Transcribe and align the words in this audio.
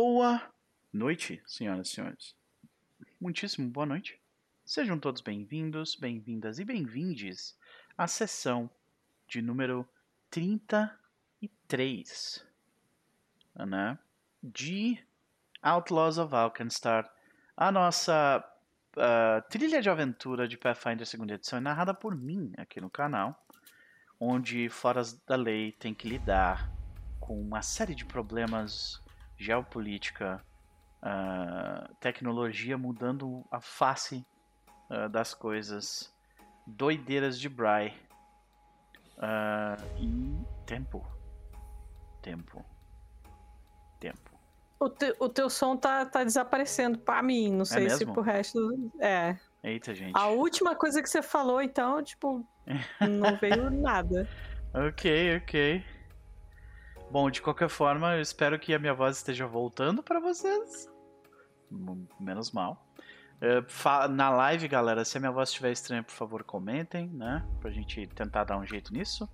Boa 0.00 0.40
noite, 0.92 1.42
senhoras 1.44 1.88
e 1.88 1.92
senhores. 1.92 2.36
Muitíssimo 3.20 3.68
boa 3.68 3.84
noite. 3.84 4.16
Sejam 4.64 4.96
todos 4.96 5.20
bem-vindos, 5.20 5.96
bem-vindas 5.96 6.60
e 6.60 6.64
bem-vindes 6.64 7.58
à 7.96 8.06
sessão 8.06 8.70
de 9.26 9.42
número 9.42 9.84
33 10.30 12.46
né, 13.56 13.98
de 14.40 15.04
Outlaws 15.60 16.16
of 16.16 16.32
Alkenstar. 16.32 17.12
A 17.56 17.72
nossa 17.72 18.38
uh, 18.96 19.42
trilha 19.50 19.82
de 19.82 19.90
aventura 19.90 20.46
de 20.46 20.56
Pathfinder 20.56 21.08
segunda 21.08 21.34
edição 21.34 21.58
é 21.58 21.60
narrada 21.60 21.92
por 21.92 22.14
mim 22.14 22.52
aqui 22.56 22.80
no 22.80 22.88
canal, 22.88 23.44
onde 24.20 24.68
Foras 24.68 25.14
da 25.26 25.34
Lei 25.34 25.72
tem 25.72 25.92
que 25.92 26.08
lidar 26.08 26.70
com 27.18 27.42
uma 27.42 27.62
série 27.62 27.96
de 27.96 28.04
problemas 28.04 29.02
geopolítica, 29.38 30.44
uh, 31.02 31.94
tecnologia 32.00 32.76
mudando 32.76 33.44
a 33.50 33.60
face 33.60 34.26
uh, 34.90 35.08
das 35.08 35.32
coisas, 35.32 36.12
doideiras 36.66 37.38
de 37.38 37.48
Bry 37.48 37.94
uh, 39.16 39.82
e 39.96 40.36
tempo. 40.66 41.06
Tempo. 42.20 42.64
Tempo. 44.00 44.38
O, 44.80 44.88
te, 44.88 45.14
o 45.18 45.28
teu 45.28 45.48
som 45.48 45.76
tá, 45.76 46.04
tá 46.04 46.22
desaparecendo 46.22 46.98
pra 46.98 47.22
mim, 47.22 47.52
não 47.52 47.62
é 47.62 47.64
sei 47.64 47.86
é 47.86 47.90
se 47.90 48.06
pro 48.06 48.20
resto. 48.20 48.58
É. 49.00 49.36
Eita, 49.62 49.94
gente. 49.94 50.12
A 50.16 50.28
última 50.28 50.74
coisa 50.76 51.02
que 51.02 51.08
você 51.08 51.20
falou, 51.20 51.60
então, 51.60 52.02
tipo, 52.02 52.46
não 53.00 53.36
veio 53.36 53.70
nada. 53.70 54.28
Ok, 54.72 55.36
ok. 55.38 55.84
Bom, 57.10 57.30
de 57.30 57.40
qualquer 57.40 57.70
forma, 57.70 58.16
eu 58.16 58.20
espero 58.20 58.58
que 58.58 58.74
a 58.74 58.78
minha 58.78 58.92
voz 58.92 59.16
esteja 59.16 59.46
voltando 59.46 60.02
para 60.02 60.20
vocês. 60.20 60.90
Menos 62.20 62.52
mal. 62.52 62.86
Uh, 63.40 64.08
na 64.08 64.28
live, 64.28 64.68
galera, 64.68 65.02
se 65.06 65.16
a 65.16 65.20
minha 65.20 65.32
voz 65.32 65.48
estiver 65.48 65.72
estranha, 65.72 66.02
por 66.02 66.12
favor, 66.12 66.44
comentem, 66.44 67.08
né? 67.08 67.46
Pra 67.60 67.70
gente 67.70 68.06
tentar 68.08 68.44
dar 68.44 68.58
um 68.58 68.66
jeito 68.66 68.92
nisso. 68.92 69.26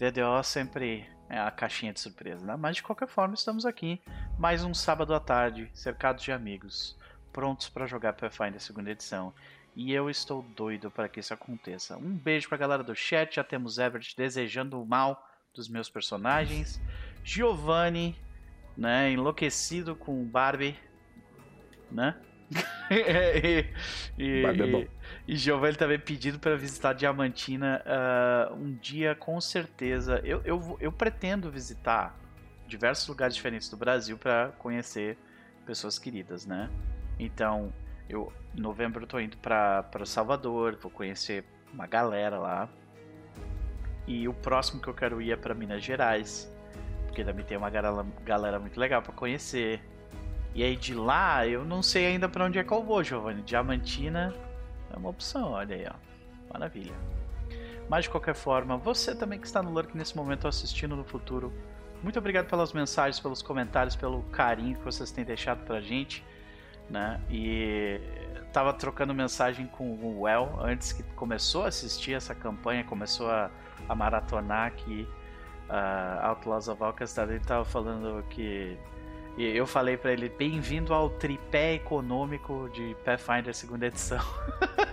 VDO 0.00 0.42
sempre 0.42 1.06
é 1.28 1.38
a 1.38 1.50
caixinha 1.50 1.92
de 1.92 2.00
surpresa, 2.00 2.46
né? 2.46 2.56
Mas 2.56 2.76
de 2.76 2.82
qualquer 2.82 3.08
forma, 3.08 3.34
estamos 3.34 3.66
aqui 3.66 4.00
mais 4.38 4.64
um 4.64 4.72
sábado 4.72 5.14
à 5.14 5.20
tarde, 5.20 5.70
cercados 5.74 6.24
de 6.24 6.32
amigos, 6.32 6.98
prontos 7.34 7.68
para 7.68 7.86
jogar 7.86 8.14
Pathfinder 8.14 8.60
segunda 8.60 8.90
edição. 8.90 9.34
E 9.76 9.92
eu 9.92 10.08
estou 10.08 10.42
doido 10.56 10.90
para 10.90 11.08
que 11.10 11.20
isso 11.20 11.34
aconteça. 11.34 11.98
Um 11.98 12.16
beijo 12.16 12.48
pra 12.48 12.56
galera 12.56 12.82
do 12.82 12.94
chat, 12.94 13.34
já 13.34 13.44
temos 13.44 13.76
Everett 13.76 14.16
desejando 14.16 14.80
o 14.80 14.86
mal 14.86 15.22
dos 15.54 15.68
meus 15.68 15.88
personagens. 15.88 16.80
Giovanni, 17.22 18.16
né, 18.76 19.10
enlouquecido 19.12 19.94
com 19.96 20.22
Barbie, 20.24 20.76
né? 21.90 22.16
e, 22.90 23.64
e, 24.18 24.42
Barbie 24.42 24.62
é 24.62 24.66
bom. 24.66 24.86
E 25.26 25.36
Giovanni 25.36 25.76
também 25.76 25.98
pedido 25.98 26.38
para 26.38 26.56
visitar 26.56 26.92
Diamantina 26.92 27.82
uh, 27.86 28.54
um 28.54 28.74
dia, 28.74 29.14
com 29.14 29.40
certeza. 29.40 30.20
Eu, 30.24 30.42
eu, 30.44 30.76
eu 30.80 30.92
pretendo 30.92 31.50
visitar 31.50 32.18
diversos 32.66 33.06
lugares 33.08 33.34
diferentes 33.34 33.68
do 33.68 33.76
Brasil 33.76 34.18
para 34.18 34.48
conhecer 34.58 35.16
pessoas 35.64 35.98
queridas, 35.98 36.44
né? 36.44 36.68
Então, 37.18 37.72
eu 38.08 38.32
em 38.56 38.60
novembro 38.60 39.02
eu 39.02 39.06
tô 39.06 39.18
indo 39.18 39.36
para 39.38 39.84
Salvador, 40.04 40.78
vou 40.80 40.90
conhecer 40.90 41.44
uma 41.72 41.86
galera 41.86 42.38
lá. 42.38 42.68
E 44.06 44.28
o 44.28 44.34
próximo 44.34 44.80
que 44.80 44.88
eu 44.88 44.94
quero 44.94 45.20
ir 45.20 45.32
é 45.32 45.36
para 45.36 45.54
Minas 45.54 45.82
Gerais, 45.82 46.52
porque 47.06 47.24
também 47.24 47.44
tem 47.44 47.56
uma 47.56 47.70
galera, 47.70 48.06
galera 48.24 48.58
muito 48.58 48.78
legal 48.78 49.00
para 49.00 49.12
conhecer. 49.12 49.80
E 50.54 50.62
aí 50.62 50.76
de 50.76 50.94
lá, 50.94 51.46
eu 51.46 51.64
não 51.64 51.82
sei 51.82 52.06
ainda 52.06 52.28
para 52.28 52.44
onde 52.44 52.58
é 52.58 52.64
que 52.64 52.72
eu 52.72 52.82
vou, 52.82 53.02
Giovanni. 53.02 53.42
Diamantina 53.42 54.34
é 54.92 54.96
uma 54.96 55.08
opção, 55.08 55.52
olha 55.52 55.74
aí, 55.74 55.86
ó. 55.88 55.94
Maravilha. 56.52 56.94
Mas 57.88 58.04
de 58.04 58.10
qualquer 58.10 58.34
forma, 58.34 58.76
você 58.76 59.14
também 59.14 59.38
que 59.38 59.46
está 59.46 59.62
no 59.62 59.70
Lurk 59.70 59.96
nesse 59.96 60.16
momento 60.16 60.46
assistindo 60.46 60.96
no 60.96 61.04
futuro, 61.04 61.52
muito 62.02 62.18
obrigado 62.18 62.46
pelas 62.46 62.72
mensagens, 62.72 63.18
pelos 63.18 63.42
comentários, 63.42 63.96
pelo 63.96 64.22
carinho 64.24 64.76
que 64.76 64.84
vocês 64.84 65.10
têm 65.10 65.24
deixado 65.24 65.64
pra 65.64 65.80
gente, 65.80 66.24
né? 66.88 67.20
E 67.30 68.00
tava 68.52 68.72
trocando 68.72 69.14
mensagem 69.14 69.66
com 69.66 69.94
o 69.94 70.20
Well 70.22 70.58
antes 70.60 70.92
que 70.92 71.02
começou 71.14 71.64
a 71.64 71.68
assistir 71.68 72.12
essa 72.12 72.34
campanha, 72.34 72.84
começou 72.84 73.30
a 73.30 73.50
a 73.88 73.94
maratonar 73.94 74.66
aqui 74.66 75.06
uh, 75.68 76.26
Outlaws 76.26 76.68
of 76.68 76.82
Alcastar, 76.82 77.28
ele 77.28 77.40
tava 77.40 77.64
falando 77.64 78.24
que 78.30 78.78
eu 79.36 79.66
falei 79.66 79.96
para 79.96 80.12
ele 80.12 80.28
bem-vindo 80.28 80.94
ao 80.94 81.10
tripé 81.10 81.74
econômico 81.74 82.70
de 82.72 82.96
Pathfinder 83.04 83.52
segunda 83.52 83.86
edição. 83.86 84.24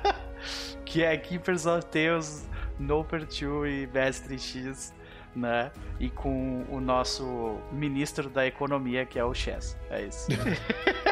que 0.84 1.04
é 1.04 1.16
Keepers 1.16 1.66
of 1.66 1.86
Tales, 1.86 2.50
Noper 2.80 3.20
2 3.20 3.40
e 3.40 3.90
Mestre 3.94 4.40
X, 4.40 4.94
né? 5.36 5.72
E 6.00 6.10
com 6.10 6.66
o 6.70 6.82
nosso 6.82 7.60
ministro 7.72 8.30
da 8.30 8.46
economia, 8.46 9.06
que 9.06 9.20
é 9.20 9.24
o 9.24 9.34
Chess. 9.34 9.78
É 9.90 10.06
isso. 10.06 10.28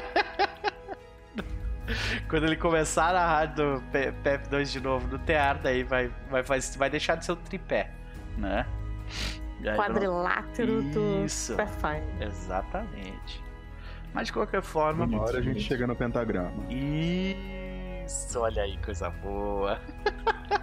Quando 2.30 2.46
ele 2.46 2.56
começar 2.56 3.10
a 3.10 3.14
narrar 3.14 3.46
do 3.48 3.84
PF2 3.92 4.72
de 4.72 4.80
novo 4.80 5.08
no 5.08 5.20
teatro, 5.20 5.64
daí 5.64 5.84
vai, 5.84 6.12
vai, 6.30 6.44
vai 6.44 6.90
deixar 6.90 7.16
de 7.16 7.26
ser 7.26 7.32
o 7.32 7.36
tripé, 7.36 7.92
né? 8.38 8.66
Quadrilátero 9.76 10.82
do 10.84 11.26
Pathfinder. 11.58 12.28
Exatamente. 12.28 13.44
Mas 14.14 14.28
de 14.28 14.34
qualquer 14.34 14.62
forma. 14.62 15.06
Uma 15.06 15.22
hora 15.22 15.40
a 15.40 15.42
gente 15.42 15.60
chega 15.60 15.86
no 15.86 15.96
pentagrama. 15.96 16.64
Isso, 16.70 18.40
olha 18.40 18.64
aí, 18.64 18.78
coisa 18.78 19.10
boa. 19.10 19.80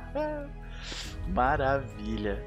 Maravilha. 1.29 2.43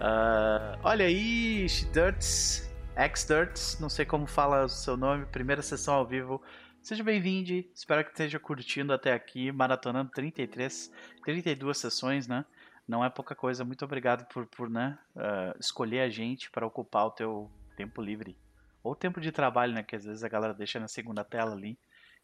Uh, 0.00 0.78
olha 0.82 1.06
aí, 1.06 1.66
Dirts, 1.92 2.70
X-Dirts, 2.96 3.78
não 3.80 3.88
sei 3.88 4.04
como 4.04 4.26
fala 4.26 4.64
o 4.64 4.68
seu 4.68 4.96
nome, 4.96 5.24
primeira 5.26 5.62
sessão 5.62 5.94
ao 5.94 6.06
vivo 6.06 6.42
Seja 6.86 7.02
bem-vindo, 7.02 7.68
espero 7.74 8.04
que 8.04 8.12
esteja 8.12 8.38
curtindo 8.38 8.92
até 8.92 9.12
aqui, 9.12 9.50
maratonando 9.50 10.08
33, 10.12 10.92
32 11.24 11.76
sessões, 11.76 12.28
né? 12.28 12.44
Não 12.86 13.04
é 13.04 13.10
pouca 13.10 13.34
coisa, 13.34 13.64
muito 13.64 13.84
obrigado 13.84 14.24
por, 14.28 14.46
por 14.46 14.70
né, 14.70 14.96
uh, 15.16 15.58
escolher 15.58 16.02
a 16.02 16.08
gente 16.08 16.48
para 16.48 16.64
ocupar 16.64 17.06
o 17.06 17.10
teu 17.10 17.50
tempo 17.76 18.00
livre. 18.00 18.38
Ou 18.84 18.94
tempo 18.94 19.20
de 19.20 19.32
trabalho, 19.32 19.72
né? 19.72 19.82
Que 19.82 19.96
às 19.96 20.04
vezes 20.04 20.22
a 20.22 20.28
galera 20.28 20.54
deixa 20.54 20.78
na 20.78 20.86
segunda 20.86 21.24
tela 21.24 21.54
ali 21.56 21.76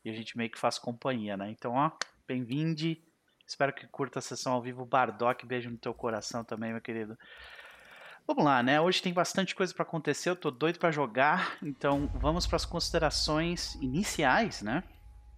e 0.05 0.11
a 0.11 0.13
gente 0.13 0.39
meio 0.39 0.49
que 0.49 0.61
faz 0.61 0.79
companhia, 0.79 1.37
né? 1.37 1.51
Então, 1.51 1.73
ó, 1.73 1.91
bem-vindo, 2.25 2.97
espero 3.45 3.73
que 3.73 3.89
curta 3.89 4.21
a 4.21 4.23
sessão 4.23 4.53
ao 4.53 4.63
vivo. 4.63 4.87
Bardock, 4.87 5.45
beijo 5.45 5.71
no 5.71 5.77
teu 5.77 5.93
coração 5.93 6.45
também, 6.45 6.71
meu 6.71 6.81
querido. 6.81 7.19
Vamos 8.27 8.45
lá, 8.45 8.63
né? 8.63 8.81
Hoje 8.81 9.03
tem 9.03 9.13
bastante 9.13 9.55
coisa 9.55 9.75
para 9.75 9.83
acontecer, 9.83 10.31
eu 10.31 10.37
tô 10.37 10.51
doido 10.51 10.79
para 10.79 10.91
jogar, 10.91 11.57
então 11.63 12.09
vamos 12.15 12.47
para 12.47 12.57
as 12.57 12.65
considerações 12.65 13.75
iniciais, 13.77 14.63
né? 14.63 14.83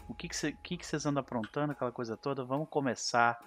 O 0.08 0.14
que 0.14 0.28
que 0.28 0.36
vocês 0.36 0.54
que 0.62 0.76
que 0.76 0.96
andam 1.08 1.20
aprontando, 1.20 1.72
aquela 1.72 1.90
coisa 1.90 2.16
toda? 2.16 2.44
Vamos 2.44 2.68
começar 2.68 3.40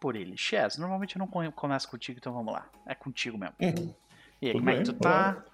por 0.00 0.16
ele. 0.16 0.36
Chess, 0.36 0.78
normalmente 0.78 1.16
eu 1.16 1.20
não 1.20 1.52
começo 1.52 1.88
contigo, 1.88 2.18
então 2.18 2.32
vamos 2.32 2.52
lá. 2.52 2.66
É 2.86 2.94
contigo 2.94 3.38
mesmo. 3.38 3.54
Uhum. 3.60 3.94
E 4.40 4.46
aí, 4.46 4.52
Tudo 4.52 4.60
como 4.60 4.64
bem? 4.64 4.74
é 4.74 4.78
que 4.78 4.84
tu 4.84 4.94
tá? 4.94 5.44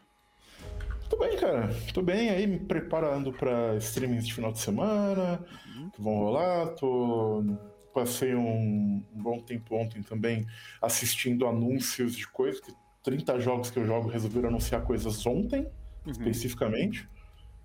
Tô 1.10 1.18
bem, 1.18 1.36
cara. 1.36 1.68
Tô 1.92 2.02
bem 2.02 2.30
aí, 2.30 2.46
me 2.46 2.58
preparando 2.58 3.32
para 3.32 3.76
streamings 3.76 4.26
de 4.26 4.34
final 4.34 4.52
de 4.52 4.60
semana 4.60 5.44
uhum. 5.66 5.90
que 5.90 6.00
vão 6.00 6.14
rolar. 6.14 6.68
Tô 6.76 7.44
passei 7.92 8.34
um, 8.34 9.04
um, 9.12 9.22
bom 9.22 9.40
tempo 9.40 9.74
ontem 9.74 10.02
também 10.02 10.46
assistindo 10.80 11.46
anúncios 11.46 12.14
de 12.14 12.28
coisas 12.28 12.60
que 12.60 12.72
30 13.02 13.38
jogos 13.40 13.70
que 13.70 13.78
eu 13.78 13.84
jogo 13.84 14.08
resolveram 14.08 14.48
anunciar 14.48 14.82
coisas 14.82 15.24
ontem, 15.26 15.62
uhum. 16.04 16.12
especificamente. 16.12 17.08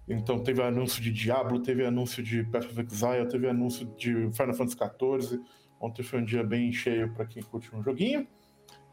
Então 0.08 0.44
teve 0.44 0.62
anúncio 0.62 1.02
de 1.02 1.12
Diablo, 1.12 1.62
teve 1.62 1.86
anúncio 1.86 2.22
de 2.22 2.44
Path 2.44 2.66
of 2.66 2.82
Exile, 2.82 3.28
teve 3.30 3.48
anúncio 3.48 3.86
de 3.98 4.30
Final 4.32 4.54
Fantasy 4.54 4.78
XIV. 4.78 5.42
Ontem 5.80 6.04
foi 6.04 6.22
um 6.22 6.26
dia 6.26 6.44
bem 6.44 6.72
cheio 6.72 7.14
para 7.14 7.26
quem 7.26 7.42
curte 7.44 7.74
um 7.76 7.82
joguinho. 7.82 8.28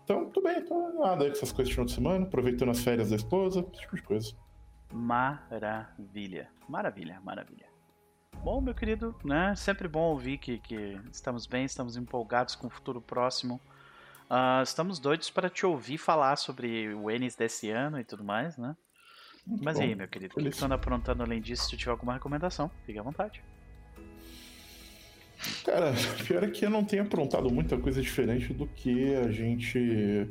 Então, 0.05 0.29
tudo 0.31 0.45
bem, 0.45 0.65
tô 0.65 0.93
nada 0.99 1.25
aí 1.25 1.31
com 1.31 1.37
essas 1.37 1.53
coisas 1.53 1.69
de 1.69 1.75
final 1.75 1.87
de 1.87 1.93
semana, 1.93 2.25
aproveitando 2.25 2.71
as 2.71 2.81
férias 2.81 3.11
da 3.11 3.17
esposa, 3.17 3.61
esse 3.73 3.83
tipo 3.83 3.97
de 3.97 4.03
coisa. 4.03 4.33
Maravilha, 4.93 6.49
maravilha, 6.69 7.21
maravilha. 7.21 7.67
Bom, 8.43 8.61
meu 8.61 8.75
querido, 8.75 9.15
né? 9.23 9.55
Sempre 9.55 9.87
bom 9.87 10.11
ouvir 10.11 10.39
que, 10.39 10.59
que 10.59 10.99
estamos 11.13 11.47
bem, 11.47 11.65
estamos 11.65 11.97
empolgados 11.97 12.57
com 12.57 12.67
o 12.67 12.71
futuro 12.71 13.01
próximo. 13.01 13.61
Uh, 14.31 14.63
estamos 14.63 15.01
doidos 15.01 15.29
para 15.29 15.51
te 15.51 15.67
ouvir 15.67 15.99
falar 15.99 16.37
sobre 16.37 16.95
o 16.95 17.11
Enes 17.11 17.35
desse 17.35 17.69
ano 17.69 17.99
e 17.99 18.05
tudo 18.05 18.23
mais, 18.23 18.57
né? 18.57 18.77
Muito 19.45 19.65
Mas 19.65 19.77
bom. 19.77 19.83
aí, 19.83 19.95
meu 19.95 20.07
querido, 20.07 20.35
o 20.37 20.43
que 20.43 20.53
você 20.53 20.65
anda 20.65 20.77
aprontando 20.77 21.23
além 21.25 21.41
disso? 21.41 21.69
Se 21.69 21.77
tiver 21.77 21.91
alguma 21.91 22.13
recomendação, 22.15 22.71
fique 22.87 22.99
à 22.99 23.03
vontade. 23.03 23.43
Cara, 25.65 25.93
pior 26.25 26.45
é 26.45 26.49
que 26.49 26.65
eu 26.65 26.71
não 26.71 26.85
tenho 26.85 27.03
aprontado 27.03 27.51
muita 27.51 27.77
coisa 27.77 28.01
diferente 28.01 28.53
do 28.53 28.69
que 28.69 29.17
a 29.17 29.33
gente 29.33 30.29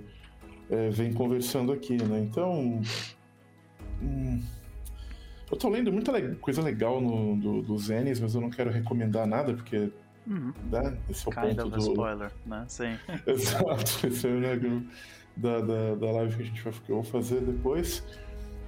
é, 0.69 0.89
vem 0.89 1.11
conversando 1.11 1.73
aqui, 1.73 2.01
né? 2.01 2.19
Então. 2.19 2.81
Hum, 4.01 4.41
Eu 5.51 5.57
tô 5.57 5.67
lendo 5.67 5.91
muita 5.91 6.13
coisa 6.37 6.61
legal 6.61 7.01
no, 7.01 7.35
do, 7.35 7.61
do 7.63 7.77
Zenes, 7.77 8.19
mas 8.19 8.33
eu 8.33 8.39
não 8.39 8.49
quero 8.49 8.71
recomendar 8.71 9.27
nada, 9.27 9.53
porque. 9.53 9.91
Uhum. 10.29 10.53
Né, 10.71 10.97
esse 11.09 11.27
é 11.27 11.31
o 11.31 11.33
kind 11.33 11.57
ponto 11.57 11.69
do. 11.71 11.79
spoiler, 11.79 12.31
né? 12.45 12.65
Sim. 12.67 12.97
Exato, 13.25 14.07
esse 14.07 14.27
é 14.27 14.29
o 14.29 14.39
né, 14.39 14.83
da, 15.35 15.59
da, 15.59 15.95
da 15.95 16.11
live 16.11 16.35
que 16.35 16.41
a 16.43 16.45
gente 16.45 16.61
vai 16.61 16.73
que 16.73 16.91
eu 16.91 17.01
vou 17.01 17.03
fazer 17.03 17.41
depois. 17.41 18.03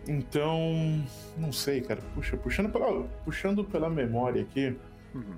Então, 0.08 1.04
não 1.38 1.52
sei, 1.52 1.82
cara. 1.82 2.02
Puxa, 2.16 2.36
puxando 2.36 2.72
pela, 2.72 3.04
puxando 3.24 3.64
pela 3.64 3.90
memória 3.90 4.42
aqui. 4.42 4.76
Uhum. 5.14 5.36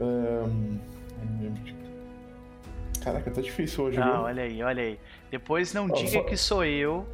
Um, 0.00 0.78
Caraca, 3.02 3.30
tá 3.30 3.40
difícil 3.40 3.84
hoje, 3.84 3.98
Ah, 3.98 4.22
olha 4.22 4.42
aí, 4.42 4.62
olha 4.62 4.82
aí. 4.82 5.00
Depois 5.30 5.72
não 5.72 5.86
oh, 5.86 5.94
diga 5.94 6.10
só... 6.10 6.22
que 6.24 6.36
sou 6.36 6.64
eu 6.64 7.06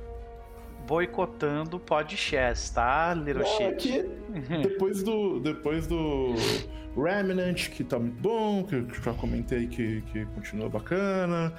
boicotando 0.86 1.78
podcast, 1.78 2.74
tá, 2.74 3.14
Little 3.14 3.44
Shit? 3.44 3.64
Aqui, 3.64 4.10
depois 4.62 5.02
do, 5.02 5.40
depois 5.40 5.86
do 5.86 6.34
Remnant, 6.96 7.70
que 7.70 7.82
tá 7.82 7.98
muito 7.98 8.20
bom, 8.20 8.64
que 8.64 8.74
eu 8.74 8.88
já 9.02 9.12
comentei 9.14 9.66
que, 9.66 10.02
que 10.02 10.24
continua 10.26 10.68
bacana, 10.68 11.52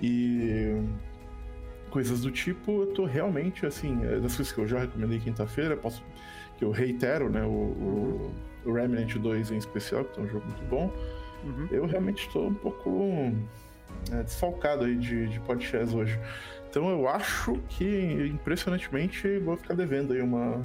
e 0.00 0.82
coisas 1.90 2.20
do 2.20 2.30
tipo, 2.30 2.82
eu 2.82 2.86
tô 2.88 3.04
realmente, 3.04 3.66
assim, 3.66 3.98
é 4.04 4.20
das 4.20 4.36
coisas 4.36 4.52
que 4.52 4.60
eu 4.60 4.66
já 4.66 4.80
recomendei 4.80 5.18
quinta-feira, 5.18 5.76
posso 5.76 6.02
que 6.56 6.64
eu 6.64 6.70
reitero, 6.70 7.30
né, 7.30 7.42
o, 7.42 7.48
o, 7.48 8.34
o 8.66 8.72
Remnant 8.72 9.16
2 9.16 9.50
em 9.50 9.56
especial, 9.56 10.04
que 10.04 10.20
é 10.20 10.22
um 10.22 10.28
jogo 10.28 10.44
muito 10.46 10.64
bom, 10.64 10.92
uhum. 11.44 11.68
eu 11.70 11.86
realmente 11.86 12.26
estou 12.26 12.48
um 12.48 12.54
pouco 12.54 13.32
é, 14.12 14.22
desfalcado 14.22 14.84
aí 14.84 14.94
de, 14.96 15.28
de 15.28 15.40
podcast 15.40 15.94
hoje. 15.94 16.18
Então 16.68 16.88
eu 16.88 17.08
acho 17.08 17.54
que, 17.68 18.28
impressionantemente, 18.30 19.38
vou 19.38 19.56
ficar 19.56 19.74
devendo 19.74 20.12
aí 20.12 20.22
uma, 20.22 20.62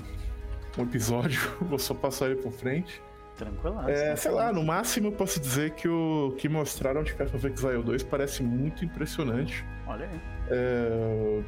um 0.77 0.83
episódio, 0.83 1.39
vou 1.62 1.80
só 1.80 1.94
passar 1.94 2.27
ele 2.27 2.42
por 2.42 2.51
frente. 2.51 3.01
Tranquilo. 3.38 3.90
É, 3.90 4.16
sei 4.16 4.32
lá, 4.32 4.52
no 4.52 4.64
máximo 4.64 5.08
eu 5.08 5.12
posso 5.12 5.40
dizer 5.40 5.72
que 5.72 5.88
o 5.88 6.34
que 6.38 6.48
mostraram 6.48 7.04
de 7.04 7.14
Path 7.14 7.34
of 7.34 7.46
Exile 7.46 7.84
2 7.84 8.04
parece 8.04 8.42
muito 8.42 8.86
impressionante. 8.86 9.66
Olha 9.88 10.06
aí. 10.06 10.22
É, 10.50 11.42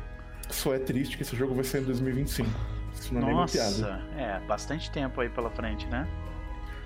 só 0.49 0.73
é 0.73 0.79
triste 0.79 1.15
que 1.15 1.23
esse 1.23 1.35
jogo 1.35 1.53
vai 1.53 1.63
ser 1.63 1.81
em 1.81 1.85
2025. 1.85 2.49
Isso 2.93 3.13
não 3.13 3.21
Nossa, 3.21 3.57
é 3.57 3.63
nem 3.63 3.75
piada. 3.75 4.01
É, 4.17 4.39
bastante 4.47 4.91
tempo 4.91 5.21
aí 5.21 5.29
pela 5.29 5.49
frente, 5.49 5.87
né? 5.87 6.07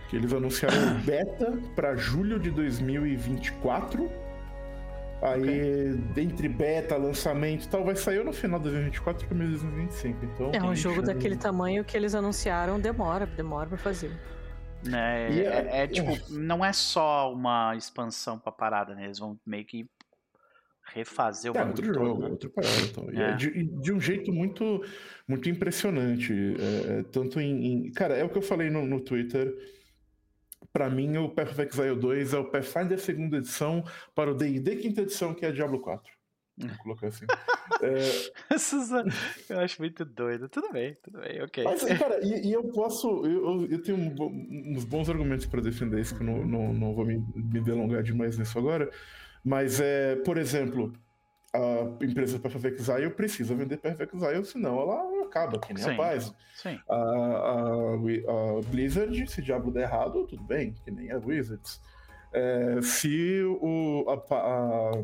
Que 0.09 0.17
eles 0.17 0.31
anunciaram 0.33 0.99
beta 1.05 1.57
para 1.75 1.95
julho 1.95 2.37
de 2.37 2.51
2024 2.51 4.09
Aí, 5.21 5.39
okay. 5.39 6.23
entre 6.23 6.49
beta, 6.49 6.97
lançamento 6.97 7.65
e 7.65 7.67
tal, 7.67 7.85
vai 7.85 7.95
sair 7.95 8.25
no 8.25 8.33
final 8.33 8.59
de 8.59 8.63
2024 8.71 9.27
para 9.27 9.37
2025. 9.37 10.25
Então, 10.25 10.51
é 10.51 10.63
um 10.63 10.75
jogo 10.75 11.03
daquele 11.03 11.35
tamanho 11.35 11.85
que 11.85 11.95
eles 11.95 12.15
anunciaram, 12.15 12.79
demora, 12.79 13.27
demora 13.27 13.69
para 13.69 13.77
fazer. 13.77 14.11
É, 14.93 15.31
é, 15.31 15.43
é, 15.43 15.83
é, 15.83 15.87
tipo, 15.87 16.11
não 16.29 16.63
é 16.63 16.73
só 16.73 17.33
uma 17.33 17.75
expansão 17.75 18.39
pra 18.39 18.51
parada, 18.51 18.95
né? 18.95 19.05
Eles 19.05 19.19
vão 19.19 19.39
meio 19.45 19.65
que 19.65 19.89
refazer 20.93 21.51
o 21.51 21.57
é, 21.57 21.65
outro 21.65 21.85
jogo, 21.85 21.99
todo, 21.99 22.19
né? 22.21 22.27
outro 22.29 22.49
parada. 22.49 22.81
Então. 22.81 23.09
É. 23.11 23.35
De, 23.35 23.63
de, 23.63 23.93
um 23.93 23.99
jeito 23.99 24.31
muito, 24.31 24.83
muito 25.27 25.49
impressionante. 25.49 26.33
É, 26.33 27.03
tanto 27.11 27.39
em, 27.39 27.65
em, 27.65 27.91
Cara, 27.91 28.15
é 28.15 28.23
o 28.23 28.29
que 28.29 28.37
eu 28.37 28.41
falei 28.41 28.69
no, 28.69 28.85
no 28.85 28.99
Twitter 28.99 29.53
para 30.71 30.89
mim, 30.89 31.17
o 31.17 31.29
Path 31.29 31.51
of 31.51 31.61
Exile 31.61 31.95
2 31.95 32.33
é 32.33 32.37
o 32.37 32.49
Pathfinder 32.49 32.99
segunda 32.99 33.37
edição 33.37 33.83
para 34.15 34.31
o 34.31 34.33
D&D 34.33 34.77
quinta 34.77 35.01
edição, 35.01 35.33
que 35.33 35.45
é 35.45 35.51
Diablo 35.51 35.79
4. 35.79 36.20
Vou 36.67 36.77
colocar 36.83 37.07
assim. 37.07 37.25
é... 37.81 37.93
eu 39.53 39.59
acho 39.59 39.81
muito 39.81 40.05
doido. 40.05 40.49
Tudo 40.49 40.71
bem, 40.71 40.97
tudo 41.03 41.19
bem, 41.19 41.41
ok. 41.41 41.63
Mas, 41.63 41.83
cara, 41.83 42.19
e, 42.23 42.47
e 42.47 42.53
eu 42.53 42.63
posso. 42.65 43.25
Eu, 43.25 43.67
eu 43.67 43.81
tenho 43.81 43.97
uns 43.97 44.85
bons 44.85 45.09
argumentos 45.09 45.45
para 45.45 45.61
defender 45.61 45.99
isso, 45.99 46.15
que 46.15 46.23
eu 46.23 46.27
não, 46.27 46.45
não, 46.45 46.73
não 46.73 46.93
vou 46.93 47.05
me, 47.05 47.17
me 47.35 47.61
delongar 47.61 48.03
demais 48.03 48.37
nisso 48.37 48.57
agora. 48.57 48.89
Mas, 49.43 49.79
é, 49.79 50.15
por 50.17 50.37
exemplo, 50.37 50.93
a 51.53 52.03
empresa 52.03 52.39
Perfect 52.39 52.79
Exile 52.79 53.09
precisa 53.09 53.53
vender 53.53 53.77
Perfect 53.77 54.15
Exile, 54.15 54.45
senão 54.45 54.79
ela 54.79 55.25
acaba, 55.25 55.59
que 55.59 55.73
nem 55.73 55.83
sim, 55.83 55.91
a 55.91 55.95
paz. 55.97 56.33
Sim. 56.55 56.79
A, 56.89 56.95
a, 56.95 57.59
a, 57.59 58.61
Blizzard, 58.69 59.29
se 59.29 59.41
Diablo 59.41 59.71
der 59.71 59.83
errado, 59.83 60.25
tudo 60.27 60.43
bem, 60.43 60.73
que 60.73 60.91
nem 60.91 61.11
a 61.11 61.17
Wizards. 61.17 61.81
É, 62.33 62.81
se 62.81 63.41
o, 63.43 64.05
a, 64.07 64.35
a, 64.35 65.03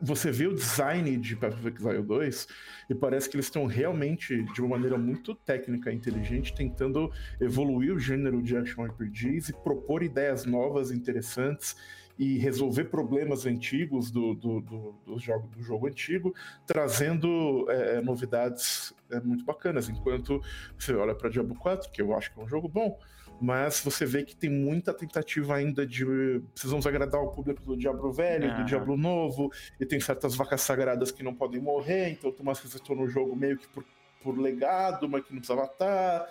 você 0.00 0.30
vê 0.30 0.46
o 0.46 0.54
design 0.54 1.16
de 1.16 1.36
Path 1.36 1.54
of 1.54 1.68
Exile 1.68 2.02
2 2.02 2.48
e 2.90 2.94
parece 2.94 3.28
que 3.28 3.36
eles 3.36 3.46
estão 3.46 3.66
realmente, 3.66 4.42
de 4.52 4.60
uma 4.60 4.70
maneira 4.70 4.96
muito 4.96 5.34
técnica 5.34 5.90
e 5.90 5.94
inteligente, 5.94 6.54
tentando 6.54 7.10
evoluir 7.40 7.94
o 7.94 7.98
gênero 7.98 8.42
de 8.42 8.56
action 8.56 8.84
RPGs 8.84 9.50
e 9.50 9.54
propor 9.54 10.02
ideias 10.02 10.44
novas, 10.44 10.90
interessantes 10.90 11.76
e 12.18 12.38
resolver 12.38 12.84
problemas 12.84 13.44
antigos 13.44 14.10
do, 14.10 14.34
do, 14.34 14.60
do, 14.60 14.94
do 15.04 15.18
jogo, 15.18 15.48
do 15.48 15.62
jogo 15.62 15.88
antigo, 15.88 16.34
trazendo 16.66 17.66
é, 17.68 17.96
é, 17.96 18.00
novidades 18.00 18.94
é, 19.10 19.20
muito 19.20 19.44
bacanas. 19.44 19.88
Enquanto 19.88 20.40
você 20.78 20.94
olha 20.94 21.14
para 21.14 21.28
Diablo 21.28 21.56
4, 21.56 21.90
que 21.90 22.00
eu 22.00 22.14
acho 22.16 22.32
que 22.32 22.40
é 22.40 22.42
um 22.42 22.48
jogo 22.48 22.68
bom, 22.68 22.98
mas 23.44 23.80
você 23.80 24.06
vê 24.06 24.24
que 24.24 24.34
tem 24.34 24.48
muita 24.48 24.94
tentativa 24.94 25.54
ainda 25.54 25.86
de 25.86 26.40
precisamos 26.54 26.86
agradar 26.86 27.20
o 27.20 27.28
público 27.28 27.62
do 27.62 27.76
Diablo 27.76 28.10
velho, 28.10 28.48
uhum. 28.48 28.56
do 28.56 28.64
Diablo 28.64 28.96
novo, 28.96 29.52
e 29.78 29.84
tem 29.84 30.00
certas 30.00 30.34
vacas 30.34 30.62
sagradas 30.62 31.12
que 31.12 31.22
não 31.22 31.34
podem 31.34 31.60
morrer, 31.60 32.08
então 32.08 32.32
tem 32.32 32.40
umas 32.40 32.58
que 32.58 32.94
no 32.94 33.06
jogo 33.06 33.36
meio 33.36 33.58
que 33.58 33.68
por, 33.68 33.84
por 34.22 34.38
legado, 34.38 35.06
mas 35.06 35.22
que 35.24 35.32
não 35.34 35.40
precisava 35.40 35.66
estar. 35.66 36.26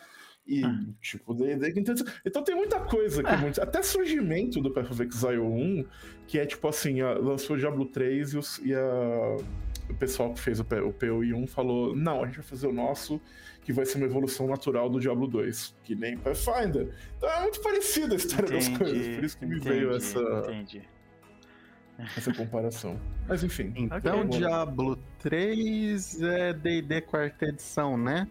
E, 0.47 0.65
ah. 0.65 0.75
tipo, 0.99 1.35
de, 1.35 1.55
de, 1.55 1.79
então, 1.79 1.95
então 2.25 2.43
tem 2.43 2.55
muita 2.55 2.79
coisa 2.79 3.21
que 3.21 3.29
é 3.29 3.33
ah. 3.33 3.37
muito, 3.37 3.61
Até 3.61 3.83
surgimento 3.83 4.59
do 4.59 4.71
Path 4.71 4.89
of 4.89 5.03
Exile 5.03 5.37
1, 5.37 5.85
que 6.25 6.39
é 6.39 6.47
tipo 6.47 6.67
assim, 6.67 6.99
a, 7.01 7.13
lançou 7.13 7.55
o 7.55 7.59
Diablo 7.59 7.85
3 7.85 8.33
e, 8.33 8.37
os, 8.37 8.57
e 8.57 8.73
a, 8.73 9.37
o 9.89 9.93
pessoal 9.93 10.33
que 10.33 10.39
fez 10.39 10.59
o, 10.59 10.63
o 10.63 10.93
POI 10.93 11.33
1 11.33 11.47
falou: 11.47 11.95
não, 11.95 12.23
a 12.23 12.25
gente 12.25 12.35
vai 12.35 12.45
fazer 12.45 12.67
o 12.67 12.73
nosso, 12.73 13.21
que 13.61 13.73
vai 13.73 13.85
ser 13.85 13.97
uma 13.97 14.05
evolução 14.05 14.47
natural 14.47 14.89
do 14.89 14.99
Diablo 14.99 15.27
2, 15.27 15.75
que 15.83 15.95
nem 15.95 16.17
Pathfinder. 16.17 16.93
Então 17.17 17.29
é 17.29 17.41
muito 17.41 17.61
parecida 17.61 18.13
a 18.13 18.17
história 18.17 18.45
entendi, 18.45 18.69
das 18.69 18.77
coisas, 18.77 19.15
por 19.15 19.23
isso 19.23 19.37
que 19.37 19.45
me 19.45 19.57
entendi, 19.57 19.69
veio 19.69 19.95
essa. 19.95 20.19
Entendi. 20.19 20.81
Essa 22.17 22.33
comparação. 22.33 22.99
Mas 23.27 23.43
enfim. 23.43 23.71
Então, 23.75 24.21
okay, 24.21 24.39
Diablo 24.39 24.97
3 25.19 26.21
é 26.23 26.53
DD 26.53 27.01
quarta 27.01 27.45
edição, 27.45 27.97
né? 27.97 28.27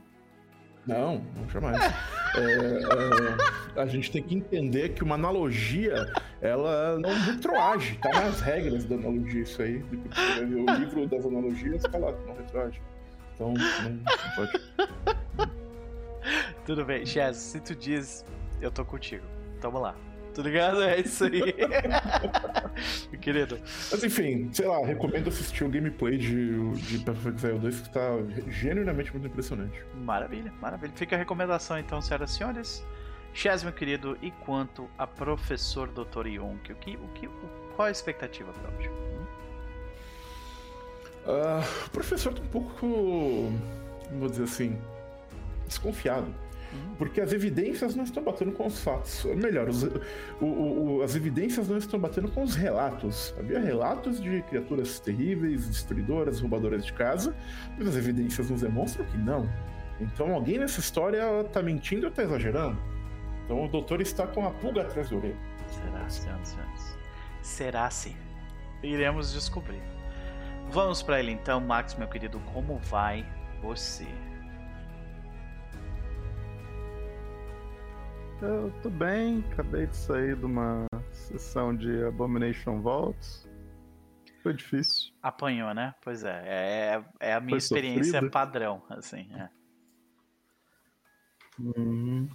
Não, 0.87 1.25
não 1.37 1.49
jamais. 1.49 1.79
É, 2.35 3.79
é, 3.79 3.83
a 3.83 3.85
gente 3.85 4.11
tem 4.11 4.23
que 4.23 4.35
entender 4.35 4.95
que 4.95 5.03
uma 5.03 5.17
analogia, 5.17 6.11
ela 6.41 6.99
não 6.99 7.13
retroage, 7.13 7.99
tá 7.99 8.09
nas 8.09 8.41
regras 8.41 8.87
da 8.87 8.95
analogia 8.95 9.43
isso 9.43 9.61
aí. 9.61 9.85
O 9.85 10.81
livro 10.81 11.07
das 11.07 11.27
analogias 11.27 11.83
tá 11.83 11.99
lá, 11.99 12.11
não 12.27 12.35
retroage. 12.35 12.81
Então, 13.35 13.53
não, 13.53 13.91
não 13.91 14.03
pode. 14.35 15.53
Tudo 16.65 16.87
bem, 16.87 17.05
Chaz, 17.05 17.37
se 17.37 17.61
tu 17.61 17.75
diz, 17.75 18.25
eu 18.59 18.71
tô 18.71 18.83
contigo. 18.83 19.27
Tamo 19.61 19.79
lá. 19.79 19.95
Tá 20.35 20.43
ligado? 20.43 20.83
É 20.83 21.01
isso 21.01 21.25
aí. 21.25 21.55
Querido. 23.21 23.59
Mas 23.91 24.03
enfim, 24.03 24.49
sei 24.53 24.67
lá, 24.67 24.85
recomendo 24.85 25.29
assistir 25.29 25.65
o 25.65 25.69
gameplay 25.69 26.17
de, 26.17 26.71
de 26.73 26.99
Perfect 26.99 27.37
Exile 27.37 27.59
2, 27.59 27.81
que 27.81 27.91
tá 27.91 28.01
genuinamente 28.49 29.13
muito 29.13 29.27
impressionante. 29.27 29.85
Maravilha, 29.95 30.53
maravilha. 30.61 30.93
Fica 30.95 31.17
a 31.17 31.19
recomendação 31.19 31.79
então, 31.79 32.01
senhoras 32.01 32.31
e 32.31 32.35
senhores. 32.35 32.85
Chaz, 33.35 33.63
meu 33.63 33.73
querido, 33.73 34.19
e 34.21 34.31
quanto 34.31 34.89
a 34.99 35.07
professor 35.07 35.89
Dr. 35.89 36.27
Yonk, 36.27 36.73
o 36.73 36.77
que, 36.77 36.97
o 36.97 37.09
que, 37.09 37.29
qual 37.75 37.89
a 37.89 37.91
expectativa 37.91 38.53
para 38.53 38.71
hoje? 38.77 38.89
Uh, 41.25 41.87
o 41.87 41.91
professor 41.91 42.35
tá 42.35 42.43
um 42.43 42.47
pouco, 42.47 43.53
vou 44.19 44.29
dizer 44.29 44.45
assim, 44.45 44.79
desconfiado 45.67 46.35
porque 46.99 47.21
as 47.21 47.33
evidências 47.33 47.95
não 47.95 48.05
estão 48.05 48.23
batendo 48.23 48.53
com 48.53 48.67
os 48.67 48.81
fatos. 48.81 49.25
Melhor, 49.25 49.69
os, 49.69 49.83
o, 50.41 50.45
o, 50.45 51.03
as 51.03 51.15
evidências 51.15 51.69
não 51.69 51.77
estão 51.79 51.99
batendo 51.99 52.29
com 52.31 52.43
os 52.43 52.55
relatos. 52.55 53.35
Havia 53.39 53.61
relatos 53.61 54.21
de 54.21 54.43
criaturas 54.43 55.01
terríveis, 55.01 55.69
destruidoras, 55.69 56.41
roubadoras 56.41 56.85
de 56.85 56.93
casa, 56.93 57.35
mas 57.77 57.89
as 57.89 57.97
evidências 57.97 58.51
nos 58.51 58.61
demonstram 58.61 59.05
que 59.07 59.19
não. 59.19 59.49
Então 60.01 60.33
alguém 60.35 60.59
nessa 60.59 60.81
história 60.81 61.23
está 61.41 61.63
mentindo 61.63 62.05
ou 62.05 62.11
está 62.11 62.23
exagerando. 62.23 62.79
Então 63.45 63.65
o 63.65 63.69
doutor 63.69 64.01
está 64.01 64.27
com 64.27 64.47
a 64.47 64.51
pulga 64.51 64.83
atrás 64.83 65.09
do 65.09 65.17
orelha. 65.17 65.37
Será, 65.69 66.09
senhoras 66.09 66.49
e 66.49 66.53
senhores? 66.53 66.99
Será 67.43 67.91
se? 67.91 68.17
Iremos 68.83 69.33
descobrir. 69.33 69.83
Vamos 70.71 71.03
para 71.03 71.21
ele 71.21 71.33
então, 71.33 71.61
Max, 71.61 71.95
meu 71.95 72.09
querido. 72.09 72.41
Como 72.53 72.79
vai 72.79 73.27
você? 73.61 74.07
Eu 78.43 78.73
tô 78.83 78.91
bem, 78.91 79.45
acabei 79.53 79.87
de 79.87 79.97
sair 79.97 80.35
de 80.35 80.45
uma 80.45 80.85
sessão 81.13 81.77
de 81.77 82.03
Abomination 82.03 82.83
Vaults. 82.83 83.49
Foi 84.43 84.53
difícil. 84.53 85.13
Apanhou, 85.23 85.73
né? 85.73 85.95
Pois 86.03 86.25
é. 86.25 86.43
É, 86.45 87.05
é 87.21 87.35
a 87.35 87.41
minha 87.41 87.51
Foi 87.51 87.59
experiência 87.59 88.29
padrão, 88.29 88.83
assim. 88.91 89.29
É. 89.33 89.49
Uhum. 91.57 92.29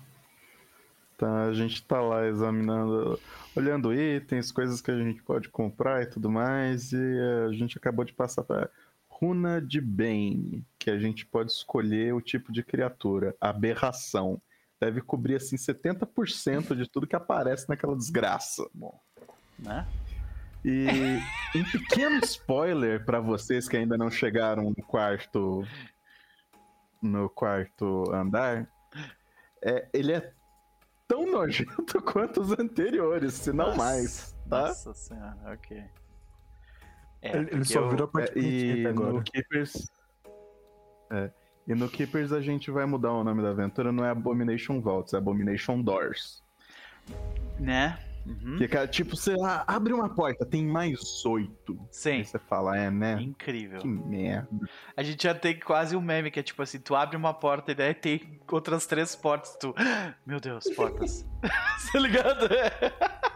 Tá, 1.18 1.44
a 1.44 1.54
gente 1.54 1.86
tá 1.86 2.00
lá 2.00 2.26
examinando, 2.26 3.20
olhando 3.54 3.94
itens, 3.94 4.50
coisas 4.50 4.80
que 4.80 4.92
a 4.92 4.98
gente 4.98 5.22
pode 5.24 5.50
comprar 5.50 6.04
e 6.04 6.06
tudo 6.06 6.30
mais, 6.30 6.94
e 6.94 7.20
a 7.50 7.52
gente 7.52 7.78
acabou 7.78 8.06
de 8.06 8.14
passar 8.14 8.44
para 8.44 8.70
Runa 9.10 9.62
de 9.62 9.82
Bane, 9.82 10.66
que 10.80 10.90
a 10.90 10.98
gente 10.98 11.26
pode 11.26 11.52
escolher 11.52 12.14
o 12.14 12.22
tipo 12.22 12.54
de 12.54 12.64
criatura, 12.64 13.36
aberração. 13.42 14.42
Deve 14.80 15.02
cobrir 15.02 15.36
assim 15.36 15.56
70% 15.56 16.76
de 16.76 16.90
tudo 16.90 17.08
que 17.08 17.16
aparece 17.16 17.68
naquela 17.68 17.96
desgraça. 17.96 18.68
Bom, 18.74 19.00
né? 19.58 19.88
E 20.64 21.20
um 21.56 21.64
pequeno 21.72 22.20
spoiler 22.24 23.06
para 23.06 23.20
vocês 23.20 23.68
que 23.68 23.78
ainda 23.78 23.98
não 23.98 24.12
chegaram 24.12 24.64
no 24.76 24.84
quarto 24.84 25.64
no 27.02 27.30
quarto 27.30 28.12
andar, 28.14 28.68
é, 29.64 29.88
ele 29.94 30.14
é 30.14 30.34
tão 31.08 31.32
nojento 31.32 32.02
quanto 32.04 32.42
os 32.42 32.52
anteriores, 32.52 33.34
se 33.36 33.54
não 33.54 33.68
nossa, 33.68 33.78
mais, 33.78 34.36
tá? 34.50 34.68
Nossa 34.68 34.94
senhora, 34.94 35.38
ok. 35.54 35.84
É, 37.22 37.38
ele, 37.38 37.66
só 37.66 37.80
eu, 37.80 37.90
virou 37.90 38.08
parte 38.08 38.38
é, 38.38 38.42
e 38.42 38.88
agora. 38.88 39.14
no 39.14 39.24
Keepers 39.24 39.92
é, 41.12 41.32
e 41.68 41.76
no 41.76 41.90
Keepers 41.90 42.32
a 42.32 42.42
gente 42.42 42.72
vai 42.72 42.86
mudar 42.86 43.12
o 43.12 43.24
nome 43.24 43.42
da 43.42 43.50
aventura, 43.50 43.92
não 43.92 44.06
é 44.06 44.10
Abomination 44.10 44.80
Vaults, 44.80 45.14
é 45.14 45.18
Abomination 45.18 45.82
Doors. 45.82 46.42
Né? 47.60 47.98
Uhum. 48.26 48.58
Que, 48.58 48.68
cara, 48.68 48.88
tipo, 48.88 49.16
você 49.16 49.36
abre 49.66 49.94
uma 49.94 50.10
porta, 50.10 50.46
tem 50.46 50.66
mais 50.66 51.26
oito. 51.26 51.80
Sim. 51.90 52.12
Aí 52.12 52.26
você 52.26 52.38
fala, 52.38 52.78
é, 52.78 52.92
né? 52.92 53.22
Incrível. 53.22 53.80
Que 53.80 53.88
merda. 53.88 54.50
A 54.98 55.04
gente 55.04 55.24
já 55.24 55.34
tem 55.34 55.58
quase 55.58 55.96
um 55.96 56.02
meme 56.02 56.30
que 56.30 56.40
é 56.40 56.44
tipo 56.44 56.62
assim: 56.62 56.78
tu 56.78 56.94
abre 56.94 57.16
uma 57.16 57.34
porta 57.34 57.72
e 57.72 57.76
daí 57.76 57.94
tem 57.94 58.40
outras 58.52 58.86
três 58.86 59.16
portas. 59.16 59.56
Tu. 59.58 59.74
Meu 60.26 60.42
Deus, 60.42 60.66
portas. 60.76 61.26
tá 61.92 62.00
ligado? 62.00 62.48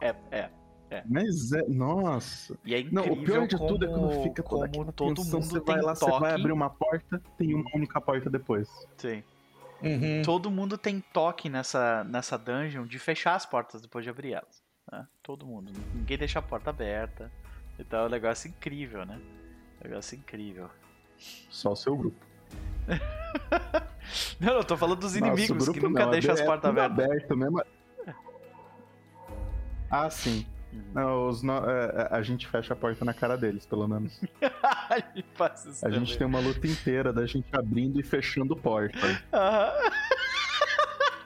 É, 0.00 0.14
é. 0.30 0.50
É. 0.90 1.04
Mas 1.08 1.52
é, 1.52 1.62
nossa. 1.68 2.58
E 2.64 2.74
é 2.74 2.80
incrível 2.80 3.06
Não, 3.06 3.12
o 3.12 3.24
pior 3.24 3.46
de 3.46 3.56
como, 3.56 3.68
tudo 3.68 3.84
é 3.84 3.88
quando 3.88 4.22
fica 4.24 4.42
toda 4.42 4.68
como 4.68 4.92
todo 4.92 5.14
tensão, 5.14 5.40
mundo 5.40 5.50
você 5.50 5.60
tem 5.60 5.74
vai 5.76 5.82
lá, 5.84 5.94
toque. 5.94 6.12
você 6.12 6.20
vai 6.20 6.34
abrir 6.34 6.52
uma 6.52 6.68
porta, 6.68 7.22
tem 7.38 7.54
uma 7.54 7.70
única 7.74 8.00
porta 8.00 8.28
depois. 8.28 8.68
Sim. 8.96 9.22
Uhum. 9.82 10.22
Todo 10.24 10.50
mundo 10.50 10.76
tem 10.76 11.00
toque 11.12 11.48
nessa, 11.48 12.04
nessa 12.04 12.36
dungeon 12.36 12.84
de 12.86 12.98
fechar 12.98 13.36
as 13.36 13.46
portas 13.46 13.80
depois 13.80 14.04
de 14.04 14.10
abrir 14.10 14.32
elas. 14.32 14.62
Né? 14.90 15.06
Todo 15.22 15.46
mundo. 15.46 15.72
Ninguém 15.94 16.18
deixa 16.18 16.40
a 16.40 16.42
porta 16.42 16.70
aberta. 16.70 17.30
Então 17.78 18.00
é 18.00 18.06
um 18.06 18.10
negócio 18.10 18.48
incrível, 18.48 19.06
né? 19.06 19.18
Um 19.80 19.88
negócio 19.88 20.18
incrível. 20.18 20.68
Só 21.48 21.72
o 21.72 21.76
seu 21.76 21.96
grupo. 21.96 22.26
não, 24.40 24.54
eu 24.54 24.64
tô 24.64 24.76
falando 24.76 24.98
dos 24.98 25.14
inimigos 25.14 25.66
grupo 25.66 25.72
que 25.72 25.80
nunca 25.80 26.04
não, 26.04 26.10
deixam 26.10 26.34
as 26.34 26.40
é 26.40 26.44
portas 26.44 26.68
abertas. 26.68 27.04
aberto 27.04 27.36
mesmo. 27.36 27.62
Ah, 29.88 30.10
sim. 30.10 30.46
Uhum. 30.72 30.80
Não, 30.94 31.28
os 31.28 31.42
no- 31.42 31.68
é, 31.68 31.84
é, 31.86 32.08
a 32.16 32.22
gente 32.22 32.46
fecha 32.46 32.72
a 32.74 32.76
porta 32.76 33.04
na 33.04 33.12
cara 33.14 33.36
deles, 33.36 33.66
pelo 33.66 33.86
menos. 33.88 34.20
A 35.82 35.90
gente 35.90 36.16
tem 36.18 36.26
também. 36.26 36.40
uma 36.40 36.40
luta 36.40 36.66
inteira 36.66 37.12
da 37.12 37.24
gente 37.26 37.46
abrindo 37.52 38.00
e 38.00 38.02
fechando 38.02 38.56
porta. 38.56 38.98
Aham. 39.32 39.72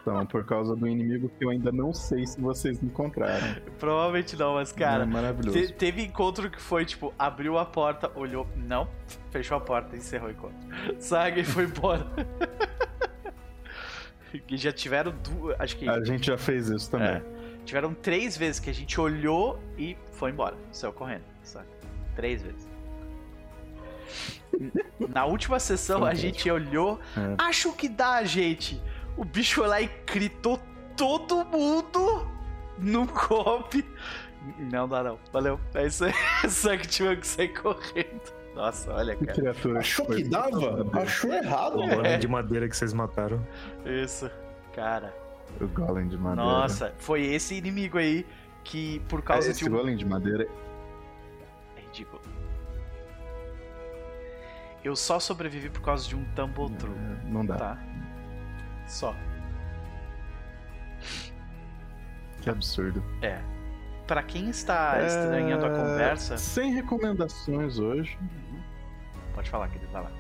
Então, 0.07 0.27
por 0.27 0.45
causa 0.45 0.77
do 0.77 0.87
inimigo 0.87 1.31
que 1.31 1.43
eu 1.43 1.49
ainda 1.49 1.73
não 1.73 1.95
sei 1.95 2.27
se 2.27 2.39
vocês 2.39 2.79
encontraram. 2.83 3.57
Provavelmente 3.79 4.37
não, 4.37 4.53
mas 4.53 4.71
cara. 4.71 5.05
é 5.05 5.07
maravilhoso. 5.07 5.59
te- 5.59 5.73
teve 5.73 6.03
encontro 6.03 6.51
que 6.51 6.61
foi 6.61 6.85
tipo, 6.85 7.15
abriu 7.19 7.57
a 7.57 7.65
porta, 7.65 8.13
olhou, 8.15 8.47
não, 8.55 8.87
fechou 9.31 9.57
a 9.57 9.61
porta 9.63 9.97
e 9.97 10.01
encerrou 10.01 10.29
o 10.29 10.33
encontro. 10.33 10.59
Saga 11.01 11.41
e 11.41 11.45
foi 11.45 11.65
embora. 11.65 12.07
que 14.47 14.59
já 14.61 14.73
tiveram 14.73 15.11
duas. 15.25 15.57
Acho 15.59 15.75
que. 15.79 15.89
A 15.89 16.05
gente 16.05 16.27
já 16.27 16.37
fez 16.37 16.69
isso 16.69 16.91
também. 16.91 17.09
É. 17.09 17.23
Tiveram 17.65 17.95
três 17.95 18.37
vezes 18.37 18.61
que 18.61 18.69
a 18.71 18.75
gente 18.75 19.01
olhou 19.01 19.59
e 19.79 19.97
foi 20.13 20.31
embora. 20.31 20.57
Saiu 20.73 20.93
correndo, 20.93 21.25
saca? 21.43 21.67
Três 22.15 22.43
vezes. 22.43 22.69
Na 25.09 25.25
última 25.25 25.59
sessão 25.59 26.05
a 26.05 26.15
gente 26.15 26.49
olhou, 26.51 27.01
É. 27.17 27.35
acho 27.39 27.73
que 27.73 27.89
dá, 27.89 28.23
gente. 28.25 28.81
O 29.17 29.25
bicho 29.25 29.57
foi 29.57 29.67
lá 29.69 29.81
e 29.81 29.91
gritou 30.07 30.61
todo 30.97 31.45
mundo 31.45 32.27
no 32.79 33.07
golpe. 33.07 33.85
Não 34.71 34.87
dá 34.89 35.03
não, 35.03 35.19
valeu. 35.33 35.59
É 35.75 35.87
isso 35.87 36.05
aí. 36.05 36.13
Só 36.49 36.77
que 36.77 36.87
tivemos 36.87 37.21
que 37.21 37.27
sair 37.27 37.49
correndo. 37.49 38.21
Nossa, 38.55 38.93
olha, 38.93 39.17
Que 39.17 39.25
cara. 39.27 39.39
criatura. 39.41 39.81
Achou 39.81 40.07
que 40.07 40.23
dava? 40.23 40.87
Achou 41.01 41.33
errado, 41.33 41.77
O 41.77 41.81
mano. 41.81 41.95
golem 41.97 42.19
de 42.19 42.29
madeira 42.29 42.69
que 42.69 42.77
vocês 42.77 42.93
mataram. 42.93 43.45
Isso, 43.85 44.31
cara. 44.75 45.13
O 45.61 45.69
golem 45.69 46.09
de 46.09 46.17
madeira. 46.17 46.51
Nossa, 46.51 46.95
foi 46.99 47.23
esse 47.27 47.55
inimigo 47.55 47.97
aí 47.99 48.27
que 48.65 49.01
por 49.09 49.21
É, 49.21 49.23
causa 49.23 49.51
esse 49.51 49.63
de 49.65 49.69
um 49.71 49.73
golem 49.73 49.97
de 49.97 50.05
madeira 50.05 50.49
É 51.77 51.81
ridículo. 51.81 52.21
Eu 54.83 54.95
só 54.97 55.19
sobrevivi 55.19 55.71
por 55.71 55.81
causa 55.81 56.07
de 56.09 56.15
um 56.17 56.25
Tumble 56.35 56.71
True, 56.77 56.93
é, 56.95 57.29
não 57.31 57.45
dá. 57.47 57.57
tá? 57.57 57.79
Só. 58.87 59.15
Que 62.43 62.51
absurdo. 62.51 63.03
É. 63.23 63.41
Pra 64.07 64.23
quem 64.23 64.51
está 64.51 64.99
É, 64.99 65.07
estranhando 65.07 65.65
a 65.65 65.71
conversa, 65.71 66.37
Sem 66.37 66.75
recomendações 66.75 67.79
hoje. 67.79 68.19
pode 69.35 69.49
falar, 69.49 69.69
querido, 69.69 69.91
vai 69.91 70.03
lá. 70.03 70.11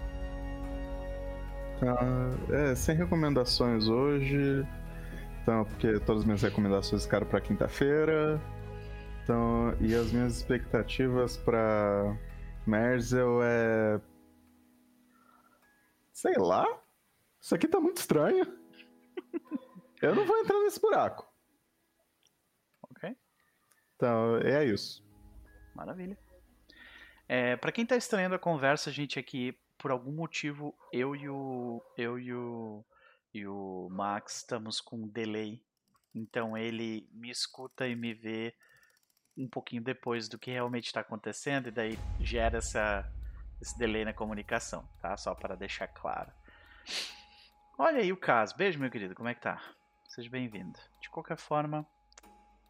Tá, 1.80 1.98
é, 2.54 2.74
sem 2.74 2.96
recomendações 2.96 3.86
hoje. 3.86 4.66
Então, 5.44 5.62
porque 5.66 6.00
todas 6.00 6.22
as 6.22 6.24
minhas 6.24 6.40
recomendações 6.40 7.04
ficaram 7.04 7.26
pra 7.26 7.38
quinta-feira. 7.38 8.40
Então, 9.22 9.76
e 9.78 9.94
as 9.94 10.10
minhas 10.10 10.38
expectativas 10.38 11.36
pra 11.36 12.16
Merzel 12.66 13.42
é. 13.42 14.00
Sei 16.14 16.32
lá. 16.38 16.64
Isso 17.38 17.54
aqui 17.54 17.68
tá 17.68 17.78
muito 17.78 17.98
estranho. 17.98 18.46
Eu 20.00 20.14
não 20.14 20.24
vou 20.24 20.38
entrar 20.38 20.58
nesse 20.60 20.80
buraco. 20.80 21.30
Ok? 22.90 23.14
Então, 23.96 24.38
é 24.38 24.64
isso. 24.64 25.06
Maravilha. 25.74 26.16
É, 27.28 27.54
para 27.56 27.70
quem 27.70 27.84
tá 27.84 27.96
estranhando 27.96 28.34
a 28.34 28.38
conversa, 28.38 28.90
gente, 28.90 29.18
aqui, 29.18 29.54
por 29.76 29.90
algum 29.90 30.12
motivo, 30.12 30.74
eu 30.90 31.14
e 31.14 31.28
o. 31.28 31.82
Eu 31.98 32.18
e 32.18 32.32
o. 32.32 32.82
E 33.34 33.46
o 33.46 33.88
Max 33.90 34.36
estamos 34.36 34.80
com 34.80 34.96
um 34.96 35.08
delay. 35.08 35.60
Então 36.14 36.56
ele 36.56 37.08
me 37.12 37.30
escuta 37.30 37.86
e 37.88 37.96
me 37.96 38.14
vê 38.14 38.54
um 39.36 39.48
pouquinho 39.48 39.82
depois 39.82 40.28
do 40.28 40.38
que 40.38 40.52
realmente 40.52 40.86
está 40.86 41.00
acontecendo, 41.00 41.66
e 41.66 41.72
daí 41.72 41.98
gera 42.20 42.58
essa, 42.58 43.12
esse 43.60 43.76
delay 43.76 44.04
na 44.04 44.12
comunicação, 44.12 44.88
tá? 45.02 45.16
Só 45.16 45.34
para 45.34 45.56
deixar 45.56 45.88
claro. 45.88 46.30
Olha 47.76 47.98
aí 47.98 48.12
o 48.12 48.16
caso. 48.16 48.56
Beijo, 48.56 48.78
meu 48.78 48.90
querido. 48.90 49.16
Como 49.16 49.28
é 49.28 49.34
que 49.34 49.40
tá? 49.40 49.60
Seja 50.06 50.30
bem-vindo. 50.30 50.78
De 51.00 51.10
qualquer 51.10 51.36
forma, 51.36 51.84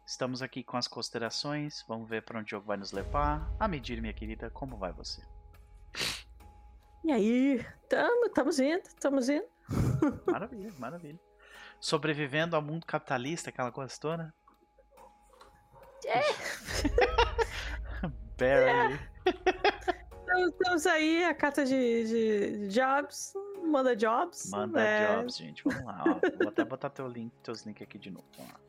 estamos 0.07 0.41
aqui 0.41 0.63
com 0.63 0.77
as 0.77 0.87
considerações. 0.87 1.85
Vamos 1.87 2.09
ver 2.09 2.23
para 2.23 2.39
onde 2.39 2.47
o 2.47 2.57
jogo 2.57 2.65
vai 2.65 2.77
nos 2.77 2.91
levar. 2.91 3.47
A 3.59 3.67
medir, 3.67 4.01
minha 4.01 4.13
querida, 4.13 4.49
como 4.49 4.77
vai 4.77 4.91
você? 4.91 5.21
E 7.03 7.11
aí? 7.11 7.63
Tamo, 7.87 8.25
estamos 8.25 8.59
indo, 8.59 8.87
estamos 8.87 9.29
indo. 9.29 9.54
Maravilha, 10.27 10.71
maravilha. 10.77 11.19
Sobrevivendo 11.79 12.55
ao 12.55 12.61
mundo 12.61 12.85
capitalista, 12.85 13.49
aquela 13.49 13.71
coisa 13.71 13.93
toda? 13.99 14.33
Barely. 18.37 18.99
Então, 19.25 20.49
Estamos 20.49 20.85
aí, 20.85 21.23
a 21.23 21.33
carta 21.33 21.65
de, 21.65 22.07
de 22.07 22.67
jobs, 22.67 23.33
manda 23.65 23.95
jobs. 23.95 24.49
Manda 24.51 24.81
é, 24.81 25.15
jobs, 25.15 25.37
gente. 25.37 25.63
Vamos 25.63 25.83
lá. 25.85 26.03
Ó, 26.07 26.19
vou 26.39 26.49
até 26.49 26.63
botar 26.65 26.89
teu 26.89 27.07
link, 27.07 27.31
teus 27.41 27.61
links 27.63 27.81
aqui 27.81 27.97
de 27.97 28.11
novo. 28.11 28.25
Vamos 28.37 28.51
lá. 28.51 28.59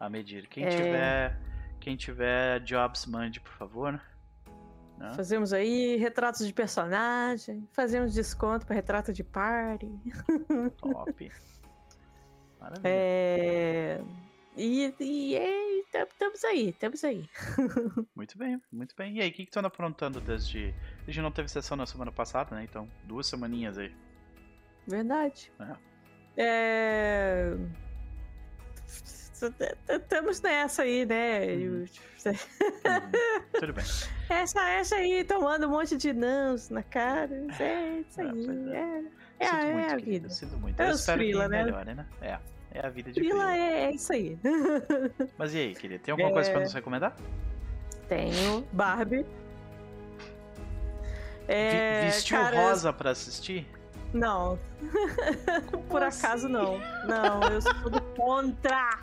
A 0.00 0.08
medir. 0.08 0.46
Quem 0.48 0.64
É. 0.64 0.70
tiver, 0.70 1.38
quem 1.80 1.96
tiver 1.96 2.60
jobs, 2.60 3.06
mande, 3.06 3.40
por 3.40 3.52
favor. 3.52 4.00
Né? 4.98 5.12
Fazemos 5.14 5.52
aí 5.52 5.96
retratos 5.96 6.46
de 6.46 6.52
personagem, 6.52 7.66
fazemos 7.72 8.12
desconto 8.12 8.66
para 8.66 8.74
retrato 8.74 9.12
de 9.12 9.22
party. 9.22 9.88
Top. 10.76 11.32
Maravilha. 12.60 12.82
É... 12.84 14.00
E, 14.56 14.92
e 14.98 15.36
é, 15.36 15.78
estamos 15.78 16.42
aí, 16.42 16.70
estamos 16.70 17.04
aí. 17.04 17.30
Muito 18.16 18.36
bem, 18.36 18.60
muito 18.72 18.96
bem. 18.96 19.16
E 19.16 19.20
aí, 19.20 19.28
o 19.28 19.32
que, 19.32 19.44
que 19.44 19.52
tu 19.52 19.60
anda 19.60 19.68
aprontando 19.68 20.20
desde. 20.20 20.74
A 21.06 21.10
gente 21.10 21.22
não 21.22 21.30
teve 21.30 21.48
sessão 21.48 21.76
na 21.76 21.86
semana 21.86 22.10
passada, 22.10 22.56
né? 22.56 22.64
Então, 22.64 22.90
duas 23.04 23.28
semaninhas 23.28 23.78
aí. 23.78 23.94
Verdade. 24.84 25.52
É. 25.60 25.76
É... 26.36 27.56
Estamos 29.88 30.40
nessa 30.40 30.82
aí, 30.82 31.06
né? 31.06 31.46
Uhum. 31.46 31.84
Tudo 33.58 33.72
bem. 33.72 33.84
Essa, 34.30 34.60
essa 34.72 34.96
aí 34.96 35.24
tomando 35.24 35.66
um 35.66 35.70
monte 35.70 35.96
de 35.96 36.12
nãos 36.12 36.68
na 36.68 36.82
cara. 36.82 37.34
É 37.58 38.00
isso 38.00 38.20
É, 38.20 38.24
aí. 38.24 38.70
é. 38.72 38.76
é. 38.76 39.02
É, 39.40 39.46
sinto 39.46 39.56
é 39.56 39.72
muito, 39.72 39.86
a 39.86 39.88
querida, 39.90 40.04
vida. 40.04 40.30
Sinto 40.30 40.56
muito. 40.58 40.80
É 40.80 40.86
Eu 40.88 40.92
os 40.92 41.00
espero 41.00 41.18
frila, 41.18 41.44
que 41.44 41.50
né? 41.50 41.64
melhore, 41.64 41.94
né? 41.94 42.06
É. 42.20 42.38
É 42.72 42.86
a 42.86 42.90
vida 42.90 43.10
de 43.10 43.18
Frila 43.20 43.46
frila. 43.46 43.56
é, 43.56 43.84
é 43.84 43.90
isso 43.92 44.12
aí. 44.12 44.38
Mas 45.38 45.54
e 45.54 45.58
aí, 45.58 45.74
querida? 45.74 46.02
Tem 46.04 46.12
alguma 46.12 46.30
coisa 46.30 46.50
pra 46.50 46.60
É. 46.60 46.64
nos 46.64 46.74
recomendar? 46.74 47.16
Tenho 48.08 48.60
Barbie. 48.72 49.24
É, 51.46 52.04
Vestiu 52.06 52.36
cara, 52.38 52.56
rosa 52.68 52.92
pra 52.92 53.10
assistir? 53.12 53.66
Não. 54.12 54.58
Por 55.88 56.02
acaso 56.02 56.48
não. 56.48 56.78
Não, 57.06 57.42
eu 57.52 57.60
sou 57.60 57.90
do 57.90 58.00
contra. 58.16 58.98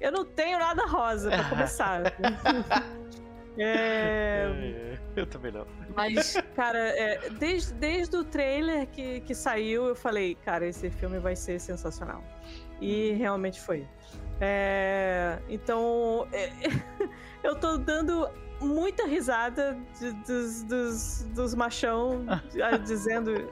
Eu 0.00 0.12
não 0.12 0.24
tenho 0.24 0.58
nada 0.58 0.86
rosa 0.86 1.30
pra 1.30 1.44
começar. 1.48 2.02
É, 3.60 4.96
Eu 5.16 5.26
também 5.26 5.50
não. 5.50 5.66
mas, 5.96 6.36
cara, 6.54 6.78
é, 6.78 7.28
desde, 7.30 7.74
desde 7.74 8.16
o 8.16 8.22
trailer 8.22 8.86
que, 8.86 9.18
que 9.22 9.34
saiu, 9.34 9.86
eu 9.86 9.96
falei, 9.96 10.36
cara, 10.44 10.64
esse 10.64 10.88
filme 10.90 11.18
vai 11.18 11.34
ser 11.34 11.58
sensacional. 11.60 12.22
E 12.80 13.10
realmente 13.14 13.60
foi. 13.60 13.84
É, 14.40 15.40
então, 15.48 16.28
é, 16.32 16.50
eu 17.42 17.56
tô 17.56 17.76
dando 17.78 18.30
muita 18.60 19.04
risada 19.08 19.76
de- 19.98 20.12
dos, 20.12 20.62
dos, 20.62 21.22
dos 21.34 21.54
machão 21.56 22.24
dizendo, 22.84 23.50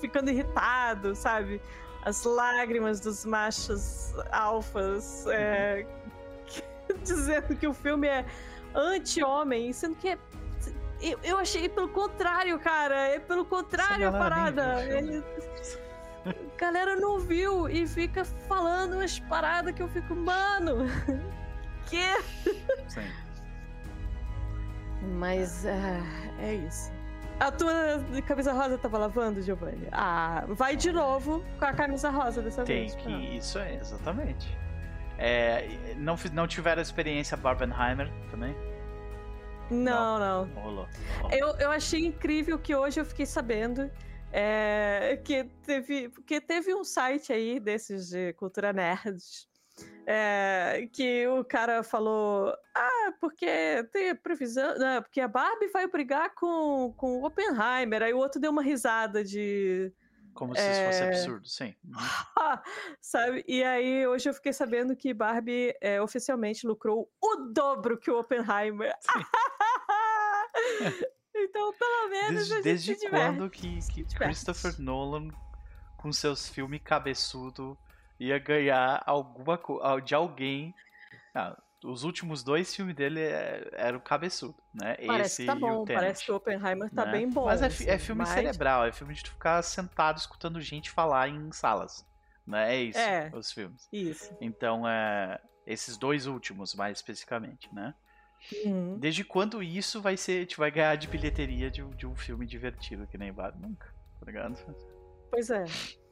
ficando 0.00 0.30
irritado, 0.30 1.14
sabe? 1.14 1.60
As 2.02 2.24
lágrimas 2.24 3.00
dos 3.00 3.24
machos 3.24 4.14
alfas 4.32 5.26
é, 5.28 5.86
dizendo 7.04 7.54
que 7.56 7.66
o 7.66 7.74
filme 7.74 8.08
é 8.08 8.24
anti-homem, 8.74 9.72
sendo 9.72 9.96
que 9.96 10.08
é. 10.10 10.18
Eu, 11.02 11.18
eu 11.22 11.38
achei 11.38 11.68
pelo 11.68 11.88
contrário, 11.88 12.58
cara. 12.58 12.94
É 13.08 13.18
pelo 13.18 13.44
contrário 13.44 14.08
a 14.08 14.12
parada. 14.12 14.76
filme. 14.78 15.16
Ele- 15.16 15.24
a 16.26 16.34
galera 16.58 16.96
não 16.96 17.18
viu 17.18 17.66
e 17.68 17.86
fica 17.86 18.24
falando 18.24 18.94
umas 18.96 19.18
paradas 19.20 19.74
que 19.74 19.82
eu 19.82 19.88
fico, 19.88 20.14
mano. 20.14 20.86
Que? 21.86 22.06
Sim. 22.88 23.10
Mas 25.18 25.64
ah, 25.66 26.00
é 26.38 26.54
isso. 26.54 26.92
A 27.40 27.50
tua 27.50 27.72
camisa 28.26 28.52
rosa 28.52 28.76
tava 28.76 28.98
lavando, 28.98 29.40
Giovanni? 29.40 29.88
Ah, 29.90 30.44
vai 30.48 30.76
de 30.76 30.92
novo 30.92 31.42
com 31.58 31.64
a 31.64 31.72
camisa 31.72 32.10
rosa 32.10 32.42
dessa 32.42 32.64
Tem 32.64 32.82
vez. 32.82 32.94
que. 32.94 33.08
Não. 33.08 33.18
Isso 33.22 33.58
é, 33.58 33.76
exatamente. 33.76 34.54
É, 35.16 35.94
não, 35.96 36.16
não 36.34 36.46
tiveram 36.46 36.82
experiência 36.82 37.38
Barbenheimer 37.38 38.10
também? 38.30 38.54
Não, 39.70 40.18
não. 40.18 40.46
Não 40.46 40.62
rolou. 40.62 40.88
rolou. 41.20 41.32
Eu, 41.34 41.48
eu 41.58 41.70
achei 41.70 42.04
incrível 42.04 42.58
que 42.58 42.74
hoje 42.74 43.00
eu 43.00 43.06
fiquei 43.06 43.24
sabendo 43.24 43.90
é, 44.30 45.18
que 45.24 45.44
teve. 45.64 46.10
Porque 46.10 46.40
teve 46.42 46.74
um 46.74 46.84
site 46.84 47.32
aí 47.32 47.58
desses 47.58 48.10
de 48.10 48.34
cultura 48.34 48.70
nerds. 48.72 49.48
É, 50.12 50.88
que 50.92 51.24
o 51.28 51.44
cara 51.44 51.84
falou: 51.84 52.52
Ah, 52.74 53.14
porque 53.20 53.46
tem 53.92 54.10
a 54.10 54.16
previsão. 54.16 54.76
Não, 54.76 55.00
porque 55.02 55.20
a 55.20 55.28
Barbie 55.28 55.68
vai 55.68 55.86
brigar 55.86 56.34
com, 56.34 56.92
com 56.96 57.20
o 57.20 57.24
Oppenheimer. 57.24 58.02
Aí 58.02 58.12
o 58.12 58.18
outro 58.18 58.40
deu 58.40 58.50
uma 58.50 58.62
risada 58.62 59.22
de. 59.22 59.92
Como 60.34 60.56
se 60.56 60.60
isso 60.60 60.84
fosse 60.84 61.02
é, 61.02 61.06
absurdo, 61.06 61.48
sim. 61.48 61.76
Sabe? 63.00 63.44
E 63.46 63.62
aí 63.62 64.04
hoje 64.04 64.28
eu 64.28 64.34
fiquei 64.34 64.52
sabendo 64.52 64.96
que 64.96 65.14
Barbie 65.14 65.76
é, 65.80 66.02
oficialmente 66.02 66.66
lucrou 66.66 67.08
o 67.22 67.36
dobro 67.52 67.96
que 67.96 68.10
o 68.10 68.18
Oppenheimer. 68.18 68.92
então, 71.36 71.72
pelo 71.74 72.08
menos. 72.08 72.48
Desde, 72.48 72.62
desde 72.62 73.10
quando 73.10 73.48
que, 73.48 73.78
que. 73.92 74.04
Christopher 74.04 74.74
Nolan, 74.80 75.28
com 75.96 76.12
seus 76.12 76.48
filmes 76.48 76.80
cabeçudo, 76.82 77.78
ia 78.20 78.38
ganhar 78.38 79.02
alguma 79.06 79.56
coisa 79.58 80.00
de 80.00 80.14
alguém? 80.14 80.74
Ah, 81.34 81.56
os 81.82 82.04
últimos 82.04 82.42
dois 82.44 82.74
filmes 82.76 82.94
dele 82.94 83.20
é- 83.20 83.70
eram 83.72 83.98
cabeçudo, 83.98 84.54
né? 84.74 84.96
Parece 85.06 85.26
Esse 85.30 85.42
que 85.42 85.46
tá 85.46 85.54
bom, 85.54 85.84
parece 85.86 86.24
que 86.24 86.30
o 86.30 86.36
Oppenheimer 86.36 86.90
tá 86.90 87.06
né? 87.06 87.12
bem 87.12 87.28
bom. 87.30 87.46
Mas 87.46 87.62
é, 87.62 87.64
é 87.64 87.68
assim, 87.94 87.98
filme 88.04 88.18
mas- 88.20 88.28
cerebral, 88.28 88.84
é 88.84 88.92
filme 88.92 89.14
de 89.14 89.24
tu 89.24 89.30
ficar 89.30 89.62
sentado 89.62 90.18
escutando 90.18 90.60
gente 90.60 90.90
falar 90.90 91.28
em 91.28 91.50
salas. 91.52 92.06
Né? 92.46 92.74
É 92.76 92.82
isso, 92.82 92.98
É. 92.98 93.30
os 93.34 93.50
filmes. 93.52 93.88
Isso. 93.92 94.36
Então, 94.40 94.86
é, 94.86 95.40
esses 95.66 95.96
dois 95.96 96.26
últimos, 96.26 96.74
mais 96.74 96.98
especificamente, 96.98 97.72
né? 97.74 97.94
Uhum. 98.64 98.98
Desde 98.98 99.22
quando 99.22 99.62
isso 99.62 100.00
vai 100.02 100.16
ser, 100.16 100.46
te 100.46 100.56
vai 100.56 100.70
ganhar 100.70 100.96
de 100.96 101.06
bilheteria 101.06 101.70
de, 101.70 101.82
um- 101.82 101.90
de 101.90 102.06
um 102.06 102.16
filme 102.16 102.46
divertido 102.46 103.06
que 103.06 103.16
nem 103.16 103.32
Barbie? 103.32 103.60
Nunca, 103.62 103.86
tá 104.18 104.26
ligado? 104.26 104.56
Pois 105.30 105.48
é. 105.50 105.64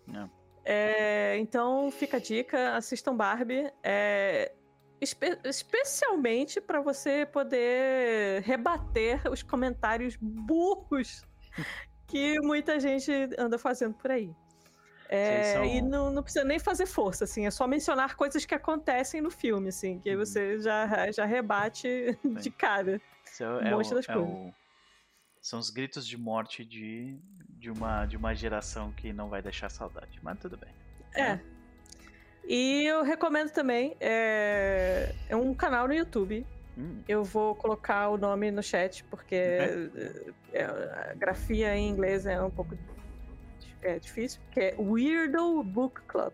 Não. 0.06 0.30
É, 0.64 1.17
então 1.38 1.90
fica 1.90 2.16
a 2.16 2.20
dica, 2.20 2.76
assistam 2.76 3.14
Barbie. 3.16 3.70
É, 3.82 4.52
espe- 5.00 5.38
especialmente 5.44 6.60
para 6.60 6.80
você 6.80 7.24
poder 7.26 8.42
rebater 8.42 9.20
os 9.30 9.42
comentários 9.42 10.16
burros 10.16 11.22
que 12.06 12.40
muita 12.40 12.78
gente 12.80 13.12
anda 13.38 13.58
fazendo 13.58 13.94
por 13.94 14.10
aí. 14.10 14.34
É, 15.10 15.54
são- 15.54 15.64
E 15.64 15.80
não, 15.80 16.10
não 16.10 16.22
precisa 16.22 16.44
nem 16.44 16.58
fazer 16.58 16.84
força, 16.84 17.24
assim, 17.24 17.46
é 17.46 17.50
só 17.50 17.66
mencionar 17.66 18.14
coisas 18.14 18.44
que 18.44 18.54
acontecem 18.54 19.20
no 19.22 19.30
filme, 19.30 19.68
assim, 19.70 19.98
que 20.00 20.10
Uhum. 20.12 20.18
você 20.18 20.60
já, 20.60 21.10
já 21.10 21.24
rebate 21.24 22.18
de 22.42 22.50
cara. 22.50 23.00
É, 23.40 23.44
Um 23.44 23.60
é 23.60 23.70
monte 23.70 23.92
o- 23.92 23.94
das 23.94 24.08
é 24.08 24.12
coisas. 24.12 24.30
o- 24.30 24.52
são 25.40 25.58
os 25.58 25.70
gritos 25.70 26.06
de 26.06 26.18
morte 26.18 26.62
de, 26.64 27.18
de, 27.48 27.70
uma, 27.70 28.04
de 28.04 28.16
uma 28.18 28.34
geração 28.34 28.92
que 28.92 29.10
não 29.12 29.30
vai 29.30 29.40
deixar 29.40 29.70
saudade. 29.70 30.18
Mas 30.22 30.38
tudo 30.38 30.58
bem. 30.58 30.74
É. 31.14 31.38
E 32.46 32.84
eu 32.86 33.02
recomendo 33.02 33.50
também, 33.50 33.96
é, 34.00 35.12
é 35.28 35.36
um 35.36 35.52
canal 35.54 35.86
no 35.86 35.94
YouTube. 35.94 36.46
Hum, 36.78 37.02
Eu 37.08 37.22
vou 37.24 37.54
colocar 37.54 38.08
o 38.08 38.16
nome 38.16 38.50
no 38.50 38.62
chat, 38.62 39.04
porque 39.04 39.34
é, 39.34 39.90
é, 40.52 40.64
a 40.64 41.14
grafia 41.14 41.76
em 41.76 41.88
inglês 41.88 42.24
é 42.24 42.40
um 42.40 42.50
pouco 42.50 42.76
é, 43.82 43.98
difícil, 43.98 44.40
que 44.50 44.60
é 44.60 44.74
Weirdo 44.78 45.62
Book 45.62 46.00
Club. 46.02 46.32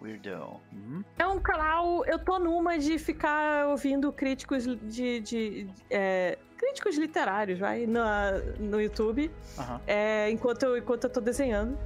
weirdo. 0.00 0.60
Uhum. 0.72 1.04
É 1.18 1.26
um 1.26 1.40
canal. 1.40 2.04
Eu 2.06 2.18
tô 2.18 2.38
numa 2.38 2.78
de 2.78 2.98
ficar 2.98 3.66
ouvindo 3.68 4.10
críticos 4.12 4.64
de. 4.64 4.76
de- 4.76 5.20
de, 5.20 5.68
é, 5.90 6.38
críticos 6.56 6.96
literários, 6.96 7.58
vai, 7.58 7.86
na, 7.86 8.32
no 8.58 8.80
YouTube, 8.80 9.30
Aham. 9.58 9.80
é, 9.86 10.30
enquanto, 10.30 10.62
eu, 10.62 10.76
enquanto 10.78 11.04
eu 11.04 11.10
tô 11.10 11.20
desenhando. 11.20 11.76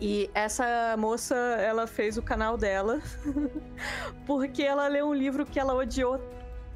E 0.00 0.30
essa 0.34 0.96
moça, 0.96 1.34
ela 1.34 1.86
fez 1.86 2.16
o 2.16 2.22
canal 2.22 2.56
dela 2.56 3.00
porque 4.26 4.62
ela 4.62 4.88
leu 4.88 5.08
um 5.08 5.14
livro 5.14 5.44
que 5.44 5.60
ela 5.60 5.74
odiou 5.74 6.18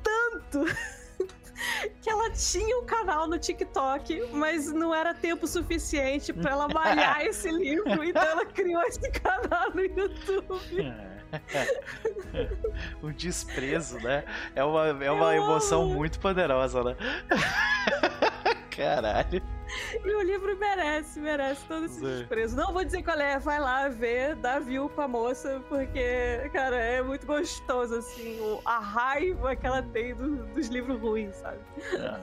tanto 0.03 0.67
que 2.03 2.11
ela 2.11 2.31
tinha 2.31 2.79
um 2.79 2.85
canal 2.85 3.27
no 3.27 3.39
TikTok, 3.39 4.29
mas 4.33 4.71
não 4.71 4.95
era 4.95 5.15
tempo 5.15 5.47
suficiente 5.47 6.33
pra 6.33 6.51
ela 6.51 6.69
malhar 6.69 7.23
esse 7.25 7.51
livro, 7.51 8.05
então 8.05 8.23
ela 8.23 8.45
criou 8.45 8.83
esse 8.83 9.11
canal 9.11 9.71
no 9.73 9.81
YouTube. 9.81 10.95
o 13.03 13.11
desprezo, 13.11 13.99
né? 14.01 14.25
É 14.55 14.63
uma, 14.63 14.87
é 15.03 15.11
uma 15.11 15.35
emoção 15.35 15.87
muito 15.87 16.21
poderosa, 16.21 16.85
né? 16.85 16.97
Caralho. 18.77 19.43
E 20.05 20.15
o 20.15 20.23
livro 20.23 20.57
merece, 20.59 21.19
merece 21.21 21.65
todo 21.67 21.87
esse 21.87 22.01
desprezo. 22.01 22.57
Não 22.57 22.73
vou 22.73 22.85
dizer 22.85 23.03
qual 23.03 23.19
é, 23.19 23.39
vai 23.39 23.59
lá 23.59 23.89
ver, 23.89 24.35
dá 24.37 24.59
view 24.59 24.89
pra 24.91 25.09
moça, 25.09 25.63
porque, 25.69 26.49
cara, 26.53 26.77
é 26.77 27.03
muito 27.03 27.27
gostoso, 27.27 27.95
assim, 27.97 28.39
a 28.65 28.79
raiva 28.79 29.57
que 29.57 29.67
ela 29.67 29.83
tem 29.83 30.15
do- 30.15 30.45
dos 30.47 30.69
livros 30.69 31.01
ruins, 31.01 31.35
sabe? 31.37 31.59
É. 31.95 32.21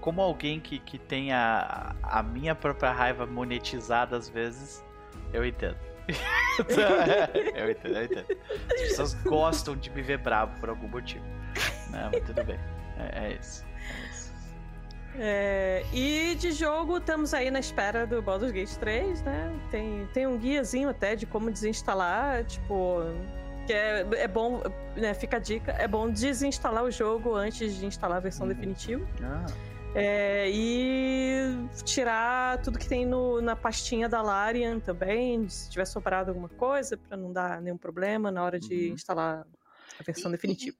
Como 0.00 0.20
alguém 0.22 0.60
que, 0.60 0.78
que 0.78 0.98
tem 0.98 1.32
a, 1.32 1.94
a 2.02 2.22
minha 2.22 2.54
própria 2.54 2.90
raiva 2.92 3.26
monetizada 3.26 4.16
às 4.16 4.28
vezes, 4.28 4.84
eu 5.32 5.44
entendo. 5.44 5.76
eu 7.54 7.70
entendo, 7.70 7.96
eu 7.96 8.04
entendo. 8.04 8.26
As 8.72 8.80
pessoas 8.80 9.14
gostam 9.14 9.76
de 9.76 9.90
me 9.90 10.00
ver 10.02 10.18
bravo 10.18 10.58
por 10.58 10.68
algum 10.70 10.88
motivo. 10.88 11.24
Né? 11.90 12.08
Mas 12.12 12.22
tudo 12.24 12.42
bem. 12.44 12.58
É. 12.98 13.26
É 13.26 13.32
isso. 13.34 13.64
É, 15.18 15.84
e 15.92 16.34
de 16.36 16.52
jogo, 16.52 16.98
estamos 16.98 17.34
aí 17.34 17.50
na 17.50 17.58
espera 17.60 18.06
do 18.06 18.22
Baldur's 18.22 18.52
Gate 18.52 18.74
3, 18.76 19.22
né? 19.22 19.52
Tem, 19.70 20.06
tem 20.12 20.26
um 20.26 20.38
guiazinho 20.38 20.88
até 20.88 21.16
de 21.16 21.26
como 21.26 21.50
desinstalar, 21.50 22.44
tipo. 22.44 23.00
Que 23.66 23.72
é, 23.72 24.06
é 24.16 24.28
bom, 24.28 24.62
né? 24.96 25.12
Fica 25.14 25.36
a 25.36 25.40
dica, 25.40 25.72
é 25.72 25.86
bom 25.86 26.08
desinstalar 26.10 26.84
o 26.84 26.90
jogo 26.90 27.34
antes 27.34 27.76
de 27.76 27.86
instalar 27.86 28.18
a 28.18 28.20
versão 28.20 28.46
Uhum. 28.46 28.54
definitiva. 28.54 29.06
Ah, 29.22 29.46
É, 29.92 30.48
e 30.48 31.68
tirar 31.84 32.62
tudo 32.62 32.78
que 32.78 32.86
tem 32.88 33.04
no- 33.04 33.40
na 33.42 33.56
pastinha 33.56 34.08
da 34.08 34.22
Larian 34.22 34.78
também, 34.78 35.48
se 35.48 35.68
tiver 35.68 35.84
sobrado 35.84 36.30
alguma 36.30 36.48
coisa, 36.48 36.96
para 36.96 37.16
não 37.16 37.32
dar 37.32 37.60
nenhum 37.60 37.76
problema 37.76 38.30
na 38.30 38.44
hora 38.44 38.60
de 38.60 38.86
Uhum. 38.88 38.94
instalar 38.94 39.44
a 39.98 40.02
versão 40.04 40.30
E- 40.30 40.34
definitiva. 40.34 40.76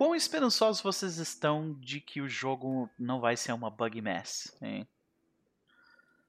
Quão 0.00 0.14
esperançosos 0.14 0.80
vocês 0.80 1.18
estão 1.18 1.76
de 1.78 2.00
que 2.00 2.22
o 2.22 2.26
jogo 2.26 2.88
não 2.98 3.20
vai 3.20 3.36
ser 3.36 3.52
uma 3.52 3.68
bug 3.68 4.00
mess? 4.00 4.56
Hein? 4.62 4.88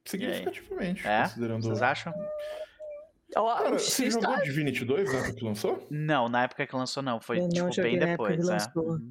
significativamente. 0.04 1.08
É? 1.08 1.22
Considerando... 1.22 1.64
Vocês 1.64 1.82
acham? 1.82 2.14
Cara, 3.34 3.80
você 3.80 4.08
X 4.08 4.16
jogou. 4.16 4.42
Divinity 4.42 4.84
2 4.84 5.14
na 5.14 5.20
época 5.20 5.34
que 5.36 5.46
lançou? 5.46 5.88
Não, 5.90 6.28
na 6.28 6.44
época 6.44 6.68
que 6.68 6.76
lançou 6.76 7.02
não, 7.02 7.22
foi 7.22 7.40
não 7.40 7.70
tipo 7.70 7.82
bem 7.82 7.98
depois, 7.98 8.50
é. 8.50 8.58
Uhum. 8.76 9.10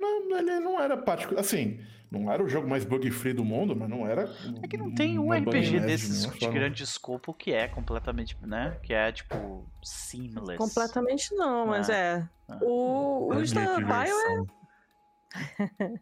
Não, 0.00 0.38
ele 0.38 0.58
não 0.58 0.82
era 0.82 0.96
particular. 0.96 1.40
Assim, 1.40 1.80
não 2.14 2.30
era 2.32 2.42
o 2.42 2.48
jogo 2.48 2.68
mais 2.68 2.84
bug-free 2.84 3.32
do 3.32 3.44
mundo, 3.44 3.74
mas 3.76 3.88
não 3.88 4.06
era. 4.06 4.30
É 4.62 4.68
que 4.68 4.76
não 4.76 4.92
tem 4.94 5.18
um 5.18 5.32
RPG 5.32 5.80
desses 5.80 6.26
de 6.30 6.48
grande 6.48 6.82
escopo 6.82 7.32
que 7.34 7.52
é 7.52 7.68
completamente, 7.68 8.36
né? 8.42 8.76
Que 8.82 8.92
é 8.94 9.12
tipo 9.12 9.64
seamless. 9.82 10.58
Completamente 10.58 11.34
não, 11.34 11.66
mas 11.66 11.88
Ah. 11.90 11.94
é. 11.94 12.28
Ah. 12.48 12.58
O, 12.62 13.28
os 13.34 13.52
da 13.52 13.60
Bio 13.60 13.76
diversão. 13.78 14.46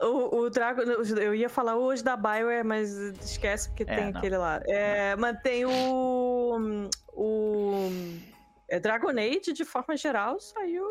O, 0.00 0.42
o 0.42 0.50
Dragon. 0.50 0.82
Eu 0.82 1.34
ia 1.34 1.48
falar 1.48 1.76
hoje 1.76 2.04
da 2.04 2.16
Bioware, 2.16 2.64
mas 2.64 2.92
esquece 3.20 3.68
porque 3.68 3.82
É, 3.82 3.86
tem 3.96 4.12
não. 4.12 4.18
aquele 4.18 4.36
lá. 4.36 4.60
É, 4.64 5.16
mas 5.16 5.40
tem 5.42 5.64
o. 5.66 6.88
O. 7.14 7.90
É 8.68 8.78
Dragon 8.78 9.08
Age, 9.10 9.52
de 9.52 9.64
forma 9.64 9.96
geral, 9.96 10.38
saiu 10.38 10.84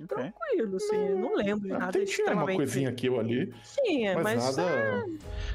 Ok. 0.00 0.06
tranquilo, 0.06 0.76
assim. 0.76 0.96
eu 0.96 1.18
não 1.18 1.34
lembro 1.36 1.66
de 1.68 1.72
Ah, 1.74 1.78
nada 1.78 1.92
tem, 1.92 2.04
tinha 2.04 2.26
uma 2.26 2.30
extremamente. 2.32 2.56
coisinha 2.56 2.88
aqui 2.88 3.10
ou 3.10 3.20
ali, 3.20 3.52
Tinha, 3.84 4.14
mas, 4.14 4.24
mas. 4.24 4.56
nada. 4.56 5.04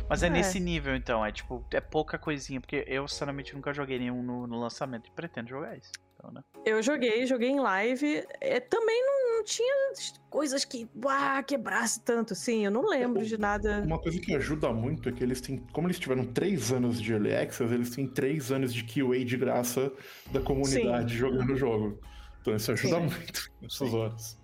Mas 0.10 0.24
é, 0.24 0.28
É. 0.28 0.30
nesse 0.30 0.60
nível 0.60 0.96
então, 0.96 1.26
é 1.26 1.32
tipo, 1.32 1.66
é 1.72 1.82
pouca 1.82 2.18
coisinha, 2.20 2.62
porque 2.62 2.84
eu 2.88 3.08
sinceramente 3.08 3.56
nunca 3.56 3.74
joguei 3.74 3.98
nenhum 4.00 4.22
no, 4.22 4.46
no 4.48 4.60
lançamento 4.60 5.08
e 5.08 5.12
pretendo 5.12 5.50
jogar 5.50 5.76
isso. 5.78 5.92
Então, 6.20 6.32
né? 6.32 6.42
Eu 6.66 6.82
joguei, 6.82 7.26
joguei 7.28 7.50
em 7.50 7.60
live. 7.60 8.24
É, 8.42 8.60
também 8.60 9.06
não, 9.06 9.38
não 9.38 9.44
tinha 9.44 9.94
coisas 10.32 10.66
que 10.66 10.90
uá, 11.04 11.44
quebrasse 11.44 12.02
tanto, 12.04 12.34
assim. 12.34 12.66
Eu 12.66 12.72
não 12.72 12.88
lembro 12.90 13.24
de 13.24 13.38
nada. 13.38 13.84
Uma 13.86 14.00
coisa 14.00 14.20
que 14.20 14.36
ajuda 14.36 14.74
muito 14.74 15.10
é 15.10 15.12
que 15.12 15.24
eles 15.24 15.40
têm. 15.42 15.58
Como 15.72 15.86
eles 15.88 16.00
tiveram 16.00 16.26
três 16.26 16.72
anos 16.72 17.00
de 17.00 17.12
Early 17.14 17.36
Access, 17.36 17.72
eles 17.72 17.92
têm 17.92 18.08
três 18.08 18.52
anos 18.52 18.74
de 18.74 18.84
QA 18.84 19.24
de 19.24 19.38
graça 19.38 19.92
da 20.32 20.40
comunidade 20.42 21.16
jogando 21.16 21.54
o 21.54 21.56
jogo. 21.56 22.00
Então 22.48 22.56
isso 22.56 22.72
ajuda 22.72 22.96
Sim. 22.96 23.02
muito 23.02 23.52
nessas 23.62 23.94
horas. 23.94 24.40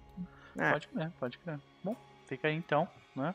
É. 0.57 0.71
Pode 0.71 0.87
crer, 0.89 1.11
pode 1.19 1.37
crer. 1.37 1.59
Bom, 1.81 1.95
fica 2.27 2.49
aí 2.49 2.55
então, 2.55 2.85
né? 3.15 3.33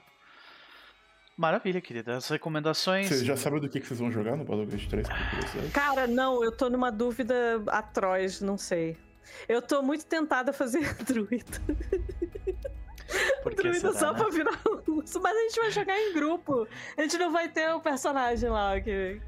Maravilha, 1.39 1.81
querida. 1.81 2.17
As 2.17 2.29
recomendações. 2.29 3.09
Vocês 3.09 3.25
já 3.25 3.37
sabem 3.37 3.61
do 3.61 3.69
que, 3.69 3.81
que 3.81 3.87
vocês 3.87 3.99
vão 3.99 4.11
jogar 4.13 4.37
no 4.37 4.45
Baldur's 4.45 4.71
Gate 4.71 4.91
3? 4.91 5.09
por 5.09 5.31
curiosidade? 5.31 5.71
Cara, 5.71 6.07
não, 6.07 6.45
eu 6.45 6.53
tô 6.53 6.69
numa 6.69 6.93
dúvida 6.93 7.63
atroz, 7.69 8.43
não 8.43 8.59
sei. 8.59 8.99
Eu 9.49 9.63
tô 9.63 9.81
muito 9.81 10.05
tentada 10.05 10.51
a 10.51 10.53
fazer 10.53 10.95
druida. 11.05 11.59
Druida 13.57 13.93
será, 13.93 13.93
só 13.95 14.13
né? 14.13 14.19
pra 14.19 14.29
virar 14.29 14.61
urso, 14.87 15.19
mas 15.23 15.35
a 15.35 15.41
gente 15.41 15.61
vai 15.61 15.71
jogar 15.71 15.99
em 15.99 16.13
grupo. 16.13 16.69
A 16.95 17.03
gente 17.03 17.17
não 17.17 17.33
vai 17.33 17.49
ter 17.49 17.71
o 17.71 17.81
personagem 17.81 18.51
lá. 18.51 18.79
Que... 18.79 19.19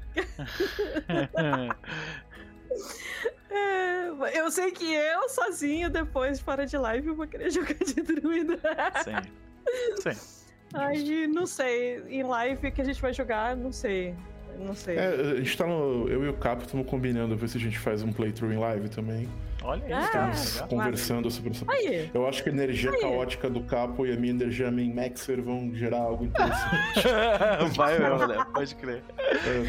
É, 3.49 4.39
eu 4.39 4.49
sei 4.49 4.71
que 4.71 4.93
eu, 4.93 5.27
sozinho, 5.29 5.89
depois, 5.89 6.39
fora 6.39 6.65
de 6.65 6.77
live, 6.77 7.11
vou 7.11 7.27
querer 7.27 7.49
jogar 7.51 7.73
de 7.73 8.01
druida. 8.01 8.59
Sim. 9.03 10.13
Sim. 10.13 10.41
Aí, 10.73 11.27
não 11.27 11.45
sei. 11.45 12.01
Em 12.07 12.23
live 12.23 12.71
que 12.71 12.81
a 12.81 12.85
gente 12.85 13.01
vai 13.01 13.13
jogar, 13.13 13.55
não 13.57 13.71
sei. 13.71 14.15
Não 14.59 14.75
sei. 14.75 14.97
É, 14.97 15.07
a 15.07 15.35
gente 15.35 15.57
tá 15.57 15.65
no. 15.65 16.07
Eu 16.07 16.23
e 16.25 16.29
o 16.29 16.33
Capo 16.33 16.63
estamos 16.63 16.85
combinando 16.87 17.35
ver 17.35 17.47
se 17.49 17.57
a 17.57 17.59
gente 17.61 17.77
faz 17.79 18.03
um 18.03 18.11
playthrough 18.11 18.51
em 18.53 18.57
live 18.57 18.89
também. 18.89 19.27
Olha 19.63 19.85
aí, 19.85 19.93
Ah, 19.93 20.31
Estamos 20.33 20.53
legal. 20.55 20.67
conversando 20.69 21.29
sobre 21.29 21.51
essa 21.51 21.65
Aí, 21.67 22.09
Eu 22.13 22.27
acho 22.27 22.41
que 22.41 22.49
a 22.49 22.51
energia 22.51 22.89
Aí. 22.89 22.99
caótica 23.01 23.47
do 23.47 23.61
Capo 23.61 24.07
e 24.07 24.11
a 24.11 24.15
minha 24.15 24.31
energia 24.33 24.71
main 24.71 24.91
Maxer 24.91 25.39
vão 25.39 25.71
gerar 25.75 25.99
algo 25.99 26.25
interessante. 26.25 27.75
Vai 27.77 27.99
né? 27.99 28.45
Pode 28.53 28.75
crer. 28.75 29.03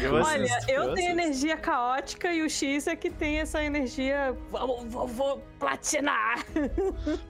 Eu 0.01 0.15
Olha, 0.15 0.43
assisto, 0.45 0.71
eu 0.71 0.83
eu 0.85 0.93
tenho 0.95 1.11
energia 1.11 1.55
caótica 1.57 2.33
e 2.33 2.41
o 2.41 2.49
X 2.49 2.87
é 2.87 2.95
que 2.95 3.11
tem 3.11 3.37
essa 3.37 3.63
energia. 3.63 4.35
Vou, 4.49 4.83
vou, 4.87 5.07
vou 5.07 5.43
platinar! 5.59 6.43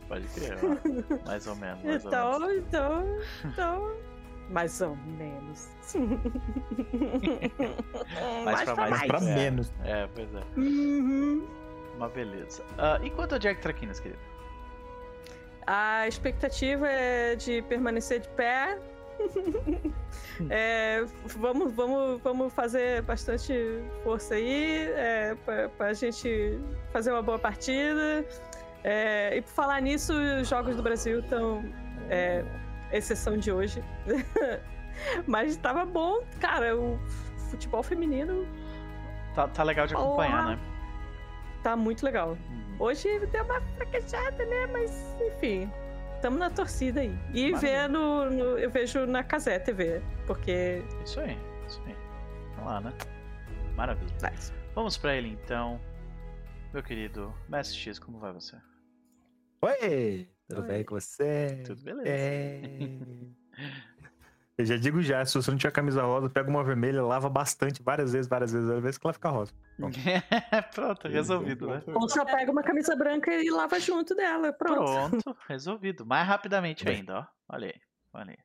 Pode 0.08 0.28
crer, 0.28 0.58
ó. 0.63 1.28
mais 1.28 1.46
ou 1.48 1.56
menos. 1.58 1.84
Mais 1.84 2.06
ou 2.06 2.10
Então, 2.12 2.39
menos. 2.39 2.58
então, 2.68 3.06
então. 3.46 3.92
Mais 4.54 4.80
ou 4.82 4.96
menos. 5.18 5.68
Mais 8.46 8.62
pra 8.63 8.76
mais. 8.76 8.89
Mas 8.92 9.08
pra 9.08 9.18
É. 9.20 9.36
menos. 9.36 9.74
É, 9.84 10.08
pois 10.13 10.30
é. 10.36 10.42
Uhum. 10.58 11.48
Uma 11.98 12.10
beleza. 12.10 12.63
Ah, 12.78 13.00
e 13.04 13.10
quanto 13.10 13.34
a 13.36 13.38
Jack 13.39 13.62
Traquinas, 13.62 14.00
querido? 14.00 14.20
A 15.66 16.08
expectativa 16.08 16.88
é 16.88 17.36
de 17.36 17.62
permanecer 17.63 18.20
de 18.22 18.30
pé. 18.30 18.78
É, 20.50 21.06
vamos, 21.38 21.72
vamos, 21.76 22.20
vamos 22.24 22.52
fazer 22.54 23.04
bastante 23.04 23.54
força 24.04 24.34
aí 24.34 24.88
é, 24.96 25.36
pra, 25.46 25.70
pra 25.70 25.94
gente 25.94 26.60
fazer 26.92 27.12
uma 27.12 27.22
boa 27.22 27.38
partida. 27.38 28.26
É, 28.84 29.38
e 29.38 29.42
por 29.44 29.52
falar 29.52 29.80
nisso, 29.82 30.12
os 30.42 30.48
Jogos 30.50 30.76
do 30.76 30.82
Brasil 30.82 31.20
estão. 31.20 31.63
É, 32.10 32.44
exceção 32.96 33.38
de 33.38 33.52
hoje. 33.52 33.84
Mas 35.28 35.58
tava 35.58 35.86
bom, 35.86 36.22
cara. 36.40 36.78
O 36.78 37.00
futebol 37.50 37.84
feminino 37.84 38.46
Tá, 39.36 39.48
tá 39.48 39.64
legal 39.64 39.88
de 39.88 39.96
acompanhar, 39.96 40.44
Porra. 40.44 40.56
né? 40.56 40.62
tá 41.64 41.76
muito 41.76 42.04
legal. 42.06 42.38
Uhum. 42.50 42.76
Hoje 42.80 43.20
deu 43.28 43.44
uma 43.46 43.62
fraquejada, 43.62 44.46
né? 44.46 44.68
Mas, 44.68 44.92
enfim, 45.20 45.72
estamos 46.16 46.38
na 46.38 46.50
torcida 46.52 47.02
aí. 47.02 47.18
E 47.34 47.52
Maravilha. 47.52 47.58
ver 47.60 47.90
no, 47.90 48.30
no- 48.30 48.58
eu 48.60 48.70
vejo 48.70 49.06
na 49.08 49.24
Casé 49.24 49.58
TV, 49.58 50.02
porque. 50.28 50.84
Isso 51.04 51.20
aí, 51.20 51.36
isso 51.68 51.82
aí. 51.88 51.96
Vamos 52.58 52.72
lá, 52.72 52.82
né? 52.82 52.94
Maravilha. 53.76 54.14
Nice. 54.30 54.54
Vamos 54.76 54.98
pra 54.98 55.16
ele 55.16 55.30
então. 55.30 55.80
Meu 56.72 56.84
querido 56.84 57.34
Mestre 57.50 57.78
X, 57.78 57.98
como 57.98 58.20
vai 58.20 58.32
você? 58.34 58.56
Oi, 59.62 60.28
tudo 60.54 60.62
Oi. 60.62 60.68
bem 60.68 60.84
com 60.84 61.00
você? 61.00 61.63
Tudo 61.66 61.82
beleza? 61.82 62.10
É. 62.10 62.62
Eu 64.56 64.66
já 64.66 64.78
digo 64.78 65.02
já, 65.02 65.26
se 65.26 65.34
você 65.34 65.50
não 65.50 65.58
tiver 65.58 65.72
camisa 65.72 66.04
rosa, 66.04 66.30
pega 66.30 66.48
uma 66.48 66.63
vermelha, 66.63 67.02
lava 67.04 67.28
bastante, 67.28 67.82
várias 67.82 68.13
vezes, 68.13 68.28
várias 68.28 68.52
vezes, 68.52 68.68
várias 68.68 68.84
vezes, 68.84 68.98
que 69.00 69.08
ela 69.08 69.13
fica 69.13 69.30
rosa. 69.30 69.52
Pronto, 70.76 71.08
resolvido, 71.10 71.68
né? 71.68 71.82
Ou 71.88 72.08
só 72.08 72.24
pega 72.24 72.52
uma 72.52 72.62
camisa 72.62 72.96
branca 72.96 73.34
e 73.34 73.50
lava 73.50 73.80
junto 73.80 74.13
dela. 74.13 74.54
Pronto. 74.54 75.22
Pronto, 75.24 75.39
resolvido. 75.48 76.06
Mais 76.06 76.28
rapidamente 76.28 76.86
Bem. 76.86 76.98
ainda, 76.98 77.22
ó. 77.22 77.26
Olha 77.50 77.68
aí, 77.68 77.82
olha 78.13 78.30
aí. 78.30 78.38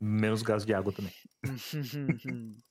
Menos 0.00 0.42
gasto 0.42 0.64
de 0.64 0.74
água 0.74 0.92
também. 0.92 1.12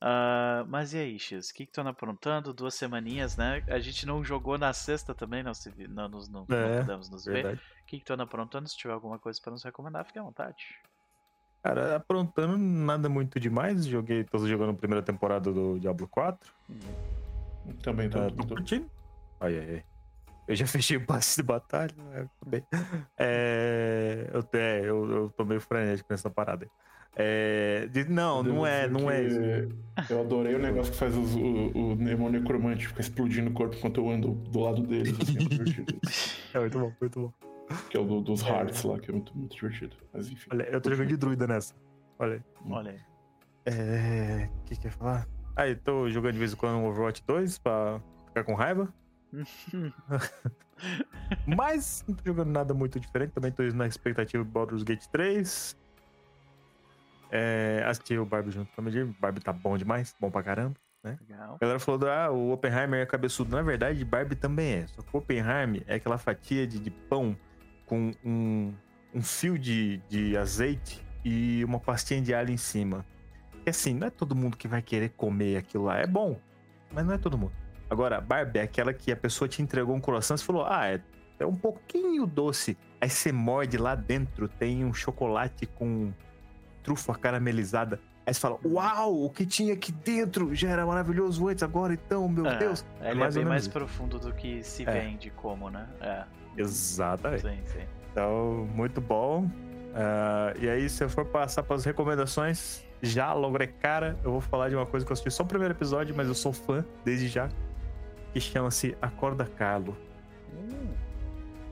Ah, 0.00 0.64
mas 0.68 0.92
e 0.92 0.98
aí, 0.98 1.18
X? 1.18 1.48
O 1.50 1.54
que, 1.54 1.66
que 1.66 1.72
tu 1.72 1.80
anda 1.80 1.90
aprontando? 1.90 2.52
Duas 2.52 2.74
semaninhas, 2.74 3.36
né? 3.36 3.62
A 3.68 3.78
gente 3.78 4.04
não 4.06 4.22
jogou 4.24 4.58
na 4.58 4.72
sexta 4.72 5.14
também, 5.14 5.42
não, 5.42 5.54
se 5.54 5.70
vi, 5.70 5.88
não, 5.88 6.08
nos, 6.08 6.28
não, 6.28 6.44
não 6.48 6.56
É, 6.56 6.80
pudemos 6.80 7.08
nos 7.08 7.24
ver. 7.24 7.34
Verdade. 7.42 7.60
O 7.82 7.86
que, 7.86 7.98
que 7.98 8.04
tu 8.04 8.12
anda 8.12 8.24
aprontando? 8.24 8.68
Se 8.68 8.76
tiver 8.76 8.92
alguma 8.94 9.18
coisa 9.18 9.40
pra 9.42 9.52
nos 9.52 9.62
recomendar, 9.64 10.04
fique 10.04 10.18
à 10.18 10.22
vontade. 10.22 10.56
Cara, 11.62 11.96
aprontando 11.96 12.58
nada 12.58 13.08
muito 13.08 13.40
demais. 13.40 13.86
Joguei, 13.86 14.24
tô 14.24 14.46
jogando 14.46 14.72
a 14.72 14.74
primeira 14.74 15.02
temporada 15.02 15.50
do 15.50 15.78
Diablo 15.80 16.06
4. 16.08 16.52
Também 17.82 18.10
tô, 18.10 18.18
Ah, 18.18 18.30
tô 18.30 18.44
tô- 18.44 18.54
curtindo. 18.56 18.90
Ai, 19.40 19.58
ai, 19.58 19.70
ai. 19.76 19.84
Eu 20.46 20.54
já 20.56 20.66
fechei 20.66 20.96
o 20.96 21.06
passe 21.06 21.36
de 21.36 21.42
batalha, 21.42 21.94
né? 22.10 22.28
Tudo 22.38 22.50
bem. 22.50 22.62
É, 23.18 24.30
eu, 24.32 24.44
é, 24.58 24.80
eu, 24.80 25.10
eu 25.10 25.30
tô 25.30 25.44
meio 25.44 25.60
frenético 25.60 26.08
nessa 26.10 26.28
parada. 26.30 26.64
aí. 26.64 26.70
É, 27.16 27.86
de- 27.92 28.08
não, 28.10 28.42
não 28.42 28.66
é, 28.66 28.88
não 28.88 29.08
é 29.08 29.22
isso. 29.22 29.38
Eu 30.10 30.20
adorei 30.20 30.54
o 30.56 30.58
negócio 30.58 30.92
que 30.92 30.98
faz 30.98 31.16
os- 31.16 31.34
o, 31.36 31.38
o 31.92 31.94
Nemo 31.94 32.28
Necromante 32.28 32.88
ficar 32.88 33.02
explodindo 33.02 33.50
o 33.50 33.52
corpo 33.52 33.76
enquanto 33.76 34.00
eu 34.00 34.10
ando 34.10 34.32
do 34.32 34.60
lado 34.60 34.82
deles. 34.82 35.16
Assim, 35.20 35.38
é. 35.38 36.54
É 36.58 36.60
muito 36.60 36.78
bom, 36.78 36.92
muito 37.00 37.20
bom. 37.20 37.32
Que 37.88 37.96
é 37.96 38.00
o 38.00 38.04
do- 38.04 38.20
dos 38.20 38.42
Hearts 38.42 38.82
lá, 38.82 38.98
que 38.98 39.10
é 39.10 39.12
muito, 39.12 39.36
muito 39.36 39.54
divertido. 39.54 39.96
Mas 40.12 40.28
enfim. 40.28 40.48
Olha, 40.52 40.64
eu 40.64 40.80
tô 40.80 40.90
jogando 40.90 41.08
de 41.08 41.16
druida 41.16 41.46
nessa. 41.46 41.74
Olha 42.18 42.34
aí. 42.34 42.42
Olha 42.70 42.90
aí. 42.90 43.00
É. 43.66 44.48
O 44.60 44.64
que 44.64 44.76
que 44.76 44.86
eu 44.86 44.90
ia 44.90 44.96
falar? 44.96 45.28
Ah, 45.56 45.68
eu 45.68 45.76
tô 45.78 46.10
jogando 46.10 46.32
de 46.32 46.38
vez 46.40 46.52
em 46.52 46.56
quando 46.56 46.76
um 46.78 46.86
Overwatch 46.88 47.22
2 47.26 47.58
pra 47.58 48.00
ficar 48.26 48.42
com 48.44 48.54
raiva. 48.54 48.92
Mas 51.46 52.04
não 52.06 52.14
tô 52.14 52.22
jogando 52.24 52.50
nada 52.50 52.74
muito 52.74 53.00
diferente. 53.00 53.32
Também 53.32 53.52
tô 53.52 53.62
na 53.62 53.86
expectativa 53.86 54.44
do 54.44 54.50
Baldur's 54.50 54.82
Gate 54.82 55.06
3. 55.06 55.76
É, 57.30 57.82
assisti 57.86 58.16
o 58.16 58.24
Barbie 58.24 58.50
junto 58.50 58.72
com 58.72 58.80
a 58.80 58.84
Medir. 58.84 59.06
Barbie 59.20 59.40
tá 59.40 59.52
bom 59.52 59.76
demais, 59.76 60.14
bom 60.20 60.30
pra 60.30 60.42
caramba. 60.42 60.76
Legal. 61.02 61.56
A 61.56 61.58
galera 61.58 61.78
falou, 61.78 61.98
do, 61.98 62.08
ah, 62.08 62.30
o 62.30 62.52
Oppenheimer 62.52 63.00
é 63.00 63.06
cabeçudo. 63.06 63.54
Na 63.54 63.62
verdade, 63.62 64.04
Barbie 64.04 64.36
também 64.36 64.74
é. 64.74 64.86
Só 64.86 65.02
que 65.02 65.14
o 65.14 65.18
Oppenheimer 65.18 65.82
é 65.86 65.96
aquela 65.96 66.16
fatia 66.16 66.66
de, 66.66 66.78
de 66.78 66.90
pão 66.90 67.36
com 67.86 68.12
um, 68.24 68.72
um 69.12 69.22
fio 69.22 69.58
de, 69.58 69.98
de 70.08 70.36
azeite 70.36 71.04
e 71.24 71.64
uma 71.64 71.78
pastinha 71.78 72.22
de 72.22 72.34
alho 72.34 72.50
em 72.50 72.56
cima. 72.56 73.04
E 73.66 73.70
assim, 73.70 73.94
não 73.94 74.06
é 74.06 74.10
todo 74.10 74.34
mundo 74.34 74.56
que 74.56 74.68
vai 74.68 74.80
querer 74.80 75.10
comer 75.10 75.56
aquilo 75.56 75.84
lá. 75.84 75.98
É 75.98 76.06
bom, 76.06 76.38
mas 76.92 77.04
não 77.04 77.14
é 77.14 77.18
todo 77.18 77.36
mundo. 77.36 77.63
Agora, 77.94 78.20
Barbie 78.20 78.58
é 78.58 78.62
aquela 78.62 78.92
que 78.92 79.12
a 79.12 79.16
pessoa 79.16 79.46
te 79.48 79.62
entregou 79.62 79.94
um 79.94 80.00
croissant 80.00 80.34
e 80.36 80.42
falou, 80.42 80.66
ah, 80.68 80.88
é, 80.88 81.00
é 81.38 81.46
um 81.46 81.54
pouquinho 81.54 82.26
doce. 82.26 82.76
Aí 83.00 83.08
você 83.08 83.30
morde 83.30 83.76
lá 83.76 83.94
dentro, 83.94 84.48
tem 84.48 84.84
um 84.84 84.92
chocolate 84.92 85.64
com 85.64 86.12
trufa 86.82 87.14
caramelizada. 87.14 88.00
Aí 88.26 88.34
você 88.34 88.40
fala, 88.40 88.58
uau, 88.64 89.22
o 89.26 89.30
que 89.30 89.46
tinha 89.46 89.74
aqui 89.74 89.92
dentro 89.92 90.52
já 90.56 90.70
era 90.70 90.84
maravilhoso 90.84 91.46
antes, 91.46 91.62
agora 91.62 91.94
então, 91.94 92.28
meu 92.28 92.44
É, 92.48 92.56
Deus. 92.56 92.84
Ele 93.00 93.10
é 93.10 93.14
mais 93.14 93.36
ou 93.36 93.42
bem 93.42 93.48
mais 93.48 93.68
profundo 93.68 94.18
do 94.18 94.32
que 94.32 94.60
se 94.64 94.82
É. 94.82 94.90
vende 94.90 95.30
como, 95.30 95.70
né? 95.70 95.86
É, 96.00 96.24
Exatamente. 96.56 97.42
sim, 97.42 97.60
sim. 97.66 97.84
Então, 98.10 98.68
muito 98.74 99.00
bom. 99.00 99.48
Ah, 99.94 100.52
e 100.58 100.68
aí, 100.68 100.88
se 100.88 101.04
eu 101.04 101.08
for 101.08 101.24
passar 101.26 101.62
para 101.62 101.76
as 101.76 101.84
recomendações, 101.84 102.84
já 103.00 103.32
logo 103.32 103.62
é 103.62 103.68
cara, 103.68 104.18
eu 104.24 104.32
vou 104.32 104.40
falar 104.40 104.68
de 104.68 104.74
uma 104.74 104.86
coisa 104.86 105.06
que 105.06 105.12
eu 105.12 105.14
assisti 105.14 105.30
só 105.30 105.44
o 105.44 105.46
primeiro 105.46 105.74
episódio, 105.74 106.12
mas 106.16 106.26
eu 106.26 106.34
sou 106.34 106.52
fã 106.52 106.84
desde 107.04 107.28
já, 107.28 107.48
que 108.34 108.40
chama-se 108.40 108.98
Acorda 109.00 109.46
Carlo. 109.46 109.96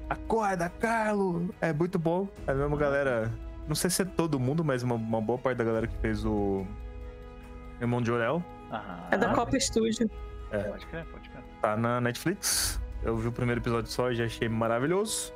Acorda, 0.08 0.68
Carlo! 0.68 1.52
É 1.60 1.72
muito 1.72 1.98
bom. 1.98 2.28
É 2.46 2.52
a 2.52 2.54
mesma 2.54 2.76
galera. 2.76 3.32
Não 3.66 3.74
sei 3.74 3.90
se 3.90 4.02
é 4.02 4.04
todo 4.04 4.38
mundo, 4.38 4.64
mas 4.64 4.84
uma, 4.84 4.94
uma 4.94 5.20
boa 5.20 5.38
parte 5.38 5.58
da 5.58 5.64
galera 5.64 5.88
que 5.88 5.96
fez 5.96 6.24
o. 6.24 6.64
Irmão 7.80 8.00
de 8.00 8.12
Orel. 8.12 8.44
Aham. 8.70 9.08
É 9.10 9.18
da 9.18 9.34
Copa 9.34 9.58
Studio. 9.58 10.08
Pode 10.50 10.86
crer, 10.86 11.04
pode 11.06 11.28
crer. 11.28 11.42
Tá 11.60 11.76
na 11.76 12.00
Netflix. 12.00 12.80
Eu 13.02 13.16
vi 13.16 13.26
o 13.26 13.32
primeiro 13.32 13.60
episódio 13.60 13.90
só 13.90 14.12
e 14.12 14.14
já 14.14 14.24
achei 14.24 14.48
maravilhoso. 14.48 15.32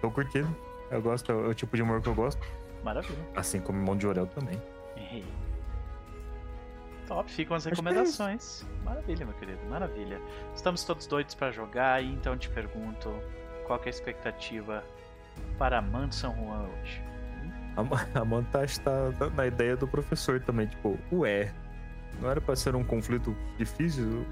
Tô 0.00 0.10
curtindo. 0.10 0.56
Eu 0.90 1.02
gosto, 1.02 1.30
é 1.30 1.34
o 1.34 1.52
tipo 1.52 1.76
de 1.76 1.82
humor 1.82 2.00
que 2.00 2.08
eu 2.08 2.14
gosto. 2.14 2.40
Maravilha. 2.82 3.18
Assim 3.36 3.60
como 3.60 3.78
Irmão 3.78 3.96
de 3.96 4.06
Orel 4.06 4.26
também. 4.28 4.60
Ei. 4.96 5.24
Top, 7.10 7.28
ficam 7.28 7.56
as 7.56 7.66
é 7.66 7.70
recomendações. 7.70 8.64
Maravilha, 8.84 9.26
meu 9.26 9.34
querido, 9.34 9.58
maravilha. 9.68 10.20
Estamos 10.54 10.84
todos 10.84 11.08
doidos 11.08 11.34
pra 11.34 11.50
jogar 11.50 12.00
e 12.00 12.06
então 12.12 12.38
te 12.38 12.48
pergunto 12.48 13.12
qual 13.66 13.80
que 13.80 13.88
é 13.88 13.90
a 13.90 13.94
expectativa 13.94 14.84
para 15.58 15.82
Man 15.82 16.12
San 16.12 16.32
Juan 16.36 16.68
hoje? 16.80 17.02
A, 17.76 17.82
Ma- 17.82 18.06
a 18.14 18.24
Manta 18.24 18.62
está 18.64 18.92
na 19.34 19.44
ideia 19.48 19.76
do 19.76 19.88
professor 19.88 20.38
também. 20.40 20.68
Tipo, 20.68 20.96
ué, 21.12 21.52
não 22.20 22.30
era 22.30 22.40
pra 22.40 22.54
ser 22.54 22.76
um 22.76 22.84
conflito 22.84 23.36
difícil? 23.58 24.24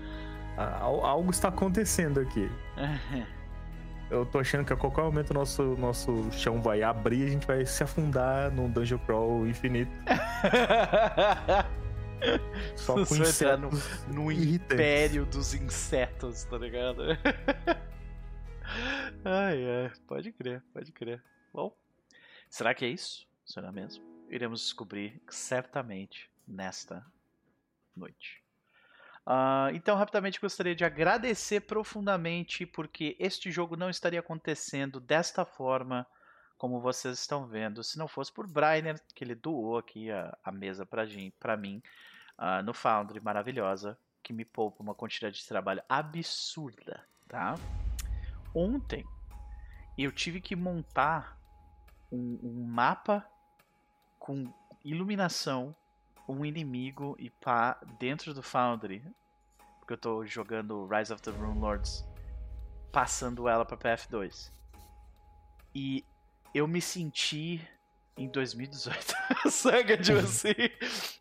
A- 0.57 0.79
al- 0.79 1.05
Algo 1.05 1.31
está 1.33 1.49
acontecendo 1.49 2.21
aqui. 2.21 2.49
Eu 4.09 4.25
tô 4.25 4.39
achando 4.39 4.65
que 4.65 4.73
a 4.73 4.77
qualquer 4.77 5.03
momento 5.03 5.33
o 5.33 5.35
nosso, 5.35 5.63
nosso 5.77 6.31
chão 6.31 6.63
vai 6.63 6.83
abrir 6.85 7.25
e 7.25 7.27
a 7.27 7.31
gente 7.31 7.47
vai 7.47 7.67
se 7.67 7.83
afundar 7.83 8.51
num 8.53 8.71
dungeon 8.71 8.99
crawl 8.99 9.47
infinito. 9.49 9.91
Só 12.77 12.95
com 12.95 13.05
Você 13.05 13.45
entrar 13.45 13.57
no, 13.57 13.71
no 14.09 14.33
império 14.33 15.27
dos 15.27 15.55
insetos, 15.55 16.45
tá 16.45 16.59
ligado? 16.59 17.03
ai, 19.25 19.65
ai, 19.65 19.93
pode 20.07 20.33
crer, 20.33 20.63
pode 20.73 20.93
crer. 20.93 21.23
Bom, 21.53 21.77
será 22.49 22.75
que 22.75 22.85
é 22.85 22.89
isso? 22.89 23.27
Será 23.45 23.73
mesmo? 23.73 24.05
Iremos 24.29 24.61
descobrir 24.61 25.21
certamente 25.29 26.31
nesta 26.47 27.05
noite. 27.97 28.43
Ah, 29.25 29.71
então, 29.75 29.97
rapidamente 29.97 30.41
gostaria 30.41 30.75
de 30.75 30.85
agradecer 30.85 31.61
profundamente 31.61 32.65
porque 32.65 33.17
este 33.19 33.51
jogo 33.51 33.77
não 33.77 33.91
estaria 33.91 34.21
acontecendo 34.21 35.01
desta 35.01 35.45
forma 35.45 36.07
como 36.59 36.81
vocês 36.81 37.19
estão 37.19 37.47
vendo 37.47 37.85
se 37.85 37.97
não 37.97 38.09
fosse 38.09 38.33
por 38.33 38.47
Brainer, 38.47 39.01
que 39.15 39.23
ele 39.23 39.35
doou 39.35 39.79
aqui 39.79 40.11
a, 40.11 40.37
a 40.43 40.51
mesa 40.51 40.85
pra 40.85 41.57
mim 41.57 41.81
ah, 42.37 42.63
no 42.63 42.75
Foundry, 42.75 43.21
maravilhosa, 43.21 43.97
que 44.23 44.33
me 44.33 44.45
poupa 44.45 44.83
uma 44.83 44.95
quantidade 44.95 45.37
de 45.37 45.47
trabalho 45.47 45.83
absurda, 45.89 47.03
tá? 47.29 47.55
Ontem 48.53 49.07
eu 49.97 50.11
tive 50.11 50.41
que 50.41 50.57
montar 50.57 51.39
um, 52.11 52.39
um 52.43 52.65
mapa 52.65 53.25
com 54.19 54.53
iluminação, 54.85 55.75
um 56.29 56.45
inimigo 56.45 57.17
e 57.19 57.31
pá 57.31 57.79
dentro 57.99 58.35
do 58.35 58.43
Foundry, 58.43 59.03
porque 59.79 59.93
eu 59.93 59.99
tô 59.99 60.27
jogando 60.27 60.87
Rise 60.87 61.13
of 61.13 61.23
the 61.23 61.31
Rune 61.31 61.61
Lords, 61.61 62.05
passando 62.93 63.49
ela 63.49 63.65
pra 63.65 63.77
PF2. 63.77 64.53
E 65.75 66.05
eu 66.55 66.67
me 66.67 66.81
senti 66.81 67.61
em 68.17 68.29
2018. 68.29 69.15
Saca, 69.51 69.97
tipo 69.97 70.19
assim. 70.19 70.55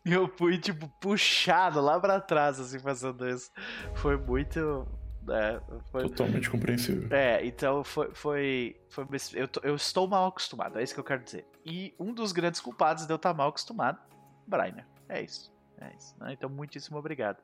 Eu 0.04 0.28
fui, 0.28 0.58
tipo, 0.58 0.88
puxado 1.00 1.80
lá 1.80 1.98
pra 1.98 2.20
trás, 2.20 2.58
assim, 2.58 2.78
fazendo 2.78 3.28
isso. 3.28 3.50
Foi 3.94 4.16
muito. 4.16 4.86
É, 5.30 5.60
foi, 5.90 6.02
Totalmente 6.08 6.48
compreensível. 6.48 7.06
é, 7.14 7.44
então 7.44 7.84
foi. 7.84 8.10
foi, 8.14 8.80
foi 8.88 9.06
eu, 9.34 9.48
eu 9.62 9.76
estou 9.76 10.08
mal 10.08 10.26
acostumado, 10.26 10.78
é 10.78 10.82
isso 10.82 10.94
que 10.94 11.00
eu 11.00 11.04
quero 11.04 11.22
dizer. 11.22 11.46
E 11.66 11.94
um 12.00 12.14
dos 12.14 12.32
grandes 12.32 12.60
culpados 12.60 13.06
de 13.06 13.12
eu 13.12 13.16
estar 13.16 13.34
mal 13.34 13.50
acostumado, 13.50 13.98
Brainer. 14.46 14.86
É 15.08 15.20
isso. 15.22 15.52
É 15.80 15.94
isso. 15.96 16.14
né? 16.18 16.32
Então, 16.32 16.48
muitíssimo 16.48 16.98
obrigado 16.98 17.38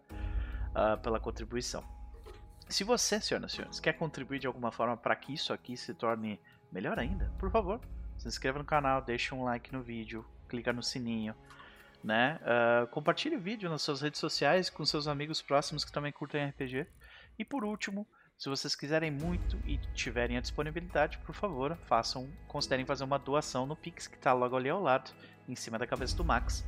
ah, 0.75 0.97
pela 0.97 1.20
contribuição. 1.20 1.85
Se 2.68 2.83
você, 2.83 3.20
senhoras 3.20 3.53
e 3.53 3.57
senhores, 3.57 3.81
quer 3.81 3.92
contribuir 3.92 4.38
de 4.38 4.47
alguma 4.47 4.73
forma 4.73 4.97
para 4.97 5.14
que 5.14 5.35
isso 5.35 5.53
aqui 5.53 5.77
se 5.77 5.92
torne 5.92 6.40
melhor 6.74 6.98
ainda, 6.98 7.32
por 7.38 7.50
favor, 7.50 7.80
se 8.18 8.26
inscreva 8.26 8.58
no 8.58 8.64
canal, 8.64 9.00
deixe 9.00 9.32
um 9.32 9.44
like 9.44 9.72
no 9.72 9.80
vídeo, 9.80 10.26
clica 10.48 10.72
no 10.72 10.82
sininho, 10.82 11.34
né? 12.02 12.38
Ah, 12.42 12.87
compartilhe 12.90 13.37
o 13.37 13.40
vídeo 13.40 13.70
nas 13.70 13.80
suas 13.80 14.02
redes 14.02 14.18
sociais 14.18 14.68
com 14.68 14.84
seus 14.84 15.06
amigos 15.06 15.40
próximos 15.40 15.84
que 15.84 15.92
também 15.92 16.12
curtem 16.12 16.46
RPG. 16.46 16.87
E 17.38 17.44
por 17.44 17.64
último, 17.64 18.06
se 18.37 18.48
vocês 18.48 18.74
quiserem 18.74 19.10
muito 19.10 19.56
e 19.64 19.78
tiverem 19.94 20.37
a 20.37 20.40
disponibilidade, 20.40 21.18
por 21.18 21.34
favor, 21.34 21.76
façam, 21.87 22.28
considerem 22.48 22.84
fazer 22.84 23.04
uma 23.04 23.18
doação 23.18 23.64
no 23.64 23.76
Pix 23.76 24.08
que 24.08 24.16
está 24.16 24.32
logo 24.32 24.56
ali 24.56 24.68
ao 24.68 24.82
lado, 24.82 25.12
em 25.48 25.54
cima 25.54 25.78
da 25.78 25.87
cabeça 25.87 26.16
do 26.16 26.24
Max. 26.24 26.64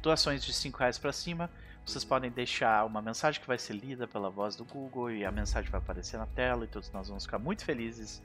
Doações 0.00 0.44
de 0.44 0.52
5 0.52 0.78
reais 0.78 0.98
para 0.98 1.12
cima, 1.12 1.50
vocês 1.84 2.04
podem 2.04 2.30
deixar 2.30 2.84
uma 2.84 3.02
mensagem 3.02 3.40
que 3.40 3.46
vai 3.46 3.58
ser 3.58 3.74
lida 3.74 4.06
pela 4.06 4.30
voz 4.30 4.54
do 4.54 4.64
Google 4.64 5.10
e 5.10 5.24
a 5.24 5.32
mensagem 5.32 5.70
vai 5.70 5.80
aparecer 5.80 6.16
na 6.16 6.26
tela 6.26 6.64
e 6.64 6.68
todos 6.68 6.90
nós 6.92 7.08
vamos 7.08 7.24
ficar 7.24 7.38
muito 7.38 7.64
felizes. 7.64 8.22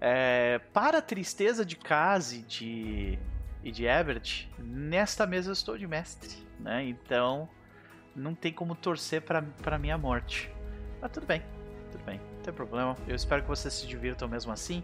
É, 0.00 0.58
para 0.72 0.98
a 0.98 1.02
tristeza 1.02 1.64
de 1.64 1.76
Kazi 1.76 2.42
de, 2.42 3.18
e 3.64 3.72
de 3.72 3.84
Ebert, 3.86 4.48
nesta 4.58 5.26
mesa 5.26 5.50
eu 5.50 5.52
estou 5.52 5.76
de 5.76 5.86
mestre, 5.86 6.36
né? 6.60 6.84
Então 6.84 7.48
não 8.14 8.34
tem 8.34 8.52
como 8.52 8.74
torcer 8.74 9.22
para 9.22 9.78
minha 9.78 9.98
morte. 9.98 10.50
Mas 11.00 11.10
tudo 11.10 11.26
bem, 11.26 11.42
tudo 11.90 12.04
bem, 12.04 12.20
não 12.36 12.42
tem 12.42 12.52
problema. 12.54 12.96
Eu 13.06 13.16
espero 13.16 13.42
que 13.42 13.48
vocês 13.48 13.74
se 13.74 13.86
divirtam 13.86 14.28
mesmo 14.28 14.52
assim. 14.52 14.82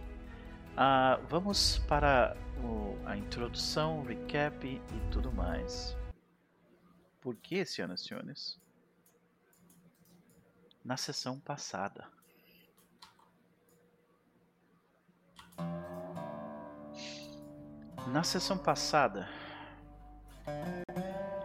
Ah, 0.77 1.21
vamos 1.29 1.79
para 1.87 2.37
o- 2.59 2.99
a 3.07 3.17
introdução, 3.17 4.03
recap 4.03 4.67
e 4.67 5.11
tudo 5.13 5.33
mais. 5.33 5.97
Por 7.21 7.37
que, 7.37 7.65
senhoras 7.65 8.01
e 8.01 8.09
senhores? 8.09 8.59
Na 10.85 10.97
sessão 10.97 11.39
passada. 11.41 12.05
Na 18.09 18.23
sessão 18.23 18.57
passada, 18.59 19.29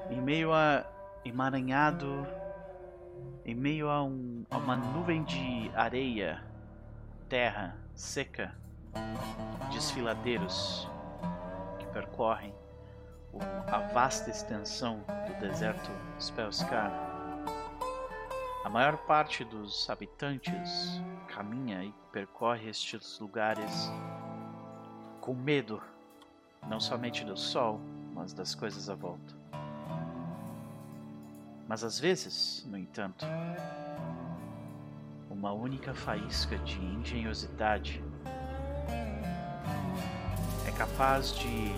em 0.09 0.21
meio 0.21 0.53
a 0.53 0.85
emaranhado, 1.25 2.27
em 3.45 3.55
meio 3.55 3.89
a, 3.89 4.03
um- 4.03 4.43
a 4.51 4.57
uma 4.57 4.75
nuvem 4.75 5.23
de 5.23 5.71
areia, 5.75 6.43
terra 7.27 7.75
seca, 7.95 8.53
desfiladeiros 9.71 10.87
que 11.79 11.85
percorrem 11.87 12.53
a 13.67 13.79
vasta 13.93 14.29
extensão 14.29 15.03
do 15.27 15.39
deserto 15.39 15.89
Spellscar. 16.19 17.08
A 18.61 18.69
maior 18.69 18.97
parte 18.97 19.45
dos 19.45 19.89
habitantes 19.89 21.01
caminha 21.29 21.81
e 21.81 21.93
percorre 22.11 22.69
estes 22.69 23.17
lugares 23.17 23.89
com 25.21 25.33
medo, 25.33 25.81
não 26.67 26.77
somente 26.77 27.23
do 27.23 27.37
sol, 27.37 27.79
mas 28.13 28.33
das 28.33 28.53
coisas 28.53 28.89
à 28.89 28.95
volta. 28.95 29.33
Mas 31.69 31.85
às 31.85 31.99
vezes, 31.99 32.65
no 32.69 32.77
entanto, 32.77 33.25
uma 35.29 35.53
única 35.53 35.93
faísca 35.93 36.57
de 36.57 36.83
engenhosidade 36.83 38.03
é 40.67 40.71
capaz 40.77 41.33
de 41.33 41.71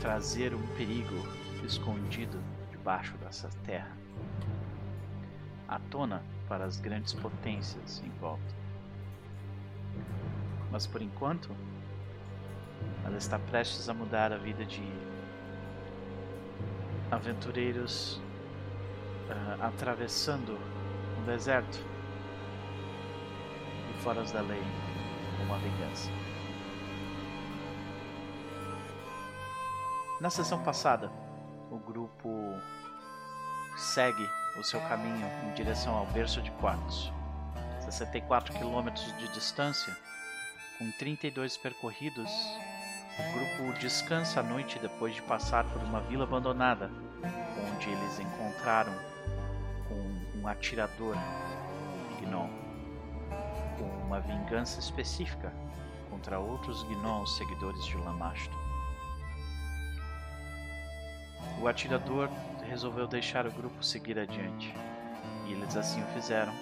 trazer 0.00 0.52
um 0.52 0.66
perigo 0.76 1.16
escondido 1.64 2.38
debaixo 2.70 3.16
dessa 3.16 3.48
terra 3.64 3.99
à 5.70 5.78
tona 5.78 6.22
para 6.48 6.64
as 6.64 6.80
grandes 6.80 7.12
potências 7.14 8.02
em 8.04 8.10
volta. 8.20 8.54
Mas 10.70 10.86
por 10.86 11.00
enquanto, 11.00 11.48
ela 13.04 13.16
está 13.16 13.38
prestes 13.38 13.88
a 13.88 13.94
mudar 13.94 14.32
a 14.32 14.36
vida 14.36 14.64
de 14.64 14.82
aventureiros 17.10 18.20
ah, 19.30 19.68
atravessando 19.68 20.58
um 21.20 21.24
deserto 21.24 21.78
e 23.90 24.02
foras 24.02 24.32
da 24.32 24.40
lei 24.40 24.62
uma 25.44 25.56
vingança. 25.58 26.10
Na 30.20 30.30
sessão 30.30 30.62
passada, 30.62 31.10
o 31.70 31.78
grupo 31.78 32.28
segue 33.80 34.28
o 34.56 34.62
seu 34.62 34.80
caminho 34.82 35.26
em 35.44 35.54
direção 35.54 35.94
ao 35.94 36.06
berço 36.06 36.42
de 36.42 36.50
quartos. 36.52 37.10
64 37.80 38.52
quilômetros 38.52 39.16
de 39.16 39.26
distância, 39.28 39.96
com 40.78 40.90
32 40.92 41.56
percorridos, 41.56 42.30
o 43.18 43.32
grupo 43.32 43.78
descansa 43.78 44.40
à 44.40 44.42
noite 44.42 44.78
depois 44.78 45.14
de 45.14 45.22
passar 45.22 45.64
por 45.64 45.82
uma 45.82 46.00
vila 46.02 46.24
abandonada, 46.24 46.90
onde 47.74 47.88
eles 47.88 48.20
encontraram 48.20 48.92
com 49.88 50.38
um 50.38 50.46
atirador 50.46 51.16
gnom, 52.20 52.50
com 53.78 54.06
uma 54.06 54.20
vingança 54.20 54.78
específica 54.78 55.52
contra 56.10 56.38
outros 56.38 56.82
gnolls 56.84 57.36
seguidores 57.36 57.84
de 57.86 57.96
Lamashto. 57.96 58.56
O 61.60 61.66
atirador 61.66 62.28
resolveu 62.70 63.08
deixar 63.08 63.48
o 63.48 63.50
grupo 63.50 63.82
seguir 63.82 64.16
adiante, 64.16 64.72
e 65.44 65.52
eles 65.52 65.76
assim 65.76 66.00
o 66.00 66.06
fizeram, 66.14 66.52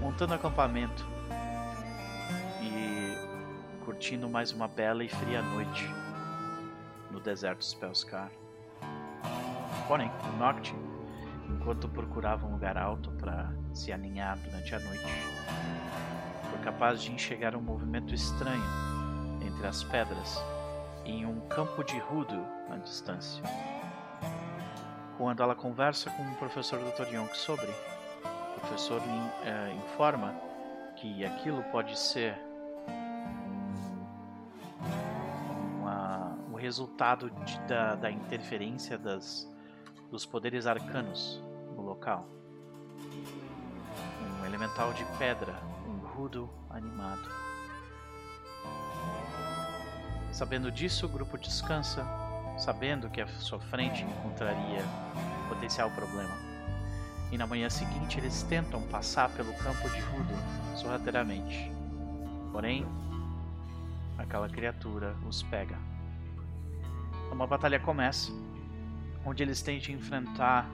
montando 0.00 0.32
acampamento 0.32 1.06
e 2.62 3.84
curtindo 3.84 4.30
mais 4.30 4.50
uma 4.50 4.66
bela 4.66 5.04
e 5.04 5.10
fria 5.10 5.42
noite 5.42 5.86
no 7.10 7.20
deserto 7.20 7.62
Spellscar. 7.62 8.30
Porém, 9.86 10.10
Noct, 10.38 10.74
enquanto 11.50 11.86
procurava 11.86 12.46
um 12.46 12.52
lugar 12.52 12.78
alto 12.78 13.10
para 13.12 13.52
se 13.74 13.92
aninhar 13.92 14.38
durante 14.38 14.74
a 14.74 14.80
noite, 14.80 15.12
foi 16.50 16.60
capaz 16.60 17.02
de 17.02 17.12
enxergar 17.12 17.54
um 17.54 17.60
movimento 17.60 18.14
estranho 18.14 18.64
entre 19.46 19.66
as 19.66 19.84
pedras 19.84 20.42
em 21.04 21.26
um 21.26 21.40
campo 21.40 21.84
de 21.84 21.98
rudo 21.98 22.42
à 22.70 22.76
distância. 22.76 23.42
Quando 25.20 25.42
ela 25.42 25.54
conversa 25.54 26.08
com 26.12 26.22
o 26.22 26.34
professor 26.36 26.78
Dr. 26.78 27.12
Yonk 27.12 27.36
sobre, 27.36 27.68
o 28.56 28.60
professor 28.60 29.02
eh, 29.44 29.74
informa 29.84 30.34
que 30.96 31.26
aquilo 31.26 31.62
pode 31.64 31.94
ser 31.98 32.34
uma, 35.78 36.38
o 36.50 36.56
resultado 36.56 37.28
de, 37.44 37.60
da, 37.68 37.96
da 37.96 38.10
interferência 38.10 38.96
das, 38.96 39.46
dos 40.10 40.24
poderes 40.24 40.66
arcanos 40.66 41.44
no 41.76 41.82
local. 41.82 42.26
Um 44.40 44.46
elemental 44.46 44.90
de 44.94 45.04
pedra, 45.18 45.54
um 45.86 45.98
rudo 45.98 46.48
animado. 46.70 47.28
Sabendo 50.32 50.72
disso, 50.72 51.04
o 51.04 51.10
grupo 51.10 51.36
descansa, 51.36 52.29
sabendo 52.60 53.08
que 53.08 53.20
à 53.20 53.26
sua 53.26 53.58
frente 53.58 54.04
encontraria 54.04 54.84
potencial 55.48 55.90
problema. 55.90 56.34
E 57.32 57.38
na 57.38 57.46
manhã 57.46 57.70
seguinte 57.70 58.18
eles 58.18 58.42
tentam 58.42 58.82
passar 58.82 59.30
pelo 59.30 59.52
campo 59.54 59.88
de 59.88 60.00
Rudo 60.00 60.34
sorrateiramente. 60.76 61.70
Porém, 62.52 62.86
aquela 64.18 64.48
criatura 64.48 65.16
os 65.26 65.42
pega. 65.42 65.76
Uma 67.32 67.46
batalha 67.46 67.80
começa, 67.80 68.32
onde 69.24 69.42
eles 69.42 69.62
de 69.62 69.92
enfrentar 69.92 70.68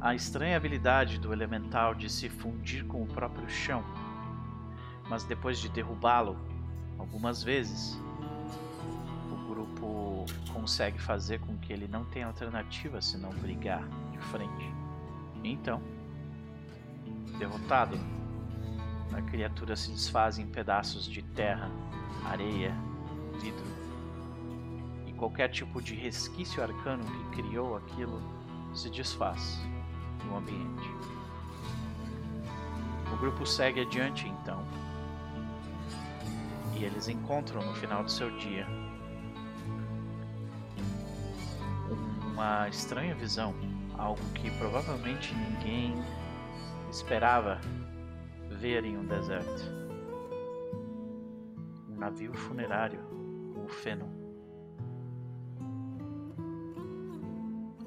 a 0.00 0.14
estranha 0.14 0.56
habilidade 0.56 1.18
do 1.18 1.32
elemental 1.32 1.94
de 1.94 2.10
se 2.10 2.28
fundir 2.28 2.84
com 2.86 3.02
o 3.02 3.06
próprio 3.06 3.48
chão. 3.48 3.82
Mas 5.08 5.24
depois 5.24 5.58
de 5.58 5.68
derrubá-lo 5.68 6.36
algumas 6.98 7.42
vezes, 7.42 7.98
consegue 10.62 11.00
fazer 11.00 11.40
com 11.40 11.58
que 11.58 11.72
ele 11.72 11.88
não 11.88 12.04
tenha 12.04 12.28
alternativa 12.28 13.02
senão 13.02 13.30
brigar 13.30 13.82
de 14.12 14.18
frente. 14.18 14.72
Então, 15.42 15.82
derrotado, 17.36 17.98
a 19.12 19.20
criatura 19.22 19.74
se 19.74 19.90
desfaz 19.90 20.38
em 20.38 20.46
pedaços 20.46 21.04
de 21.04 21.20
terra, 21.20 21.68
areia, 22.24 22.72
vidro 23.40 23.64
e 25.04 25.12
qualquer 25.14 25.48
tipo 25.48 25.82
de 25.82 25.96
resquício 25.96 26.62
arcano 26.62 27.02
que 27.04 27.42
criou 27.42 27.76
aquilo 27.76 28.22
se 28.72 28.88
desfaz 28.88 29.60
no 30.24 30.36
ambiente. 30.36 30.88
O 33.12 33.16
grupo 33.16 33.44
segue 33.44 33.80
adiante 33.80 34.28
então. 34.28 34.64
E 36.76 36.84
eles 36.84 37.08
encontram 37.08 37.66
no 37.66 37.74
final 37.74 38.04
do 38.04 38.10
seu 38.10 38.30
dia 38.38 38.81
uma 42.32 42.66
estranha 42.68 43.14
visão, 43.14 43.54
algo 43.96 44.22
que 44.34 44.50
provavelmente 44.58 45.34
ninguém 45.34 45.94
esperava 46.90 47.60
ver 48.48 48.84
em 48.84 48.96
um 48.96 49.04
deserto. 49.04 49.62
Um 51.90 51.96
navio 51.96 52.32
funerário, 52.34 53.00
o 53.62 53.68
Feno. 53.68 54.08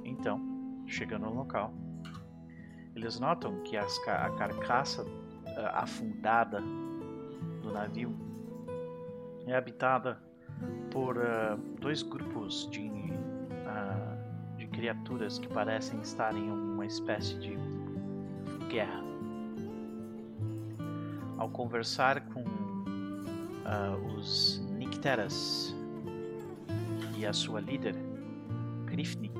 Então, 0.04 0.40
chegando 0.86 1.26
no 1.26 1.34
local, 1.34 1.74
eles 2.96 3.20
notam 3.20 3.62
que 3.64 3.76
as 3.76 3.98
a 4.08 4.30
carcaça 4.30 5.04
uh, 5.04 5.10
afundada 5.74 6.62
do 7.62 7.72
navio 7.72 8.16
é 9.48 9.56
habitada 9.56 10.22
por 10.92 11.18
uh, 11.18 11.58
dois 11.80 12.02
grupos 12.02 12.70
de, 12.72 12.88
uh, 12.88 14.15
de 14.15 14.15
criaturas 14.76 15.40
que 15.40 15.48
parecem 15.48 16.02
estar 16.02 16.36
em 16.36 16.52
uma 16.52 16.86
espécie 16.86 17.40
de 17.40 17.58
guerra. 18.70 19.02
Ao 21.38 21.50
conversar 21.50 22.20
com 22.28 22.42
uh, 22.42 24.18
os 24.18 24.62
Nicteras 24.78 25.74
e 27.18 27.26
a 27.26 27.32
sua 27.32 27.62
líder, 27.62 27.96
Grifni, 28.86 29.32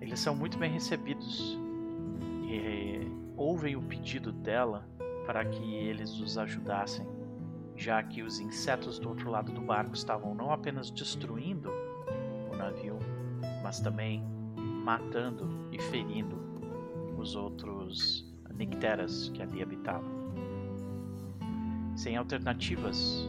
eles 0.00 0.20
são 0.20 0.36
muito 0.36 0.56
bem 0.56 0.70
recebidos 0.70 1.58
e 2.44 3.10
ouvem 3.36 3.74
o 3.74 3.82
pedido 3.82 4.30
dela 4.30 4.88
para 5.26 5.44
que 5.44 5.74
eles 5.74 6.20
os 6.20 6.38
ajudassem, 6.38 7.04
já 7.74 8.00
que 8.00 8.22
os 8.22 8.38
insetos 8.38 9.00
do 9.00 9.08
outro 9.08 9.28
lado 9.28 9.50
do 9.50 9.60
barco 9.60 9.94
estavam 9.94 10.36
não 10.36 10.52
apenas 10.52 10.88
destruindo 10.88 11.68
o 12.52 12.56
navio, 12.56 12.98
mas 13.62 13.80
também 13.80 14.22
matando 14.84 15.68
e 15.72 15.78
ferindo 15.78 16.36
os 17.16 17.34
outros 17.34 18.28
Nicteras 18.60 19.30
que 19.30 19.40
ali 19.40 19.62
habitavam. 19.62 20.20
Sem 21.96 22.14
alternativas, 22.16 23.26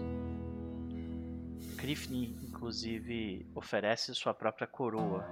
Grifni 1.78 2.36
inclusive 2.44 3.46
oferece 3.56 4.14
sua 4.14 4.34
própria 4.34 4.68
coroa 4.68 5.26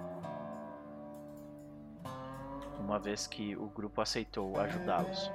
uma 2.80 2.98
vez 2.98 3.28
que 3.28 3.56
o 3.56 3.68
grupo 3.68 4.02
aceitou 4.02 4.60
ajudá-los. 4.60 5.30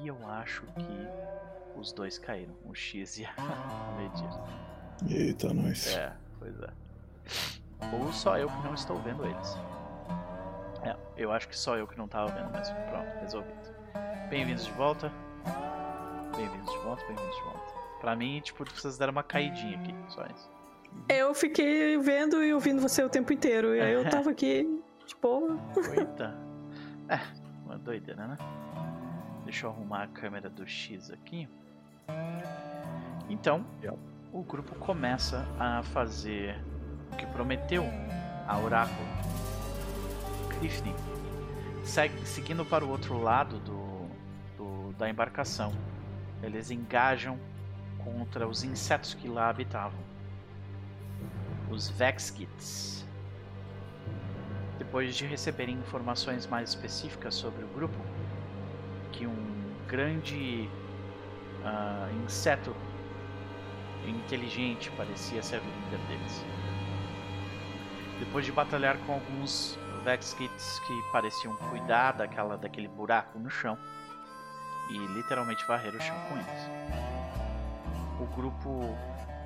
E 0.00 0.08
eu 0.08 0.28
acho 0.28 0.62
que 0.66 1.78
os 1.78 1.92
dois 1.92 2.18
caíram, 2.18 2.54
o 2.64 2.74
X 2.74 3.18
e 3.18 3.24
a 3.24 3.32
Medina. 3.96 4.44
Eita, 5.08 5.54
nós. 5.54 5.86
É, 5.94 6.12
pois 6.38 6.60
é. 6.60 6.70
Ou 7.92 8.12
só 8.12 8.36
eu 8.38 8.48
que 8.48 8.64
não 8.64 8.74
estou 8.74 8.98
vendo 8.98 9.24
eles. 9.24 9.56
É, 10.82 10.96
eu 11.16 11.32
acho 11.32 11.48
que 11.48 11.56
só 11.56 11.76
eu 11.76 11.86
que 11.86 11.96
não 11.96 12.04
estava 12.04 12.30
vendo, 12.30 12.50
mas 12.52 12.70
pronto, 12.70 13.20
resolvido. 13.20 13.74
Bem-vindos 14.28 14.64
de 14.66 14.72
volta. 14.72 15.12
Bem-vindos 16.36 16.70
de 16.70 16.78
volta, 16.78 17.04
bem-vindos 17.06 17.36
de 17.36 17.42
volta. 17.42 17.74
Pra 18.00 18.14
mim, 18.14 18.40
tipo, 18.40 18.64
vocês 18.64 18.98
deram 18.98 19.12
uma 19.12 19.22
caidinha 19.22 19.78
aqui, 19.78 19.94
só 20.08 20.24
isso. 20.26 20.50
Eu 21.08 21.34
fiquei 21.34 21.98
vendo 21.98 22.42
e 22.42 22.52
ouvindo 22.52 22.80
você 22.80 23.02
o 23.02 23.08
tempo 23.08 23.32
inteiro. 23.32 23.74
E 23.74 23.80
aí 23.80 23.92
eu 23.92 24.04
tava 24.10 24.30
aqui, 24.30 24.82
tipo. 25.06 25.58
Eita. 25.96 26.36
É, 27.08 27.20
uma 27.64 27.78
doideira, 27.78 28.26
né? 28.26 28.36
Deixa 29.44 29.66
eu 29.66 29.70
arrumar 29.70 30.02
a 30.02 30.06
câmera 30.08 30.50
do 30.50 30.66
X 30.66 31.10
aqui. 31.10 31.48
Então, 33.28 33.64
o 34.32 34.42
grupo 34.42 34.74
começa 34.76 35.46
a 35.58 35.82
fazer 35.82 36.62
que 37.16 37.26
prometeu 37.26 37.84
a 38.46 38.58
Oráculo. 38.58 39.06
Grifni 40.58 40.94
segue, 41.84 42.26
seguindo 42.26 42.64
para 42.64 42.84
o 42.84 42.90
outro 42.90 43.18
lado 43.22 43.58
do, 43.60 44.08
do- 44.56 44.92
da 44.98 45.08
embarcação. 45.08 45.72
Eles 46.42 46.70
engajam 46.70 47.38
contra 48.04 48.46
os 48.46 48.62
insetos 48.64 49.14
que 49.14 49.28
lá 49.28 49.48
habitavam. 49.48 49.98
Os 51.70 51.88
Vexkits. 51.88 53.04
Depois 54.78 55.14
de 55.16 55.26
receberem 55.26 55.74
informações 55.76 56.46
mais 56.46 56.70
específicas 56.70 57.34
sobre 57.34 57.64
o 57.64 57.68
grupo, 57.68 57.98
que 59.12 59.26
um 59.26 59.74
grande 59.86 60.68
ah, 61.64 62.08
inseto 62.24 62.74
inteligente 64.06 64.90
parecia 64.92 65.42
ser 65.42 65.56
a 65.56 65.60
líder 65.60 65.98
deles. 66.06 66.44
Depois 68.18 68.44
de 68.44 68.52
batalhar 68.52 68.96
com 68.98 69.14
alguns 69.14 69.78
Vex 70.04 70.34
Kits 70.34 70.80
que 70.80 71.02
pareciam 71.12 71.54
cuidar 71.56 72.12
daquela, 72.12 72.56
daquele 72.56 72.88
buraco 72.88 73.38
no 73.38 73.50
chão 73.50 73.78
e 74.90 74.98
literalmente 75.14 75.64
varrer 75.66 75.94
o 75.94 76.00
chão 76.00 76.16
com 76.28 76.36
eles. 76.36 76.98
O 78.20 78.26
grupo 78.34 78.96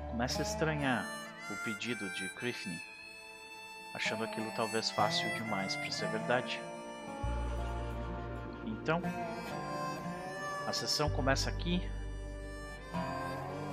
começa 0.09 0.41
a 0.41 0.43
estranhar 0.43 1.05
o 1.51 1.63
pedido 1.63 2.09
de 2.11 2.29
Griffin, 2.39 2.79
achando 3.93 4.23
aquilo 4.23 4.49
talvez 4.55 4.89
fácil 4.91 5.29
demais 5.35 5.75
para 5.75 5.91
ser 5.91 6.07
verdade. 6.07 6.59
Então, 8.65 9.01
a 10.67 10.73
sessão 10.73 11.09
começa 11.09 11.49
aqui 11.49 11.81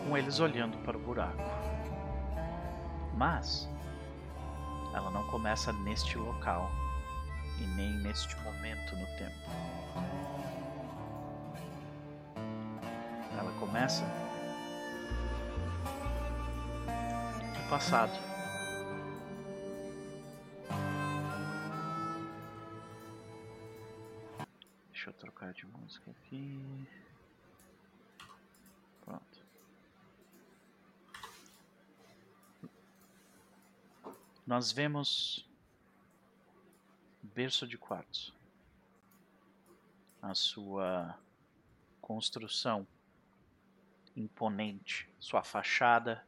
com 0.04 0.16
eles 0.16 0.40
olhando 0.40 0.76
para 0.78 0.96
o 0.96 1.00
buraco. 1.00 1.42
Mas 3.14 3.68
ela 4.94 5.10
não 5.10 5.26
começa 5.28 5.72
neste 5.72 6.18
local 6.18 6.70
e 7.58 7.66
nem 7.76 7.92
neste 7.98 8.36
momento 8.40 8.96
no 8.96 9.06
tempo. 9.18 9.50
Ela 13.38 13.52
começa 13.58 14.04
no 17.56 17.68
passado. 17.68 18.12
Deixa 24.90 25.10
eu 25.10 25.14
trocar 25.14 25.52
de 25.52 25.66
música 25.66 26.10
aqui. 26.10 26.86
Pronto. 29.04 29.40
Nós 34.50 34.72
vemos 34.72 35.48
berço 37.22 37.68
de 37.68 37.78
quartzo. 37.78 38.34
A 40.20 40.34
sua 40.34 41.16
construção 42.00 42.84
imponente, 44.16 45.08
sua 45.20 45.44
fachada. 45.44 46.26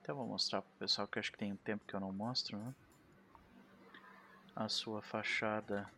Até 0.00 0.12
vou 0.12 0.28
mostrar 0.28 0.62
para 0.62 0.70
o 0.70 0.78
pessoal 0.78 1.08
que 1.08 1.18
acho 1.18 1.32
que 1.32 1.38
tem 1.38 1.52
um 1.52 1.56
tempo 1.56 1.84
que 1.84 1.94
eu 1.94 1.98
não 1.98 2.12
mostro, 2.12 2.56
né? 2.56 2.72
A 4.54 4.68
sua 4.68 5.02
fachada 5.02 5.92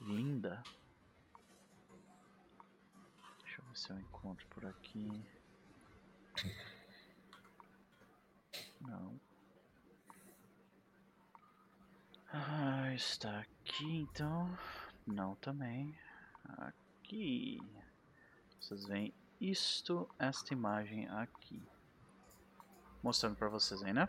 linda. 0.00 0.64
Deixa 3.44 3.60
eu 3.60 3.64
ver 3.66 3.78
se 3.78 3.90
eu 3.90 4.00
encontro 4.00 4.44
por 4.48 4.66
aqui. 4.66 5.24
Não. 8.80 9.21
Ah, 12.34 12.94
está 12.94 13.40
aqui 13.40 13.98
então. 13.98 14.48
Não 15.06 15.34
também. 15.36 15.94
Aqui. 16.44 17.60
Vocês 18.58 18.86
veem 18.86 19.12
isto, 19.38 20.08
esta 20.18 20.54
imagem 20.54 21.06
aqui. 21.10 21.62
Mostrando 23.02 23.36
para 23.36 23.50
vocês 23.50 23.82
aí, 23.82 23.92
né? 23.92 24.08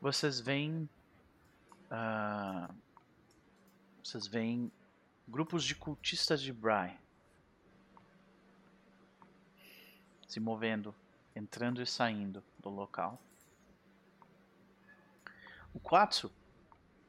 Vocês 0.00 0.40
veem. 0.40 0.88
Uh, 1.86 2.74
vocês 4.02 4.26
veem 4.26 4.72
grupos 5.28 5.62
de 5.62 5.76
cultistas 5.76 6.42
de 6.42 6.52
Bry 6.52 6.98
se 10.26 10.40
movendo, 10.40 10.92
entrando 11.36 11.80
e 11.80 11.86
saindo 11.86 12.42
do 12.58 12.68
local. 12.68 13.20
O 15.74 15.80
quartzo 15.80 16.32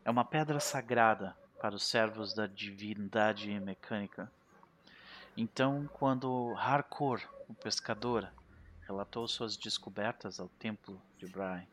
é 0.03 0.09
uma 0.09 0.25
pedra 0.25 0.59
sagrada 0.59 1.37
para 1.61 1.75
os 1.75 1.85
servos 1.85 2.33
da 2.33 2.47
divindade 2.47 3.47
mecânica. 3.59 4.29
Então, 5.37 5.87
quando 5.93 6.55
Harkor, 6.57 7.21
o 7.47 7.53
pescador, 7.53 8.27
relatou 8.81 9.27
suas 9.27 9.55
descobertas 9.55 10.39
ao 10.39 10.49
templo 10.49 10.99
de 11.19 11.27
Brian 11.27 11.67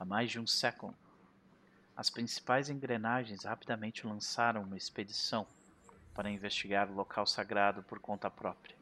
há 0.00 0.06
mais 0.06 0.30
de 0.30 0.40
um 0.40 0.46
século, 0.46 0.94
as 1.94 2.08
principais 2.08 2.70
engrenagens 2.70 3.44
rapidamente 3.44 4.06
lançaram 4.06 4.62
uma 4.62 4.76
expedição 4.76 5.46
para 6.14 6.30
investigar 6.30 6.90
o 6.90 6.94
local 6.94 7.26
sagrado 7.26 7.82
por 7.82 8.00
conta 8.00 8.30
própria. 8.30 8.74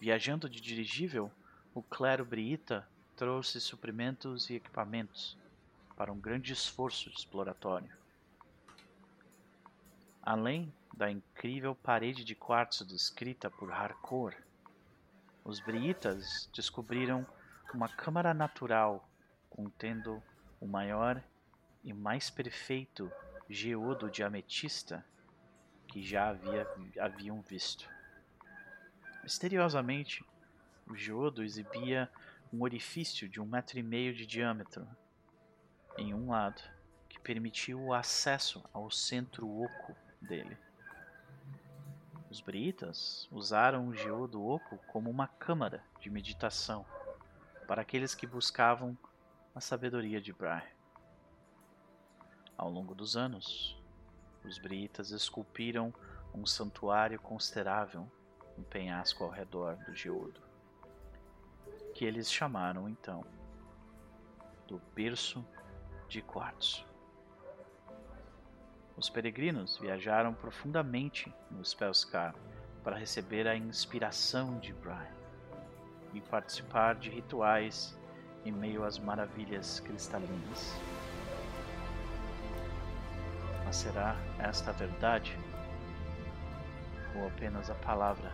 Viajando 0.00 0.50
de 0.50 0.60
dirigível, 0.60 1.30
o 1.72 1.80
clero 1.80 2.24
briita 2.24 2.88
trouxe 3.14 3.60
suprimentos 3.60 4.50
e 4.50 4.54
equipamentos 4.54 5.38
para 5.98 6.12
um 6.12 6.20
grande 6.20 6.52
esforço 6.52 7.10
exploratório. 7.10 7.90
Além 10.22 10.72
da 10.96 11.10
incrível 11.10 11.74
parede 11.74 12.24
de 12.24 12.36
quartzo 12.36 12.86
descrita 12.86 13.50
por 13.50 13.72
Harcourt, 13.72 14.38
os 15.44 15.58
Briitas 15.58 16.48
descobriram 16.54 17.26
uma 17.74 17.88
câmara 17.88 18.32
natural 18.32 19.08
contendo 19.50 20.22
o 20.60 20.68
maior 20.68 21.20
e 21.82 21.92
mais 21.92 22.30
perfeito 22.30 23.10
geodo 23.48 24.08
de 24.08 24.22
ametista 24.22 25.04
que 25.88 26.00
já 26.00 26.28
havia, 26.28 26.64
haviam 27.00 27.40
visto. 27.40 27.90
Misteriosamente, 29.24 30.24
o 30.86 30.94
geodo 30.94 31.42
exibia 31.42 32.08
um 32.52 32.62
orifício 32.62 33.28
de 33.28 33.40
um 33.40 33.44
metro 33.44 33.80
e 33.80 33.82
meio 33.82 34.14
de 34.14 34.24
diâmetro 34.24 34.86
em 35.98 36.14
um 36.14 36.30
lado, 36.30 36.62
que 37.08 37.18
permitiu 37.18 37.80
o 37.82 37.92
acesso 37.92 38.64
ao 38.72 38.90
centro 38.90 39.48
oco 39.48 39.94
dele. 40.22 40.56
Os 42.30 42.40
britas 42.40 43.28
usaram 43.32 43.88
o 43.88 43.94
geodo 43.94 44.44
oco 44.46 44.78
como 44.86 45.10
uma 45.10 45.26
câmara 45.26 45.82
de 46.00 46.08
meditação 46.08 46.86
para 47.66 47.82
aqueles 47.82 48.14
que 48.14 48.26
buscavam 48.26 48.96
a 49.54 49.60
sabedoria 49.60 50.20
de 50.20 50.32
Brar. 50.32 50.66
Ao 52.56 52.70
longo 52.70 52.94
dos 52.94 53.16
anos, 53.16 53.76
os 54.44 54.58
britas 54.58 55.10
esculpiram 55.10 55.92
um 56.34 56.46
santuário 56.46 57.18
considerável 57.20 58.10
no 58.56 58.64
penhasco 58.64 59.24
ao 59.24 59.30
redor 59.30 59.76
do 59.84 59.94
geodo, 59.94 60.40
que 61.94 62.04
eles 62.04 62.30
chamaram 62.30 62.88
então 62.88 63.24
do 64.66 64.78
berço 64.94 65.44
de 66.08 66.22
quartzo. 66.22 66.86
Os 68.96 69.08
peregrinos 69.08 69.78
viajaram 69.78 70.34
profundamente 70.34 71.32
no 71.50 71.64
Spellscar 71.64 72.34
para 72.82 72.96
receber 72.96 73.46
a 73.46 73.54
inspiração 73.54 74.58
de 74.58 74.72
Brian 74.72 75.06
e 76.14 76.20
participar 76.20 76.94
de 76.94 77.10
rituais 77.10 77.96
em 78.44 78.50
meio 78.50 78.84
às 78.84 78.98
maravilhas 78.98 79.80
cristalinas. 79.80 80.74
Mas 83.64 83.76
será 83.76 84.16
esta 84.38 84.70
a 84.70 84.72
verdade? 84.72 85.38
Ou 87.14 87.28
apenas 87.28 87.68
a 87.68 87.74
palavra? 87.74 88.32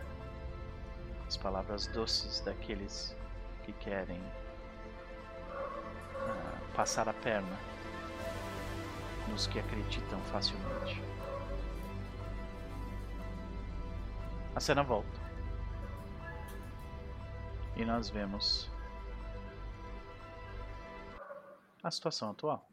As 1.27 1.35
palavras 1.35 1.87
doces 1.87 2.39
daqueles 2.39 3.15
que 3.63 3.73
querem 3.73 4.21
passar 6.75 7.07
a 7.07 7.13
perna 7.13 7.57
nos 9.29 9.47
que 9.47 9.59
acreditam 9.59 10.19
facilmente. 10.31 11.01
A 14.55 14.59
cena 14.59 14.83
volta. 14.83 15.19
E 17.75 17.83
nós 17.83 18.09
vemos 18.09 18.71
a 21.83 21.91
situação 21.91 22.31
atual. 22.31 22.67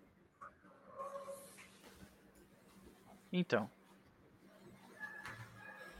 Então, 3.32 3.68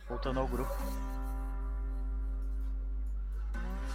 voltando 0.08 0.38
ao 0.38 0.46
grupo, 0.46 0.72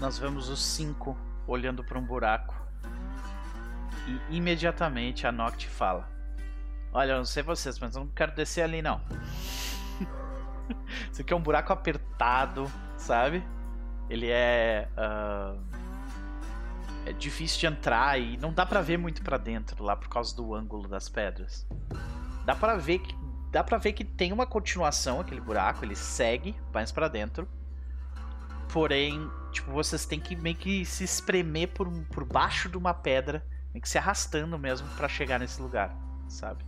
nós 0.01 0.17
vemos 0.17 0.49
os 0.49 0.59
cinco 0.59 1.15
olhando 1.47 1.83
para 1.83 1.97
um 1.97 2.05
buraco 2.05 2.46
e 4.07 4.37
imediatamente 4.37 5.27
a 5.27 5.31
Noct 5.31 5.67
fala: 5.67 6.09
Olha, 6.93 7.11
eu 7.11 7.17
não 7.17 7.25
sei 7.25 7.43
vocês, 7.43 7.77
mas 7.79 7.95
eu 7.95 8.05
não 8.05 8.11
quero 8.11 8.33
descer 8.33 8.61
ali 8.61 8.81
não. 8.81 9.01
Isso 11.11 11.21
aqui 11.21 11.33
é 11.33 11.35
um 11.35 11.41
buraco 11.41 11.71
apertado, 11.73 12.71
sabe? 12.97 13.43
Ele 14.09 14.29
é. 14.29 14.87
Uh, 14.97 15.77
é 17.05 17.13
difícil 17.13 17.59
de 17.59 17.67
entrar 17.67 18.19
e 18.19 18.35
não 18.37 18.51
dá 18.51 18.65
para 18.65 18.81
ver 18.81 18.97
muito 18.97 19.21
para 19.23 19.37
dentro 19.37 19.81
lá 19.81 19.95
por 19.95 20.09
causa 20.09 20.35
do 20.35 20.53
ângulo 20.53 20.89
das 20.89 21.07
pedras. 21.07 21.65
Dá 22.45 22.53
para 22.53 22.75
ver 22.75 22.99
que 22.99 23.15
dá 23.49 23.63
para 23.63 23.77
ver 23.77 23.93
que 23.93 24.03
tem 24.03 24.33
uma 24.33 24.45
continuação 24.45 25.21
aquele 25.21 25.39
buraco, 25.39 25.85
ele 25.85 25.95
segue 25.95 26.55
mais 26.73 26.91
para 26.91 27.07
dentro. 27.07 27.47
Porém, 28.73 29.29
tipo, 29.51 29.71
vocês 29.71 30.05
têm 30.05 30.19
que 30.19 30.35
meio 30.35 30.55
que 30.55 30.83
se 30.83 31.05
espremer 31.05 31.69
por, 31.69 31.89
por 32.11 32.25
baixo 32.25 32.67
de 32.67 32.77
uma 32.77 32.93
pedra, 32.93 33.45
meio 33.77 33.81
que 33.81 33.89
se 33.89 33.97
arrastando 33.97 34.57
mesmo 34.57 34.87
pra 34.95 35.07
chegar 35.07 35.39
nesse 35.39 35.61
lugar, 35.61 35.95
sabe? 36.27 36.65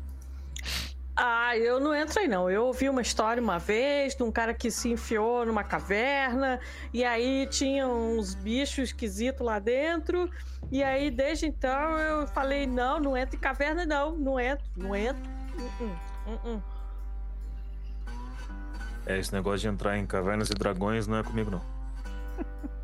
Ah, 1.16 1.58
eu 1.58 1.80
não 1.80 1.94
entro 1.94 2.20
aí 2.20 2.28
não. 2.28 2.50
Eu 2.50 2.68
ouvi 2.68 2.88
uma 2.88 3.02
história 3.02 3.42
uma 3.42 3.60
vez 3.60 4.16
de 4.16 4.24
um 4.24 4.32
cara 4.32 4.54
que 4.54 4.72
se 4.72 4.90
enfiou 4.90 5.46
numa 5.46 5.64
caverna 5.64 6.60
e 6.94 7.04
aí 7.04 7.46
tinha 7.48 7.88
uns 7.88 8.34
bichos 8.36 8.90
esquisitos 8.90 9.46
lá 9.46 9.60
dentro. 9.60 10.30
E 10.72 10.82
aí, 10.82 11.12
desde 11.12 11.48
então, 11.48 11.98
eu 11.98 12.28
falei: 12.28 12.66
não, 12.66 13.00
não 13.00 13.18
entro 13.18 13.36
em 13.36 13.40
caverna, 13.40 13.86
não. 13.86 14.16
Não 14.16 14.40
entro, 14.40 14.66
não 14.78 14.96
entro. 14.96 15.22
Uh-uh, 15.58 16.46
uh-uh. 16.46 16.64
É, 19.06 19.18
esse 19.18 19.34
negócio 19.34 19.60
de 19.60 19.68
entrar 19.68 19.98
em 19.98 20.06
cavernas 20.06 20.50
e 20.50 20.54
dragões 20.54 21.06
não 21.06 21.18
é 21.18 21.24
comigo, 21.24 21.52
não. 21.52 21.62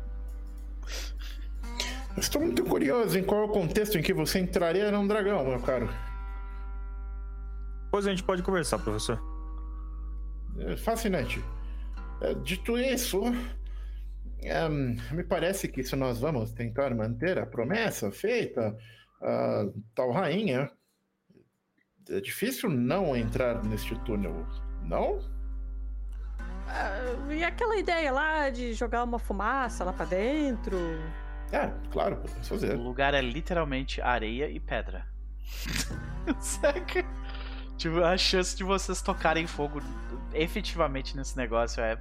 Estou 2.16 2.40
muito 2.40 2.64
curioso 2.64 3.18
em 3.18 3.22
qual 3.22 3.42
é 3.42 3.44
o 3.44 3.48
contexto 3.48 3.98
em 3.98 4.02
que 4.02 4.14
você 4.14 4.38
entraria 4.38 4.90
num 4.90 5.06
dragão, 5.06 5.44
meu 5.44 5.60
caro. 5.60 5.88
Depois 7.84 8.06
a 8.06 8.10
gente 8.10 8.22
pode 8.22 8.42
conversar, 8.42 8.78
professor. 8.78 9.20
É 10.58 10.76
fascinante. 10.76 11.44
É, 12.22 12.32
Dito 12.34 12.78
isso, 12.78 13.20
ehm, 14.42 14.96
me 15.12 15.22
parece 15.24 15.68
que 15.68 15.82
se 15.82 15.94
nós 15.94 16.18
vamos 16.18 16.52
tentar 16.52 16.94
manter 16.94 17.38
a 17.38 17.44
promessa 17.44 18.10
feita 18.10 18.74
à 19.20 19.66
tal 19.94 20.10
rainha, 20.10 20.70
é 22.08 22.20
difícil 22.20 22.70
não 22.70 23.14
entrar 23.14 23.62
neste 23.62 23.94
túnel, 24.00 24.46
não? 24.82 25.18
Ah, 26.68 26.98
e 27.30 27.44
aquela 27.44 27.76
ideia 27.76 28.10
lá 28.10 28.48
de 28.48 28.72
jogar 28.72 29.04
uma 29.04 29.18
fumaça 29.18 29.84
lá 29.84 29.92
pra 29.92 30.06
dentro? 30.06 30.78
É, 31.52 31.70
claro, 31.90 32.16
podemos 32.16 32.46
O 32.46 32.50
fazer. 32.50 32.74
lugar 32.74 33.14
é 33.14 33.20
literalmente 33.20 34.00
areia 34.00 34.48
e 34.50 34.58
pedra. 34.58 35.06
Saca? 36.40 37.04
Tipo, 37.76 38.02
a 38.02 38.16
chance 38.16 38.56
de 38.56 38.64
vocês 38.64 39.00
tocarem 39.02 39.46
fogo 39.46 39.80
efetivamente 40.32 41.16
nesse 41.16 41.36
negócio 41.36 41.82
é. 41.82 42.00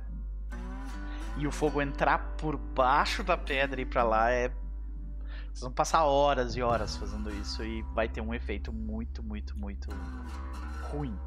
E 1.37 1.45
o 1.45 1.51
fogo 1.51 1.81
entrar 1.81 2.19
por 2.37 2.57
baixo 2.57 3.23
da 3.23 3.37
pedra 3.37 3.79
e 3.79 3.83
ir 3.83 3.87
pra 3.87 4.03
lá 4.03 4.31
é. 4.31 4.49
Vocês 5.47 5.61
vão 5.61 5.71
passar 5.71 6.03
horas 6.05 6.55
e 6.55 6.61
horas 6.61 6.97
fazendo 6.97 7.29
isso 7.29 7.63
e 7.63 7.81
vai 7.93 8.09
ter 8.09 8.21
um 8.21 8.33
efeito 8.33 8.73
muito, 8.73 9.21
muito, 9.23 9.57
muito 9.57 9.89
ruim. 10.91 11.17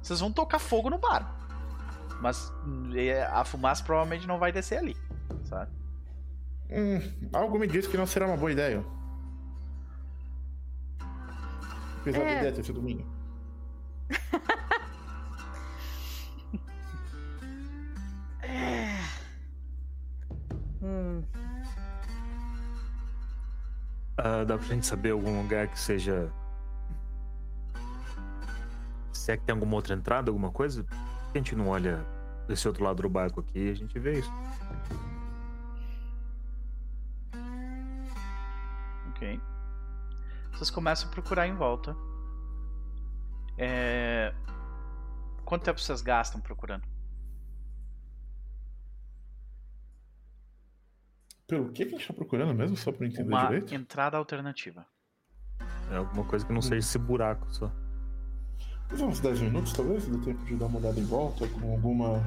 Vocês 0.00 0.20
vão 0.20 0.30
tocar 0.32 0.58
fogo 0.58 0.88
no 0.88 0.98
bar. 0.98 1.34
Mas 2.20 2.50
é, 2.94 3.24
a 3.24 3.44
fumaça 3.44 3.82
provavelmente 3.84 4.26
não 4.26 4.38
vai 4.38 4.50
descer 4.52 4.78
ali, 4.78 4.96
sabe? 5.44 5.70
Hum, 6.70 7.28
algo 7.32 7.58
me 7.58 7.66
diz 7.66 7.86
que 7.86 7.96
não 7.96 8.06
será 8.06 8.26
uma 8.26 8.36
boa 8.36 8.50
ideia. 8.52 8.84
Apesar 12.00 12.20
É. 12.20 12.24
da 12.24 12.38
ideia 12.38 12.52
ter 12.52 12.64
sido 12.64 12.82
minha. 12.82 13.04
Hum. 20.82 21.22
Ah, 24.16 24.44
dá 24.44 24.56
pra 24.56 24.66
gente 24.66 24.86
saber 24.86 25.10
algum 25.10 25.42
lugar 25.42 25.68
que 25.68 25.78
seja. 25.78 26.30
Se 29.12 29.32
é 29.32 29.36
que 29.36 29.44
tem 29.44 29.52
alguma 29.54 29.74
outra 29.74 29.94
entrada, 29.94 30.30
alguma 30.30 30.50
coisa? 30.50 30.84
Por 30.84 31.32
que 31.32 31.38
a 31.38 31.40
gente 31.40 31.56
não 31.56 31.68
olha 31.68 32.04
desse 32.46 32.66
outro 32.68 32.84
lado 32.84 33.02
do 33.02 33.08
barco 33.08 33.40
aqui 33.40 33.58
e 33.66 33.70
a 33.70 33.74
gente 33.74 33.98
vê 33.98 34.20
isso? 34.20 34.32
Ok. 39.16 39.40
Vocês 40.52 40.70
começam 40.70 41.08
a 41.08 41.12
procurar 41.12 41.46
em 41.46 41.54
volta. 41.54 41.96
É... 43.56 44.34
Quanto 45.44 45.64
tempo 45.64 45.80
vocês 45.80 46.02
gastam 46.02 46.40
procurando? 46.40 46.84
Pelo 51.46 51.70
que 51.70 51.86
que 51.86 51.94
a 51.94 51.98
gente 51.98 52.08
tá 52.08 52.12
procurando 52.14 52.52
mesmo, 52.54 52.76
só 52.76 52.90
pra 52.92 53.06
eu 53.06 53.10
entender 53.10 53.28
Uma 53.32 53.44
direito? 53.46 53.74
entrada 53.74 54.16
alternativa. 54.16 54.84
É 55.90 55.96
alguma 55.96 56.24
coisa 56.24 56.44
que 56.44 56.52
não 56.52 56.60
seja 56.60 56.78
esse 56.78 56.98
buraco 56.98 57.46
só. 57.54 57.70
Uns 58.92 59.20
10 59.20 59.40
minutos, 59.40 59.72
talvez, 59.72 60.06
dê 60.06 60.18
tempo 60.18 60.44
de 60.44 60.56
dar 60.56 60.66
uma 60.66 60.78
olhada 60.78 60.98
em 60.98 61.04
volta 61.04 61.46
com 61.48 61.72
alguma 61.72 62.20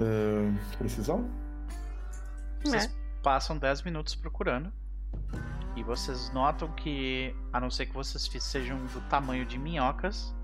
eh, 0.00 0.76
precisão? 0.78 1.28
Vocês 2.64 2.84
É. 2.86 2.90
passam 3.22 3.58
10 3.58 3.82
minutos 3.82 4.14
procurando. 4.14 4.72
E 5.76 5.82
vocês 5.82 6.30
notam 6.32 6.70
que, 6.72 7.34
a 7.52 7.60
não 7.60 7.70
ser 7.70 7.86
que 7.86 7.94
vocês 7.94 8.28
sejam 8.42 8.84
do 8.86 9.00
tamanho 9.08 9.46
de 9.46 9.58
minhocas, 9.58 10.34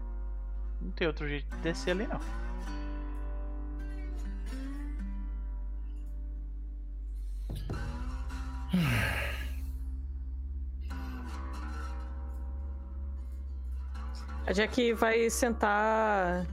não 0.81 0.91
tem 0.93 1.07
outro 1.07 1.27
jeito 1.29 1.49
de 1.57 1.63
descer 1.63 1.91
ali 1.91 2.07
não. 2.07 2.21
A 14.47 14.53
Jack 14.53 14.93
vai 14.93 15.31
sentar, 15.31 16.47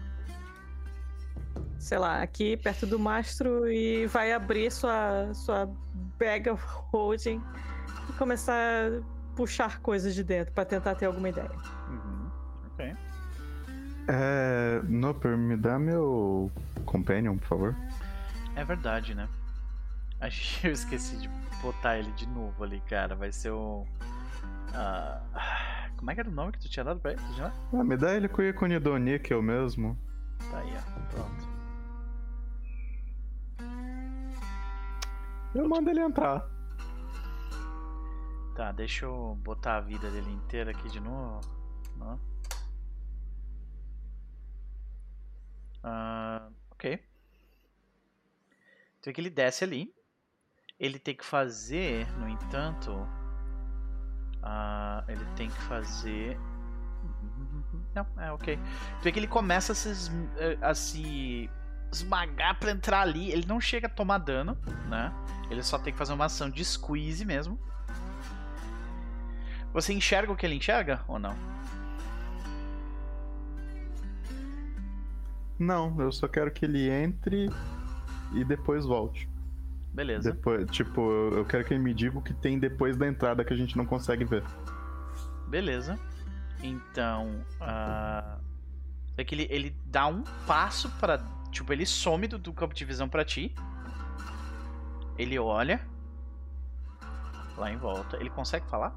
sei 1.78 1.98
lá, 1.98 2.22
aqui 2.22 2.56
perto 2.56 2.86
do 2.86 2.98
mastro 2.98 3.70
e 3.70 4.06
vai 4.08 4.32
abrir 4.32 4.72
sua, 4.72 5.34
sua 5.34 5.70
bag 6.18 6.50
of 6.50 6.64
holding 6.66 7.42
começar 8.22 8.54
a 8.54 9.36
puxar 9.36 9.80
coisas 9.80 10.14
de 10.14 10.24
dentro 10.24 10.54
pra 10.54 10.64
tentar 10.64 10.94
ter 10.94 11.08
alguma 11.08 11.28
ideia. 11.30 11.50
Uhum. 11.90 12.30
Ok. 12.68 12.96
É. 14.08 14.80
Noper, 14.84 15.36
me 15.36 15.58
dá 15.58 15.80
meu 15.80 16.52
companion, 16.86 17.36
por 17.40 17.48
favor. 17.48 17.76
É 18.56 18.64
verdade, 18.64 19.16
né? 19.16 19.28
Acho 20.20 20.62
que 20.62 20.68
eu 20.70 20.72
esqueci 20.72 21.18
de 21.18 21.28
botar 21.64 21.98
ele 21.98 22.12
de 22.12 22.28
novo 22.28 22.64
ali, 22.64 22.80
cara. 22.82 23.16
Vai 23.16 23.32
ser 23.32 23.50
o. 23.50 23.88
ah, 24.76 25.20
como 25.98 26.12
é 26.12 26.14
que 26.14 26.20
era 26.20 26.30
o 26.30 26.34
nome 26.34 26.52
que 26.52 26.60
tu 26.60 26.70
tinha 26.70 26.84
dado 26.84 27.00
pra 27.00 27.14
ele? 27.14 27.22
Dado? 27.36 27.56
Ah, 27.74 27.84
me 27.84 27.98
dá 27.98 28.14
ele 28.14 28.28
com 28.28 28.44
o 28.44 28.46
ícone 28.46 28.78
do 28.78 28.96
níquel 29.00 29.42
mesmo. 29.42 29.98
Tá 30.52 30.60
aí, 30.60 30.74
ó. 30.78 31.16
Pronto. 31.16 31.50
Eu 35.56 35.68
mando 35.68 35.90
ele 35.90 36.02
entrar. 36.02 36.61
Tá, 38.62 38.72
deixa 38.72 39.06
eu 39.06 39.34
botar 39.42 39.78
a 39.78 39.82
vida 39.82 40.12
dele 40.12 40.30
inteira 40.30 40.70
aqui 40.70 40.88
de 40.88 41.00
novo. 41.00 41.42
Ó. 42.00 42.16
Ah, 45.84 46.48
ok. 46.70 47.04
Então 49.00 49.10
é 49.10 49.14
que 49.16 49.20
ele 49.20 49.32
desce 49.32 49.64
ali. 49.64 49.92
Ele 50.80 51.00
tem 51.00 51.16
que 51.16 51.26
fazer, 51.26 52.08
no 52.20 52.30
entanto. 52.30 52.92
ah, 54.44 55.04
ele 55.08 55.26
tem 55.36 55.50
que 55.50 55.62
fazer. 55.64 56.38
Não, 57.96 58.06
é 58.22 58.32
ok. 58.32 58.60
Então 59.00 59.10
é 59.10 59.12
que 59.12 59.18
ele 59.18 59.28
começa 59.28 59.72
a 59.72 59.76
se, 59.76 60.12
eh, 60.38 60.60
a 60.62 60.76
se 60.76 61.50
esmagar 61.92 62.60
pra 62.60 62.70
entrar 62.70 63.02
ali. 63.02 63.32
Ele 63.32 63.48
não 63.48 63.60
chega 63.60 63.88
a 63.88 63.90
tomar 63.90 64.20
dano, 64.20 64.56
né? 64.88 65.12
Ele 65.50 65.64
só 65.64 65.80
tem 65.80 65.92
que 65.92 65.98
fazer 65.98 66.14
uma 66.14 66.26
ação 66.26 66.48
de 66.48 66.64
squeeze 66.64 67.26
mesmo. 67.26 67.60
Você 69.74 69.94
enxerga 69.94 70.32
o 70.32 70.36
que 70.36 70.46
ele 70.46 70.56
enxerga 70.56 71.02
ou 71.08 71.18
não? 71.18 71.36
Não, 75.58 76.02
eu 76.02 76.12
só 76.12 76.28
quero 76.28 76.52
que 76.52 76.66
ele 76.66 76.90
entre 76.90 77.50
e 78.34 78.44
depois 78.44 78.86
volte. 78.86 79.30
Beleza. 79.94 80.32
Depois, 80.32 80.70
tipo, 80.72 81.02
eu 81.34 81.46
quero 81.46 81.64
que 81.64 81.74
ele 81.74 81.84
me 81.84 81.94
diga 81.94 82.18
o 82.18 82.22
que 82.22 82.34
tem 82.34 82.58
depois 82.58 82.98
da 82.98 83.08
entrada 83.08 83.44
que 83.44 83.54
a 83.54 83.58
gente 83.58 83.78
não 83.78 83.86
consegue 83.86 84.26
ver. 84.26 84.44
Beleza. 85.48 86.00
Então. 86.64 87.46
ah, 87.60 88.38
É 89.18 89.24
que 89.24 89.36
ele, 89.36 89.48
ele 89.50 89.76
dá 89.86 90.08
um 90.08 90.24
passo 90.48 90.90
para 91.00 91.20
Tipo, 91.52 91.74
ele 91.74 91.86
some 91.86 92.28
do, 92.28 92.38
do 92.40 92.54
campo 92.54 92.74
de 92.74 92.86
visão 92.86 93.10
pra 93.10 93.26
ti. 93.26 93.54
Ele 95.18 95.38
olha. 95.38 95.82
Lá 97.58 97.72
em 97.72 97.78
volta. 97.78 98.18
Ele 98.18 98.30
consegue 98.30 98.66
falar? 98.68 98.96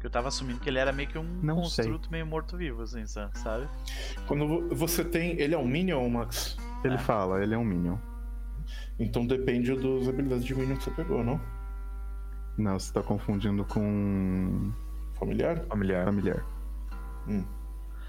Que 0.00 0.06
eu 0.06 0.10
tava 0.10 0.28
assumindo 0.28 0.60
que 0.60 0.68
ele 0.68 0.78
era 0.78 0.92
meio 0.92 1.08
que 1.08 1.18
um 1.18 1.24
Não 1.42 1.64
sei. 1.64 1.84
construto 1.86 2.10
meio 2.10 2.24
morto-vivo, 2.26 2.82
assim, 2.82 3.04
sa- 3.06 3.30
sabe? 3.34 3.68
Quando 4.26 4.46
vo- 4.46 4.74
você 4.74 5.04
tem. 5.04 5.38
Ele 5.40 5.54
é 5.54 5.58
um 5.58 5.66
Minion, 5.66 6.08
Max? 6.08 6.56
Ele 6.84 6.94
É. 6.94 6.98
fala, 6.98 7.42
ele 7.42 7.54
é 7.54 7.58
um 7.58 7.64
Minion. 7.64 7.96
Então 8.98 9.26
depende 9.26 9.74
das 9.74 10.08
habilidades 10.08 10.44
de 10.44 10.54
Minion 10.54 10.76
que 10.76 10.84
você 10.84 10.90
pegou, 10.92 11.24
não? 11.24 11.40
Não, 12.56 12.78
você 12.78 12.92
tá 12.92 13.02
confundindo 13.02 13.64
com 13.64 14.72
Familiar? 15.14 15.64
Familiar. 15.66 16.04
familiar. 16.04 16.44
Hum. 17.26 17.44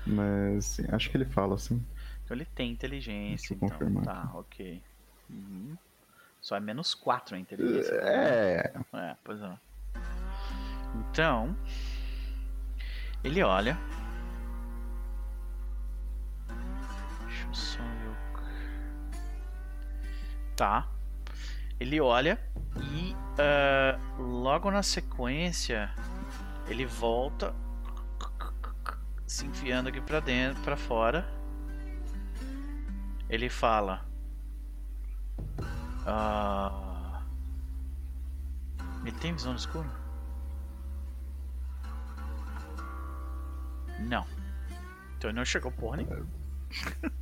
Mas 0.05 0.65
sim, 0.65 0.85
acho 0.91 1.09
que 1.09 1.17
ele 1.17 1.25
fala 1.25 1.55
assim. 1.55 1.83
Então 2.23 2.35
ele 2.37 2.45
tem 2.45 2.71
inteligência, 2.71 3.49
Deixa 3.49 3.53
eu 3.53 3.57
então. 3.57 3.69
confirmar 3.69 4.03
Tá, 4.03 4.31
ok. 4.35 4.81
Uhum. 5.29 5.75
Só 6.41 6.55
é 6.55 6.59
menos 6.59 6.93
4 6.93 7.35
a 7.35 7.39
inteligência. 7.39 7.93
É. 7.95 8.71
É, 8.93 9.15
pois 9.23 9.41
é. 9.41 9.57
Então. 10.99 11.55
Ele 13.23 13.41
olha. 13.43 13.77
Deixa 17.27 17.47
eu 17.47 17.53
só 17.53 17.79
ver. 17.83 18.17
Tá. 20.55 20.87
Ele 21.79 22.01
olha 22.01 22.37
e 22.77 23.15
ah, 23.37 23.97
logo 24.17 24.69
na 24.69 24.83
sequência 24.83 25.89
ele 26.67 26.85
volta 26.85 27.55
se 29.25 29.45
enfiando 29.45 29.87
aqui 29.87 30.01
pra 30.01 30.19
dentro, 30.19 30.61
pra 30.63 30.75
fora. 30.75 31.25
Ele 33.29 33.47
fala. 33.47 34.05
Ah, 36.05 37.21
ele 39.01 39.11
tem 39.13 39.33
visão 39.33 39.53
no 39.53 39.59
escuro? 39.59 39.98
Não. 44.07 44.25
Então 45.17 45.29
ele 45.29 45.37
não 45.37 45.45
chegou 45.45 45.71
porra 45.71 45.97
nenhuma. 45.97 46.25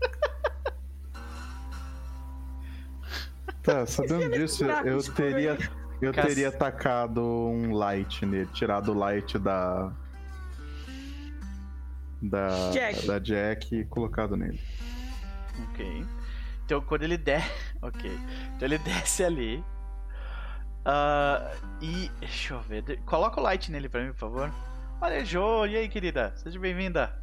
Tá, 3.63 3.85
sabendo 3.85 4.31
disso, 4.31 4.63
eu 4.63 5.03
teria. 5.13 5.57
Eu 6.01 6.13
Cas- 6.13 6.27
teria 6.27 6.51
tacado 6.51 7.21
um 7.21 7.73
light 7.73 8.25
nele, 8.25 8.45
tirado 8.53 8.93
o 8.93 8.97
light 8.97 9.37
da. 9.37 9.91
Da 12.21 12.71
Jack. 12.71 13.05
da 13.05 13.19
Jack 13.19 13.75
e 13.75 13.85
colocado 13.85 14.35
nele. 14.37 14.59
Ok. 15.69 16.05
Então 16.65 16.81
quando 16.81 17.03
ele 17.03 17.17
der. 17.17 17.43
Ok. 17.81 18.09
Então 18.55 18.67
ele 18.67 18.77
desce 18.79 19.23
ali. 19.23 19.63
Ah, 20.85 21.51
e. 21.81 22.09
Deixa 22.19 22.53
eu 22.55 22.61
ver. 22.61 22.99
Coloca 23.05 23.39
o 23.39 23.43
light 23.43 23.69
nele 23.71 23.87
pra 23.89 24.01
mim, 24.03 24.11
por 24.13 24.17
favor. 24.19 24.51
Jo. 25.23 25.65
E 25.65 25.75
aí, 25.75 25.89
querida? 25.89 26.33
Seja 26.37 26.59
bem-vinda. 26.59 27.21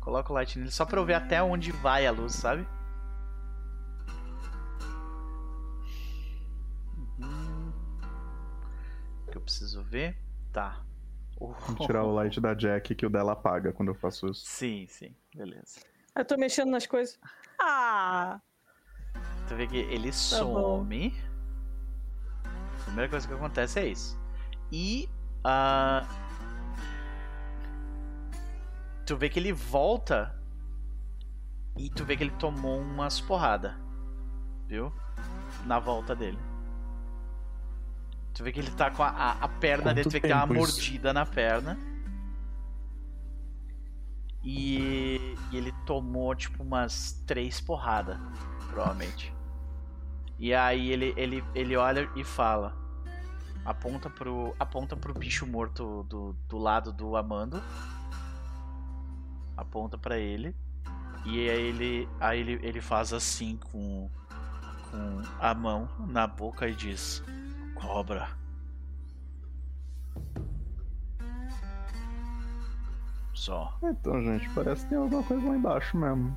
Coloca 0.00 0.32
o 0.32 0.34
light 0.34 0.58
nele 0.58 0.70
só 0.70 0.84
pra 0.84 1.00
eu 1.00 1.04
ver 1.04 1.14
até 1.14 1.42
onde 1.42 1.72
vai 1.72 2.06
a 2.06 2.12
luz, 2.12 2.34
sabe? 2.34 2.66
Uhum. 7.18 7.72
O 9.26 9.30
que 9.30 9.36
eu 9.36 9.42
preciso 9.42 9.82
ver? 9.82 10.16
Tá. 10.52 10.84
Vou 11.38 11.54
tirar 11.86 12.04
o 12.04 12.14
light 12.14 12.40
da 12.40 12.54
Jack 12.54 12.94
que 12.94 13.04
o 13.04 13.10
dela 13.10 13.32
apaga 13.32 13.72
quando 13.72 13.88
eu 13.88 13.94
faço 13.94 14.26
isso. 14.26 14.44
Sim, 14.46 14.86
sim. 14.88 15.14
Beleza. 15.34 15.80
Eu 16.14 16.24
tô 16.24 16.36
mexendo 16.36 16.70
nas 16.70 16.86
coisas. 16.86 17.18
Ah! 17.60 18.40
Tu 19.48 19.54
vê 19.54 19.66
que 19.66 19.76
ele 19.76 20.08
bom. 20.08 20.12
some. 20.12 21.14
A 22.44 22.84
primeira 22.84 23.10
coisa 23.10 23.26
que 23.28 23.34
acontece 23.34 23.80
é 23.80 23.86
isso. 23.86 24.18
E. 24.70 25.08
ah, 25.44 26.06
tu 29.06 29.16
vê 29.16 29.28
que 29.28 29.38
ele 29.38 29.52
volta. 29.52 30.34
E 31.76 31.90
tu 31.90 32.04
vê 32.04 32.16
que 32.16 32.24
ele 32.24 32.30
tomou 32.32 32.80
umas 32.80 33.20
porrada. 33.20 33.76
Viu? 34.66 34.92
Na 35.64 35.78
volta 35.78 36.14
dele. 36.16 36.38
Tu 38.34 38.42
vê 38.44 38.52
que 38.52 38.60
ele 38.60 38.70
tá 38.72 38.90
com 38.90 39.02
a, 39.02 39.08
a, 39.08 39.32
a 39.44 39.48
perna 39.48 39.94
dele, 39.94 40.08
tu 40.08 40.10
Quanto 40.10 40.12
vê 40.12 40.20
que 40.20 40.26
tem 40.26 40.36
uma 40.36 40.46
tempo 40.46 40.54
isso? 40.54 40.76
mordida 40.76 41.12
na 41.12 41.24
perna. 41.24 41.78
E, 44.42 45.36
e 45.50 45.56
ele 45.56 45.72
tomou 45.84 46.34
tipo 46.34 46.62
umas 46.62 47.12
três 47.26 47.60
porradas, 47.60 48.18
provavelmente. 48.68 49.34
E 50.38 50.54
aí 50.54 50.92
ele, 50.92 51.14
ele, 51.16 51.44
ele 51.54 51.76
olha 51.76 52.08
e 52.14 52.22
fala. 52.22 52.76
Aponta 53.66 54.08
pro, 54.08 54.54
aponta 54.60 54.96
pro 54.96 55.12
bicho 55.12 55.44
morto 55.44 56.04
do, 56.04 56.36
do 56.48 56.56
lado 56.56 56.92
do 56.92 57.16
Amando. 57.16 57.60
Aponta 59.56 59.98
pra 59.98 60.16
ele. 60.16 60.54
E 61.24 61.50
aí 61.50 61.62
ele, 61.62 62.08
aí 62.20 62.40
ele, 62.40 62.60
ele 62.62 62.80
faz 62.80 63.12
assim 63.12 63.56
com, 63.56 64.08
com 64.88 65.22
a 65.40 65.52
mão 65.52 65.88
na 66.06 66.28
boca 66.28 66.68
e 66.68 66.76
diz: 66.76 67.20
Cobra. 67.74 68.28
Só. 73.34 73.76
Então, 73.82 74.22
gente, 74.22 74.48
parece 74.50 74.84
que 74.84 74.90
tem 74.90 74.98
alguma 74.98 75.24
coisa 75.24 75.44
lá 75.44 75.56
embaixo 75.56 75.96
mesmo. 75.96 76.36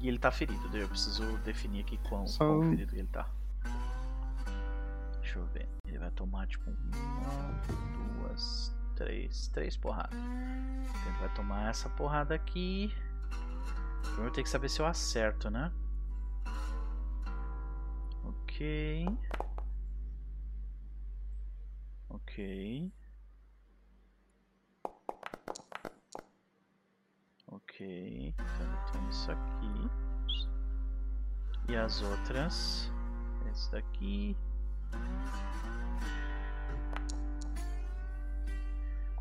E 0.00 0.06
ele 0.06 0.20
tá 0.20 0.30
ferido, 0.30 0.68
daí 0.68 0.82
eu 0.82 0.88
preciso 0.88 1.36
definir 1.38 1.80
aqui 1.80 1.98
quão, 2.08 2.28
Só 2.28 2.46
quão 2.46 2.70
ferido 2.70 2.94
ele 2.94 3.08
tá. 3.08 3.28
Deixa 5.20 5.40
eu 5.40 5.46
ver. 5.46 5.73
Ele 5.94 6.00
vai 6.00 6.10
tomar 6.10 6.44
tipo 6.48 6.68
uma, 6.68 8.26
duas, 8.26 8.76
três, 8.96 9.46
três 9.46 9.76
porradas. 9.76 10.18
Então 10.18 11.06
ele 11.06 11.18
vai 11.20 11.34
tomar 11.34 11.70
essa 11.70 11.88
porrada 11.90 12.34
aqui. 12.34 12.92
Primeiro 14.02 14.32
tenho 14.32 14.42
que 14.44 14.50
saber 14.50 14.68
se 14.68 14.82
eu 14.82 14.86
acerto, 14.86 15.48
né? 15.50 15.72
Ok. 18.24 19.06
Ok. 22.08 22.92
Ok. 27.46 28.34
Então 28.36 28.92
tenho 28.92 29.08
isso 29.10 29.30
aqui. 29.30 29.90
E 31.68 31.76
as 31.76 32.02
outras. 32.02 32.90
Esse 33.48 33.70
daqui. 33.70 34.36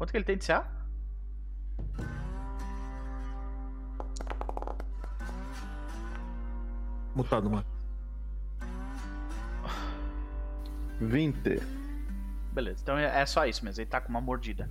Quanto 0.04 0.12
que 0.12 0.18
ele 0.18 0.26
tem 0.26 0.38
de 0.38 0.46
CA? 0.46 0.68
Mutado, 7.16 7.50
mano. 7.50 7.66
20. 11.00 11.62
Beleza, 12.52 12.82
então 12.84 12.98
é 12.98 13.22
é 13.22 13.26
só 13.26 13.46
isso 13.46 13.64
mesmo. 13.64 13.82
Ele 13.82 13.90
tá 13.90 14.02
com 14.02 14.10
uma 14.10 14.20
mordida. 14.20 14.70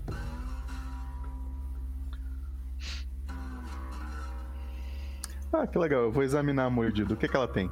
Ah, 5.50 5.66
que 5.66 5.78
legal. 5.78 6.02
Eu 6.02 6.12
vou 6.12 6.22
examinar 6.22 6.66
a 6.66 6.70
mordida. 6.70 7.14
O 7.14 7.16
que, 7.16 7.26
que 7.26 7.34
ela 7.36 7.48
tem? 7.48 7.70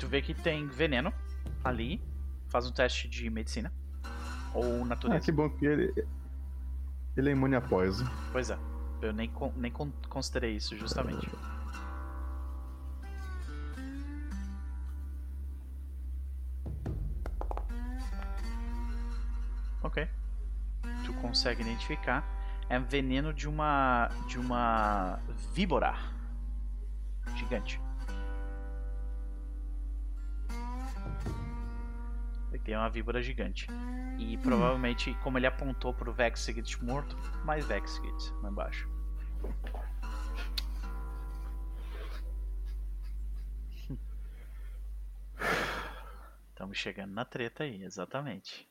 Tu 0.00 0.08
vê 0.08 0.20
que 0.20 0.34
tem 0.34 0.66
veneno 0.66 1.12
ali. 1.62 2.02
Faz 2.48 2.66
um 2.66 2.72
teste 2.72 3.08
de 3.08 3.30
medicina. 3.30 3.72
Ou 4.52 4.82
Ah, 4.82 4.86
natureza. 4.86 5.24
que 5.24 5.30
bom 5.30 5.48
que 5.48 5.64
ele. 5.64 5.94
Ele 7.16 7.28
é 7.28 7.32
imune 7.32 7.56
a 7.56 7.60
poison. 7.60 8.06
Pois 8.32 8.50
é. 8.50 8.58
Eu 9.02 9.12
nem, 9.12 9.30
nem 9.56 9.70
con- 9.72 9.92
considerei 10.08 10.56
isso 10.56 10.76
justamente. 10.76 11.28
Ok. 19.82 20.06
Tu 21.04 21.12
consegue 21.14 21.62
identificar. 21.62 22.24
É 22.68 22.78
veneno 22.78 23.32
de 23.32 23.48
uma. 23.48 24.10
de 24.28 24.38
uma 24.38 25.18
víbora. 25.54 25.94
Gigante. 27.36 27.80
Tem 32.58 32.76
uma 32.76 32.88
víbora 32.90 33.22
gigante. 33.22 33.66
E 34.18 34.36
provavelmente, 34.38 35.14
como 35.22 35.38
ele 35.38 35.46
apontou 35.46 35.94
pro 35.94 36.12
Vexigit 36.12 36.82
morto, 36.84 37.16
mais 37.44 37.64
Vexigit 37.64 38.32
lá 38.42 38.50
embaixo. 38.50 38.88
Estamos 46.50 46.76
chegando 46.76 47.12
na 47.12 47.24
treta 47.24 47.64
aí, 47.64 47.82
exatamente. 47.82 48.68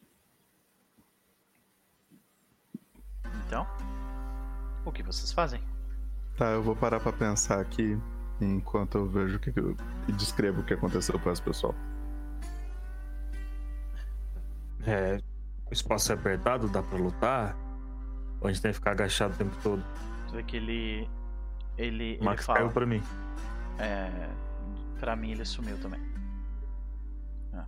Então, 3.48 3.66
o 4.86 4.92
que 4.92 5.02
vocês 5.02 5.32
fazem? 5.32 5.62
Tá, 6.38 6.52
eu 6.52 6.62
vou 6.62 6.76
parar 6.76 7.00
pra 7.00 7.12
pensar 7.12 7.60
aqui 7.60 7.98
enquanto 8.40 8.98
eu 8.98 9.08
vejo 9.10 9.38
o 9.38 9.40
que, 9.40 9.52
que 9.52 9.60
eu. 9.60 9.76
e 10.08 10.12
descrevo 10.12 10.62
o 10.62 10.64
que 10.64 10.74
aconteceu 10.74 11.20
com 11.20 11.32
esse 11.32 11.42
pessoal. 11.42 11.74
É, 14.86 15.20
o 15.70 15.74
espaço 15.74 16.12
é 16.12 16.16
apertado, 16.16 16.68
dá 16.70 16.82
pra 16.82 16.98
lutar? 16.98 17.56
Ou 18.42 18.48
a 18.48 18.52
gente 18.52 18.62
tem 18.62 18.72
que 18.72 18.76
ficar 18.78 18.92
agachado 18.92 19.34
o 19.34 19.38
tempo 19.38 19.56
todo? 19.62 19.84
Você 20.28 20.38
vê 20.38 20.44
que 20.44 20.58
ele. 20.58 21.10
Ele, 21.78 22.04
O 22.04 22.16
ele 22.18 22.24
Max 22.24 22.46
fala. 22.46 22.60
caiu 22.60 22.72
pra 22.72 22.86
mim. 22.86 23.02
É, 23.78 24.30
pra 25.00 25.16
mim 25.16 25.32
ele 25.32 25.46
sumiu 25.46 25.78
também. 25.82 26.00
É. 27.54 27.64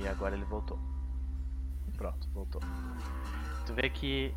E 0.00 0.08
agora 0.08 0.34
ele 0.34 0.44
voltou. 0.44 0.78
Pronto, 1.96 2.28
voltou. 2.30 2.60
Tu 3.66 3.74
vê 3.74 3.88
que. 3.88 4.34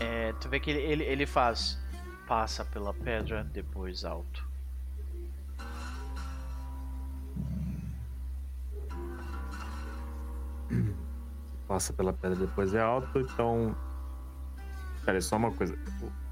É, 0.00 0.32
tu 0.34 0.48
vê 0.48 0.58
que 0.60 0.70
ele, 0.70 0.80
ele, 0.80 1.04
ele 1.04 1.26
faz. 1.26 1.78
Passa 2.26 2.64
pela 2.64 2.94
pedra, 2.94 3.44
depois 3.44 4.04
alto. 4.04 4.48
Passa 11.66 11.92
pela 11.92 12.12
pedra, 12.12 12.36
depois 12.36 12.74
é 12.74 12.80
alto, 12.80 13.18
então. 13.20 13.74
Pera 15.04 15.18
aí, 15.18 15.22
só 15.22 15.36
uma 15.36 15.50
coisa. 15.50 15.76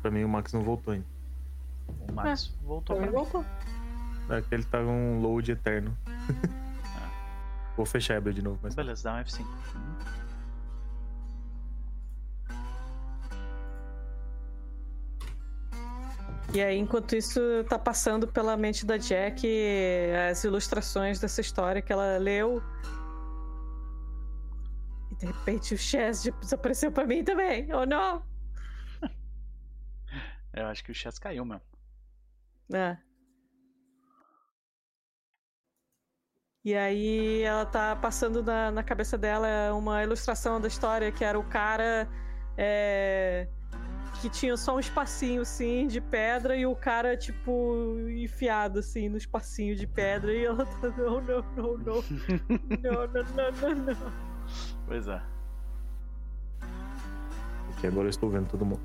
Pra 0.01 0.11
mim 0.11 0.24
o 0.24 0.28
Max 0.28 0.53
não 0.53 0.62
voltou 0.62 0.93
ainda. 0.95 1.07
O 2.09 2.12
Max 2.12 2.55
voltou 2.62 2.97
pra 2.97 3.11
voltou. 3.11 3.45
É 4.30 4.41
que 4.41 4.55
ele 4.55 4.64
tá 4.64 4.78
um 4.80 5.20
load 5.20 5.51
eterno. 5.51 5.97
Vou 7.76 7.87
fechar 7.87 8.14
a 8.14 8.16
Ebel 8.18 8.33
de 8.33 8.43
novo, 8.43 8.59
mas. 8.62 8.74
Beleza, 8.74 9.05
dá 9.05 9.14
um 9.14 9.22
F5. 9.22 9.41
Uhum. 9.41 10.22
E 16.55 16.61
aí, 16.61 16.78
enquanto 16.78 17.16
isso, 17.16 17.41
tá 17.66 17.78
passando 17.78 18.28
pela 18.28 18.59
mente 18.59 18.85
da 18.85 18.99
Jack 18.99 19.49
as 20.30 20.45
ilustrações 20.45 21.18
dessa 21.18 21.41
história 21.41 21.80
que 21.80 21.91
ela 21.91 22.18
leu. 22.18 22.62
De 25.23 25.27
repente 25.27 25.73
o 25.73 25.79
Chess 25.79 26.29
desapareceu 26.41 26.91
pra 26.91 27.07
mim 27.07 27.23
também. 27.23 27.73
Oh 27.73 27.87
não! 27.87 28.25
Eu 30.53 30.66
acho 30.66 30.83
que 30.83 30.91
o 30.91 30.95
Chess 30.95 31.16
caiu 31.16 31.45
mesmo. 31.45 31.62
É. 32.75 32.99
E 36.64 36.75
aí 36.75 37.43
ela 37.43 37.64
tá 37.64 37.95
passando 37.95 38.43
na, 38.43 38.73
na 38.73 38.83
cabeça 38.83 39.16
dela 39.16 39.73
uma 39.75 40.03
ilustração 40.03 40.61
da 40.61 40.66
história 40.66 41.12
que 41.12 41.25
era 41.25 41.39
o 41.39 41.45
cara 41.49 42.09
é, 42.57 43.47
que 44.20 44.29
tinha 44.29 44.57
só 44.57 44.75
um 44.75 44.81
espacinho 44.81 45.43
assim 45.43 45.87
de 45.87 46.01
pedra 46.01 46.57
e 46.57 46.66
o 46.66 46.75
cara 46.75 47.16
tipo 47.16 47.97
enfiado 48.11 48.81
assim 48.81 49.09
no 49.09 49.16
espacinho 49.16 49.77
de 49.77 49.87
pedra 49.87 50.33
e 50.35 50.45
ela 50.45 50.66
tá 50.66 50.89
não, 50.97 51.20
não, 51.20 51.43
não, 51.57 51.79
não. 51.79 52.05
Não, 52.83 53.07
não, 53.07 53.23
não, 53.23 53.53
não, 53.53 53.85
não. 53.85 54.23
Pois 54.86 55.07
é, 55.09 55.20
Porque 57.66 57.86
agora 57.86 58.07
eu 58.07 58.11
estou 58.11 58.30
vendo 58.30 58.48
todo 58.48 58.64
mundo. 58.64 58.80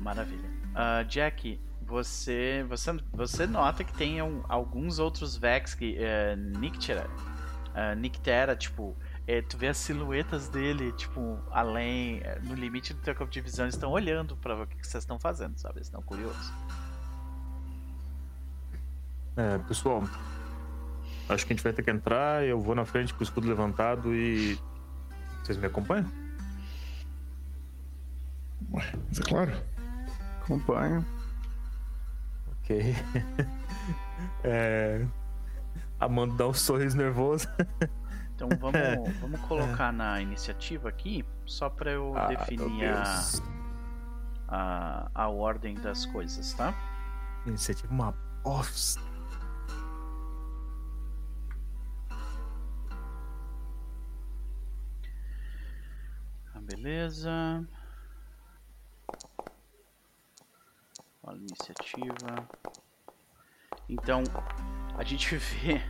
maravilha. 0.00 0.48
Ah, 0.74 1.02
Jack, 1.04 1.60
você, 1.82 2.64
você, 2.68 2.92
você 3.12 3.46
nota 3.46 3.82
que 3.84 3.92
tem 3.94 4.20
um- 4.20 4.42
alguns 4.48 4.98
outros 4.98 5.36
Vex 5.36 5.74
que. 5.74 5.96
É, 5.98 6.34
Nictera. 6.36 7.08
ah, 7.74 7.94
Nictera, 7.94 8.54
tipo. 8.56 8.96
é, 9.26 9.40
tu 9.42 9.56
vê 9.56 9.68
as 9.68 9.76
silhuetas 9.78 10.48
dele, 10.48 10.92
tipo, 10.92 11.38
além, 11.50 12.22
no 12.44 12.54
limite 12.54 12.92
do 12.94 13.00
teu 13.00 13.14
campo 13.14 13.30
de 13.30 13.40
visão, 13.40 13.64
eles 13.64 13.74
estão 13.74 13.90
olhando 13.90 14.36
pra 14.36 14.54
ver 14.54 14.62
o 14.62 14.66
que 14.66 14.76
que 14.76 14.86
vocês 14.86 15.02
estão 15.02 15.18
fazendo, 15.18 15.56
sabe? 15.58 15.78
Eles 15.78 15.86
estão 15.88 16.02
curiosos. 16.02 16.52
É, 19.36 19.58
pessoal. 19.58 20.02
Acho 21.28 21.44
que 21.46 21.52
a 21.52 21.56
gente 21.56 21.62
vai 21.64 21.72
ter 21.72 21.82
que 21.82 21.90
entrar. 21.90 22.44
Eu 22.44 22.60
vou 22.60 22.74
na 22.74 22.84
frente 22.84 23.12
com 23.12 23.20
o 23.20 23.22
escudo 23.22 23.48
levantado 23.48 24.14
e. 24.14 24.58
Vocês 25.46 25.58
me 25.58 25.66
acompanham? 25.68 26.10
Ué, 28.72 28.82
mas 29.06 29.20
é 29.20 29.22
claro. 29.22 29.52
Acompanho. 30.42 31.06
Ok. 32.48 32.96
é. 34.42 35.06
Amanda 36.00 36.34
dá 36.34 36.48
um 36.48 36.52
sorriso 36.52 36.96
nervoso. 36.96 37.46
Então 38.34 38.50
vamos, 38.60 39.18
vamos 39.18 39.40
colocar 39.48 39.90
na 39.90 40.20
iniciativa 40.20 40.90
aqui, 40.90 41.24
só 41.46 41.70
pra 41.70 41.92
eu 41.92 42.14
Ah, 42.14 42.26
definir 42.26 42.84
a, 42.90 43.22
a, 44.46 45.10
a 45.14 45.28
ordem 45.30 45.74
das 45.76 46.04
coisas, 46.04 46.52
tá? 46.52 46.74
Iniciativa 47.46 47.90
uma 47.90 48.12
bosta. 48.44 49.00
Beleza. 56.66 57.30
Olha 61.22 61.36
a 61.36 61.40
iniciativa. 61.40 62.48
Então, 63.88 64.22
a 64.96 65.04
gente 65.04 65.34
vê. 65.38 65.80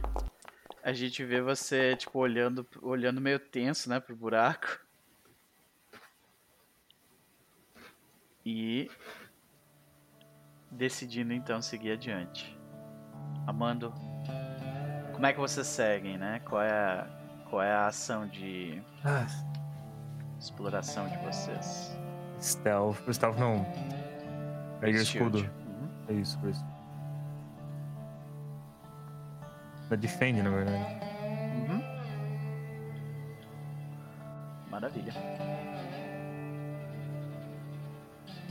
A 0.82 0.92
gente 0.92 1.24
vê 1.24 1.40
você, 1.40 1.96
tipo, 1.96 2.18
olhando, 2.18 2.66
olhando 2.80 3.20
meio 3.20 3.40
tenso, 3.40 3.88
né, 3.88 3.98
pro 3.98 4.14
buraco. 4.14 4.78
E 8.44 8.88
decidindo 10.70 11.32
então 11.32 11.60
seguir 11.60 11.92
adiante. 11.92 12.56
Amando, 13.46 13.92
como 15.12 15.26
é 15.26 15.32
que 15.32 15.40
vocês 15.40 15.66
seguem, 15.66 16.16
né? 16.16 16.40
Qual 16.40 16.62
é 16.62 16.70
a, 16.70 17.44
qual 17.48 17.62
é 17.62 17.72
a 17.72 17.86
ação 17.86 18.28
de 18.28 18.80
Ah, 19.04 19.26
exploração 20.38 21.08
de 21.08 21.16
vocês? 21.18 21.96
stealth. 22.40 22.98
Stealth 23.12 23.38
não. 23.38 23.64
Pega 24.80 24.98
o 24.98 25.02
escudo. 25.02 25.38
Uhum. 25.38 25.88
É 26.08 26.12
isso, 26.12 26.38
é 26.44 26.50
isso. 26.50 26.64
É 29.90 29.96
defend, 29.96 30.42
na 30.42 30.50
verdade. 30.50 30.96
Uhum. 31.56 31.82
Maravilha. 34.70 35.12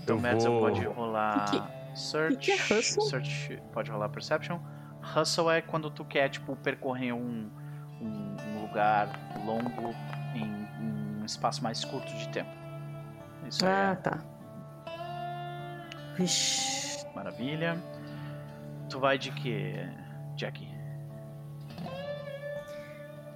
Então, 0.01 0.19
Madison 0.19 0.51
vou- 0.51 0.61
pode 0.61 0.85
rolar 0.85 1.45
Que 1.91 1.99
search, 1.99 2.37
que 2.37 2.51
é 2.51 2.55
hustle? 2.79 3.03
search. 3.09 3.61
Pode 3.73 3.91
rolar 3.91 4.09
perception. 4.09 4.59
Hustle 5.15 5.51
é 5.51 5.61
quando 5.61 5.89
tu 5.89 6.03
quer, 6.05 6.29
tipo, 6.29 6.55
percorrer 6.55 7.13
um, 7.13 7.49
um, 8.01 8.35
um 8.47 8.61
lugar 8.61 9.07
longo 9.45 9.93
um 11.25 11.27
espaço 11.27 11.63
mais 11.63 11.83
curto 11.83 12.11
de 12.15 12.29
tempo. 12.29 12.49
Isso 13.47 13.65
Ah, 13.65 13.91
é 13.91 13.95
tá. 13.95 14.19
Vixe. 16.15 17.05
maravilha. 17.15 17.77
Tu 18.89 18.99
vai 18.99 19.17
de 19.17 19.31
que, 19.31 19.73
Jackie? 20.37 20.69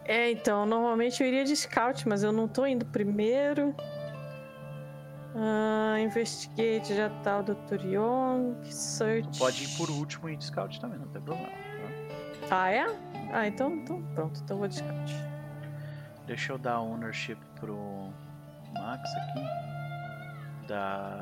É, 0.05 0.31
então, 0.31 0.65
normalmente 0.65 1.21
eu 1.21 1.27
iria 1.27 1.43
de 1.43 1.55
scout, 1.55 2.07
mas 2.07 2.23
eu 2.23 2.31
não 2.31 2.47
tô 2.47 2.65
indo 2.65 2.85
primeiro. 2.85 3.75
Ah, 5.35 5.99
investigate 5.99 6.95
já 6.95 7.09
tá 7.23 7.39
o 7.39 7.43
Dr. 7.43 7.85
Young. 7.85 8.55
Search. 8.71 9.29
Tu 9.33 9.37
pode 9.39 9.63
ir 9.63 9.67
por 9.77 9.89
último 9.89 10.29
e 10.29 10.35
de 10.35 10.45
scout 10.45 10.79
também, 10.81 10.97
não 10.99 11.07
tem 11.07 11.21
problema. 11.21 11.49
tá? 12.47 12.63
Ah, 12.63 12.71
é? 12.71 12.85
Ah, 13.31 13.47
então, 13.47 13.71
então 13.75 14.01
pronto, 14.15 14.41
então 14.43 14.57
vou 14.57 14.67
de 14.67 14.75
scout. 14.75 15.13
Deixa 16.29 16.53
eu 16.53 16.59
dar 16.59 16.79
ownership 16.79 17.39
pro 17.59 18.13
Max 18.75 19.11
aqui. 19.15 20.67
Da. 20.67 21.21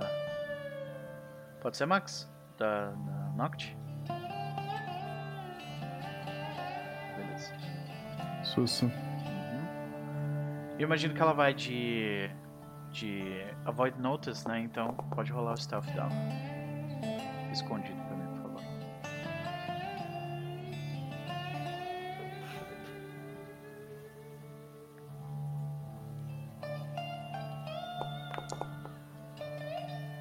Pode 1.61 1.77
ser 1.77 1.85
Max? 1.85 2.29
Da, 2.57 2.89
da 2.89 3.31
Noct? 3.37 3.77
Beleza. 7.15 7.53
Susso. 8.43 8.87
Uhum. 8.87 9.65
Eu 10.77 10.87
imagino 10.87 11.13
que 11.13 11.21
ela 11.21 11.31
vai 11.31 11.53
de. 11.53 12.29
de 12.91 13.45
Avoid 13.63 13.97
Notice, 14.01 14.45
né? 14.45 14.59
Então 14.59 14.93
pode 15.15 15.31
rolar 15.31 15.53
o 15.53 15.57
stealth 15.57 15.87
dela. 15.93 16.11
Escondido 17.53 18.06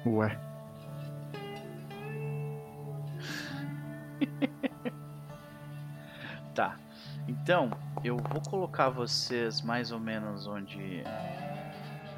Ué. 0.07 0.39
Tá. 6.55 6.75
Então, 7.27 7.69
eu 8.03 8.17
vou 8.17 8.41
colocar 8.41 8.89
vocês 8.89 9.61
mais 9.61 9.91
ou 9.91 9.99
menos 9.99 10.47
onde. 10.47 11.03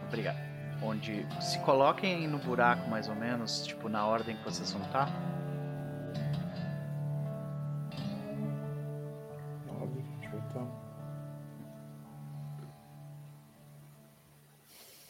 Obrigado. 0.08 0.38
Onde. 0.82 1.28
Se 1.42 1.60
coloquem 1.60 2.16
aí 2.16 2.28
no 2.28 2.38
buraco 2.38 2.90
mais 2.90 3.10
ou 3.10 3.16
menos, 3.16 3.66
tipo, 3.68 3.90
na 3.90 4.06
ordem 4.06 4.38
que 4.38 4.44
vocês 4.46 4.72
vão 4.72 4.82
vai 4.84 4.90
estar. 4.90 5.30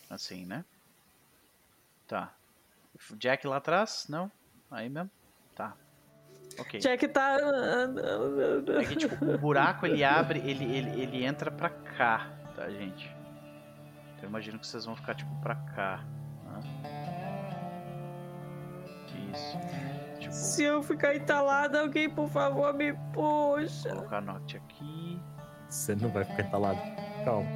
Assim, 0.10 0.44
né? 0.44 0.66
Tá. 2.08 2.34
Jack 3.18 3.48
lá 3.48 3.58
atrás? 3.58 4.06
Não? 4.10 4.32
Aí 4.70 4.90
mesmo? 4.90 5.10
Tá. 5.56 5.76
Ok. 6.60 6.80
Jack 6.80 7.08
tá. 7.10 7.38
É 8.80 8.86
que, 8.86 8.96
tipo, 8.96 9.26
o 9.26 9.38
buraco 9.38 9.86
ele 9.86 10.04
abre, 10.04 10.40
ele, 10.40 10.66
ele, 10.66 11.02
ele 11.02 11.26
entra 11.26 11.50
pra 11.52 11.70
cá, 11.70 12.30
tá, 12.56 12.70
gente? 12.70 13.08
Então 14.14 14.24
eu 14.24 14.30
imagino 14.30 14.60
que 14.60 14.68
vocês 14.68 14.86
vão 14.86 14.96
ficar 14.96 15.16
tipo 15.16 15.34
pra 15.42 15.56
cá. 15.56 16.04
Né? 16.46 16.60
Isso. 19.34 19.58
Tipo, 20.20 20.34
Se 20.34 20.64
eu 20.64 20.84
ficar 20.84 21.16
entalada, 21.16 21.80
alguém, 21.82 22.10
por 22.10 22.28
favor, 22.30 22.74
me 22.74 22.94
puxa. 23.14 23.90
colocar 23.90 24.22
note 24.22 24.58
aqui. 24.58 25.20
Você 25.70 25.96
não 25.96 26.10
vai 26.10 26.26
ficar 26.26 26.44
entalado. 26.44 26.80
Calma. 27.24 27.48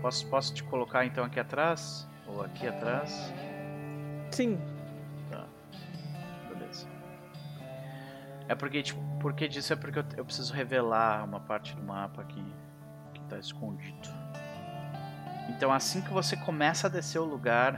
Posso, 0.00 0.26
posso 0.28 0.54
te 0.54 0.62
colocar 0.64 1.04
então 1.04 1.24
aqui 1.24 1.40
atrás? 1.40 2.08
Ou 2.26 2.42
aqui 2.42 2.66
atrás? 2.66 3.32
Sim. 4.30 4.58
Beleza. 6.48 6.86
É 8.48 8.54
porque, 8.54 8.82
tipo, 8.82 9.00
por 9.20 9.32
que 9.34 9.48
disso? 9.48 9.72
É 9.72 9.76
porque 9.76 9.98
eu, 9.98 10.04
eu 10.16 10.24
preciso 10.24 10.52
revelar 10.52 11.24
uma 11.24 11.40
parte 11.40 11.74
do 11.74 11.82
mapa 11.82 12.22
aqui 12.22 12.44
que 13.14 13.20
tá 13.24 13.38
escondido. 13.38 14.08
Então, 15.48 15.72
assim 15.72 16.00
que 16.02 16.10
você 16.10 16.36
começa 16.36 16.86
a 16.86 16.90
descer 16.90 17.18
o 17.18 17.24
lugar, 17.24 17.74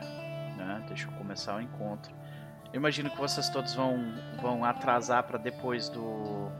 né? 0.56 0.84
Deixa 0.88 1.08
eu 1.08 1.12
começar 1.12 1.56
o 1.56 1.60
encontro. 1.60 2.12
Eu 2.72 2.78
imagino 2.78 3.10
que 3.10 3.16
vocês 3.16 3.48
todos 3.48 3.74
vão, 3.74 3.98
vão 4.40 4.64
atrasar 4.64 5.24
pra 5.24 5.38
depois 5.38 5.88
do. 5.88 6.50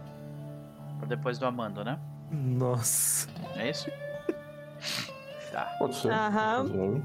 Pra 0.99 1.07
depois 1.07 1.39
do 1.39 1.47
Amando, 1.47 1.85
né? 1.85 1.99
Nossa. 2.31 3.29
É 3.57 3.71
isso? 3.71 3.91
Tá. 5.53 5.65
Pode 5.79 5.97
ser. 5.97 6.13
Aham. 6.13 6.63
Uhum. 6.63 7.03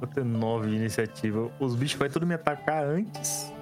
Vou 0.00 0.08
ter 0.08 0.24
nove 0.24 0.70
de 0.70 0.76
iniciativa. 0.76 1.50
Os 1.60 1.74
bichos 1.74 1.98
vai 1.98 2.08
tudo 2.08 2.26
me 2.26 2.34
atacar 2.34 2.84
antes. 2.84 3.52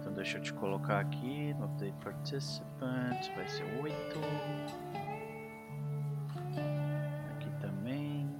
Então 0.00 0.12
deixa 0.12 0.38
eu 0.38 0.42
te 0.42 0.52
colocar 0.52 1.00
aqui 1.00 1.54
no 1.54 1.64
Update 1.64 1.96
Participants, 2.04 3.30
vai 3.34 3.48
ser 3.48 3.64
8. 3.82 3.96
Aqui 7.34 7.50
também. 7.60 8.30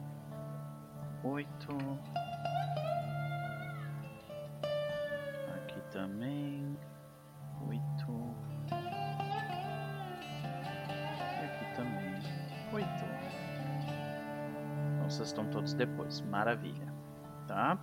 8. 1.25 1.49
Aqui 5.57 5.81
também. 5.91 6.77
Estão 15.27 15.45
todos 15.47 15.75
depois. 15.75 16.21
Maravilha. 16.23 16.87
Tá? 17.49 17.77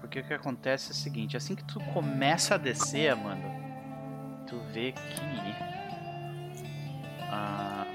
Porque 0.00 0.20
o 0.20 0.24
que 0.24 0.34
acontece 0.34 0.88
é 0.88 0.92
o 0.92 0.94
seguinte, 0.94 1.36
assim 1.36 1.54
que 1.54 1.64
tu 1.64 1.78
começa 1.92 2.54
a 2.54 2.58
descer, 2.58 3.10
Amanda, 3.10 3.48
tu 4.46 4.58
vê 4.72 4.92
que 4.92 5.56
ah, 7.30 7.86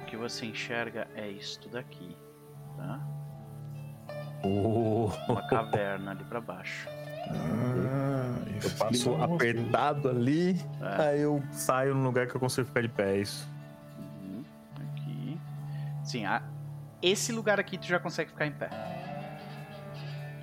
o 0.00 0.04
que 0.06 0.16
você 0.16 0.46
enxerga 0.46 1.06
é 1.14 1.28
isto 1.28 1.68
daqui, 1.68 2.16
tá? 2.76 3.00
Oh, 4.42 5.10
Uma 5.28 5.46
caverna 5.48 6.12
ali 6.12 6.24
pra 6.24 6.40
baixo. 6.40 6.88
Ah, 7.28 8.34
eu 8.62 8.70
passo 8.78 9.14
apertado 9.22 10.08
ali, 10.08 10.58
É. 10.80 11.02
aí 11.10 11.20
eu 11.20 11.42
saio 11.52 11.94
num 11.94 12.04
lugar 12.04 12.26
que 12.26 12.34
eu 12.34 12.40
consigo 12.40 12.66
ficar 12.66 12.80
de 12.82 12.88
pé. 12.88 13.16
é 13.16 13.20
Isso. 13.20 13.46
Uhum, 13.98 14.44
Aqui. 14.80 15.38
Sim, 16.04 16.24
a- 16.24 16.42
esse 17.02 17.32
lugar 17.32 17.58
aqui 17.58 17.78
tu 17.78 17.86
já 17.86 17.98
consegue 17.98 18.30
ficar 18.30 18.46
em 18.46 18.52
pé. 18.52 18.68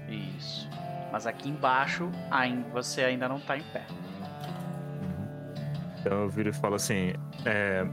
Isso. 0.09 0.69
Mas 1.11 1.25
aqui 1.25 1.49
embaixo 1.49 2.09
você 2.71 3.03
ainda 3.03 3.27
não 3.27 3.39
tá 3.39 3.57
em 3.57 3.63
pé. 3.63 3.85
Então 5.99 6.21
eu 6.21 6.29
viro 6.29 6.49
e 6.49 6.53
falo 6.53 6.75
assim: 6.75 7.13
é, 7.45 7.85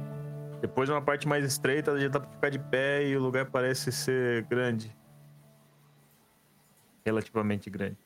depois 0.60 0.88
de 0.88 0.94
uma 0.94 1.02
parte 1.02 1.26
mais 1.26 1.44
estreita, 1.44 1.98
já 1.98 2.08
dá 2.08 2.20
pra 2.20 2.30
ficar 2.30 2.50
de 2.50 2.58
pé 2.58 3.06
e 3.06 3.16
o 3.16 3.20
lugar 3.20 3.46
parece 3.46 3.90
ser 3.92 4.44
grande. 4.44 4.94
Relativamente 7.04 7.68
grande. 7.68 7.98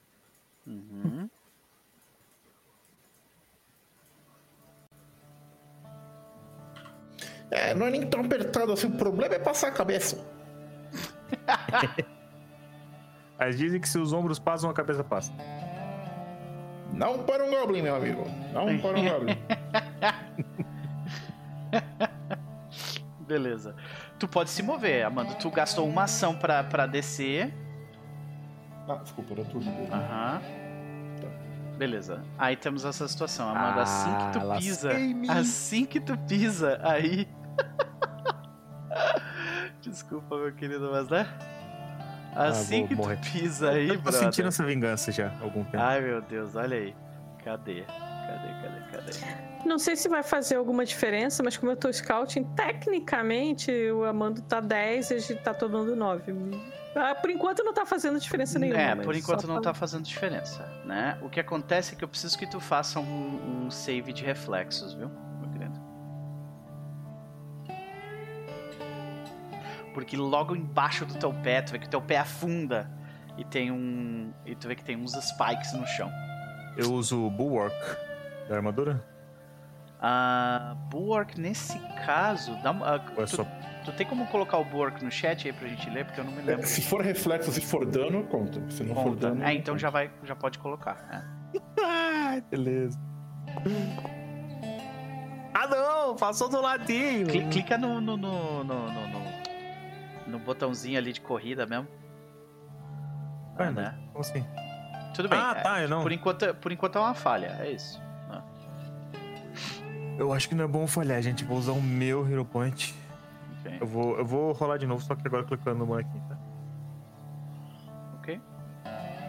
Uhum. 0.67 1.29
É, 7.51 7.75
não 7.75 7.87
é 7.87 7.91
nem 7.91 8.07
tão 8.07 8.21
apertado 8.21 8.73
assim. 8.73 8.89
O 8.89 8.97
problema 8.97 9.35
é 9.35 9.39
passar 9.39 9.69
a 9.69 9.73
cabeça. 9.73 10.38
Mas 13.39 13.57
dizem 13.57 13.81
que 13.81 13.89
se 13.89 13.99
os 13.99 14.13
ombros 14.13 14.39
passam, 14.39 14.69
a 14.69 14.75
cabeça 14.75 15.05
passa. 15.05 15.33
Não 16.93 17.23
para 17.23 17.45
um 17.45 17.51
Goblin, 17.51 17.83
meu 17.83 17.95
amigo. 17.95 18.25
Não 18.53 18.79
para 18.79 18.99
um 18.99 19.09
Goblin. 19.09 19.39
Beleza. 23.27 23.75
Tu 24.19 24.27
pode 24.27 24.51
se 24.51 24.63
mover, 24.63 25.05
Amanda. 25.05 25.35
Tu 25.35 25.51
gastou 25.51 25.87
uma 25.89 26.05
ação 26.05 26.35
pra, 26.35 26.65
pra 26.65 26.87
descer. 26.87 27.53
Ah, 28.89 28.95
desculpa, 28.97 29.35
era 29.35 29.45
tudo. 29.45 29.67
Aham. 29.93 30.41
Beleza. 31.77 32.23
Aí 32.37 32.57
temos 32.57 32.85
essa 32.85 33.07
situação, 33.07 33.49
Amanda. 33.51 33.83
assim 33.83 34.11
que 34.17 34.33
tu 34.33 34.51
Ah, 34.53 34.57
pisa. 34.57 34.91
Assim 35.29 35.85
que 35.85 36.01
tu 36.01 36.17
pisa, 36.19 36.81
aí. 36.83 37.29
Desculpa, 39.89 40.37
meu 40.37 40.53
querido, 40.53 40.89
mas 40.93 41.09
né? 41.09 41.27
Assim 42.35 42.77
Ah, 42.77 42.79
vou 42.81 42.89
que 42.89 42.95
morrer. 42.95 43.17
tu 43.17 43.33
pisa 43.33 43.71
aí, 43.71 43.89
eu 43.89 43.97
tô 43.97 44.03
brother. 44.03 44.21
sentindo 44.21 44.49
essa 44.49 44.65
vingança 44.65 45.11
já 45.11 45.29
há 45.29 45.43
algum 45.43 45.65
tempo. 45.65 45.83
Ai, 45.83 46.01
meu 46.01 46.21
Deus, 46.23 46.55
olha 46.55 46.77
aí. 46.77 46.95
Cadê? 47.45 47.83
Cadê, 47.83 48.49
cadê, 48.93 49.13
cadê? 49.13 49.67
Não 49.67 49.79
sei 49.79 49.97
se 49.97 50.09
vai 50.09 50.23
fazer 50.23 50.57
alguma 50.57 50.85
diferença, 50.85 51.43
mas 51.43 51.57
como 51.57 51.73
eu 51.73 51.77
tô 51.77 51.93
scouting, 51.93 52.45
tecnicamente 52.55 53.73
o 53.91 54.05
Amando 54.05 54.43
tá 54.43 54.61
10 54.61 55.11
e 55.11 55.15
a 55.15 55.19
gente 55.19 55.35
tá 55.43 55.55
todo 55.55 55.77
mundo 55.79 55.97
9. 55.97 56.33
Ah, 56.95 57.15
Por 57.15 57.31
enquanto 57.31 57.63
não 57.65 57.73
tá 57.73 57.87
fazendo 57.87 58.19
diferença 58.21 58.59
nenhuma. 58.59 58.81
É, 58.81 58.95
por 58.97 59.15
enquanto 59.15 59.47
não 59.47 59.55
pra- 59.57 59.65
tá 59.65 59.75
fazendo 59.75 60.03
diferença, 60.03 60.65
né? 60.85 61.17
O 61.23 61.29
que 61.29 61.41
acontece 61.41 61.95
é 61.95 61.99
que 61.99 62.05
eu 62.05 62.09
preciso 62.09 62.37
que 62.39 62.47
tu 62.47 62.61
faça 62.61 62.99
um, 63.01 63.65
um 63.67 63.71
save 63.71 64.13
de 64.13 64.25
reflexos, 64.25 64.95
viu, 64.95 65.11
Porque 69.99 70.17
logo 70.17 70.55
embaixo 70.55 71.05
do 71.05 71.15
teu 71.15 71.35
pé, 71.35 71.61
tu 71.61 71.73
vê 71.73 71.79
que 71.81 71.87
o 71.89 71.91
teu 71.91 72.01
pé 72.01 72.19
afunda 72.19 72.89
e 73.37 73.43
tem 73.43 73.73
um. 73.73 74.33
E 74.47 74.55
tu 74.55 74.69
vê 74.69 74.77
que 74.77 74.85
tem 74.85 74.95
uns 74.97 75.11
spikes 75.11 75.73
no 75.73 75.85
chão. 75.89 76.09
Eu 76.77 76.93
uso 76.93 77.27
o 77.27 77.29
Bulwark 77.29 77.75
da 78.49 78.55
armadura? 78.55 79.05
A 80.01 80.77
Bulwark, 80.89 81.41
nesse 81.41 81.77
caso, 82.07 82.57
dá 82.63 82.71
ah, 82.71 83.01
é 83.17 83.25
tu, 83.25 83.37
só. 83.39 83.45
tu 83.85 83.91
tem 83.91 84.07
como 84.07 84.25
colocar 84.29 84.59
o 84.59 84.65
Bulwark 84.65 85.05
no 85.05 85.11
chat 85.11 85.49
aí 85.49 85.53
pra 85.53 85.67
gente 85.67 85.91
ler? 85.91 86.05
Porque 86.05 86.21
eu 86.21 86.25
não 86.25 86.31
me 86.31 86.43
lembro. 86.43 86.65
Se 86.65 86.81
for 86.81 87.03
reflexo, 87.03 87.51
se 87.51 87.61
for 87.61 87.85
dano, 87.85 88.23
conta. 88.23 88.63
Se 88.71 88.85
não 88.85 88.95
for 88.95 89.03
Conta. 89.03 89.31
dano. 89.31 89.43
É, 89.43 89.53
então 89.53 89.77
já 89.77 89.91
vai, 89.91 90.13
já 90.23 90.37
pode 90.37 90.61
colocar. 90.61 90.95
né? 91.11 91.61
Ah, 91.83 92.41
beleza. 92.49 92.97
Ah 95.53 95.67
não, 95.67 96.15
passou 96.15 96.49
do 96.49 96.61
ladinho. 96.61 97.27
Cli- 97.27 97.49
clica 97.49 97.77
no 97.77 98.01
no, 98.01 98.17
no, 98.17 98.63
no, 98.63 98.93
no, 100.29 100.39
botãozinho 100.39 100.99
ali 100.99 101.13
de 101.13 101.21
corrida 101.21 101.67
mesmo. 101.67 101.89
Ah, 103.57 103.65
Ué, 103.65 103.71
né? 103.71 103.99
Como 104.13 104.21
assim? 104.21 104.45
Tudo 105.15 105.29
bem. 105.29 105.39
Ah, 105.39 105.55
é, 105.57 105.63
tá, 105.63 105.83
eu 105.83 105.89
não. 105.89 106.03
Por 106.03 106.13
enquanto, 106.13 106.55
por 106.57 106.71
enquanto 106.71 106.97
é 106.97 107.01
uma 107.01 107.15
falha, 107.15 107.57
é 107.61 107.73
isso. 107.73 108.01
Eu 110.19 110.33
acho 110.33 110.49
que 110.49 110.55
não 110.55 110.65
é 110.65 110.69
bom 110.69 110.85
falhar, 110.87 111.23
gente. 111.23 111.45
Vou 111.45 111.57
usar 111.57 111.73
o 111.73 111.81
meu 111.81 112.29
Hero 112.29 112.45
Point. 112.45 112.93
Ok. 113.61 113.79
Eu 113.81 113.87
vou, 113.87 114.19
eu 114.19 114.27
vou 114.27 114.53
rolar 114.53 114.77
de 114.77 114.87
novo, 114.87 115.01
só 115.01 115.15
que 115.15 115.25
agora 115.27 115.45
clicando 115.45 115.79
no 115.79 115.87
bonequinho, 115.87 116.25
tá? 116.29 116.37
ok. 118.19 118.41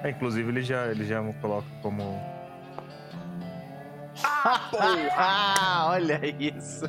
É, 0.04 0.10
inclusive 0.10 0.50
ele 0.50 0.64
já, 0.64 0.88
ele 0.88 1.06
já 1.06 1.22
me 1.22 1.32
coloca 1.34 1.68
como. 1.84 2.04
Ah, 5.16 5.88
olha 5.90 6.20
isso. 6.40 6.86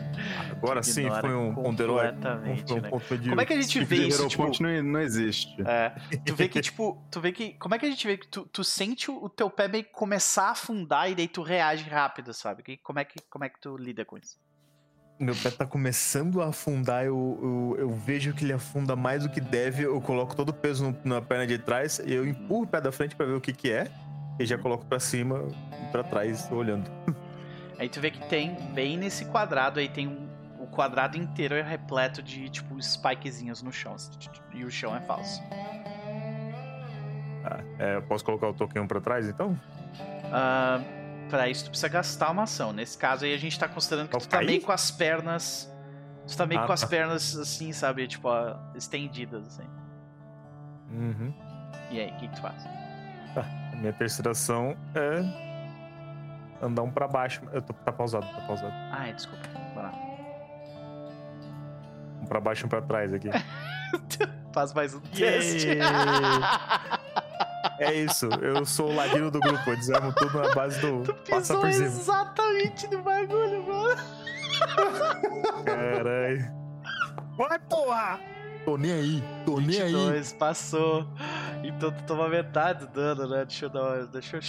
Agora 0.51 0.83
sim 0.83 1.03
Ignora 1.03 1.21
foi 1.21 1.35
um 1.35 1.55
ponto 1.55 1.83
herói. 1.83 2.07
completamente, 2.09 2.69
Foi 2.69 2.77
um 2.79 2.81
né? 2.83 2.91
de- 3.19 3.29
Como 3.29 3.41
é 3.41 3.47
que 3.47 3.53
a 3.53 3.57
gente 3.57 3.69
Tipo 3.71 3.87
vê 3.87 3.97
isso? 3.97 4.21
Hero 4.21 4.29
Tipo, 4.29 4.43
Point 4.43 4.63
não, 4.63 4.83
não 4.83 5.01
existe. 5.01 5.57
é, 5.67 5.91
tu 6.25 6.35
vê 6.35 6.49
que, 6.49 6.61
tipo, 6.61 7.03
tu 7.11 7.21
vê 7.21 7.33
que. 7.33 7.55
Como 7.55 7.75
é 7.75 7.79
que 7.79 7.87
a 7.87 7.91
gente 7.91 8.07
vê 8.07 8.17
que 8.17 8.29
tu, 8.29 8.47
tu 8.47 8.63
sente 8.65 9.11
o 9.11 9.29
teu 9.29 9.51
pé 9.51 9.69
meio 9.69 9.85
que 9.85 9.91
começar 9.93 10.49
a 10.49 10.51
afundar 10.51 11.11
e 11.11 11.15
daí 11.15 11.29
tu 11.29 11.43
reage 11.43 11.89
rápido, 11.89 12.33
sabe? 12.35 12.63
Que, 12.63 12.77
como, 12.79 12.99
é 12.99 13.05
que, 13.05 13.19
como 13.31 13.45
é 13.45 13.49
que 13.49 13.61
tu 13.61 13.77
lida 13.77 14.05
com 14.05 14.17
isso? 14.19 14.39
Meu 15.19 15.35
pé 15.37 15.51
tá 15.51 15.67
começando 15.67 16.41
a 16.41 16.47
afundar, 16.49 17.05
eu, 17.05 17.75
eu, 17.77 17.77
eu 17.81 17.91
vejo 17.91 18.33
que 18.33 18.43
ele 18.43 18.55
afunda 18.55 18.97
mais 18.97 19.23
do 19.23 19.29
que 19.29 19.39
deve, 19.41 19.83
eu 19.85 20.01
coloco 20.01 20.35
todo 20.35 20.49
o 20.49 20.53
peso 20.55 20.83
no- 20.91 20.97
na 21.05 21.21
perna 21.21 21.47
de 21.47 21.59
trás, 21.59 22.01
eu 22.07 22.27
empurro 22.27 22.63
o 22.63 22.67
pé 22.67 22.81
da 22.81 22.91
frente 22.91 23.15
pra 23.15 23.27
ver 23.27 23.35
o 23.35 23.41
que 23.41 23.53
que 23.53 23.71
é, 23.71 23.91
e 24.39 24.47
já 24.47 24.57
coloco 24.57 24.87
pra 24.87 24.99
cima 24.99 25.47
e 25.87 25.93
pra 25.93 26.03
trás, 26.03 26.51
olhando. 26.51 26.91
Aí 27.81 27.89
tu 27.89 28.01
vê 28.01 28.11
que 28.13 28.21
tem, 28.29 28.55
bem 28.75 28.97
nesse 28.97 29.25
quadrado 29.25 29.81
aí, 29.81 29.89
tem 29.89 30.07
um. 30.07 30.29
O 30.61 30.67
quadrado 30.67 31.17
inteiro 31.17 31.55
é 31.55 31.63
repleto 31.63 32.23
de, 32.23 32.49
tipo, 32.51 32.79
spikezinhos 32.81 33.63
no 33.63 33.73
chão. 33.73 33.97
E 34.53 34.63
o 34.65 34.71
chão 34.71 34.95
é 34.95 35.01
falso. 35.01 35.43
Ah, 37.45 37.61
é, 37.79 37.97
eu 37.97 38.03
posso 38.03 38.25
colocar 38.25 38.49
o 38.49 38.53
token 38.55 38.87
pra 38.87 39.01
trás, 39.01 39.27
então? 39.27 39.59
Ah, 40.31 40.81
pra 41.31 41.49
isso 41.49 41.65
tu 41.65 41.71
precisa 41.71 41.89
gastar 41.89 42.31
uma 42.31 42.43
ação. 42.43 42.73
Nesse 42.73 42.99
caso 42.99 43.25
aí 43.25 43.33
a 43.35 43.39
gente 43.39 43.59
tá 43.59 43.67
considerando 43.67 44.09
que 44.09 44.17
Eu 44.17 44.21
tu 44.21 44.29
tá 44.29 44.37
caí? 44.39 44.47
meio 44.47 44.63
com 44.63 44.73
as 44.73 44.91
pernas. 44.91 45.73
Tu 46.29 46.37
tá 46.37 46.45
meio 46.47 46.61
Ah, 46.61 46.67
com 46.67 46.73
as 46.73 46.83
tá. 46.83 46.87
pernas 46.87 47.35
assim, 47.37 47.73
sabe? 47.73 48.07
Tipo, 48.07 48.29
ó, 48.29 48.57
estendidas, 48.77 49.47
assim. 49.47 49.69
Uhum. 50.93 51.33
E 51.91 51.99
aí, 52.01 52.11
o 52.13 52.17
que, 52.17 52.29
que 52.29 52.35
tu 52.37 52.43
faz? 52.43 52.63
A 53.73 53.77
minha 53.77 53.93
terceira 53.95 54.33
ação 54.33 54.77
é 54.95 55.50
andar 56.63 56.83
um 56.83 56.91
pra 56.91 57.09
baixo. 57.09 57.43
Eu 57.53 57.63
tô, 57.63 57.73
tá 57.73 57.93
pausado, 57.93 58.27
tá 58.27 58.41
pausado. 58.47 58.73
Ah, 58.93 59.09
é, 59.09 59.13
desculpa. 59.13 59.49
Vai 59.75 59.85
lá. 59.85 59.93
Um 62.23 62.27
pra 62.27 62.41
baixo 62.41 62.65
e 62.65 62.67
um 62.67 62.69
pra 62.69 62.83
trás 62.83 63.13
aqui. 63.13 63.29
Faz 64.53 64.73
mais 64.75 64.95
um 64.95 65.01
teste. 65.01 65.69
É 67.79 67.95
isso, 67.95 68.27
eu 68.43 68.65
sou 68.65 68.91
o 68.91 68.95
ladino 68.95 69.31
do 69.31 69.41
grupo, 69.41 69.71
eu 69.71 69.77
desarmo 69.77 70.13
tudo 70.15 70.39
na 70.39 70.55
base 70.55 70.81
do 70.81 71.03
tu 71.03 71.15
passa 71.15 71.55
pisou 71.55 71.61
por 71.61 71.73
cima. 71.73 71.87
exatamente 71.87 72.89
no 72.89 73.03
bagulho, 73.03 73.67
mano. 73.67 74.03
Caralho. 75.65 76.53
Vai, 77.37 77.59
porra! 77.59 78.21
Tô 78.65 78.77
nem 78.77 78.93
aí, 78.93 79.25
tô 79.47 79.59
nem 79.61 79.81
aí. 79.81 79.93
22, 79.93 80.33
passou. 80.35 81.07
Então 81.65 81.91
tu 81.91 82.03
toma 82.05 82.29
metade 82.29 82.81
do 82.81 82.93
dano, 82.93 83.27
né? 83.27 83.45
Deixa 83.47 83.65
eu 83.67 83.71
dar 83.71 83.83
uma... 83.83 84.07
Deixa 84.07 84.37
eu... 84.37 84.41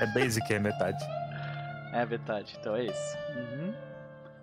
É 0.00 0.06
basic, 0.12 0.52
é 0.52 0.58
metade. 0.58 1.04
É 1.94 2.04
metade, 2.04 2.56
então 2.60 2.74
é 2.76 2.84
isso. 2.84 3.18
Uhum. 3.36 3.74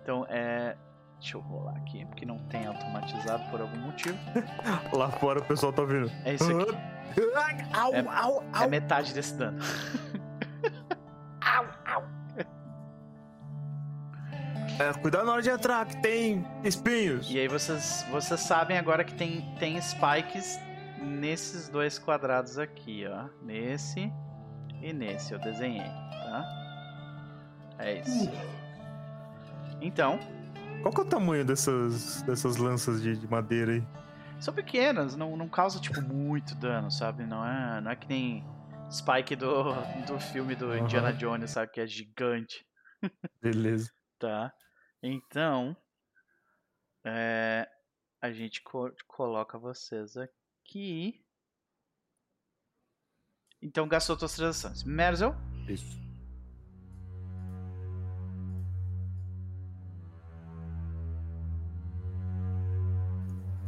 Então 0.02 0.26
é... 0.28 0.76
Deixa 1.20 1.36
eu 1.36 1.40
rolar 1.40 1.76
aqui, 1.76 2.04
porque 2.06 2.26
não 2.26 2.38
tem 2.48 2.66
automatizado 2.66 3.48
por 3.48 3.60
algum 3.60 3.78
motivo. 3.78 4.18
Lá 4.92 5.08
fora 5.08 5.38
o 5.38 5.44
pessoal 5.44 5.72
tá 5.72 5.82
ouvindo. 5.82 6.10
É 6.24 6.34
isso 6.34 6.50
aqui. 6.50 6.76
Au, 7.72 7.94
É- 7.94 8.04
au, 8.08 8.44
É 8.60 8.66
metade 8.66 9.14
desse 9.14 9.34
dano. 9.36 9.58
É, 14.78 14.92
cuidado 14.94 15.26
na 15.26 15.32
hora 15.32 15.42
de 15.42 15.50
entrar, 15.50 15.86
que 15.86 15.96
tem 16.02 16.44
espinhos. 16.64 17.30
E 17.30 17.38
aí 17.38 17.46
vocês, 17.46 18.04
vocês 18.10 18.40
sabem 18.40 18.78
agora 18.78 19.04
que 19.04 19.14
tem, 19.14 19.42
tem 19.58 19.80
spikes 19.80 20.58
nesses 20.98 21.68
dois 21.68 21.98
quadrados 21.98 22.58
aqui, 22.58 23.04
ó. 23.06 23.26
Nesse 23.42 24.12
e 24.80 24.92
nesse, 24.92 25.32
eu 25.34 25.38
desenhei, 25.38 25.86
tá? 25.86 26.61
É 27.82 28.00
isso. 28.00 28.30
Então, 29.80 30.18
Qual 30.82 30.92
que 30.92 31.00
é 31.00 31.04
o 31.04 31.08
tamanho 31.08 31.44
dessas, 31.44 32.22
dessas 32.22 32.56
lanças 32.56 33.00
de, 33.02 33.16
de 33.16 33.26
madeira 33.28 33.72
aí? 33.72 33.82
são 34.40 34.52
pequenas, 34.52 35.14
não, 35.14 35.36
não 35.36 35.48
causa, 35.48 35.78
tipo, 35.80 36.00
muito 36.02 36.56
dano, 36.56 36.90
sabe? 36.90 37.24
Não 37.24 37.46
é, 37.46 37.80
não 37.80 37.90
é 37.92 37.94
que 37.96 38.08
nem 38.08 38.44
Spike 38.90 39.36
do, 39.36 39.72
do 40.06 40.18
filme 40.18 40.56
do. 40.56 40.76
Indiana 40.76 41.12
Jones, 41.12 41.52
sabe? 41.52 41.70
Que 41.70 41.80
é 41.80 41.86
gigante. 41.86 42.64
Beleza. 43.40 43.90
Tá. 44.18 44.52
Então, 45.02 45.76
é, 47.04 47.68
a 48.20 48.30
gente 48.30 48.62
co- 48.62 48.92
coloca 49.08 49.58
vocês 49.58 50.16
aqui. 50.16 51.24
Então, 53.60 53.88
gastou 53.88 54.16
suas 54.16 54.36
três 54.36 54.50
ações. 54.64 54.84
Merzel, 54.84 55.34
Isso. 55.68 56.00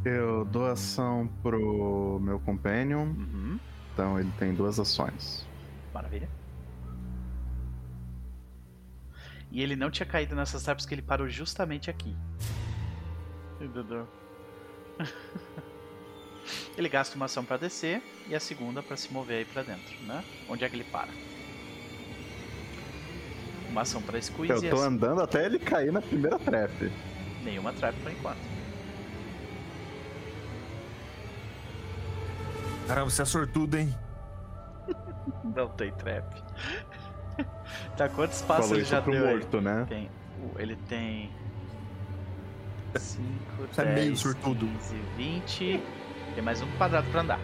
Eu 0.05 0.45
dou 0.45 0.67
ação 0.67 1.27
pro 1.41 2.19
meu 2.21 2.39
companion, 2.39 3.05
uhum, 3.07 3.59
então 3.91 4.19
ele 4.19 4.31
tem 4.37 4.53
duas 4.53 4.79
ações. 4.79 5.47
maravilha. 5.91 6.29
E 9.51 9.63
ele 9.63 9.75
não 9.75 9.89
tinha 9.89 10.05
caído 10.05 10.35
nessas 10.35 10.61
tapas 10.63 10.83
porque 10.83 10.93
ele 10.93 11.01
parou 11.01 11.27
justamente 11.27 11.89
aqui. 11.89 12.15
Ele 16.77 16.89
gasta 16.89 17.15
uma 17.15 17.25
ação 17.25 17.43
pra 17.43 17.57
descer 17.57 18.01
e 18.27 18.35
a 18.35 18.39
segunda 18.39 18.83
pra 18.83 18.95
se 18.95 19.11
mover 19.11 19.37
aí 19.37 19.45
pra 19.45 19.63
dentro, 19.63 19.95
né? 20.03 20.23
Onde 20.47 20.63
é 20.63 20.69
que 20.69 20.75
ele 20.75 20.83
para? 20.83 21.09
Uma 23.69 23.81
ação 23.81 24.01
pra 24.01 24.21
squeeze 24.21 24.65
Eu 24.65 24.69
tô 24.69 24.81
andando 24.81 25.21
até 25.21 25.45
ele 25.45 25.57
cair 25.57 25.91
na 25.91 26.01
primeira 26.01 26.37
trap. 26.37 26.91
Nenhuma 27.43 27.73
trap 27.73 27.95
por 28.01 28.11
enquanto. 28.11 28.54
Caramba, 32.87 33.09
você 33.09 33.21
é 33.23 33.25
sortudo, 33.25 33.77
hein? 33.77 33.95
Não 35.43 35.67
tem 35.69 35.91
trap. 35.91 36.43
tá, 37.97 38.07
quantos 38.09 38.41
passos 38.43 38.65
Falou 38.65 38.77
ele 38.77 38.85
já 38.85 39.01
pro 39.01 39.11
deu? 39.11 39.27
aí? 39.27 39.35
morto, 39.35 39.61
né? 39.61 39.85
Tem, 39.89 40.09
ele 40.57 40.75
tem 40.87 41.31
5, 42.95 43.23
Você 43.71 43.81
é 43.81 43.85
meio 43.85 44.07
10, 44.07 44.19
sortudo. 44.19 44.67
15, 44.67 44.95
20. 45.17 45.83
Tem 46.35 46.43
mais 46.43 46.61
um 46.61 46.71
quadrado 46.77 47.09
pra 47.09 47.21
andar. 47.21 47.39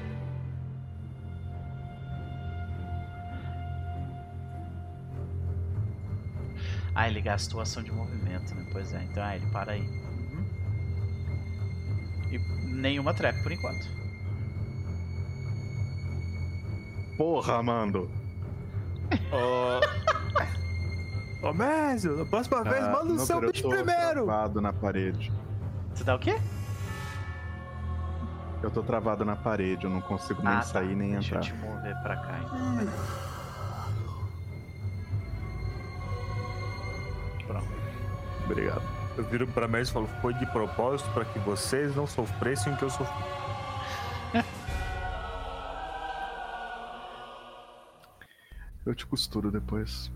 Ah, 6.94 7.08
ele 7.08 7.22
gastou 7.22 7.62
ação 7.62 7.82
de 7.82 7.92
movimento, 7.92 8.54
né? 8.54 8.66
Pois 8.72 8.94
é, 8.94 9.02
então 9.04 9.24
ah, 9.24 9.36
ele 9.36 9.46
para 9.48 9.72
aí. 9.72 9.82
Uhum. 9.82 10.46
E 12.32 12.38
nenhuma 12.66 13.14
trap 13.14 13.42
por 13.42 13.52
enquanto. 13.52 14.01
Porra, 17.22 17.57
Amando. 17.57 18.09
Ó. 19.32 19.80
Ô, 21.47 21.53
Mézio, 21.53 22.17
na 22.17 22.26
próxima 22.26 22.63
vez, 22.63 22.84
Ah, 22.84 22.89
manda 22.89 23.13
o 23.13 23.15
não, 23.15 23.19
seu 23.26 23.36
pera, 23.36 23.45
eu 23.47 23.51
bicho 23.51 23.63
tô 23.63 23.69
primeiro. 23.69 24.26
travado 24.26 24.59
na 24.59 24.74
parede. 24.74 25.32
Você 25.93 26.03
dá 26.03 26.15
o 26.15 26.19
quê? 26.19 26.39
Eu 28.63 28.72
tô 28.72 28.82
travado 28.82 29.24
na 29.24 29.36
parede, 29.36 29.86
eu 29.86 29.91
não 29.91 30.01
consigo 30.01 30.41
nem 30.41 30.51
ah, 30.51 30.61
sair 30.63 30.89
tá. 30.89 30.95
nem 30.95 31.11
Deixa 31.11 31.36
entrar. 31.36 31.47
eu 31.47 31.53
te 31.53 31.53
mover 31.63 31.95
pra 32.01 32.15
cá, 32.15 32.39
então. 32.39 32.88
Pronto. 37.45 37.67
Obrigado. 38.45 38.82
Eu 39.15 39.24
viro 39.26 39.45
pra 39.45 39.67
Mézio 39.67 39.91
e 39.91 39.93
falo, 39.93 40.09
foi 40.24 40.34
de 40.34 40.45
propósito 40.47 41.07
pra 41.11 41.24
que 41.26 41.38
vocês 41.38 41.95
não 41.95 42.07
sofressem 42.07 42.74
o 42.74 42.78
que 42.78 42.84
eu 42.84 42.89
sofri. 42.89 43.13
Eu 48.86 48.95
te 48.95 49.05
costuro 49.05 49.51
depois. 49.51 50.11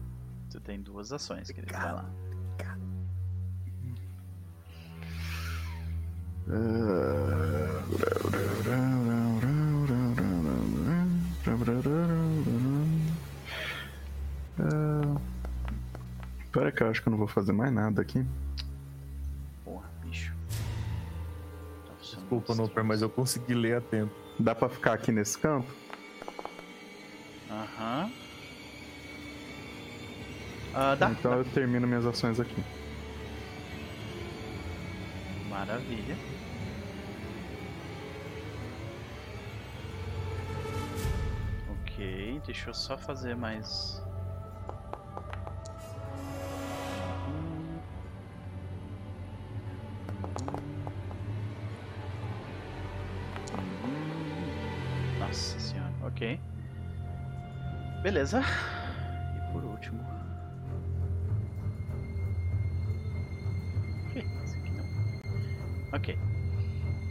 Você 0.50 0.60
tem 0.60 0.82
duas 0.82 1.12
ações, 1.12 1.52
querido. 1.52 1.72
Vai 1.74 1.94
lá. 1.94 2.10
Ah, 14.60 15.16
Pera 16.52 16.72
que 16.72 16.82
eu 16.82 16.90
acho 16.90 17.02
que 17.02 17.10
eu 17.10 17.12
não 17.12 17.18
vou 17.18 17.28
fazer 17.28 17.52
mais 17.52 17.72
nada 17.74 18.02
aqui. 18.02 18.26
Porra, 19.66 19.90
bicho. 20.04 20.34
Tá 21.86 21.94
funcionando 21.98 22.30
Desculpa. 22.30 22.56
Noper, 22.56 22.84
mas 22.84 23.02
eu 23.02 23.10
consegui 23.10 23.54
ler 23.54 23.78
a 23.78 23.82
tempo. 23.82 24.14
Dá 24.40 24.56
pra 24.56 24.70
ficar 24.70 24.94
aqui 24.94 25.12
nesse 25.12 25.38
campo? 25.38 25.70
Aham. 27.50 28.10
Ah, 30.78 30.94
dá. 30.94 31.10
então 31.10 31.32
dá. 31.32 31.38
eu 31.38 31.46
termino 31.46 31.88
minhas 31.88 32.06
ações 32.06 32.38
aqui. 32.38 32.62
Maravilha. 35.50 36.18
Ok, 41.70 42.42
deixa 42.46 42.72
eu 42.72 42.74
só 42.74 42.98
fazer 42.98 43.38
mais. 43.38 44.04
Nossa 55.18 55.58
senhora, 55.58 55.94
ok. 56.04 56.38
Beleza. 58.04 58.42
E 59.38 59.54
por 59.54 59.64
último. 59.64 60.15
Ok. 65.92 66.18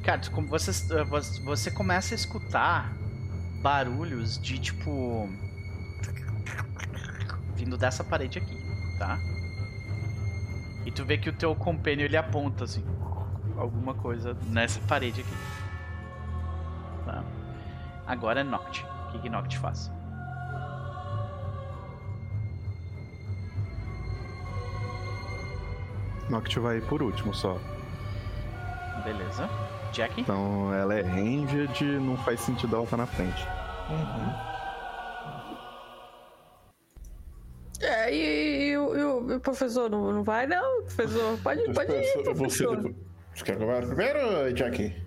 Cara, 0.03 0.20
como 0.31 0.47
você, 0.49 0.70
eh, 0.95 1.05
você- 1.45 1.70
começa 1.70 2.14
a 2.14 2.16
escutar 2.16 2.93
barulhos 3.62 4.39
de 4.39 4.59
tipo. 4.59 5.29
vindo 7.57 7.79
dessa 7.79 8.03
parede 8.05 8.39
aqui, 8.39 8.57
tá? 8.99 9.18
E 10.85 10.91
tu 10.91 11.05
vê 11.05 11.16
que 11.16 11.31
o 11.31 11.33
teu 11.33 11.55
compênio 11.57 12.05
ele 12.05 12.16
aponta 12.16 12.64
assim. 12.64 12.85
Alguma 13.57 13.95
coisa 13.95 14.37
nessa 14.49 14.81
parede 14.81 15.22
aqui. 15.22 15.35
Tá? 17.07 17.25
Agora 18.07 18.41
é 18.41 18.45
Noct. 18.45 18.85
O 18.85 19.12
que, 19.12 19.20
que 19.20 19.31
Noct 19.31 19.57
faz? 19.59 19.91
Noct 26.29 26.59
vai 26.59 26.81
por 26.81 27.03
último 27.03 27.33
só. 27.35 27.59
Beleza. 29.05 29.48
Jack? 29.92 30.20
Então 30.20 30.72
ela 30.74 30.94
é 30.94 31.02
ranged, 31.02 31.82
não 32.00 32.16
faz 32.18 32.40
sentido 32.40 32.74
ela 32.74 32.84
estar 32.84 32.96
na 32.96 33.07
frente. 33.07 33.46
Uhum. 33.90 34.55
É, 37.80 38.12
e, 38.14 38.70
e 38.70 38.78
o- 38.78 38.96
e 38.96 39.05
o 39.05 39.30
e 39.30 39.34
o 39.34 39.40
professor 39.40 39.90
não, 39.90 40.12
não 40.12 40.22
vai, 40.24 40.46
não? 40.46 40.82
Professor, 40.84 41.38
pode, 41.42 41.62
pode 41.72 41.92
ir, 41.92 42.02
Você, 42.12 42.22
professor. 42.22 42.94
você 43.34 43.44
quer 43.44 43.57
que 43.57 43.62
eu 43.62 43.66
vá 43.66 43.80
primeiro, 43.86 44.52
Jack? 44.55 45.02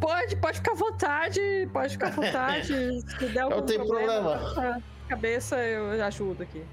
Pode, 0.00 0.36
pode 0.36 0.58
ficar 0.58 0.72
à 0.72 0.74
vontade, 0.74 1.68
pode 1.72 1.92
ficar 1.92 2.06
à 2.08 2.10
vontade. 2.10 2.66
Se 3.18 3.26
der 3.28 3.40
algum 3.40 3.56
Não 3.56 3.66
tem 3.66 3.78
problema. 3.78 4.34
a 4.34 4.80
Cabeça, 5.08 5.56
eu 5.58 6.02
ajudo 6.04 6.42
aqui. 6.44 6.64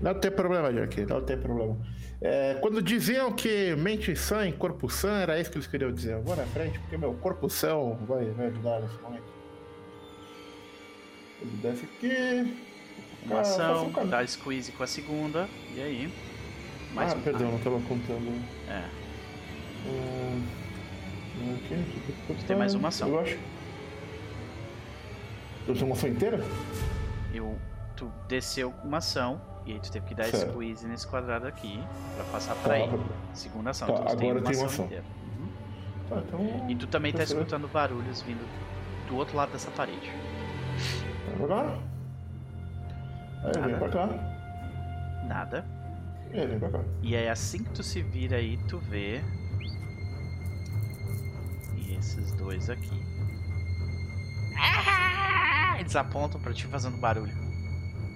Não 0.00 0.14
tem 0.14 0.30
problema, 0.30 0.72
Jack, 0.72 1.04
não 1.04 1.20
tem 1.22 1.36
problema. 1.36 1.76
É, 2.22 2.54
quando 2.60 2.80
diziam 2.82 3.32
que 3.32 3.74
mente 3.76 4.14
sã 4.16 4.46
em 4.46 4.52
corpo 4.52 4.88
sã, 4.88 5.20
era 5.20 5.38
isso 5.40 5.50
que 5.50 5.56
eles 5.58 5.66
queriam 5.66 5.92
dizer. 5.92 6.14
Eu 6.14 6.22
vou 6.22 6.36
na 6.36 6.44
frente, 6.46 6.78
porque 6.78 6.96
meu 6.96 7.14
corpo 7.14 7.48
são 7.50 7.98
vai, 8.06 8.24
vai 8.30 8.46
ajudar 8.46 8.80
nesse 8.80 8.98
momento. 9.00 9.24
Ele 11.42 11.50
desce 11.62 11.84
aqui. 11.84 12.56
Uma 13.24 13.36
Ah, 13.38 13.40
ação, 13.40 13.86
um 13.88 14.06
dá 14.08 14.26
squeeze 14.26 14.72
com 14.72 14.82
a 14.82 14.86
segunda. 14.86 15.48
E 15.74 15.80
aí? 15.82 16.12
ah, 16.96 17.14
um- 17.14 17.20
perdão, 17.20 17.52
não 17.52 17.58
tava 17.58 17.80
contando. 17.80 18.42
É. 18.68 18.84
Hum, 19.86 20.42
aqui, 21.56 22.34
Você 22.34 22.46
tem 22.46 22.56
mais 22.56 22.74
uma 22.74 22.88
ação. 22.88 23.08
Eu 23.08 23.20
acho. 23.20 23.38
Eu 25.68 25.74
tenho 25.74 25.86
uma 25.86 25.94
ação 25.94 26.08
inteira? 26.08 26.40
Eu, 27.32 27.58
tu 27.96 28.10
desceu 28.28 28.74
uma 28.84 28.98
ação. 28.98 29.40
E 29.70 29.74
aí 29.74 29.80
tu 29.80 29.92
teve 29.92 30.06
que 30.06 30.14
dar 30.16 30.24
Certo. 30.24 30.50
squeeze 30.50 30.84
nesse 30.86 31.06
quadrado 31.06 31.46
aqui. 31.46 31.80
Pra 32.16 32.24
passar 32.24 32.54
Tá, 32.56 32.60
pra 32.62 32.78
ele. 32.80 33.00
Segunda 33.32 33.70
ação. 33.70 33.86
Tá, 33.86 33.94
então 33.94 34.16
tem 34.16 34.30
agora 34.30 34.44
uma 34.44 34.50
tem 34.50 34.60
uma 34.60 34.66
ação. 34.66 34.84
Uhum. 34.86 35.48
tá, 36.08 36.16
então. 36.26 36.66
E 36.70 36.74
tu 36.74 36.86
também 36.88 37.12
tá 37.12 37.22
escutando 37.22 37.68
barulhos 37.68 38.20
vindo 38.22 38.44
do 39.08 39.16
outro 39.16 39.36
lado 39.36 39.52
dessa 39.52 39.70
parede. 39.70 40.10
Vem 41.28 41.36
pra 41.36 41.46
cá. 41.46 41.78
Aí, 43.44 43.52
vem 43.52 43.62
Nada. 43.62 43.76
pra 43.78 43.88
cá. 43.88 44.06
Nada. 45.28 45.64
Aí, 46.32 46.46
vem 46.46 46.58
pra 46.58 46.68
cá. 46.70 46.80
E 47.02 47.16
aí 47.16 47.28
assim 47.28 47.62
que 47.62 47.70
tu 47.70 47.82
se 47.84 48.02
vira 48.02 48.36
aí, 48.38 48.56
tu 48.68 48.78
vê. 48.78 49.20
E 51.76 51.94
esses 51.94 52.32
dois 52.32 52.68
aqui. 52.68 53.00
Eles 55.78 55.94
apontam 55.94 56.40
pra 56.40 56.52
ti 56.52 56.66
fazendo 56.66 56.96
barulho. 56.98 57.32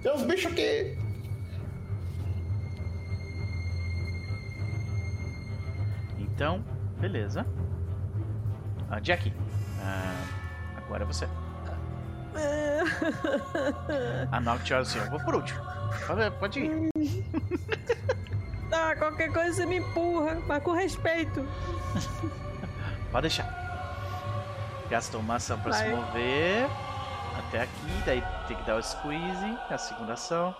Tem 0.03 0.13
uns 0.13 0.23
bichos 0.23 0.51
aqui! 0.51 0.97
Então, 6.35 6.61
beleza. 6.99 7.45
Ah, 8.89 8.99
Jack. 8.99 9.33
ah, 9.81 10.25
agora 10.77 11.03
é 11.03 11.07
você. 11.07 11.27
A 14.29 14.41
Noct 14.41 14.73
olha 14.73 14.81
assim, 14.81 14.99
eu 14.99 15.09
vou 15.09 15.19
por 15.21 15.35
último. 15.35 15.61
Pode, 16.05 16.31
pode 16.37 16.59
ir. 16.59 16.89
Ah, 18.69 18.93
qualquer 18.97 19.31
coisa 19.31 19.53
você 19.53 19.65
me 19.65 19.77
empurra, 19.77 20.35
mas 20.45 20.61
com 20.61 20.73
respeito. 20.73 21.47
Pode 23.11 23.21
deixar. 23.21 23.47
Gastou 24.89 25.21
uma 25.21 25.35
ação 25.35 25.57
pra 25.61 25.71
se 25.71 25.83
Vai. 25.83 25.95
mover. 25.95 26.67
Até 27.39 27.61
aqui, 27.61 28.03
daí 28.05 28.23
tem 28.49 28.57
que 28.57 28.63
dar 28.63 28.75
o 28.75 28.83
squeeze, 28.83 29.57
a 29.69 29.77
segunda 29.77 30.13
ação. 30.13 30.53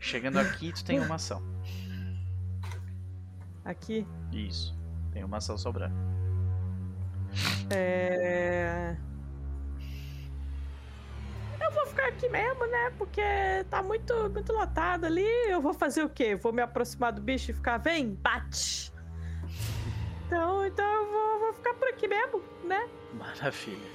Chegando 0.00 0.38
aqui, 0.38 0.72
tu 0.72 0.82
tem 0.84 0.98
uma 1.00 1.16
ação. 1.16 1.42
Aqui. 3.68 4.06
Isso. 4.32 4.74
Tem 5.12 5.22
uma 5.22 5.36
ação 5.36 5.58
sobrando. 5.58 5.94
É. 7.70 8.96
Eu 11.60 11.70
vou 11.72 11.86
ficar 11.86 12.08
aqui 12.08 12.30
mesmo, 12.30 12.66
né? 12.66 12.90
Porque 12.96 13.20
tá 13.68 13.82
muito, 13.82 14.14
muito 14.30 14.54
lotado 14.54 15.04
ali. 15.04 15.26
Eu 15.50 15.60
vou 15.60 15.74
fazer 15.74 16.02
o 16.02 16.08
quê? 16.08 16.34
Vou 16.34 16.50
me 16.50 16.62
aproximar 16.62 17.12
do 17.12 17.20
bicho 17.20 17.50
e 17.50 17.54
ficar, 17.54 17.76
vem, 17.76 18.14
bate. 18.14 18.90
Então, 20.26 20.64
então 20.64 20.86
eu 20.86 21.10
vou, 21.10 21.40
vou 21.40 21.52
ficar 21.52 21.74
por 21.74 21.88
aqui 21.88 22.08
mesmo, 22.08 22.42
né? 22.64 22.88
Maravilha. 23.12 23.90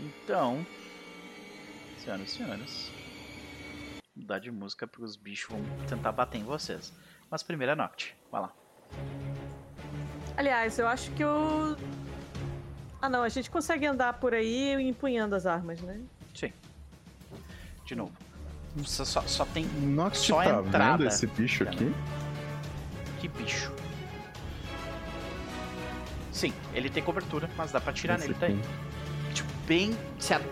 Então, 0.00 0.66
senhoras 1.98 2.28
e 2.28 2.32
senhores, 2.32 2.92
mudar 4.16 4.40
de 4.40 4.50
música 4.50 4.88
porque 4.88 5.04
os 5.04 5.14
bichos 5.14 5.50
vão 5.50 5.62
tentar 5.86 6.10
bater 6.10 6.38
em 6.38 6.44
vocês. 6.44 6.92
Mas 7.30 7.44
primeiro 7.44 7.70
é 7.70 7.74
Noct. 7.76 8.16
Vai 8.28 8.40
lá. 8.40 8.63
Aliás, 10.36 10.78
eu 10.78 10.86
acho 10.88 11.10
que 11.12 11.22
eu. 11.22 11.76
Ah, 13.00 13.08
não, 13.08 13.22
a 13.22 13.28
gente 13.28 13.50
consegue 13.50 13.86
andar 13.86 14.14
por 14.14 14.34
aí 14.34 14.72
empunhando 14.82 15.34
as 15.34 15.46
armas, 15.46 15.80
né? 15.80 16.00
Sim. 16.34 16.52
De 17.84 17.94
novo. 17.94 18.12
Só, 18.84 19.04
só, 19.04 19.22
só 19.22 19.44
tem. 19.44 19.64
Nox 19.66 20.18
Só 20.18 20.42
tá 20.42 20.60
entrada. 20.60 20.96
vendo 20.98 21.06
esse 21.08 21.26
bicho 21.28 21.62
aqui? 21.64 21.94
Que 23.20 23.28
bicho. 23.28 23.72
Sim, 26.32 26.52
ele 26.74 26.90
tem 26.90 27.02
cobertura, 27.02 27.48
mas 27.56 27.70
dá 27.70 27.80
pra 27.80 27.90
atirar 27.90 28.18
Esse 28.18 28.26
nele 28.28 28.38
daí. 28.40 28.52
aqui. 28.54 29.34
Tipo, 29.34 29.50
bem. 29.66 29.96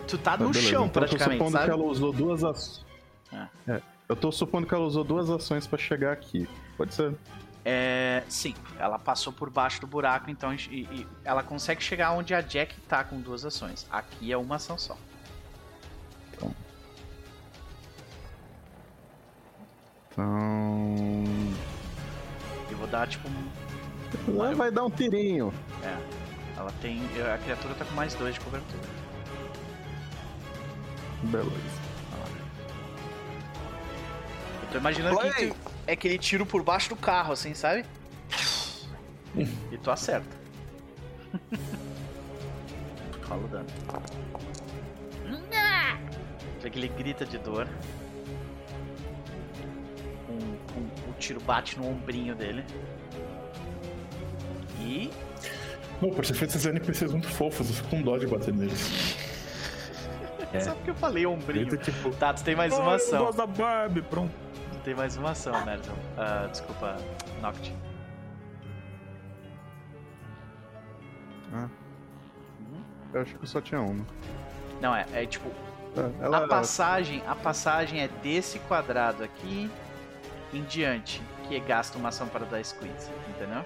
Tu 0.06 0.18
tá 0.18 0.32
Tá, 0.36 0.44
no 0.44 0.50
beleza. 0.50 0.70
chão 0.70 0.86
Então 0.86 1.02
eu 1.02 1.08
tô 1.08 1.16
praticamente, 1.16 1.38
supondo 1.38 1.52
sabe? 1.52 1.64
que 1.64 1.70
ela 1.72 1.82
usou 1.84 2.12
duas 2.12 2.44
ações. 2.44 2.86
Ah. 3.32 3.48
É, 3.66 3.82
eu 4.08 4.14
tô 4.14 4.30
supondo 4.30 4.66
que 4.66 4.74
ela 4.74 4.84
usou 4.84 5.02
duas 5.02 5.28
ações 5.28 5.66
pra 5.66 5.78
chegar 5.78 6.12
aqui. 6.12 6.48
Pode 6.76 6.94
ser. 6.94 7.12
É, 7.64 8.24
sim, 8.28 8.54
ela 8.78 8.98
passou 8.98 9.32
por 9.32 9.48
baixo 9.48 9.80
do 9.80 9.86
buraco, 9.86 10.28
então 10.30 10.52
e- 10.52 10.58
e 10.90 11.06
ela 11.24 11.42
consegue 11.44 11.80
chegar 11.82 12.10
onde 12.12 12.34
a 12.34 12.40
Jack 12.40 12.74
tá 12.82 13.04
com 13.04 13.20
duas 13.20 13.44
ações. 13.44 13.86
Aqui 13.90 14.32
é 14.32 14.36
uma 14.36 14.56
ação 14.56 14.76
só. 14.76 14.96
Então. 16.32 16.52
Eu 22.70 22.76
vou 22.76 22.86
dar 22.86 23.06
tipo. 23.08 23.28
um- 23.28 23.50
Ela 24.40 24.54
vai 24.54 24.70
dar 24.70 24.84
um 24.84 24.90
tirinho. 24.90 25.52
É. 25.82 25.96
Ela 26.58 26.70
tem. 26.80 27.00
A 27.32 27.38
criatura 27.38 27.74
tá 27.74 27.84
com 27.84 27.94
mais 27.94 28.14
dois 28.14 28.34
de 28.34 28.40
cobertura. 28.40 28.82
Beleza. 31.24 31.82
Eu 34.62 34.68
tô 34.72 34.78
imaginando 34.78 35.18
que 35.34 35.46
tu- 35.48 35.71
é 35.86 35.92
aquele 35.92 36.18
tiro 36.18 36.44
por 36.46 36.62
baixo 36.62 36.88
do 36.88 36.96
carro, 36.96 37.32
assim, 37.32 37.54
sabe? 37.54 37.84
e 39.70 39.78
tu 39.78 39.90
acerta. 39.90 40.36
Rola 43.26 43.44
o 43.44 43.48
dano. 43.48 43.66
Vê 46.60 46.70
que 46.70 46.78
ele 46.78 46.88
grita 46.88 47.24
de 47.24 47.38
dor. 47.38 47.66
Um- 50.28 50.34
um- 50.78 51.10
o 51.10 51.14
tiro 51.18 51.40
bate 51.40 51.78
no 51.78 51.88
ombrinho 51.88 52.34
dele. 52.36 52.64
E. 54.80 55.10
Não, 56.00 56.10
por 56.10 56.24
ser 56.26 56.34
feito 56.34 56.50
esses 56.50 56.66
NPCs 56.66 57.12
muito 57.12 57.28
fofos, 57.28 57.68
eu 57.68 57.74
fico 57.76 57.88
com 57.88 58.02
dó 58.02 58.16
de 58.18 58.26
bater 58.26 58.52
neles. 58.54 59.16
É. 60.52 60.60
Só 60.60 60.74
porque 60.74 60.90
eu 60.90 60.94
falei 60.94 61.24
ombrinho. 61.24 61.66
Grita, 61.66 61.90
tipo, 61.90 62.10
Tá, 62.10 62.34
tu 62.34 62.44
tem 62.44 62.54
mais 62.54 62.72
uma 62.74 62.82
"Ai, 62.84 62.90
eu 62.92 62.94
ação. 62.96 63.30
da 63.32 63.46
Barbie, 63.46 64.02
pronto. 64.02 64.32
Tem 64.84 64.94
mais 64.94 65.16
uma 65.16 65.30
ação, 65.30 65.64
Merzel. 65.64 65.94
Ah, 66.16 66.46
desculpa, 66.50 66.96
Noct. 67.40 67.72
Ah, 71.54 71.68
Uhum. 72.60 72.82
eu 73.14 73.20
acho 73.22 73.34
que 73.38 73.46
só 73.46 73.60
tinha 73.60 73.80
uma. 73.80 74.04
Não, 74.80 74.94
é, 74.94 75.06
é 75.12 75.26
tipo, 75.26 75.48
É, 75.94 76.24
Ela, 76.24 76.44
a 76.46 76.48
passagem, 76.48 77.22
a 77.26 77.34
passagem 77.34 78.00
é 78.00 78.08
desse 78.08 78.58
quadrado 78.60 79.22
aqui 79.22 79.70
em 80.50 80.62
diante, 80.62 81.22
que 81.46 81.60
gasta 81.60 81.98
uma 81.98 82.08
ação 82.08 82.26
para 82.28 82.46
dar 82.46 82.64
squeeze, 82.64 83.10
entendeu? 83.28 83.62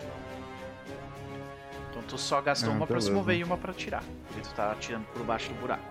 Então 1.88 2.02
tu 2.02 2.18
só 2.18 2.40
gastou 2.40 2.70
Ah, 2.72 2.76
uma 2.76 2.84
pra 2.86 3.00
se 3.00 3.06
beleza. 3.06 3.16
mover 3.16 3.36
e 3.38 3.44
uma 3.44 3.56
pra 3.56 3.70
atirar. 3.70 4.02
Porque 4.26 4.40
tu 4.40 4.52
tá 4.54 4.72
atirando 4.72 5.04
por 5.12 5.22
baixo 5.22 5.48
do 5.50 5.54
buraco. 5.60 5.84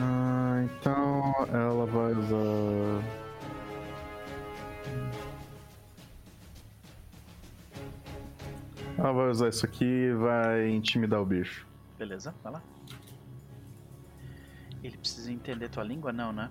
Ah, 0.00 0.62
então 0.64 1.34
ela 1.52 1.86
vai 1.86 2.12
usar. 2.12 3.04
Ela 8.98 9.12
vai 9.12 9.30
usar 9.30 9.48
isso 9.48 9.64
aqui 9.64 9.84
e 9.84 10.14
vai 10.14 10.68
intimidar 10.70 11.20
o 11.20 11.24
bicho. 11.26 11.66
Beleza, 11.98 12.34
vai 12.42 12.52
lá. 12.52 12.62
Ele 14.82 14.96
precisa 14.96 15.30
entender 15.30 15.68
tua 15.68 15.84
língua? 15.84 16.12
Não, 16.12 16.32
né? 16.32 16.50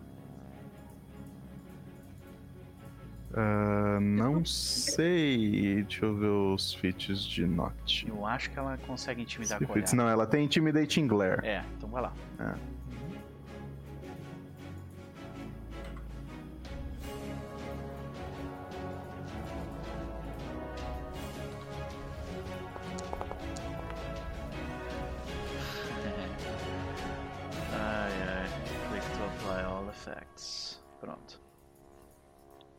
Ah, 3.34 4.00
não 4.02 4.44
sei. 4.46 5.84
Deixa 5.84 6.06
eu 6.06 6.16
ver 6.16 6.28
os 6.28 6.74
feats 6.74 7.24
de 7.24 7.46
Noct. 7.46 8.08
Eu 8.08 8.26
acho 8.26 8.50
que 8.50 8.58
ela 8.58 8.78
consegue 8.80 9.22
intimidar 9.22 9.60
com 9.60 9.66
o 9.66 9.68
Feats, 9.74 9.94
olhar. 9.94 10.04
não, 10.04 10.10
ela 10.10 10.26
tem 10.26 10.46
Intimidating 10.46 11.08
Glare. 11.08 11.46
É, 11.46 11.64
então 11.78 11.90
vai 11.90 12.02
lá. 12.02 12.14
É. 12.40 12.79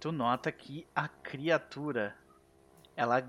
Tu 0.01 0.11
nota 0.11 0.51
que 0.51 0.87
a 0.97 1.07
criatura 1.07 2.17
ela, 2.97 3.23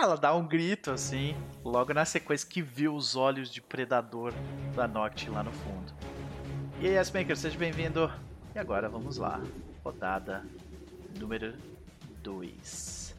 ela 0.00 0.16
dá 0.16 0.32
um 0.32 0.46
grito 0.46 0.92
assim, 0.92 1.36
logo 1.64 1.92
na 1.92 2.04
sequência 2.04 2.48
que 2.48 2.62
viu 2.62 2.94
os 2.94 3.16
olhos 3.16 3.50
de 3.50 3.60
predador 3.60 4.32
da 4.76 4.86
Noct 4.86 5.28
lá 5.28 5.42
no 5.42 5.50
fundo. 5.50 5.92
E 6.80 6.86
aí, 6.86 7.12
Maker, 7.12 7.36
seja 7.36 7.58
bem-vindo. 7.58 8.08
E 8.54 8.58
agora 8.60 8.88
vamos 8.88 9.16
lá. 9.16 9.40
Rodada 9.84 10.44
número 11.18 11.52
2. 12.22 13.16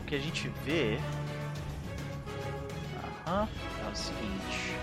O 0.00 0.04
que 0.06 0.14
a 0.14 0.18
gente 0.18 0.48
vê 0.64 0.98
Aham, 3.26 3.46
é 3.86 3.90
o 3.90 3.94
seguinte. 3.94 4.76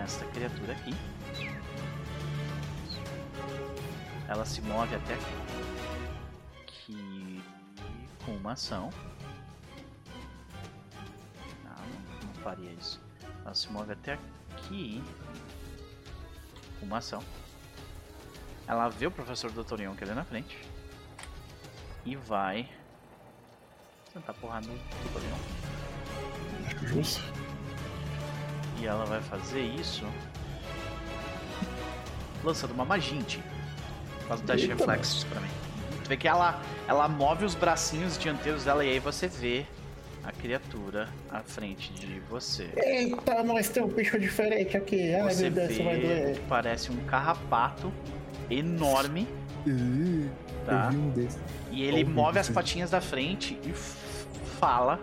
Esta 0.00 0.24
criatura 0.26 0.74
aqui. 0.74 1.17
Ela 4.28 4.44
se 4.44 4.60
move 4.60 4.94
até 4.94 5.14
aqui 6.62 7.42
com 8.26 8.32
uma 8.36 8.52
ação. 8.52 8.90
Não, 11.64 11.72
não, 11.72 12.26
não 12.26 12.34
faria 12.42 12.70
isso. 12.72 13.00
Ela 13.42 13.54
se 13.54 13.72
move 13.72 13.90
até 13.90 14.18
aqui 14.52 15.02
com 16.78 16.84
uma 16.84 16.98
ação. 16.98 17.22
Ela 18.66 18.90
vê 18.90 19.06
o 19.06 19.10
professor 19.10 19.50
Dr. 19.50 19.80
Young 19.80 19.96
ali 20.02 20.12
na 20.12 20.24
frente. 20.24 20.58
E 22.04 22.14
vai 22.14 22.68
tentar 24.12 24.34
porrar 24.34 24.62
no. 24.62 24.74
Acho 26.66 26.86
justo. 26.86 27.22
E 28.78 28.86
ela 28.86 29.06
vai 29.06 29.22
fazer 29.22 29.62
isso 29.62 30.04
lançando 32.44 32.72
uma 32.72 32.84
maginte. 32.84 33.42
Faz 34.28 34.40
um 34.40 34.44
teste 34.44 34.66
de 34.66 34.74
reflexos 34.74 35.24
pra 35.24 35.40
mim. 35.40 35.48
Tu 36.04 36.08
vê 36.08 36.16
que 36.16 36.28
ela, 36.28 36.60
ela 36.86 37.08
move 37.08 37.44
os 37.44 37.54
bracinhos 37.54 38.18
dianteiros 38.18 38.64
dela 38.64 38.84
e 38.84 38.90
aí 38.90 38.98
você 38.98 39.26
vê 39.28 39.64
a 40.24 40.32
criatura 40.32 41.08
à 41.30 41.40
frente 41.40 41.92
de 41.94 42.20
você. 42.28 42.68
Eita, 42.76 43.42
nós 43.42 43.68
temos 43.70 43.92
um 43.92 43.94
bicho 43.96 44.18
diferente 44.18 44.76
aqui. 44.76 45.14
Ai, 45.14 45.22
Você 45.34 45.44
meu 45.44 45.52
Deus, 45.52 45.70
isso 45.70 45.82
vai 45.84 45.96
vê 45.96 46.06
doer. 46.06 46.34
que 46.34 46.40
parece 46.48 46.92
um 46.92 46.96
carrapato 47.06 47.92
enorme, 48.50 49.26
tá? 50.66 50.90
um 50.92 51.10
desse. 51.10 51.38
E 51.70 51.82
ele 51.84 52.04
move 52.04 52.38
as 52.38 52.48
patinhas 52.48 52.90
da 52.90 53.00
frente 53.00 53.58
e 53.64 53.72
fala 54.58 55.00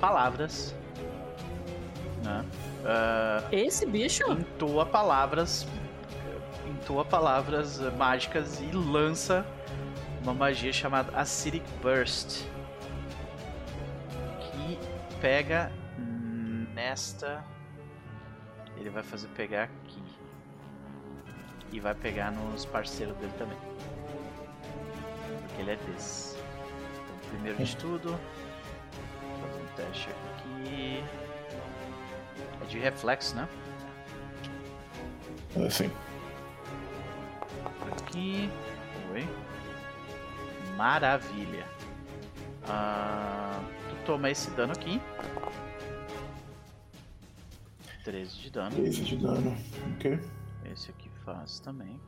palavras. 0.00 0.74
Né? 2.22 2.44
Ah, 2.84 3.42
Esse 3.50 3.86
bicho? 3.86 4.22
entoa 4.30 4.86
palavras 4.86 5.66
entoa 6.86 7.04
palavras 7.04 7.80
mágicas 7.96 8.60
e 8.60 8.70
lança 8.70 9.44
uma 10.22 10.32
magia 10.32 10.72
chamada 10.72 11.10
Acidic 11.18 11.66
Burst 11.82 12.44
que 14.40 14.78
pega 15.20 15.72
nesta 16.72 17.44
ele 18.76 18.88
vai 18.88 19.02
fazer 19.02 19.26
pegar 19.28 19.64
aqui 19.64 20.00
e 21.72 21.80
vai 21.80 21.92
pegar 21.92 22.30
nos 22.30 22.64
parceiros 22.64 23.16
dele 23.16 23.32
também 23.36 23.58
porque 25.40 25.62
ele 25.62 25.72
é 25.72 25.76
desse. 25.76 26.36
Então, 26.36 27.30
primeiro 27.30 27.64
de 27.64 27.76
tudo 27.76 28.16
fazer 29.40 29.60
um 29.60 29.74
teste 29.74 30.08
aqui. 30.08 31.02
É 32.62 32.64
de 32.66 32.78
reflexo 32.78 33.34
né? 33.34 33.48
Assim. 35.66 35.90
Aqui. 37.66 38.50
Oi. 39.12 39.26
Maravilha. 40.76 41.66
Ah, 42.68 43.60
tu 43.88 43.96
toma 44.04 44.30
esse 44.30 44.50
dano 44.50 44.72
aqui. 44.72 45.00
13 48.04 48.38
de 48.40 48.50
dano. 48.50 48.70
13 48.76 49.04
de 49.04 49.16
dano. 49.16 49.56
Ok. 49.94 50.20
Esse 50.72 50.90
aqui 50.90 51.08
faz 51.24 51.60
também. 51.60 52.00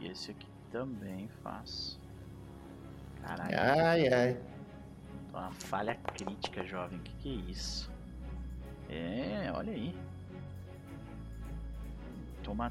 E 0.00 0.08
esse 0.08 0.30
aqui 0.30 0.46
também 0.70 1.28
faz. 1.42 1.98
Caralho, 3.22 3.56
Ai, 3.58 4.08
ai. 4.12 4.36
uma 5.30 5.50
falha 5.52 5.94
crítica, 5.94 6.64
jovem. 6.64 6.98
Que 7.00 7.12
que 7.16 7.28
é 7.30 7.50
isso? 7.50 7.90
É, 8.88 9.50
olha 9.54 9.72
aí. 9.72 9.96
Toma 12.42 12.70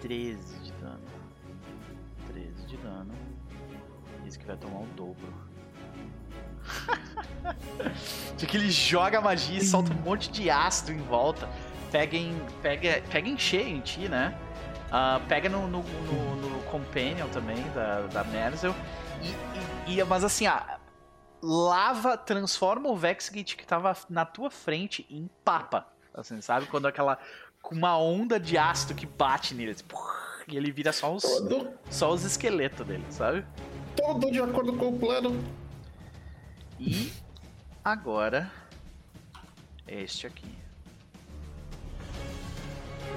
13 0.00 0.58
de 0.60 0.72
dano. 0.72 1.00
13 2.28 2.66
de 2.66 2.76
dano. 2.78 3.14
Diz 4.24 4.36
que 4.36 4.44
vai 4.44 4.56
tomar 4.56 4.80
o 4.80 4.86
dobro. 4.96 5.48
de 8.36 8.46
que 8.46 8.56
ele 8.56 8.70
joga 8.70 9.18
a 9.18 9.20
magia 9.20 9.58
e 9.58 9.64
solta 9.64 9.92
um 9.92 9.96
monte 9.96 10.30
de 10.30 10.50
ácido 10.50 10.92
em 10.92 10.98
volta. 11.02 11.48
Pega 11.90 12.16
em, 12.16 12.38
pega, 12.60 13.02
pega 13.10 13.28
em 13.28 13.38
cheio 13.38 13.68
em 13.68 13.80
ti, 13.80 14.08
né? 14.08 14.36
Ah, 14.90 15.20
pega 15.28 15.48
no, 15.48 15.66
no, 15.66 15.82
no, 15.82 16.36
no 16.36 16.62
Companion 16.64 17.28
também, 17.28 17.62
da, 17.70 18.02
da 18.08 18.24
Merzel. 18.24 18.74
E, 19.22 19.90
e, 19.90 19.98
e- 19.98 20.04
mas 20.04 20.22
assim, 20.24 20.46
ah, 20.46 20.78
lava, 21.42 22.16
transforma 22.16 22.88
o 22.90 22.96
Vexgate 22.96 23.56
que 23.56 23.66
tava 23.66 23.96
na 24.08 24.24
tua 24.24 24.50
frente 24.50 25.06
em 25.10 25.28
papa. 25.44 25.86
Assim, 26.14 26.40
sabe? 26.40 26.66
Quando 26.66 26.86
aquela. 26.86 27.18
Com 27.68 27.74
uma 27.74 27.98
onda 27.98 28.40
de 28.40 28.56
ácido 28.56 28.94
que 28.94 29.04
bate 29.04 29.54
nele. 29.54 29.72
assim, 29.72 29.84
e 30.48 30.56
ele 30.56 30.72
vira 30.72 30.90
só 30.90 31.14
os, 31.14 31.22
Todo, 31.22 31.68
só 31.90 32.10
os 32.10 32.24
esqueletos 32.24 32.86
dele, 32.86 33.04
sabe? 33.10 33.44
todo 33.94 34.30
de 34.30 34.40
acordo 34.40 34.72
com 34.74 34.88
o 34.88 34.98
plano. 34.98 35.38
E 36.80 37.12
agora 37.84 38.50
este 39.86 40.26
aqui. 40.26 40.56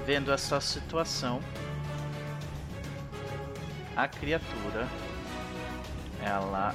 Vendo 0.04 0.30
essa 0.32 0.60
situação, 0.60 1.40
a 3.96 4.06
criatura 4.06 4.86
ela 6.20 6.74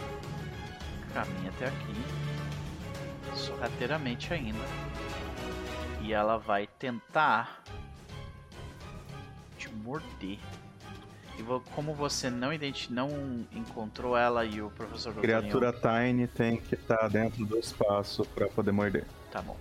caminha 1.14 1.50
até 1.50 1.68
aqui, 1.68 1.96
sorrateiramente 3.36 4.34
ainda, 4.34 4.60
e 6.08 6.14
ela 6.14 6.38
vai 6.38 6.68
tentar 6.80 7.62
te 9.58 9.70
morder. 9.70 10.40
E 11.38 11.44
como 11.76 11.94
você 11.94 12.30
não 12.30 12.54
identi 12.54 12.92
não 12.92 13.46
encontrou 13.52 14.18
ela 14.18 14.46
e 14.46 14.62
o 14.62 14.70
professor. 14.72 15.14
Criatura 15.16 15.74
Tiny 15.74 16.26
tem 16.26 16.58
que 16.58 16.76
estar 16.76 17.10
dentro 17.10 17.46
do 17.46 17.58
espaço 17.60 18.24
pra 18.34 18.48
poder 18.48 18.72
morder. 18.72 19.06
Tá 19.30 19.42
bom. 19.42 19.58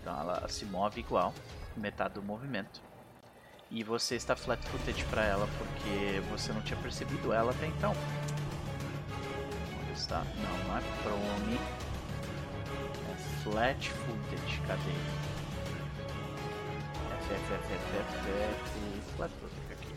Então 0.00 0.18
ela 0.18 0.48
se 0.48 0.64
move 0.64 1.00
igual, 1.00 1.34
metade 1.76 2.14
do 2.14 2.22
movimento. 2.22 2.80
E 3.68 3.82
você 3.82 4.14
está 4.14 4.36
flat 4.36 4.64
footed 4.68 5.04
pra 5.06 5.24
ela 5.24 5.48
porque 5.58 6.20
você 6.30 6.52
não 6.52 6.62
tinha 6.62 6.80
percebido 6.80 7.32
ela 7.32 7.50
até 7.50 7.66
então. 7.66 7.92
Onde 9.82 9.92
está? 9.92 10.18
Não, 10.18 10.68
não 10.68 10.78
é 10.78 10.82
prone. 11.02 11.58
É 13.10 13.42
flat 13.42 13.90
footed. 13.90 14.60
Cadê? 14.68 15.19
Aqui. 19.70 19.94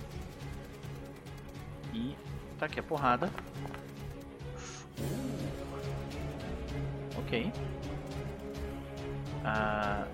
E 1.94 2.16
tá 2.60 2.66
aqui 2.66 2.80
a 2.80 2.84
porrada. 2.84 3.30
Ok. 7.18 7.52
Ah, 9.46 10.06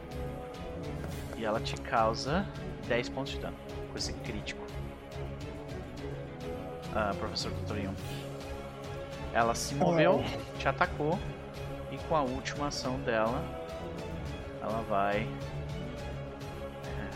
e 1.37 1.45
ela 1.45 1.59
te 1.59 1.75
causa 1.81 2.45
10 2.87 3.09
pontos 3.09 3.33
de 3.33 3.39
dano 3.39 3.57
com 3.91 3.97
esse 3.97 4.13
crítico. 4.13 4.65
Ah, 6.95 7.13
professor 7.19 7.51
Dr. 7.51 7.77
Young. 7.77 7.95
Ela 9.33 9.53
se 9.53 9.75
moveu, 9.75 10.23
te 10.57 10.67
atacou 10.67 11.19
e 11.91 11.97
com 12.07 12.15
a 12.15 12.21
última 12.21 12.67
ação 12.67 12.99
dela, 13.01 13.43
ela 14.61 14.81
vai. 14.89 15.27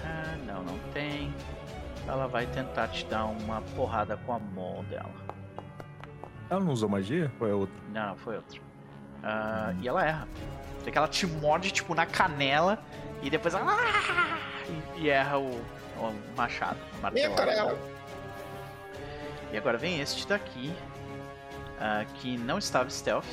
Ah, 0.03 0.35
não, 0.45 0.63
não 0.63 0.77
tem. 0.93 1.33
Ela 2.07 2.27
vai 2.27 2.45
tentar 2.47 2.87
te 2.89 3.05
dar 3.05 3.25
uma 3.25 3.61
porrada 3.75 4.17
com 4.25 4.33
a 4.33 4.39
mão 4.39 4.83
dela. 4.85 5.09
Ela 6.49 6.59
não 6.59 6.73
usou 6.73 6.89
magia? 6.89 7.31
Ou 7.39 7.47
é 7.47 7.53
outra? 7.53 7.75
Não, 7.91 8.15
foi 8.17 8.35
outra. 8.35 8.59
Ah, 9.23 9.73
E 9.81 9.87
ela 9.87 10.05
erra. 10.05 10.27
Tem 10.83 10.91
que 10.91 10.97
ela 10.97 11.07
te 11.07 11.25
morde, 11.25 11.71
tipo, 11.71 11.95
na 11.95 12.05
canela 12.05 12.77
e 13.21 13.29
depois 13.29 13.53
ela. 13.53 13.65
"Ah!" 13.71 14.37
E, 14.97 15.01
e 15.03 15.09
erra 15.09 15.37
o, 15.39 15.49
o 15.97 16.13
machado. 16.35 16.77
o 16.97 17.01
martelado. 17.01 17.35
canela. 17.35 17.77
E 19.53 19.57
agora 19.57 19.77
vem 19.77 20.01
este 20.01 20.27
daqui, 20.27 20.73
ah, 21.79 22.03
que 22.15 22.37
não 22.37 22.57
estava 22.57 22.89
stealth. 22.89 23.23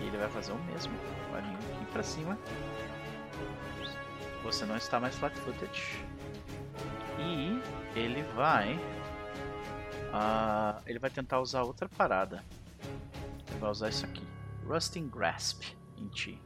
E 0.00 0.06
ele 0.08 0.16
vai 0.16 0.28
fazer 0.28 0.52
o 0.52 0.58
mesmo. 0.72 0.92
Vai 1.30 1.40
vir 1.42 1.56
aqui 1.76 1.84
pra 1.92 2.02
cima. 2.02 2.36
Você 4.46 4.64
não 4.64 4.76
está 4.76 5.00
mais 5.00 5.16
flat-footed. 5.16 6.06
E 7.18 7.60
ele 7.98 8.22
vai. 8.34 8.78
ah, 10.12 10.80
ele 10.86 11.00
vai 11.00 11.10
tentar 11.10 11.40
usar 11.40 11.62
outra 11.64 11.88
parada. 11.88 12.44
Ele 13.50 13.58
vai 13.58 13.70
usar 13.70 13.88
isso 13.88 14.06
aqui. 14.06 14.24
Rusting 14.64 15.08
Grasp 15.08 15.64
em 15.98 16.06
ti. 16.08 16.40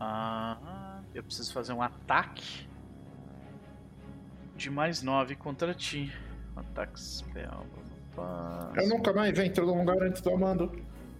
Ah, 0.00 1.02
eu 1.14 1.22
preciso 1.22 1.52
fazer 1.52 1.74
um 1.74 1.82
ataque 1.82 2.66
de 4.56 4.70
mais 4.70 5.02
9 5.02 5.36
contra 5.36 5.74
ti. 5.74 6.10
Ataque 6.56 6.98
spell. 6.98 7.66
Eu 8.74 8.88
nunca 8.88 9.12
mais 9.12 9.38
entro 9.38 9.66
num 9.66 9.80
lugar 9.80 10.02
antes 10.02 10.22
do 10.22 10.30
Amando. 10.32 10.72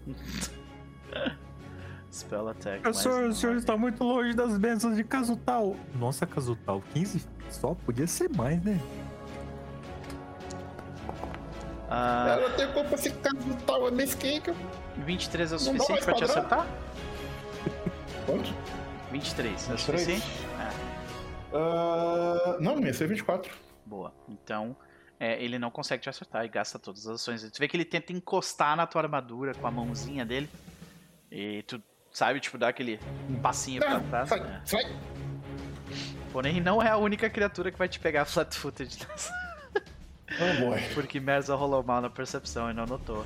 Spell 2.12 2.48
attack. 2.48 2.88
O 2.88 2.94
senhor, 2.94 3.24
o 3.24 3.34
senhor 3.34 3.52
nove. 3.52 3.62
está 3.64 3.76
muito 3.76 4.02
longe 4.02 4.34
das 4.34 4.56
bênçãos 4.56 4.96
de 4.96 5.04
Casutal. 5.04 5.76
Nossa, 5.94 6.26
Casutal, 6.26 6.82
15 6.94 7.26
só? 7.50 7.74
Podia 7.74 8.06
ser 8.06 8.28
mais, 8.30 8.62
né? 8.62 8.80
Ah, 11.88 12.36
Eu 12.40 12.48
não 12.48 12.56
tenho 12.56 12.72
culpa 12.72 12.96
se 12.96 13.10
caso 13.10 13.36
tal 13.66 13.86
é 13.88 13.90
mesquinho. 13.90 14.42
23 15.04 15.52
é 15.52 15.54
o 15.56 15.58
suficiente 15.58 16.04
pra 16.04 16.14
te 16.14 16.24
acertar? 16.24 16.66
Quanto? 18.24 18.52
23 19.12 19.52
é 19.52 19.72
o 19.72 19.76
23? 19.76 19.80
suficiente? 20.02 20.46
Ah, 21.52 22.56
não, 22.60 22.80
ia 22.80 22.92
ser 22.92 23.06
24. 23.06 23.52
Boa. 23.84 24.12
Então, 24.28 24.76
é, 25.20 25.42
ele 25.42 25.58
não 25.58 25.70
consegue 25.70 26.02
te 26.02 26.08
acertar 26.08 26.44
e 26.44 26.48
gasta 26.48 26.78
todas 26.78 27.06
as 27.06 27.14
ações. 27.20 27.48
Tu 27.50 27.58
vê 27.58 27.68
que 27.68 27.76
ele 27.76 27.84
tenta 27.84 28.12
encostar 28.12 28.76
na 28.76 28.86
tua 28.86 29.02
armadura 29.02 29.54
com 29.54 29.66
a 29.66 29.70
mãozinha 29.70 30.24
dele. 30.26 30.50
E 31.30 31.62
tu 31.62 31.80
sabe, 32.16 32.40
tipo, 32.40 32.56
dar 32.56 32.68
aquele 32.68 32.98
passinho 33.42 33.78
pra 33.82 33.96
Ah, 33.96 34.00
trás. 34.00 34.28
sai, 34.30 34.40
né? 34.40 34.62
sai. 34.64 34.96
Porém, 36.32 36.62
não 36.62 36.82
é 36.82 36.88
a 36.88 36.96
única 36.96 37.28
criatura 37.28 37.70
que 37.70 37.76
vai 37.78 37.88
te 37.88 38.00
pegar 38.00 38.24
flat-footed 38.26 39.06
nessa. 39.06 39.32
Oh 40.40 40.60
boy. 40.64 40.80
Porque 40.94 41.20
Merza 41.20 41.54
rolou 41.54 41.82
mal 41.82 42.00
na 42.00 42.08
percepção 42.08 42.70
e 42.70 42.72
não 42.74 42.86
notou. 42.86 43.22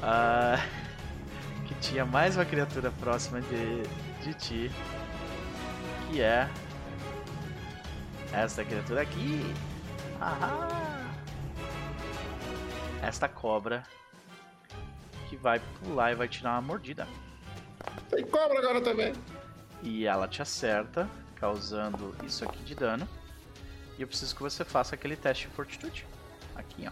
Ah, 0.00 0.64
que 1.66 1.74
tinha 1.80 2.04
mais 2.04 2.36
uma 2.36 2.44
criatura 2.44 2.92
próxima 2.92 3.40
de, 3.40 3.82
de 4.22 4.34
ti. 4.34 4.70
Que 6.12 6.20
é. 6.22 6.48
Esta 8.32 8.64
criatura 8.64 9.02
aqui. 9.02 9.42
Ahá! 10.20 11.02
Esta 13.02 13.28
cobra. 13.28 13.82
Que 15.28 15.36
vai 15.36 15.60
pular 15.82 16.12
e 16.12 16.14
vai 16.14 16.28
te 16.28 16.42
dar 16.44 16.52
uma 16.52 16.60
mordida. 16.62 17.06
Tem 18.10 18.24
cobra 18.24 18.58
agora 18.58 18.80
também. 18.80 19.12
E 19.82 20.06
ela 20.06 20.26
te 20.28 20.40
acerta, 20.40 21.08
causando 21.36 22.14
isso 22.24 22.44
aqui 22.44 22.62
de 22.62 22.74
dano. 22.74 23.08
E 23.98 24.02
eu 24.02 24.08
preciso 24.08 24.34
que 24.34 24.42
você 24.42 24.64
faça 24.64 24.94
aquele 24.94 25.16
teste 25.16 25.48
de 25.48 25.54
fortitude. 25.54 26.06
Aqui, 26.56 26.86
ó. 26.86 26.90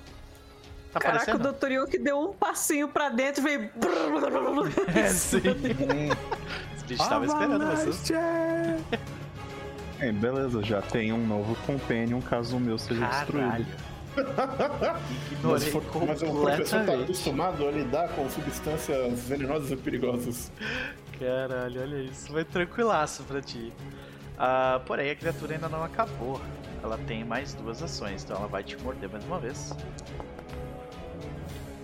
Tá 0.93 1.01
Caraca, 1.01 1.33
o 1.33 1.37
aparecendo? 1.37 1.59
Dr. 1.59 1.73
Yoki 1.73 1.99
deu 1.99 2.21
um 2.21 2.35
passinho 2.35 2.87
pra 2.87 3.09
dentro 3.09 3.41
e 3.49 3.59
veio. 3.59 3.71
É, 4.95 5.09
sim. 5.09 5.39
A 5.39 6.87
gente 6.87 7.09
tava 7.09 7.25
esperando 7.25 7.65
você. 7.77 8.15
É, 10.01 10.13
beleza, 10.13 10.63
já 10.63 10.83
tem 10.83 11.13
um 11.13 11.27
novo 11.27 11.55
companion 11.65 12.21
caso 12.21 12.57
o 12.59 12.61
meu 12.61 12.77
seja 12.77 13.01
Caralho. 13.07 13.65
destruído. 13.65 13.92
Mas, 15.43 15.65
for- 15.69 15.83
mas 16.07 16.23
o 16.23 16.27
professor 16.27 16.27
tá 16.27 16.31
completamente. 16.31 17.03
acostumado 17.05 17.67
a 17.67 17.71
lidar 17.71 18.09
com 18.11 18.29
substâncias 18.31 19.21
venenosas 19.21 19.71
e 19.71 19.77
perigosas. 19.77 20.53
Caralho, 21.19 21.81
olha 21.81 21.97
isso. 22.03 22.33
Vai 22.33 22.45
tranquilaço 22.45 23.23
pra 23.25 23.41
ti. 23.41 23.73
Ah, 24.39 24.81
porém, 24.87 25.11
a 25.11 25.17
criatura 25.17 25.55
ainda 25.55 25.69
não 25.69 25.83
acabou. 25.83 26.41
Ela 26.83 26.99
tem 27.07 27.25
mais 27.25 27.55
duas 27.55 27.83
ações, 27.83 28.25
então 28.25 28.37
ela 28.37 28.49
vai 28.49 28.63
te 28.65 28.77
morder 28.83 29.09
mais 29.09 29.25
uma 29.25 29.39
vez. 29.39 29.73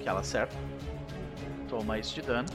Que 0.00 0.08
ela 0.08 0.20
acerta. 0.20 0.56
Toma 1.68 1.98
isso 1.98 2.14
de 2.14 2.22
dano. 2.22 2.48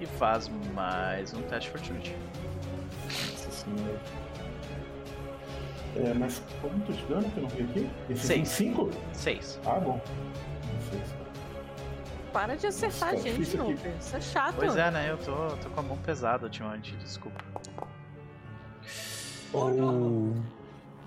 E 0.00 0.06
faz 0.06 0.50
mais 0.74 1.32
um 1.34 1.42
teste 1.42 1.70
de 1.70 1.78
fortitude. 1.78 2.16
Nossa 3.04 3.50
senhora. 3.50 4.00
É, 5.96 6.14
mas 6.14 6.42
quanto 6.60 6.92
de 6.92 7.02
dano 7.06 7.30
que 7.30 7.36
eu 7.38 7.42
não 7.42 7.50
vi 7.50 7.62
aqui? 7.62 7.90
Esse 8.10 8.26
Seis. 8.26 8.48
5? 8.48 8.90
Seis. 9.12 9.60
Ah, 9.64 9.80
bom. 9.80 10.00
Não 10.72 10.90
sei. 10.90 11.00
Para 12.32 12.56
de 12.56 12.66
acertar 12.66 13.08
a 13.08 13.12
Nossa, 13.12 13.24
gente. 13.30 13.56
Noob. 13.56 13.78
Isso 13.98 14.16
é 14.16 14.20
chato. 14.20 14.54
Pois 14.56 14.76
é, 14.76 14.90
né? 14.90 15.10
Eu 15.10 15.16
tô, 15.18 15.34
tô 15.56 15.70
com 15.70 15.80
a 15.80 15.82
mão 15.82 15.96
pesada 15.98 16.44
ultimamente, 16.44 16.94
desculpa. 16.96 17.42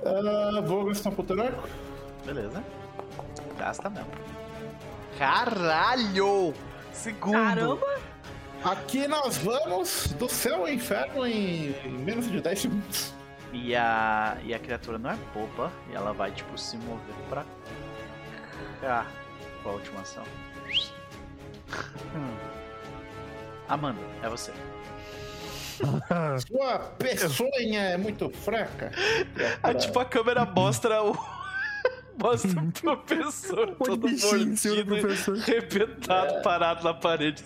Ah, 0.03 0.61
vou 0.61 0.85
gastar 0.85 1.09
um 1.09 1.13
ponto 1.13 1.33
heróico. 1.33 1.67
Beleza. 2.25 2.63
Gasta 3.57 3.89
mesmo. 3.89 4.09
Caralho! 5.17 6.53
Segundo! 6.91 7.33
Caramba! 7.33 8.01
Aqui 8.63 9.07
nós 9.07 9.37
vamos 9.37 10.07
do 10.19 10.27
céu 10.29 10.61
ao 10.61 10.69
inferno 10.69 11.25
em 11.25 11.73
menos 11.87 12.29
de 12.29 12.41
10 12.41 12.59
segundos. 12.59 13.13
E 13.53 13.75
a, 13.75 14.37
e 14.43 14.53
a 14.53 14.59
criatura 14.59 14.97
não 14.97 15.11
é 15.11 15.17
boba 15.33 15.71
e 15.89 15.95
ela 15.95 16.13
vai, 16.13 16.31
tipo, 16.31 16.57
se 16.57 16.77
mover 16.77 17.15
pra 17.29 17.45
cá. 18.79 19.05
Qual 19.61 19.75
a 19.75 19.77
última 19.77 20.01
ação? 20.01 20.23
Hum. 22.15 22.35
Amanda, 23.67 24.01
é 24.21 24.29
você. 24.29 24.51
Sua 26.47 26.79
peçonha 26.97 27.81
é 27.81 27.97
muito 27.97 28.29
fraca. 28.29 28.91
Ah, 29.63 29.73
tipo, 29.73 29.99
a 29.99 30.05
câmera 30.05 30.45
mostra 30.45 31.03
o. 31.03 31.17
mostra 32.21 32.61
o 32.61 32.97
professor 32.97 33.75
todo 33.77 34.07
mordido, 34.07 34.97
professor. 34.97 35.37
arrebentado, 35.39 36.41
parado 36.41 36.83
na 36.83 36.93
parede. 36.93 37.43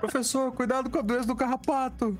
Professor, 0.00 0.52
cuidado 0.52 0.90
com 0.90 0.98
a 0.98 1.02
doença 1.02 1.26
do 1.26 1.36
carrapato. 1.36 2.18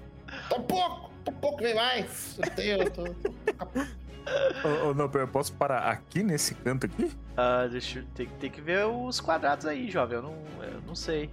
Tá 0.49 0.61
pouco, 0.61 1.12
tá 1.25 1.33
pouco, 1.33 1.63
vem 1.63 1.75
mais. 1.75 2.39
Eu 2.39 2.51
tenho, 2.51 2.83
eu 2.83 2.91
tô... 2.91 3.03
Ô, 3.05 4.91
ô, 4.91 4.95
não, 4.95 5.11
eu 5.13 5.29
posso 5.29 5.53
parar 5.55 5.81
aqui 5.91 6.23
nesse 6.23 6.55
canto 6.55 6.87
aqui? 6.87 7.11
Ah, 7.37 7.67
deixa 7.71 7.99
eu. 7.99 8.05
Tem, 8.15 8.27
tem 8.29 8.51
que 8.51 8.61
ver 8.61 8.87
os 8.87 9.21
quadrados 9.21 9.67
aí, 9.67 9.91
jovem. 9.91 10.17
Eu 10.19 10.23
não, 10.23 10.35
eu 10.63 10.81
não 10.87 10.95
sei. 10.95 11.29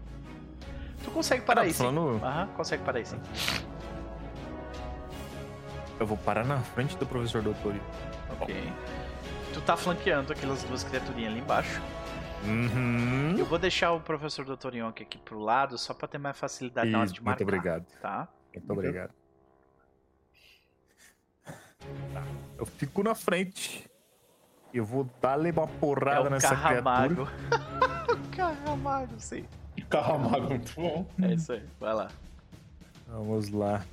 Tu 1.04 1.12
consegue 1.12 1.44
parar 1.44 1.62
Ah, 1.62 1.66
sim. 1.68 1.74
falando- 1.74 2.20
Aham, 2.24 2.48
consegue 2.58 2.84
parar 2.84 2.98
aí, 2.98 3.06
sim. 3.06 3.20
Eu 6.00 6.08
vou 6.08 6.18
parar 6.18 6.46
na 6.46 6.58
frente 6.60 6.96
do 6.98 7.06
professor 7.06 7.42
doutor. 7.42 7.76
Ok. 8.42 8.56
Tu 9.54 9.62
tá 9.62 9.76
flanqueando 9.76 10.32
aquelas 10.34 10.64
duas 10.64 10.84
criaturinhas 10.84 11.32
ali 11.32 11.42
embaixo. 11.42 11.82
Uhum. 12.46 13.36
Eu 13.38 13.46
vou 13.46 13.60
deixar 13.60 13.92
o 13.92 14.00
professor 14.00 14.46
Dr. 14.46 14.76
Yonk 14.76 15.04
aqui 15.04 15.18
pro 15.18 15.40
lado, 15.40 15.78
só 15.78 15.94
pra 15.94 16.08
ter 16.08 16.18
mais 16.18 16.38
facilidade 16.38 16.90
na 16.90 17.00
hora 17.00 17.06
Isso, 17.06 17.14
de 17.16 17.20
muito 17.22 17.28
marcar. 17.28 17.44
obrigado. 17.44 17.86
Tá? 18.02 18.28
Muito 18.56 18.72
obrigado. 18.74 19.12
Tá. 22.14 22.24
Eu 22.58 22.66
fico 22.66 23.04
na 23.04 23.16
frente. 23.16 23.90
Eu 24.74 24.86
vou 24.86 25.10
dar-lhe 25.22 25.52
uma 25.52 25.68
porrada 25.68 26.26
é 26.26 26.28
o 26.28 26.30
nessa 26.30 26.50
Carramago. 26.56 27.26
criatura. 27.26 28.14
o 28.14 28.36
Carramago, 28.36 29.14
sim. 29.18 29.46
Carramago, 29.90 30.50
muito 30.50 30.74
bom. 30.76 31.06
É 31.22 31.34
isso 31.34 31.52
aí, 31.54 31.64
vai 31.80 31.94
lá. 31.94 32.10
Vamos 33.08 33.50
lá. 33.50 33.84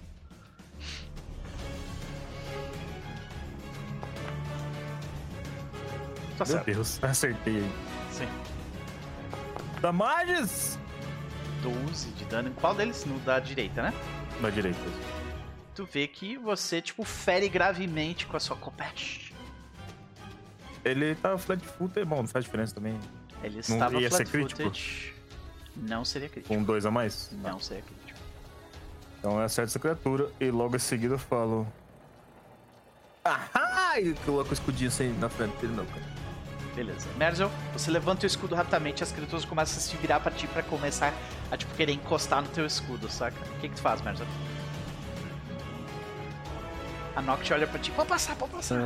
Tá 6.37 6.45
Meu 6.45 6.47
certo. 6.47 6.67
Deus, 6.67 7.03
acertei 7.03 7.57
aí. 7.57 7.73
Sim. 8.11 8.29
Damages! 9.81 10.79
12 11.63 12.11
de 12.11 12.25
dano. 12.27 12.51
Qual 12.61 12.75
deles? 12.75 13.05
No 13.07 13.19
da 13.21 13.39
direita, 13.41 13.83
né? 13.83 13.95
Na 14.41 14.51
direita. 14.51 14.79
Tu 15.77 15.85
vê 15.85 16.09
que 16.09 16.39
você, 16.39 16.81
tipo, 16.81 17.05
fere 17.05 17.51
gravemente 17.51 18.27
com 18.27 18.35
a 18.35 18.41
sua 18.41 18.57
copete. 18.57 19.35
Ele 20.83 21.15
tá 21.15 21.37
flat 21.37 21.63
foot, 21.63 21.99
é 21.99 22.05
bom, 22.05 22.17
não 22.17 22.27
faz 22.27 22.47
diferença 22.47 22.75
também. 22.75 22.99
Ele 23.43 23.57
Não 23.57 23.61
estava 23.61 24.01
ia 24.01 24.11
ser 24.11 24.27
flat-footed. 24.27 25.15
Não 25.77 26.03
seria 26.03 26.31
crítico. 26.31 26.55
Com 26.55 26.63
dois 26.63 26.87
a 26.87 26.91
mais? 26.91 27.31
Não 27.43 27.61
seria 27.61 27.83
crítico. 27.83 28.19
Então 29.19 29.33
eu 29.33 29.41
acerto 29.41 29.69
essa 29.69 29.79
criatura 29.79 30.31
e 30.41 30.51
logo 30.51 30.75
em 30.75 30.79
seguida 30.79 31.15
eu 31.15 31.19
falo. 31.19 31.71
Ahá! 33.23 34.01
E 34.01 34.15
coloco 34.25 34.51
o 34.51 34.55
escudinho 34.55 34.89
assim 34.89 35.13
na 35.19 35.29
frente 35.29 35.57
dele, 35.57 35.75
não, 35.75 35.85
cara. 35.85 36.03
Beleza. 36.75 37.07
Merzel, 37.19 37.51
você 37.75 37.91
levanta 37.91 38.25
o 38.25 38.27
escudo 38.27 38.55
rapidamente 38.55 39.03
as 39.03 39.13
criaturas 39.13 39.45
começam 39.45 39.77
a 39.77 39.81
se 39.81 39.95
virar 39.99 40.21
pra 40.21 40.31
ti 40.31 40.47
pra 40.47 40.63
começar 40.63 41.13
a, 41.51 41.57
tipo, 41.57 41.75
querer 41.75 41.93
encostar 41.93 42.41
no 42.41 42.49
teu 42.49 42.65
escudo, 42.65 43.11
saca? 43.11 43.37
O 43.57 43.61
que 43.61 43.69
que 43.69 43.75
tu 43.75 43.83
faz, 43.83 44.01
Merzel? 44.01 44.27
A 47.17 47.23
Noct 47.23 47.53
olha 47.53 47.67
pra 47.67 47.79
ti. 47.79 47.91
Pode 47.91 48.09
passar, 48.09 48.37
pode 48.37 48.53
passar. 48.53 48.79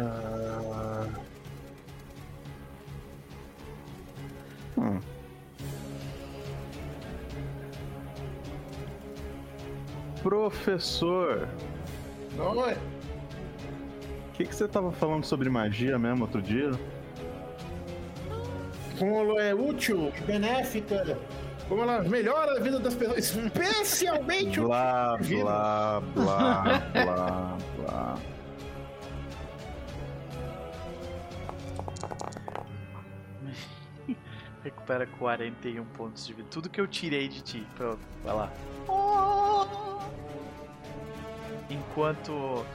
Hum. 4.76 5.00
Professor, 10.22 11.48
Não, 12.36 12.68
é. 12.68 12.76
que, 14.34 14.44
que 14.44 14.54
você 14.54 14.68
tava 14.68 14.92
falando 14.92 15.24
sobre 15.24 15.48
magia 15.48 15.98
mesmo 15.98 16.22
outro 16.24 16.42
dia? 16.42 16.70
Como 18.98 19.14
ela 19.16 19.42
é 19.42 19.54
útil 19.54 20.12
benéfica, 20.26 21.18
como 21.70 21.82
ela 21.84 22.02
melhora 22.02 22.58
a 22.58 22.60
vida 22.60 22.80
das 22.80 22.96
pessoas, 22.96 23.36
especialmente 23.36 24.58
o. 24.60 24.66
Blá, 24.66 25.16
Divino. 25.18 25.44
blá, 25.44 26.00
blá, 26.00 26.78
blá, 26.92 27.58
blá. 27.76 28.18
Recupera 34.64 35.06
41 35.06 35.84
pontos 35.84 36.26
de 36.26 36.34
vida. 36.34 36.48
Tudo 36.50 36.68
que 36.68 36.80
eu 36.80 36.88
tirei 36.88 37.28
de 37.28 37.40
ti. 37.40 37.64
Pronto, 37.76 38.00
vai 38.24 38.34
lá. 38.34 38.52
Enquanto 41.70 42.66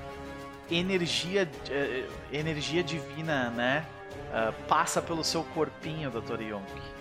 energia, 0.72 1.52
eh, 1.70 2.08
energia 2.32 2.82
divina, 2.82 3.50
né? 3.50 3.86
ah, 4.32 4.54
passa 4.70 5.02
pelo 5.02 5.22
seu 5.22 5.44
corpinho, 5.44 6.10
Dr. 6.10 6.42
Yonk. 6.42 6.95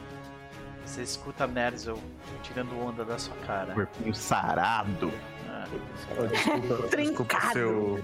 Você 0.85 1.03
escuta 1.03 1.45
a 1.45 1.47
Merzel 1.47 1.99
tirando 2.43 2.79
onda 2.79 3.05
da 3.05 3.19
sua 3.19 3.35
cara. 3.39 3.75
Corpinho 3.75 4.15
sarado. 4.15 5.11
Ah, 5.49 5.65
Oh, 5.67 6.27
desculpa. 6.27 6.97
Desculpa 6.97 7.41
seu 7.53 7.99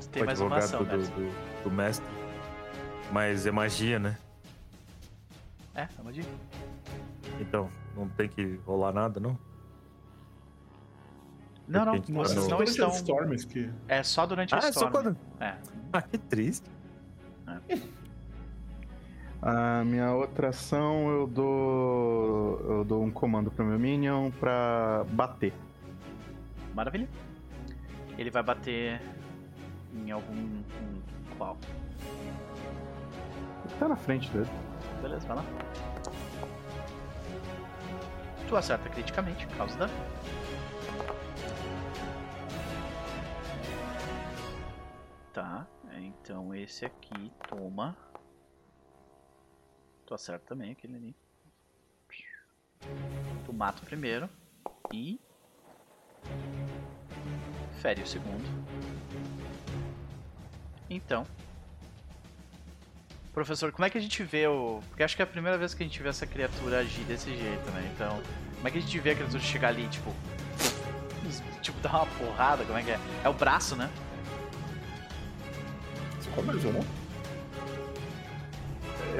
tu 0.00 0.08
tem 0.10 0.24
mais 0.24 0.40
uma 0.40 0.56
ação, 0.58 0.84
do, 0.84 0.98
do, 0.98 1.62
do 1.64 1.70
mestre. 1.70 2.06
Mas 3.12 3.44
é 3.46 3.50
magia, 3.50 3.98
né? 3.98 4.16
É, 5.74 5.82
é 5.82 5.88
uma 6.00 6.12
dica. 6.12 6.28
Então, 7.40 7.70
não 7.96 8.08
tem 8.08 8.28
que 8.28 8.60
rolar 8.64 8.92
nada, 8.92 9.18
não? 9.18 9.36
Não, 11.66 11.84
não, 11.84 11.92
Depende, 11.94 12.12
vocês 12.12 12.48
não 12.48 12.58
Durante 12.58 12.70
estão. 12.70 13.50
que. 13.52 13.70
É 13.88 14.02
só 14.02 14.26
durante 14.26 14.54
a 14.54 14.58
Ah, 14.58 14.60
é 14.60 14.72
só 14.72 14.86
storm. 14.86 14.92
quando. 14.92 15.16
É. 15.40 15.56
Ah, 15.92 16.02
que 16.02 16.18
triste. 16.18 16.68
A 19.42 19.82
minha 19.84 20.12
outra 20.12 20.48
ação 20.48 21.08
eu 21.10 21.26
dou. 21.26 22.60
Eu 22.60 22.84
dou 22.84 23.02
um 23.02 23.10
comando 23.10 23.50
pro 23.50 23.64
meu 23.64 23.78
Minion 23.78 24.30
pra 24.32 25.04
bater. 25.10 25.54
Maravilha. 26.74 27.08
Ele 28.18 28.30
vai 28.30 28.42
bater 28.42 29.00
em 29.94 30.10
algum. 30.10 30.34
um- 30.34 30.62
qual? 31.38 31.56
Tá 33.78 33.88
na 33.88 33.96
frente 33.96 34.30
dele. 34.30 34.48
Beleza, 35.00 35.26
vai 35.26 35.36
lá. 35.38 35.44
Tu 38.46 38.56
acerta 38.56 38.88
criticamente, 38.90 39.46
causa 39.56 39.78
dano. 39.78 39.92
Tá, 45.32 45.66
então 45.94 46.54
esse 46.54 46.84
aqui 46.84 47.32
toma. 47.48 47.96
Tu 50.10 50.14
acerta 50.14 50.44
também 50.44 50.72
aquele 50.72 50.96
ali. 50.96 51.16
Tu 53.46 53.52
mata 53.52 53.80
o 53.80 53.86
primeiro 53.86 54.28
e. 54.92 55.20
Fere 57.80 58.02
o 58.02 58.06
segundo. 58.08 58.44
Então. 60.90 61.24
Professor, 63.32 63.70
como 63.70 63.84
é 63.84 63.90
que 63.90 63.98
a 63.98 64.00
gente 64.00 64.20
vê 64.24 64.48
o. 64.48 64.82
Porque 64.88 65.04
acho 65.04 65.14
que 65.14 65.22
é 65.22 65.24
a 65.24 65.28
primeira 65.28 65.56
vez 65.56 65.74
que 65.74 65.84
a 65.84 65.86
gente 65.86 66.02
vê 66.02 66.08
essa 66.08 66.26
criatura 66.26 66.80
agir 66.80 67.04
desse 67.04 67.30
jeito, 67.36 67.70
né? 67.70 67.88
Então, 67.94 68.20
como 68.56 68.66
é 68.66 68.70
que 68.72 68.78
a 68.78 68.80
gente 68.80 68.98
vê 68.98 69.12
a 69.12 69.14
criatura 69.14 69.40
chegar 69.40 69.68
ali, 69.68 69.86
tipo. 69.90 70.12
Tipo, 71.62 71.78
dar 71.82 72.02
uma 72.02 72.06
porrada? 72.18 72.64
Como 72.64 72.76
é 72.76 72.82
que 72.82 72.90
é? 72.90 72.98
É 73.22 73.28
o 73.28 73.34
braço, 73.34 73.76
né? 73.76 73.88
Você 76.18 76.28
começou, 76.30 76.72
não? 76.72 76.99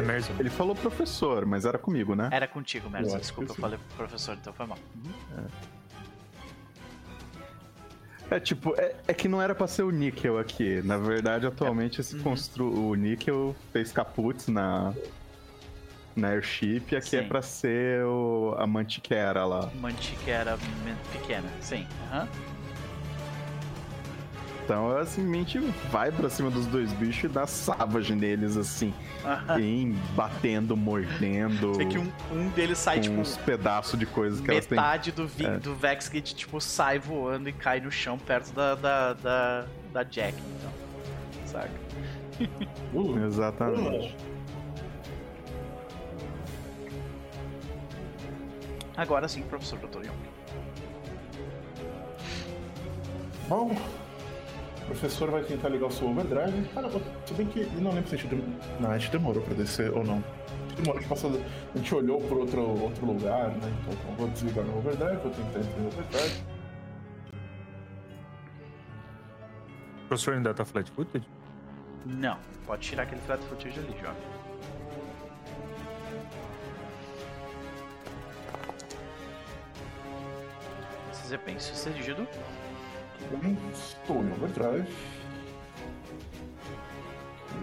É 0.01 0.06
Merzel. 0.06 0.36
Ele 0.39 0.51
falou 0.51 0.74
professor, 0.74 1.44
mas 1.47 1.64
era 1.64 1.78
comigo, 1.78 2.14
né? 2.14 2.28
Era 2.32 2.47
contigo, 2.48 2.86
Eu 2.86 2.90
Merzo. 2.90 3.09
acho 3.10 3.18
Desculpa, 3.20 3.51
eu 3.52 3.55
sim. 3.56 3.60
falei 3.60 3.78
pro 3.78 3.97
professor, 3.98 4.36
então 4.40 4.52
foi 4.52 4.66
mal. 4.66 4.78
É 8.31 8.39
tipo, 8.39 8.74
é, 8.81 8.94
é 9.09 9.14
que 9.14 9.27
não 9.28 9.43
era 9.43 9.55
pra 9.55 9.66
ser 9.66 9.82
o 9.82 9.90
níquel 9.90 10.39
aqui. 10.39 10.81
Na 10.82 10.97
verdade, 10.97 11.47
atualmente 11.47 12.01
esse 12.01 12.14
Uhum. 12.16 12.22
constru... 12.22 12.64
o 12.90 12.94
níquel 12.94 13.56
fez 13.72 13.90
caput 13.90 14.48
na, 14.51 14.94
na 16.14 16.28
airship 16.28 16.93
e 16.93 16.97
aqui 16.97 17.16
é 17.16 17.22
Sim. 17.22 17.28
pra 17.28 17.43
ser 17.43 18.05
o... 18.05 18.55
a 18.56 18.66
mantiquera 18.68 19.44
lá. 19.44 19.68
Mantiquera 19.81 20.56
pequena, 21.12 21.48
sim. 21.60 21.85
Aham. 22.12 22.28
Então, 24.71 24.97
assim, 24.97 25.29
a 25.29 25.35
gente 25.35 25.59
vai 25.91 26.13
pra 26.13 26.31
cima 26.31 26.49
dos 26.49 26.65
dois 26.65 26.93
bichos 26.93 27.25
e 27.25 27.29
dá 27.29 27.45
savage 27.45 28.15
neles, 28.15 28.57
assim. 28.57 28.95
em 29.61 29.91
batendo, 30.15 30.77
mordendo. 30.77 31.75
Vê 31.75 31.87
que 31.87 31.99
um, 31.99 32.09
um 32.31 32.49
deles 32.51 32.79
sai, 32.79 32.99
com 32.99 33.03
tipo, 33.03 33.21
uns 33.21 33.37
pedaços 33.39 33.99
de 33.99 34.07
coisas 34.07 34.41
que 34.41 34.49
elas 34.49 34.67
têm. 34.67 34.79
metade 34.79 35.11
do, 35.11 35.27
vi- 35.27 35.45
É. 35.45 35.59
do 35.59 35.75
Vexgate, 35.75 36.37
tipo, 36.37 36.61
sai 36.61 37.01
voando 37.01 37.49
e 37.49 37.53
cai 37.53 37.81
no 37.81 37.91
chão 37.91 38.17
perto 38.17 38.53
da, 38.53 38.77
da, 38.77 39.13
da, 39.15 39.67
da 39.93 40.03
Jack, 40.05 40.37
então. 40.39 40.71
Saca? 41.47 41.71
Uh, 42.95 43.19
Exatamente. 43.27 44.17
Agora 48.97 49.27
sim, 49.27 49.43
professor 49.43 49.79
Dr. 49.81 50.05
Young. 50.07 50.15
Bom, 53.49 53.77
professor 54.91 55.31
vai 55.31 55.43
tentar 55.45 55.69
ligar 55.69 55.87
o 55.87 55.91
seu 55.93 56.09
overdrive. 56.09 56.69
Ah, 56.77 56.83
não, 56.83 56.91
se 57.25 57.35
bem 57.35 57.47
que 57.47 57.61
eu 57.61 57.81
não 57.81 57.93
lembro 57.93 58.09
se 58.09 58.17
a 58.17 58.19
gente, 58.19 58.35
dem- 58.35 58.57
não, 58.81 58.91
a 58.91 58.99
gente 58.99 59.11
demorou 59.12 59.43
pra 59.43 59.55
descer 59.55 59.91
ou 59.93 60.03
não. 60.05 60.17
A 60.17 60.69
gente 60.69 60.77
demorou, 60.77 60.97
a 60.99 61.01
gente, 61.01 61.09
passou, 61.09 61.31
a 61.75 61.79
gente 61.79 61.95
olhou 61.95 62.21
por 62.23 62.39
outro, 62.39 62.61
outro 62.83 63.07
lugar, 63.07 63.49
né? 63.51 63.73
Então 63.89 64.11
eu 64.11 64.17
vou 64.17 64.29
desligar 64.29 64.65
meu 64.65 64.79
overdrive, 64.79 65.17
vou 65.23 65.31
tentar 65.31 65.59
entrar 65.61 65.79
no 65.81 65.87
overdrive. 65.89 66.43
O 70.05 70.09
professor 70.09 70.35
ainda 70.35 70.53
tá 70.53 70.65
flat 70.65 70.91
footed? 70.91 71.25
Não, 72.05 72.37
pode 72.67 72.83
tirar 72.83 73.05
aquele 73.05 73.21
flat 73.21 73.41
footage 73.45 73.79
ali, 73.79 73.93
jovem. 74.01 74.41
Precisa 81.09 81.39
bem 81.39 81.59
sucedido. 81.59 82.27
Bem, 83.31 83.57
estou 83.73 84.23
em 84.25 84.33
overdrive. 84.33 84.89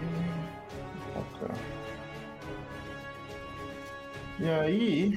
E... 0.04 0.38
E 4.40 4.48
aí, 4.48 5.14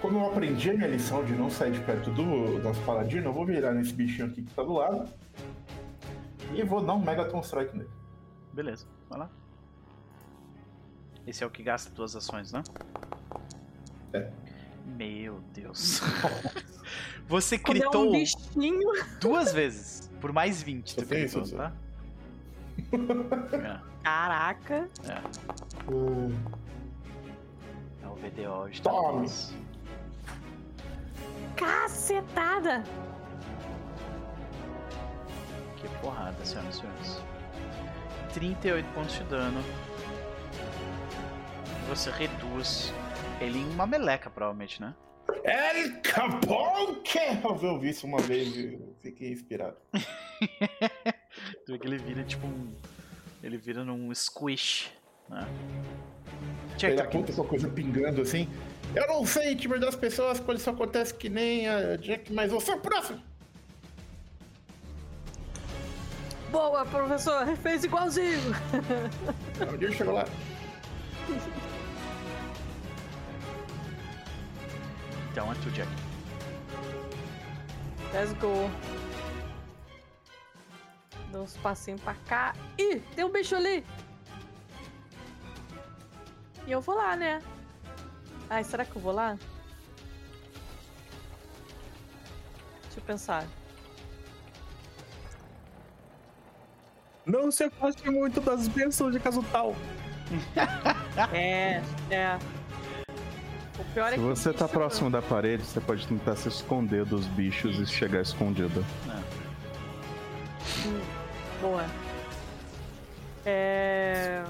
como 0.00 0.18
eu 0.18 0.26
aprendi 0.26 0.70
a 0.70 0.74
minha 0.74 0.88
lição 0.88 1.22
de 1.22 1.34
não 1.34 1.50
sair 1.50 1.72
de 1.72 1.80
perto 1.80 2.10
do 2.10 2.58
nosso 2.62 2.80
paladino, 2.82 3.26
eu 3.26 3.32
vou 3.32 3.44
virar 3.44 3.72
nesse 3.74 3.92
bichinho 3.92 4.26
aqui 4.28 4.42
que 4.42 4.54
tá 4.54 4.62
do 4.62 4.72
lado 4.72 5.06
e 6.54 6.62
vou 6.62 6.82
dar 6.82 6.94
um 6.94 7.00
Megaton 7.00 7.40
Strike 7.40 7.76
nele. 7.76 7.90
Beleza, 8.52 8.86
vai 9.08 9.18
lá. 9.18 9.30
Esse 11.26 11.44
é 11.44 11.46
o 11.46 11.50
que 11.50 11.62
gasta 11.62 11.90
duas 11.94 12.16
ações, 12.16 12.52
né? 12.52 12.62
É. 14.12 14.30
Meu 14.84 15.40
Deus. 15.52 16.00
Você 17.26 17.54
é 17.54 17.58
gritou 17.58 18.08
um 18.08 18.12
bichinho. 18.12 18.92
duas 19.20 19.52
vezes. 19.52 20.10
Por 20.20 20.32
mais 20.32 20.62
20, 20.62 20.96
tu 20.96 21.06
gritou, 21.06 21.42
isso, 21.42 21.56
tá? 21.56 21.72
Caraca. 24.02 24.88
É, 25.04 25.12
é. 25.12 25.22
Hum, 25.92 26.34
É 28.02 28.06
o 28.06 28.14
VDO 28.14 28.70
de 28.70 28.82
Tome. 28.82 29.28
Cacetada. 31.56 32.82
Que 35.76 35.88
porrada, 36.00 36.44
senhoras 36.44 36.76
e 36.76 36.78
senhores. 36.80 37.22
38 38.32 38.86
pontos 38.92 39.14
de 39.14 39.24
dano. 39.24 39.62
Você 41.88 42.10
reduz 42.10 42.92
ele 43.44 43.58
em 43.58 43.70
uma 43.70 43.86
meleca, 43.86 44.30
provavelmente, 44.30 44.80
né? 44.80 44.94
El 45.44 46.00
Capone! 46.02 47.02
Eu 47.62 47.70
ouvi 47.70 47.90
isso 47.90 48.06
uma 48.06 48.18
vez 48.18 48.56
e 48.56 48.78
fiquei 49.00 49.30
inspirado. 49.32 49.76
Tu 51.66 51.72
vê 51.72 51.78
que 51.78 51.86
ele 51.86 51.98
vira 51.98 52.24
tipo 52.24 52.46
um. 52.46 52.72
Ele 53.42 53.58
vira 53.58 53.84
num 53.84 54.14
squish. 54.14 54.90
Né? 55.28 55.46
Check, 56.78 56.92
Ele 56.92 57.00
aponta 57.00 57.32
com 57.32 57.42
a 57.42 57.46
coisa 57.46 57.68
pingando 57.68 58.22
assim. 58.22 58.48
Eu 58.94 59.06
não 59.06 59.26
sei, 59.26 59.54
time 59.56 59.78
das 59.78 59.96
pessoas, 59.96 60.40
quando 60.40 60.58
isso 60.58 60.70
acontece 60.70 61.12
que 61.14 61.28
nem 61.28 61.68
a 61.68 61.96
Jack, 61.96 62.32
mas 62.32 62.50
você 62.52 62.72
é 62.72 62.74
o 62.76 62.80
próximo. 62.80 63.20
Boa, 66.50 66.86
professor. 66.86 67.46
Fez 67.56 67.84
igualzinho. 67.84 68.38
Onde 69.72 69.84
ele 69.84 69.94
chegou 69.94 70.14
lá? 70.14 70.24
Então 75.34 75.50
é 75.50 75.54
tu, 75.56 75.70
Jack. 75.72 75.90
Let's 78.12 78.32
go. 78.34 78.70
Dá 81.32 81.40
uns 81.40 81.56
passinhos 81.56 82.00
pra 82.00 82.14
cá. 82.28 82.54
Ih, 82.78 83.00
tem 83.16 83.24
um 83.24 83.32
bicho 83.32 83.56
ali! 83.56 83.84
E 86.68 86.70
eu 86.70 86.80
vou 86.80 86.94
lá, 86.94 87.16
né? 87.16 87.42
Ai, 88.48 88.62
será 88.62 88.84
que 88.84 88.94
eu 88.94 89.02
vou 89.02 89.10
lá? 89.10 89.36
Deixa 92.84 93.00
eu 93.00 93.02
pensar. 93.02 93.44
Não 97.26 97.50
se 97.50 97.64
afaste 97.64 98.08
muito 98.08 98.40
das 98.40 98.68
bênçãos 98.68 99.12
de 99.12 99.18
Casutal. 99.18 99.74
É, 101.32 101.80
é. 102.10 102.38
O 103.78 103.84
pior 103.92 104.06
é 104.08 104.10
Se 104.10 104.14
que. 104.16 104.20
você 104.20 104.52
tá 104.52 104.68
próximo 104.68 105.10
da 105.10 105.20
parede, 105.20 105.64
você 105.64 105.80
pode 105.80 106.06
tentar 106.06 106.36
se 106.36 106.48
esconder 106.48 107.04
dos 107.04 107.26
bichos 107.26 107.78
e 107.78 107.86
chegar 107.86 108.20
escondido. 108.20 108.84
Boa. 111.60 111.84
É. 113.44 114.44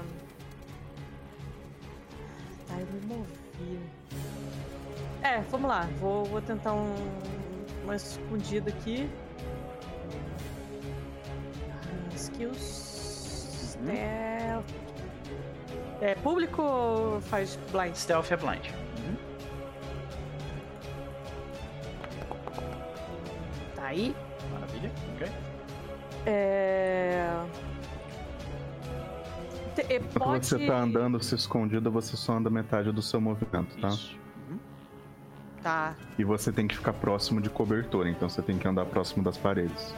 Tá, 2.67 2.75
eu 2.79 2.85
me 2.87 3.01
movi. 3.07 3.79
É, 5.23 5.41
vamos 5.49 5.67
lá. 5.69 5.89
Vou, 5.99 6.25
vou 6.25 6.41
tentar 6.41 6.73
um, 6.73 6.93
uma 7.83 7.95
escondida 7.95 8.69
aqui. 8.69 9.09
Ah, 11.71 12.15
Skills. 12.15 13.75
Stealth. 13.75 14.65
É 16.01 16.13
público 16.15 16.61
ou 16.61 17.21
faz 17.21 17.57
blind? 17.71 17.95
Stealth 17.95 18.31
é 18.31 18.37
blind. 18.37 18.84
Aí. 23.85 24.15
Maravilha. 24.51 24.91
Ok. 25.15 25.27
É. 26.25 27.45
Te- 29.75 29.83
Quando 29.83 30.09
Pode... 30.13 30.45
você 30.45 30.65
tá 30.65 30.77
andando 30.77 31.21
se 31.21 31.35
escondido, 31.35 31.91
você 31.91 32.15
só 32.15 32.33
anda 32.33 32.49
metade 32.49 32.91
do 32.91 33.01
seu 33.01 33.19
movimento, 33.19 33.75
tá? 33.79 33.89
Isso. 33.89 34.17
Uhum. 34.49 34.57
Tá. 35.61 35.95
E 36.17 36.23
você 36.23 36.51
tem 36.51 36.67
que 36.67 36.75
ficar 36.75 36.93
próximo 36.93 37.41
de 37.41 37.49
cobertura, 37.49 38.09
então 38.09 38.29
você 38.29 38.41
tem 38.41 38.57
que 38.57 38.67
andar 38.67 38.85
próximo 38.85 39.23
das 39.23 39.37
paredes. 39.37 39.93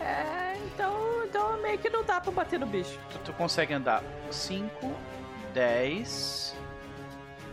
É, 0.00 0.56
então, 0.66 1.24
então 1.24 1.62
meio 1.62 1.78
que 1.78 1.88
não 1.88 2.02
dá 2.04 2.20
pra 2.20 2.32
bater 2.32 2.58
no 2.58 2.66
bicho. 2.66 2.98
Tu, 3.10 3.18
tu 3.26 3.32
consegue 3.34 3.72
andar 3.72 4.02
5, 4.30 4.92
10. 5.54 6.56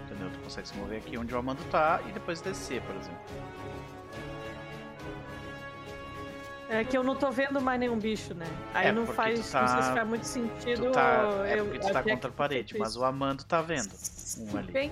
Entendeu? 0.05 0.29
Tu 0.33 0.39
consegue 0.39 0.67
se 0.67 0.75
mover 0.77 0.97
aqui 0.97 1.17
onde 1.17 1.33
o 1.33 1.37
Amando 1.37 1.63
tá 1.65 2.01
e 2.09 2.11
depois 2.11 2.41
descer, 2.41 2.81
por 2.81 2.95
exemplo. 2.95 3.19
É 6.73 6.85
que 6.85 6.97
eu 6.97 7.03
não 7.03 7.15
tô 7.17 7.29
vendo 7.29 7.59
mais 7.59 7.77
nenhum 7.77 7.99
bicho, 7.99 8.33
né? 8.33 8.45
Aí 8.73 8.87
É, 8.87 8.91
não 8.93 9.05
faz, 9.05 9.45
tu 9.45 9.51
tá- 9.51 9.61
não 9.61 9.67
sei 9.67 9.81
se 9.81 9.91
faz 9.93 10.07
muito 10.07 10.23
sentido. 10.23 10.85
Tu 10.85 10.91
tá, 10.91 11.43
é 11.45 11.59
eu- 11.59 11.65
porque 11.65 11.79
tu 11.79 11.91
tá 11.91 11.99
até 11.99 12.11
contra 12.13 12.29
a 12.29 12.33
parede, 12.33 12.77
mas 12.79 12.95
o 12.95 13.03
Amando 13.03 13.43
tá 13.43 13.61
vendo. 13.61 13.91
Um 14.39 14.57
ali. 14.57 14.71
Bem... 14.71 14.91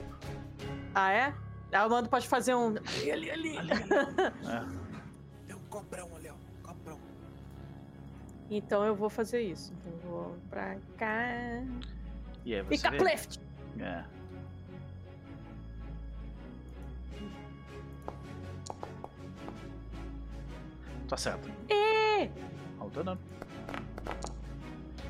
Ah, 0.93 1.11
é? 1.13 1.33
Ah, 1.71 1.85
o 1.85 1.89
Mando 1.89 2.09
pode 2.09 2.27
fazer 2.27 2.53
um. 2.53 2.75
Ali, 3.11 3.31
ali, 3.31 3.57
ali. 3.57 3.69
É. 4.45 4.65
Tem 5.47 5.55
um 5.55 5.59
cobrão 5.69 6.09
ali, 6.17 6.29
ó. 6.29 6.67
Cobrão. 6.67 6.99
Então 8.51 8.83
eu 8.83 8.93
vou 8.95 9.09
fazer 9.09 9.41
isso. 9.41 9.71
Então 9.79 9.93
eu 9.93 10.09
vou 10.09 10.37
pra 10.49 10.75
cá. 10.97 11.27
E 12.43 12.55
aí 12.55 12.61
você 12.63 12.75
Fica 12.75 12.89
vê. 12.91 12.97
Cleft! 12.97 13.39
É. 13.79 14.03
Tá 21.09 21.17
certo. 21.17 21.49
É! 21.69 22.29
All 22.79 22.89
done. 22.89 23.17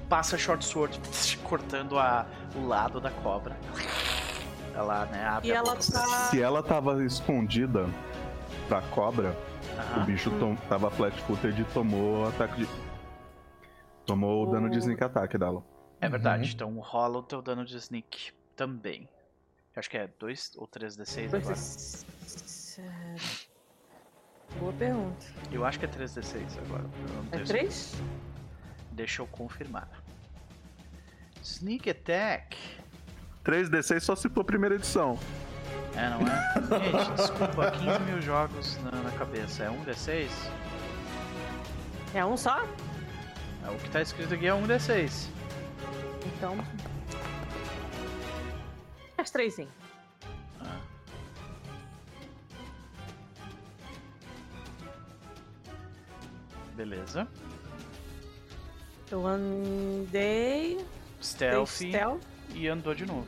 Passa 0.08 0.38
short 0.38 0.66
sword 0.66 1.00
cortando 1.44 2.00
a, 2.00 2.26
o 2.56 2.66
lado 2.66 3.00
da 3.00 3.12
cobra. 3.12 3.56
Ela, 4.74 5.06
né, 5.08 5.26
abre 5.26 5.50
E 5.50 5.52
a 5.52 5.56
ela 5.58 5.76
boca. 5.76 5.92
tá. 5.92 6.06
Se 6.30 6.42
ela 6.42 6.64
tava 6.64 7.04
escondida 7.04 7.86
pra 8.68 8.82
cobra, 8.82 9.36
o 9.76 9.80
Aham. 9.98 10.06
bicho 10.06 10.32
tom- 10.40 10.56
tava 10.68 10.90
flat-footed 10.90 11.62
e 11.62 11.66
tomou 11.66 12.28
ataque 12.28 12.64
de. 12.66 12.68
Tomou 14.06 14.48
o 14.48 14.52
dano 14.52 14.70
de 14.70 14.78
O- 14.78 14.80
sneak 14.80 15.04
attack 15.04 15.38
dela. 15.38 15.64
É 16.02 16.08
verdade, 16.08 16.54
então 16.56 16.80
rola 16.80 17.20
o 17.20 17.24
teu 17.24 17.42
dano 17.42 17.66
de 17.66 17.76
sneak 17.78 18.32
também. 18.56 19.02
Eu 19.76 19.80
acho 19.82 19.90
que 19.90 19.98
é 19.98 20.08
2 20.08 20.54
ou 20.58 20.66
3d6 20.68 21.34
agora. 21.34 21.56
Boa 24.58 24.74
pergunta. 24.74 25.26
Eu 25.52 25.66
acho 25.66 25.80
que 25.80 25.86
é 25.86 25.88
3d6 25.88 26.58
agora. 26.66 26.86
É 27.28 27.36
tenho 27.36 27.46
três? 27.46 27.96
Deixa 28.92 29.22
eu 29.22 29.28
confirmar. 29.28 29.90
Sneak 31.42 31.90
Attack. 31.90 32.58
3D6 33.46 34.00
só 34.02 34.16
se 34.16 34.30
for 34.30 34.44
primeira 34.44 34.76
edição. 34.76 35.18
É, 35.96 36.10
não 36.10 36.20
é? 36.28 36.54
Gente, 36.92 37.16
desculpa, 37.16 37.72
15 37.72 38.00
mil 38.02 38.22
jogos 38.22 38.78
na, 38.84 38.92
na 38.92 39.12
cabeça. 39.12 39.64
É 39.64 39.70
um 39.70 39.84
D6? 39.86 40.30
É 42.14 42.26
um 42.26 42.36
só? 42.36 42.64
É, 43.66 43.70
o 43.70 43.76
que 43.78 43.90
tá 43.90 44.02
escrito 44.02 44.34
aqui 44.34 44.48
é 44.48 44.54
um 44.54 44.68
D6. 44.68 45.28
Então. 46.26 46.58
As 49.18 49.32
três 49.32 49.54
sim. 49.54 49.68
Beleza. 56.80 57.28
Eu 59.12 59.28
andei. 59.28 60.78
Stealth 61.22 61.68
stealth. 61.72 62.22
e 62.56 62.70
andou 62.70 62.96
de 62.96 63.06
novo. 63.06 63.28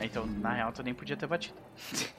Então, 0.00 0.24
na 0.24 0.54
real, 0.54 0.72
tu 0.72 0.82
nem 0.82 0.94
podia 0.94 1.14
ter 1.14 1.26
batido. 1.26 1.54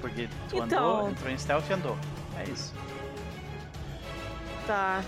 Porque 0.00 0.28
tu 0.48 0.62
andou, 0.62 0.66
Então- 0.66 1.10
entrou 1.10 1.30
em 1.32 1.36
stealth 1.36 1.68
e 1.68 1.72
andou. 1.72 1.98
É 2.38 2.44
isso. 2.48 2.72
Tá. 4.68 5.02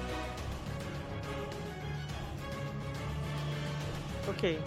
Ok. 4.29 4.61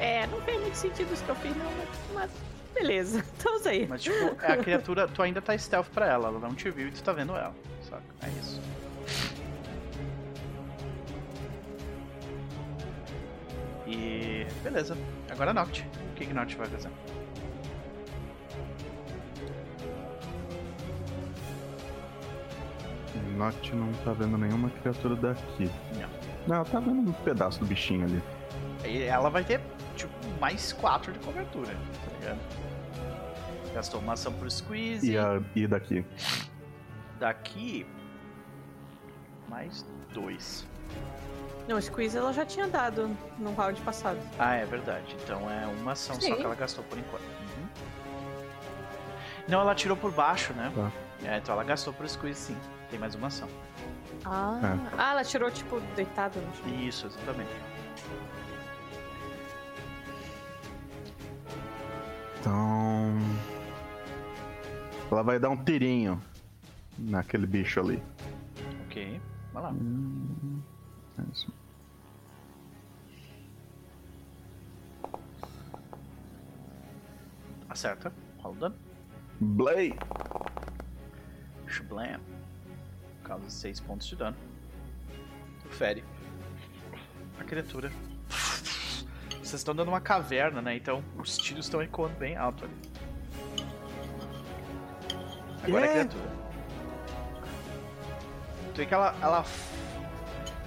É, 0.00 0.26
não 0.28 0.40
fez 0.40 0.58
muito 0.58 0.74
sentido 0.76 1.12
isso 1.12 1.22
que 1.22 1.28
eu 1.30 1.36
fiz, 1.36 1.54
não, 1.54 1.70
mas 2.14 2.30
beleza. 2.76 3.20
Estamos 3.36 3.66
aí. 3.66 3.86
Mas, 3.88 4.02
tipo, 4.02 4.36
a 4.38 4.56
criatura, 4.56 5.08
tu 5.08 5.22
ainda 5.22 5.40
tá 5.40 5.56
stealth 5.56 5.88
pra 5.88 6.06
ela, 6.06 6.28
ela 6.28 6.38
não 6.38 6.54
te 6.54 6.70
viu 6.70 6.88
e 6.88 6.90
tu 6.90 7.02
tá 7.02 7.12
vendo 7.12 7.32
ela, 7.32 7.54
saca? 7.82 8.02
É 8.22 8.28
isso. 8.28 8.60
E. 13.86 14.46
beleza. 14.62 14.96
Agora 15.30 15.52
Noct. 15.54 15.86
O 16.10 16.14
que 16.14 16.26
que 16.26 16.34
Noct 16.34 16.56
vai 16.56 16.66
fazer? 16.66 16.90
Noct 23.36 23.74
não 23.74 23.92
tá 24.04 24.12
vendo 24.12 24.36
nenhuma 24.36 24.70
criatura 24.70 25.14
daqui. 25.14 25.70
Não. 25.98 26.56
Não, 26.58 26.64
tá 26.64 26.80
vendo 26.80 27.10
um 27.10 27.12
pedaço 27.12 27.60
do 27.60 27.66
bichinho 27.66 28.04
ali. 28.04 28.22
E 28.84 29.02
ela 29.02 29.28
vai 29.28 29.44
ter, 29.44 29.60
tipo, 29.94 30.12
mais 30.40 30.72
4 30.72 31.12
de 31.12 31.18
cobertura, 31.18 31.72
tá 31.72 32.18
ligado? 32.18 32.65
Gastou 33.76 34.00
uma 34.00 34.14
ação 34.14 34.32
pro 34.32 34.50
squeeze. 34.50 35.12
E, 35.12 35.18
a, 35.18 35.38
e 35.54 35.66
daqui? 35.66 36.02
Daqui. 37.18 37.86
Mais 39.50 39.84
2. 40.14 40.66
Não, 41.68 41.78
Squeeze 41.78 42.16
ela 42.16 42.32
já 42.32 42.46
tinha 42.46 42.66
dado 42.66 43.14
no 43.38 43.52
round 43.52 43.78
passado. 43.82 44.18
Ah, 44.38 44.54
é 44.54 44.64
verdade. 44.64 45.14
Então 45.22 45.50
é 45.50 45.66
uma 45.66 45.92
ação 45.92 46.14
só 46.14 46.22
Sim. 46.22 46.36
que 46.36 46.42
ela 46.42 46.54
gastou 46.54 46.82
por 46.84 46.96
enquanto. 46.96 47.22
Uhum. 47.22 47.68
Não, 49.46 49.60
ela 49.60 49.74
tirou 49.74 49.94
por 49.94 50.10
baixo, 50.10 50.54
né? 50.54 50.72
Tá. 50.74 50.90
É, 51.22 51.36
então 51.36 51.54
ela 51.54 51.64
gastou 51.64 51.92
por 51.92 52.08
squeeze 52.08 52.40
sim. 52.40 52.56
Tem 52.88 52.98
mais 52.98 53.14
uma 53.14 53.26
ação. 53.26 53.48
Ah, 54.24 54.58
ah 54.96 55.10
ela 55.10 55.22
tirou, 55.22 55.50
tipo, 55.50 55.80
deitada 55.94 56.40
no 56.40 56.54
chão. 56.56 56.80
Isso, 56.80 57.08
exatamente. 57.08 57.50
Então. 62.40 63.12
Ela 65.10 65.22
vai 65.22 65.38
dar 65.38 65.50
um 65.50 65.56
tirinho 65.56 66.20
naquele 66.98 67.46
bicho 67.46 67.80
ali. 67.80 68.02
Ok. 68.86 69.20
Vai 69.52 69.62
lá. 69.62 69.70
Hum, 69.70 70.60
é 71.18 71.22
isso. 71.32 71.52
Acerta. 77.68 78.12
Rola 78.38 78.54
o 78.54 78.58
dano. 78.58 78.76
Blay! 79.40 79.94
Shablam. 81.66 82.20
Causa 83.22 83.50
6 83.50 83.80
pontos 83.80 84.06
de 84.06 84.16
dano. 84.16 84.36
Fere. 85.70 86.02
A 87.38 87.44
criatura. 87.44 87.92
Vocês 89.30 89.60
estão 89.60 89.74
dando 89.74 89.88
uma 89.88 90.00
caverna, 90.00 90.60
né? 90.60 90.74
Então 90.76 91.04
os 91.18 91.36
tiros 91.36 91.66
estão 91.66 91.82
ecoando 91.82 92.16
bem 92.16 92.36
alto 92.36 92.64
ali. 92.64 92.74
Agora 95.66 95.86
é 95.86 95.88
Yeah. 95.88 96.08
criatura. 96.08 96.30
Tu 98.72 98.76
vê 98.76 98.86
que 98.86 98.94
ela, 98.94 99.14
ela. 99.20 99.44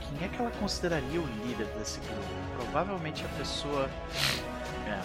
Quem 0.01 0.25
é 0.25 0.29
que 0.29 0.41
ela 0.41 0.51
consideraria 0.51 1.21
o 1.21 1.25
líder 1.25 1.67
desse 1.77 1.99
grupo? 1.99 2.23
Provavelmente 2.55 3.23
a 3.23 3.29
pessoa. 3.37 3.89
É. 4.87 5.01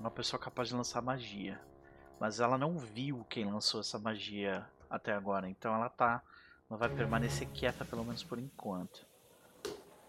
Uma 0.00 0.10
pessoa 0.10 0.40
capaz 0.40 0.68
de 0.68 0.74
lançar 0.74 1.02
magia. 1.02 1.60
Mas 2.18 2.40
ela 2.40 2.56
não 2.56 2.78
viu 2.78 3.24
quem 3.28 3.44
lançou 3.50 3.80
essa 3.80 3.98
magia 3.98 4.66
até 4.88 5.12
agora. 5.12 5.48
Então 5.48 5.74
ela 5.74 5.88
tá. 5.88 6.22
Ela 6.70 6.78
vai 6.78 6.88
permanecer 6.88 7.46
quieta 7.48 7.84
pelo 7.84 8.04
menos 8.04 8.24
por 8.24 8.38
enquanto. 8.38 9.06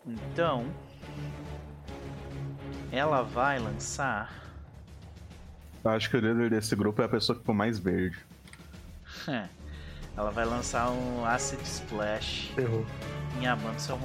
Então. 0.05 0.65
Ela 2.91 3.21
vai 3.21 3.59
lançar. 3.59 4.44
Eu 5.85 5.91
acho 5.91 6.09
que 6.09 6.17
o 6.17 6.19
líder 6.19 6.49
desse 6.49 6.75
grupo 6.75 6.99
é 7.01 7.05
a 7.05 7.09
pessoa 7.09 7.35
que 7.35 7.41
ficou 7.41 7.53
mais 7.53 7.77
verde. 7.77 8.17
Ela 10.17 10.31
vai 10.31 10.43
lançar 10.43 10.89
um 10.89 11.23
Acid 11.23 11.61
Splash 11.61 12.51
Errou. 12.57 12.83
em 13.39 13.45
Amando 13.45 13.79
Seu. 13.79 13.99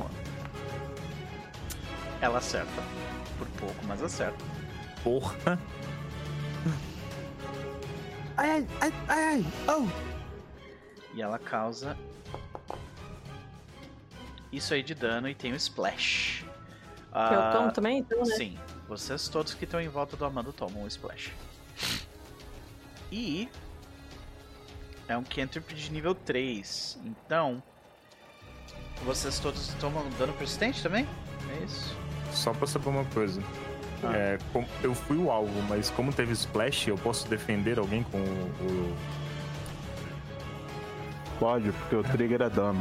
Ela 2.21 2.37
acerta. 2.39 2.83
Por 3.39 3.49
pouco, 3.59 3.87
mas 3.87 4.03
acerta. 4.03 4.45
Porra. 5.03 5.59
Ai, 8.37 8.51
ai, 8.51 8.67
ai, 8.81 8.93
ai, 9.09 9.25
ai. 9.25 9.47
Oh. 9.75 9.89
E 11.15 11.23
ela 11.23 11.39
causa. 11.39 11.97
Isso 14.53 14.75
aí 14.75 14.83
de 14.83 14.95
dano 14.95 15.29
e 15.31 15.35
tem 15.35 15.53
o 15.53 15.57
Splash. 15.57 16.45
Eu 16.45 16.51
Ah, 17.13 17.53
tomo 17.55 17.73
também, 17.73 17.99
então, 17.99 18.19
né? 18.19 18.35
Sim, 18.37 18.59
vocês 18.87 19.29
todos 19.29 19.55
que 19.55 19.65
estão 19.65 19.81
em 19.81 19.89
volta 19.89 20.17
do 20.17 20.25
Amando 20.27 20.53
tomam 20.53 20.83
um 20.83 20.87
Splash. 20.87 21.33
E. 23.11 23.49
É 25.09 25.17
um 25.17 25.25
cantrip 25.25 25.75
de 25.75 25.93
nível 25.93 26.15
3. 26.15 26.99
Então. 27.05 27.63
Vocês 29.05 29.39
todos 29.39 29.69
tomam 29.81 30.09
dano 30.19 30.33
persistente 30.35 30.83
também? 30.83 31.07
É 31.51 31.65
isso? 31.65 31.97
Só 32.33 32.53
pra 32.53 32.67
saber 32.67 32.91
uma 32.91 33.05
coisa. 33.07 33.43
Ah. 34.03 34.15
É, 34.15 34.39
eu 34.83 34.95
fui 34.95 35.17
o 35.17 35.31
alvo, 35.31 35.61
mas 35.69 35.91
como 35.91 36.13
teve 36.13 36.33
splash, 36.33 36.89
eu 36.89 36.97
posso 36.99 37.29
defender 37.29 37.79
alguém 37.79 38.03
com 38.05 38.19
o. 38.19 38.23
o, 38.23 38.97
Pode, 41.39 41.73
porque 41.73 41.97
o 41.97 42.03
trigger 42.03 42.43
é 42.43 42.51
dano. 42.51 42.81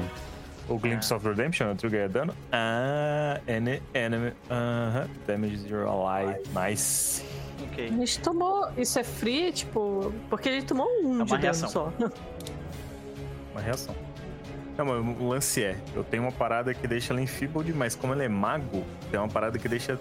O 0.69 0.77
Glimpse 0.77 1.13
of 1.13 1.27
Redemption? 1.27 1.71
O 1.71 1.75
trigger 1.75 2.01
é 2.01 2.07
dano? 2.09 2.33
Ah, 2.51 3.39
ene- 3.47 3.81
enemy. 3.93 4.33
Aham. 4.49 5.07
Damage 5.27 5.57
zero 5.57 5.89
ally. 6.07 6.35
Nice. 6.53 7.23
Ok. 7.71 7.87
A 7.87 7.91
gente 7.91 8.19
tomou. 8.21 8.69
Isso 8.77 8.97
é 8.99 9.03
free, 9.03 9.51
tipo. 9.51 10.13
Porque 10.29 10.47
ele 10.49 10.61
tomou 10.63 10.87
um 11.03 11.21
É 11.21 11.23
de 11.25 11.29
dano 11.31 11.41
reação. 11.43 11.69
só. 11.69 11.93
Uma 13.51 13.61
reação. 13.61 13.95
Não, 14.77 14.85
mas 14.85 15.19
o 15.21 15.27
lance 15.27 15.61
é, 15.63 15.75
eu 15.93 16.05
tenho 16.05 16.23
uma 16.23 16.31
parada 16.31 16.73
que 16.73 16.87
deixa 16.87 17.11
ela 17.11 17.21
enfeebled, 17.21 17.73
mas 17.73 17.95
como 17.95 18.13
ele 18.13 18.23
é 18.23 18.29
mago, 18.29 18.85
tem 19.11 19.19
uma 19.19 19.27
parada 19.27 19.59
que 19.59 19.67
deixa. 19.67 19.99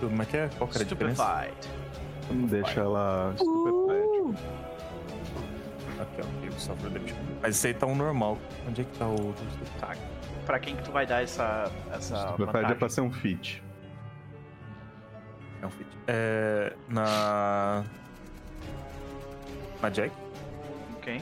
Como 0.00 0.20
é 0.20 0.24
que 0.26 0.36
é? 0.36 0.50
Qual 0.58 0.68
que 0.68 0.76
era 0.76 0.84
a 0.84 0.86
diferença? 0.86 1.22
Stupefied. 1.24 2.48
Deixa 2.50 2.80
ela 2.80 3.32
stupefied. 3.38 4.38
Of 6.22 6.82
Redemption. 6.82 7.16
Mas 7.40 7.56
esse 7.56 7.68
aí 7.68 7.74
tá 7.74 7.86
um 7.86 7.94
normal. 7.94 8.38
Onde 8.66 8.82
é 8.82 8.84
que 8.84 8.98
tá 8.98 9.06
o. 9.06 9.34
Tá. 9.78 9.94
Pra 10.46 10.58
quem 10.58 10.76
que 10.76 10.82
tu 10.82 10.90
vai 10.90 11.06
dar 11.06 11.22
essa, 11.22 11.70
essa 11.92 12.16
Stupefied 12.16 12.42
é 12.42 12.46
vantagem? 12.46 12.76
pra 12.76 12.88
ser 12.88 13.00
um 13.02 13.12
feat. 13.12 13.62
É 15.62 15.66
um 15.66 15.70
feat. 15.70 15.90
É. 16.06 16.72
Na. 16.88 17.84
Na 19.80 19.88
Jack? 19.90 20.12
Ok. 20.96 21.20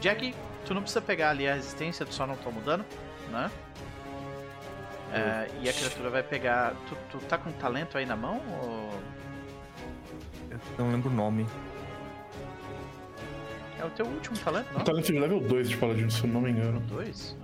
Jack, 0.00 0.34
tu 0.64 0.74
não 0.74 0.82
precisa 0.82 1.00
pegar 1.00 1.30
ali 1.30 1.48
a 1.48 1.54
resistência, 1.54 2.06
tu 2.06 2.14
só 2.14 2.26
não 2.26 2.36
toma 2.36 2.60
o 2.60 2.62
dano, 2.62 2.84
né? 3.30 3.50
É, 5.12 5.48
e 5.62 5.68
a 5.68 5.72
criatura 5.72 6.10
vai 6.10 6.22
pegar. 6.22 6.74
Tu, 6.88 6.96
tu 7.10 7.18
tá 7.26 7.38
com 7.38 7.50
talento 7.52 7.96
aí 7.96 8.04
na 8.04 8.16
mão? 8.16 8.40
Ou... 8.62 8.90
Eu 10.50 10.84
não 10.84 10.92
lembro 10.92 11.10
o 11.10 11.12
nome. 11.12 11.46
É 13.78 13.84
o 13.84 13.90
teu 13.90 14.06
último 14.06 14.36
talento, 14.38 14.72
não? 14.72 14.80
Talento 14.84 15.06
de 15.12 15.18
level 15.18 15.40
2 15.40 15.68
de 15.68 15.76
paladino, 15.76 16.10
se 16.10 16.24
eu 16.24 16.30
não 16.30 16.40
me 16.40 16.50
engano. 16.50 16.80
Dois? 16.80 17.36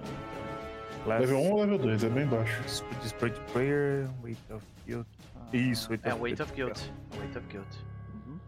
Level 1.06 1.38
1 1.40 1.50
ou 1.50 1.60
level 1.60 1.78
2, 1.78 2.04
é 2.04 2.08
bem 2.08 2.26
baixo. 2.26 2.62
Spirit 2.68 3.38
Prayer, 3.52 4.08
Weight 4.22 4.40
of 4.52 4.64
Guilt. 4.86 5.06
Isso, 5.52 5.90
Weight 5.90 6.08
É, 6.08 6.14
of 6.14 6.22
Weight 6.22 6.36
Guilt. 6.36 6.48
of 6.48 6.54
Guilt. 6.56 7.18
Weight 7.20 7.38
of 7.38 7.46
Guilt. 7.48 7.74
Uhum. 8.14 8.38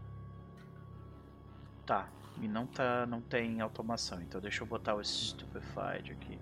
Tá. 1.85 2.07
E 2.41 2.47
não, 2.47 2.65
tá, 2.65 3.05
não 3.05 3.21
tem 3.21 3.61
automação, 3.61 4.21
então 4.21 4.41
deixa 4.41 4.63
eu 4.63 4.67
botar 4.67 4.95
o 4.95 5.03
Stupefied 5.03 6.11
aqui. 6.11 6.37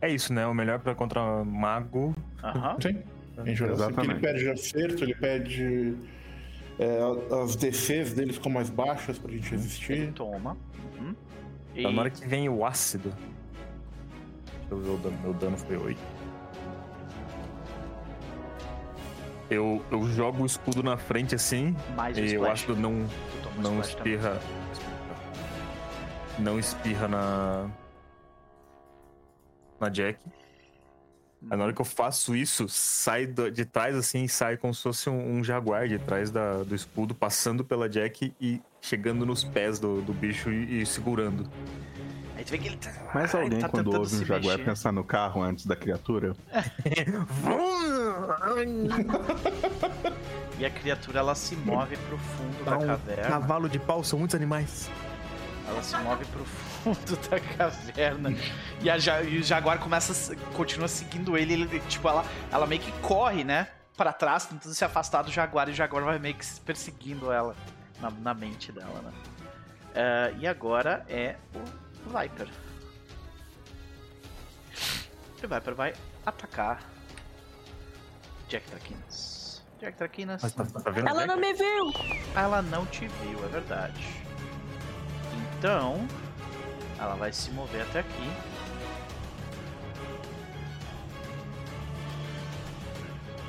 É 0.00 0.08
isso, 0.10 0.32
né? 0.32 0.46
O 0.46 0.54
melhor 0.54 0.78
pra 0.78 0.94
contra 0.94 1.44
mago. 1.44 2.14
Aham. 2.42 2.76
Sim. 2.80 3.02
Em 3.44 3.54
geral, 3.54 3.76
ele 4.02 4.14
pede 4.14 4.48
acerto, 4.48 5.02
ele 5.04 5.14
pede. 5.14 5.94
É, 6.78 6.98
as 7.42 7.56
DCs 7.56 8.12
dele 8.12 8.32
ficam 8.32 8.52
mais 8.52 8.68
baixas 8.68 9.18
pra 9.18 9.30
gente 9.32 9.50
resistir. 9.50 10.12
Toma. 10.12 10.56
Uhum. 10.98 11.14
E... 11.74 11.82
Tá, 11.82 11.90
Na 11.90 12.00
hora 12.02 12.10
que 12.10 12.26
vem 12.26 12.48
o 12.48 12.64
ácido. 12.64 13.12
Deixa 14.46 14.68
eu 14.70 14.78
ver 14.78 14.90
o 14.90 14.96
dano. 14.98 15.18
Meu 15.22 15.34
dano 15.34 15.56
foi 15.56 15.76
8. 15.76 16.00
Eu, 19.48 19.84
eu 19.92 20.04
jogo 20.08 20.42
o 20.42 20.46
escudo 20.46 20.82
na 20.82 20.96
frente 20.96 21.34
assim 21.34 21.76
mais 21.94 22.18
e 22.18 22.36
o 22.36 22.44
ácido 22.50 22.74
não, 22.74 23.06
não 23.56 23.80
splash 23.80 23.94
também. 23.94 24.14
espirra. 24.14 24.40
Não 26.38 26.58
espirra 26.58 27.08
na. 27.08 27.70
Na 29.80 29.88
Jack. 29.88 30.18
Aí 31.50 31.56
na 31.56 31.64
hora 31.64 31.72
que 31.72 31.80
eu 31.80 31.84
faço 31.84 32.34
isso, 32.34 32.66
sai 32.68 33.26
de 33.26 33.64
trás 33.64 33.94
assim 33.94 34.24
e 34.24 34.28
sai 34.28 34.56
como 34.56 34.74
se 34.74 34.82
fosse 34.82 35.08
um, 35.10 35.36
um 35.38 35.44
jaguar 35.44 35.86
de 35.86 35.98
trás 35.98 36.30
da- 36.30 36.62
do 36.64 36.74
escudo, 36.74 37.14
passando 37.14 37.64
pela 37.64 37.88
Jack 37.88 38.32
e 38.40 38.60
chegando 38.80 39.24
nos 39.26 39.44
pés 39.44 39.78
do, 39.78 40.00
do 40.02 40.12
bicho 40.12 40.50
e, 40.50 40.82
e 40.82 40.86
segurando. 40.86 41.48
Aí 42.36 42.44
tu 42.44 42.50
vê 42.50 42.58
que 42.58 42.68
ele 42.68 42.76
tá... 42.76 42.92
Mas 43.14 43.34
alguém, 43.34 43.60
tá 43.60 43.68
quando 43.68 43.92
ouve 43.94 44.16
um 44.16 44.24
jaguar, 44.24 44.58
mexer. 44.58 44.70
pensar 44.70 44.92
no 44.92 45.04
carro 45.04 45.42
antes 45.42 45.66
da 45.66 45.76
criatura? 45.76 46.34
E 50.58 50.64
a 50.64 50.70
criatura 50.70 51.18
ela 51.18 51.34
se 51.34 51.54
move 51.56 51.96
pro 52.08 52.16
fundo 52.18 52.64
da 52.64 52.78
um 52.78 52.86
caverna. 52.86 53.22
cavalo 53.28 53.68
de 53.68 53.78
pau, 53.78 54.02
são 54.02 54.18
muitos 54.18 54.34
animais. 54.34 54.90
Ela 55.68 55.82
se 55.82 55.96
move 55.98 56.24
pro 56.26 56.44
fundo 56.44 57.16
da 57.28 57.40
caverna. 57.40 58.30
E, 58.80 58.88
a 58.88 58.98
ja- 58.98 59.22
e 59.22 59.38
o 59.38 59.42
jaguar 59.42 59.78
começa 59.80 60.36
continua 60.54 60.86
seguindo 60.88 61.36
ele, 61.36 61.54
ele. 61.54 61.80
Tipo, 61.80 62.08
ela, 62.08 62.24
ela 62.52 62.66
meio 62.66 62.80
que 62.80 62.92
corre, 63.00 63.42
né? 63.44 63.68
Pra 63.96 64.12
trás, 64.12 64.44
tentando 64.46 64.74
se 64.74 64.84
afastar 64.84 65.22
do 65.22 65.32
jaguar, 65.32 65.68
e 65.68 65.72
o 65.72 65.74
jaguar 65.74 66.04
vai 66.04 66.18
meio 66.18 66.34
que 66.34 66.46
perseguindo 66.60 67.32
ela 67.32 67.56
na, 68.00 68.10
na 68.10 68.34
mente 68.34 68.70
dela, 68.70 69.00
né? 69.02 69.12
Ah, 69.94 70.30
e 70.38 70.46
agora 70.46 71.04
é 71.08 71.36
o 71.54 72.18
Viper. 72.18 72.48
O 75.42 75.48
Viper 75.48 75.74
vai 75.74 75.94
atacar 76.24 76.80
Jack 78.48 78.66
Traquinas. 78.70 79.62
Jack 79.80 79.96
Traquinas. 79.96 80.42
Tá, 80.52 80.64
tá 80.64 80.80
ela 81.00 81.12
Jack? 81.14 81.26
não 81.26 81.36
me 81.36 81.52
viu! 81.54 81.92
Ela 82.34 82.62
não 82.62 82.86
te 82.86 83.08
viu, 83.08 83.44
é 83.44 83.48
verdade. 83.48 84.25
Então, 85.66 86.06
ela 86.96 87.16
vai 87.16 87.32
se 87.32 87.50
mover 87.50 87.82
até 87.82 87.98
aqui. 87.98 88.30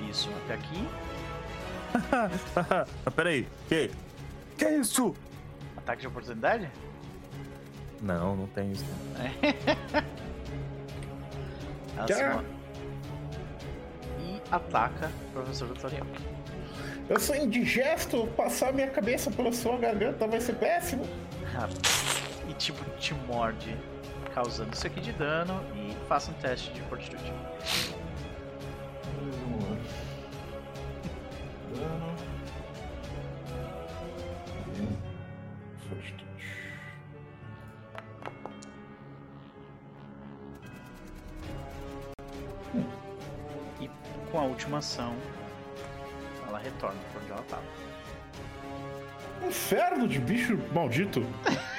Isso, 0.10 0.28
até 0.44 0.56
aqui. 0.56 0.88
ah, 3.06 3.12
peraí. 3.12 3.48
Que? 3.70 3.92
Que 4.58 4.66
é 4.66 4.78
isso? 4.78 5.14
Ataque 5.78 6.02
de 6.02 6.08
oportunidade? 6.08 6.72
Não, 8.02 8.36
não 8.36 8.48
tem 8.48 8.72
isso. 8.72 8.84
Ela 11.96 12.08
se 12.08 12.24
E 14.24 14.42
ataca 14.50 15.12
o 15.30 15.34
professor 15.34 15.68
Vitoriano. 15.68 16.10
Eu 17.08 17.20
sou 17.20 17.36
indigesto, 17.36 18.26
passar 18.36 18.74
minha 18.74 18.90
cabeça 18.90 19.30
pela 19.30 19.54
sua 19.54 19.78
garganta 19.78 20.26
vai 20.26 20.42
ser 20.42 20.56
péssimo. 20.56 21.06
E 22.48 22.54
tipo, 22.54 22.84
te 22.98 23.14
morde, 23.14 23.76
causando 24.34 24.74
isso 24.74 24.88
aqui 24.88 25.02
de 25.02 25.12
dano. 25.14 25.64
E 25.76 25.96
faça 26.08 26.32
um 26.32 26.34
teste 26.36 26.72
de 26.72 26.82
fortitude. 26.84 27.34
Vamos 29.20 29.70
lá. 29.70 29.78
Dano. 31.76 32.16
E 34.76 35.90
fortitude. 35.90 36.28
E 43.80 43.90
com 44.32 44.40
a 44.40 44.44
última 44.44 44.78
ação, 44.80 45.16
ela 46.48 46.60
retorna 46.60 47.00
pra 47.12 47.22
onde 47.22 47.32
ela 47.32 47.44
tava. 47.44 47.64
um 49.44 49.48
inferno 49.48 50.08
de 50.08 50.20
bicho 50.20 50.58
maldito. 50.74 51.22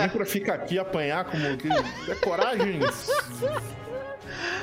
Nem 0.00 0.08
pra 0.10 0.24
ficar 0.26 0.54
aqui 0.54 0.78
apanhar 0.78 1.24
como 1.24 1.56
que. 1.56 1.68
É 2.10 2.14
coragem. 2.16 2.80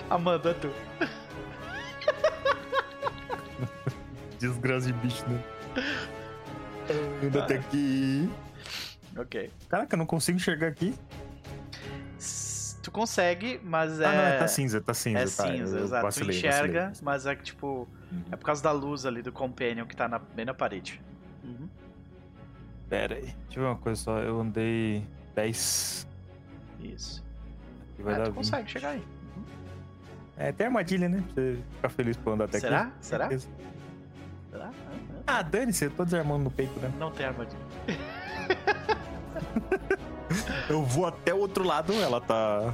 Amanda, 0.09 0.53
tu. 0.53 0.69
Desgraça 4.39 4.87
de 4.87 4.93
bicho, 4.93 5.25
né? 5.27 5.43
Ainda 7.21 7.41
tem 7.43 7.57
aqui. 7.57 8.29
Ok. 9.17 9.51
Caraca, 9.69 9.95
eu 9.95 9.97
não 9.97 10.05
consigo 10.05 10.37
enxergar 10.37 10.67
aqui. 10.67 10.93
Tu 12.83 12.91
consegue, 12.91 13.59
mas 13.63 13.99
é. 13.99 14.05
Ah, 14.05 14.11
não, 14.11 14.21
é, 14.21 14.37
tá 14.37 14.47
cinza, 14.47 14.79
tá 14.79 14.93
cinza. 14.93 15.19
É 15.19 15.23
tá, 15.23 15.29
cinza, 15.57 15.77
eu 15.79 15.83
exato. 15.85 16.07
Tu 16.19 16.29
enxerga, 16.29 16.81
vacilei. 16.89 17.01
mas 17.01 17.25
é 17.25 17.35
que, 17.35 17.43
tipo, 17.43 17.87
Uhum. 18.11 18.21
é 18.31 18.35
por 18.35 18.45
causa 18.45 18.61
da 18.61 18.71
luz 18.71 19.05
ali 19.07 19.23
do 19.23 19.31
Companion 19.31 19.87
que 19.87 19.95
tá 19.95 20.07
na- 20.07 20.19
bem 20.19 20.45
na 20.45 20.53
parede. 20.53 21.01
Uhum. 21.43 21.67
Pera 22.89 23.15
aí, 23.15 23.21
deixa 23.21 23.59
eu 23.59 23.63
ver 23.63 23.69
uma 23.69 23.75
coisa 23.77 24.01
só. 24.01 24.19
Eu 24.19 24.39
andei 24.39 25.05
10 25.33 26.07
Isso. 26.79 27.23
e 27.97 28.03
vai 28.03 28.13
É, 28.13 28.17
dar 28.17 28.23
tu 28.25 28.31
20. 28.31 28.35
consegue 28.37 28.69
chegar 28.71 28.89
aí. 28.89 29.03
É, 30.37 30.51
tem 30.51 30.67
armadilha, 30.67 31.07
né? 31.09 31.23
Pra 31.33 31.43
você 31.43 31.57
ficar 31.75 31.89
feliz 31.89 32.17
por 32.17 32.33
andar 32.33 32.45
até 32.45 32.59
Será? 32.59 32.81
aqui. 32.81 32.91
Será? 33.01 33.23
Certeza. 33.29 33.47
Será? 34.51 34.71
Ah, 35.27 35.37
Ah, 35.37 35.41
dane-se, 35.41 35.85
eu 35.85 35.91
tô 35.91 36.03
desarmando 36.05 36.43
no 36.43 36.51
peito, 36.51 36.77
né? 36.79 36.91
ah. 36.93 36.97
Não 36.99 37.11
tem 37.11 37.25
armadilha. 37.25 37.59
Eu 40.69 40.83
vou 40.83 41.05
até 41.05 41.33
o 41.33 41.37
outro 41.37 41.63
lado, 41.63 41.93
ela 41.93 42.19
tá. 42.19 42.73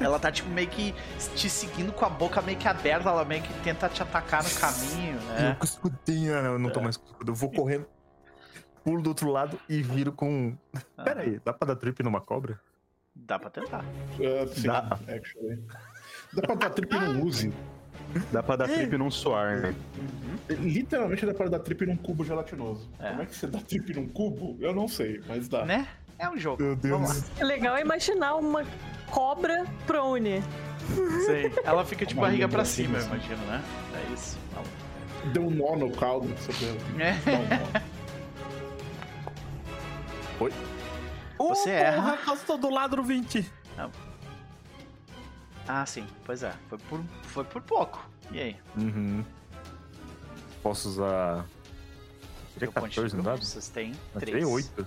Ela 0.00 0.18
tá, 0.18 0.32
tipo, 0.32 0.48
meio 0.48 0.68
que 0.68 0.92
te 1.36 1.48
seguindo 1.48 1.92
com 1.92 2.04
a 2.04 2.08
boca 2.08 2.42
meio 2.42 2.58
que 2.58 2.66
aberta, 2.66 3.08
ela 3.08 3.24
meio 3.24 3.40
que 3.42 3.52
tenta 3.62 3.88
te 3.88 4.02
atacar 4.02 4.42
no 4.42 4.50
caminho, 4.58 5.16
Eu 5.38 5.42
né? 5.44 5.56
com 5.58 5.64
escudinho, 5.64 6.32
eu 6.32 6.58
não 6.58 6.70
tô 6.70 6.80
mais 6.80 6.96
com 6.96 7.06
escudo. 7.06 7.30
Eu 7.30 7.34
vou 7.36 7.50
correndo, 7.52 7.86
pulo 8.84 9.02
do 9.02 9.08
outro 9.08 9.30
lado 9.30 9.58
e 9.68 9.82
viro 9.82 10.12
com. 10.12 10.56
Ah, 10.96 11.02
Pera 11.04 11.22
aí, 11.22 11.40
dá 11.44 11.52
pra 11.52 11.68
dar 11.68 11.76
trip 11.76 12.02
numa 12.02 12.20
cobra? 12.20 12.60
Dá 13.14 13.38
pra 13.38 13.50
tentar. 13.50 13.84
Uh, 14.18 14.48
sim, 14.54 14.66
Dá. 14.68 14.98
actually. 15.08 15.62
Dá 16.32 16.42
pra 16.42 16.54
dar 16.54 16.70
trip 16.70 16.94
num 16.94 17.24
Uzi. 17.24 17.52
Dá 18.32 18.42
pra 18.42 18.56
dar 18.56 18.68
trip 18.68 18.96
num 18.96 19.10
suar, 19.10 19.60
né? 19.60 19.74
Literalmente 20.48 21.24
dá 21.26 21.34
pra 21.34 21.48
dar 21.48 21.58
trip 21.60 21.86
num 21.86 21.96
cubo 21.96 22.24
gelatinoso. 22.24 22.88
É. 22.98 23.10
Como 23.10 23.22
é 23.22 23.26
que 23.26 23.36
você 23.36 23.46
dá 23.46 23.60
trip 23.60 23.92
num 23.94 24.08
cubo? 24.08 24.56
Eu 24.60 24.74
não 24.74 24.88
sei, 24.88 25.20
mas 25.28 25.48
dá. 25.48 25.64
Né? 25.64 25.86
É 26.18 26.28
um 26.28 26.36
jogo. 26.36 26.62
Meu 26.62 26.76
Deus. 26.76 26.92
Vamos 27.00 27.22
lá. 27.22 27.28
É 27.38 27.44
legal 27.44 27.78
imaginar 27.78 28.34
uma 28.36 28.64
cobra 29.10 29.64
prone. 29.86 30.42
Sei. 31.26 31.52
Ela 31.64 31.84
fica 31.84 32.04
de 32.04 32.14
barriga 32.14 32.48
pra 32.48 32.58
lembrancinha, 32.62 32.88
cima, 32.88 32.98
eu 32.98 33.02
assim. 33.04 33.14
imagino, 33.32 33.46
né? 33.46 33.62
É 33.94 34.12
isso. 34.12 34.38
Não. 34.54 35.32
Deu 35.32 35.42
um 35.46 35.50
nó 35.50 35.76
no 35.76 35.90
caldo. 35.92 36.28
É. 36.98 37.12
dá 37.12 37.38
um 37.38 37.42
nó. 37.42 37.89
Você 41.38 41.70
erra. 41.70 42.16
Passou 42.24 42.56
do 42.58 42.70
lado 42.70 42.96
do 42.96 43.02
20. 43.02 43.50
Ah, 45.68 45.86
sim. 45.86 46.06
Pois 46.24 46.42
é. 46.42 46.52
Foi 46.68 46.78
por, 46.78 47.00
foi 47.22 47.44
por 47.44 47.62
pouco. 47.62 48.08
E 48.32 48.40
aí? 48.40 48.56
Uhum. 48.76 49.24
Posso 50.62 50.88
usar. 50.88 51.46
De 52.56 52.66
14 52.66 53.16
no 53.16 53.22
dado? 53.22 53.44
Vocês 53.44 53.68
têm 53.68 53.92
Eu 54.14 54.20
três. 54.20 54.36
tirei 54.38 54.44
8. 54.44 54.86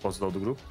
Posso 0.00 0.18
usar 0.18 0.26
o 0.26 0.30
do 0.30 0.40
grupo? 0.40 0.62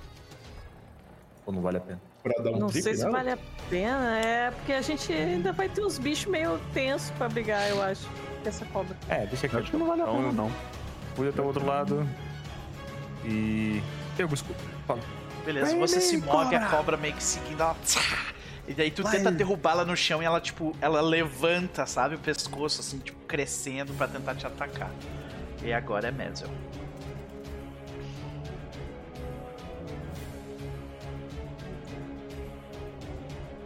Ou 1.45 1.53
não 1.53 1.61
vale 1.61 1.77
a 1.77 1.81
pena? 1.81 2.01
Pra 2.23 2.33
dar 2.41 2.51
um 2.51 2.57
Não 2.59 2.67
trip 2.67 2.81
sei 2.81 2.95
se 2.95 3.01
nela? 3.01 3.11
vale 3.11 3.31
a 3.31 3.37
pena, 3.69 4.17
é 4.19 4.49
porque 4.51 4.73
a 4.73 4.81
gente 4.81 5.11
ainda 5.13 5.51
vai 5.51 5.69
ter 5.69 5.85
uns 5.85 5.99
bichos 5.99 6.25
meio 6.25 6.57
tensos 6.73 7.11
pra 7.11 7.29
brigar, 7.29 7.69
eu 7.69 7.79
acho, 7.83 8.07
essa 8.43 8.65
cobra. 8.65 8.97
É, 9.09 9.27
deixa 9.27 9.45
aqui. 9.45 9.57
Acho 9.57 9.69
que 9.69 9.77
não 9.77 9.85
vale 9.85 10.01
a 10.01 10.05
Então, 10.05 10.17
pena, 10.17 10.31
não. 10.31 10.51
Fui 11.15 11.29
até 11.29 11.41
o 11.41 11.45
outro 11.45 11.63
lado. 11.65 12.07
E. 13.25 13.81
Pego 14.15 14.31
o 14.31 14.33
escudo. 14.35 14.59
Fala. 14.87 14.99
Beleza, 15.45 15.71
Vai, 15.71 15.79
você 15.79 16.01
se 16.01 16.17
move, 16.17 16.55
a 16.55 16.59
cobra! 16.61 16.77
cobra 16.77 16.97
meio 16.97 17.13
que 17.13 17.23
seguindo 17.23 17.61
ela. 17.61 17.75
E 18.67 18.73
daí 18.73 18.89
tu 18.89 19.03
Vai. 19.03 19.17
tenta 19.17 19.31
derrubá-la 19.31 19.85
no 19.85 19.95
chão 19.95 20.21
e 20.23 20.25
ela, 20.25 20.41
tipo, 20.41 20.75
ela 20.81 20.99
levanta, 21.01 21.85
sabe? 21.85 22.15
O 22.15 22.19
pescoço, 22.19 22.81
assim, 22.81 22.97
tipo, 22.97 23.19
crescendo 23.27 23.93
pra 23.93 24.07
tentar 24.07 24.33
te 24.33 24.47
atacar. 24.47 24.89
E 25.63 25.71
agora 25.71 26.07
é 26.07 26.11
Menzel. 26.11 26.49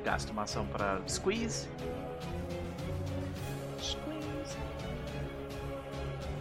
Gasta 0.03 0.31
uma 0.31 0.43
ação 0.43 0.65
pra 0.67 0.99
squeeze. 1.07 1.67
Squeeze. 3.79 4.57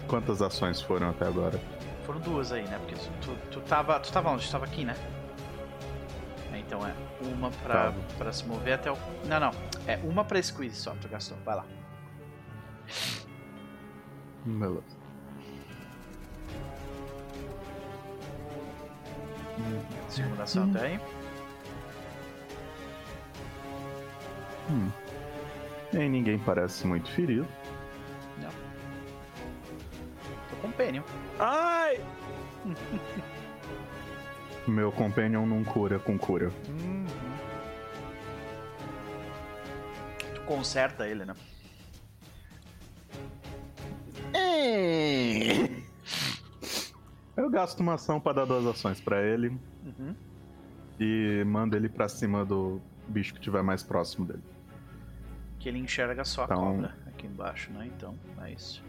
Quantas 0.06 0.40
ações 0.40 0.80
foram 0.80 1.10
até 1.10 1.26
agora? 1.26 1.60
Foram 2.08 2.20
duas 2.20 2.52
aí, 2.52 2.62
né? 2.66 2.78
Porque 2.78 2.94
tu, 3.20 3.36
tu, 3.50 3.60
tava. 3.60 4.00
Tu 4.00 4.10
tava 4.10 4.30
onde? 4.30 4.46
Tu 4.46 4.50
tava 4.50 4.64
aqui, 4.64 4.82
né? 4.82 4.94
É, 6.50 6.58
Então 6.58 6.80
é 6.86 6.94
uma 7.20 7.50
pra, 7.50 7.74
Tava. 7.74 8.00
pra 8.16 8.32
se 8.32 8.46
mover 8.46 8.72
até 8.72 8.90
o. 8.90 8.96
Não, 9.26 9.38
não. 9.38 9.50
É 9.86 9.98
uma 10.02 10.24
pra 10.24 10.42
squeeze 10.42 10.76
só, 10.76 10.94
tu 11.02 11.06
gastou. 11.06 11.36
Vai 11.44 11.56
lá. 11.56 11.66
Beleza. 14.46 14.96
Segunda 20.08 20.44
ação 20.44 20.70
até 20.70 20.86
aí. 20.86 21.00
Hum. 24.70 24.90
E 25.92 25.98
aí 25.98 26.08
ninguém 26.08 26.38
parece 26.38 26.86
muito 26.86 27.10
ferido. 27.10 27.46
Tô 30.60 30.68
com 30.68 30.72
pênio. 30.72 31.04
Ai! 31.38 32.00
Meu 34.66 34.92
companion 34.92 35.46
não 35.46 35.64
cura 35.64 35.98
com 35.98 36.18
cura. 36.18 36.50
Tu 40.34 40.40
conserta 40.42 41.06
ele, 41.06 41.24
né? 41.24 41.34
Eu 47.36 47.48
gasto 47.50 47.80
uma 47.80 47.94
ação 47.94 48.20
pra 48.20 48.32
dar 48.32 48.44
duas 48.44 48.66
ações 48.66 49.00
pra 49.00 49.22
ele 49.22 49.48
Uhum. 49.84 50.14
e 50.98 51.44
mando 51.46 51.76
ele 51.76 51.88
pra 51.88 52.08
cima 52.08 52.44
do 52.44 52.80
bicho 53.06 53.32
que 53.34 53.40
tiver 53.40 53.62
mais 53.62 53.82
próximo 53.82 54.26
dele. 54.26 54.42
Que 55.58 55.68
ele 55.68 55.78
enxerga 55.78 56.24
só 56.24 56.42
a 56.42 56.44
Então- 56.44 56.58
cobra 56.58 56.96
aqui 57.06 57.26
embaixo, 57.26 57.70
né? 57.72 57.86
Então, 57.86 58.14
é 58.42 58.52
isso. 58.52 58.82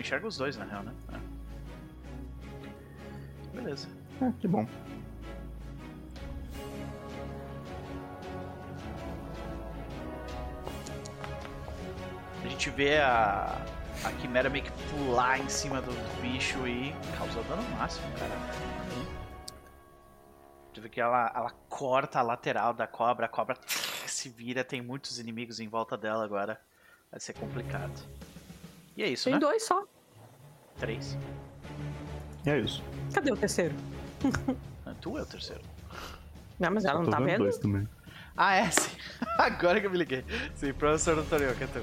Enxerga 0.00 0.26
os 0.26 0.38
dois, 0.38 0.56
na 0.56 0.64
real, 0.64 0.82
né? 0.82 0.94
É. 1.12 1.20
Beleza. 3.54 3.86
É, 4.22 4.32
que 4.40 4.48
bom. 4.48 4.66
A 12.42 12.48
gente 12.48 12.70
vê 12.70 12.96
a, 12.96 13.62
a 14.02 14.12
Quimera 14.12 14.48
meio 14.48 14.64
que 14.64 14.72
pular 14.88 15.38
em 15.38 15.50
cima 15.50 15.82
do, 15.82 15.90
do 15.90 16.22
bicho 16.22 16.66
e 16.66 16.94
causar 17.18 17.42
dano 17.42 17.62
máximo, 17.76 18.10
cara. 18.18 18.32
Tu 20.72 20.80
vê 20.80 20.88
que 20.88 20.98
ela, 21.00 21.30
ela 21.34 21.50
corta 21.68 22.20
a 22.20 22.22
lateral 22.22 22.72
da 22.72 22.86
cobra, 22.86 23.26
a 23.26 23.28
cobra 23.28 23.54
se 24.08 24.30
vira, 24.30 24.64
tem 24.64 24.80
muitos 24.80 25.18
inimigos 25.18 25.60
em 25.60 25.68
volta 25.68 25.94
dela 25.94 26.24
agora. 26.24 26.58
Vai 27.10 27.20
ser 27.20 27.34
complicado. 27.34 28.00
E 29.00 29.02
é 29.02 29.08
isso, 29.08 29.24
Tem 29.24 29.32
né? 29.32 29.38
dois 29.40 29.62
só. 29.64 29.82
Três. 30.78 31.16
E 32.44 32.50
é 32.50 32.58
isso. 32.58 32.84
Cadê 33.14 33.32
o 33.32 33.36
terceiro? 33.36 33.74
Ah, 34.84 34.92
Tu 35.00 35.16
é 35.16 35.22
o 35.22 35.24
terceiro. 35.24 35.62
Não, 36.58 36.70
mas 36.70 36.84
ela 36.84 37.00
não 37.02 37.08
tá 37.10 37.16
vendo 37.16 37.26
vendo? 37.28 37.38
dois 37.38 37.56
também. 37.56 37.88
Ah, 38.36 38.56
é, 38.56 38.70
sim. 38.70 38.90
Agora 39.38 39.80
que 39.80 39.86
eu 39.86 39.90
me 39.90 39.96
liguei. 39.96 40.22
Sim, 40.54 40.74
professor 40.74 41.16
Notoriel, 41.16 41.54
que 41.54 41.64
é 41.64 41.66
tu. 41.68 41.78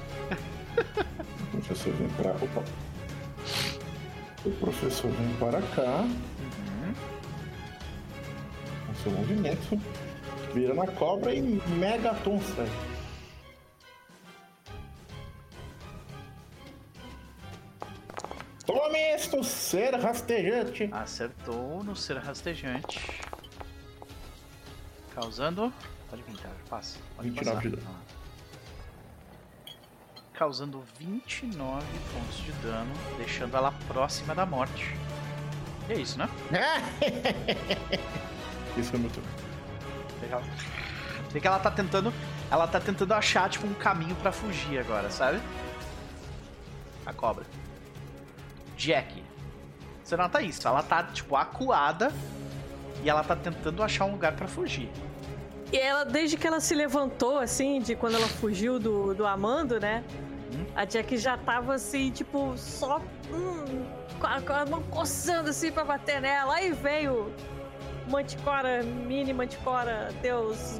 O 1.55 1.57
professor 1.57 1.93
vem 1.93 2.09
pra. 2.09 2.29
Opa. 2.33 2.63
O 4.45 4.51
professor 4.51 5.09
vem 5.09 5.33
para 5.37 5.59
cá. 5.75 6.01
Uhum. 6.01 6.93
Com 8.85 8.93
seu 8.93 9.11
movimento. 9.11 9.81
Vira 10.53 10.75
na 10.75 10.85
cobra 10.85 11.33
e 11.33 11.41
mega 11.79 12.13
tonça. 12.23 12.63
Ser 19.67 19.93
rastejante. 19.95 20.89
Acertou 20.91 21.83
no 21.83 21.95
ser 21.95 22.17
rastejante. 22.17 22.99
Causando. 25.13 25.71
Pode 26.09 26.23
vir, 26.23 26.37
cara. 26.37 26.55
Passa. 26.69 26.97
Pode 27.15 27.29
29 27.29 27.55
passar. 27.55 27.69
de 27.69 27.75
dano. 27.75 27.97
Causando 30.33 30.83
29 30.99 31.85
pontos 32.13 32.37
de 32.37 32.51
dano, 32.63 32.93
deixando 33.17 33.57
ela 33.57 33.71
próxima 33.87 34.33
da 34.35 34.45
morte. 34.45 34.95
E 35.89 35.93
é 35.93 35.99
isso, 35.99 36.17
né? 36.17 36.29
Isso 38.77 38.95
é 38.95 38.99
muito. 38.99 39.19
Ela- 40.29 40.43
Vê 41.31 41.41
que 41.41 41.47
ela 41.47 41.59
tá 41.59 41.71
tentando. 41.71 42.13
Ela 42.51 42.67
tá 42.67 42.79
tentando 42.79 43.11
achar, 43.13 43.49
tipo, 43.49 43.65
um 43.67 43.73
caminho 43.73 44.15
pra 44.17 44.31
fugir 44.31 44.79
agora, 44.79 45.09
sabe? 45.09 45.41
a 47.05 47.13
cobra. 47.13 47.45
Jack. 48.77 49.23
Você 50.07 50.15
nota 50.15 50.41
isso, 50.41 50.65
ela 50.65 50.81
tá, 50.81 51.03
tipo, 51.03 51.35
acuada 51.35 52.13
e 53.03 53.09
ela 53.09 53.25
tá 53.25 53.35
tentando 53.35 53.83
achar 53.83 54.05
um 54.05 54.11
lugar 54.11 54.31
pra 54.37 54.47
fugir. 54.47 54.89
E 55.69 55.77
ela, 55.77 56.05
desde 56.05 56.37
que 56.37 56.47
ela 56.47 56.61
se 56.61 56.73
levantou, 56.73 57.37
assim, 57.39 57.81
de 57.81 57.93
quando 57.93 58.15
ela 58.15 58.27
fugiu 58.29 58.79
do, 58.79 59.13
do 59.13 59.27
Amando, 59.27 59.81
né? 59.81 60.05
Uhum. 60.53 60.65
A 60.73 60.85
Jack 60.85 61.17
já 61.17 61.37
tava 61.37 61.73
assim, 61.73 62.09
tipo, 62.09 62.53
só 62.55 63.01
hum, 63.29 63.85
com, 64.17 64.27
a, 64.27 64.41
com 64.41 64.53
a 64.53 64.65
mão 64.65 64.81
coçando 64.83 65.49
assim 65.49 65.73
pra 65.73 65.83
bater 65.83 66.21
nela. 66.21 66.55
Aí 66.55 66.71
veio 66.71 67.29
Manticora, 68.07 68.83
mini 68.83 69.33
Manticora, 69.33 70.07
Deus, 70.21 70.79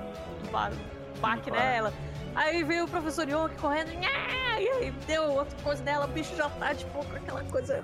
ba 0.53 0.71
baque 1.19 1.51
nela. 1.51 1.93
Aí 2.33 2.63
veio 2.63 2.85
o 2.85 2.87
professor 2.87 3.27
Young 3.27 3.49
correndo, 3.59 3.91
e 3.91 4.05
aí 4.05 4.91
deu 5.05 5.23
outra 5.23 5.57
coisa 5.61 5.83
nela, 5.83 6.05
o 6.05 6.07
bicho 6.07 6.33
já 6.33 6.47
tá, 6.47 6.73
tipo, 6.73 7.03
com 7.03 7.15
aquela 7.17 7.43
coisa, 7.45 7.83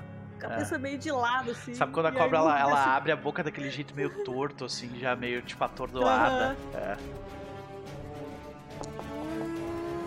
cabeça 0.49 0.77
meio 0.77 0.97
de 0.97 1.11
lado, 1.11 1.51
assim. 1.51 1.71
É. 1.71 1.75
Sabe 1.75 1.91
quando 1.91 2.05
a 2.07 2.11
cobra 2.11 2.37
ela, 2.37 2.59
ela 2.59 2.75
bicho- 2.75 2.89
abre 2.89 3.11
a 3.11 3.15
boca 3.15 3.43
daquele 3.43 3.69
jeito 3.69 3.95
meio 3.95 4.23
torto, 4.23 4.65
assim, 4.65 4.97
já 4.99 5.15
meio 5.15 5.41
tipo 5.41 5.63
atordoada. 5.63 6.55
É, 6.73 6.97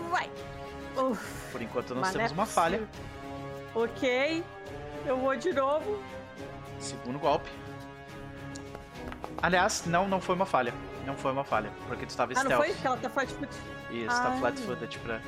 Vai! 0.09 0.29
Uf. 0.97 1.51
por 1.51 1.61
enquanto 1.61 1.93
nós 1.95 2.01
não 2.03 2.09
é 2.09 2.13
temos 2.13 2.31
uma 2.31 2.45
falha. 2.45 2.87
Ok, 3.75 4.43
eu 5.05 5.17
vou 5.17 5.35
de 5.35 5.53
novo. 5.53 6.01
Segundo 6.79 7.19
golpe. 7.19 7.49
Aliás, 9.41 9.85
não, 9.85 10.07
não 10.07 10.19
foi 10.19 10.35
uma 10.35 10.45
falha. 10.45 10.73
Não 11.05 11.15
foi 11.15 11.31
uma 11.31 11.43
falha, 11.43 11.71
porque 11.87 12.05
tu 12.05 12.09
estava 12.09 12.31
Ah, 12.33 12.35
não 12.35 12.41
stealth. 12.43 12.65
foi? 12.65 12.73
Que 12.73 12.87
ela 12.87 12.97
tá 12.97 13.09
flat 13.09 13.31
foot. 13.33 13.49
Isso, 13.91 14.07
tá 14.07 14.27
Ah. 14.33 14.37
flat-footed 14.39 14.99
pra... 14.99 15.21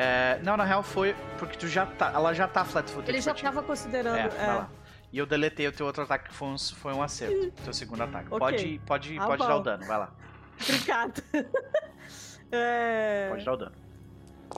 É, 0.00 0.38
não, 0.44 0.56
na 0.56 0.64
real 0.64 0.80
foi 0.80 1.12
porque 1.40 1.58
tu 1.58 1.66
já 1.66 1.84
tá, 1.84 2.12
ela 2.14 2.32
já 2.32 2.46
tá 2.46 2.64
flat-footed 2.64 3.10
Ele 3.10 3.20
já 3.20 3.34
tava 3.34 3.64
considerando. 3.64 4.16
É, 4.16 4.26
É. 4.26 4.66
E 5.10 5.18
eu 5.18 5.26
deletei 5.26 5.66
o 5.66 5.72
teu 5.72 5.86
outro 5.86 6.04
ataque 6.04 6.28
que 6.28 6.34
foi 6.34 6.48
um, 6.48 6.58
foi 6.58 6.92
um 6.92 7.02
acerto. 7.02 7.50
teu 7.64 7.72
segundo 7.72 8.02
ataque. 8.02 8.28
Ok. 8.30 8.38
Pode, 8.38 8.80
pode, 8.86 9.18
Ah, 9.18 9.26
pode 9.26 9.46
dar 9.46 9.56
o 9.56 9.60
dano, 9.60 9.84
vai 9.86 9.98
lá. 9.98 10.12
Obrigada. 10.62 11.14
é... 12.52 13.28
Pode 13.30 13.44
dar 13.44 13.52
o 13.52 13.56
dano. 13.56 13.72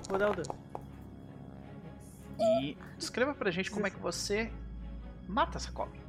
Vou 0.09 0.19
dar 0.19 0.31
o 0.31 0.35
dano. 0.35 0.59
E 2.39 2.77
descreva 2.99 3.33
pra 3.33 3.51
gente 3.51 3.71
como 3.71 3.87
é 3.87 3.91
que 3.91 3.99
você 3.99 4.53
mata 5.27 5.57
essa 5.57 5.71
cobra. 5.73 5.99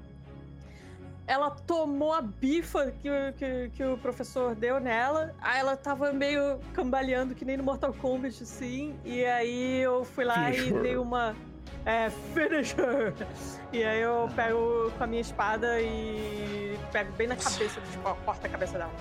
Ela 1.31 1.49
tomou 1.49 2.11
a 2.11 2.21
bifa 2.21 2.91
que, 3.01 3.09
o- 3.09 3.33
que, 3.37 3.69
que 3.69 3.83
o 3.85 3.97
professor 3.97 4.53
deu 4.53 4.81
nela. 4.81 5.33
Aí 5.41 5.59
ela 5.61 5.77
tava 5.77 6.11
meio 6.11 6.59
cambaleando, 6.73 7.33
que 7.33 7.45
nem 7.45 7.55
no 7.55 7.63
Mortal 7.63 7.93
Kombat, 7.93 8.43
assim. 8.43 8.99
E 9.05 9.23
aí 9.23 9.79
eu 9.79 10.03
fui 10.03 10.25
lá 10.25 10.51
e 10.51 10.73
dei 10.81 10.97
uma. 10.97 11.33
É, 11.85 12.09
finisher! 12.33 13.13
E 13.71 13.81
aí 13.81 14.01
eu 14.01 14.29
pego 14.35 14.91
com 14.97 15.03
a 15.05 15.07
minha 15.07 15.21
espada 15.21 15.79
e 15.79 16.77
pego 16.91 17.13
bem 17.13 17.27
na 17.27 17.35
cabeça, 17.37 17.79
tipo, 17.89 18.13
corta 18.25 18.47
a 18.47 18.49
cabeça 18.49 18.77
dela. 18.77 18.91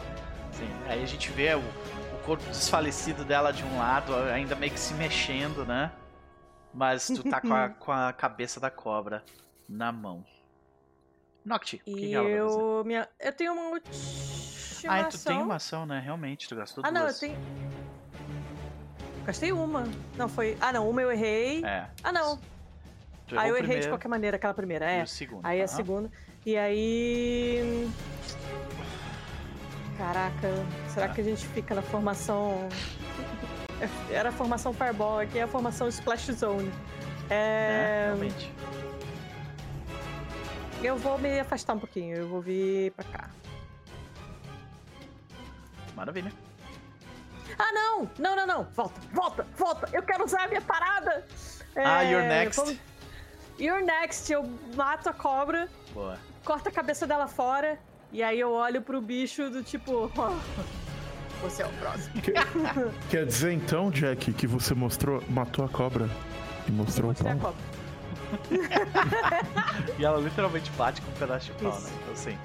Sim, 0.53 0.71
aí 0.87 1.03
a 1.03 1.07
gente 1.07 1.31
vê 1.33 1.53
o, 1.57 1.59
o 1.59 2.19
corpo 2.25 2.45
desfalecido 2.45 3.25
dela 3.25 3.53
de 3.53 3.65
um 3.65 3.77
lado, 3.77 4.15
ainda 4.33 4.55
meio 4.55 4.73
que 4.73 4.79
se 4.79 4.95
mexendo, 4.95 5.67
né? 5.67 5.91
Mas 6.73 7.09
tu 7.09 7.25
tá 7.29 7.41
com 7.41 7.53
a, 7.53 7.69
com 7.77 7.91
a 7.91 8.13
cabeça 8.13 8.61
da 8.61 8.71
cobra 8.71 9.25
na 9.69 9.91
mão. 9.91 10.25
Nocti, 11.45 11.77
o 11.87 11.95
que, 11.95 12.07
E 12.07 12.15
ela 12.15 12.25
vai 12.29 12.39
fazer? 12.39 12.61
eu. 12.61 12.83
Minha, 12.85 13.09
eu 13.19 13.33
tenho 13.33 13.53
uma 13.53 13.71
última. 13.71 13.95
Ah, 14.89 15.05
tu 15.05 15.19
tem 15.19 15.37
uma 15.39 15.57
ação, 15.57 15.85
né? 15.87 16.01
Realmente, 16.05 16.49
tu 16.49 16.57
gastou 16.57 16.85
Ah, 16.87 16.91
não, 16.91 17.03
eu 17.03 17.07
duas. 17.09 17.19
tenho. 17.19 17.37
Gastei 19.25 19.53
uma. 19.53 19.87
Não, 20.17 20.29
foi. 20.29 20.57
Ah, 20.61 20.73
não, 20.73 20.89
uma 20.89 21.01
eu 21.03 21.11
errei. 21.13 21.65
É. 21.65 21.87
Ah, 22.03 22.13
não. 22.13 22.39
Tu 23.27 23.39
Aí 23.39 23.47
errou 23.49 23.49
eu 23.49 23.57
errei 23.57 23.61
de 23.61 23.67
primeiro 23.67 23.89
qualquer 23.91 24.09
maneira, 24.09 24.37
aquela 24.37 24.55
primeira, 24.55 24.91
e 24.91 24.99
é. 24.99 25.03
o 25.03 25.07
segundo. 25.07 25.45
Aí 25.47 25.61
a 25.61 25.65
Aham. 25.65 25.77
segunda. 25.77 26.11
E 26.45 26.57
aí. 26.57 27.91
Caraca, 29.99 30.49
será 30.89 31.09
Tá. 31.09 31.15
que 31.15 31.21
a 31.21 31.25
gente 31.25 31.47
fica 31.49 31.75
na 31.75 31.83
formação. 31.83 32.69
Era 34.11 34.31
a 34.31 34.33
formação 34.33 34.73
Fireball, 34.73 35.21
aqui 35.21 35.39
é 35.39 35.43
a 35.43 35.49
formação 35.49 35.89
Splash 35.89 36.33
Zone. 36.33 36.65
Né? 36.69 36.73
É. 37.31 38.03
Realmente. 38.07 38.53
Eu 40.83 40.97
vou 40.97 41.19
me 41.19 41.39
afastar 41.41 41.75
um 41.75 41.79
pouquinho, 41.79 42.17
eu 42.17 42.29
vou 42.29 42.41
vir 42.41 42.93
pra 42.93 43.05
cá. 43.05 43.31
Maravilha. 45.95 46.33
Ah, 47.59 47.73
não! 47.73 48.11
Não, 48.19 48.35
não, 48.37 48.47
não! 48.47 48.65
Volta, 48.75 49.01
volta, 49.13 49.47
volta! 49.57 49.89
Eu 49.93 50.03
quero 50.03 50.25
usar 50.25 50.45
a 50.45 50.49
minha 50.49 50.63
parada! 50.63 51.27
Ah, 51.77 52.03
É, 52.05 52.11
you're 52.13 52.27
next. 52.27 52.57
vamos- 52.61 52.79
You're 53.59 53.85
next, 53.85 54.33
eu 54.33 54.43
mato 54.75 55.11
a 55.11 55.13
cobra, 55.13 55.69
Boa. 55.93 56.19
corto 56.47 56.71
a 56.71 56.73
cabeça 56.73 57.07
dela 57.07 57.29
fora, 57.29 57.79
e 58.11 58.23
aí 58.23 58.41
eu 58.41 58.51
olho 58.53 58.81
pro 58.81 59.03
bicho 59.03 59.51
do 59.51 59.63
tipo. 59.63 60.11
"Oh, 60.17 61.43
você 61.43 61.63
é 61.63 61.67
o 61.67 61.73
próximo. 61.75 62.23
Que- 62.23 62.33
Quer 63.11 63.27
dizer 63.27 63.53
então, 63.53 63.91
Jack, 63.91 64.33
que 64.33 64.47
você 64.47 64.75
mostrou, 64.75 65.23
matou 65.29 65.63
a 65.63 65.69
cobra 65.69 66.09
e 66.67 66.71
mostrou 66.73 67.11
o 67.11 67.15
Você 67.15 67.29
a 67.29 67.37
pau? 67.37 67.55
E 69.99 70.05
ela 70.05 70.19
literalmente 70.19 70.71
bate 70.73 71.03
com 71.03 71.11
um 71.11 71.15
pedaço 71.15 71.47
de 71.47 71.63
pau, 71.63 71.71
Isso. 71.71 71.89
né? 71.89 71.93
Então 72.01 72.13
assim. 72.13 72.39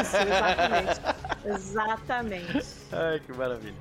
Isso, 0.00 0.16
exatamente. 0.16 1.00
exatamente. 1.46 2.66
Ai, 2.92 3.20
que 3.20 3.32
maravilha. 3.32 3.76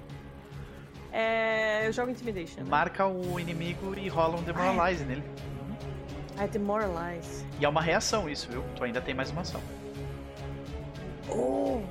É, 1.12 1.88
eu 1.88 1.92
jogo 1.92 2.12
Intimidation. 2.12 2.62
Né? 2.62 2.70
Marca 2.70 3.06
o 3.06 3.40
inimigo 3.40 3.98
e 3.98 4.08
rola 4.08 4.38
um 4.38 4.44
Demoralize 4.44 5.04
nele. 5.04 5.24
I 6.42 6.48
demoralize. 6.48 7.46
E 7.60 7.66
é 7.66 7.70
uma 7.70 7.82
reação 7.82 8.30
isso, 8.30 8.50
viu? 8.50 8.64
Tu 8.76 8.84
ainda 8.84 9.02
tem 9.02 9.14
mais 9.14 9.30
uma 9.30 9.42
ação. 9.42 9.62
Oh! 11.28 11.82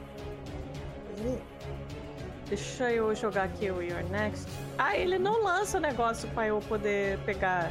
Deixa 2.49 2.91
eu 2.91 3.15
jogar 3.15 3.45
aqui 3.45 3.71
o 3.71 3.83
Your 3.83 4.03
Next. 4.05 4.49
Ah, 4.79 4.97
ele 4.97 5.19
não 5.19 5.43
lança 5.43 5.77
o 5.77 5.81
negócio 5.81 6.27
pra 6.31 6.47
eu 6.47 6.61
poder 6.61 7.19
pegar 7.27 7.71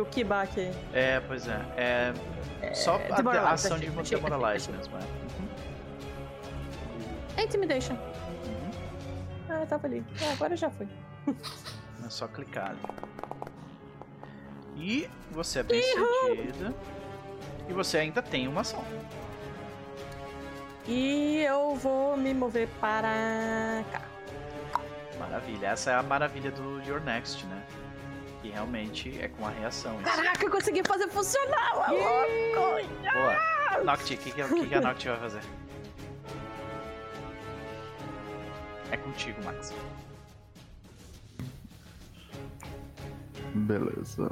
o 0.00 0.06
Kibak. 0.06 0.58
É, 0.92 1.20
pois 1.20 1.46
é. 1.48 1.60
É. 1.76 2.12
Só 2.74 2.96
a, 2.96 3.38
a 3.40 3.52
ação 3.52 3.78
de 3.78 3.86
achei, 3.86 4.00
achei, 4.00 4.16
Demoralize 4.20 4.70
achei. 4.70 4.74
mesmo, 4.76 4.96
é. 4.96 5.26
É 7.40 7.44
Intimidation. 7.44 7.94
Uhum. 7.94 8.70
Ah, 9.48 9.66
tava 9.66 9.86
ali. 9.86 10.04
Ah, 10.22 10.32
agora 10.32 10.56
já 10.56 10.70
foi. 10.70 10.88
É 12.04 12.10
só 12.10 12.28
clicar 12.28 12.70
ali. 12.70 12.78
E 14.76 15.10
você 15.32 15.58
é 15.58 15.62
bem 15.64 15.82
sucedida. 15.82 16.74
E 17.68 17.72
você 17.72 17.98
ainda 17.98 18.22
tem 18.22 18.46
uma 18.46 18.60
ação. 18.60 18.84
E 20.86 21.40
eu 21.40 21.74
vou 21.74 22.16
me 22.16 22.32
mover 22.32 22.68
para 22.80 23.82
cá. 23.90 24.02
Maravilha. 25.18 25.68
Essa 25.68 25.90
é 25.90 25.94
a 25.94 26.02
maravilha 26.02 26.52
do 26.52 26.80
Your 26.82 27.00
Next, 27.00 27.44
né? 27.46 27.62
Que 28.46 28.52
realmente 28.52 29.20
é 29.20 29.26
com 29.28 29.44
a 29.44 29.50
reação. 29.50 29.96
Isso. 29.96 30.04
Caraca, 30.04 30.44
eu 30.44 30.50
consegui 30.50 30.82
fazer 30.86 31.08
funcionar! 31.08 31.72
ô 31.74 31.92
louco! 31.92 32.88
Boa. 33.12 33.82
Nocti, 33.84 34.14
o 34.14 34.18
que, 34.18 34.30
que, 34.30 34.42
que 34.42 34.66
que 34.68 34.74
a 34.74 34.80
Nocti 34.80 35.08
vai 35.08 35.18
fazer? 35.18 35.40
É 38.92 38.96
contigo, 38.96 39.42
Max. 39.44 39.74
Beleza. 43.52 44.30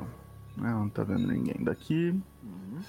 Não 0.56 0.88
tá 0.88 1.02
vendo 1.02 1.26
ninguém 1.26 1.64
daqui. 1.64 2.10
Uhum. 2.44 2.80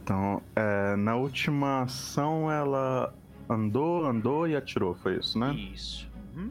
Então, 0.00 0.40
é, 0.54 0.94
na 0.94 1.16
última 1.16 1.82
ação 1.82 2.50
ela 2.50 3.12
andou, 3.50 4.06
andou 4.06 4.46
e 4.46 4.54
atirou, 4.54 4.94
foi 4.94 5.18
isso, 5.18 5.36
né? 5.36 5.52
Isso. 5.54 6.08
Uhum. 6.36 6.48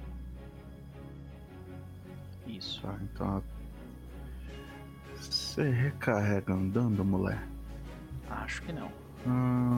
Isso. 2.57 2.81
Tá, 2.81 2.95
então. 3.01 3.43
Você 5.15 5.69
recarrega 5.69 6.53
andando, 6.53 7.03
mulher? 7.03 7.47
Acho 8.29 8.61
que 8.61 8.71
não. 8.71 8.91
Hum, 9.25 9.77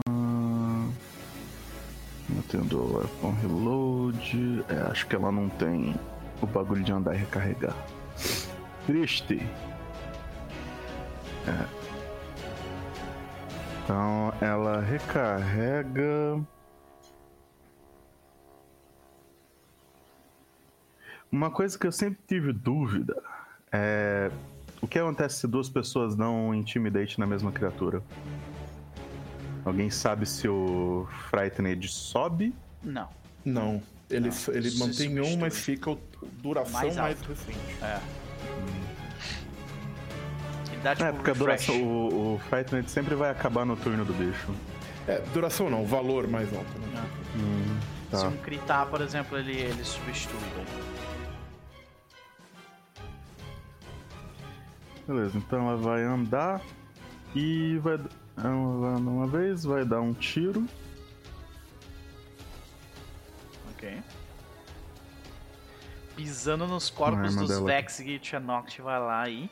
eu 2.36 2.42
tenho 2.48 2.94
weapon 2.94 3.32
reload. 3.40 4.64
É, 4.68 4.90
acho 4.90 5.06
que 5.06 5.16
ela 5.16 5.32
não 5.32 5.48
tem 5.48 5.94
o 6.40 6.46
bagulho 6.46 6.82
de 6.82 6.92
andar 6.92 7.14
e 7.14 7.18
recarregar. 7.18 7.76
Triste. 8.86 9.40
É. 11.46 11.66
Então 13.82 14.32
ela 14.40 14.80
recarrega. 14.80 16.40
Uma 21.30 21.50
coisa 21.50 21.78
que 21.78 21.86
eu 21.86 21.92
sempre 21.92 22.18
tive 22.26 22.52
dúvida 22.52 23.22
é 23.70 24.30
o 24.82 24.86
que 24.86 24.98
acontece 24.98 25.40
se 25.40 25.46
duas 25.46 25.68
pessoas 25.68 26.16
dão 26.16 26.54
intimidate 26.54 27.20
na 27.20 27.26
mesma 27.26 27.52
criatura? 27.52 28.02
Alguém 29.64 29.90
sabe 29.90 30.26
se 30.26 30.48
o 30.48 31.06
Frightened 31.28 31.86
sobe? 31.88 32.54
Não. 32.82 33.08
Não. 33.44 33.82
Ele, 34.08 34.28
Não, 34.28 34.54
ele 34.54 34.70
se 34.70 34.78
mantém 34.78 35.20
um, 35.20 35.36
mas 35.36 35.58
fica 35.58 35.90
o 35.90 35.98
duração 36.42 36.72
Mais 36.72 36.96
mais. 36.96 37.18
É. 37.82 38.00
dá 40.82 40.96
tipo 40.96 41.08
É, 41.08 41.12
porque 41.12 41.30
a 41.30 41.34
duração, 41.34 41.80
o, 41.82 42.34
o 42.34 42.40
Night 42.72 42.90
sempre 42.90 43.14
vai 43.14 43.30
acabar 43.30 43.64
no 43.64 43.76
turno 43.76 44.04
do 44.04 44.12
bicho. 44.14 44.48
É, 45.06 45.20
duração 45.32 45.70
não, 45.70 45.84
valor 45.84 46.26
mais 46.26 46.52
alto. 46.52 46.78
Né? 46.78 46.88
Não. 46.94 47.42
Hum, 47.42 47.78
Se 48.10 48.22
tá. 48.22 48.28
um 48.28 48.36
critar, 48.38 48.86
por 48.86 49.00
exemplo, 49.00 49.38
ele, 49.38 49.52
ele 49.52 49.84
substitui. 49.84 50.38
daí. 50.56 50.89
Beleza, 55.06 55.38
então 55.38 55.68
ela 55.68 55.76
vai 55.76 56.02
andar 56.02 56.60
e 57.34 57.78
vai. 57.78 57.94
Ela 57.94 58.78
vai 58.80 58.90
andar 58.90 59.10
uma 59.10 59.26
vez, 59.26 59.64
vai 59.64 59.84
dar 59.84 60.00
um 60.00 60.12
tiro. 60.12 60.66
Ok. 63.72 64.02
Pisando 66.16 66.66
nos 66.66 66.90
corpos 66.90 67.34
dos 67.34 67.48
dela. 67.48 67.66
Vex 67.66 68.00
e 68.00 68.18
Tianoct 68.18 68.80
vai 68.82 68.98
lá 68.98 69.22
aí. 69.22 69.50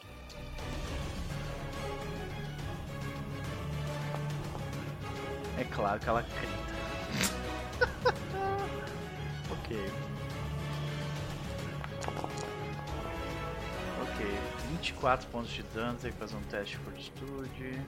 É 5.58 5.64
claro 5.64 5.98
que 5.98 6.08
ela 6.08 6.22
crita. 6.22 6.57
24 14.78 15.26
pontos 15.28 15.50
de 15.50 15.62
dano, 15.74 15.98
tem 16.00 16.12
que 16.12 16.18
fazer 16.18 16.36
um 16.36 16.42
teste 16.42 16.76
de 16.76 16.84
fortitude. 16.84 17.82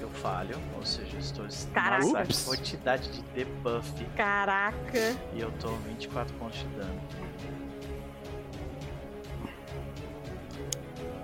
Eu 0.00 0.08
falho, 0.10 0.58
ou 0.76 0.84
seja, 0.84 1.16
estou 1.16 1.46
Caraca. 1.72 2.04
Nossa, 2.04 2.22
Ups. 2.22 2.44
quantidade 2.44 3.10
de 3.12 3.22
debuff 3.34 4.04
Caraca. 4.16 5.16
e 5.32 5.40
eu 5.40 5.52
tomo 5.52 5.76
24 5.88 6.34
pontos 6.34 6.58
de 6.58 6.66
dano. 6.68 7.00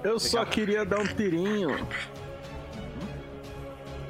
Eu 0.04 0.20
só 0.20 0.44
queria 0.44 0.84
dar 0.84 1.00
um 1.00 1.06
tirinho. 1.06 1.70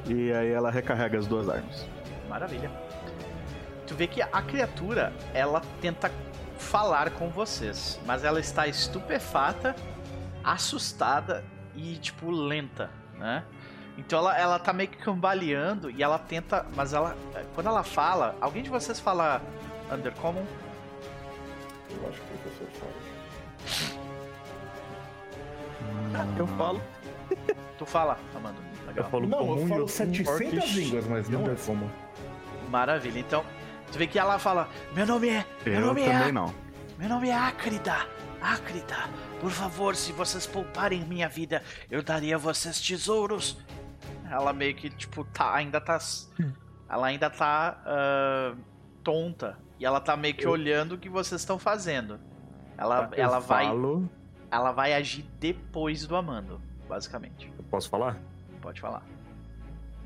E 0.06 0.30
aí 0.32 0.50
ela 0.50 0.70
recarrega 0.70 1.18
as 1.18 1.26
duas 1.26 1.48
armas. 1.48 1.86
Maravilha. 2.28 2.70
Tu 3.86 3.94
vê 3.94 4.06
que 4.06 4.20
a 4.20 4.42
criatura, 4.42 5.12
ela 5.32 5.62
tenta 5.80 6.10
falar 6.76 7.10
com 7.12 7.30
vocês, 7.30 7.98
mas 8.04 8.22
ela 8.22 8.38
está 8.38 8.66
estupefata, 8.66 9.74
assustada 10.44 11.42
e, 11.74 11.96
tipo, 11.96 12.30
lenta, 12.30 12.90
né? 13.14 13.44
Então 13.96 14.18
ela, 14.18 14.38
ela 14.38 14.58
tá 14.58 14.74
meio 14.74 14.90
que 14.90 14.98
cambaleando 14.98 15.90
e 15.90 16.02
ela 16.02 16.18
tenta, 16.18 16.66
mas 16.76 16.92
ela, 16.92 17.16
quando 17.54 17.68
ela 17.68 17.82
fala, 17.82 18.36
alguém 18.42 18.62
de 18.62 18.68
vocês 18.68 19.00
fala 19.00 19.40
Undercommon? 19.90 20.44
Eu 21.92 22.08
acho 22.10 22.20
que 22.20 22.34
o 22.34 22.38
professor 22.38 22.68
fala. 22.78 22.92
Eu 26.38 26.46
falo. 26.46 26.82
Tu 27.78 27.86
fala, 27.86 28.18
Amanda. 28.34 28.58
Eu 28.82 28.88
Legal. 28.88 29.10
falo 29.10 29.26
Não, 29.26 29.38
eu 29.38 29.46
comum 29.46 29.64
e 29.64 29.68
falo 29.68 29.80
eu 29.82 29.88
700 29.88 30.32
Orcish. 30.32 30.74
línguas, 30.76 31.06
mas 31.06 31.28
não 31.30 31.46
é 31.46 31.52
é 31.52 31.56
como. 31.64 31.90
Maravilha. 32.68 33.18
Então, 33.18 33.44
tu 33.90 33.98
vê 33.98 34.06
que 34.06 34.18
ela 34.18 34.38
fala: 34.38 34.68
Meu 34.94 35.06
nome 35.06 35.30
é. 35.30 35.44
Meu 35.64 35.74
Eu 35.74 35.86
nome 35.86 36.02
é. 36.02 36.12
também 36.12 36.32
não. 36.32 36.65
Meu 36.98 37.08
nome 37.08 37.28
é 37.28 37.34
Acrida. 37.34 37.94
Acrida, 38.40 38.96
por 39.40 39.50
favor, 39.50 39.96
se 39.96 40.12
vocês 40.12 40.46
pouparem 40.46 41.04
minha 41.04 41.28
vida, 41.28 41.62
eu 41.90 42.02
daria 42.02 42.36
a 42.36 42.38
vocês 42.38 42.80
tesouros. 42.80 43.58
Ela 44.30 44.52
meio 44.52 44.74
que, 44.74 44.88
tipo, 44.90 45.24
tá, 45.24 45.54
ainda 45.54 45.80
tá. 45.80 45.98
Ela 46.88 47.06
ainda 47.08 47.28
tá 47.30 47.80
ah, 47.84 48.54
tonta. 49.02 49.58
E 49.78 49.84
ela 49.84 50.00
tá 50.00 50.16
meio 50.16 50.34
que 50.34 50.46
olhando 50.46 50.92
o 50.92 50.98
que 50.98 51.08
vocês 51.08 51.40
estão 51.40 51.58
fazendo. 51.58 52.18
Ela, 52.78 53.10
Eu 53.12 53.24
ela, 53.24 53.38
vai, 53.40 53.66
falo- 53.66 54.10
ela 54.50 54.72
vai 54.72 54.92
agir 54.94 55.22
depois 55.40 56.06
do 56.06 56.14
Amando, 56.16 56.60
basicamente. 56.88 57.52
Eu 57.58 57.64
posso 57.64 57.88
falar? 57.88 58.16
Pode 58.60 58.80
falar. 58.80 59.02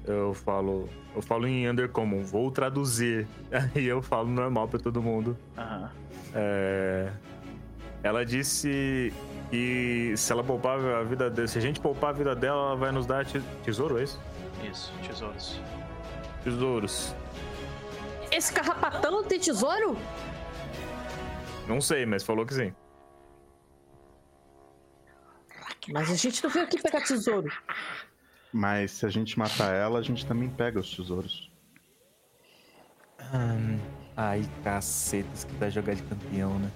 Eu 0.04 0.32
falo. 0.34 0.88
Eu 1.14 1.20
falo 1.22 1.46
em 1.46 1.68
Undercommon, 1.68 2.22
vou 2.22 2.50
traduzir. 2.50 3.26
Aí 3.74 3.84
eu 3.86 4.00
falo 4.02 4.28
normal 4.28 4.68
pra 4.68 4.78
todo 4.78 5.02
mundo. 5.02 5.36
Aham. 5.56 5.90
É, 6.34 7.10
Ela 8.02 8.24
disse 8.24 9.12
que 9.50 10.14
se 10.16 10.32
ela 10.32 10.44
poupar 10.44 10.78
a 10.78 11.02
vida 11.02 11.28
dela, 11.28 11.48
se 11.48 11.58
a 11.58 11.60
gente 11.60 11.80
poupar 11.80 12.10
a 12.10 12.12
vida 12.12 12.34
dela, 12.36 12.68
ela 12.68 12.76
vai 12.76 12.92
nos 12.92 13.04
dar 13.06 13.24
te- 13.26 13.42
tesouro, 13.64 13.98
é 13.98 14.04
isso? 14.04 14.20
Isso, 14.70 14.92
tesouros. 15.06 15.60
Tesouros. 16.44 17.14
Esse 18.30 18.52
carrapatão 18.52 19.24
tem 19.24 19.40
tesouro? 19.40 19.96
Não 21.66 21.80
sei, 21.80 22.06
mas 22.06 22.22
falou 22.22 22.46
que 22.46 22.54
sim. 22.54 22.72
Mas 25.92 26.10
a 26.10 26.14
gente 26.14 26.42
não 26.44 26.50
veio 26.50 26.64
aqui 26.66 26.80
pegar 26.80 27.00
tesouro. 27.02 27.50
Mas 28.52 28.90
se 28.92 29.06
a 29.06 29.08
gente 29.08 29.38
matar 29.38 29.72
ela, 29.74 29.98
a 29.98 30.02
gente 30.02 30.26
também 30.26 30.48
pega 30.48 30.80
os 30.80 30.94
tesouros. 30.94 31.50
Ai, 34.16 34.44
cacetas, 34.64 35.44
que 35.44 35.52
vai 35.54 35.70
jogar 35.70 35.94
de 35.94 36.02
campeão, 36.02 36.58
né? 36.58 36.70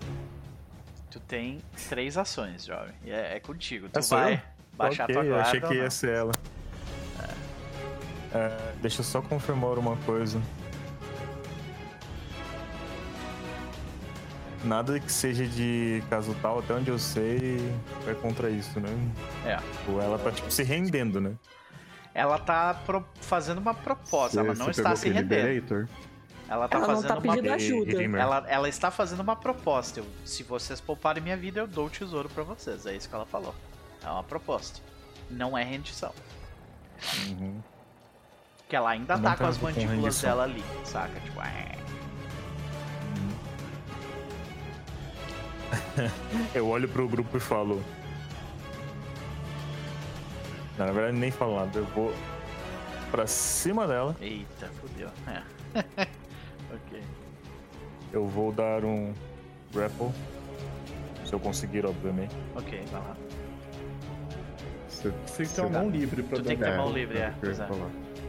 Tu 1.11 1.19
tem 1.21 1.61
três 1.89 2.17
ações, 2.17 2.65
jovem. 2.65 2.95
É, 3.07 3.37
é 3.37 3.41
contigo. 3.41 3.89
Tu 3.89 3.99
É 3.99 4.03
vai 4.03 4.35
eu? 4.35 4.41
baixar 4.77 5.05
ok, 5.05 5.15
tua 5.15 5.25
eu 5.25 5.31
guarda. 5.35 5.49
achei 5.49 5.61
ou 5.63 5.69
que 5.69 5.75
ia 5.75 5.91
ser 5.91 6.11
ela. 6.11 6.33
É, 8.33 8.73
deixa 8.83 9.01
eu 9.01 9.05
só 9.05 9.23
confirmar 9.23 9.79
uma 9.79 9.97
coisa. 9.99 10.41
Nada 14.65 14.99
que 14.99 15.13
seja 15.13 15.47
de 15.47 16.03
caso 16.09 16.35
tal, 16.41 16.59
até 16.61 16.73
onde 16.75 16.91
eu 16.91 16.99
sei, 16.99 17.59
vai 18.05 18.15
contra 18.15 18.49
isso, 18.49 18.81
né? 18.81 18.89
É. 19.45 19.59
Ou 19.91 20.01
ela 20.01 20.19
tá, 20.19 20.33
tipo, 20.33 20.51
se 20.51 20.63
rendendo, 20.63 21.21
né? 21.21 21.35
Ela 22.15 22.39
tá 22.39 22.75
pro- 22.87 23.05
fazendo 23.21 23.59
uma 23.59 23.75
proposta, 23.75 24.39
ela 24.41 24.55
não 24.55 24.71
está 24.71 24.95
se 24.95 25.09
rendendo. 25.09 25.49
Liberator? 25.49 25.89
Ela 26.49 26.69
tá 26.69 26.77
Ela 26.77 26.87
não 26.87 26.95
fazendo 26.95 27.09
tá 27.09 27.15
uma 27.15 27.23
pedindo 27.35 27.53
ajuda. 27.53 27.91
Redeemer. 27.91 28.21
ela, 28.21 28.45
ela 28.47 28.69
está 28.69 28.91
fazendo 28.91 29.21
uma 29.21 29.35
proposta. 29.35 29.99
Eu- 30.01 30.07
se 30.25 30.43
vocês 30.45 30.81
pouparem 30.81 31.23
minha 31.23 31.37
vida, 31.37 31.59
eu 31.61 31.67
dou 31.67 31.87
o 31.87 31.91
tesouro 31.91 32.29
pra 32.29 32.45
vocês. 32.45 32.87
É 32.87 32.95
isso 32.95 33.09
que 33.09 33.15
ela 33.15 33.27
falou. 33.27 33.55
É 34.05 34.09
uma 34.09 34.23
proposta. 34.23 34.81
Não 35.31 35.57
é 35.59 35.65
rendição. 35.65 36.13
Uhum. 37.27 37.61
Porque 38.59 38.77
ela 38.77 38.91
ainda 38.91 39.19
tá 39.19 39.37
com 39.37 39.47
as 39.47 39.57
com 39.59 39.65
mandíbulas 39.67 39.97
rendição. 39.99 40.31
dela 40.31 40.43
ali, 40.45 40.63
saca? 40.85 41.19
Tipo, 41.21 41.41
é. 41.43 41.75
Eu 46.55 46.69
olho 46.69 46.89
pro 46.89 47.09
grupo 47.09 47.37
e 47.37 47.41
falo. 47.41 47.83
Não, 50.79 50.87
na 50.87 50.93
verdade, 50.93 51.17
nem 51.17 51.31
falo 51.31 51.57
nada. 51.57 51.79
Eu 51.79 51.85
vou 51.87 52.13
pra 53.11 53.27
cima 53.27 53.87
dela. 53.87 54.17
Eita, 54.21 54.69
fodeu. 54.81 55.09
É. 55.29 55.43
ok. 56.75 57.03
Eu 58.13 58.27
vou 58.27 58.53
dar 58.53 58.85
um 58.85 59.13
grapple. 59.73 60.11
Se 61.25 61.33
eu 61.33 61.41
conseguir, 61.41 61.87
obviamente. 61.87 62.35
Ok, 62.55 62.83
vai 62.91 63.01
lá. 63.01 63.17
Você 64.89 65.11
tem 65.37 65.47
que 65.47 65.55
ter 65.55 65.61
uma 65.61 65.71
mão 65.81 65.91
livre 65.91 66.23
pra 66.23 66.37
Tu 66.37 66.43
dar 66.43 66.49
tem 66.49 66.57
que 66.57 66.65
ter 66.65 66.77
mão 66.77 66.93
livre, 66.93 67.19
é. 67.19 67.35
Pois 67.41 67.61
é. 67.61 67.69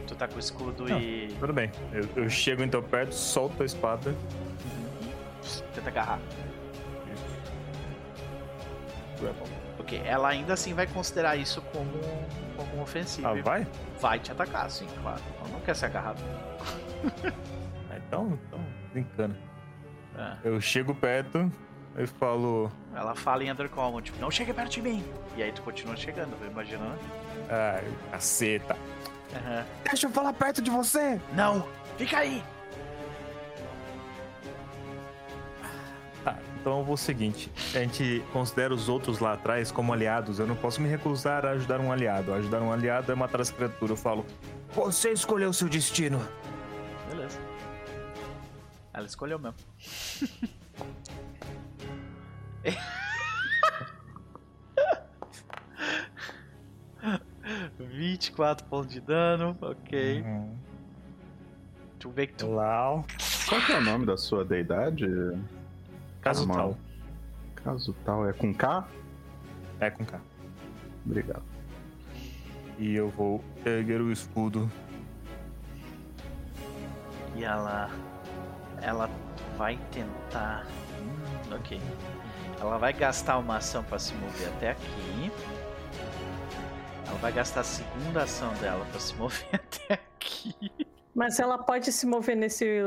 Tu 0.06 0.14
tá 0.14 0.28
com 0.28 0.36
o 0.36 0.38
escudo 0.38 0.84
Não. 0.88 1.00
e. 1.00 1.34
Tudo 1.40 1.52
bem. 1.52 1.70
Eu, 1.92 2.24
eu 2.24 2.30
chego 2.30 2.62
então 2.62 2.82
perto, 2.82 3.12
solto 3.12 3.62
a 3.62 3.66
espada. 3.66 4.14
Tenta 5.74 5.88
agarrar. 5.88 6.20
Grapple. 9.20 9.55
Ok, 9.86 10.02
ela 10.04 10.30
ainda 10.30 10.52
assim 10.52 10.74
vai 10.74 10.84
considerar 10.84 11.36
isso 11.36 11.62
como, 11.62 11.92
como 12.56 12.82
ofensivo. 12.82 13.28
Ah, 13.28 13.40
vai? 13.40 13.64
vai 14.00 14.18
te 14.18 14.32
atacar, 14.32 14.68
sim, 14.68 14.84
claro. 15.00 15.22
Ela 15.38 15.48
não 15.48 15.60
quer 15.60 15.76
ser 15.76 15.86
agarrada. 15.86 16.20
Ah, 17.88 17.98
então, 18.04 18.36
então, 18.48 18.58
brincando. 18.92 19.36
É. 20.18 20.36
Eu 20.42 20.60
chego 20.60 20.92
perto 20.92 21.50
e 21.96 22.04
falo. 22.04 22.70
Ela 22.92 23.14
fala 23.14 23.44
em 23.44 23.50
Undercommon, 23.52 24.02
tipo, 24.02 24.20
não 24.20 24.28
chegue 24.28 24.52
perto 24.52 24.72
de 24.72 24.82
mim. 24.82 25.04
E 25.36 25.42
aí 25.42 25.52
tu 25.52 25.62
continua 25.62 25.94
chegando, 25.94 26.36
imaginando. 26.44 26.98
Ai, 27.48 27.84
caceta. 28.10 28.76
Aham. 29.32 29.64
Deixa 29.84 30.08
eu 30.08 30.10
falar 30.10 30.32
perto 30.32 30.60
de 30.60 30.70
você! 30.70 31.20
Não! 31.32 31.68
Fica 31.96 32.18
aí! 32.18 32.42
Então 36.66 36.80
eu 36.80 36.84
vou 36.84 36.94
o 36.94 36.98
seguinte: 36.98 37.48
a 37.72 37.78
gente 37.78 38.24
considera 38.32 38.74
os 38.74 38.88
outros 38.88 39.20
lá 39.20 39.34
atrás 39.34 39.70
como 39.70 39.92
aliados. 39.92 40.40
Eu 40.40 40.48
não 40.48 40.56
posso 40.56 40.82
me 40.82 40.88
recusar 40.88 41.46
a 41.46 41.50
ajudar 41.50 41.78
um 41.80 41.92
aliado. 41.92 42.34
Ajudar 42.34 42.60
um 42.60 42.72
aliado 42.72 43.12
é 43.12 43.14
matar 43.14 43.40
essa 43.40 43.52
criatura. 43.52 43.92
Eu 43.92 43.96
falo, 43.96 44.26
você 44.74 45.12
escolheu 45.12 45.52
seu 45.52 45.68
destino. 45.68 46.20
Beleza. 47.08 47.38
Ela 48.92 49.06
escolheu 49.06 49.38
mesmo. 49.38 49.54
Vinte 57.78 58.26
e 58.26 58.32
quatro 58.32 58.66
pontos 58.66 58.92
de 58.92 59.00
dano, 59.00 59.56
ok. 59.60 60.22
Uhum. 60.22 60.52
Tu 62.00 62.10
vê 62.10 62.26
que 62.26 62.34
tu 62.34 62.50
Lau. 62.50 63.04
Qual 63.48 63.60
que 63.60 63.70
é 63.70 63.78
o 63.78 63.80
nome 63.80 64.04
da 64.04 64.16
sua 64.16 64.44
deidade? 64.44 65.06
Caso 66.26 66.50
Ah, 66.50 66.54
tal. 66.54 66.76
Caso 67.54 67.92
tal, 68.04 68.28
é 68.28 68.32
com 68.32 68.52
K? 68.52 68.84
É 69.78 69.90
com 69.90 70.04
K. 70.04 70.20
Obrigado. 71.04 71.42
E 72.78 72.96
eu 72.96 73.08
vou 73.10 73.44
erguer 73.64 74.00
o 74.00 74.10
escudo. 74.10 74.68
E 77.36 77.44
ela. 77.44 77.90
Ela 78.82 79.08
vai 79.56 79.78
tentar. 79.92 80.66
Hum, 81.00 81.54
ok. 81.54 81.80
Ela 82.60 82.76
vai 82.76 82.92
gastar 82.92 83.38
uma 83.38 83.58
ação 83.58 83.84
pra 83.84 83.98
se 83.98 84.12
mover 84.14 84.48
até 84.48 84.70
aqui. 84.70 85.30
Ela 87.06 87.18
vai 87.18 87.32
gastar 87.32 87.60
a 87.60 87.64
segunda 87.64 88.24
ação 88.24 88.52
dela 88.54 88.84
pra 88.90 88.98
se 88.98 89.14
mover 89.16 89.48
até 89.54 89.94
aqui. 89.94 90.56
Mas 91.16 91.40
ela 91.40 91.56
pode 91.56 91.90
se 91.92 92.04
mover 92.04 92.36
nesse 92.36 92.82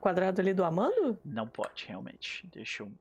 quadrado 0.00 0.40
ali 0.40 0.54
do 0.54 0.64
Amando? 0.64 1.18
Não 1.24 1.48
pode, 1.48 1.84
realmente. 1.88 2.46
Deixa 2.54 2.84
eu 2.84 2.92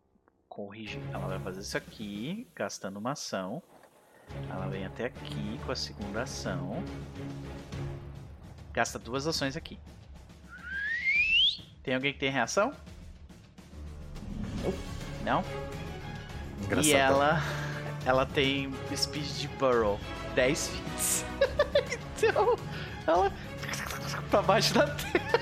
corrigir. 0.50 1.00
Ela 1.14 1.28
vai 1.28 1.40
fazer 1.40 1.60
isso 1.60 1.78
aqui, 1.78 2.48
gastando 2.56 2.98
uma 2.98 3.12
ação. 3.12 3.62
Ela 4.50 4.68
vem 4.68 4.84
até 4.84 5.06
aqui 5.06 5.60
com 5.64 5.72
a 5.72 5.76
segunda 5.76 6.24
ação. 6.24 6.84
Gasta 8.74 8.98
duas 8.98 9.28
ações 9.28 9.56
aqui. 9.56 9.78
Tem 11.84 11.94
alguém 11.94 12.12
que 12.12 12.20
tem 12.20 12.32
reação? 12.32 12.74
Não? 15.24 15.44
Engraçado. 16.64 16.88
E 16.88 16.94
ela. 16.94 17.40
Ela 18.04 18.26
tem 18.26 18.74
speed 18.96 19.28
de 19.38 19.48
burrow. 19.60 20.00
10 20.34 20.70
feet. 20.70 21.26
então, 22.18 22.56
ela. 23.06 23.32
Pra 24.30 24.41
baixo 24.41 24.73
da 24.73 24.88
terra. 24.88 25.40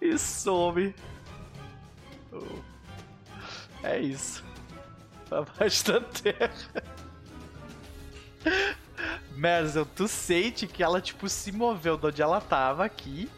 e 0.00 0.18
some. 0.18 0.94
É 3.82 3.98
isso. 3.98 4.44
Pra 5.28 5.42
baixo 5.42 5.84
da 5.92 6.00
terra. 6.00 6.50
Merzel, 9.36 9.84
tu 9.84 10.08
sente 10.08 10.66
que 10.66 10.82
ela, 10.82 11.00
tipo, 11.00 11.28
se 11.28 11.52
moveu 11.52 11.96
de 11.96 12.06
onde 12.06 12.22
ela 12.22 12.40
tava 12.40 12.84
aqui. 12.84 13.30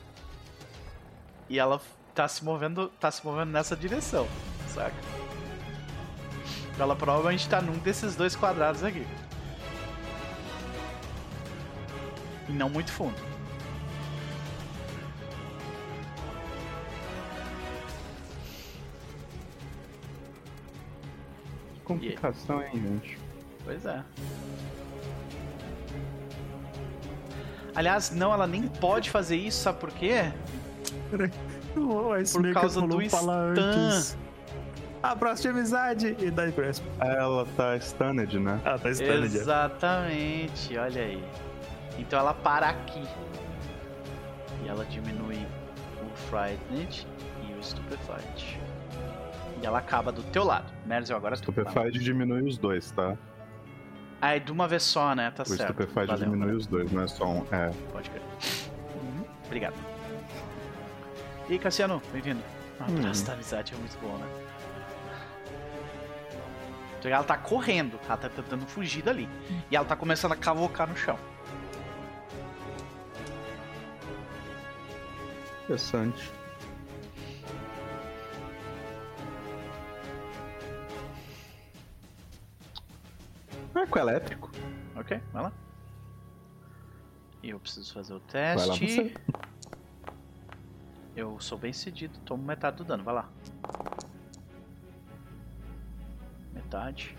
E 1.49 1.59
ela 1.59 1.81
tá 2.15 2.29
se 2.29 2.45
movendo, 2.45 2.89
tá 3.01 3.11
se 3.11 3.25
movendo 3.25 3.51
nessa 3.51 3.77
direção, 3.77 4.29
saca? 4.69 4.95
Ela 6.79 6.95
provavelmente 6.95 7.49
tá 7.49 7.61
num 7.61 7.79
desses 7.79 8.15
dois 8.15 8.37
quadrados 8.37 8.85
aqui. 8.85 9.07
E 12.49 12.53
não 12.53 12.69
muito 12.69 12.91
fundo. 12.91 13.15
Que 21.75 21.81
complicação, 21.85 22.63
hein, 22.63 22.71
gente? 22.75 23.19
Pois 23.65 23.85
é. 23.85 24.03
Aliás, 27.75 28.11
não, 28.11 28.33
ela 28.33 28.47
nem 28.47 28.67
pode 28.67 29.11
fazer 29.11 29.37
isso, 29.37 29.63
sabe 29.63 29.79
por 29.79 29.91
quê? 29.93 30.33
Oh, 31.77 32.17
esse 32.17 32.35
Por 32.35 32.53
causa 32.53 32.81
do 32.81 32.99
antes. 32.99 34.17
Abraço 35.01 35.43
de 35.43 35.49
amizade 35.49 36.17
e 36.19 36.31
daí 36.31 36.51
cresce. 36.51 36.83
Ela 36.99 37.47
tá 37.57 37.79
stunned, 37.79 38.39
né? 38.41 38.61
Ah, 38.65 38.77
tá 38.79 38.93
stunned. 38.93 39.37
Exatamente, 39.37 40.77
olha 40.77 41.03
aí. 41.03 41.23
Então 41.99 42.19
ela 42.19 42.33
para 42.33 42.69
aqui. 42.69 43.03
E 44.65 44.69
ela 44.69 44.85
diminui 44.87 45.47
o 46.03 46.17
Frightened 46.17 47.07
e 47.49 47.53
o 47.59 47.63
Stupefied. 47.63 48.61
E 49.61 49.67
ela 49.67 49.79
acaba 49.79 50.11
do 50.13 50.23
teu 50.25 50.45
lado. 50.45 50.73
Merzel, 50.87 51.17
agora 51.17 51.37
tu. 51.37 51.53
Stupefied 51.53 51.99
diminui 51.99 52.43
os 52.49 52.57
dois, 52.59 52.91
tá? 52.93 53.17
Ah, 54.21 54.35
é 54.37 54.39
de 54.41 54.51
uma 54.51 54.67
vez 54.67 54.83
só, 54.83 55.15
né? 55.15 55.31
Tá 55.31 55.43
O 55.43 55.47
certo. 55.47 55.73
Stupefied 55.73 56.07
Valeu, 56.07 56.25
diminui 56.25 56.55
os 56.55 56.67
dois, 56.67 56.91
não 56.91 57.03
é 57.03 57.07
só 57.09 57.27
um. 57.27 57.45
É. 57.53 57.71
Pode 57.93 58.11
crer. 58.11 58.23
Uhum. 58.95 59.25
Obrigado. 59.47 59.75
E 61.49 61.53
aí, 61.53 61.59
Cassiano, 61.59 62.03
bem-vindo. 62.13 62.41
Um 62.81 62.93
Hum. 62.93 62.99
abraço 62.99 63.25
da 63.27 63.33
amizade 63.33 63.75
é 63.75 63.77
muito 63.77 63.97
bom, 64.01 64.17
né? 64.17 64.27
Então 66.99 67.11
ela 67.13 67.23
tá 67.25 67.37
correndo, 67.37 67.99
ela 68.07 68.17
tá 68.17 68.29
tentando 68.29 68.67
fugir 68.67 69.03
dali. 69.03 69.29
E 69.71 69.77
ela 69.77 69.85
tá 69.87 69.95
começando 69.95 70.33
a 70.33 70.37
cavocar 70.37 70.89
no 70.89 70.97
chão. 70.97 71.17
Interessante. 75.69 76.33
Arco 83.75 83.99
elétrico. 83.99 84.51
Ok, 84.97 85.21
vai 85.31 85.43
lá. 85.43 85.53
E 87.43 87.51
eu 87.51 87.61
preciso 87.61 87.93
fazer 87.93 88.15
o 88.15 88.23
Vai 88.33 88.55
lá 88.55 88.79
teste. 88.79 88.87
você. 88.87 89.15
Eu 91.15 91.39
sou 91.39 91.59
bem 91.59 91.73
cedido, 91.73 92.19
tomo 92.21 92.43
metade 92.43 92.79
do 92.79 92.85
dano, 92.85 93.05
vai 93.05 93.15
lá. 93.15 93.29
Metade. 96.55 97.15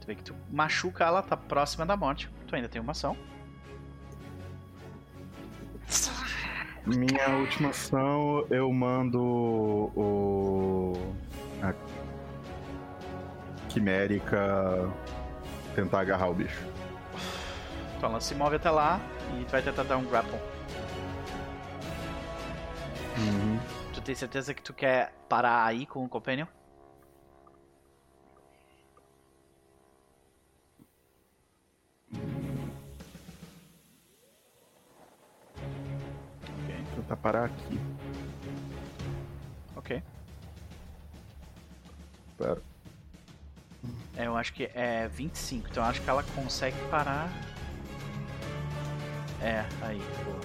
Tu 0.00 0.06
vê 0.08 0.14
que 0.16 0.24
tu 0.24 0.34
machuca 0.50 1.04
ela, 1.04 1.22
tá 1.22 1.36
próxima 1.36 1.86
da 1.86 1.96
morte. 1.96 2.28
Tu 2.46 2.56
ainda 2.56 2.68
tem 2.68 2.80
uma 2.80 2.92
ação. 2.92 3.16
Minha 6.86 7.28
última 7.38 7.70
ação, 7.70 8.46
eu 8.50 8.72
mando 8.72 9.20
o. 9.20 10.92
A 11.62 11.74
Quimérica 13.68 14.90
tentar 15.74 16.00
agarrar 16.00 16.30
o 16.30 16.34
bicho. 16.34 16.64
Então 17.96 18.10
ela 18.10 18.20
se 18.20 18.34
move 18.34 18.56
até 18.56 18.70
lá 18.70 19.00
e 19.38 19.44
tu 19.44 19.50
vai 19.52 19.62
tentar 19.62 19.82
dar 19.82 19.98
um 19.98 20.04
grapple. 20.04 20.38
Uhum. 23.18 23.58
Tu 23.92 24.00
tem 24.00 24.14
certeza 24.14 24.54
que 24.54 24.62
tu 24.62 24.72
quer 24.72 25.12
parar 25.28 25.64
aí 25.64 25.84
com 25.84 26.04
o 26.04 26.08
Companion? 26.08 26.46
Tentar 37.10 37.16
parar 37.16 37.44
aqui. 37.46 37.80
ok. 39.74 40.02
Pera. 42.38 42.62
É, 44.16 44.26
eu 44.28 44.36
acho 44.36 44.52
que 44.52 44.70
é 44.72 45.08
25, 45.08 45.68
então 45.68 45.82
eu 45.82 45.90
acho 45.90 46.00
que 46.00 46.08
ela 46.08 46.22
consegue 46.36 46.76
parar. 46.88 47.28
É, 49.42 49.64
aí, 49.82 49.98
boa. 50.24 50.40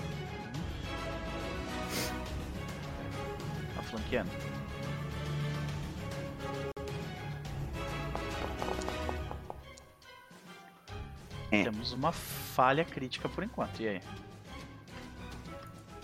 Tá 3.75 3.83
flanqueando. 3.83 4.31
É. 11.51 11.63
Temos 11.63 11.91
uma 11.91 12.11
falha 12.11 12.83
crítica 12.83 13.29
por 13.29 13.43
enquanto, 13.43 13.81
e 13.81 13.87
aí? 13.87 14.01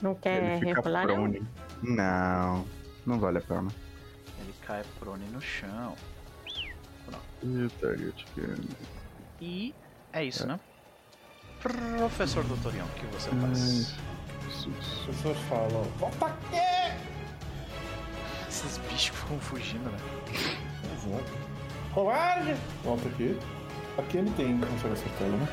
Não 0.02 0.16
quer 0.16 0.44
Ele 0.44 0.66
rerolar, 0.66 1.08
não? 1.08 1.28
Não, 1.82 2.66
não 3.06 3.20
vale 3.20 3.38
a 3.38 3.42
pena. 3.42 3.70
Ele 4.40 4.54
cai 4.66 4.84
prone 5.00 5.26
no 5.28 5.42
chão. 5.42 5.96
Quero. 8.36 8.64
E 9.40 9.74
é 10.14 10.24
isso, 10.24 10.46
né? 10.46 10.60
Professor 11.62 12.44
Doutorião, 12.44 12.86
o 12.86 12.90
que 12.92 13.06
você 13.08 13.30
faz? 13.30 13.96
O 14.66 14.72
professor 15.06 15.36
fala, 15.48 15.84
volta 15.98 16.26
aqui! 16.28 16.98
Esses 18.48 18.78
bichos 18.78 19.18
ficam 19.18 19.40
fugindo, 19.40 19.90
né? 19.90 19.98
Exato. 20.94 21.32
Covarde! 21.94 22.56
Volta 22.84 23.08
aqui. 23.08 23.38
Aqui 23.98 24.18
ele 24.18 24.32
tem, 24.32 24.60
consegue 24.60 24.94
acertar 24.94 25.28
ela, 25.28 25.38
né? 25.38 25.48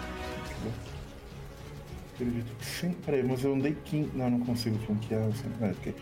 Acredito 2.20 2.52
que 2.58 2.64
sim. 2.66 2.92
Peraí, 3.06 3.22
mas 3.22 3.44
eu 3.44 3.54
andei 3.54 3.76
15. 3.84 4.10
Não, 4.16 4.28
não 4.28 4.40
consigo 4.40 4.76
flanquear. 4.80 5.22
assim. 5.28 5.48
É, 5.60 5.70
ok. 5.70 5.94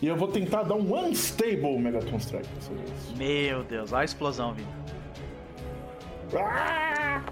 E 0.00 0.06
eu 0.06 0.16
vou 0.16 0.28
tentar 0.28 0.62
dar 0.62 0.76
um 0.76 0.94
Unstable 1.06 1.78
Megaton 1.80 2.16
Strike 2.18 2.48
dessa 2.54 2.72
vez. 2.72 3.16
Meu 3.16 3.64
Deus, 3.64 3.92
olha 3.92 4.02
a 4.02 4.04
explosão 4.04 4.54
vindo. 4.54 4.68
Ah! 6.38 7.22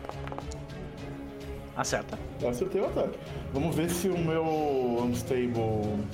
Acerta. 1.76 2.18
Eu 2.40 2.48
acertei 2.48 2.80
o 2.80 2.86
ataque. 2.86 3.16
Vamos 3.52 3.74
ver 3.76 3.88
se 3.90 4.08
o 4.08 4.18
meu 4.18 4.44
Unstable 5.04 6.04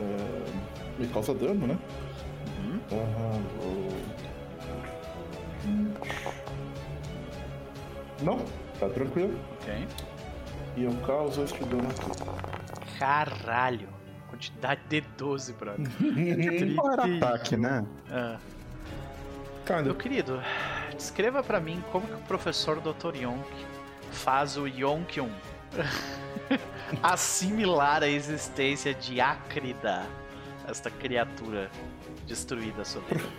é, 0.00 1.00
me 1.00 1.06
causa 1.08 1.32
dano, 1.32 1.66
né? 1.66 1.78
Uhum. 2.58 2.80
Vou- 3.60 3.92
Não, 8.22 8.38
tá 8.78 8.88
tranquilo. 8.88 9.34
Ok. 9.60 9.86
E 10.76 10.84
eu 10.84 10.92
causo 11.06 11.42
este 11.42 11.62
dano 11.64 11.88
aqui. 11.88 12.98
Caralho. 12.98 13.88
Quantidade 14.28 14.80
de 14.88 15.00
12, 15.00 15.52
brother. 15.52 15.86
31. 15.98 17.16
ataque, 17.20 17.56
né? 17.56 17.84
Ah. 18.10 18.38
Cara, 19.64 19.82
Meu 19.82 19.94
querido, 19.94 20.42
descreva 20.96 21.42
pra 21.42 21.60
mim 21.60 21.82
como 21.92 22.06
que 22.06 22.14
o 22.14 22.18
professor 22.18 22.80
Dr. 22.80 23.14
Yonk 23.14 23.66
faz 24.10 24.56
o 24.56 24.66
Yonkyun 24.66 25.30
assimilar 27.02 28.02
a 28.02 28.08
existência 28.08 28.92
de 28.92 29.20
Acrida, 29.20 30.04
esta 30.68 30.90
criatura 30.90 31.70
destruída 32.26 32.84
sobre 32.84 33.14
ele. 33.14 33.32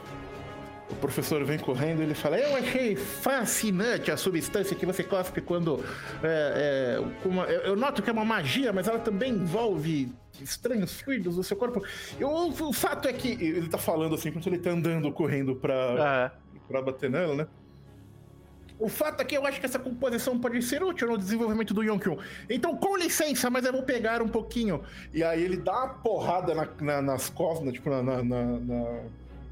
O 0.94 0.96
professor 0.96 1.44
vem 1.44 1.58
correndo 1.58 2.00
e 2.02 2.04
ele 2.04 2.14
fala: 2.14 2.38
Eu 2.38 2.56
achei 2.56 2.96
fascinante 2.96 4.12
a 4.12 4.16
substância 4.18 4.76
que 4.76 4.86
você 4.86 5.04
cospe 5.04 5.42
quando. 5.42 5.84
é, 6.24 6.98
é, 7.00 7.28
uma- 7.28 7.46
eu, 7.46 7.76
noto 7.76 8.02
que 8.04 8.10
é 8.10 8.14
uma 8.14 8.24
magia, 8.24 8.72
mas 8.72 8.88
ela 8.88 9.00
também 9.00 9.32
envolve 9.34 10.14
estranhos 10.42 11.02
fluidos 11.02 11.36
do 11.36 11.44
seu 11.44 11.58
corpo. 11.58 11.84
Eu, 12.20 12.30
o 12.30 12.74
fato 12.74 13.08
é 13.08 13.14
que. 13.14 13.30
Ele 13.32 13.68
tá 13.68 13.78
falando 13.78 14.16
assim, 14.16 14.30
enquanto 14.30 14.48
ele 14.48 14.60
tá 14.60 14.70
andando, 14.70 15.12
correndo 15.12 15.56
pra, 15.56 15.76
Ah, 16.00 16.32
pra 16.68 16.82
bater 16.82 17.10
nela, 17.10 17.36
né? 17.36 17.48
O 18.80 18.90
fato 18.90 19.22
é 19.22 19.26
que 19.26 19.36
eu 19.38 19.46
acho 19.46 19.60
que 19.60 19.66
essa 19.66 19.80
composição 19.80 20.38
pode 20.40 20.62
ser 20.62 20.84
útil 20.84 21.08
no 21.08 21.18
desenvolvimento 21.18 21.74
do 21.74 21.84
Yonkyun. 21.84 22.18
Então, 22.50 22.76
com 22.76 22.98
licença, 22.98 23.50
mas 23.50 23.66
eu 23.66 23.72
vou 23.72 23.84
pegar 23.84 24.22
um 24.22 24.28
pouquinho. 24.28 24.82
E 25.14 25.24
aí 25.24 25.42
ele 25.44 25.58
dá 25.58 25.72
uma 25.86 25.90
porrada 25.96 26.54
na- 26.56 26.68
na- 26.82 27.02
nas 27.02 27.30
costas, 27.30 27.72
tipo, 27.74 27.90
na, 27.90 28.02
na- 28.04 28.24
na- 28.24 28.60
na- 28.60 29.02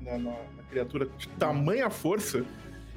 na 0.02 0.34
criatura 0.72 1.06
de 1.18 1.28
tamanha 1.30 1.90
força. 1.90 2.46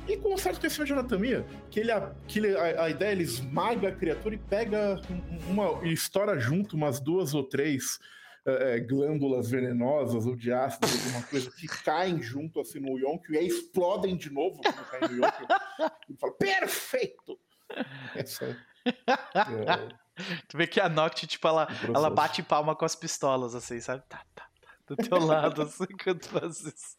E 0.07 0.17
com 0.19 0.35
um 0.35 0.37
certo 0.37 0.61
conhecimento 0.61 0.89
de 0.89 0.93
anatomia, 0.93 1.47
que, 1.71 1.81
ele, 1.81 1.91
a- 1.91 2.13
que 2.29 2.39
ele- 2.39 2.57
a, 2.57 2.85
a 2.85 2.91
ideia 2.91 3.09
é 3.09 3.13
ele 3.13 3.23
esmaga 3.25 3.89
a 3.89 3.93
criatura 3.93 4.35
e 4.35 4.39
pega 4.39 5.01
um- 5.11 5.51
uma. 5.53 5.83
e 5.87 5.93
estoura 5.93 6.39
junto 6.39 6.77
umas 6.77 7.01
duas 7.01 7.33
ou 7.35 7.43
três 7.43 7.99
é, 8.47 8.77
é, 8.77 8.81
glândulas 8.81 9.49
venenosas 9.51 10.27
ou 10.27 10.37
de 10.37 10.53
ácido, 10.53 10.87
alguma 10.87 11.23
coisa, 11.23 11.51
que 11.51 11.67
caem 11.83 12.21
junto 12.21 12.61
assim 12.61 12.79
no 12.81 12.99
Yonk 12.99 13.33
e 13.33 13.39
aí 13.39 13.47
explodem 13.47 14.15
de 14.15 14.31
novo 14.31 14.61
quando 14.61 14.85
caem 14.91 15.09
no 15.17 15.25
Yonk. 15.25 15.37
E 16.11 16.15
fala, 16.19 16.33
perfeito! 16.35 17.39
Essa 18.15 18.45
é, 18.85 19.89
tu 20.47 20.59
vê 20.59 20.67
que 20.67 20.79
a 20.81 20.89
Noct, 20.91 21.27
tipo, 21.27 21.49
ela, 21.49 21.67
ela 21.95 22.11
bate 22.11 22.43
palma 22.43 22.77
com 22.77 22.85
as 22.85 22.95
pistolas, 22.95 23.55
assim, 23.55 23.81
sabe? 23.81 24.03
Tá, 24.07 24.23
tá, 24.35 24.47
tá. 24.61 24.71
Do 24.87 24.97
teu 24.97 25.19
lado, 25.19 25.63
assim, 25.63 25.87
quando 26.05 26.19
tu 26.21 26.29
faz 26.29 26.61
isso. 26.61 26.99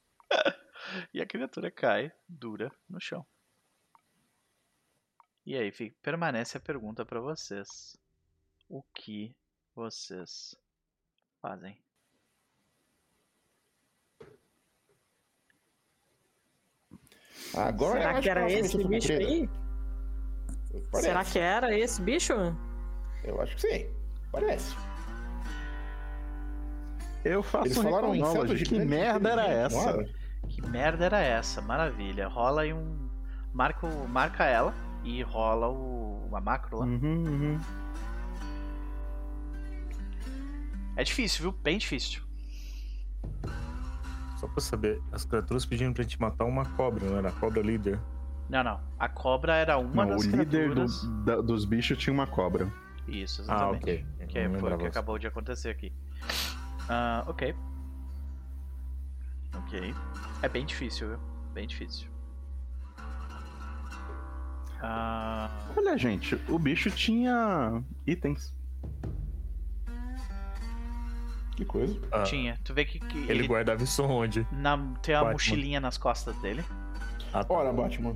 E 1.14 1.22
a 1.22 1.26
criatura 1.26 1.72
cai, 1.72 2.12
dura, 2.28 2.72
no 2.90 3.00
chão. 3.00 3.26
E 5.46 5.56
aí, 5.56 5.72
fi- 5.72 5.96
permanece 6.02 6.58
a 6.58 6.62
pergunta 6.62 7.06
pra 7.06 7.20
vocês. 7.20 7.96
O 8.68 8.82
que 8.94 9.36
vocês 9.76 10.56
fazem? 11.42 11.80
Agora 17.54 18.00
Será 18.00 18.12
acho 18.12 18.22
que 18.22 18.30
era 18.30 18.52
esse 18.52 18.84
bicho 18.84 19.12
aí? 19.14 19.50
Parece. 20.92 21.08
Será 21.08 21.24
que 21.26 21.40
era 21.40 21.78
esse 21.78 22.02
bicho? 22.02 22.34
Eu 23.24 23.42
acho 23.42 23.56
que 23.56 23.62
sim. 23.62 23.90
Parece. 24.32 24.76
Eu 27.24 27.42
faço 27.42 27.68
Eles 27.68 27.78
um 27.78 27.84
falaram 27.84 28.14
em 28.14 28.56
de 28.56 28.66
Que 28.66 28.80
merda 28.80 29.32
era 29.32 29.46
essa? 29.48 30.06
Que 30.50 30.62
merda 30.62 31.06
era 31.06 31.20
essa? 31.20 31.62
Maravilha. 31.62 32.28
Rola 32.28 32.62
aí 32.62 32.74
um. 32.74 33.10
Marca, 33.54 33.86
o- 33.88 34.08
marca 34.08 34.44
ela 34.46 34.74
e 35.04 35.22
rola 35.22 35.70
o, 35.70 36.26
uma 36.28 36.42
macro 36.42 36.80
lá. 36.80 36.86
Uhum, 36.86 37.24
uhum. 37.28 37.60
É 40.98 41.04
difícil, 41.04 41.42
viu? 41.44 41.52
Bem 41.52 41.78
difícil. 41.78 42.22
Só 44.38 44.48
pra 44.48 44.62
saber, 44.62 45.02
as 45.12 45.26
criaturas 45.26 45.66
pediram 45.66 45.94
pra 45.94 46.04
gente 46.04 46.20
matar 46.20 46.46
uma 46.46 46.66
cobra, 46.66 47.06
não 47.10 47.18
era? 47.18 47.30
A 47.30 47.32
cobra 47.34 47.62
líder. 47.62 48.00
Não, 48.50 48.64
não. 48.64 48.80
A 49.00 49.10
cobra 49.10 49.56
era 49.56 49.78
uma 49.78 50.06
Não, 50.06 50.12
o 50.14 50.16
das 50.18 50.26
líder 50.26 50.46
do- 50.46 50.50
criaturas. 50.50 51.04
da- 51.26 51.42
dos 51.42 51.66
bichos 51.66 51.98
tinha 51.98 52.14
uma 52.14 52.28
cobra. 52.28 52.72
Isso, 53.08 53.42
Ah, 53.42 53.44
exatamente. 53.72 53.84
ok. 53.84 54.06
Que 54.28 54.50
foi 54.60 54.70
o 54.70 54.72
que 54.72 54.78
disso. 54.78 54.88
acabou 54.90 55.18
de 55.20 55.28
acontecer 55.28 55.70
aqui. 55.70 55.92
Ah, 56.90 57.24
ok. 57.28 57.56
Ok. 59.56 59.94
É 60.42 60.50
bem 60.50 60.66
difícil, 60.66 61.10
viu? 61.10 61.20
Bem 61.54 61.68
difícil. 61.68 62.08
Ah, 64.82 65.50
Olha, 65.76 65.98
gente, 65.98 66.40
o 66.48 66.60
bicho 66.60 66.92
tinha 66.92 67.82
itens. 68.06 68.54
Que 71.56 71.64
coisa. 71.64 71.98
Ah, 72.12 72.24
tinha. 72.24 72.60
Tu 72.64 72.74
vê 72.74 72.84
que, 72.84 73.00
que 73.00 73.18
Ele, 73.18 73.32
ele, 73.32 73.48
guardava 73.48 73.82
isso 73.82 74.04
onde? 74.04 74.46
na, 74.52 74.78
tem 75.02 75.16
uma 75.16 75.22
Batman. 75.22 75.32
mochilinha 75.32 75.80
nas 75.80 75.98
costas 75.98 76.36
dele. 76.38 76.64
Ah, 77.34 77.44
tá. 77.44 77.54
Ora, 77.54 77.72
Batman. 77.72 78.16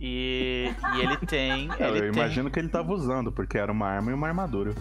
E, 0.00 0.72
e 0.96 1.00
ele 1.00 1.16
tem. 1.18 1.68
Ele 1.78 1.98
eu 1.98 2.12
tem... 2.12 2.22
imagino 2.22 2.50
que 2.50 2.58
ele 2.58 2.68
tava 2.68 2.92
usando, 2.92 3.30
porque 3.32 3.56
era 3.56 3.70
uma 3.72 3.86
arma 3.86 4.10
e 4.10 4.14
uma 4.14 4.26
armadura. 4.26 4.74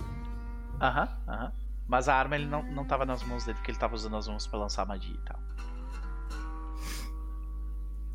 Aham, 0.81 1.07
aham. 1.27 1.51
Mas 1.88 2.09
a 2.09 2.15
arma 2.15 2.35
ele 2.35 2.45
não, 2.47 2.64
não 2.64 2.84
tava 2.84 3.05
nas 3.05 3.23
mãos 3.23 3.45
dele, 3.45 3.57
porque 3.57 3.72
ele 3.72 3.77
tava 3.77 3.95
usando 3.95 4.18
as 4.18 4.27
mãos 4.27 4.45
pra 4.45 4.59
lançar 4.59 4.85
magia 4.85 5.15
e 5.15 5.19
tal. 5.19 5.39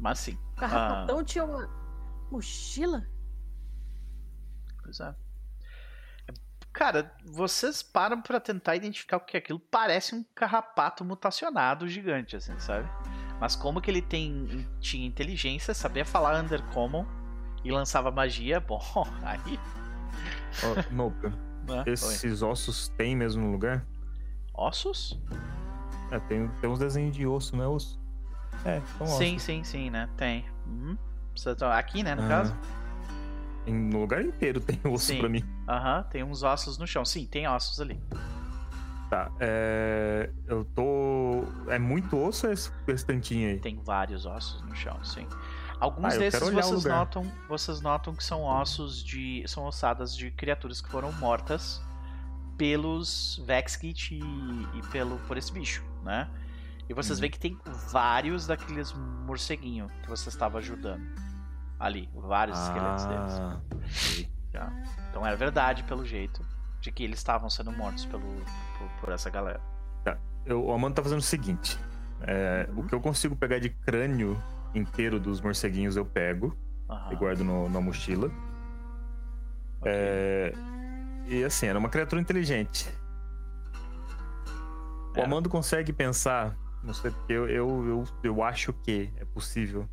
Mas 0.03 0.19
sim. 0.19 0.37
O 0.55 0.57
carrapatão 0.57 1.23
tinha 1.23 1.45
uma 1.45 1.71
mochila? 2.29 3.07
Pois 4.83 4.99
é. 4.99 5.15
Cara, 6.73 7.15
vocês 7.25 7.85
param 7.85 8.21
pra 8.21 8.41
tentar 8.41 8.75
identificar 8.75 9.19
o 9.19 9.21
que 9.21 9.37
é 9.37 9.39
aquilo. 9.39 9.61
Parece 9.61 10.17
um 10.17 10.25
carrapato 10.35 11.05
mutacionado 11.05 11.87
gigante, 11.87 12.35
assim, 12.35 12.59
sabe? 12.59 12.89
Mas 13.39 13.55
como 13.55 13.81
que 13.81 13.91
ele 13.93 14.03
tem, 14.03 14.69
tinha 14.81 15.07
inteligência, 15.07 15.73
sabia 15.73 16.05
falar 16.05 16.43
Undercommon 16.43 17.07
e 17.63 17.71
lançava 17.71 18.11
magia, 18.11 18.59
bom, 18.61 18.83
aí. 19.23 19.61
Ó, 20.65 20.93
Nope, 20.93 21.29
Né? 21.29 21.85
Oi. 21.87 21.93
esses 21.93 22.43
ossos 22.43 22.89
tem 22.89 23.15
mesmo 23.15 23.45
no 23.45 23.53
lugar? 23.53 23.87
Ossos? 24.53 25.21
É, 26.11 26.19
tem, 26.19 26.49
tem 26.61 26.69
uns 26.69 26.81
desenhos 26.81 27.15
de 27.15 27.25
osso, 27.25 27.55
não 27.55 27.65
é 27.65 27.69
osso? 27.69 28.02
É, 28.65 28.81
ossos. 29.01 29.19
Sim, 29.19 29.39
sim, 29.39 29.65
sim, 29.65 29.91
né? 29.91 30.09
Tem. 30.17 30.45
Uhum. 30.67 30.97
Aqui, 31.73 32.03
né, 32.03 32.15
no 32.15 32.23
Ah, 32.25 32.29
caso? 32.29 32.57
em- 33.67 33.75
no 33.75 34.01
lugar 34.01 34.23
inteiro 34.23 34.61
tem 34.61 34.79
osso 34.85 35.07
Sim. 35.07 35.19
pra 35.19 35.29
mim. 35.29 35.45
Aham, 35.69 36.03
tem 36.05 36.23
uns 36.23 36.43
ossos 36.43 36.79
no 36.79 36.87
chão. 36.87 37.05
Sim, 37.05 37.27
tem 37.27 37.49
ossos 37.49 37.81
ali. 37.81 38.01
Tá, 39.09 39.31
é. 39.41 40.31
Eu 40.47 40.65
tô. 40.65 41.45
É 41.69 41.79
muito 41.79 42.17
osso 42.19 42.47
esse 42.47 42.71
esse 42.89 43.05
tantinho 43.05 43.51
aí? 43.51 43.59
Tem 43.61 43.79
vários 43.83 44.25
ossos 44.27 44.63
no 44.63 44.75
chão, 44.75 45.03
sim. 45.05 45.27
Alguns 45.79 46.15
Ah, 46.15 46.19
desses 46.19 46.41
vocês 46.51 46.85
notam, 46.85 47.31
vocês 47.49 47.81
notam 47.81 48.15
que 48.15 48.23
são 48.25 48.43
ossos 48.45 49.03
de. 49.03 49.43
são 49.47 49.65
ossadas 49.65 50.17
de 50.17 50.31
criaturas 50.31 50.81
que 50.81 50.89
foram 50.89 51.13
mortas 51.15 51.83
pelos 52.57 53.43
Vexkit 53.47 54.15
e, 54.15 54.21
e 54.79 54.83
pelo 54.91 55.19
por 55.21 55.37
esse 55.37 55.53
bicho, 55.53 55.83
né? 56.05 56.29
E 56.89 56.95
vocês 56.95 57.19
Uhum. 57.19 57.21
veem 57.23 57.31
que 57.31 57.39
tem 57.39 57.59
vários 57.91 58.47
daqueles 58.47 58.93
morceguinhos 58.93 59.91
que 60.03 60.09
você 60.11 60.29
estava 60.29 60.59
ajudando. 60.59 61.03
Ali, 61.79 62.09
vários 62.15 62.59
esqueletos 62.61 63.07
deles. 63.07 63.41
Ah, 63.41 63.61
ok. 63.73 64.67
Então 65.11 65.27
é 65.27 65.35
verdade 65.35 65.83
pelo 65.85 66.05
jeito 66.05 66.45
de 66.81 66.93
que 66.93 67.03
eles 67.05 67.19
estavam 67.19 67.49
sendo 67.51 67.73
mortos 67.73 68.05
pelo, 68.07 68.23
por, 68.79 68.89
por 69.01 69.13
essa 69.13 69.31
galera. 69.31 69.61
Eu, 70.45 70.65
o 70.65 70.73
Amanda 70.73 70.97
tá 70.97 71.03
fazendo 71.05 71.21
o 71.21 71.23
seguinte: 71.23 71.79
é, 72.21 72.69
o 72.77 72.83
que 72.83 72.93
eu 72.93 73.01
consigo 73.01 73.37
pegar 73.37 73.61
de 73.61 73.71
crânio 73.71 74.37
inteiro 74.75 75.21
dos 75.21 75.41
morceguinhos 75.41 75.97
eu 75.97 76.05
pego 76.05 76.57
Aham, 76.91 77.13
e 77.13 77.17
guardo 77.17 77.45
no- 77.45 77.69
na 77.69 77.81
mochila. 77.81 78.27
ok. 79.81 79.85
É, 79.85 80.53
e 81.29 81.45
assim, 81.45 81.67
era 81.67 81.79
uma 81.79 81.89
criatura 81.89 82.21
inteligente. 82.21 82.89
O 85.15 85.19
Era. 85.19 85.27
Amando 85.27 85.49
consegue 85.49 85.93
pensar, 85.93 86.57
não 86.83 86.95
sei, 86.95 87.11
porque 87.11 87.33
eu, 87.33 87.49
eu, 87.49 87.87
eu, 87.87 88.05
eu 88.23 88.43
acho 88.43 88.73
que 88.73 89.11
é 89.17 89.25
possível. 89.25 89.89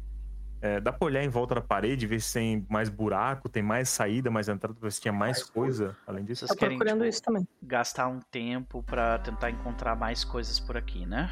É, 0.62 0.80
dá 0.80 0.92
pra 0.92 1.06
olhar 1.06 1.24
em 1.24 1.30
volta 1.30 1.56
da 1.56 1.62
parede, 1.62 2.06
ver 2.06 2.20
se 2.20 2.34
tem 2.34 2.66
mais 2.70 2.90
buraco, 2.90 3.48
tem 3.48 3.64
mais 3.64 3.88
saída, 3.88 4.30
mais 4.30 4.50
entrada, 4.50 4.78
ver 4.82 4.92
se 4.92 5.00
tinha 5.00 5.14
mais 5.14 5.42
coisa 5.42 5.96
além 6.06 6.26
disso. 6.26 6.46
Vocês 6.46 6.60
querem 6.60 6.78
procurando 6.78 7.00
tipo, 7.00 7.10
isso 7.10 7.22
também. 7.22 7.48
gastar 7.64 8.08
um 8.08 8.20
tempo 8.20 8.84
pra 8.84 9.20
tentar 9.20 9.50
encontrar 9.52 9.96
mais 9.96 10.26
coisas 10.26 10.60
por 10.60 10.76
aqui, 10.76 11.06
né? 11.06 11.32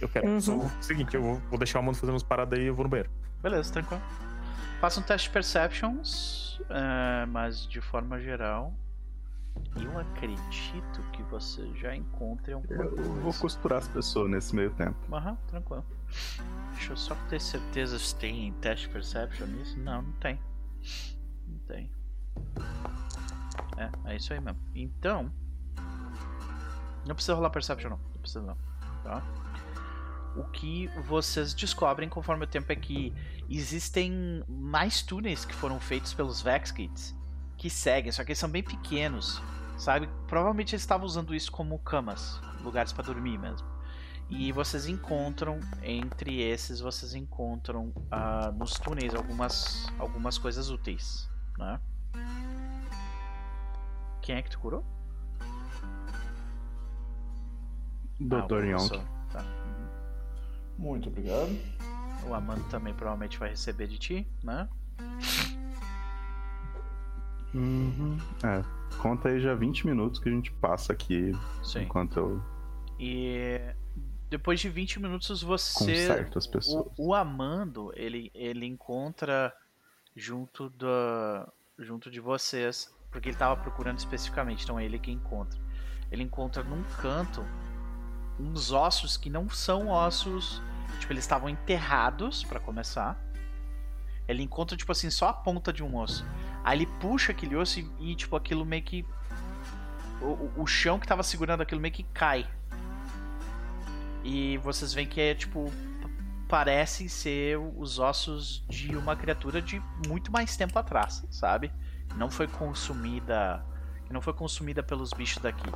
Eu 0.00 0.08
quero. 0.08 0.28
Uhum. 0.28 0.40
Só 0.40 0.58
seguinte, 0.80 1.14
eu 1.14 1.22
vou, 1.22 1.36
vou 1.48 1.58
deixar 1.58 1.78
o 1.78 1.82
Amando 1.82 1.96
fazendo 1.96 2.14
umas 2.14 2.24
paradas 2.24 2.58
aí 2.58 2.64
e 2.64 2.68
eu 2.68 2.74
vou 2.74 2.84
no 2.84 2.90
banheiro. 2.90 3.10
Beleza, 3.40 3.72
tranquilo. 3.72 4.02
Faça 4.80 4.98
um 4.98 5.02
teste 5.02 5.28
de 5.28 5.32
perceptions, 5.32 6.60
é, 6.68 7.26
mas 7.26 7.66
de 7.68 7.80
forma 7.80 8.18
geral, 8.18 8.74
eu 9.76 9.98
acredito 9.98 11.02
que 11.12 11.22
você 11.24 11.70
já 11.74 11.94
encontre 11.94 12.52
alguma 12.52 12.82
Eu 12.82 12.90
coisa. 12.90 13.12
vou 13.20 13.34
costurar 13.34 13.78
as 13.78 13.88
pessoas 13.88 14.30
nesse 14.30 14.54
meio 14.54 14.70
tempo. 14.74 14.96
Aham, 15.14 15.36
tranquilo. 15.46 15.84
Deixa 16.72 16.92
eu 16.92 16.96
só 16.96 17.14
ter 17.28 17.40
certeza 17.40 17.98
se 17.98 18.14
tem 18.16 18.52
teste 18.54 18.88
perception 18.88 19.46
nisso. 19.46 19.78
Não, 19.78 20.02
não 20.02 20.12
tem. 20.12 20.40
Não 21.46 21.58
tem. 21.66 21.90
É, 23.76 24.12
é 24.12 24.16
isso 24.16 24.32
aí 24.32 24.40
mesmo. 24.40 24.60
Então. 24.74 25.30
Não 27.06 27.14
precisa 27.14 27.34
rolar 27.34 27.50
perception 27.50 27.90
não. 27.90 27.98
Não 27.98 28.20
precisa 28.20 28.42
não. 28.42 28.56
Tá? 29.02 29.22
o 30.36 30.44
que 30.44 30.88
vocês 31.06 31.54
descobrem 31.54 32.08
conforme 32.08 32.44
o 32.44 32.46
tempo 32.46 32.70
é 32.70 32.76
que 32.76 33.12
existem 33.48 34.44
mais 34.46 35.00
túneis 35.02 35.44
que 35.44 35.54
foram 35.54 35.80
feitos 35.80 36.12
pelos 36.12 36.42
Vex 36.42 36.70
Kids 36.70 37.15
que 37.56 37.70
seguem, 37.70 38.12
só 38.12 38.24
que 38.24 38.30
eles 38.30 38.38
são 38.38 38.48
bem 38.48 38.62
pequenos, 38.62 39.42
sabe? 39.78 40.08
Provavelmente 40.26 40.74
eles 40.74 40.82
estavam 40.82 41.06
usando 41.06 41.34
isso 41.34 41.50
como 41.50 41.78
camas, 41.78 42.40
lugares 42.62 42.92
para 42.92 43.04
dormir 43.04 43.38
mesmo. 43.38 43.66
E 44.28 44.50
vocês 44.50 44.86
encontram, 44.86 45.60
entre 45.82 46.42
esses, 46.42 46.80
vocês 46.80 47.14
encontram 47.14 47.92
ah, 48.10 48.52
nos 48.56 48.72
túneis 48.74 49.14
algumas, 49.14 49.86
algumas 49.98 50.36
coisas 50.36 50.68
úteis, 50.68 51.30
né? 51.56 51.80
Quem 54.20 54.36
é 54.36 54.42
que 54.42 54.50
tu 54.50 54.58
curou? 54.58 54.84
Dr. 58.18 58.62
Ah, 58.62 58.66
Yonk. 58.66 59.00
Tá. 59.32 59.44
Muito 60.76 61.08
obrigado. 61.08 61.56
O 62.26 62.34
Amando 62.34 62.64
também 62.64 62.92
provavelmente 62.92 63.38
vai 63.38 63.50
receber 63.50 63.86
de 63.86 63.98
ti, 63.98 64.28
né? 64.42 64.68
Uhum. 67.56 68.18
É, 68.44 68.62
conta 68.98 69.28
aí 69.28 69.40
já 69.40 69.54
20 69.54 69.86
minutos 69.86 70.20
que 70.20 70.28
a 70.28 70.32
gente 70.32 70.52
passa 70.52 70.92
aqui 70.92 71.32
Sim. 71.62 71.82
enquanto 71.82 72.18
eu 72.18 72.42
E 72.98 73.60
depois 74.28 74.60
de 74.60 74.68
20 74.68 75.00
minutos 75.00 75.42
você. 75.42 75.72
conserto 75.78 76.38
as 76.38 76.46
pessoas. 76.46 76.86
O, 76.98 77.08
o 77.08 77.14
Amando, 77.14 77.92
ele, 77.94 78.30
ele 78.34 78.66
encontra 78.66 79.54
junto 80.14 80.68
da 80.70 81.48
junto 81.78 82.10
de 82.10 82.20
vocês, 82.20 82.94
porque 83.10 83.28
ele 83.28 83.36
tava 83.36 83.60
procurando 83.60 83.98
especificamente, 83.98 84.64
então 84.64 84.78
é 84.78 84.84
ele 84.84 84.98
que 84.98 85.10
encontra. 85.10 85.58
Ele 86.10 86.22
encontra 86.22 86.62
num 86.62 86.82
canto 87.00 87.44
uns 88.38 88.70
ossos 88.72 89.16
que 89.16 89.28
não 89.28 89.48
são 89.48 89.88
ossos, 89.88 90.62
tipo, 91.00 91.12
eles 91.12 91.24
estavam 91.24 91.48
enterrados 91.48 92.44
pra 92.44 92.58
começar. 92.60 93.18
Ele 94.26 94.42
encontra 94.42 94.76
tipo 94.76 94.90
assim 94.90 95.10
só 95.10 95.28
a 95.28 95.32
ponta 95.32 95.72
de 95.72 95.82
um 95.84 95.96
osso. 95.96 96.24
Aí 96.66 96.78
ele 96.78 96.86
puxa 96.98 97.30
aquele 97.30 97.54
osso 97.54 97.78
e, 97.78 97.88
e, 98.00 98.14
tipo 98.16 98.34
aquilo 98.34 98.64
meio 98.66 98.82
que 98.82 99.06
o, 100.20 100.50
o- 100.62 100.66
chão 100.66 100.98
que 100.98 101.06
tava 101.06 101.22
segurando 101.22 101.60
aquilo 101.60 101.80
meio 101.80 101.94
que 101.94 102.02
cai. 102.02 102.44
E 104.24 104.58
vocês 104.58 104.92
veem 104.92 105.06
que 105.06 105.20
é 105.20 105.32
tipo 105.32 105.72
parecem 106.48 107.06
ser 107.06 107.56
os 107.76 108.00
ossos 108.00 108.64
de 108.68 108.96
uma 108.96 109.14
criatura 109.14 109.62
de 109.62 109.80
muito 110.08 110.32
mais 110.32 110.56
tempo 110.56 110.76
atrás, 110.76 111.24
sabe? 111.30 111.72
Não 112.16 112.28
foi 112.28 112.48
consumida, 112.48 113.64
que 114.04 114.12
não 114.12 114.20
foi 114.20 114.32
consumida 114.32 114.82
pelos 114.82 115.10
bichos 115.12 115.40
daqui. 115.40 115.70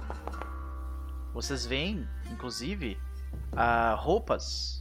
Vocês 1.32 1.64
veem, 1.66 2.04
inclusive, 2.32 2.98
ah, 3.52 3.94
roupas, 3.96 4.79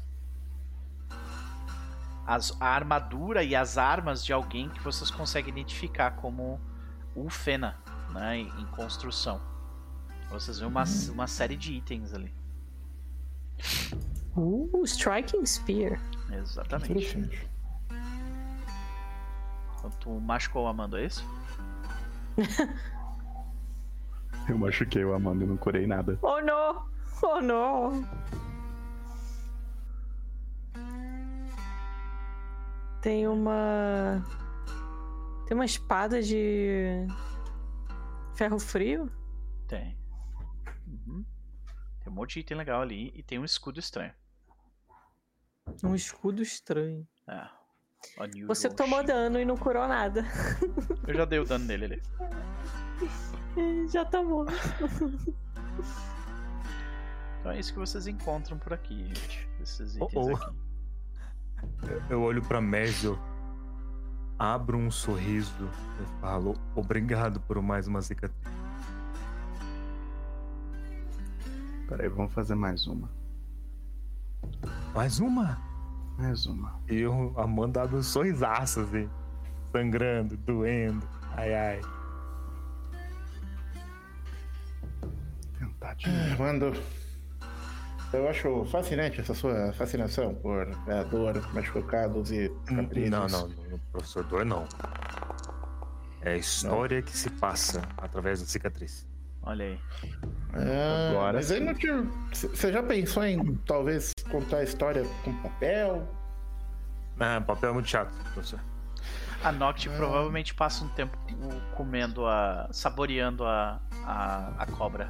as, 2.29 2.55
a 2.59 2.67
armadura 2.67 3.43
e 3.43 3.55
as 3.55 3.75
armas 3.75 4.23
de 4.23 4.31
alguém 4.31 4.69
que 4.69 4.79
vocês 4.83 5.09
conseguem 5.09 5.51
identificar 5.51 6.11
como 6.11 6.61
o 7.15 7.27
Fena, 7.27 7.75
né, 8.13 8.37
em, 8.37 8.47
em 8.61 8.65
construção. 8.67 9.41
Vocês 10.29 10.59
veem 10.59 10.69
uma, 10.69 10.83
uma 11.11 11.25
série 11.25 11.55
de 11.55 11.73
itens 11.73 12.13
ali. 12.13 12.31
Uh, 14.37 14.83
Striking 14.85 15.43
Spear. 15.43 15.99
Exatamente. 16.31 17.47
Então, 19.75 19.89
tu 19.99 20.11
machucou 20.19 20.65
o 20.65 20.67
Amando, 20.67 20.97
é 20.97 21.05
isso? 21.07 21.25
Eu 24.47 24.57
machuquei 24.59 25.03
o 25.03 25.15
Amanda 25.15 25.43
e 25.43 25.47
não 25.47 25.57
curei 25.57 25.87
nada. 25.87 26.17
Oh 26.21 26.39
não! 26.41 26.85
Oh 27.23 27.41
não! 27.41 28.07
Tem 33.01 33.27
uma. 33.27 34.23
Tem 35.47 35.55
uma 35.55 35.65
espada 35.65 36.21
de. 36.21 37.07
ferro 38.35 38.59
frio? 38.59 39.09
Tem. 39.67 39.97
Uhum. 40.87 41.25
Tem 42.03 42.11
um 42.11 42.15
monte 42.15 42.33
de 42.33 42.39
item 42.41 42.57
legal 42.57 42.81
ali 42.81 43.11
e 43.15 43.23
tem 43.23 43.39
um 43.39 43.45
escudo 43.45 43.79
estranho. 43.79 44.13
Um 45.83 45.95
escudo 45.95 46.41
estranho. 46.41 47.07
É. 47.27 47.47
Você 48.47 48.69
tomou 48.69 49.03
dano 49.03 49.39
e 49.39 49.45
não 49.45 49.57
curou 49.57 49.87
nada. 49.87 50.25
Eu 51.07 51.13
já 51.13 51.25
dei 51.25 51.39
o 51.39 51.45
dano 51.45 51.65
nele 51.65 51.85
ali. 51.85 52.01
Já 53.91 54.05
tomou. 54.05 54.45
Então 57.39 57.51
é 57.51 57.59
isso 57.59 57.73
que 57.73 57.79
vocês 57.79 58.07
encontram 58.07 58.57
por 58.57 58.73
aqui, 58.73 59.05
gente. 59.05 59.49
Esses 59.61 59.95
Oh, 59.99 60.05
itens 60.05 60.27
oh. 60.27 60.35
aqui. 60.35 60.68
Eu 62.09 62.21
olho 62.21 62.41
pra 62.41 62.59
Merzel, 62.61 63.17
abro 64.37 64.77
um 64.77 64.91
sorriso 64.91 65.69
e 66.01 66.21
falo 66.21 66.55
obrigado 66.75 67.39
por 67.41 67.61
mais 67.61 67.87
uma 67.87 68.01
cicatriz. 68.01 68.37
Peraí, 71.87 72.07
vamos 72.07 72.31
fazer 72.33 72.55
mais 72.55 72.85
uma. 72.85 73.09
Mais 74.93 75.19
uma? 75.19 75.59
Mais 76.17 76.45
uma. 76.45 76.79
E 76.89 76.97
eu, 76.99 77.33
Amanda 77.37 77.81
abre 77.81 77.95
um 77.95 78.03
sorrisaço 78.03 78.81
assim, 78.81 79.09
sangrando, 79.71 80.37
doendo. 80.37 81.07
Ai, 81.35 81.53
ai. 81.53 81.81
Tentar 85.57 85.93
de 85.95 86.09
É, 86.09 86.37
Mando. 86.37 86.73
Eu 88.11 88.27
acho 88.27 88.65
fascinante 88.65 89.21
essa 89.21 89.35
sua 89.35 89.71
fascinação 89.73 90.33
por 90.33 90.67
é, 90.87 91.03
dor, 91.05 91.53
machucados 91.53 92.31
e 92.31 92.51
cicatrizes. 92.67 93.11
Não, 93.11 93.27
não, 93.27 93.47
não, 93.47 93.79
professor 93.91 94.23
Dor 94.23 94.45
não. 94.45 94.67
É 96.21 96.31
a 96.31 96.37
história 96.37 97.01
que 97.01 97.15
se 97.15 97.29
passa 97.29 97.81
através 97.97 98.41
da 98.41 98.47
cicatriz. 98.47 99.07
Olha 99.43 99.65
aí. 99.65 99.79
É, 100.53 101.09
Agora 101.11 101.33
mas 101.33 101.51
aí 101.51 101.59
não 101.59 101.73
te... 101.73 101.87
Você 102.33 102.73
já 102.73 102.83
pensou 102.83 103.23
em 103.23 103.55
talvez 103.65 104.11
contar 104.29 104.57
a 104.57 104.63
história 104.63 105.03
com 105.23 105.33
papel? 105.41 106.07
Ah, 107.19 107.41
papel 107.41 107.69
é 107.69 107.73
muito 107.73 107.89
chato, 107.89 108.11
professor. 108.33 108.59
A 109.43 109.51
Noct 109.51 109.89
provavelmente 109.89 110.53
passa 110.53 110.83
um 110.83 110.89
tempo 110.89 111.17
comendo 111.75 112.25
a. 112.25 112.67
saboreando 112.71 113.45
a. 113.45 113.79
a, 114.05 114.53
a 114.57 114.65
cobra. 114.65 115.09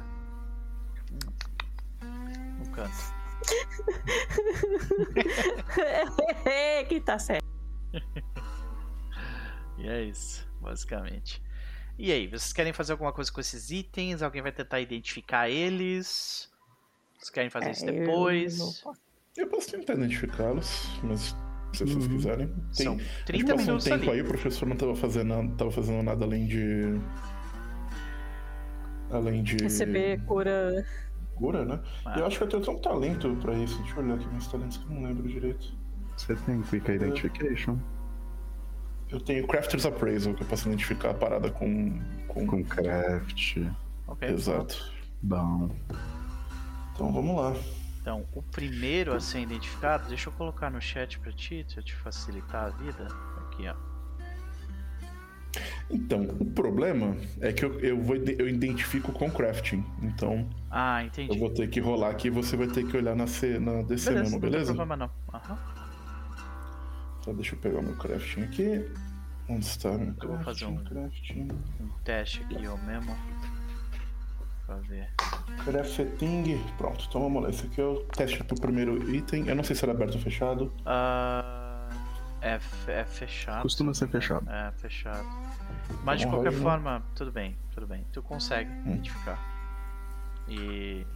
No 2.80 2.84
canto. 2.84 3.20
que 6.88 7.00
tá 7.00 7.18
certo. 7.18 7.44
E 9.78 9.88
é 9.88 10.02
isso, 10.04 10.46
basicamente. 10.60 11.42
E 11.98 12.12
aí, 12.12 12.26
vocês 12.26 12.52
querem 12.52 12.72
fazer 12.72 12.92
alguma 12.92 13.12
coisa 13.12 13.30
com 13.32 13.40
esses 13.40 13.70
itens? 13.70 14.22
Alguém 14.22 14.42
vai 14.42 14.52
tentar 14.52 14.80
identificar 14.80 15.48
eles? 15.50 16.50
Vocês 17.18 17.30
querem 17.30 17.50
fazer 17.50 17.70
isso 17.72 17.84
É, 17.86 17.90
eu 17.90 17.94
depois? 18.00 18.58
posso. 18.58 19.00
Eu 19.36 19.46
posso 19.48 19.70
tentar 19.70 19.94
identificá-los, 19.94 20.88
mas 21.02 21.20
se 21.72 21.84
vocês 21.84 21.94
Uhum. 21.94 22.08
quiserem. 22.16 22.46
Tem, 22.76 22.84
São 22.84 22.94
a 22.94 22.98
gente 22.98 23.24
30 23.24 23.44
passou 23.46 23.62
um 23.62 23.66
minutos 23.66 23.84
tempo 23.84 24.02
ali. 24.02 24.10
aí, 24.10 24.20
o 24.22 24.24
professor 24.24 24.66
não 24.68 24.76
tava 24.76 24.94
fazendo, 24.96 25.56
tava 25.56 25.70
fazendo 25.70 26.02
nada 26.02 26.24
além 26.24 26.46
de. 26.46 27.00
Além 29.10 29.42
de. 29.42 29.56
Receber 29.62 30.24
cura. 30.24 30.84
Cura, 31.40 31.64
né? 31.64 31.80
Ah. 32.04 32.18
Eu 32.18 32.26
acho 32.26 32.36
que 32.36 32.44
eu 32.44 32.48
tenho 32.48 32.62
até 32.62 32.70
um 32.70 32.78
talento 32.78 33.34
pra 33.36 33.54
isso. 33.54 33.78
Deixa 33.78 33.98
eu 33.98 34.04
olhar 34.04 34.14
aqui 34.14 34.28
meus 34.28 34.46
talentos 34.46 34.76
que 34.76 34.84
eu 34.84 34.90
não 34.90 35.02
lembro 35.02 35.26
direito. 35.26 35.72
Você 36.16 36.36
tem 36.36 36.60
Quick 36.60 36.90
Identification 36.90 37.78
Eu 39.08 39.18
tenho 39.20 39.46
Crafter's 39.46 39.86
Appraisal, 39.86 40.34
que 40.34 40.42
eu 40.42 40.46
posso 40.46 40.68
identificar 40.68 41.10
a 41.10 41.14
parada 41.14 41.50
com. 41.50 41.98
com... 42.28 42.46
com 42.46 42.62
craft. 42.62 43.56
Ok. 44.06 44.28
Exato. 44.28 44.92
Bom. 45.22 45.70
Então 46.92 47.10
vamos 47.10 47.36
lá. 47.36 47.54
Então, 48.02 48.26
o 48.34 48.42
primeiro 48.42 49.14
a 49.14 49.20
ser 49.20 49.40
identificado, 49.40 50.08
deixa 50.08 50.28
eu 50.28 50.32
colocar 50.34 50.70
no 50.70 50.80
chat 50.80 51.18
pra 51.18 51.32
ti, 51.32 51.66
pra 51.72 51.82
te 51.82 51.94
facilitar 51.94 52.66
a 52.66 52.70
vida. 52.70 53.08
Aqui, 53.46 53.66
ó. 53.66 53.89
Então, 55.90 56.22
o 56.38 56.44
problema 56.44 57.16
é 57.40 57.52
que 57.52 57.64
eu, 57.64 57.78
eu, 57.80 58.00
vou, 58.00 58.16
eu 58.16 58.48
identifico 58.48 59.10
com 59.12 59.30
crafting. 59.30 59.84
Então, 60.02 60.48
Ah, 60.70 61.02
entendi. 61.04 61.32
eu 61.32 61.38
vou 61.38 61.50
ter 61.50 61.68
que 61.68 61.80
rolar 61.80 62.10
aqui 62.10 62.28
e 62.28 62.30
você 62.30 62.56
vai 62.56 62.68
ter 62.68 62.86
que 62.86 62.96
olhar 62.96 63.16
na, 63.16 63.26
C, 63.26 63.58
na 63.58 63.82
DC 63.82 64.10
Beleza, 64.10 64.12
mesmo, 64.12 64.30
não 64.36 64.40
tem 64.40 64.50
beleza? 64.50 64.74
problema 64.74 64.96
não. 64.96 65.10
Aham. 65.34 65.58
Então, 67.20 67.34
deixa 67.34 67.54
eu 67.54 67.58
pegar 67.58 67.82
meu 67.82 67.96
crafting 67.96 68.42
aqui. 68.42 68.88
Onde 69.48 69.64
está 69.66 69.90
meu 69.98 70.14
Eu 70.22 70.28
vou 70.28 70.38
fazer 70.40 70.66
crafting? 70.66 70.72
um- 70.72 70.84
Crafting. 70.84 71.48
Um 71.80 71.88
teste 72.04 72.42
aqui 72.44 72.64
eu 72.64 72.78
mesmo. 72.78 73.16
Pra 74.66 74.76
ver. 74.76 75.08
Crafting. 75.64 76.60
Pronto, 76.78 77.04
então 77.08 77.20
vamos 77.20 77.42
lá. 77.42 77.50
Esse 77.50 77.66
aqui 77.66 77.80
é 77.80 77.84
o 77.84 77.96
teste 78.16 78.42
pro 78.44 78.58
primeiro 78.60 79.12
item. 79.12 79.48
Eu 79.48 79.56
não 79.56 79.64
sei 79.64 79.74
se 79.74 79.84
era 79.84 79.92
aberto 79.92 80.14
ou 80.14 80.20
fechado. 80.20 80.72
Ah, 80.86 81.59
é, 82.42 82.58
é 82.88 83.04
fechado. 83.04 83.62
Costuma 83.62 83.92
ser 83.94 84.08
fechado. 84.08 84.48
É, 84.50 84.72
fechado. 84.72 85.26
Mas 86.04 86.20
de 86.20 86.26
qualquer 86.26 86.52
forma, 86.52 87.02
tudo 87.14 87.30
bem, 87.32 87.56
tudo 87.72 87.86
bem. 87.86 88.06
Tu 88.12 88.22
consegue 88.22 88.70
Hum. 88.70 88.92
identificar. 88.92 89.38
E. 90.48 91.06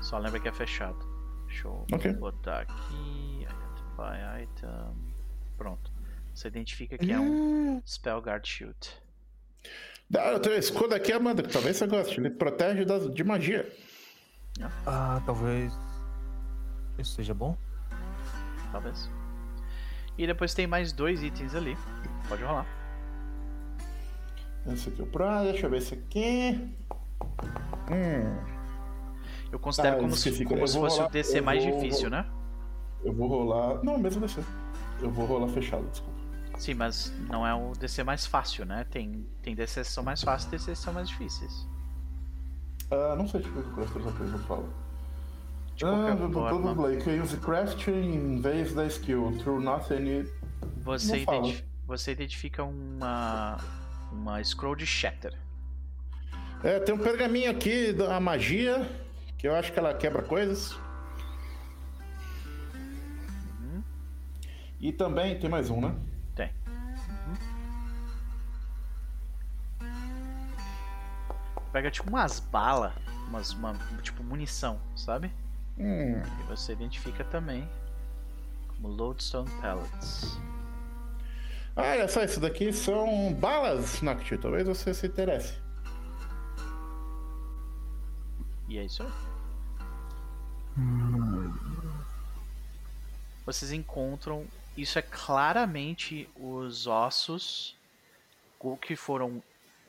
Só 0.00 0.18
lembra 0.18 0.40
que 0.40 0.48
é 0.48 0.52
fechado. 0.52 0.98
Deixa 1.46 1.68
eu 1.68 2.14
botar 2.18 2.60
aqui. 2.60 3.42
Identify 3.42 4.42
item. 4.42 5.14
Pronto. 5.56 5.92
Você 6.34 6.48
identifica 6.48 6.96
que 6.98 7.12
é 7.12 7.20
um 7.20 7.82
Spellguard 7.86 8.44
Shield. 8.46 8.76
Ah, 10.14 10.32
eu 10.32 10.40
tenho 10.40 10.56
esse 10.56 10.70
escudo 10.72 10.94
aqui, 10.94 11.12
Amanda, 11.12 11.42
que 11.42 11.50
talvez 11.50 11.76
você 11.76 11.86
goste. 11.86 12.18
Ele 12.20 12.30
protege 12.30 12.84
das, 12.84 13.12
de 13.14 13.22
magia. 13.22 13.70
Ah, 14.86 15.22
talvez. 15.24 15.72
Isso 16.98 17.14
seja 17.14 17.32
bom? 17.32 17.56
Talvez. 18.72 19.08
E 20.18 20.26
depois 20.26 20.52
tem 20.54 20.66
mais 20.66 20.92
dois 20.92 21.22
itens 21.22 21.54
ali. 21.54 21.76
Pode 22.28 22.42
rolar. 22.42 22.66
Esse 24.66 24.88
aqui 24.90 25.00
é 25.00 25.04
o 25.04 25.06
pra. 25.06 25.42
Deixa 25.44 25.66
eu 25.66 25.70
ver 25.70 25.78
esse 25.78 25.94
aqui. 25.94 26.74
Hum. 27.90 28.52
Eu 29.50 29.58
considero 29.58 29.96
Ah, 29.96 30.00
como, 30.00 30.14
se, 30.14 30.44
como 30.44 30.60
eu 30.60 30.66
se 30.68 30.78
fosse 30.78 30.96
o 30.96 30.98
rolar- 31.00 31.10
DC 31.12 31.38
eu 31.38 31.42
mais 31.44 31.64
vou- 31.64 31.74
difícil, 31.74 32.08
né? 32.10 32.24
Eu 33.04 33.12
vou 33.12 33.28
rolar. 33.28 33.82
Não, 33.82 33.98
mesmo 33.98 34.20
DC. 34.20 34.42
Eu 35.00 35.10
vou 35.10 35.26
rolar 35.26 35.48
fechado, 35.48 35.84
desculpa. 35.90 36.12
Sim, 36.58 36.74
mas 36.74 37.12
não 37.28 37.46
é 37.46 37.52
o 37.54 37.72
DC 37.72 38.04
mais 38.04 38.24
fácil, 38.26 38.64
né? 38.64 38.84
Tem, 38.90 39.26
tem 39.42 39.54
DCs 39.54 39.88
que 39.88 39.92
são 39.94 40.04
mais 40.04 40.22
fáceis 40.22 40.46
e 40.48 40.50
DCs 40.56 40.78
que 40.78 40.84
são 40.84 40.92
mais 40.94 41.08
difíceis. 41.08 41.66
Ah, 42.90 43.16
não 43.16 43.26
sei 43.26 43.40
de 43.40 43.50
que 43.50 43.58
o 43.58 43.62
Crafter 43.72 44.02
não 44.02 44.38
fala. 44.40 44.68
De 45.76 45.84
Ah. 45.84 46.10
You 46.10 47.02
can 47.02 47.22
use 47.22 47.36
crafting 47.36 48.14
in 48.14 48.40
vez 48.40 48.74
da 48.74 48.86
skill. 48.86 49.32
Through 49.38 49.60
not 49.62 49.92
any. 49.92 50.26
você, 50.78 51.18
identi- 51.22 51.64
você 51.86 52.12
identifica 52.12 52.62
uma, 52.62 53.58
uma 54.12 54.42
Scroll 54.44 54.76
de 54.76 54.86
Shatter. 54.86 55.34
É, 56.62 56.78
tem 56.78 56.94
um 56.94 56.98
pergaminho 56.98 57.50
aqui 57.50 57.92
da 57.92 58.20
magia, 58.20 58.88
que 59.36 59.48
eu 59.48 59.54
acho 59.54 59.72
que 59.72 59.78
ela 59.78 59.92
quebra 59.94 60.22
coisas. 60.22 60.76
E 64.80 64.92
também 64.92 65.38
tem 65.38 65.48
mais 65.48 65.70
um, 65.70 65.80
né? 65.80 65.94
Tem. 66.34 66.50
Pega 71.72 71.90
tipo 71.90 72.08
umas 72.10 72.40
balas, 72.40 72.92
umas, 73.28 73.52
uma, 73.52 73.74
tipo 74.02 74.22
munição, 74.22 74.80
sabe? 74.94 75.32
Hum. 75.78 76.20
E 76.40 76.42
você 76.48 76.72
identifica 76.72 77.24
também 77.24 77.68
como 78.68 78.88
Lodestone 78.88 79.50
Pellets. 79.60 80.38
Ah, 81.74 81.92
olha 81.92 82.08
só, 82.08 82.22
isso 82.22 82.38
daqui 82.38 82.72
são 82.72 83.32
balas, 83.34 84.02
Noctis. 84.02 84.38
Talvez 84.40 84.66
você 84.66 84.92
se 84.92 85.06
interesse. 85.06 85.54
E 88.68 88.78
é 88.78 88.84
isso 88.84 89.02
aí. 89.02 89.10
Vocês 93.44 93.72
encontram. 93.72 94.46
Isso 94.76 94.98
é 94.98 95.02
claramente 95.02 96.28
os 96.36 96.86
ossos 96.86 97.76
que 98.80 98.96
foram 98.96 99.42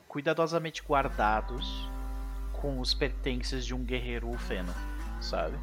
cuidadosamente 0.08 0.82
guardados 0.84 1.88
com 2.54 2.80
os 2.80 2.94
pertences 2.94 3.66
de 3.66 3.74
um 3.74 3.84
guerreiro 3.84 4.30
ufeno, 4.30 4.74
sabe? 5.22 5.58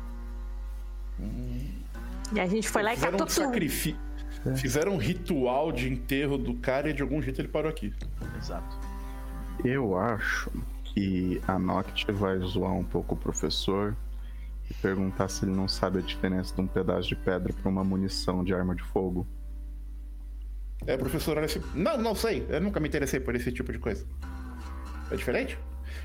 E 2.32 2.40
a 2.40 2.46
gente 2.46 2.68
foi 2.68 2.82
lá 2.82 2.92
e 2.92 2.96
Fizeram 2.96 3.18
catou 3.18 3.26
um 3.26 3.28
tudo. 3.28 3.44
sacrifício. 3.44 3.98
Fizeram 4.56 4.92
um 4.94 4.96
ritual 4.96 5.70
de 5.70 5.92
enterro 5.92 6.38
do 6.38 6.54
cara 6.54 6.88
e 6.88 6.92
de 6.92 7.02
algum 7.02 7.20
jeito 7.20 7.40
ele 7.40 7.48
parou 7.48 7.70
aqui. 7.70 7.92
Exato. 8.38 8.78
Eu 9.64 9.98
acho 9.98 10.50
que 10.84 11.40
a 11.46 11.58
Noct 11.58 12.10
vai 12.12 12.38
zoar 12.38 12.72
um 12.72 12.84
pouco 12.84 13.14
o 13.14 13.18
professor 13.18 13.94
e 14.70 14.74
perguntar 14.74 15.28
se 15.28 15.44
ele 15.44 15.52
não 15.52 15.68
sabe 15.68 15.98
a 15.98 16.02
diferença 16.02 16.54
de 16.54 16.60
um 16.60 16.66
pedaço 16.66 17.08
de 17.08 17.16
pedra 17.16 17.52
para 17.52 17.68
uma 17.68 17.84
munição 17.84 18.42
de 18.42 18.54
arma 18.54 18.74
de 18.74 18.82
fogo. 18.82 19.26
É, 20.86 20.96
professor, 20.96 21.36
olha 21.36 21.44
esse... 21.44 21.60
Não, 21.74 21.98
não 21.98 22.14
sei. 22.14 22.46
Eu 22.48 22.60
nunca 22.60 22.80
me 22.80 22.88
interessei 22.88 23.20
por 23.20 23.34
esse 23.34 23.52
tipo 23.52 23.70
de 23.70 23.78
coisa. 23.78 24.06
É 25.10 25.16
diferente? 25.16 25.58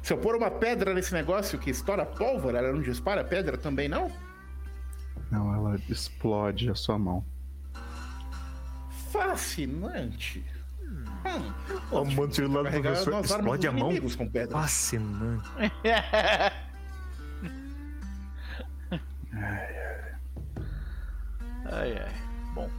Se 0.03 0.11
eu 0.11 0.17
pôr 0.17 0.35
uma 0.35 0.51
pedra 0.51 0.93
nesse 0.93 1.13
negócio 1.13 1.57
que 1.57 1.69
estoura 1.69 2.05
pólvora, 2.05 2.57
ela 2.57 2.73
não 2.73 2.81
dispara 2.81 3.23
pedra 3.23 3.57
também, 3.57 3.87
não? 3.87 4.11
Não, 5.31 5.53
ela 5.53 5.79
explode 5.89 6.69
a 6.69 6.75
sua 6.75 6.97
mão. 6.97 7.25
Fascinante. 9.11 10.45
Hum. 10.81 11.03
O 11.91 12.05
manto 12.05 12.41
lá 12.47 12.59
do 12.59 12.63
Carregar 12.65 12.93
professor 13.03 13.25
explode 13.25 13.67
a 13.67 13.71
mão. 13.71 13.91
com 14.17 14.29
pedra. 14.29 14.59
Fascinante. 14.59 15.49
Ai, 21.71 21.97
ai. 21.97 22.13
Bom. 22.53 22.69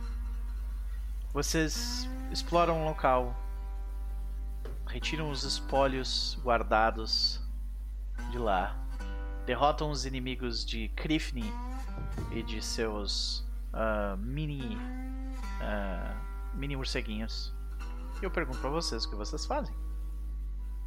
Vocês 1.33 2.09
exploram 2.31 2.83
o 2.83 2.85
local. 2.87 3.35
Retiram 4.87 5.31
os 5.31 5.43
espólios 5.43 6.39
guardados 6.43 7.41
de 8.31 8.39
lá. 8.39 8.77
Derrotam 9.45 9.91
os 9.91 10.07
inimigos 10.07 10.65
de 10.65 10.89
Krifni 10.89 11.53
e 12.33 12.43
de 12.43 12.63
seus 12.63 13.47
ah, 13.73 14.17
mini. 14.19 14.77
ah, 15.61 16.15
mini 16.55 16.77
morceguinhos. 16.77 17.55
E 18.21 18.25
eu 18.25 18.31
pergunto 18.31 18.59
pra 18.59 18.71
vocês 18.71 19.05
o 19.05 19.11
que 19.11 19.17
vocês 19.17 19.45
fazem. 19.47 19.75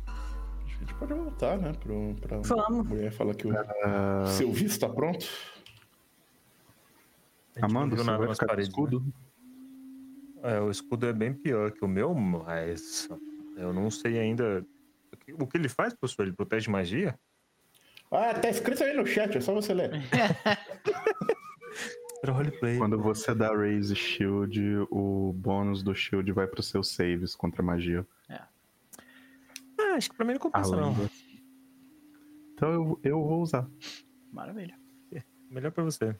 A 0.08 0.68
gente 0.82 0.94
pode 0.96 1.14
voltar, 1.14 1.58
né? 1.58 1.74
Pro, 1.74 2.16
pra 2.22 2.38
Vamos. 2.40 2.88
mulher 2.88 3.12
falar 3.12 3.36
que 3.36 3.48
o 3.48 3.52
Ah, 3.84 4.26
seu 4.28 4.52
visto 4.52 4.72
está 4.72 4.90
pronto. 4.90 5.26
A 7.56 7.60
gente 7.62 7.74
não 7.74 7.82
Amanda, 7.82 7.96
viu 7.96 8.06
você 8.06 8.18
vai 8.18 8.28
nas 8.28 8.38
ficar 8.38 8.46
com 8.46 8.50
paredes, 8.52 8.70
né? 8.70 8.72
escudo? 8.84 9.14
É, 10.42 10.60
o 10.62 10.72
escudo 10.72 11.06
é 11.06 11.12
bem 11.14 11.34
pior 11.34 11.72
que 11.72 11.84
o 11.84 11.88
meu, 11.88 12.16
mas 12.16 13.10
eu 13.58 13.74
não 13.74 13.92
sei 13.92 14.18
ainda. 14.20 14.66
o 15.14 15.18
que- 15.18 15.34
O 15.34 15.46
que 15.46 15.58
ele 15.58 15.68
faz, 15.68 15.94
professor? 15.94 16.24
Ele 16.26 16.36
protege 16.36 16.70
magia? 16.72 17.20
Ah, 18.12 18.34
tá 18.34 18.50
escrito 18.50 18.84
aí 18.84 18.96
no 18.96 19.06
chat, 19.06 19.38
é 19.38 19.42
só 19.42 19.54
você 19.54 19.74
ler. 19.74 19.92
Roleplay. 22.26 22.78
Quando 22.78 23.00
você 23.00 23.34
dá 23.34 23.56
Raise 23.56 23.96
Shield, 23.96 24.60
o 24.92 25.34
bônus 25.34 25.82
do 25.84 25.96
Shield 25.96 26.32
vai 26.32 26.48
para 26.48 26.60
os 26.60 26.68
seus 26.68 26.90
saves 26.94 27.36
contra 27.36 27.64
magia. 27.64 28.06
Ah, 28.30 28.48
acho 29.96 30.10
que 30.10 30.16
pra 30.18 30.26
mim 30.26 30.34
não 30.34 30.40
compensa, 30.40 30.74
Além 30.76 30.82
não. 30.82 30.94
do- 30.94 31.10
Então 32.54 32.72
eu, 32.74 33.00
eu 33.04 33.24
vou 33.24 33.42
usar. 33.42 33.68
Maravilha. 34.32 34.78
Melhor 35.50 35.72
pra 35.72 35.84
você. 35.84 36.16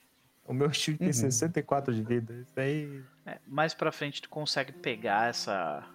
O 0.46 0.54
meu 0.54 0.72
shield 0.72 1.00
tem 1.00 1.08
Uhum. 1.08 1.14
64 1.14 1.94
de 1.94 2.02
vida. 2.02 2.34
Isso 2.34 2.60
aí. 2.60 3.04
É, 3.26 3.40
mais 3.46 3.74
pra 3.74 3.92
frente 3.92 4.22
tu 4.22 4.30
consegue 4.30 4.72
pegar 4.72 5.30
essa 5.30 5.86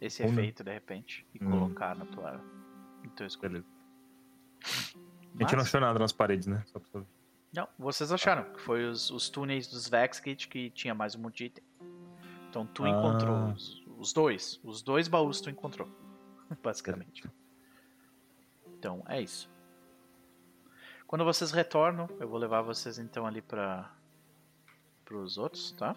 esse 0.00 0.22
Runa. 0.22 0.40
efeito 0.40 0.62
de 0.62 0.72
repente 0.72 1.26
e 1.34 1.44
Hum. 1.44 1.50
colocar 1.50 1.94
na 1.96 2.06
tua 2.06 2.40
no 3.02 3.10
teu. 3.10 3.26
A 5.34 5.42
gente 5.42 5.56
não 5.56 5.62
achou 5.62 5.80
nada 5.80 5.98
nas 5.98 6.12
paredes, 6.12 6.46
né? 6.46 6.62
Só 6.66 6.78
pra. 6.78 7.02
Não, 7.52 7.68
vocês 7.78 8.10
acharam 8.12 8.52
que 8.52 8.60
foi 8.60 8.84
os, 8.86 9.10
os 9.10 9.28
túneis 9.28 9.66
dos 9.68 9.88
Vexkit 9.88 10.48
que 10.48 10.70
tinha 10.70 10.94
mais 10.94 11.14
um 11.14 11.20
monte 11.20 11.38
de 11.38 11.44
item. 11.46 11.64
Então 12.50 12.66
tu 12.66 12.84
Ah. 12.84 12.88
encontrou 12.90 13.50
os, 13.52 13.84
os 13.98 14.12
dois. 14.12 14.60
Os 14.62 14.82
dois 14.82 15.08
baús 15.08 15.40
tu 15.40 15.50
encontrou. 15.50 15.88
Basicamente. 16.62 17.28
Então 18.78 19.02
é 19.08 19.20
isso. 19.20 19.48
Quando 21.06 21.24
vocês 21.24 21.50
retornam, 21.52 22.08
eu 22.18 22.28
vou 22.28 22.38
levar 22.38 22.62
vocês 22.62 22.98
então 22.98 23.26
ali 23.26 23.40
para 23.42 23.90
os 25.12 25.38
outros, 25.38 25.70
tá? 25.72 25.94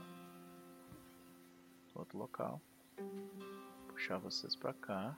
Outro 1.95 2.17
local. 2.19 2.61
Puxar 3.87 4.19
vocês 4.19 4.55
pra 4.55 4.73
cá. 4.73 5.17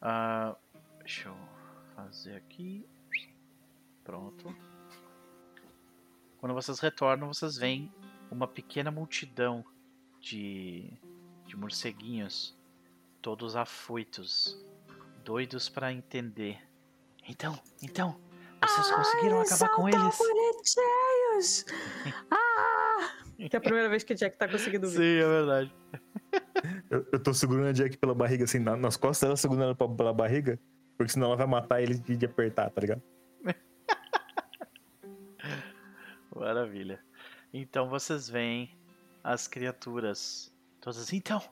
Ah, 0.00 0.56
deixa 0.98 1.28
eu 1.28 1.36
fazer 1.94 2.36
aqui. 2.36 2.86
Pronto. 4.04 4.54
Quando 6.38 6.54
vocês 6.54 6.78
retornam, 6.80 7.32
vocês 7.32 7.56
veem 7.56 7.92
uma 8.30 8.46
pequena 8.46 8.90
multidão 8.90 9.64
de, 10.20 10.92
de 11.46 11.56
morceguinhos, 11.56 12.56
todos 13.20 13.56
afoitos, 13.56 14.56
doidos 15.24 15.68
pra 15.68 15.92
entender. 15.92 16.58
Então, 17.28 17.58
então, 17.82 18.18
vocês 18.66 18.90
conseguiram 18.90 19.40
Ai, 19.40 19.46
acabar 19.46 19.68
com 19.74 19.88
eles? 19.88 20.18
bonitinhos! 20.18 21.64
Ah! 22.30 22.48
Que 23.48 23.54
é 23.54 23.58
a 23.58 23.60
primeira 23.60 23.88
vez 23.88 24.02
que 24.02 24.12
o 24.12 24.16
Jack 24.16 24.36
tá 24.36 24.48
conseguindo 24.48 24.88
ver. 24.88 24.96
Sim, 24.96 25.24
é 25.24 25.28
verdade. 25.28 25.74
Eu, 26.90 27.06
eu 27.12 27.22
tô 27.22 27.34
segurando 27.34 27.68
a 27.68 27.72
Jack 27.72 27.96
pela 27.98 28.14
barriga, 28.14 28.44
assim, 28.44 28.58
na- 28.58 28.76
nas 28.76 28.96
costas 28.96 29.26
dela, 29.26 29.36
segurando 29.36 29.64
ela 29.64 29.74
pra- 29.74 29.88
pela 29.88 30.12
barriga. 30.12 30.58
Porque 30.96 31.12
senão 31.12 31.28
ela 31.28 31.36
vai 31.36 31.46
matar 31.46 31.82
ele 31.82 31.94
de, 31.94 32.16
de 32.16 32.26
apertar, 32.26 32.70
tá 32.70 32.80
ligado? 32.80 33.02
Maravilha. 36.34 37.02
Então 37.52 37.88
vocês 37.88 38.28
veem 38.28 38.76
as 39.22 39.46
criaturas 39.48 40.52
todas. 40.80 41.12
Então, 41.12 41.42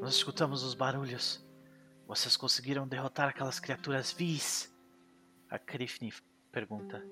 nós 0.00 0.14
escutamos 0.14 0.62
os 0.62 0.74
barulhos. 0.74 1.44
Vocês 2.06 2.36
conseguiram 2.36 2.86
derrotar 2.86 3.28
aquelas 3.28 3.60
criaturas 3.60 4.12
vis? 4.12 4.72
A 5.48 5.58
Krifni 5.58 6.12
pergunta. 6.50 7.04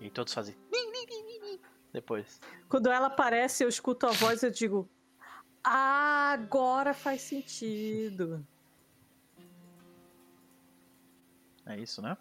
E 0.00 0.10
todos 0.10 0.32
fazem. 0.32 0.56
Depois. 1.92 2.40
Quando 2.68 2.90
ela 2.90 3.08
aparece, 3.08 3.62
eu 3.64 3.68
escuto 3.68 4.06
a 4.06 4.10
voz 4.12 4.42
e 4.42 4.46
eu 4.46 4.50
digo: 4.50 4.88
"Ah, 5.64 6.32
agora 6.32 6.92
faz 6.94 7.22
sentido. 7.22 8.46
É 11.66 11.78
isso, 11.78 12.02
né? 12.02 12.16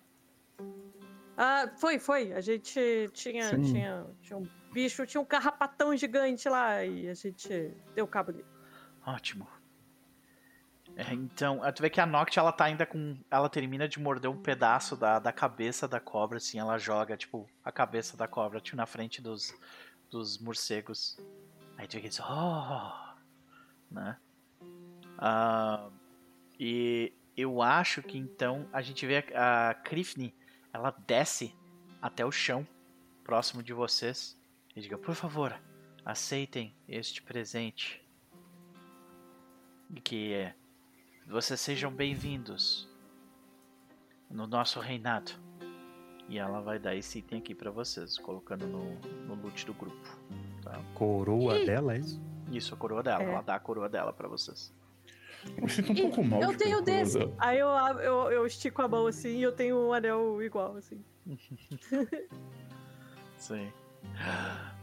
Ah, 1.38 1.72
foi, 1.78 1.98
foi. 1.98 2.34
A 2.34 2.42
gente 2.42 3.10
tinha, 3.14 3.50
Sim. 3.50 3.64
tinha, 3.64 4.06
tinha 4.22 4.38
um 4.38 4.48
bicho, 4.72 5.06
tinha 5.06 5.20
um 5.20 5.26
carrapatão 5.26 5.96
gigante 5.96 6.48
lá 6.48 6.86
e 6.86 7.10
a 7.10 7.14
gente 7.14 7.74
deu 7.96 8.08
cabo 8.08 8.32
dele. 8.32 8.46
Ótimo. 9.06 9.48
É, 10.96 11.14
então, 11.14 11.64
ah, 11.64 11.72
tu 11.72 11.82
vê 11.82 11.90
que 11.90 12.02
a 12.02 12.06
Noct, 12.06 12.38
ela 12.38 12.52
tá 12.52 12.66
ainda 12.66 12.86
com. 12.86 13.18
Ela 13.32 13.50
termina 13.50 13.88
de 13.88 14.00
morder 14.00 14.30
um 14.30 14.38
pedaço 14.38 14.96
da, 14.96 15.20
da 15.20 15.32
cabeça 15.32 15.88
da 15.88 16.00
cobra, 16.00 16.38
assim, 16.38 16.60
ela 16.60 16.78
joga, 16.78 17.18
tipo, 17.18 17.50
a 17.64 17.72
cabeça 17.72 18.18
da 18.18 18.28
cobra, 18.28 18.60
tipo, 18.60 18.78
na 18.78 18.86
frente 18.86 19.22
dos, 19.22 19.54
dos 20.10 20.38
morcegos. 20.38 21.18
Aí 21.78 21.88
tu 21.88 21.94
vê 21.94 22.02
que 22.02 22.08
eles. 22.08 22.20
Oh! 22.20 23.11
Né? 23.92 24.18
Ah, 25.18 25.90
e 26.60 27.14
eu 27.36 27.62
acho 27.62 28.02
que 28.02 28.18
então 28.18 28.68
a 28.72 28.82
gente 28.82 29.06
vê 29.06 29.24
a, 29.36 29.70
a 29.70 29.74
Krifni, 29.74 30.34
ela 30.74 30.92
desce 31.06 31.56
até 32.02 32.26
o 32.26 32.32
chão, 32.32 32.66
próximo 33.24 33.62
de 33.62 33.74
vocês, 33.74 34.40
e 34.76 34.82
diga: 34.82 34.98
por 34.98 35.14
favor, 35.14 35.60
aceitem 36.06 36.74
este 36.88 37.22
presente. 37.22 38.02
Que 40.04 40.34
é 40.34 40.56
vocês 41.28 41.60
sejam 41.60 41.92
bem-vindos 41.94 42.90
no 44.30 44.48
nosso 44.48 44.80
reinado. 44.80 45.32
E 46.30 46.38
ela 46.38 46.62
vai 46.62 46.80
dar 46.80 46.96
esse 46.96 47.20
item 47.20 47.40
aqui 47.40 47.54
pra 47.54 47.70
vocês, 47.72 48.18
colocando 48.18 48.66
no, 48.66 48.96
no 49.28 49.36
loot 49.36 49.66
do 49.66 49.74
grupo. 49.74 50.20
Tá? 50.62 50.82
Coroa 50.94 51.66
dela, 51.66 51.96
é 51.96 52.00
isso? 52.00 52.22
Isso, 52.52 52.74
a 52.74 52.78
coroa 52.78 53.02
dela. 53.02 53.24
É. 53.24 53.32
Ela 53.32 53.42
dá 53.42 53.56
a 53.56 53.60
coroa 53.60 53.90
dela 53.90 54.12
pra 54.14 54.28
vocês. 54.28 54.74
Eu 55.58 55.68
sinto 55.70 55.92
um 55.92 55.96
Ih, 55.96 56.02
pouco 56.02 56.24
mal. 56.24 56.42
eu 56.42 56.56
tenho 56.58 56.82
desse. 56.82 57.18
dela. 57.18 57.34
Aí 57.40 57.58
eu, 57.58 57.68
eu, 57.70 58.32
eu 58.32 58.46
estico 58.46 58.82
a 58.82 58.88
mão 58.88 59.08
assim 59.08 59.38
e 59.38 59.42
eu 59.44 59.52
tenho 59.52 59.78
um 59.78 59.92
anel 59.94 60.42
igual, 60.44 60.76
assim. 60.78 61.04
Sim. 63.38 63.72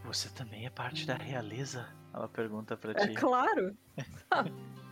Você 0.04 0.28
também 0.30 0.66
é 0.66 0.70
parte 0.70 1.06
da 1.06 1.14
realeza? 1.14 1.86
Ela 2.12 2.28
pergunta 2.28 2.76
pra 2.76 2.92
É 2.92 3.06
ti. 3.08 3.14
claro. 3.14 3.76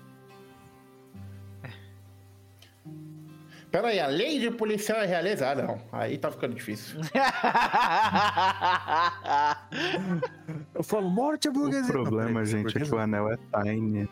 Pera 3.76 3.88
aí, 3.88 4.00
a 4.00 4.06
lei 4.06 4.38
de 4.40 4.50
policial 4.50 5.00
é 5.02 5.04
realizada. 5.04 5.64
Não, 5.64 5.78
aí 5.92 6.16
tá 6.16 6.30
ficando 6.30 6.54
difícil. 6.54 6.98
Eu 10.74 10.82
falo, 10.82 11.10
morte 11.10 11.46
a 11.46 11.50
O 11.50 11.54
burguesia. 11.54 11.92
problema, 11.92 12.38
Não, 12.40 12.44
gente, 12.46 12.68
é 12.68 12.72
que 12.72 12.78
o 12.84 12.88
burguesia. 12.88 13.00
anel 13.02 13.30
é 13.30 13.36
tiny. 13.62 14.08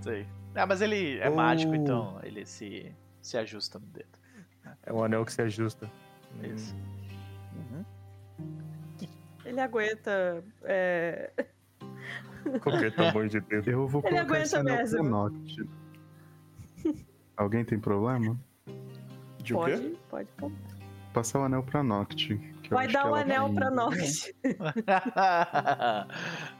Sim. 0.00 0.26
Ah, 0.54 0.64
mas 0.64 0.80
ele 0.80 1.18
é 1.18 1.28
Oh. 1.28 1.34
mágico, 1.34 1.74
então 1.74 2.18
ele 2.22 2.46
se, 2.46 2.90
se 3.20 3.36
ajusta 3.36 3.78
no 3.78 3.84
dedo. 3.88 4.18
É 4.86 4.92
um 4.92 5.04
anel 5.04 5.22
que 5.26 5.34
se 5.34 5.42
ajusta. 5.42 5.90
Isso. 6.42 6.74
Uhum. 7.54 7.84
Ele 9.44 9.60
aguenta. 9.60 10.42
É... 10.62 11.30
Qualquer 12.62 12.94
tamanho 12.94 13.28
de 13.28 13.38
dedo. 13.40 13.70
Eu 13.70 13.86
vou 13.86 14.00
Ele 14.06 14.16
colocar 14.16 14.40
esse 14.40 14.56
aguenta 14.56 14.72
anel 14.96 15.30
mesmo. 15.30 15.68
Alguém 17.36 17.66
tem 17.66 17.78
problema? 17.78 18.40
De 19.42 19.54
o 19.54 19.58
Pode, 19.58 19.80
quê? 19.80 19.96
pode 20.08 20.28
pôr. 20.36 20.52
Passar 21.12 21.40
o 21.40 21.42
anel 21.44 21.62
pra 21.62 21.82
Noct. 21.82 22.32
eu 22.32 22.70
Vai 22.70 22.88
dar 22.88 23.00
ela 23.06 23.20
anel 23.20 23.46
tem- 23.46 23.54
pra 23.54 23.70
nós. 23.70 24.32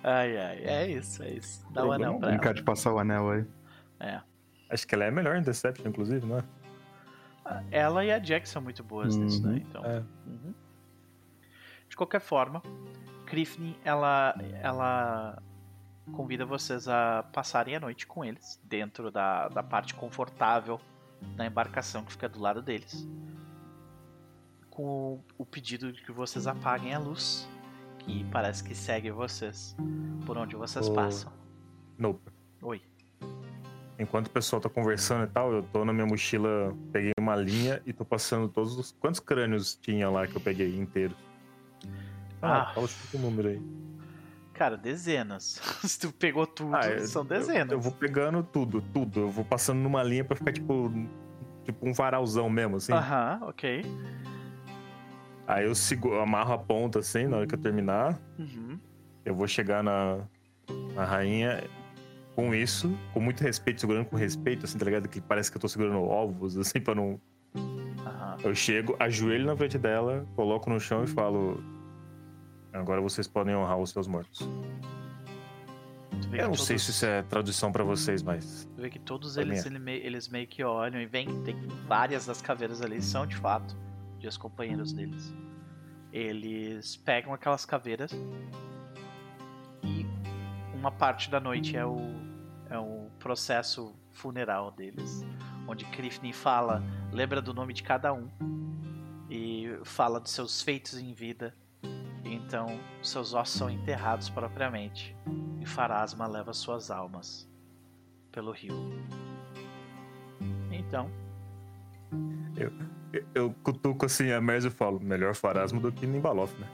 ai, 0.04 0.36
ai, 0.36 0.58
é 0.64 0.86
isso, 0.90 1.22
é 1.22 1.30
isso. 1.30 1.62
Dá 1.72 1.82
o 1.84 1.88
Problema 1.88 2.06
anel 2.06 2.18
pra 2.18 2.28
Brincar 2.28 2.44
ela. 2.46 2.54
de 2.54 2.62
passar 2.62 2.92
o 2.92 2.98
anel 2.98 3.30
aí. 3.30 3.46
É. 4.00 4.20
Acho 4.70 4.86
que 4.86 4.94
ela 4.94 5.04
é 5.04 5.10
melhor 5.10 5.36
em 5.36 5.42
Deception, 5.42 5.88
inclusive, 5.88 6.26
não 6.26 6.38
é? 6.38 6.44
Ela 7.70 8.04
e 8.04 8.12
a 8.12 8.18
Jack 8.18 8.48
são 8.48 8.62
muito 8.62 8.82
boas 8.84 9.16
nisso, 9.16 9.42
Uhum. 9.44 9.52
né? 9.52 9.62
Então. 9.68 9.84
É. 9.84 9.98
Uhum. 10.26 10.54
De 11.88 11.96
qualquer 11.96 12.20
forma, 12.20 12.62
Krifni, 13.26 13.76
ela, 13.84 14.34
ela 14.62 15.42
convida 16.12 16.46
vocês 16.46 16.88
a 16.88 17.22
passarem 17.32 17.76
a 17.76 17.80
noite 17.80 18.06
com 18.06 18.24
eles, 18.24 18.60
dentro 18.64 19.10
da, 19.10 19.48
da 19.48 19.62
parte 19.62 19.94
confortável 19.94 20.80
da 21.36 21.46
embarcação 21.46 22.04
que 22.04 22.12
fica 22.12 22.28
do 22.28 22.40
lado 22.40 22.60
deles. 22.62 23.08
Com 24.70 24.84
o, 25.14 25.24
o 25.38 25.44
pedido 25.46 25.92
de 25.92 26.02
que 26.02 26.12
vocês 26.12 26.46
apaguem 26.46 26.94
a 26.94 26.98
luz, 26.98 27.48
que 27.98 28.24
parece 28.32 28.64
que 28.64 28.74
segue 28.74 29.10
vocês 29.10 29.76
por 30.24 30.36
onde 30.38 30.56
vocês 30.56 30.88
Oh. 30.88 30.94
passam. 30.94 31.32
Nope. 31.98 32.20
Oi. 32.62 32.80
Enquanto 33.98 34.26
o 34.26 34.30
pessoal 34.30 34.60
tá 34.60 34.68
conversando 34.68 35.24
e 35.24 35.26
tal, 35.28 35.52
eu 35.52 35.62
tô 35.62 35.84
na 35.84 35.92
minha 35.92 36.06
mochila, 36.06 36.74
peguei 36.90 37.12
uma 37.18 37.36
linha 37.36 37.80
e 37.86 37.92
tô 37.92 38.04
passando 38.04 38.48
todos 38.48 38.76
os. 38.78 38.92
Quantos 38.92 39.20
crânios 39.20 39.76
tinha 39.80 40.08
lá 40.10 40.26
que 40.26 40.34
eu 40.34 40.40
peguei 40.40 40.76
inteiro? 40.76 41.14
Ah, 42.40 42.62
Ah. 42.70 42.74
fala 42.74 42.88
o 43.14 43.18
número 43.18 43.48
aí. 43.48 43.62
Cara, 44.62 44.76
dezenas. 44.76 45.60
Se 45.82 45.98
tu 45.98 46.12
pegou 46.12 46.46
tudo, 46.46 46.76
Ah, 46.76 46.86
eu- 46.88 47.06
são 47.06 47.22
eu- 47.22 47.28
dezenas. 47.28 47.72
Eu, 47.72 47.80
vou 47.80 47.90
pegando 47.92 48.42
tudo, 48.44 48.80
tudo. 48.80 49.20
Eu 49.20 49.28
vou 49.30 49.44
passando 49.44 49.78
numa 49.80 50.02
linha 50.02 50.24
pra 50.24 50.36
ficar 50.36 50.52
tipo. 50.52 50.90
Tipo 51.64 51.88
um 51.88 51.92
varalzão 51.92 52.48
mesmo, 52.50 52.76
assim. 52.76 52.92
Aham, 52.92 53.40
ok. 53.42 53.82
Aí 55.46 55.64
eu 55.66 55.74
sigo, 55.74 56.14
amarro 56.18 56.52
a 56.54 56.58
ponta 56.58 57.00
assim, 57.00 57.26
na 57.26 57.38
hora 57.38 57.46
que 57.46 57.54
eu 57.54 57.58
terminar. 57.58 58.18
Uhum. 58.38 58.78
Eu 59.24 59.34
vou 59.34 59.46
chegar 59.48 59.82
na, 59.82 60.18
na 60.94 61.04
rainha 61.04 61.62
com 62.36 62.54
isso, 62.54 62.96
com 63.12 63.20
muito 63.20 63.42
respeito, 63.42 63.80
segurando 63.80 64.06
com 64.06 64.16
respeito, 64.16 64.64
assim, 64.64 64.78
tá 64.78 64.84
ligado? 64.84 65.08
Que 65.08 65.20
parece 65.20 65.50
que 65.50 65.56
eu 65.56 65.60
tô 65.60 65.68
segurando 65.68 66.00
ovos, 66.02 66.56
assim, 66.58 66.80
pra 66.80 66.94
não. 66.94 67.20
Eu 68.42 68.54
chego, 68.54 68.96
ajoelho 68.98 69.46
na 69.46 69.56
frente 69.56 69.76
dela, 69.78 70.26
coloco 70.36 70.70
no 70.70 70.78
chão 70.80 71.04
e 71.04 71.06
falo. 71.06 71.62
Agora 72.72 73.00
vocês 73.00 73.26
podem 73.28 73.54
honrar 73.54 73.78
os 73.78 73.90
seus 73.90 74.06
mortos. 74.06 74.40
Eu 76.32 76.48
não 76.48 76.54
sei 76.54 76.76
todos- 76.76 76.82
se 76.84 76.90
isso 76.90 77.04
é 77.06 77.22
tradução 77.22 77.70
pra 77.70 77.84
vocês, 77.84 78.22
mas. 78.22 78.66
Tu 78.74 78.80
vê 78.80 78.88
que 78.88 78.98
todos 78.98 79.36
eles, 79.36 79.64
é. 79.64 79.68
ele 79.68 79.78
me- 79.78 79.98
eles 79.98 80.28
meio 80.28 80.46
que 80.46 80.64
olham 80.64 81.00
e 81.00 81.04
vem, 81.06 81.42
tem 81.42 81.54
várias 81.86 82.24
das 82.24 82.40
caveiras 82.40 82.80
ali, 82.80 83.02
são 83.02 83.26
de 83.26 83.36
fato 83.36 83.76
de 84.18 84.26
os 84.26 84.36
companheiros 84.38 84.92
deles. 84.92 85.32
Eles 86.12 86.96
pegam 86.96 87.34
aquelas 87.34 87.66
caveiras 87.66 88.12
e 89.82 90.06
uma 90.74 90.90
parte 90.90 91.30
da 91.30 91.40
noite 91.40 91.76
é 91.76 91.84
o, 91.84 91.98
é 92.70 92.78
o 92.78 93.08
processo 93.18 93.94
funeral 94.10 94.70
deles, 94.70 95.24
onde 95.66 95.84
Krifni 95.86 96.32
fala, 96.32 96.82
lembra 97.12 97.42
do 97.42 97.52
nome 97.52 97.72
de 97.74 97.82
cada 97.82 98.12
um 98.12 98.28
e 99.28 99.70
fala 99.84 100.18
dos 100.20 100.32
seus 100.32 100.62
feitos 100.62 100.98
em 100.98 101.12
vida. 101.12 101.54
Então, 102.32 102.78
seus 103.02 103.34
ossos 103.34 103.56
são 103.58 103.68
enterrados 103.68 104.30
propriamente 104.30 105.14
e 105.60 105.66
Farasma 105.66 106.26
leva 106.26 106.52
suas 106.54 106.90
almas 106.90 107.46
pelo 108.30 108.52
rio. 108.52 108.74
Então, 110.70 111.10
Eu, 112.56 112.72
eu 113.34 113.54
cutuco 113.62 114.06
assim 114.06 114.30
a 114.32 114.40
Merz 114.40 114.64
e 114.64 114.70
falo: 114.70 114.98
melhor 114.98 115.34
Farasma 115.34 115.78
do 115.80 115.92
que 115.92 116.06
Nimbaloth, 116.06 116.52
né? 116.58 116.66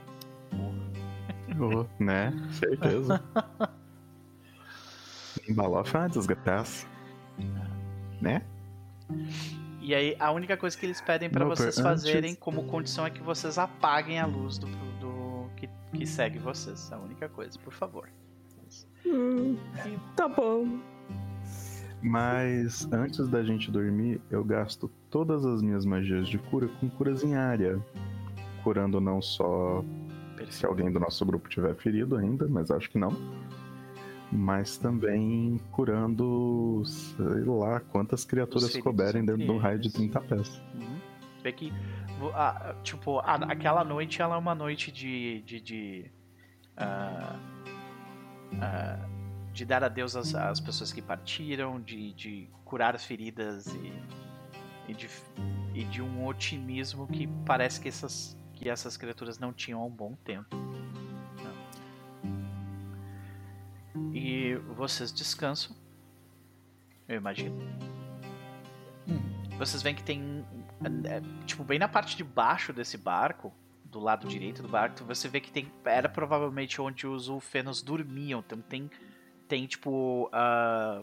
Oh, 1.60 1.86
né? 2.02 2.32
Certeza. 2.52 3.20
Embalof 5.48 5.94
é 5.94 5.98
uma 5.98 6.08
desgraça. 6.08 6.86
Né? 8.20 8.42
e 9.80 9.94
aí 9.94 10.16
a 10.20 10.30
única 10.32 10.56
coisa 10.56 10.76
que 10.76 10.84
eles 10.84 11.00
pedem 11.00 11.30
pra 11.30 11.44
Não, 11.44 11.48
vocês 11.54 11.76
per- 11.76 11.86
antes- 11.86 12.02
fazerem 12.04 12.34
como 12.34 12.64
condição 12.64 13.06
é 13.06 13.10
que 13.10 13.22
vocês 13.22 13.56
apaguem 13.58 14.18
a 14.18 14.26
luz 14.26 14.58
do, 14.58 14.66
do 14.66 14.87
que, 15.92 16.06
segue 16.06 16.38
vocês. 16.38 16.90
É 16.90 16.94
a 16.94 16.98
única 16.98 17.28
coisa, 17.28 17.58
por 17.58 17.72
favor. 17.72 18.08
Hum, 19.06 19.56
tá 20.16 20.28
bom. 20.28 20.78
Mas 22.02 22.86
antes 22.92 23.28
da 23.28 23.42
gente 23.42 23.70
dormir, 23.70 24.20
eu 24.30 24.44
gasto 24.44 24.90
todas 25.10 25.44
as 25.44 25.62
minhas 25.62 25.84
magias 25.84 26.28
de 26.28 26.38
cura 26.38 26.68
com 26.80 26.88
curas 26.88 27.24
em 27.24 27.34
área. 27.34 27.82
Curando 28.62 29.00
não 29.00 29.20
só 29.20 29.84
se 30.50 30.64
alguém 30.64 30.90
do 30.92 31.00
nosso 31.00 31.24
grupo 31.24 31.48
tiver 31.48 31.74
ferido 31.74 32.16
ainda, 32.16 32.46
mas 32.48 32.70
acho 32.70 32.90
que 32.90 32.98
não. 32.98 33.16
Mas 34.30 34.76
também 34.76 35.58
curando, 35.72 36.82
sei 36.84 37.44
lá, 37.44 37.80
quantas 37.80 38.24
criaturas 38.24 38.76
couberem 38.76 39.24
dentro 39.24 39.44
de 39.44 39.50
um 39.50 39.56
raio 39.56 39.78
de 39.78 39.88
inteiros. 39.88 40.12
30 40.12 40.20
pés. 40.20 40.62
Uhum. 40.74 40.97
Vê 41.48 41.52
que, 41.52 41.72
a- 42.34 42.74
tipo, 42.82 43.20
a- 43.20 43.34
aquela 43.48 43.82
noite 43.82 44.20
ela 44.20 44.34
é 44.34 44.38
uma 44.38 44.54
noite 44.54 44.92
de. 44.92 45.40
de, 45.42 45.60
de, 45.60 46.10
ah, 46.76 47.36
ah, 48.60 49.08
de 49.52 49.64
dar 49.64 49.82
adeus 49.82 50.14
às, 50.14 50.34
às 50.34 50.60
pessoas 50.60 50.92
que 50.92 51.00
partiram, 51.00 51.80
de, 51.80 52.12
de 52.12 52.48
curar 52.66 52.94
as 52.94 53.04
feridas 53.04 53.66
e, 53.74 53.92
e, 54.88 54.94
de, 54.94 55.08
e 55.74 55.84
de 55.84 56.02
um 56.02 56.26
otimismo 56.26 57.06
que 57.08 57.26
parece 57.46 57.80
que 57.80 57.88
essas 57.88 58.36
que 58.52 58.68
essas 58.68 58.96
criaturas 58.96 59.38
não 59.38 59.52
tinham 59.52 59.80
há 59.80 59.84
um 59.86 59.90
bom 59.90 60.14
tempo. 60.24 60.48
E 64.12 64.54
vocês 64.76 65.10
descansam, 65.12 65.74
eu 67.08 67.16
imagino. 67.16 67.56
Vocês 69.58 69.82
veem 69.82 69.94
que 69.94 70.02
tem, 70.04 70.44
é, 70.84 71.20
tipo, 71.46 71.64
bem 71.64 71.78
na 71.78 71.88
parte 71.88 72.16
de 72.16 72.24
baixo 72.24 72.72
desse 72.72 72.96
barco, 72.96 73.52
do 73.84 73.98
lado 73.98 74.28
direito 74.28 74.62
do 74.62 74.68
barco, 74.68 75.02
você 75.04 75.28
vê 75.28 75.40
que 75.40 75.50
tem, 75.50 75.70
era 75.84 76.08
provavelmente 76.08 76.80
onde 76.80 77.06
os 77.06 77.28
Ulfenos 77.28 77.82
dormiam. 77.82 78.40
Então 78.40 78.60
tem, 78.60 78.90
tem 79.48 79.66
tipo, 79.66 80.28
ah, 80.32 81.02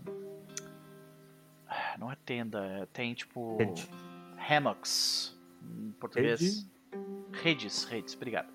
não 1.97 2.11
é 2.11 2.15
tenda, 2.25 2.63
é- 2.65 2.85
tem 2.87 3.13
tipo 3.13 3.57
Rede. 3.57 3.89
hammocks 4.49 5.35
em 5.63 5.91
português. 5.93 6.69
Redes, 7.31 7.83
redes, 7.85 8.13
obrigado. 8.15 8.53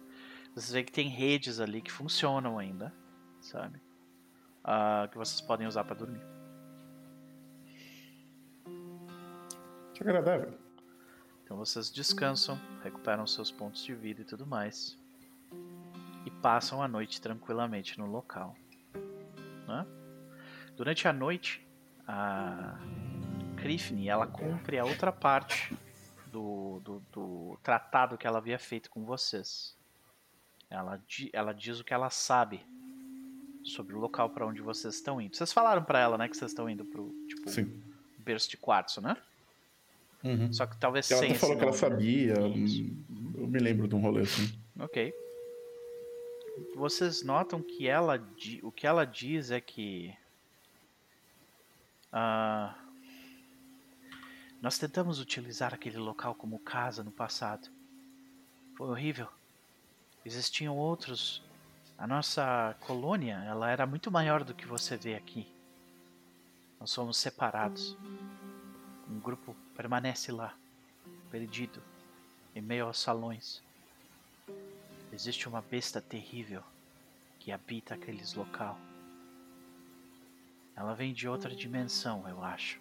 Vocês 0.55 0.73
veem 0.73 0.85
que 0.85 0.93
tem 0.93 1.09
redes 1.09 1.61
ali 1.61 1.83
que 1.83 1.91
funcionam 1.93 2.59
ainda, 2.59 2.95
sabe? 3.41 3.81
Ah, 4.65 5.09
que 5.11 5.19
vocês 5.19 5.41
podem 5.41 5.67
usar 5.67 5.85
pra 5.85 5.95
dormir. 5.97 6.23
Que 9.95 10.03
agradável. 10.03 10.55
Então 11.51 11.59
vocês 11.59 11.90
descansam, 11.90 12.56
recuperam 12.81 13.27
seus 13.27 13.51
pontos 13.51 13.82
de 13.82 13.93
vida 13.93 14.22
e 14.22 14.24
tudo 14.24 14.47
mais. 14.47 14.97
E 16.24 16.31
passam 16.31 16.81
a 16.81 16.86
noite 16.86 17.20
tranquilamente 17.20 17.98
no 17.98 18.06
local. 18.06 18.55
né? 19.66 19.85
Durante 20.77 21.09
a 21.09 21.12
noite, 21.12 21.60
a 22.06 22.78
Krifne 23.56 24.09
ela 24.09 24.28
cumpre 24.28 24.78
a 24.78 24.85
outra 24.85 25.10
parte 25.10 25.77
do, 26.31 26.78
do, 26.85 27.02
do 27.10 27.59
tratado 27.64 28.16
que 28.16 28.28
ela 28.28 28.39
havia 28.39 28.56
feito 28.56 28.89
com 28.89 29.05
vocês. 29.05 29.77
Ela, 30.70 31.02
ela 31.32 31.52
diz 31.52 31.81
o 31.81 31.85
que 31.85 31.93
ela 31.93 32.10
sabe 32.10 32.64
sobre 33.64 33.97
o 33.97 33.98
local 33.98 34.31
para 34.31 34.47
onde 34.47 34.62
vocês 34.62 34.94
estão 34.94 35.20
indo. 35.20 35.36
Vocês 35.36 35.52
falaram 35.52 35.82
para 35.82 35.98
ela, 35.98 36.16
né, 36.16 36.28
que 36.28 36.36
vocês 36.36 36.52
estão 36.52 36.70
indo 36.70 36.85
pro 36.85 37.12
tipo 37.27 37.51
Sim. 37.51 37.82
berço 38.18 38.48
de 38.48 38.56
quartzo, 38.56 39.01
né? 39.01 39.16
Uhum. 40.23 40.53
Só 40.53 40.67
que 40.67 40.77
talvez 40.77 41.11
Ela 41.11 41.21
sem 41.21 41.31
esse 41.31 41.41
falou 41.41 41.57
que 41.57 41.63
ela 41.63 41.73
sabia. 41.73 42.35
Isso. 42.49 42.85
Eu 43.37 43.47
me 43.47 43.59
lembro 43.59 43.89
de 43.89 43.95
um 43.95 44.01
rolê 44.01 44.23
assim. 44.23 44.53
Ok. 44.79 45.15
Vocês 46.75 47.23
notam 47.23 47.63
que 47.63 47.89
ela 47.89 48.23
o 48.63 48.71
que 48.71 48.87
ela 48.87 49.05
diz 49.07 49.51
é 49.51 49.61
que 49.61 50.15
ah, 52.13 52.75
nós 54.61 54.79
tentamos 54.79 55.21
utilizar 55.21 55.73
aquele 55.73 55.97
local 55.97 56.35
como 56.35 56.59
casa 56.59 57.03
no 57.03 57.11
passado. 57.11 57.69
Foi 58.77 58.89
horrível. 58.89 59.29
Existiam 60.25 60.77
outros. 60.77 61.43
A 61.97 62.07
nossa 62.07 62.75
colônia, 62.81 63.43
ela 63.47 63.71
era 63.71 63.87
muito 63.87 64.11
maior 64.11 64.43
do 64.43 64.55
que 64.55 64.66
você 64.66 64.97
vê 64.97 65.15
aqui. 65.15 65.47
Nós 66.79 66.90
somos 66.90 67.19
separados. 67.19 67.97
Um 69.09 69.19
grupo 69.21 69.55
permanece 69.81 70.31
lá, 70.31 70.55
perdido, 71.31 71.83
em 72.55 72.61
meio 72.61 72.85
aos 72.85 72.99
salões. 73.01 73.63
Existe 75.11 75.49
uma 75.49 75.63
besta 75.63 76.03
terrível 76.03 76.63
que 77.39 77.51
habita 77.51 77.95
aqueles 77.95 78.35
local. 78.35 78.79
Ela 80.77 80.95
vem 80.95 81.15
de 81.15 81.27
outra 81.27 81.57
dimensão, 81.57 82.29
eu 82.29 82.45
acho. 82.45 82.79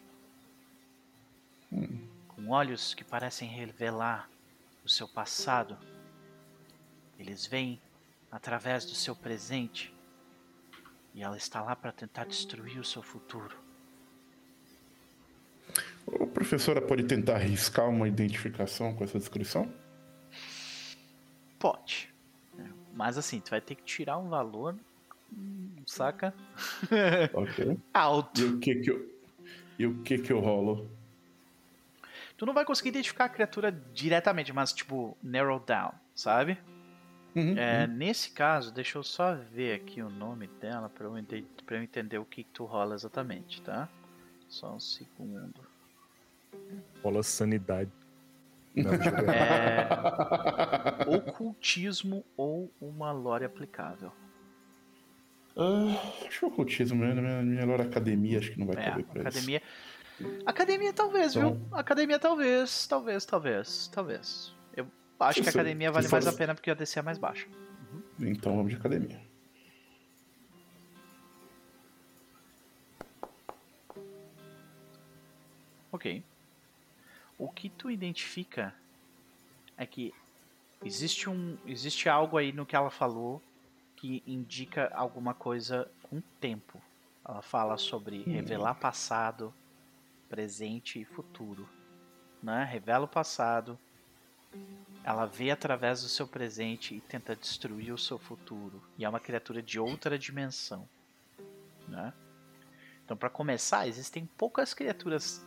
Com 2.28 2.50
olhos 2.50 2.94
que 2.94 3.06
parecem 3.06 3.48
revelar 3.48 4.30
o 4.84 4.90
seu 4.90 5.08
passado. 5.08 5.78
Eles 7.18 7.46
vêm 7.46 7.82
através 8.30 8.84
do 8.84 8.94
seu 8.94 9.16
presente. 9.16 9.96
E 11.14 11.24
ela 11.24 11.38
está 11.38 11.62
lá 11.62 11.78
para 11.78 11.94
tentar 11.94 12.26
destruir 12.26 12.78
o 12.78 12.84
seu 12.84 13.02
futuro. 13.02 13.69
O 16.20 16.28
professora 16.28 16.82
pode 16.82 17.04
tentar 17.04 17.36
arriscar 17.36 17.88
uma 17.90 18.08
identificação 18.08 18.96
com 18.96 19.04
essa 19.04 19.18
descrição? 19.20 19.72
Pode. 21.60 22.10
Mas 22.94 23.18
assim, 23.18 23.40
tu 23.40 23.52
vai 23.52 23.62
ter 23.62 23.76
que 23.76 23.84
tirar 23.84 24.18
um 24.18 24.30
valor, 24.30 24.76
saca? 25.86 26.34
Alto. 27.94 28.42
E 28.42 28.44
o 28.46 28.60
que 28.60 28.76
que 28.76 28.92
eu, 28.92 29.10
e 29.78 29.86
o 29.86 30.02
que 30.04 30.18
que 30.18 30.32
eu 30.34 30.40
rolo? 30.40 30.90
Tu 32.38 32.46
não 32.46 32.54
vai 32.54 32.66
conseguir 32.66 32.90
identificar 32.90 33.26
a 33.26 33.30
criatura 33.30 33.72
diretamente, 33.94 34.52
mas 34.54 34.72
tipo, 34.74 35.18
narrow 35.22 35.60
down, 35.60 35.92
sabe? 36.16 36.58
Uhum, 37.36 37.56
É, 37.58 37.86
nesse 37.86 38.32
caso, 38.32 38.74
deixa 38.74 38.98
eu 38.98 39.04
só 39.04 39.36
ver 39.36 39.76
aqui 39.76 40.02
o 40.02 40.10
nome 40.10 40.48
dela 40.60 40.90
pra 40.90 41.06
eu, 41.06 41.18
ente- 41.18 41.46
pra 41.66 41.78
eu 41.78 41.84
entender 41.84 42.18
o 42.18 42.26
que, 42.26 42.44
que 42.44 42.50
tu 42.52 42.66
rola 42.66 42.96
exatamente, 42.96 43.62
tá? 43.62 43.88
Só 44.48 44.74
um 44.76 44.80
segundo. 44.80 45.69
Rola 47.04 47.24
sanidade. 47.24 47.92
É. 48.76 48.82
Ocultismo 51.16 52.24
ou 52.38 52.72
uma 52.80 53.12
lore 53.12 53.46
aplicável. 53.46 54.12
Ah, 55.58 55.96
acho 56.28 56.40
que 56.40 56.46
o 56.46 56.48
ocultismo, 56.50 57.04
né? 57.04 57.14
Minha, 57.14 57.42
minha 57.42 57.66
melhor 57.66 57.82
academia, 57.82 58.40
acho 58.40 58.52
que 58.52 58.60
não 58.60 58.68
vai 58.68 58.82
É, 58.82 58.86
caber 58.90 59.06
pra 59.06 59.22
academia. 59.22 59.62
Academia 60.46 60.94
talvez, 60.94 61.34
viu? 61.34 61.50
Então- 61.50 61.78
Academia 61.80 62.20
talvez, 62.20 62.88
talvez, 62.88 63.26
talvez, 63.26 63.88
talvez. 63.88 64.54
Eu 64.76 64.88
acho 65.20 65.42
que 65.42 65.48
a 65.48 65.52
academia 65.52 65.92
vale 65.92 66.08
mais 66.08 66.28
a 66.28 66.34
pena 66.34 66.54
porque 66.54 66.70
a 66.72 66.74
DC 66.74 67.00
é 67.00 67.02
mais 67.02 67.18
baixa. 67.18 67.48
isso. 67.48 68.30
Então 68.30 68.56
vamos 68.56 68.72
de 68.72 68.78
academia. 68.78 69.20
Ok. 75.92 76.24
O 77.40 77.50
que 77.50 77.70
tu 77.70 77.90
identifica 77.90 78.76
é 79.78 79.86
que 79.86 80.14
existe 80.84 81.30
um 81.30 81.58
existe 81.66 82.10
algo 82.10 82.38
aí 82.38 82.52
no 82.52 82.66
que 82.66 82.76
ela 82.76 82.90
falou 82.92 83.42
que 83.96 84.22
indica 84.28 84.92
alguma 84.94 85.34
coisa 85.34 85.90
com 86.04 86.22
tempo. 86.42 86.82
Ela 87.26 87.42
fala 87.42 87.78
sobre 87.78 88.24
revelar 88.24 88.76
passado, 88.76 89.54
presente 90.28 91.00
e 91.00 91.06
futuro, 91.06 91.68
né? 92.44 92.66
Revela 92.66 93.06
o 93.06 93.10
passado. 93.10 93.80
Ela 95.04 95.26
vê 95.26 95.52
através 95.52 96.02
do 96.02 96.10
seu 96.10 96.28
presente 96.28 96.96
e 96.96 97.02
tenta 97.02 97.36
destruir 97.36 97.94
o 97.94 97.98
seu 97.98 98.18
futuro. 98.18 98.82
E 98.98 99.06
é 99.06 99.10
uma 99.10 99.20
criatura 99.20 99.62
de 99.62 99.80
outra 99.80 100.20
dimensão, 100.20 100.88
né? 101.88 102.14
Então, 103.06 103.16
para 103.16 103.30
começar, 103.30 103.88
existem 103.88 104.26
poucas 104.26 104.74
criaturas 104.74 105.46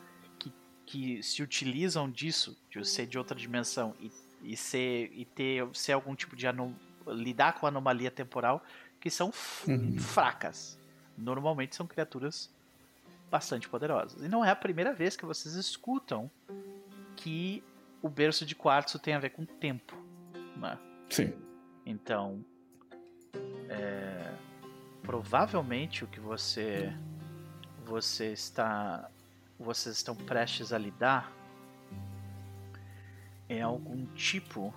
que, 0.86 1.23
se 1.23 1.43
utilizam 1.43 2.11
disso, 2.11 2.57
de 2.70 2.85
ser 2.86 3.07
de 3.07 3.17
outra 3.19 3.36
dimensão 3.36 3.94
e, 4.01 4.11
e 4.43 4.57
ser 4.57 5.11
e 5.15 5.25
ter 5.25 5.67
ser 5.73 5.93
algum 5.93 6.15
tipo 6.15 6.36
de 6.36 6.47
anom 6.47 6.75
lidar 7.07 7.55
com 7.55 7.67
anomalia 7.67 8.11
temporal 8.11 8.65
que 9.01 9.11
são 9.11 9.33
Uhum. 9.67 9.99
fracas. 9.99 10.78
Normalmente 11.19 11.75
são 11.75 11.86
criaturas 11.86 12.51
bastante 13.31 13.69
poderosas. 13.69 14.23
E 14.23 14.28
não 14.28 14.44
é 14.44 14.51
a 14.51 14.57
primeira 14.57 14.93
vez 14.93 15.17
que 15.17 15.25
vocês 15.25 15.55
escutam 15.55 16.31
que 17.17 17.62
o 18.01 18.09
berço 18.09 18.44
de 18.47 18.55
quartzo 18.55 18.99
tem 18.99 19.15
a 19.15 19.19
ver 19.19 19.31
com 19.31 19.44
tempo, 19.44 19.97
né? 20.57 20.78
Sim. 21.09 21.33
Então, 21.85 22.44
é, 23.69 24.35
provavelmente 25.02 26.05
o 26.05 26.07
que 26.07 26.20
você 26.20 26.93
você 27.85 28.33
está 28.33 29.11
vocês 29.62 29.97
estão 29.97 30.15
prestes 30.15 30.73
a 30.73 30.78
lidar 30.78 31.32
é 33.49 33.60
algum 33.60 34.07
tipo 34.15 34.74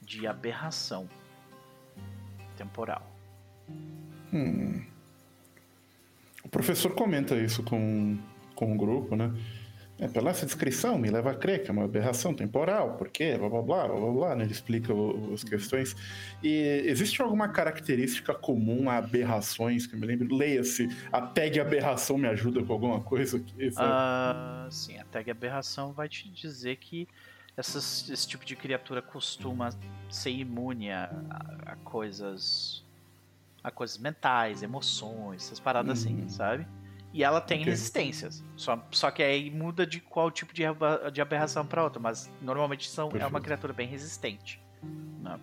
de 0.00 0.26
aberração 0.26 1.08
temporal. 2.56 3.06
Hum. 4.32 4.84
O 6.42 6.48
professor 6.48 6.94
comenta 6.94 7.36
isso 7.36 7.62
com, 7.62 8.18
com 8.54 8.74
o 8.74 8.76
grupo, 8.76 9.14
né? 9.16 9.32
É, 10.02 10.08
pela 10.08 10.30
essa 10.30 10.44
descrição, 10.44 10.98
me 10.98 11.08
leva 11.08 11.30
a 11.30 11.34
crer 11.34 11.62
que 11.62 11.70
é 11.70 11.72
uma 11.72 11.84
aberração 11.84 12.34
temporal, 12.34 12.96
por 12.96 13.08
quê? 13.08 13.36
Blá 13.38 13.48
blá 13.48 13.62
blá 13.62 13.86
blá 13.86 14.00
blá, 14.00 14.12
blá 14.12 14.34
né? 14.34 14.42
Ele 14.42 14.50
explica 14.50 14.92
o- 14.92 15.32
as 15.32 15.44
questões. 15.44 15.94
E 16.42 16.82
existe 16.86 17.22
alguma 17.22 17.46
característica 17.48 18.34
comum 18.34 18.90
a 18.90 18.96
aberrações 18.96 19.86
que 19.86 19.94
eu 19.94 20.00
me 20.00 20.06
lembro? 20.08 20.34
Leia-se, 20.34 20.88
a 21.12 21.20
tag 21.22 21.60
aberração 21.60 22.18
me 22.18 22.26
ajuda 22.26 22.64
com 22.64 22.72
alguma 22.72 23.00
coisa 23.00 23.36
aqui? 23.36 23.70
Ah, 23.76 24.66
sim, 24.72 24.98
a 24.98 25.04
tag 25.04 25.30
aberração 25.30 25.92
vai 25.92 26.08
te 26.08 26.28
dizer 26.28 26.78
que 26.78 27.06
essas- 27.56 28.10
esse 28.10 28.26
tipo 28.26 28.44
de 28.44 28.56
criatura 28.56 29.00
costuma 29.00 29.70
ser 30.10 30.30
imune 30.30 30.90
a, 30.90 31.04
a- 31.30 31.72
a 31.74 31.76
coisas 31.76 32.82
a 33.62 33.70
coisas 33.70 33.96
mentais, 33.96 34.60
emoções, 34.64 35.44
essas 35.44 35.60
paradas 35.60 36.00
assim, 36.00 36.22
Uhum. 36.22 36.28
sabe? 36.28 36.66
E 37.12 37.22
ela 37.22 37.40
tem 37.40 37.60
Ok. 37.60 37.70
resistências. 37.70 38.42
Só, 38.56 38.82
só 38.90 39.10
que 39.10 39.22
aí 39.22 39.50
muda 39.50 39.86
de 39.86 40.00
qual 40.00 40.30
tipo 40.30 40.54
de, 40.54 40.62
de 41.12 41.20
aberração 41.20 41.66
pra 41.66 41.84
outra. 41.84 42.00
Mas 42.00 42.30
normalmente 42.40 42.88
são, 42.88 43.10
é 43.18 43.26
uma 43.26 43.40
criatura 43.40 43.72
bem 43.72 43.86
resistente. 43.86 44.60
Não, 45.20 45.38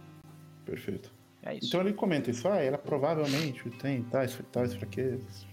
Perfeito. 0.65 1.13
é 1.43 1.55
isso. 1.55 1.67
Então 1.67 1.81
ele 1.81 1.93
comenta 1.93 2.31
isso, 2.31 2.47
ah, 2.47 2.57
ela 2.57 2.77
provavelmente 2.77 3.69
tem 3.71 4.01
tais, 4.03 4.37
tais 4.51 4.73
fraquezas. 4.73 5.45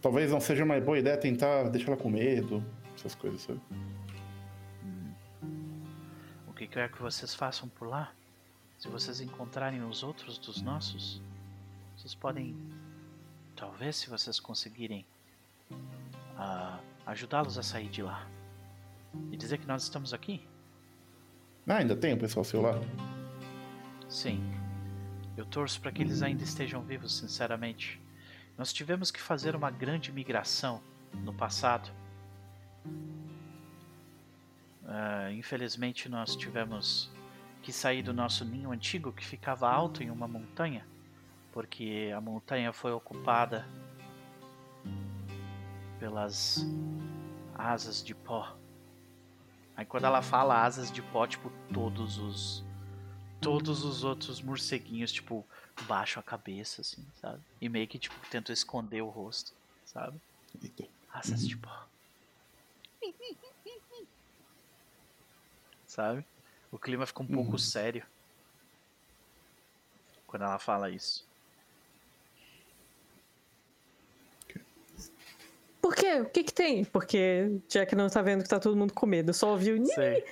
Talvez 0.00 0.30
não 0.30 0.40
seja 0.40 0.64
uma 0.64 0.80
boa 0.80 0.98
ideia 0.98 1.16
tentar 1.16 1.64
deixar 1.68 1.88
ela 1.92 2.00
com 2.00 2.08
medo, 2.08 2.64
essas 2.94 3.14
coisas, 3.16 3.40
sabe? 3.42 3.60
O 6.46 6.52
que 6.52 6.66
quer 6.68 6.90
que 6.90 7.02
vocês 7.02 7.34
façam 7.34 7.68
por 7.68 7.88
lá? 7.88 8.12
Se 8.78 8.88
vocês 8.88 9.20
encontrarem 9.20 9.82
os 9.82 10.04
outros 10.04 10.38
dos 10.38 10.62
nossos, 10.62 11.20
vocês 11.96 12.14
podem, 12.14 12.56
talvez, 13.58 13.96
se 13.96 14.08
vocês 14.08 14.38
conseguirem, 14.38 15.04
ah, 16.36 16.78
ajudá-los 17.04 17.58
a 17.58 17.62
sair 17.62 17.88
de 17.88 18.02
lá. 18.02 18.26
E 19.32 19.36
dizer 19.36 19.58
que 19.58 19.66
nós 19.66 19.82
estamos 19.82 20.14
aqui? 20.14 20.46
Ah, 21.66 21.78
ainda 21.78 21.96
tem 21.96 22.14
o 22.14 22.18
pessoal 22.18 22.44
seu 22.44 22.62
lá? 22.62 22.80
Sim. 24.08 24.40
Eu 25.36 25.44
torço 25.44 25.80
para 25.80 25.90
que 25.90 26.02
eles 26.02 26.22
ainda 26.22 26.44
estejam 26.44 26.82
vivos, 26.82 27.16
sinceramente. 27.16 28.00
Nós 28.56 28.72
tivemos 28.72 29.10
que 29.10 29.20
fazer 29.20 29.56
uma 29.56 29.70
grande 29.70 30.12
migração 30.12 30.80
no 31.12 31.34
passado. 31.34 31.90
Ah, 34.86 35.32
infelizmente, 35.32 36.08
nós 36.08 36.36
tivemos 36.36 37.10
que 37.60 37.72
sair 37.72 38.02
do 38.02 38.12
nosso 38.12 38.44
ninho 38.44 38.70
antigo 38.70 39.12
que 39.12 39.24
ficava 39.24 39.68
alto 39.68 40.02
em 40.02 40.10
uma 40.10 40.28
montanha, 40.28 40.86
porque 41.58 42.12
a 42.14 42.20
montanha 42.20 42.72
foi 42.72 42.92
ocupada 42.92 43.66
pelas 45.98 46.64
asas 47.52 48.00
de 48.00 48.14
pó. 48.14 48.56
Aí 49.74 49.84
quando 49.84 50.04
ela 50.04 50.22
fala 50.22 50.64
asas 50.64 50.88
de 50.92 51.02
pó, 51.02 51.26
tipo, 51.26 51.50
todos 51.74 52.16
os 52.16 52.64
todos 53.42 53.82
os 53.82 54.04
outros 54.04 54.40
morceguinhos, 54.40 55.10
tipo, 55.10 55.44
baixam 55.88 56.20
a 56.20 56.22
cabeça, 56.22 56.80
assim, 56.82 57.04
sabe? 57.16 57.42
E 57.60 57.68
meio 57.68 57.88
que, 57.88 57.98
tipo, 57.98 58.14
tentam 58.30 58.52
esconder 58.52 59.02
o 59.02 59.08
rosto, 59.08 59.50
sabe? 59.84 60.16
Asas 61.08 61.40
de 61.44 61.56
pó. 61.56 61.88
Sabe? 65.88 66.24
O 66.70 66.78
clima 66.78 67.04
fica 67.04 67.20
um 67.20 67.26
pouco 67.26 67.50
Uhum. 67.52 67.58
sério. 67.58 68.06
Quando 70.24 70.42
ela 70.44 70.60
fala 70.60 70.90
isso. 70.90 71.27
Por 75.88 75.94
quê? 75.94 76.20
O 76.20 76.26
que 76.26 76.44
que 76.44 76.52
tem? 76.52 76.84
Porque 76.84 77.62
Jack 77.66 77.94
não 77.94 78.10
tá 78.10 78.20
vendo 78.20 78.42
que 78.42 78.48
tá 78.50 78.60
todo 78.60 78.76
mundo 78.76 78.92
com 78.92 79.06
medo. 79.06 79.32
Só 79.32 79.52
ouviu. 79.52 79.82
Sei. 79.86 80.22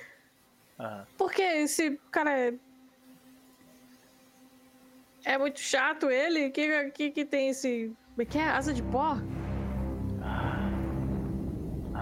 Aham. 0.79 1.07
Por 1.17 1.33
que 1.33 1.41
esse 1.41 1.99
cara 2.11 2.31
é. 2.39 2.53
É 5.25 5.35
muito 5.35 5.59
chato 5.59 6.11
ele? 6.11 6.49
O 6.49 6.51
que, 6.51 6.91
que 6.91 7.09
que 7.09 7.25
tem 7.25 7.49
esse. 7.49 7.91
Como 8.11 8.21
é 8.21 8.25
que 8.25 8.37
é? 8.37 8.43
Asa 8.43 8.71
de 8.71 8.83
pó? 8.83 9.17
Ah, 10.21 10.69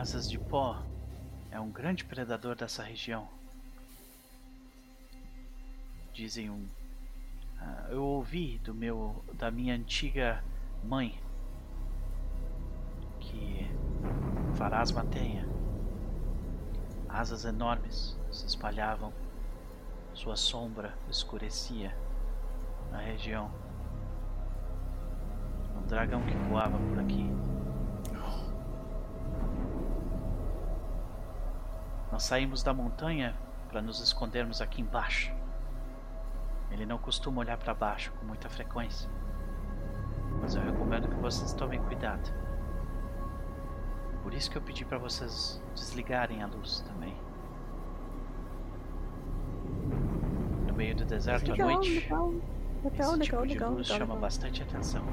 asas 0.01 0.29
de 0.29 0.37
pó 0.37 0.83
é 1.49 1.57
um 1.57 1.71
grande 1.71 2.03
predador 2.03 2.57
dessa 2.57 2.83
região. 2.83 3.25
Dizem 6.11 6.49
um. 6.49 6.67
ah, 7.61 7.87
eu 7.89 8.03
ouvi 8.03 8.59
do 8.65 8.73
meu, 8.73 9.23
da 9.35 9.49
minha 9.49 9.75
antiga 9.75 10.43
mãe 10.83 11.17
que 13.35 13.69
Farasma 14.55 15.03
tenha 15.05 15.45
asas 17.09 17.45
enormes 17.45 18.17
se 18.29 18.45
espalhavam, 18.45 19.13
sua 20.13 20.35
sombra 20.35 20.93
escurecia 21.09 21.95
na 22.91 22.99
região. 22.99 23.49
Um 25.77 25.87
dragão 25.87 26.21
que 26.23 26.35
voava 26.49 26.77
por 26.77 26.99
aqui. 26.99 27.29
Nós 32.11 32.23
saímos 32.23 32.63
da 32.63 32.73
montanha 32.73 33.35
para 33.69 33.81
nos 33.81 34.01
escondermos 34.01 34.61
aqui 34.61 34.81
embaixo. 34.81 35.33
Ele 36.71 36.85
não 36.85 36.97
costuma 36.97 37.41
olhar 37.41 37.57
para 37.57 37.73
baixo 37.73 38.11
com 38.13 38.25
muita 38.25 38.49
frequência. 38.49 39.09
Mas 40.41 40.55
eu 40.55 40.61
recomendo 40.61 41.07
que 41.07 41.15
vocês 41.15 41.53
tomem 41.53 41.81
cuidado. 41.83 42.44
Por 44.25 44.33
isso 44.33 44.49
que 44.49 44.57
eu 44.57 44.61
pedi 44.63 44.83
para 44.83 44.97
vocês 44.97 45.61
desligarem 45.75 46.41
a 46.41 46.47
luz 46.47 46.83
também. 46.87 47.15
No 50.65 50.73
meio 50.73 50.95
do 50.95 51.05
deserto 51.05 51.51
à 51.51 51.53
Legal, 51.53 51.69
noite, 51.69 51.99
legal. 51.99 52.29
Legal, 52.83 53.11
esse 53.11 53.19
legal, 53.19 53.45
tipo 53.45 53.45
de 53.45 53.63
luz 53.65 53.87
chama 53.87 54.15
bastante 54.15 54.63
atenção. 54.63 55.05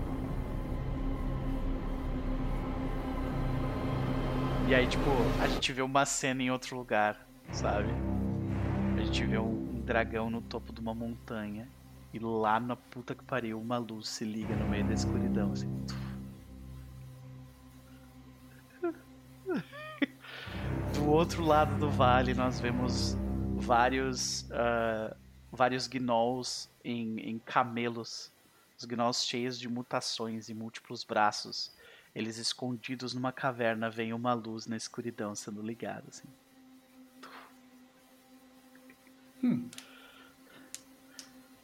E 4.67 4.75
aí, 4.75 4.87
tipo, 4.87 5.11
a 5.43 5.47
gente 5.47 5.75
vê 5.75 5.83
uma 5.83 6.07
cena 6.07 6.43
em 6.43 6.51
outro 6.51 6.75
lugar, 6.75 7.29
sabe? 7.51 7.91
A 8.97 9.03
gente 9.03 9.27
vê 9.27 9.37
um, 9.37 9.75
um 9.75 9.83
dragão 9.83 10.31
no 10.31 10.41
topo 10.41 10.73
de 10.73 10.81
uma 10.81 10.95
montanha. 10.95 11.69
E 12.15 12.19
lá 12.19 12.59
na 12.59 12.77
puta 12.77 13.15
que 13.15 13.25
pariu, 13.25 13.61
uma 13.61 13.77
luz 13.77 14.09
se 14.09 14.25
liga 14.25 14.57
no 14.57 14.67
meio 14.67 14.87
da 14.87 14.95
escuridão, 14.95 15.53
assim. 15.53 15.69
Do 21.03 21.11
outro 21.11 21.45
lado 21.45 21.77
do 21.81 21.91
vale, 21.91 22.33
nós 22.33 22.61
vemos 22.61 23.17
vários, 23.57 24.49
ah, 24.53 25.17
vários 25.51 25.89
gnolls 25.89 26.71
em, 26.85 27.19
em 27.19 27.39
camelos. 27.41 28.31
Os 28.79 28.85
gnolls 28.85 29.27
cheios 29.27 29.59
de 29.59 29.69
mutações 29.69 30.49
e 30.49 30.55
múltiplos 30.55 31.03
braços. 31.03 31.73
Eles 32.15 32.37
escondidos 32.37 33.15
numa 33.15 33.33
caverna, 33.33 33.91
vem 33.91 34.13
uma 34.13 34.33
luz 34.33 34.69
na 34.69 34.77
escuridão 34.77 35.35
sendo 35.35 35.61
ligada. 35.61 36.05
Assim. 36.07 36.29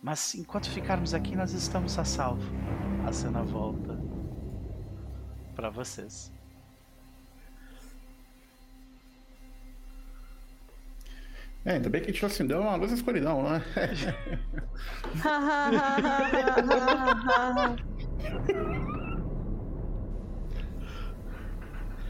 Mas 0.03 0.35
enquanto 0.35 0.69
ficarmos 0.69 1.15
aqui, 1.15 1.37
nós 1.37 1.53
estamos 1.53 1.97
a 1.97 2.05
salvo. 2.05 2.51
A 3.07 3.13
cena 3.13 3.45
volta 3.45 3.97
para 5.55 5.71
vocês. 5.71 6.37
É, 11.69 11.73
ainda 11.73 11.91
bem 11.91 12.01
que 12.01 12.09
a 12.09 12.13
gente 12.15 12.25
acendeu 12.25 12.63
uma 12.63 12.75
luz 12.77 12.91
na 12.91 12.97
escuridão, 12.97 13.43
né? 13.43 13.63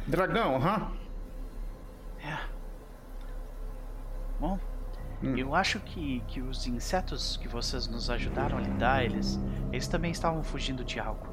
Dragão, 0.06 0.56
aham. 0.56 0.92
É. 2.22 2.38
Bom, 4.40 4.58
Hum. 5.22 5.36
eu 5.36 5.54
acho 5.56 5.80
que, 5.80 6.20
que 6.28 6.40
os 6.40 6.66
insetos 6.68 7.36
que 7.36 7.48
vocês 7.48 7.88
nos 7.88 8.08
ajudaram 8.08 8.56
a 8.56 8.60
lidar, 8.60 9.04
eles, 9.04 9.38
eles 9.72 9.88
também 9.88 10.12
estavam 10.12 10.44
fugindo 10.44 10.84
de 10.84 11.00
algo. 11.00 11.26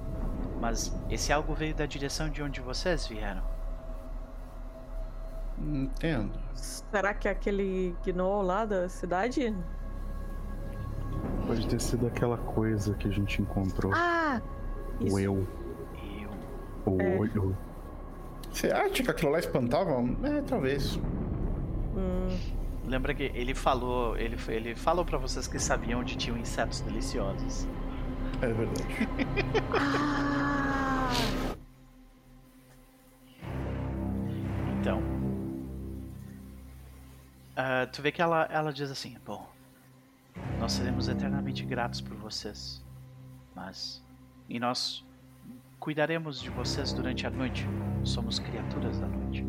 Mas 0.59 0.91
esse 1.09 1.31
algo 1.31 1.53
veio 1.53 1.75
da 1.75 1.85
direção 1.85 2.27
de 2.27 2.41
onde 2.41 2.59
vocês 2.61 3.05
vieram. 3.05 3.43
Entendo. 5.57 6.31
Será 6.53 7.13
que 7.13 7.27
é 7.27 7.31
aquele 7.31 7.95
gnoll 8.05 8.41
lá 8.41 8.65
da 8.65 8.87
cidade? 8.89 9.55
Pode 11.47 11.67
ter 11.67 11.79
sido 11.79 12.07
aquela 12.07 12.37
coisa 12.37 12.93
que 12.95 13.07
a 13.07 13.11
gente 13.11 13.41
encontrou. 13.41 13.91
Ah! 13.95 14.41
o 14.99 15.19
eu, 15.19 15.45
Eu. 16.85 16.93
o 16.93 17.01
É. 17.01 17.17
olho. 17.17 17.57
Você 18.51 18.71
acha 18.71 19.03
que 19.03 19.11
aquilo 19.11 19.31
lá 19.31 19.39
espantava? 19.39 19.91
É, 20.23 20.41
talvez. 20.41 20.95
Hum, 21.95 22.37
Lembra 22.85 23.13
que 23.13 23.23
ele 23.33 23.53
falou, 23.55 24.15
ele, 24.17 24.37
ele 24.47 24.75
falou 24.75 25.03
para 25.03 25.17
vocês 25.17 25.47
que 25.47 25.57
sabiam 25.59 25.99
onde 26.01 26.15
tinham 26.15 26.37
insetos 26.37 26.81
deliciosos. 26.81 27.67
É 28.41 28.47
verdade. 28.47 29.09
Ah! 29.77 31.09
Então. 34.79 35.01
Ah, 37.55 37.87
tu 37.87 38.01
vê 38.01 38.11
que 38.11 38.21
ela, 38.21 38.43
ela 38.51 38.73
diz 38.73 38.91
assim: 38.91 39.17
Bom, 39.25 39.49
nós 40.59 40.73
seremos 40.73 41.07
eternamente 41.07 41.63
gratos 41.65 42.01
por 42.01 42.15
vocês. 42.17 42.83
Mas. 43.55 44.03
E 44.49 44.59
nós 44.59 45.03
cuidaremos 45.79 46.41
de 46.41 46.49
vocês 46.49 46.91
durante 46.91 47.25
a 47.25 47.29
noite. 47.29 47.65
Somos 48.03 48.39
criaturas 48.39 48.99
da 48.99 49.07
noite. 49.07 49.45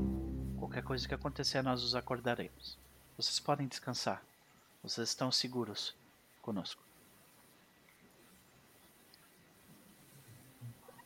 Qualquer 0.57 0.83
coisa 0.83 1.07
que 1.07 1.15
acontecer, 1.15 1.63
nós 1.63 1.83
os 1.83 1.95
acordaremos. 1.95 2.79
Vocês 3.17 3.41
podem 3.41 3.67
descansar. 3.67 4.23
Vocês 4.83 5.09
estão 5.09 5.33
seguros 5.33 5.95
conosco. 6.41 6.83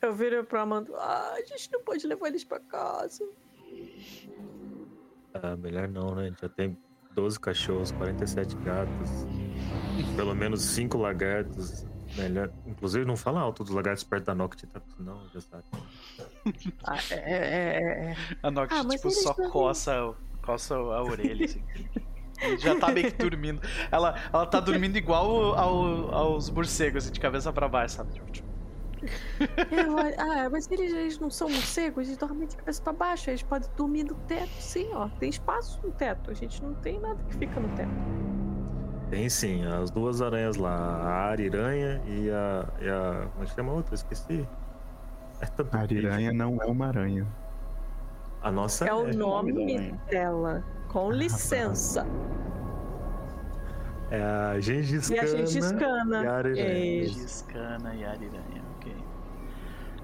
Eu 0.01 0.13
viro 0.13 0.43
pra 0.43 0.61
Amanda. 0.61 0.91
Ah, 0.97 1.33
a 1.33 1.43
gente 1.43 1.71
não 1.71 1.81
pode 1.83 2.05
levar 2.05 2.27
eles 2.27 2.43
pra 2.43 2.59
casa. 2.59 3.27
Ah, 5.33 5.55
melhor 5.57 5.87
não, 5.87 6.15
né? 6.15 6.23
A 6.23 6.29
gente 6.29 6.41
já 6.41 6.49
tem 6.49 6.77
12 7.15 7.39
cachorros, 7.39 7.91
47 7.91 8.55
gatos, 8.57 9.09
pelo 10.15 10.33
menos 10.35 10.61
5 10.61 10.97
lagartos. 10.97 11.85
Melhor. 12.17 12.51
Inclusive, 12.65 13.05
não 13.05 13.15
fala 13.15 13.39
alto 13.39 13.63
dos 13.63 13.73
lagartos 13.73 14.03
perto 14.03 14.25
da 14.25 14.35
Noctis, 14.35 14.67
tá? 14.69 14.81
Não, 14.99 15.17
já 15.33 15.39
sabe. 15.41 15.63
Ah, 16.83 16.97
é, 17.11 17.15
é, 17.15 17.35
é, 17.35 18.11
é. 18.11 18.17
A 18.43 18.49
Nox, 18.51 18.73
Ah, 18.75 18.83
tipo, 18.85 19.09
só 19.11 19.33
coça, 19.33 20.13
coça 20.41 20.75
a 20.75 21.03
orelha, 21.03 21.45
assim. 21.45 21.63
Ele 22.41 22.57
Já 22.57 22.75
tá 22.77 22.91
meio 22.91 23.11
que 23.11 23.17
dormindo. 23.17 23.61
Ela, 23.91 24.15
ela 24.33 24.45
tá 24.47 24.59
dormindo 24.59 24.97
igual 24.97 25.53
ao- 25.55 26.13
aos 26.13 26.49
morcegos, 26.49 27.03
assim, 27.03 27.13
de 27.13 27.19
cabeça 27.19 27.53
pra 27.53 27.69
baixo, 27.69 27.95
sabe? 27.97 28.11
Tipo, 28.13 28.50
É, 29.01 30.21
ah, 30.21 30.49
mas 30.49 30.69
eles, 30.69 30.93
eles 30.93 31.19
não 31.19 31.29
são 31.29 31.49
morcegos, 31.49 32.07
eles 32.07 32.17
dormem 32.17 32.47
de 32.47 32.55
cabeça 32.55 32.81
pra 32.81 32.93
baixo. 32.93 33.29
Eles 33.29 33.43
podem 33.43 33.69
dormir 33.75 34.03
no 34.03 34.15
teto, 34.15 34.49
sim, 34.59 34.89
ó. 34.93 35.09
Tem 35.19 35.29
espaço 35.29 35.79
no 35.83 35.91
teto. 35.91 36.29
A 36.31 36.33
gente 36.33 36.61
não 36.61 36.73
tem 36.75 36.99
nada 36.99 37.21
que 37.29 37.35
fica 37.37 37.59
no 37.59 37.69
teto. 37.75 37.91
Tem 39.09 39.27
sim, 39.29 39.65
as 39.65 39.91
duas 39.91 40.21
aranhas 40.21 40.55
lá, 40.55 40.71
a 40.71 41.29
ariranha 41.31 42.01
e 42.07 42.29
a. 42.29 42.65
E 42.79 42.89
a 42.89 43.27
como 43.33 43.43
é 43.43 43.47
que 43.47 43.55
chama 43.55 43.71
a 43.71 43.75
outra? 43.75 43.95
Esqueci. 43.95 44.47
É 45.41 45.45
tanto 45.47 45.75
A 45.75 45.79
ariranha 45.81 46.31
não 46.31 46.57
é 46.61 46.65
uma 46.65 46.87
aranha. 46.87 47.27
A 48.41 48.51
nossa 48.51 48.85
É 48.85 48.93
o 48.93 49.07
é 49.07 49.11
o 49.11 49.17
nome 49.17 49.51
nome 49.51 49.91
dela. 50.09 50.63
Com 50.87 51.11
licença. 51.11 52.05
é 54.09 54.21
a 54.21 54.59
Gengis 54.59 55.09
E 55.09 55.17
a 55.19 55.21
Khan 55.21 55.45
gente 55.45 55.59
e 55.59 56.27
a 56.27 56.33
ariranha. 56.33 57.03
Isso. 57.03 57.19
Giscana 57.19 57.95
e 57.95 58.05
Ariranha, 58.05 58.63
ok. 58.77 58.95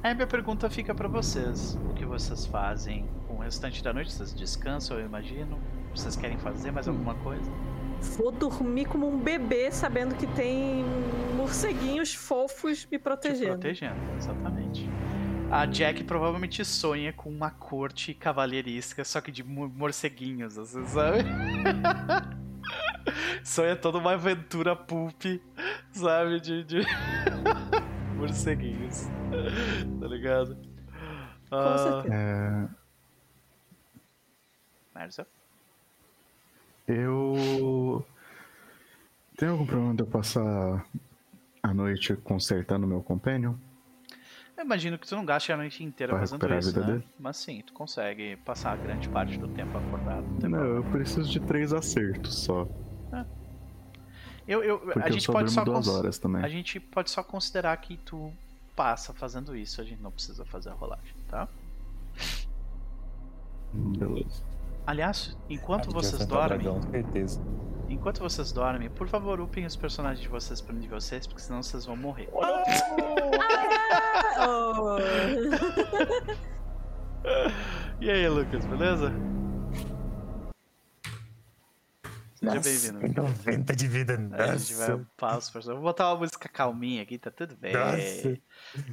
Aí 0.07 0.15
minha 0.15 0.25
pergunta 0.25 0.69
fica 0.69 0.95
pra 0.95 1.09
vocês. 1.09 1.77
O 1.91 1.93
que 1.93 2.05
vocês 2.05 2.45
fazem 2.45 3.05
com 3.27 3.33
o 3.33 3.39
restante 3.39 3.83
da 3.83 3.91
noite? 3.91 4.13
Vocês 4.13 4.33
descansam, 4.33 4.97
eu 4.97 5.05
imagino? 5.05 5.59
Vocês 5.93 6.15
querem 6.15 6.37
fazer 6.37 6.71
mais 6.71 6.87
alguma 6.87 7.13
coisa? 7.15 7.51
Vou 8.17 8.31
dormir 8.31 8.85
como 8.85 9.05
um 9.05 9.19
bebê, 9.19 9.69
sabendo 9.69 10.15
que 10.15 10.25
tem 10.27 10.85
morceguinhos 11.35 12.13
fofos 12.15 12.87
me 12.89 12.97
Te 12.97 13.03
protegendo. 13.03 13.51
protegendo, 13.59 13.95
exatamente. 14.17 14.89
A 15.51 15.65
Jack 15.65 16.05
provavelmente 16.05 16.63
sonha 16.63 17.11
com 17.11 17.29
uma 17.29 17.51
corte 17.51 18.13
cavalheirística, 18.13 19.03
só 19.03 19.19
que 19.19 19.29
de 19.29 19.43
mo- 19.43 19.67
morceguinhos, 19.67 20.55
você 20.55 20.85
sabe? 20.85 21.25
sonha 23.43 23.75
toda 23.75 23.97
uma 23.97 24.13
aventura 24.13 24.73
pulp, 24.73 25.21
sabe? 25.91 26.39
De, 26.39 26.63
de... 26.63 26.77
morceguinhos. 28.15 29.09
Ligado? 30.17 30.55
Com 31.47 31.55
Ah, 31.55 31.77
certeza. 31.77 32.15
É, 32.15 32.67
eu. 36.87 38.03
Tem 39.37 39.49
algum 39.49 39.65
problema 39.65 39.93
de 39.93 40.01
eu 40.01 40.07
passar 40.07 40.83
a 41.61 41.73
noite 41.73 42.15
consertando 42.15 42.87
meu 42.87 43.03
companion? 43.03 43.53
Eu 44.57 44.65
imagino 44.65 44.97
que 44.97 45.05
tu 45.07 45.15
não 45.15 45.23
gaste 45.23 45.51
a 45.51 45.57
noite 45.57 45.83
inteira 45.83 46.13
Pra 46.13 46.21
fazendo 46.25 46.57
isso, 46.57 46.73
vida 46.73 46.79
né? 46.87 46.93
dele? 46.93 47.07
Mas 47.19 47.37
sim, 47.37 47.61
tu 47.61 47.73
consegue 47.73 48.37
passar 48.37 48.75
grande 48.77 49.07
parte 49.09 49.37
do 49.37 49.47
tempo 49.49 49.77
acordado. 49.77 50.25
não 50.41 50.49
Não, 50.49 50.65
eu 50.77 50.83
preciso 50.85 51.29
de 51.29 51.39
três 51.39 51.71
acertos 51.71 52.39
só. 52.39 52.67
Eu, 54.47 54.63
eu, 54.63 54.79
Porque 54.79 54.99
a 54.99 55.07
eu 55.07 55.13
gente 55.13 55.25
só 55.25 55.33
pode 55.33 55.51
só 55.51 55.63
duas 55.63 55.87
horas 55.87 56.17
também. 56.17 56.41
A 56.41 56.47
gente 56.47 56.79
pode 56.79 57.11
só 57.11 57.21
considerar 57.21 57.77
que 57.77 57.97
tu 57.97 58.33
passa 58.77 59.11
fazendo 59.13 59.55
isso, 59.55 59.81
a 59.81 59.83
gente 59.83 60.01
não 60.01 60.11
precisa 60.11 60.45
fazer 60.45 60.69
a 60.69 60.73
rolagem, 60.73 61.15
tá? 61.27 61.47
Beleza. 63.73 64.43
Aliás, 64.85 65.35
enquanto 65.49 65.89
Ah, 65.89 65.93
vocês 65.93 66.25
dormem, 66.25 66.59
dragão, 66.59 66.81
certeza. 66.83 67.41
enquanto 67.89 68.19
vocês 68.19 68.51
dormem, 68.51 68.89
por 68.89 69.07
favor, 69.07 69.41
upem 69.41 69.65
os 69.65 69.75
personagens 69.75 70.21
de 70.21 70.29
vocês 70.29 70.61
pro 70.61 70.73
nível 70.75 71.01
6, 71.01 71.25
porque 71.27 71.41
senão 71.41 71.61
vocês 71.63 71.85
vão 71.85 71.97
morrer. 71.97 72.29
Oh. 72.31 72.37
E 77.99 78.09
aí, 78.11 78.29
Lucas, 78.29 78.63
beleza? 78.65 79.11
Seja 82.39 82.59
bem-vindo. 82.59 83.13
90 83.21 83.75
de 83.75 83.87
vida, 83.87 84.13
A 84.33 84.55
gente 84.57 84.73
vai 84.75 84.89
nossa. 84.89 85.01
upar 85.01 85.37
os 85.37 85.49
personagens. 85.49 85.81
Vou 85.83 85.91
botar 85.91 86.09
uma 86.11 86.19
música 86.19 86.47
calminha 86.47 87.01
aqui, 87.01 87.17
tá 87.17 87.31
tudo 87.31 87.55
bem. 87.55 87.73
Nossa. 87.73 88.39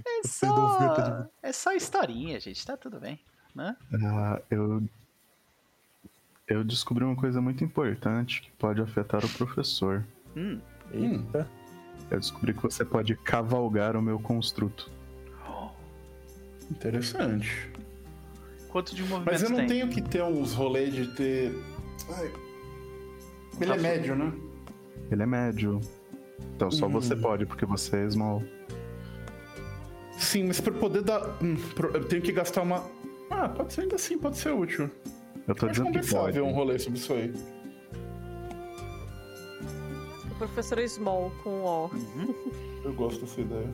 É 0.06 0.26
só, 0.26 1.26
é 1.42 1.52
só 1.52 1.72
historinha, 1.72 2.40
gente, 2.40 2.64
tá 2.64 2.76
tudo 2.76 2.98
bem, 2.98 3.20
né? 3.54 3.76
Ah, 4.02 4.40
eu. 4.50 4.82
Eu 6.46 6.62
descobri 6.62 7.02
uma 7.04 7.16
coisa 7.16 7.40
muito 7.40 7.64
importante 7.64 8.42
que 8.42 8.50
pode 8.52 8.80
afetar 8.80 9.24
o 9.24 9.28
professor. 9.30 10.04
Hum. 10.36 10.60
Eita. 10.92 11.48
Eu 12.10 12.20
descobri 12.20 12.52
que 12.52 12.62
você 12.62 12.84
pode 12.84 13.16
cavalgar 13.16 13.96
o 13.96 14.02
meu 14.02 14.18
construto. 14.18 14.90
Interessante. 16.70 17.70
Quanto 18.68 18.94
de 18.94 19.02
Mas 19.02 19.10
movimentos 19.10 19.42
eu 19.42 19.50
não 19.50 19.56
tem? 19.58 19.66
tenho 19.68 19.88
que 19.88 20.02
ter 20.02 20.22
uns 20.22 20.52
rolês 20.52 20.94
de 20.94 21.06
ter. 21.14 21.52
Ai. 22.16 22.32
Ele 23.60 23.66
Tá 23.70 23.76
é 23.76 23.78
médio, 23.80 24.16
né? 24.16 24.32
Ele 25.10 25.22
é 25.22 25.26
médio. 25.26 25.80
Então 26.56 26.70
só 26.70 26.86
Hum. 26.86 26.90
você 26.90 27.14
pode, 27.16 27.46
porque 27.46 27.64
você 27.66 27.96
é 27.96 28.10
small. 28.10 28.42
Sim, 30.18 30.44
mas 30.44 30.60
pra 30.60 30.72
poder 30.72 31.02
dar. 31.02 31.20
hum, 31.42 31.56
eu 31.94 32.04
tenho 32.04 32.22
que 32.22 32.32
gastar 32.32 32.62
uma. 32.62 32.84
Ah, 33.30 33.48
pode 33.48 33.72
ser 33.72 33.82
ainda 33.82 33.96
assim, 33.96 34.16
pode 34.18 34.36
ser 34.38 34.52
útil. 34.52 34.90
Eu 35.46 35.54
tô 35.54 35.66
Acho 35.66 35.82
dizendo 35.82 36.00
que 36.00 36.10
pode. 36.10 36.32
ver 36.32 36.40
um 36.42 36.52
rolê 36.52 36.78
sobre 36.78 36.98
isso 36.98 37.12
aí. 37.12 37.32
O 40.30 40.34
professor 40.36 40.78
Small 40.88 41.30
com 41.42 41.50
O. 41.62 41.90
Uhum. 41.92 42.34
Eu 42.84 42.92
gosto 42.94 43.20
dessa 43.24 43.40
ideia. 43.40 43.68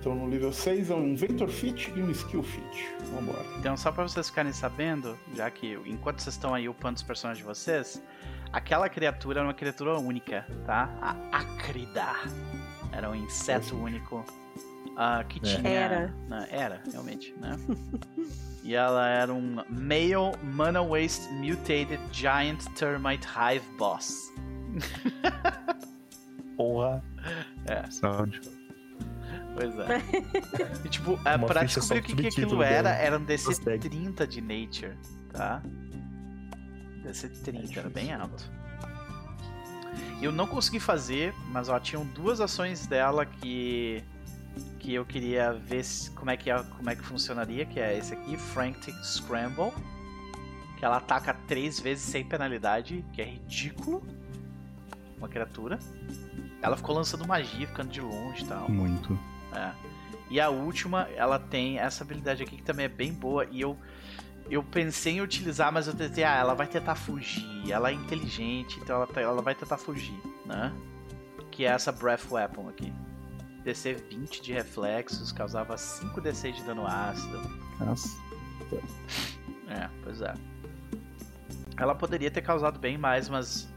Então 0.00 0.14
no 0.14 0.28
nível 0.28 0.52
6 0.52 0.90
é 0.90 0.94
um 0.94 1.14
Ventor 1.16 1.48
Fit 1.48 1.92
e 1.96 2.02
um 2.02 2.10
Skill 2.10 2.42
Fit. 2.42 2.88
Vambora. 3.08 3.44
Então, 3.58 3.76
só 3.76 3.90
pra 3.90 4.02
vocês 4.02 4.28
ficarem 4.28 4.52
sabendo, 4.52 5.18
já 5.34 5.50
que 5.50 5.74
enquanto 5.86 6.20
vocês 6.20 6.34
estão 6.34 6.54
aí 6.54 6.68
upando 6.68 6.96
os 6.96 7.02
personagens 7.02 7.38
de 7.38 7.48
vocês, 7.48 8.02
aquela 8.52 8.88
criatura 8.88 9.40
era 9.40 9.48
uma 9.48 9.54
criatura 9.54 9.98
única, 9.98 10.46
tá? 10.64 10.90
A 11.00 11.38
Acrida. 11.38 12.06
Era 12.92 13.10
um 13.10 13.14
inseto 13.14 13.76
único 13.76 14.24
ah, 14.96 15.24
que 15.28 15.38
É. 15.38 15.42
tinha. 15.42 15.68
Era. 15.68 16.14
Não, 16.28 16.44
era, 16.50 16.82
realmente, 16.90 17.34
né? 17.38 17.56
e 18.64 18.74
ela 18.74 19.06
era 19.08 19.32
um 19.32 19.56
Male 19.68 20.36
Mana 20.42 20.82
Waste 20.82 21.28
Mutated 21.34 22.00
Giant 22.12 22.64
Termite 22.74 23.26
Hive 23.26 23.64
Boss. 23.78 24.32
Porra. 26.56 27.02
Saúde. 27.90 28.40
Pois 29.54 29.78
é. 29.78 29.98
E 30.84 30.88
tipo, 30.88 31.18
é, 31.24 31.36
Uma 31.36 31.46
pra 31.46 31.64
descobrir 31.64 31.98
o 32.00 32.02
que, 32.02 32.14
que 32.14 32.26
aquilo 32.28 32.62
era, 32.62 32.82
dela. 32.90 32.94
era 32.96 33.18
um 33.18 33.24
DC 33.24 33.46
Consegue. 33.46 33.88
30 33.88 34.26
de 34.26 34.40
Nature, 34.40 34.96
tá? 35.32 35.62
DC 37.02 37.28
30, 37.28 37.78
era 37.80 37.88
bem 37.90 38.12
alto. 38.12 38.50
Eu 40.20 40.30
não 40.32 40.46
consegui 40.46 40.80
fazer, 40.80 41.32
mas 41.50 41.68
ó, 41.68 41.78
tinham 41.78 42.04
duas 42.06 42.40
ações 42.40 42.86
dela 42.86 43.24
que 43.26 44.02
que 44.80 44.94
eu 44.94 45.04
queria 45.04 45.52
ver 45.52 45.84
como 46.16 46.30
é 46.30 46.36
que 46.36 46.50
é- 46.50 46.62
como 46.76 46.88
é 46.90 46.96
que 46.96 47.02
funcionaria, 47.04 47.64
que 47.66 47.78
é 47.78 47.96
esse 47.96 48.14
aqui, 48.14 48.36
Frantic 48.36 48.94
Scramble, 49.04 49.72
que 50.78 50.84
ela 50.84 50.96
ataca 50.96 51.34
três 51.46 51.78
vezes 51.78 52.04
sem 52.04 52.24
penalidade, 52.24 53.04
que 53.12 53.20
é 53.20 53.24
ridículo. 53.24 54.02
Uma 55.16 55.28
criatura. 55.28 55.78
Ela 56.62 56.76
ficou 56.76 56.94
lançando 56.94 57.26
magia, 57.26 57.66
ficando 57.68 57.90
de 57.90 58.00
longe 58.00 58.42
e 58.44 58.46
tal. 58.46 58.68
Muito. 58.68 59.18
É. 59.52 59.72
E 60.30 60.40
a 60.40 60.50
última, 60.50 61.08
ela 61.16 61.38
tem 61.38 61.78
essa 61.78 62.04
habilidade 62.04 62.42
aqui 62.42 62.56
que 62.56 62.62
também 62.62 62.84
é 62.84 62.88
bem 62.88 63.12
boa. 63.12 63.46
E 63.50 63.60
eu, 63.60 63.76
eu 64.50 64.62
pensei 64.62 65.14
em 65.14 65.20
utilizar, 65.20 65.72
mas 65.72 65.86
eu 65.86 65.94
tentei, 65.94 66.22
ah, 66.24 66.36
ela 66.36 66.54
vai 66.54 66.66
tentar 66.66 66.94
fugir. 66.94 67.70
Ela 67.70 67.90
é 67.90 67.92
inteligente, 67.94 68.78
então 68.80 68.96
ela, 68.96 69.06
tá- 69.06 69.20
ela 69.20 69.40
vai 69.40 69.54
tentar 69.54 69.78
fugir, 69.78 70.20
né? 70.44 70.72
Que 71.50 71.64
é 71.64 71.68
essa 71.68 71.90
Breath 71.90 72.30
Weapon 72.30 72.68
aqui. 72.68 72.92
DC 73.64 73.94
20 73.94 74.42
de 74.42 74.52
reflexos, 74.52 75.32
causava 75.32 75.76
5 75.76 76.20
DC 76.20 76.52
de 76.52 76.62
dano 76.62 76.86
ácido. 76.86 77.40
Nossa. 77.80 78.16
É, 79.68 79.88
pois 80.02 80.20
é. 80.20 80.34
Ela 81.76 81.94
poderia 81.94 82.30
ter 82.30 82.42
causado 82.42 82.78
bem 82.78 82.98
mais, 82.98 83.28
mas 83.28 83.68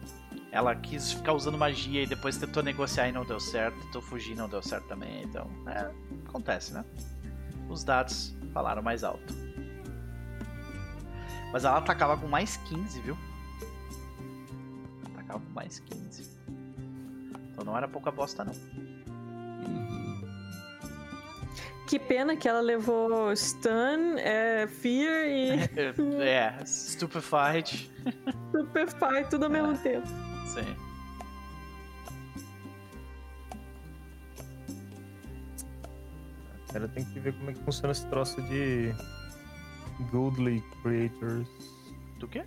ela 0.51 0.75
quis 0.75 1.13
ficar 1.13 1.33
usando 1.33 1.57
magia 1.57 2.03
e 2.03 2.05
depois 2.05 2.38
tentou 2.38 2.61
negociar 2.61 3.07
e 3.07 3.11
não 3.11 3.23
deu 3.23 3.39
certo, 3.39 3.80
tentou 3.85 4.01
fugir 4.01 4.33
e 4.33 4.35
não 4.35 4.49
deu 4.49 4.61
certo 4.61 4.85
também, 4.88 5.23
então, 5.23 5.49
é, 5.67 5.89
acontece, 6.27 6.73
né? 6.73 6.83
Os 7.69 7.83
dados 7.83 8.35
falaram 8.53 8.81
mais 8.81 9.03
alto. 9.03 9.33
Mas 11.53 11.63
ela 11.63 11.77
atacava 11.77 12.17
com 12.17 12.27
mais 12.27 12.57
15, 12.57 12.99
viu? 13.01 13.17
Atacava 15.13 15.39
com 15.39 15.53
mais 15.53 15.80
15. 15.80 16.30
Então 17.51 17.63
não 17.63 17.77
era 17.77 17.88
pouca 17.88 18.11
bosta 18.11 18.43
não. 18.43 18.53
Que 21.88 21.99
pena 21.99 22.38
que 22.38 22.47
ela 22.47 22.61
levou 22.61 23.35
stun, 23.35 24.17
é, 24.17 24.65
fear 24.67 25.27
e 25.27 25.49
É, 26.23 26.65
Stupefied. 26.65 27.91
stupefy 28.49 29.30
tudo 29.30 29.45
ao 29.45 29.49
mesmo 29.49 29.77
tempo. 29.77 30.31
Sim. 30.53 30.75
Ela 36.73 36.88
tem 36.89 37.05
que 37.05 37.19
ver 37.19 37.33
como 37.33 37.51
é 37.51 37.53
que 37.53 37.59
funciona 37.63 37.91
esse 37.91 38.05
troço 38.07 38.41
de 38.43 38.93
Goodly 40.11 40.61
Creators. 40.81 41.47
Do 42.19 42.27
quê? 42.27 42.45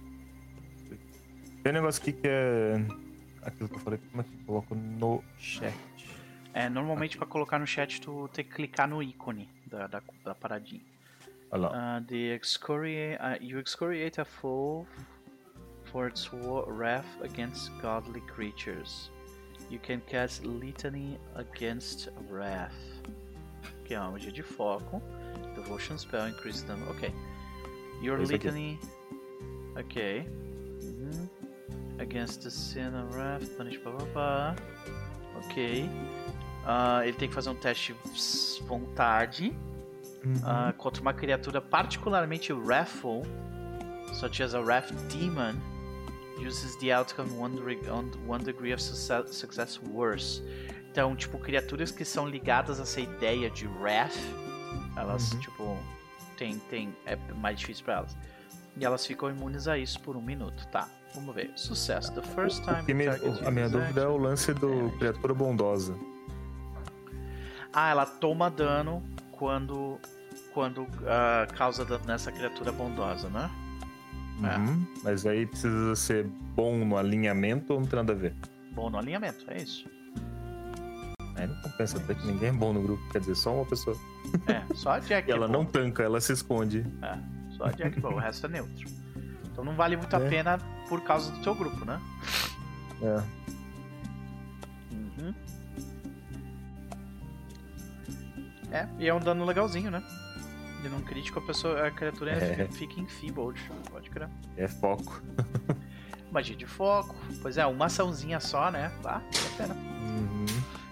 Tem 1.62 1.72
um 1.72 1.74
negócio 1.76 2.02
aqui 2.02 2.12
que 2.12 2.28
é 2.28 2.74
aquilo 3.42 3.68
que 3.70 3.76
eu 3.76 3.80
falei, 3.80 3.98
como 4.10 4.20
é 4.20 4.24
que 4.24 4.34
eu 4.34 4.46
coloco 4.46 4.74
no 4.74 5.24
chat? 5.38 5.74
É, 6.52 6.68
normalmente 6.68 7.16
pra 7.16 7.26
colocar 7.26 7.58
no 7.58 7.66
chat 7.66 8.00
tu 8.02 8.28
tem 8.28 8.44
que 8.44 8.52
clicar 8.52 8.86
no 8.86 9.02
ícone 9.02 9.48
da, 9.66 9.86
da, 9.86 10.02
da 10.22 10.34
paradinha. 10.34 10.82
Olha 11.50 11.68
lá. 11.68 11.98
Uh, 11.98 12.04
the 12.04 12.36
excoriate, 12.36 13.18
uh, 13.20 13.42
you 13.42 13.58
excoriate 13.58 14.20
a 14.20 14.24
foe 14.24 14.86
for 15.94 16.08
its 16.08 16.28
wrath 16.32 17.06
against 17.22 17.70
godly 17.80 18.20
creatures. 18.22 19.10
You 19.70 19.78
can 19.78 20.02
cast 20.08 20.44
Litany 20.44 21.16
against 21.36 22.08
wrath. 22.28 22.74
Que 23.84 23.94
é 23.94 24.00
uma 24.00 24.10
magia 24.10 24.32
de 24.32 24.42
foco. 24.42 25.00
Devotion 25.54 25.96
spell 25.96 26.26
increase 26.26 26.62
them. 26.64 26.82
Ok. 26.90 27.14
Your 28.02 28.20
Esse 28.20 28.34
aqui. 28.34 28.48
Litany. 28.48 28.80
Ok. 29.78 30.26
Uhum. 30.82 31.30
Against 32.00 32.42
the 32.42 32.50
sin 32.50 32.92
of 32.96 33.14
wrath. 33.14 33.56
Punish 33.56 33.78
blá 33.78 33.92
blá 33.92 34.06
blá. 34.12 34.56
Ok. 35.36 35.88
Ah, 36.66 37.06
ele 37.06 37.16
tem 37.16 37.28
que 37.28 37.34
fazer 37.34 37.50
um 37.50 37.54
teste 37.54 37.94
de 37.94 38.62
vontade. 38.64 39.56
Uhum. 40.24 40.32
Uh, 40.34 40.72
contra 40.76 41.00
uma 41.00 41.14
criatura 41.14 41.60
particularmente 41.60 42.52
wrathful, 42.52 43.22
such 44.12 44.42
as 44.42 44.54
a 44.54 44.60
wrath 44.60 44.90
demon, 45.12 45.54
uses 46.38 46.76
the 46.76 46.92
outcome 46.92 47.30
one, 47.38 47.56
one 48.26 48.44
degree 48.44 48.72
of 48.72 48.82
success, 48.82 49.34
success 49.36 49.80
worse. 49.92 50.42
Então, 50.90 51.14
tipo, 51.16 51.38
criaturas 51.38 51.90
que 51.90 52.04
são 52.04 52.28
ligadas 52.28 52.78
a 52.78 52.82
essa 52.82 53.00
ideia 53.00 53.50
de 53.50 53.66
wrath, 53.66 54.16
elas, 54.96 55.32
Uhum. 55.32 55.40
tipo, 55.40 55.78
tem, 56.36 56.58
tem, 56.70 56.96
é 57.06 57.16
mais 57.34 57.58
difícil 57.58 57.84
pra 57.84 57.94
elas. 57.94 58.16
E 58.76 58.84
elas 58.84 59.06
ficam 59.06 59.30
imunes 59.30 59.68
a 59.68 59.78
isso 59.78 60.00
por 60.00 60.16
um 60.16 60.20
minuto, 60.22 60.66
tá? 60.68 60.88
Vamos 61.14 61.32
ver. 61.34 61.52
Sucesso. 61.54 62.12
The 62.12 62.22
first 62.22 62.64
time. 62.64 62.80
O 62.92 62.96
me- 62.96 63.06
a 63.46 63.50
minha 63.50 63.68
dúvida 63.68 64.00
é 64.02 64.06
o 64.06 64.16
lance 64.16 64.52
do 64.54 64.68
damage. 64.68 64.98
criatura 64.98 65.34
bondosa. 65.34 65.96
Ah, 67.72 67.90
ela 67.90 68.06
toma 68.06 68.50
dano 68.50 69.02
quando 69.32 69.98
quando 70.52 70.86
ah, 71.06 71.46
causa 71.56 71.84
dano 71.84 72.04
nessa 72.06 72.30
criatura 72.30 72.70
bondosa, 72.72 73.28
né? 73.28 73.50
É. 74.42 74.56
Uhum. 74.58 74.86
Mas 75.02 75.24
aí 75.26 75.46
precisa 75.46 75.94
ser 75.94 76.24
bom 76.56 76.84
no 76.84 76.96
alinhamento 76.96 77.72
ou 77.72 77.80
não 77.80 77.86
tem 77.86 77.96
nada 77.98 78.12
a 78.12 78.16
ver? 78.16 78.34
Bom 78.72 78.90
no 78.90 78.98
alinhamento, 78.98 79.44
é 79.48 79.62
isso. 79.62 79.86
Aí 81.36 81.46
não 81.46 81.54
compensa 81.62 81.98
até 81.98 82.14
que 82.14 82.26
ninguém 82.26 82.48
é 82.48 82.52
bom 82.52 82.72
no 82.72 82.82
grupo, 82.82 83.02
quer 83.10 83.20
dizer, 83.20 83.34
só 83.36 83.54
uma 83.54 83.64
pessoa. 83.64 83.96
É, 84.48 84.74
só 84.74 84.90
a 84.92 84.98
Jack 85.00 85.26
E 85.30 85.32
ela 85.32 85.46
é 85.46 85.48
não 85.48 85.64
tanca, 85.64 86.02
ela 86.02 86.20
se 86.20 86.32
esconde. 86.32 86.84
É, 87.02 87.16
só 87.56 87.64
a 87.64 87.70
Jack 87.72 87.98
é 87.98 88.00
bom, 88.00 88.14
o 88.14 88.18
resto 88.18 88.46
é 88.46 88.48
neutro. 88.50 88.88
Então 89.52 89.64
não 89.64 89.74
vale 89.74 89.96
muito 89.96 90.14
a 90.14 90.20
É. 90.20 90.28
pena 90.28 90.58
por 90.88 91.00
causa 91.02 91.30
do 91.32 91.40
teu 91.42 91.54
grupo, 91.54 91.84
né? 91.84 92.00
É. 93.02 93.22
Uhum. 94.92 95.34
É, 98.72 98.88
e 98.98 99.08
é 99.08 99.14
um 99.14 99.20
dano 99.20 99.44
legalzinho, 99.44 99.90
né? 99.90 100.02
E 100.84 100.88
num 100.88 101.00
crítico 101.00 101.38
a 101.38 101.42
pessoa, 101.42 101.86
a 101.86 101.90
criatura 101.90 102.32
É. 102.32 102.68
fica 102.68 103.00
enfeebled, 103.00 103.58
pode 103.90 104.10
crer. 104.10 104.28
É 104.56 104.68
foco. 104.68 105.22
Magia 106.30 106.56
de 106.56 106.66
foco, 106.66 107.14
pois 107.40 107.56
é, 107.56 107.64
uma 107.64 107.86
açãozinha 107.86 108.40
só, 108.40 108.70
né? 108.70 108.92
Ah, 109.04 109.20
vale 109.20 109.24
a 109.54 109.56
pena. 109.56 109.74
Uhum. 109.74 110.44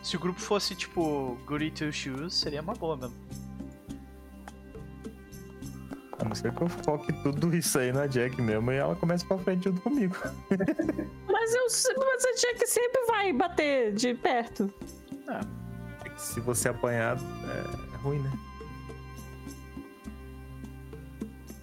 Se 0.02 0.16
o 0.16 0.20
grupo 0.20 0.40
fosse 0.40 0.74
tipo 0.74 1.36
Goody 1.46 1.70
Two 1.72 1.92
Shoes, 1.92 2.32
seria 2.34 2.62
uma 2.62 2.74
boa 2.74 2.96
mesmo. 2.96 3.16
A 6.18 6.24
não 6.24 6.34
ser 6.36 6.52
que 6.54 6.62
eu 6.62 6.68
foque 6.68 7.12
tudo 7.24 7.54
isso 7.56 7.78
aí 7.78 7.92
na 7.92 8.06
Jack 8.06 8.40
mesmo 8.40 8.70
e 8.70 8.76
ela 8.76 8.94
começa 8.94 9.26
pra 9.26 9.36
frente 9.38 9.64
junto 9.64 9.80
comigo. 9.80 10.14
Mas, 11.28 11.54
eu, 11.54 11.64
mas 11.98 12.24
a 12.24 12.32
Jack 12.40 12.66
sempre 12.68 13.04
vai 13.06 13.32
bater 13.32 13.92
de 13.92 14.14
perto. 14.14 14.72
É 16.04 16.08
que 16.08 16.22
Se 16.22 16.38
você 16.38 16.68
apanhar, 16.68 17.16
é 17.16 17.96
ruim, 17.96 18.20
né? 18.20 18.30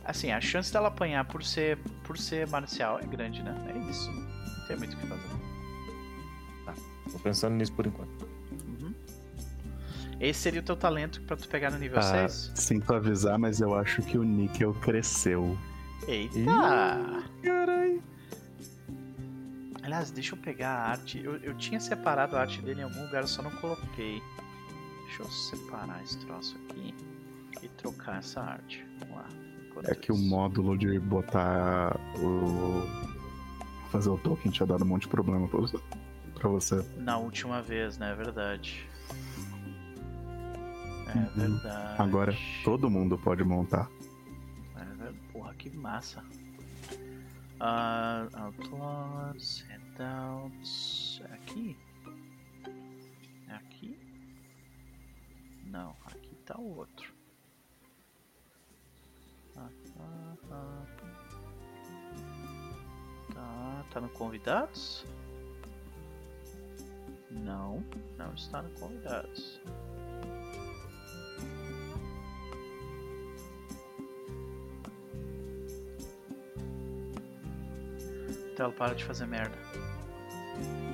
Assim, 0.09 0.31
a 0.31 0.41
chance 0.41 0.73
dela 0.73 0.87
apanhar 0.87 1.23
por 1.25 1.43
ser, 1.43 1.77
por 2.03 2.17
ser 2.17 2.47
marcial 2.47 2.99
é 2.99 3.05
grande, 3.05 3.43
né? 3.43 3.55
É 3.69 3.77
isso. 3.91 4.11
Não 4.11 4.65
tem 4.67 4.75
muito 4.75 4.95
o 4.95 4.97
que 4.97 5.05
fazer. 5.05 5.29
Tô 7.11 7.19
pensando 7.19 7.53
nisso 7.55 7.71
por 7.73 7.85
enquanto. 7.85 8.27
Uhum. 8.67 8.91
Esse 10.19 10.39
seria 10.39 10.61
o 10.61 10.63
teu 10.63 10.75
talento 10.75 11.21
pra 11.21 11.37
tu 11.37 11.47
pegar 11.47 11.69
no 11.69 11.77
nível 11.77 11.99
Ah, 11.99 12.27
6? 12.27 12.51
sinto 12.55 12.91
avisar, 12.91 13.37
mas 13.37 13.61
eu 13.61 13.75
acho 13.75 14.01
que 14.01 14.17
o 14.17 14.23
níquel 14.23 14.73
cresceu. 14.75 15.55
Eita! 16.07 16.39
Caralho. 17.43 18.01
Aliás, 19.83 20.09
deixa 20.09 20.33
eu 20.35 20.39
pegar 20.39 20.69
a 20.71 20.89
arte. 20.89 21.19
Eu, 21.23 21.35
eu 21.37 21.53
tinha 21.55 21.79
separado 21.79 22.35
a 22.35 22.41
arte 22.41 22.61
dele 22.63 22.81
em 22.81 22.83
algum 22.83 23.03
lugar, 23.05 23.21
eu 23.21 23.27
só 23.27 23.43
não 23.43 23.51
coloquei. 23.51 24.21
Deixa 25.05 25.21
eu 25.21 25.29
separar 25.29 26.01
esse 26.03 26.17
troço 26.25 26.57
aqui 26.69 26.95
e 27.61 27.67
trocar 27.69 28.17
essa 28.19 28.41
arte. 28.41 28.83
Vamos 28.99 29.15
lá. 29.15 29.27
É 29.85 29.95
que 29.95 30.11
o 30.11 30.17
módulo 30.17 30.77
de 30.77 30.99
botar 30.99 31.95
o. 32.19 32.83
fazer 33.91 34.09
o 34.09 34.17
token 34.17 34.51
tinha 34.51 34.67
dado 34.67 34.83
um 34.83 34.87
monte 34.87 35.03
de 35.03 35.07
problema 35.09 35.47
pra 35.47 36.49
você. 36.49 36.83
Na 36.97 37.17
última 37.17 37.61
vez, 37.61 37.97
né? 37.97 38.11
É 38.11 38.15
verdade. 38.15 38.85
É 41.07 41.17
Uhum. 41.17 41.25
verdade. 41.49 42.01
Agora 42.01 42.33
todo 42.63 42.89
mundo 42.89 43.17
pode 43.17 43.43
montar. 43.43 43.89
É 44.75 44.83
verdade. 44.83 45.17
Porra, 45.33 45.53
que 45.55 45.69
massa. 45.71 46.23
Ah, 47.59 48.27
Outlaws, 48.33 49.65
Handouts. 49.69 51.21
É 51.29 51.33
aqui? 51.33 51.77
É 53.49 53.53
aqui? 53.55 53.97
Não, 55.65 55.95
aqui 56.05 56.35
tá 56.45 56.57
o 56.57 56.77
outro. 56.77 57.08
Tá, 63.33 63.85
tá 63.91 64.01
no 64.01 64.09
convidados? 64.09 65.05
Não, 67.29 67.83
não 68.17 68.33
está 68.33 68.61
no 68.61 68.69
convidados. 68.79 69.61
Então 78.51 78.73
para 78.73 78.93
de 78.93 79.05
fazer 79.05 79.25
merda. 79.25 79.57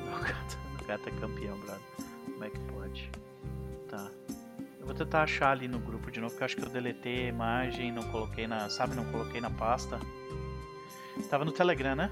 O 0.05 0.19
gato, 0.27 0.57
o 0.81 0.85
gato 0.85 1.09
é 1.09 1.11
campeão, 1.19 1.57
brother. 1.59 1.81
Como 2.25 2.43
é 2.43 2.49
que 2.49 2.59
pode? 2.59 3.11
Tá. 3.89 4.11
Eu 4.85 4.89
vou 4.89 4.93
tentar 4.95 5.23
achar 5.23 5.49
ali 5.49 5.67
no 5.67 5.79
grupo 5.79 6.11
de 6.11 6.21
novo, 6.21 6.31
porque 6.31 6.43
eu 6.43 6.45
acho 6.45 6.55
que 6.57 6.63
eu 6.63 6.69
deletei 6.69 7.25
a 7.25 7.29
imagem, 7.29 7.91
não 7.91 8.03
coloquei 8.03 8.45
na. 8.45 8.69
Sabe, 8.69 8.95
não 8.95 9.03
coloquei 9.05 9.41
na 9.41 9.49
pasta. 9.49 9.99
Tava 11.27 11.43
no 11.43 11.51
Telegram, 11.51 11.95
né? 11.95 12.11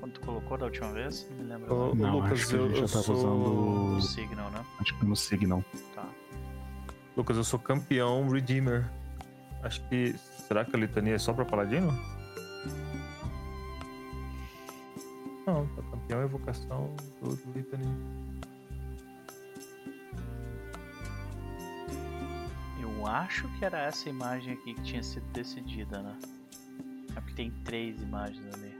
Quando 0.00 0.12
tu 0.12 0.20
colocou 0.22 0.56
da 0.56 0.64
última 0.64 0.90
vez? 0.90 1.28
Não 1.28 1.36
me 1.36 1.44
lembro. 1.44 1.74
Ô, 1.74 1.90
ô, 1.90 1.94
Não, 1.94 2.16
Lucas, 2.16 2.32
acho 2.32 2.48
que 2.48 2.54
a 2.54 2.58
eu, 2.58 2.68
gente 2.68 2.80
eu 2.80 2.86
já 2.86 2.92
tava 2.94 3.04
sou... 3.04 3.14
O 3.16 3.96
usando. 3.98 4.02
Signal, 4.08 4.50
né? 4.52 4.64
Acho 4.80 4.98
que 4.98 5.04
no 5.04 5.14
Signal. 5.16 5.64
Tá. 5.94 6.08
Lucas, 7.14 7.36
eu 7.36 7.44
sou 7.44 7.58
campeão 7.58 8.26
Redeemer. 8.26 8.90
Acho 9.62 9.86
que. 9.90 10.14
Será 10.48 10.64
que 10.64 10.74
a 10.74 10.78
litania 10.78 11.16
é 11.16 11.18
só 11.18 11.34
pra 11.34 11.44
paladino? 11.44 11.92
Não, 15.46 15.66
tá 15.66 15.82
campeão 15.90 16.22
evocação 16.22 16.96
do 17.20 17.38
litania. 17.54 18.25
Eu 23.06 23.12
acho 23.12 23.48
que 23.50 23.64
era 23.64 23.78
essa 23.82 24.08
imagem 24.08 24.54
aqui 24.54 24.74
que 24.74 24.82
tinha 24.82 25.00
sido 25.00 25.24
decidida, 25.32 26.02
né? 26.02 26.16
É 27.14 27.20
porque 27.20 27.34
tem 27.34 27.52
três 27.64 28.02
imagens 28.02 28.44
ali. 28.54 28.74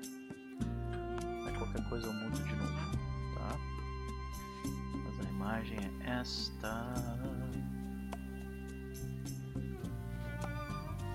Mas 1.44 1.56
qualquer 1.56 1.88
coisa 1.88 2.08
eu 2.08 2.12
mudo 2.12 2.36
de 2.42 2.56
novo, 2.56 2.90
tá? 3.36 3.56
Mas 5.04 5.26
a 5.26 5.30
imagem 5.30 5.78
é 5.78 6.10
esta. 6.20 6.92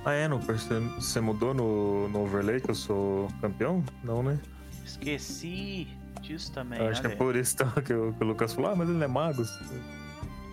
Ah, 0.05 0.13
é, 0.13 0.29
no 0.29 0.39
você, 0.39 1.19
mudou 1.19 1.53
no, 1.53 2.07
no 2.07 2.21
overlay 2.21 2.61
que 2.61 2.71
eu 2.71 2.75
sou 2.75 3.27
campeão? 3.41 3.83
Não, 4.05 4.23
né? 4.23 4.39
Esqueci 4.85 5.85
disso 6.21 6.49
também. 6.53 6.79
Eu 6.79 6.87
acho 6.87 7.01
que 7.01 7.07
é 7.07 7.15
por 7.17 7.35
isso 7.35 7.55
então, 7.55 7.69
que, 7.83 7.93
o- 7.93 8.13
que 8.13 8.23
o 8.23 8.27
Lucas 8.27 8.53
falou, 8.53 8.71
ah, 8.71 8.75
mas 8.75 8.87
ele 8.89 9.03
é 9.03 9.07
mago. 9.07 9.43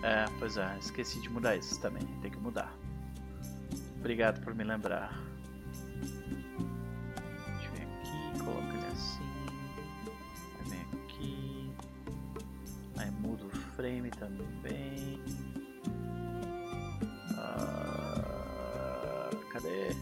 É, 0.01 0.25
pois 0.39 0.55
é, 0.57 0.77
esqueci 0.79 1.19
de 1.19 1.29
mudar 1.29 1.55
isso 1.57 1.79
também. 1.81 2.03
Tem 2.21 2.31
que 2.31 2.37
mudar. 2.37 2.73
Obrigado 3.97 4.41
por 4.41 4.55
me 4.55 4.63
lembrar. 4.63 5.13
Deixa 7.47 7.67
eu 7.67 7.71
ver 7.73 7.81
aqui, 7.83 8.39
coloca 8.43 8.73
ele 8.77 8.87
assim. 8.87 9.19
Vem 10.67 10.81
aqui. 11.03 11.73
Aí 12.97 13.11
muda 13.11 13.45
o 13.45 13.49
frame 13.49 14.09
também. 14.11 15.21
Ah, 17.37 19.29
cadê? 19.51 19.95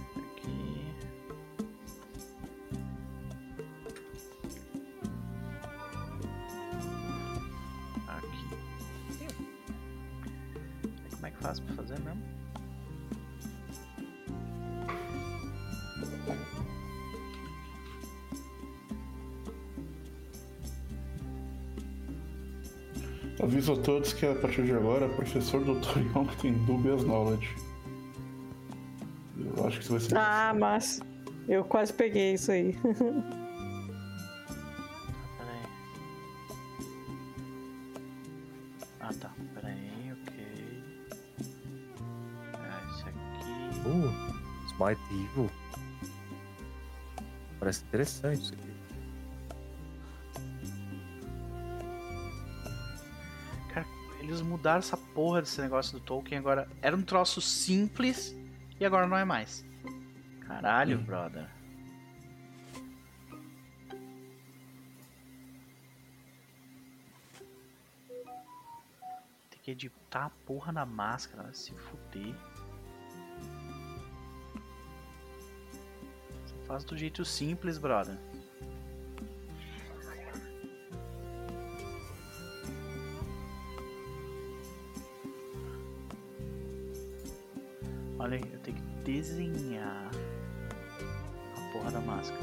Aviso 23.58 23.74
a 23.74 23.78
todos 23.78 24.14
que 24.14 24.24
a 24.24 24.36
partir 24.36 24.66
de 24.66 24.74
agora, 24.74 25.10
professor 25.10 25.64
Dr. 25.64 25.98
Young 26.14 26.28
tem 26.40 26.54
dubious 26.66 27.04
knowledge. 27.04 27.56
Eu 29.36 29.66
acho 29.66 29.78
que 29.80 29.84
isso 29.84 29.94
vai 29.94 30.00
ser. 30.00 30.16
Ah, 30.16 30.54
mas 30.56 31.00
eu 31.48 31.64
quase 31.64 31.92
peguei 31.92 32.36
isso 32.36 32.52
aí. 32.52 32.74
Peraí. 35.40 35.64
Ah 39.00 39.10
tá, 39.20 39.34
peraí, 39.56 40.14
ok. 40.22 40.36
Ah, 42.54 42.82
esse 42.94 43.10
aqui. 43.10 43.90
Uh, 43.90 44.14
Smite 44.68 45.02
Evil. 45.12 45.50
Parece 47.60 47.84
interessante 47.86 48.44
isso 48.44 48.54
aqui. 48.54 48.67
Eles 54.28 54.42
mudaram 54.42 54.80
essa 54.80 54.98
porra 54.98 55.42
desse 55.42 55.62
negócio 55.62 55.98
do 55.98 56.04
Tolkien 56.04 56.38
agora. 56.38 56.68
Era 56.82 56.96
um 56.96 57.02
troço 57.02 57.40
simples 57.40 58.36
e 58.80 58.86
agora 58.86 59.08
não 59.08 59.16
é 59.16 59.24
mais. 59.24 59.66
Caralho, 60.42 61.00
brother. 61.00 61.48
Tem 69.50 69.60
que 69.64 69.72
editar 69.72 70.26
a 70.26 70.30
porra 70.46 70.74
na 70.74 70.86
máscara, 70.86 71.44
vai 71.44 71.54
se 71.54 71.74
fuder. 71.74 72.36
Faz 76.66 76.84
do 76.84 76.98
jeito 76.98 77.24
simples, 77.24 77.78
brother. 77.78 78.18
Olha 88.20 88.38
aí, 88.38 88.44
eu 88.52 88.60
tenho 88.60 88.76
que 88.76 88.84
desenhar 89.04 90.10
a 91.56 91.72
porra 91.72 91.92
da 91.92 92.02
máscara. 92.02 92.42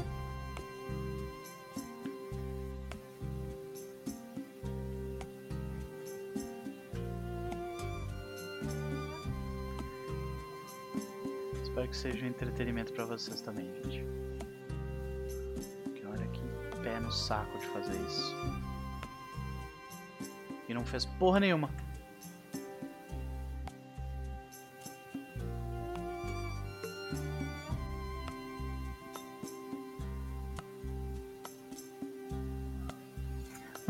Espero 11.61 11.87
que 11.89 11.97
seja 11.97 12.25
um 12.25 12.29
entretenimento 12.29 12.93
pra 12.93 13.03
vocês 13.03 13.41
também, 13.41 13.69
gente. 13.83 14.05
Olha 16.07 16.25
que 16.27 16.41
pé 16.81 17.01
no 17.01 17.11
saco 17.11 17.59
de 17.59 17.65
fazer 17.67 17.99
isso. 18.07 18.33
E 20.69 20.73
não 20.73 20.85
fez 20.85 21.05
porra 21.05 21.41
nenhuma. 21.41 21.69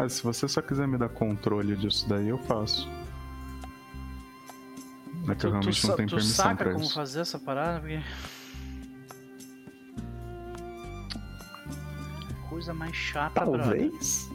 Ah, 0.05 0.09
se 0.09 0.21
você 0.21 0.47
só 0.47 0.61
quiser 0.61 0.87
me 0.87 0.97
dar 0.99 1.09
controle 1.09 1.75
disso 1.75 2.07
daí, 2.07 2.27
eu 2.29 2.37
faço. 2.37 2.87
É 5.27 5.33
que 5.33 5.47
eu 5.47 5.49
realmente 5.51 5.81
sa- 5.81 5.87
não 5.87 5.95
tenho 5.95 6.09
tu 6.09 6.15
permissão 6.15 6.45
saca 6.45 6.63
pra 6.63 6.73
como 6.73 6.85
isso. 6.85 6.93
fazer 6.93 7.21
essa 7.21 7.39
parada? 7.39 7.79
Porque... 7.79 7.99
Coisa 12.47 12.71
mais 12.73 12.95
chata, 12.95 13.43
brother. 13.43 13.61
Talvez. 13.65 14.29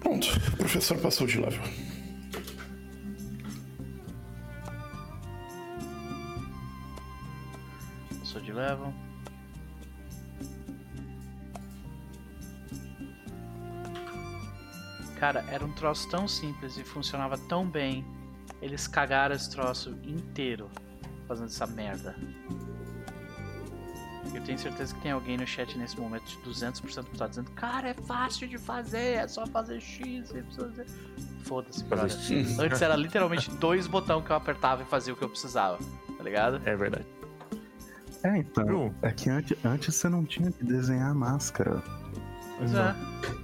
Pronto, 0.00 0.26
o 0.52 0.56
professor 0.58 0.98
passou 0.98 1.26
de 1.26 1.40
level. 1.40 1.62
Passou 8.18 8.40
de 8.40 8.52
level. 8.52 8.92
Cara, 15.22 15.44
era 15.48 15.64
um 15.64 15.70
troço 15.70 16.08
tão 16.08 16.26
simples 16.26 16.76
e 16.76 16.82
funcionava 16.82 17.38
tão 17.38 17.64
bem. 17.64 18.04
Eles 18.60 18.88
cagaram 18.88 19.36
esse 19.36 19.48
troço 19.48 19.96
inteiro 20.02 20.68
fazendo 21.28 21.46
essa 21.46 21.64
merda. 21.64 22.16
Eu 24.34 24.42
tenho 24.42 24.58
certeza 24.58 24.92
que 24.92 25.00
tem 25.00 25.12
alguém 25.12 25.36
no 25.36 25.46
chat 25.46 25.78
nesse 25.78 25.96
momento 25.96 26.24
de 26.24 26.36
200% 26.38 27.04
que 27.04 27.16
tá 27.16 27.28
dizendo 27.28 27.52
Cara, 27.52 27.90
é 27.90 27.94
fácil 27.94 28.48
de 28.48 28.58
fazer, 28.58 29.18
é 29.18 29.28
só 29.28 29.46
fazer 29.46 29.80
X, 29.80 30.32
Y. 30.32 30.42
Foda-se, 31.44 31.84
Fazer 31.84 31.88
brother. 31.88 32.10
X. 32.10 32.58
Antes 32.58 32.82
era 32.82 32.96
literalmente 32.96 33.48
dois 33.52 33.86
botões 33.86 34.24
que 34.24 34.32
eu 34.32 34.36
apertava 34.36 34.82
e 34.82 34.86
fazia 34.86 35.14
o 35.14 35.16
que 35.16 35.22
eu 35.22 35.28
precisava, 35.28 35.78
tá 36.18 36.24
ligado? 36.24 36.60
É 36.64 36.74
verdade. 36.74 37.06
É, 38.24 38.38
então. 38.38 38.92
É 39.00 39.12
que 39.12 39.30
antes, 39.30 39.56
antes 39.64 39.94
você 39.94 40.08
não 40.08 40.24
tinha 40.24 40.50
que 40.50 40.64
desenhar 40.64 41.12
a 41.12 41.14
máscara. 41.14 41.80
Pois 42.58 42.74
é. 42.74 43.41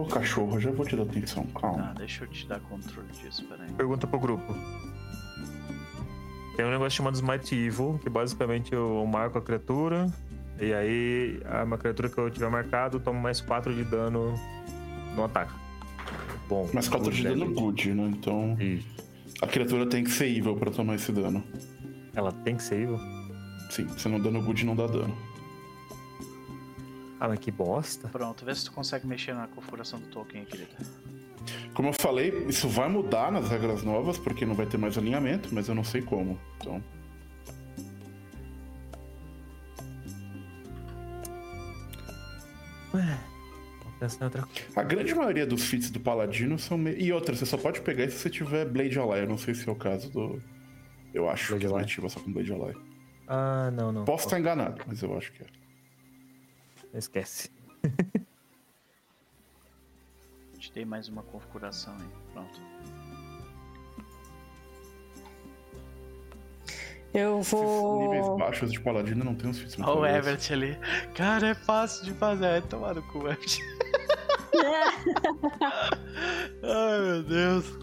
Ô 0.00 0.06
cachorro, 0.06 0.58
já 0.58 0.70
vou 0.70 0.86
te 0.86 0.96
dar 0.96 1.02
atenção, 1.02 1.44
calma. 1.48 1.88
Tá, 1.88 1.92
deixa 1.92 2.24
eu 2.24 2.28
te 2.28 2.46
dar 2.46 2.58
controle 2.60 3.08
disso, 3.12 3.44
peraí. 3.44 3.70
Pergunta 3.72 4.06
pro 4.06 4.18
grupo. 4.18 4.54
Tem 6.56 6.64
um 6.64 6.70
negócio 6.70 6.96
chamado 6.96 7.16
Smite 7.16 7.54
Evil, 7.54 8.00
que 8.02 8.08
basicamente 8.08 8.72
eu 8.72 9.04
marco 9.06 9.36
a 9.36 9.42
criatura. 9.42 10.06
E 10.58 10.72
aí, 10.72 11.40
a 11.44 11.64
uma 11.64 11.76
criatura 11.76 12.08
que 12.08 12.16
eu 12.16 12.30
tiver 12.30 12.48
marcado 12.48 12.98
toma 12.98 13.20
mais 13.20 13.42
4 13.42 13.74
de 13.74 13.84
dano 13.84 14.34
no 15.14 15.24
ataque. 15.24 15.52
Bom. 16.48 16.68
Mas 16.72 16.88
4 16.88 17.12
de 17.12 17.22
dano 17.22 17.52
good, 17.52 17.92
né? 17.92 18.10
Então 18.14 18.56
Isso. 18.58 18.86
a 19.42 19.46
criatura 19.46 19.86
tem 19.86 20.02
que 20.02 20.10
ser 20.10 20.34
evil 20.34 20.56
pra 20.56 20.70
tomar 20.70 20.94
esse 20.94 21.12
dano. 21.12 21.44
Ela 22.14 22.32
tem 22.32 22.56
que 22.56 22.62
ser 22.62 22.76
evil? 22.82 22.98
Sim, 23.70 23.86
se 23.98 24.08
não 24.08 24.18
dano 24.18 24.42
good 24.42 24.64
não 24.64 24.74
dá 24.74 24.86
dano. 24.86 25.14
Ah, 27.20 27.28
mas 27.28 27.38
que 27.38 27.50
bosta. 27.50 28.08
Pronto, 28.08 28.46
vê 28.46 28.54
se 28.54 28.64
tu 28.64 28.72
consegue 28.72 29.06
mexer 29.06 29.34
na 29.34 29.46
configuração 29.46 30.00
do 30.00 30.06
token, 30.06 30.42
querida. 30.46 30.70
Como 31.74 31.90
eu 31.90 31.92
falei, 31.92 32.46
isso 32.48 32.66
vai 32.66 32.88
mudar 32.88 33.30
nas 33.30 33.50
regras 33.50 33.82
novas, 33.82 34.16
porque 34.16 34.46
não 34.46 34.54
vai 34.54 34.64
ter 34.64 34.78
mais 34.78 34.96
alinhamento, 34.96 35.50
mas 35.52 35.68
eu 35.68 35.74
não 35.74 35.84
sei 35.84 36.00
como. 36.00 36.40
Então. 36.56 36.82
Em 44.00 44.24
outra 44.24 44.42
coisa. 44.42 44.80
A 44.80 44.82
grande 44.82 45.14
maioria 45.14 45.46
dos 45.46 45.64
feats 45.64 45.90
do 45.90 46.00
Paladino 46.00 46.58
são. 46.58 46.78
Me... 46.78 46.94
E 46.94 47.12
outra, 47.12 47.36
você 47.36 47.44
só 47.44 47.58
pode 47.58 47.82
pegar 47.82 48.06
isso 48.06 48.16
se 48.16 48.22
você 48.22 48.30
tiver 48.30 48.64
Blade 48.64 48.98
Ally. 48.98 49.20
Eu 49.20 49.28
não 49.28 49.36
sei 49.36 49.54
se 49.54 49.68
é 49.68 49.72
o 49.72 49.76
caso 49.76 50.10
do. 50.10 50.42
Eu 51.12 51.28
acho 51.28 51.48
Blade 51.48 51.66
que 51.66 51.74
é 51.74 51.80
ativa 51.82 52.08
só 52.08 52.18
com 52.18 52.32
Blade 52.32 52.50
Ally. 52.50 52.74
Ah, 53.28 53.70
não, 53.70 53.92
não. 53.92 54.04
Posso 54.06 54.24
estar 54.24 54.40
enganado, 54.40 54.82
mas 54.86 55.02
eu 55.02 55.14
acho 55.16 55.30
que 55.32 55.42
é. 55.42 55.59
Esquece. 56.94 57.50
Te 60.58 60.72
dei 60.72 60.84
mais 60.84 61.08
uma 61.08 61.22
configuração 61.22 61.94
aí. 61.94 62.08
Pronto. 62.32 62.60
Eu 67.12 67.40
Esses 67.40 67.52
níveis 67.52 68.26
vou. 68.26 68.36
baixos 68.38 68.70
de 68.70 68.80
Paladino 68.80 69.24
não 69.24 69.34
tem 69.34 69.52
feats 69.52 69.76
muito 69.76 69.90
Olha 69.90 70.00
o. 70.12 70.16
Everett 70.16 70.52
ali. 70.52 70.78
Cara, 71.14 71.48
é 71.48 71.54
fácil 71.54 72.04
de 72.04 72.12
fazer. 72.14 72.44
É 72.46 72.60
tomar 72.60 72.94
no 72.94 73.02
cu, 73.04 73.18
Everett. 73.26 73.58
Ai, 76.62 77.00
meu 77.00 77.22
Deus. 77.24 77.78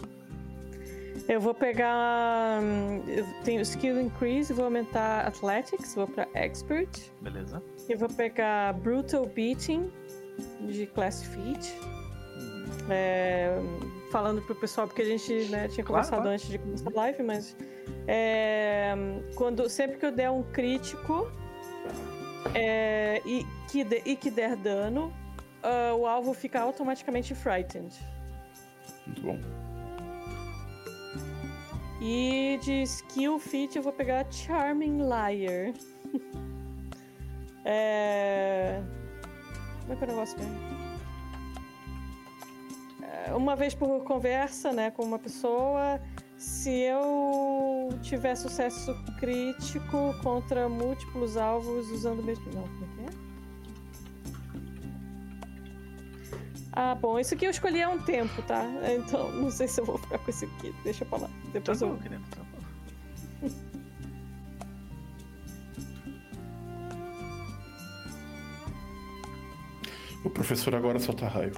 Eu 1.28 1.40
vou 1.42 1.52
pegar. 1.52 2.60
hum, 2.62 3.02
Eu 3.06 3.26
tenho 3.44 3.60
skill 3.62 4.00
increase, 4.00 4.50
vou 4.52 4.64
aumentar 4.66 5.26
athletics, 5.26 5.94
vou 5.94 6.06
pra 6.06 6.26
expert. 6.32 7.10
Beleza. 7.20 7.62
Eu 7.88 7.98
vou 7.98 8.08
pegar 8.08 8.74
brutal 8.74 9.26
beating 9.26 9.90
de 10.60 10.86
class 10.86 11.22
feat. 11.24 11.74
É, 12.90 13.50
falando 14.10 14.40
pro 14.42 14.54
pessoal, 14.54 14.86
porque 14.86 15.02
a 15.02 15.04
gente 15.04 15.30
né, 15.50 15.68
tinha 15.68 15.84
Claro, 15.84 15.86
conversado 15.86 16.22
claro. 16.22 16.28
antes 16.30 16.48
de 16.48 16.58
começar 16.58 16.90
a 16.90 16.94
live, 16.94 17.22
mas 17.22 17.56
é, 18.06 18.94
quando, 19.34 19.68
sempre 19.68 19.98
que 19.98 20.06
eu 20.06 20.12
der 20.12 20.30
um 20.30 20.42
crítico 20.42 21.30
é, 22.54 23.20
e, 23.26 23.44
que 23.70 23.84
de- 23.84 24.02
e 24.06 24.16
que 24.16 24.30
der 24.30 24.56
dano, 24.56 25.12
ah, 25.62 25.94
o 25.94 26.06
alvo 26.06 26.32
fica 26.32 26.60
automaticamente 26.60 27.34
frightened. 27.34 27.94
Muito 29.06 29.20
bom. 29.22 29.38
E 32.00 32.58
de 32.62 32.82
skill 32.84 33.38
feat 33.38 33.76
eu 33.76 33.82
vou 33.82 33.92
pegar 33.92 34.24
Charming 34.30 34.98
Liar. 35.02 35.74
é... 37.68 38.82
Como 39.82 39.92
é 39.92 39.96
que 39.96 40.04
é 40.04 40.06
o 40.06 40.10
negócio 40.10 40.38
mesmo? 40.38 40.58
É, 43.02 43.34
Uma 43.34 43.54
vez 43.54 43.74
por 43.74 44.02
conversa, 44.04 44.72
né, 44.72 44.90
com 44.90 45.02
uma 45.02 45.18
pessoa, 45.18 46.00
se 46.38 46.70
eu 46.70 47.90
tiver 48.00 48.34
sucesso 48.36 48.94
crítico 49.20 50.14
contra 50.22 50.68
múltiplos 50.68 51.36
alvos 51.36 51.90
usando 51.90 52.20
o 52.20 52.22
mesmo. 52.22 52.44
Não, 52.52 52.62
como 52.62 52.84
é 52.84 53.10
que 53.10 53.14
é? 53.14 53.18
Ah, 56.72 56.94
bom, 56.94 57.18
isso 57.18 57.34
aqui 57.34 57.44
eu 57.44 57.50
escolhi 57.50 57.82
há 57.82 57.88
um 57.88 58.00
tempo, 58.00 58.40
tá? 58.42 58.64
Então, 58.96 59.32
não 59.32 59.50
sei 59.50 59.66
se 59.66 59.80
eu 59.80 59.84
vou 59.84 59.98
ficar 59.98 60.18
com 60.18 60.30
esse 60.30 60.44
aqui. 60.44 60.72
Deixa 60.84 61.04
pra 61.04 61.18
lá. 61.18 61.30
Depois 61.52 61.82
eu. 61.82 61.88
Tranquilo, 61.88 62.10
querido. 62.10 62.30
tranquilo. 62.30 62.47
O 70.24 70.30
professor 70.30 70.74
agora 70.74 70.98
solta 70.98 71.26
raio. 71.28 71.52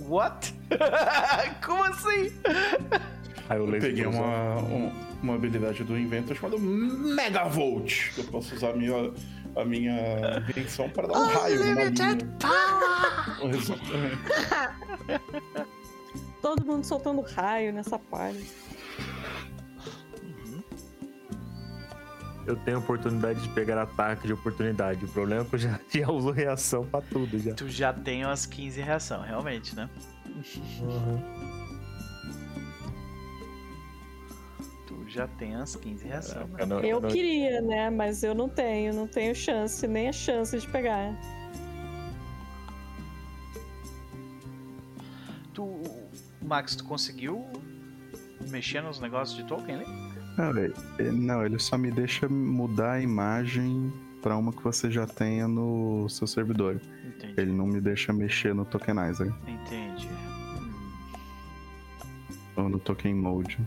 What? 0.00 0.54
Como 1.64 1.84
assim? 1.84 2.32
Aí 3.48 3.58
Eu 3.58 3.66
laser 3.66 3.90
peguei 3.90 4.06
uma, 4.06 4.58
um- 4.58 4.92
uma 5.22 5.34
habilidade 5.34 5.84
do 5.84 5.96
inventor 5.98 6.36
chamada 6.36 6.56
Megavolt. 6.58 8.12
Eu 8.18 8.24
posso 8.24 8.54
usar 8.54 8.70
a 8.70 8.76
minha, 8.76 9.12
a 9.56 9.64
minha 9.64 10.44
invenção 10.48 10.88
para 10.90 11.06
dar 11.08 11.18
um 11.18 11.26
raio 11.30 11.58
numa 11.64 11.84
linha. 11.84 12.18
Exatamente. 13.56 14.18
Todo 16.40 16.64
mundo 16.66 16.84
soltando 16.84 17.20
raio 17.20 17.72
nessa 17.72 17.98
parte. 17.98 18.44
Eu 22.46 22.56
tenho 22.56 22.78
oportunidade 22.78 23.40
de 23.40 23.48
pegar 23.50 23.80
ataque 23.80 24.26
de 24.26 24.32
oportunidade. 24.32 25.04
O 25.04 25.08
problema 25.08 25.42
é 25.42 25.44
que 25.44 25.54
eu 25.54 25.58
já, 25.58 25.80
já 25.88 26.10
uso 26.10 26.30
reação 26.32 26.84
pra 26.84 27.00
tudo 27.00 27.38
já. 27.38 27.54
Tu 27.54 27.68
já 27.68 27.92
tem 27.92 28.24
umas 28.24 28.46
15 28.46 28.80
reação, 28.80 29.22
realmente, 29.22 29.76
né? 29.76 29.88
Tu 34.86 35.08
já 35.08 35.28
tem 35.28 35.54
umas 35.56 35.76
15 35.76 36.04
reação. 36.04 36.46
né? 36.48 36.56
Eu 36.62 36.66
não- 36.66 36.80
Eu 36.80 37.00
não- 37.00 37.08
queria, 37.10 37.60
né? 37.60 37.90
Mas 37.90 38.22
eu 38.22 38.34
não 38.34 38.48
tenho, 38.48 38.92
não 38.92 39.06
tenho 39.06 39.34
chance, 39.34 39.86
nem 39.86 40.08
a 40.08 40.12
chance 40.12 40.58
de 40.58 40.66
pegar. 40.68 41.14
Tu, 45.54 45.82
Max, 46.40 46.74
tu 46.74 46.84
conseguiu 46.84 47.46
mexer 48.48 48.80
nos 48.82 48.98
negócios 49.00 49.36
de 49.36 49.44
Tolkien 49.44 49.76
ali? 49.76 50.11
Não, 50.36 50.50
ele- 50.56 50.74
ele- 50.98 51.10
não, 51.12 51.44
ele 51.44 51.58
só 51.58 51.76
me 51.76 51.90
deixa 51.90 52.28
mudar 52.28 52.92
a 52.92 53.00
imagem 53.00 53.92
pra 54.22 54.36
uma 54.36 54.52
que 54.52 54.62
você 54.62 54.90
já 54.90 55.06
tenha 55.06 55.46
no 55.48 56.08
seu 56.08 56.26
servidor. 56.26 56.80
Entendi. 57.06 57.34
Ele 57.36 57.52
não 57.52 57.66
me 57.66 57.80
deixa 57.80 58.12
mexer 58.12 58.54
no 58.54 58.64
tokenizer 58.64 59.32
Entendi. 59.46 60.08
Ou 62.56 62.68
no 62.68 62.78
token 62.78 63.14
mode. 63.14 63.58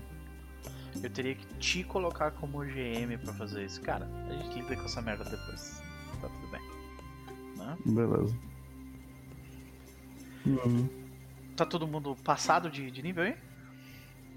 Eu 1.04 1.10
teria 1.10 1.36
que 1.36 1.46
te 1.60 1.84
colocar 1.84 2.32
como 2.32 2.60
GM 2.64 3.18
pra 3.24 3.34
fazer 3.34 3.66
isso. 3.66 3.82
Cara, 3.82 4.08
a 4.30 4.34
gente 4.34 4.60
lida 4.62 4.76
com 4.76 4.86
essa 4.86 5.02
merda 5.02 5.24
depois. 5.24 5.82
Tá 6.22 6.28
tudo 6.30 6.52
bem. 6.52 6.62
Né? 7.58 7.78
Beleza. 7.86 8.36
Uhum. 10.46 10.88
Tá 11.56 11.66
todo 11.66 11.88
mundo 11.88 12.16
passado 12.24 12.70
de, 12.70 12.90
de 12.92 13.02
nível 13.02 13.24
aí? 13.24 13.36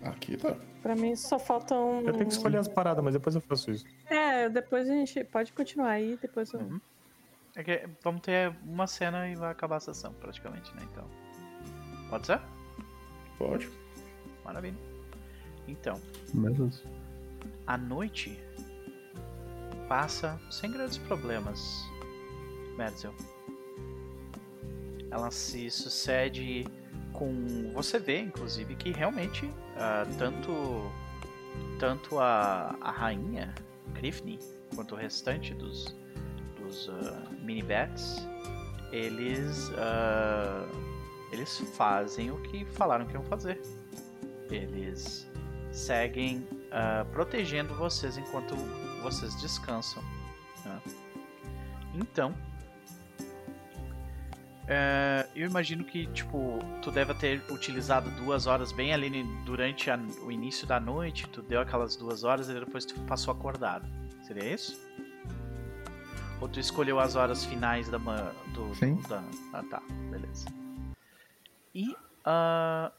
Aqui 0.03 0.37
tá. 0.37 0.57
Pra 0.89 0.97
mim 0.97 1.15
só 1.15 1.39
faltam. 1.39 2.01
Eu 2.01 2.15
tenho 2.15 2.25
que 2.25 2.33
escolher 2.33 2.57
as 2.57 2.67
paradas, 2.67 3.05
mas 3.05 3.13
depois 3.13 3.35
eu 3.35 3.43
faço 3.43 3.71
isso. 3.71 3.85
É, 4.07 4.49
depois 4.49 4.89
a 4.89 4.95
gente 4.95 5.23
pode 5.23 5.53
continuar 5.53 5.91
aí, 5.91 6.17
depois 6.17 6.51
eu. 6.55 6.61
Uhum. 6.61 6.81
É 7.55 7.63
que 7.63 7.87
vamos 8.03 8.23
ter 8.23 8.57
uma 8.65 8.87
cena 8.87 9.29
e 9.29 9.35
vai 9.35 9.53
acabar 9.53 9.77
a 9.77 9.81
sessão, 9.81 10.15
praticamente, 10.15 10.75
né? 10.75 10.81
Então. 10.91 11.05
Pode 12.09 12.27
ser? 12.27 12.41
Pode. 13.37 13.71
Maravilha. 14.43 14.79
Então, 15.67 16.01
a 17.67 17.77
noite 17.77 18.43
passa 19.91 20.41
sem 20.51 20.73
grandes 20.73 20.97
problemas, 20.97 21.85
Merzel. 22.79 23.15
Ela 25.11 25.31
se 25.31 25.71
sucede 25.71 26.65
com. 27.13 27.73
Você 27.75 27.99
vê, 27.99 28.21
inclusive, 28.21 28.75
que 28.75 28.91
realmente 28.91 29.51
ah, 29.79 30.07
tanto 30.19 30.91
tanto 31.79 32.19
a, 32.19 32.77
a 32.81 32.91
rainha 32.91 33.55
Griffney 33.95 34.39
quanto 34.75 34.95
o 34.95 34.99
restante 34.99 35.55
dos, 35.55 35.97
dos 36.59 36.89
ah, 36.89 37.31
mini-bats 37.41 38.27
eles 38.93 39.71
ah, 39.77 40.67
eles 41.31 41.59
fazem 41.77 42.31
o 42.31 42.41
que 42.43 42.65
falaram 42.65 43.07
que 43.07 43.13
iam 43.15 43.25
fazer. 43.25 43.61
Eles 44.51 45.29
seguem 45.71 46.47
ah, 46.71 47.05
protegendo 47.13 47.75
vocês 47.75 48.17
enquanto 48.17 48.55
vocês 49.03 49.35
descansam. 49.41 50.03
né? 50.65 50.81
Então, 51.95 52.35
é, 54.69 55.29
eu 55.35 55.47
imagino 55.49 55.83
que 55.85 56.07
tipo 56.09 56.59
tu 56.83 56.91
deve 56.91 57.15
ter 57.15 57.43
utilizado 57.51 58.11
duas 58.11 58.47
horas 58.47 58.71
bem 58.71 58.93
ali 58.93 59.23
durante 59.45 59.91
a- 59.91 59.99
o 60.23 60.31
início 60.31 60.67
da 60.67 60.79
noite. 60.79 61.27
Tu 61.29 61.41
deu 61.43 61.61
aquelas 61.61 61.97
duas 61.97 62.23
horas 62.25 62.49
e 62.49 62.55
depois 62.55 62.85
tu 62.85 62.95
passou 63.03 63.33
acordado. 63.33 63.87
Seria 64.23 64.53
isso? 64.55 64.79
Ou 66.41 66.49
tu 66.49 66.61
escolheu 66.61 67.01
as 67.01 67.17
horas 67.17 67.45
finais 67.45 67.89
da 67.89 67.99
manhã 67.99 68.31
do, 68.55 68.75
Sim. 68.75 68.97
da, 69.09 69.23
ah 69.53 69.63
tá, 69.69 69.83
beleza. 70.11 70.47
E 71.75 71.97
ah, 72.25 72.93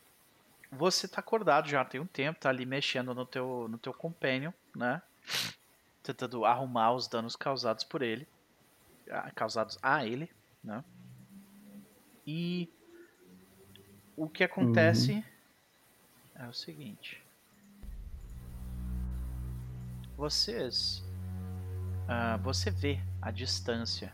você 0.71 1.07
tá 1.07 1.19
acordado 1.19 1.69
já 1.69 1.85
tem 1.85 2.01
um 2.01 2.05
tempo, 2.05 2.39
tá 2.39 2.49
ali 2.49 2.65
mexendo 2.65 3.13
no 3.15 3.25
teu, 3.25 3.67
no 3.69 3.77
teu 3.77 3.93
companion, 3.93 4.51
né? 4.75 5.01
Tentando 6.03 6.43
arrumar 6.45 6.93
os 6.93 7.07
danos 7.07 7.35
causados 7.35 7.83
por 7.83 8.01
ele. 8.01 8.27
ah, 9.11 9.29
Causados 9.35 9.77
a 9.81 10.05
ele, 10.05 10.29
né? 10.63 10.83
E 12.31 12.71
o 14.15 14.29
que 14.29 14.43
acontece 14.43 15.25
é 16.35 16.47
o 16.47 16.53
seguinte. 16.53 17.25
Vocês. 20.15 21.03
ah, 22.07 22.37
você 22.37 22.69
vê 22.69 22.99
a 23.19 23.31
distância. 23.31 24.13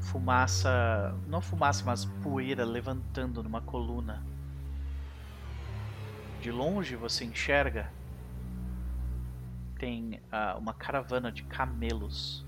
Fumaça. 0.00 1.14
Não 1.26 1.42
fumaça, 1.42 1.84
mas 1.84 2.06
poeira 2.06 2.64
levantando 2.64 3.42
numa 3.42 3.60
coluna. 3.60 4.24
De 6.40 6.50
longe 6.50 6.96
você 6.96 7.26
enxerga. 7.26 7.92
Tem 9.78 10.22
ah, 10.32 10.56
uma 10.56 10.72
caravana 10.72 11.30
de 11.30 11.42
camelos 11.42 12.46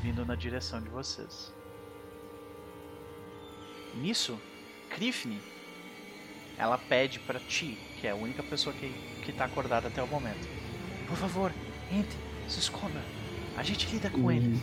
vindo 0.00 0.24
na 0.24 0.36
direção 0.36 0.80
de 0.80 0.88
vocês. 0.90 1.57
Nisso, 4.00 4.40
Krifne, 4.90 5.40
ela 6.56 6.78
pede 6.78 7.18
pra 7.18 7.40
ti, 7.40 7.76
que 8.00 8.06
é 8.06 8.10
a 8.10 8.14
única 8.14 8.42
pessoa 8.44 8.74
que, 8.74 8.88
que 9.24 9.32
tá 9.32 9.44
acordada 9.44 9.88
até 9.88 10.00
o 10.00 10.06
momento. 10.06 10.48
Por 11.08 11.16
favor, 11.16 11.52
entre, 11.90 12.16
se 12.48 12.60
esconda. 12.60 13.02
A 13.56 13.62
gente 13.64 13.88
lida 13.90 14.08
com 14.08 14.30
ele. 14.30 14.56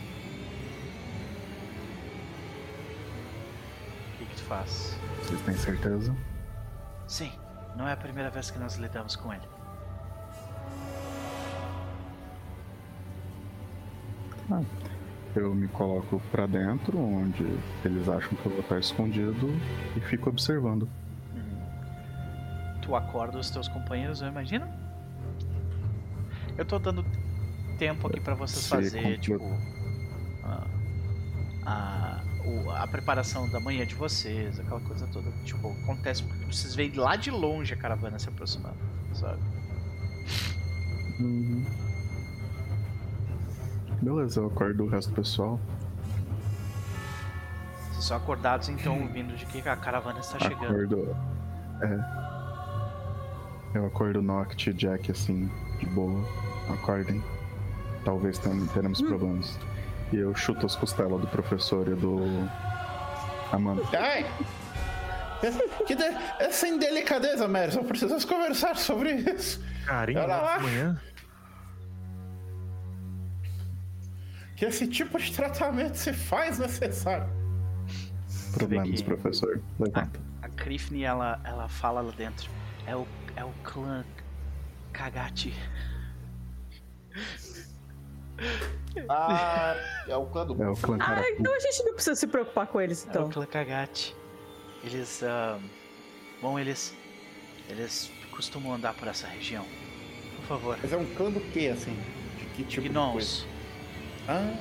O 4.14 4.17
que, 4.19 4.25
que 4.25 4.35
tu 4.35 4.43
faz? 4.43 4.97
Vocês 5.23 5.41
têm 5.41 5.57
certeza? 5.57 6.15
Sim, 7.05 7.31
não 7.75 7.88
é 7.88 7.91
a 7.91 7.97
primeira 7.97 8.30
vez 8.30 8.49
que 8.49 8.57
nós 8.57 8.75
lidamos 8.75 9.17
com 9.17 9.33
ele. 9.33 9.43
Eu 15.35 15.53
me 15.53 15.67
coloco 15.67 16.22
pra 16.31 16.45
dentro, 16.45 16.97
onde 16.97 17.43
eles 17.83 18.07
acham 18.07 18.30
que 18.38 18.45
eu 18.45 18.51
vou 18.53 18.61
estar 18.61 18.80
escondido, 18.80 19.49
e 19.95 19.99
fico 19.99 20.30
observando. 20.30 20.88
Tu 22.81 22.95
acorda 22.95 23.38
os 23.39 23.49
teus 23.49 23.67
companheiros, 23.67 24.22
eu 24.22 24.27
imagino? 24.27 24.65
Eu 26.57 26.64
tô 26.64 26.80
dando 26.80 27.03
tempo 27.77 28.07
aqui 28.07 28.19
pra 28.22 28.33
vocês 28.35 28.64
Se 28.64 28.69
fazer, 28.69 28.97
complet- 29.01 29.19
tipo. 29.22 29.57
a- 30.43 30.67
a- 31.65 32.22
a 32.83 32.88
preparação 32.88 33.49
da 33.49 33.59
manhã 33.59 33.85
de 33.85 33.95
vocês, 33.95 34.57
aquela 34.59 34.80
coisa 34.81 35.05
toda. 35.07 35.30
Tipo, 35.43 35.75
acontece. 35.83 36.23
Vocês 36.49 36.75
veem 36.75 36.93
lá 36.93 37.15
de 37.15 37.31
longe 37.31 37.73
a 37.73 37.77
caravana 37.77 38.19
se 38.19 38.30
aproximando, 38.30 38.77
sabe? 39.14 39.39
Uhum. 41.19 41.65
Beleza, 44.06 44.40
eu 44.40 44.45
acordo 44.45 44.84
o 44.84 44.88
resto 44.88 45.09
do 45.09 45.16
pessoal. 45.16 45.59
Vocês 47.90 48.06
são 48.06 48.17
acordados 48.17 48.69
então 48.69 49.01
ouvindo 49.01 49.35
de 49.35 49.48
que 49.48 49.67
a 49.67 49.75
caravana 49.75 50.19
está 50.19 50.38
chegando. 50.38 50.66
Acordo. 50.66 51.17
É. 51.82 53.80
Eu 53.80 53.88
acordo 53.88 54.22
Noct 54.22 54.69
e 54.69 54.74
Jack 54.74 55.09
assim, 55.09 55.50
de 55.80 55.88
boa. 55.88 56.24
Acordem. 56.72 57.19
Talvez 58.03 58.38
teremos 58.38 59.01
problemas. 59.01 59.58
E 60.14 60.17
eu 60.17 60.35
chuto 60.35 60.67
as 60.67 60.75
costelas 60.75 61.19
do 61.19 61.25
professor 61.25 61.88
e 61.88 61.95
do. 61.95 62.19
Amanda. 63.51 63.82
Ai! 63.98 64.24
Que 65.88 65.95
de... 65.95 66.03
Essa 66.40 66.67
indelicadeza, 66.67 67.48
Merson. 67.48 67.84
Precisamos 67.84 68.24
conversar 68.24 68.77
sobre 68.77 69.14
isso. 69.14 69.59
Carinho 69.84 70.22
Olha 70.22 70.95
Que 74.56 74.66
esse 74.66 74.88
tipo 74.88 75.17
de 75.19 75.32
tratamento 75.34 75.95
se 75.95 76.14
faz 76.14 76.59
necessário. 76.59 77.27
Problemas, 78.53 79.01
que- 79.01 79.03
professor. 79.06 79.61
Levanta. 79.80 80.19
A 80.42 80.50
Krifne, 80.50 81.03
ela, 81.03 81.40
ela 81.43 81.67
fala 81.67 82.01
lá 82.01 82.11
dentro. 82.11 82.50
É 82.88 82.95
o, 82.95 83.06
é 83.35 83.43
o 83.43 83.51
clã 83.64 84.06
Kagati. 84.93 85.53
Ah, 89.09 89.75
é 90.08 90.16
o 90.16 90.25
clã 90.27 90.45
do. 90.45 90.53
É 90.64 90.69
o 90.69 90.75
clã 90.75 90.98
Ah, 91.01 91.22
então 91.38 91.53
a 91.53 91.59
gente 91.59 91.84
não 91.84 91.93
precisa 91.93 92.16
se 92.16 92.27
preocupar 92.27 92.67
com 92.67 92.80
eles, 92.80 93.03
É 93.06 93.08
o 93.08 93.09
então. 93.09 93.30
clã 93.30 93.45
Kagati. 93.45 94.16
Eles. 94.84 95.22
ah, 95.24 95.59
bom, 96.42 96.58
eles. 96.58 96.95
Eles 97.69 98.11
costumam 98.32 98.74
andar 98.74 98.93
por 98.93 99.08
essa 99.08 99.27
região. 99.27 99.66
Por 100.38 100.45
favor. 100.45 100.77
Mas 100.82 100.93
é 100.93 100.98
um 100.98 101.06
clã 101.16 101.32
do 101.32 101.42
quê, 101.51 101.72
assim? 101.74 101.98
De 102.38 102.45
que 102.48 102.64
tipo 102.64 102.84
de 102.84 102.90
coisa? 102.90 102.90
Gnolls. 102.93 103.45
Ah, 104.28 104.54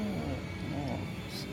nossa. 0.70 1.46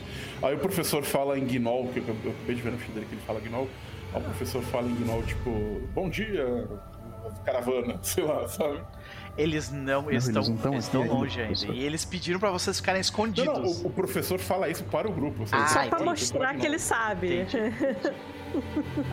Aí 0.44 0.56
o 0.56 0.60
professor 0.60 1.04
fala 1.04 1.38
em 1.38 1.46
Gnol, 1.46 1.88
que 1.90 2.00
eu, 2.00 2.16
eu 2.24 2.32
acabei 2.32 2.56
de 2.56 2.62
ver 2.62 2.72
no 2.72 2.78
filho 2.78 2.94
dele 2.94 3.06
que 3.08 3.16
ele 3.16 3.22
fala 3.26 3.40
Gnol. 3.40 3.68
Aí 4.14 4.20
o 4.22 4.24
professor 4.26 4.62
fala 4.64 4.88
em 4.88 4.96
Gnol, 4.96 5.24
tipo, 5.24 5.82
bom 5.94 6.10
dia, 6.10 6.68
caravana, 7.46 7.98
sei 8.04 8.24
lá, 8.24 8.48
sabe? 8.48 8.82
Eles 9.38 9.72
não, 9.72 10.12
estão 10.12 10.44
não 10.44 10.58
tão 10.58 10.74
eles 10.74 10.84
estão 10.86 11.08
longe 11.08 11.40
ainda. 11.40 11.54
professor. 11.54 11.74
E 11.74 11.84
eles 11.86 12.04
pediram 12.04 12.38
pra 12.38 12.52
vocês 12.52 12.78
ficarem 12.78 12.98
Não, 13.00 13.02
escondidos. 13.02 13.46
não, 13.48 13.64
o, 13.84 13.88
o 13.88 13.90
professor 13.90 14.38
fala 14.40 14.68
isso 14.68 14.84
para 14.84 15.08
o 15.08 15.12
grupo. 15.14 15.46
Ah, 15.54 15.68
Só 15.68 15.76
pra 15.76 15.86
entendi. 15.88 16.04
mostrar 16.04 16.56
que 16.56 16.66
ele 16.66 16.80
sabe. 16.80 17.48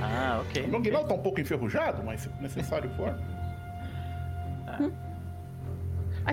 Ah, 0.02 0.42
ok. 0.42 0.64
O 0.74 0.80
Gnol 0.80 1.04
tá 1.04 1.14
um 1.14 1.22
pouco 1.22 1.40
enferrujado, 1.40 2.02
mas 2.02 2.22
se 2.22 2.30
necessário 2.40 2.90
for. 2.96 3.16
Ah, 4.66 4.90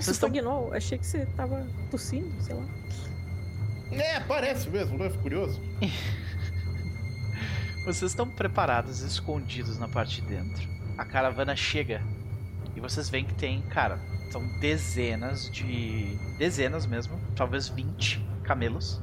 Vocês 0.01 0.17
você 0.17 0.22
foi 0.22 0.30
Gnol? 0.30 0.74
Achei 0.74 0.98
que 0.98 1.06
você 1.06 1.25
tava 1.38 1.65
tossindo, 1.90 2.30
sei 2.41 2.56
lá. 2.56 2.65
É, 3.91 4.19
parece 4.22 4.69
mesmo, 4.69 4.98
não 4.98 5.06
é 5.06 5.09
curioso? 5.09 5.61
Vocês 7.85 8.11
estão 8.11 8.27
preparados, 8.27 9.01
escondidos 9.01 9.77
na 9.77 9.88
parte 9.88 10.19
de 10.19 10.27
dentro. 10.27 10.67
A 10.98 11.06
caravana 11.06 11.56
chega 11.56 12.01
e 12.75 12.82
vocês 12.82 13.09
veem 13.09 13.25
que 13.25 13.35
tem, 13.35 13.61
cara, 13.61 13.99
são 14.32 14.43
dezenas 14.59 15.49
de. 15.51 16.17
dezenas 16.38 16.88
mesmo, 16.88 17.19
talvez 17.35 17.69
20 17.69 18.19
camelos. 18.43 18.99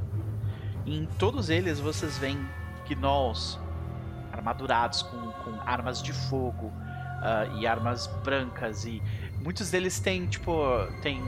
E 0.84 0.98
em 0.98 1.06
todos 1.06 1.48
eles 1.48 1.78
vocês 1.78 2.18
veem 2.18 2.44
gnolls 2.88 3.56
armadurados 4.32 5.02
com, 5.02 5.30
com 5.44 5.60
armas 5.60 6.02
de 6.02 6.12
fogo 6.12 6.72
ah, 7.22 7.46
e 7.60 7.66
armas 7.66 8.08
brancas 8.24 8.84
e 8.84 9.00
muitos 9.42 9.70
deles 9.70 9.98
têm 10.00 10.26
tipo 10.26 10.52
tem 11.02 11.20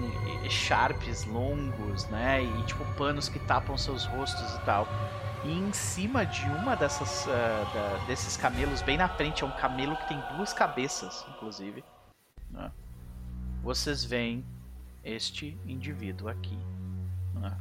sharps 0.48 1.24
longos, 1.24 2.06
né? 2.08 2.42
E 2.42 2.62
tipo 2.64 2.84
panos 2.94 3.28
que 3.28 3.38
tapam 3.40 3.76
seus 3.76 4.04
rostos 4.06 4.54
e 4.54 4.60
tal. 4.64 4.86
E 5.44 5.52
em 5.52 5.72
cima 5.72 6.24
de 6.24 6.44
uma 6.46 6.74
dessas 6.74 7.26
ah, 7.28 7.70
da- 7.74 8.04
desses 8.06 8.36
camelos, 8.36 8.80
bem 8.82 8.96
na 8.96 9.08
frente, 9.08 9.42
é 9.44 9.46
um 9.46 9.50
camelo 9.52 9.96
que 9.96 10.08
tem 10.08 10.18
duas 10.36 10.52
cabeças, 10.52 11.24
inclusive. 11.34 11.84
né? 12.50 12.70
Vocês 13.62 14.04
veem 14.04 14.44
este 15.02 15.56
indivíduo 15.66 16.28
aqui, 16.28 16.58
né? 17.34 17.56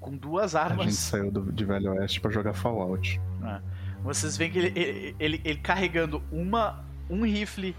com 0.00 0.16
duas 0.16 0.54
A 0.54 0.62
gente 0.68 0.72
armas. 0.72 0.94
saiu 0.94 1.30
do- 1.30 1.50
de 1.52 1.64
Velho 1.64 1.92
Oeste 1.92 2.20
pra 2.20 2.30
jogar 2.30 2.52
Fallout. 2.54 3.20
né? 3.40 3.60
Vocês 4.02 4.36
veem 4.36 4.50
que 4.52 4.58
ele, 4.58 4.78
ele, 4.78 5.16
ele, 5.18 5.40
ele 5.44 5.58
carregando 5.58 6.22
uma 6.30 6.84
um 7.10 7.24
rifle 7.24 7.74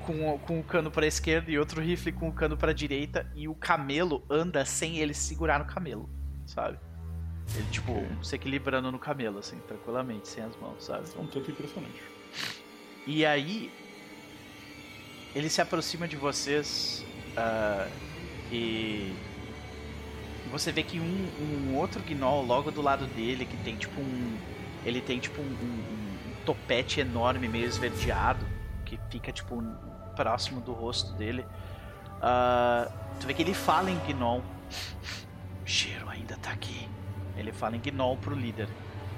com, 0.00 0.38
com, 0.38 0.60
o 0.60 0.64
cano 0.64 0.90
para 0.90 1.06
esquerda 1.06 1.50
e 1.50 1.58
outro 1.58 1.80
rifle 1.80 2.12
com 2.12 2.28
o 2.28 2.32
cano 2.32 2.56
para 2.56 2.72
direita 2.74 3.30
e 3.34 3.46
o 3.48 3.54
camelo 3.54 4.24
anda 4.28 4.64
sem 4.64 4.98
ele 4.98 5.14
segurar 5.14 5.58
no 5.58 5.64
camelo, 5.64 6.08
sabe? 6.46 6.78
Ele 7.54 7.66
tipo 7.70 7.92
se 8.22 8.36
equilibrando 8.36 8.90
no 8.92 8.98
camelo 8.98 9.38
assim, 9.38 9.58
tranquilamente, 9.66 10.28
sem 10.28 10.42
as 10.44 10.56
mãos, 10.56 10.84
sabe? 10.84 11.04
É 11.16 11.20
um 11.20 11.26
tanto 11.26 11.50
impressionante. 11.50 12.02
E 13.06 13.24
aí 13.26 13.70
ele 15.34 15.48
se 15.48 15.60
aproxima 15.60 16.06
de 16.08 16.16
vocês 16.16 17.04
ah, 17.36 17.86
e 18.52 19.12
você 20.50 20.72
vê 20.72 20.82
que 20.82 20.98
um, 20.98 21.28
um 21.70 21.76
outro 21.76 22.02
gnoll 22.02 22.44
logo 22.44 22.70
do 22.70 22.82
lado 22.82 23.06
dele 23.06 23.44
que 23.44 23.56
tem 23.58 23.76
tipo 23.76 24.00
um 24.00 24.36
ele 24.84 25.00
tem 25.00 25.18
tipo 25.18 25.40
um, 25.40 25.44
um- 25.44 26.30
um 26.30 26.44
topete 26.44 27.00
enorme 27.00 27.46
meio 27.48 27.66
esverdeado 27.66 28.44
que 28.84 28.98
fica 29.10 29.30
tipo 29.30 29.54
um- 29.54 29.89
próximo 30.20 30.60
do 30.60 30.74
rosto 30.74 31.14
dele. 31.14 31.46
Ah, 32.20 32.90
tu 33.18 33.26
vê 33.26 33.32
que 33.32 33.40
ele 33.40 33.54
fala 33.54 33.90
em 33.90 33.98
gnoll. 34.06 34.42
O 35.64 35.66
cheiro 35.66 36.06
ainda 36.10 36.36
tá 36.36 36.50
aqui. 36.50 36.86
Ele 37.38 37.52
fala 37.52 37.74
em 37.74 37.80
gnoll 37.80 38.18
pro 38.18 38.34
líder, 38.34 38.68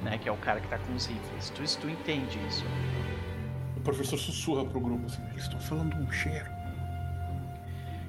né, 0.04 0.16
que 0.16 0.28
é 0.28 0.32
o 0.32 0.36
cara 0.36 0.60
que 0.60 0.68
tá 0.68 0.78
com 0.78 0.94
os 0.94 1.06
rifles. 1.06 1.50
Tu, 1.50 1.80
tu 1.80 1.90
entende 1.90 2.38
isso? 2.46 2.64
O 3.76 3.80
professor 3.80 4.16
sussurra 4.16 4.64
pro 4.64 4.78
grupo 4.78 5.06
assim: 5.06 5.24
eles 5.32 5.42
estão 5.42 5.58
falando 5.58 5.96
um 5.96 6.12
cheiro. 6.12 6.48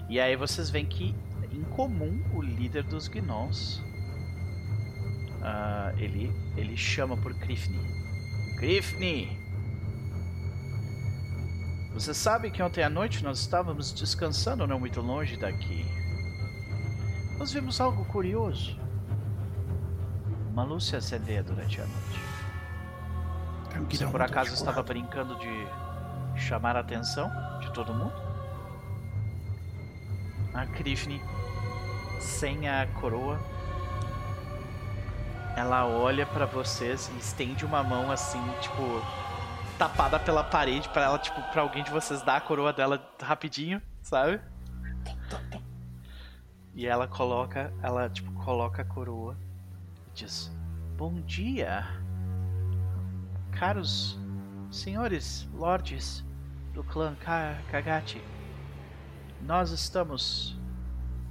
E 0.07 0.19
aí 0.19 0.35
vocês 0.35 0.69
veem 0.69 0.85
que, 0.85 1.15
em 1.51 1.63
comum, 1.63 2.21
o 2.35 2.41
líder 2.43 2.83
dos 2.83 3.07
Gnolls, 3.07 3.81
ah, 5.41 5.91
ele, 5.97 6.31
ele 6.55 6.77
chama 6.77 7.17
por 7.17 7.33
Krifni. 7.33 7.79
Krifni! 8.57 9.42
Você 11.93 12.11
sabe 12.11 12.49
que 12.49 12.61
ontem 12.61 12.83
à 12.83 12.89
noite 12.89 13.23
nós 13.23 13.39
estávamos 13.39 13.93
descansando 13.93 14.65
não 14.65 14.79
muito 14.79 14.99
longe 14.99 15.37
daqui. 15.37 15.85
Nós 17.37 17.53
vimos 17.53 17.79
algo 17.79 18.03
curioso. 18.05 18.79
Uma 20.51 20.63
luz 20.63 20.85
se 20.85 20.95
acender 20.95 21.43
durante 21.43 21.79
a 21.79 21.85
noite. 21.85 22.19
Você 23.95 24.07
por 24.07 24.21
acaso 24.21 24.53
estava 24.53 24.81
brincando 24.81 25.37
de 25.37 25.67
chamar 26.35 26.75
a 26.75 26.79
atenção 26.79 27.29
de 27.59 27.71
todo 27.73 27.93
mundo? 27.93 28.13
A 30.53 30.65
Krifni, 30.65 31.21
sem 32.19 32.67
a 32.67 32.87
coroa, 32.99 33.39
ela 35.55 35.85
olha 35.85 36.25
pra 36.25 36.45
vocês 36.45 37.11
e 37.13 37.19
estende 37.19 37.65
uma 37.65 37.83
mão 37.83 38.11
assim, 38.11 38.41
tipo, 38.61 39.01
tapada 39.83 40.17
pela 40.17 40.45
parede 40.45 40.87
pra 40.89 41.03
ela, 41.03 41.19
tipo, 41.19 41.41
para 41.51 41.61
alguém 41.61 41.83
de 41.83 41.91
vocês 41.91 42.21
dar 42.21 42.37
a 42.37 42.41
coroa 42.41 42.71
dela 42.71 43.05
rapidinho, 43.21 43.81
sabe? 44.01 44.39
E 46.73 46.87
ela 46.87 47.05
coloca, 47.05 47.73
ela 47.81 48.09
tipo 48.09 48.31
coloca 48.31 48.81
a 48.81 48.85
coroa 48.85 49.37
e 50.07 50.11
diz: 50.13 50.49
"Bom 50.95 51.15
dia, 51.21 51.85
caros 53.51 54.17
senhores 54.71 55.47
lordes 55.53 56.23
do 56.73 56.81
clã 56.83 57.13
Ka- 57.15 57.59
Kagati. 57.69 58.23
Nós 59.41 59.71
estamos 59.71 60.57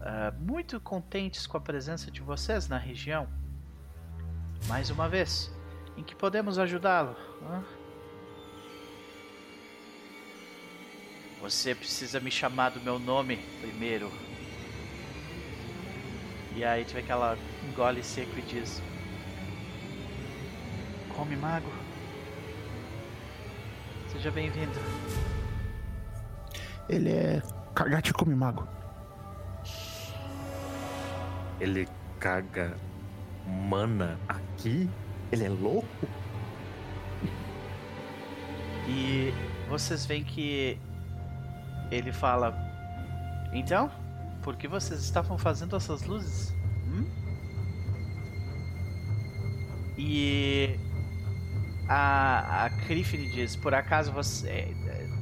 ah, 0.03 0.33
muito 0.39 0.79
contentes 0.79 1.47
com 1.47 1.57
a 1.57 1.61
presença 1.61 2.11
de 2.11 2.21
vocês 2.21 2.69
na 2.69 2.77
região. 2.77 3.27
Mais 4.69 4.91
uma 4.91 5.09
vez, 5.09 5.51
em 5.97 6.05
que 6.05 6.15
podemos 6.15 6.59
ajudá-lo? 6.59 7.17
Você 11.43 11.75
precisa 11.75 12.21
me 12.21 12.31
chamar 12.31 12.71
do 12.71 12.81
meu 12.81 13.01
nome 13.01 13.37
primeiro. 13.61 14.09
E 16.55 16.65
aí 16.65 16.85
tu 16.85 16.95
vê 16.95 17.03
que 17.03 17.11
ela 17.11 17.37
engole 17.69 18.01
seco 18.01 18.31
e 18.39 18.43
diz: 18.43 18.81
Come 21.17 21.35
mago. 21.35 21.69
Seja 24.13 24.31
bem-vindo. 24.31 24.79
Ele 26.89 27.11
é. 27.11 27.43
Cagate 27.75 28.13
come 28.13 28.37
mago. 28.37 28.69
Ele 31.59 31.89
caga 32.21 32.77
mana 33.45 34.17
aqui? 34.29 34.89
Ele 35.33 35.45
é 35.45 35.49
louco? 35.49 35.89
E 38.87 39.35
vocês 39.69 40.07
veem 40.07 40.23
que 40.23 40.79
ele 41.93 42.11
fala: 42.11 42.57
Então, 43.53 43.91
por 44.43 44.57
que 44.57 44.67
vocês 44.67 45.03
estavam 45.03 45.37
fazendo 45.37 45.77
essas 45.77 46.03
luzes? 46.03 46.55
Hum? 46.87 47.05
E 49.97 50.79
a, 51.89 52.65
a 52.65 52.69
Griffin 52.69 53.29
diz: 53.31 53.55
Por 53.55 53.75
acaso 53.75 54.11
você. 54.11 54.75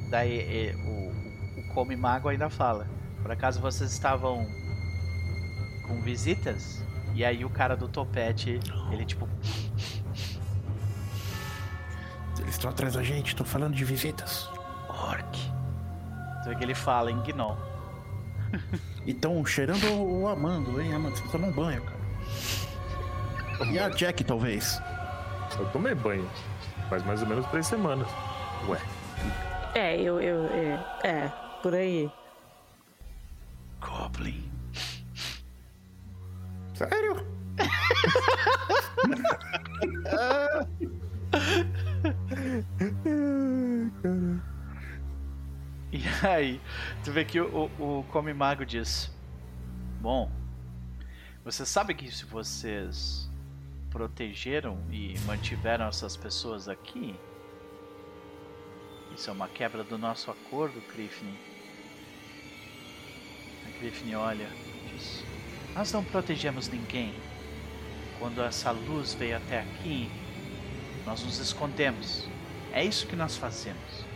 Daí 0.09 0.39
é, 0.39 0.75
o, 0.85 1.59
o 1.59 1.73
Come 1.73 1.95
Mago 1.95 2.29
ainda 2.29 2.49
fala: 2.49 2.87
Por 3.21 3.31
acaso 3.31 3.59
vocês 3.59 3.91
estavam 3.91 4.47
com 5.87 6.01
visitas? 6.01 6.81
E 7.13 7.25
aí 7.25 7.43
o 7.43 7.49
cara 7.49 7.75
do 7.75 7.89
topete, 7.89 8.59
ele 8.91 9.05
tipo. 9.05 9.27
Eles 12.39 12.55
estão 12.55 12.71
atrás 12.71 12.95
da 12.95 13.03
gente, 13.03 13.27
estão 13.27 13.45
falando 13.45 13.75
de 13.75 13.85
visitas. 13.85 14.49
Orc. 14.89 15.50
Tu 16.43 16.49
vê 16.49 16.55
que 16.55 16.63
ele 16.63 16.75
fala 16.75 17.11
em 17.11 17.21
Gnom. 17.21 17.55
E 19.03 19.11
estão 19.11 19.43
cheirando 19.43 19.83
ou 19.91 20.27
amando, 20.27 20.79
hein? 20.79 20.93
Amando, 20.93 21.17
você 21.17 21.27
tomou 21.29 21.49
um 21.49 21.53
banho, 21.53 21.81
cara. 21.81 23.71
E 23.71 23.79
a 23.79 23.89
Jack, 23.89 24.23
talvez. 24.23 24.79
Eu 25.57 25.65
tomei 25.69 25.95
banho. 25.95 26.29
Faz 26.87 27.03
mais 27.03 27.21
ou 27.23 27.27
menos 27.27 27.47
três 27.47 27.65
semanas. 27.65 28.07
Ué. 28.67 28.79
É, 29.73 29.99
eu, 29.99 30.21
eu, 30.21 30.45
é, 30.47 31.07
é, 31.07 31.31
por 31.63 31.73
aí. 31.73 32.11
aí, 46.27 46.61
tu 47.03 47.11
vê 47.11 47.25
que 47.25 47.39
o, 47.41 47.71
o, 47.79 47.99
o 47.99 48.03
Come 48.11 48.33
Mago 48.33 48.65
diz: 48.65 49.09
Bom, 49.99 50.31
você 51.43 51.65
sabe 51.65 51.95
que 51.95 52.11
se 52.11 52.25
vocês 52.25 53.29
protegeram 53.89 54.77
e 54.91 55.17
mantiveram 55.25 55.87
essas 55.87 56.15
pessoas 56.15 56.67
aqui, 56.67 57.15
isso 59.15 59.29
é 59.29 59.33
uma 59.33 59.47
quebra 59.47 59.83
do 59.83 59.97
nosso 59.97 60.29
acordo, 60.29 60.81
Griffin. 60.93 61.33
A 63.65 63.79
Griffin 63.79 64.13
olha 64.13 64.47
e 64.47 64.93
diz: 64.93 65.23
Nós 65.73 65.91
não 65.91 66.03
protegemos 66.03 66.67
ninguém. 66.67 67.13
Quando 68.19 68.43
essa 68.43 68.69
luz 68.69 69.15
veio 69.15 69.37
até 69.37 69.61
aqui, 69.61 70.07
nós 71.03 71.23
nos 71.23 71.39
escondemos. 71.39 72.29
É 72.71 72.85
isso 72.85 73.07
que 73.07 73.15
nós 73.15 73.35
fazemos. 73.35 74.10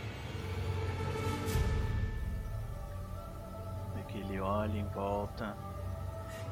Olha 4.46 4.78
em 4.78 4.84
volta. 4.84 5.56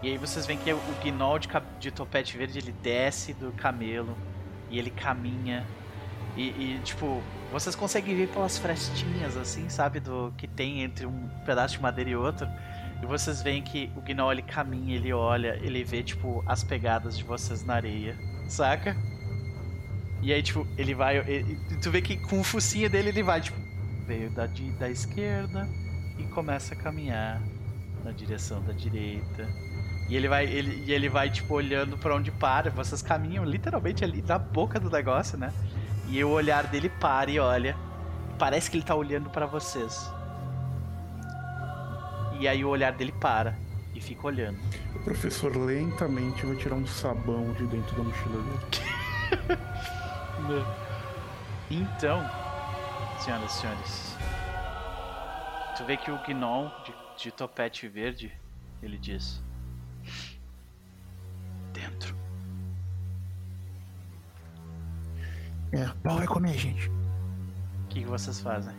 E 0.03 0.09
aí 0.09 0.19
vocês 0.19 0.45
veem 0.45 0.59
que 0.59 0.73
o 0.73 0.79
Gnoll 1.03 1.39
de, 1.39 1.49
de 1.81 1.91
topete 1.91 2.37
verde 2.37 2.59
ele 2.59 2.73
desce 2.73 3.33
do 3.33 3.53
camelo 3.53 4.17
e 4.71 4.79
ele 4.79 4.91
caminha. 4.91 5.67
E, 6.37 6.49
e, 6.49 6.81
tipo, 6.83 7.23
vocês 7.53 7.77
conseguem 7.77 8.17
ver 8.17 8.29
pelas 8.29 8.59
frestinhas 8.59 9.37
assim, 9.37 9.69
sabe, 9.69 10.01
do 10.01 10.35
que 10.37 10.49
tem 10.49 10.83
entre 10.83 11.07
um 11.07 11.29
pedaço 11.47 11.77
de 11.77 11.83
madeira 11.83 12.11
e 12.11 12.17
outro. 12.17 12.47
E 13.01 13.07
vocês 13.07 13.41
veem 13.41 13.63
que 13.63 13.91
o 13.97 14.01
Gnoll 14.01 14.33
ele 14.33 14.43
caminha, 14.43 14.97
ele 14.97 15.13
olha, 15.13 15.59
ele 15.63 15.85
vê 15.85 16.03
tipo 16.03 16.43
as 16.47 16.65
pegadas 16.65 17.17
de 17.17 17.25
vocês 17.25 17.65
na 17.65 17.75
areia, 17.75 18.17
saca? 18.49 18.97
E 20.21 20.33
aí, 20.33 20.43
tipo, 20.43 20.67
ele 20.77 20.95
vai. 20.95 21.19
ele- 21.19 21.59
tu 21.83 21.91
vê 21.91 22.01
que 22.01 22.17
com 22.17 22.41
o 22.41 22.45
focinho 22.45 22.89
dele 22.89 23.11
ele 23.11 23.23
vai, 23.23 23.41
tipo, 23.41 23.59
veio 24.07 24.31
da, 24.31 24.49
da 24.79 24.91
esquerda 24.91 25.69
e 26.19 26.25
começa 26.25 26.75
a 26.75 26.77
caminhar 26.77 27.41
na 28.05 28.13
direção 28.13 28.63
da 28.63 28.73
direita. 28.73 29.49
E 30.09 30.15
ele 30.15 30.29
vai, 30.29 30.45
ele, 30.45 30.85
e 30.87 30.93
ele 30.93 31.09
vai, 31.09 31.31
tipo, 31.31 31.55
olhando 31.55 31.97
pra 31.97 32.15
onde 32.15 32.31
para. 32.31 32.71
Vocês 32.71 33.01
caminham 33.01 33.45
literalmente 33.45 34.05
ali 34.05 34.23
na 34.23 34.39
boca 34.39 34.79
do 34.79 34.91
negócio, 34.91 35.39
né? 35.39 35.53
E 36.09 36.23
o 36.23 36.31
olhar 36.31 36.67
dele 36.67 36.89
para 36.89 37.31
e 37.31 37.39
olha. 37.39 37.77
Parece 38.39 38.71
que 38.71 38.77
ele 38.77 38.85
tá 38.85 38.95
olhando 38.95 39.31
pra 39.31 39.47
vocês. 39.47 40.11
E 42.39 42.47
aí 42.47 42.65
o 42.65 42.69
olhar 42.69 42.93
dele 42.93 43.13
para 43.13 43.57
e 43.95 44.01
fica 44.01 44.27
olhando. 44.27 44.59
O 44.95 44.99
professor 45.05 45.57
lentamente 45.57 46.45
vai 46.45 46.57
tirar 46.57 46.75
um 46.75 46.87
sabão 46.87 47.53
de 47.55 47.67
dentro 47.67 47.97
da 47.97 48.03
mochila 48.03 48.43
dele. 48.43 49.61
Então, 51.71 52.23
senhoras 53.19 53.57
e 53.57 53.61
senhores, 53.61 54.17
tu 55.77 55.85
vê 55.85 55.97
que 55.97 56.11
o 56.11 56.19
Gnom 56.19 56.71
de, 56.85 56.94
de 57.17 57.31
topete 57.31 57.89
verde, 57.89 58.33
ele 58.83 58.99
diz: 58.99 59.43
Dentro. 61.73 62.15
É, 65.73 65.85
o 65.87 65.95
pau 65.97 66.17
vai 66.19 66.27
comer, 66.27 66.57
gente. 66.57 66.89
O 66.89 67.89
que, 67.89 68.01
que 68.01 68.07
vocês 68.07 68.41
fazem? 68.41 68.75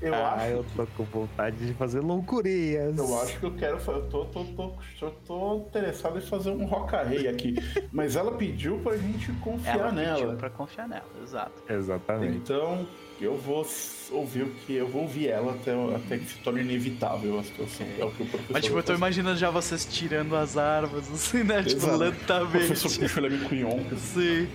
Eu 0.00 0.14
ah, 0.14 0.34
acho. 0.34 0.46
eu 0.48 0.64
tô 0.76 0.86
com 0.88 1.04
vontade 1.04 1.56
de 1.56 1.72
fazer 1.72 2.00
loucurias. 2.00 2.96
Eu 2.98 3.20
acho 3.22 3.38
que 3.40 3.46
eu 3.46 3.54
quero. 3.56 3.80
fa- 3.80 3.92
Eu 3.92 4.06
tô, 4.08 4.26
tô, 4.26 4.44
tô, 4.44 4.74
tô, 5.00 5.10
tô 5.10 5.56
interessado 5.68 6.18
em 6.18 6.20
fazer 6.20 6.50
um 6.50 6.66
roca 6.66 7.02
rei 7.02 7.26
aqui. 7.26 7.54
Mas 7.90 8.14
ela 8.14 8.36
pediu 8.36 8.78
pra 8.80 8.96
gente 8.98 9.32
confiar 9.40 9.74
Ela 9.78 9.88
pediu 9.88 10.04
nela. 10.04 10.36
pra 10.36 10.50
confiar 10.50 10.86
nela, 10.86 11.08
exato. 11.22 11.62
Exatamente. 11.72 12.36
Então, 12.36 12.86
eu 13.24 13.36
vou 13.36 13.66
ouvir 14.10 14.42
o 14.42 14.50
que. 14.50 14.74
Eu 14.74 14.88
vou 14.88 15.02
ouvir 15.02 15.28
ela 15.28 15.52
até, 15.52 15.72
até 15.94 16.18
que 16.18 16.26
se 16.26 16.38
torne 16.38 16.60
inevitável 16.60 17.38
a 17.38 17.42
situação. 17.42 17.86
É 17.98 18.04
o 18.04 18.10
que 18.10 18.22
o 18.22 18.26
professor. 18.26 18.52
Mas 18.52 18.64
tipo, 18.64 18.78
eu 18.78 18.82
tô 18.82 18.94
imaginando 18.94 19.38
já 19.38 19.50
vocês 19.50 19.84
tirando 19.84 20.36
as 20.36 20.56
armas, 20.56 21.10
assim, 21.10 21.42
né? 21.42 21.62
Tipo, 21.62 21.76
Exato. 21.76 21.94
O 21.94 21.98
lentamente. 21.98 22.50
professor 22.50 23.00
puxa 23.00 23.54
Yonka. 23.54 23.96
Sim. 23.96 24.48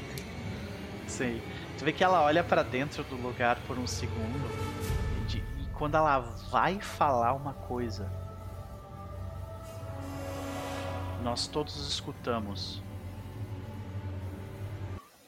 Sim. 1.07 1.41
Tu 1.77 1.85
vê 1.85 1.91
que 1.91 2.03
ela 2.03 2.21
olha 2.21 2.43
pra 2.43 2.61
dentro 2.61 3.03
do 3.05 3.15
lugar 3.15 3.59
por 3.65 3.77
um 3.77 3.87
segundo 3.87 4.39
e, 5.33 5.37
e 5.37 5.65
quando 5.73 5.95
ela 5.95 6.19
vai 6.51 6.79
falar 6.79 7.33
uma 7.33 7.53
coisa, 7.53 8.11
nós 11.23 11.47
todos 11.47 11.87
escutamos 11.87 12.83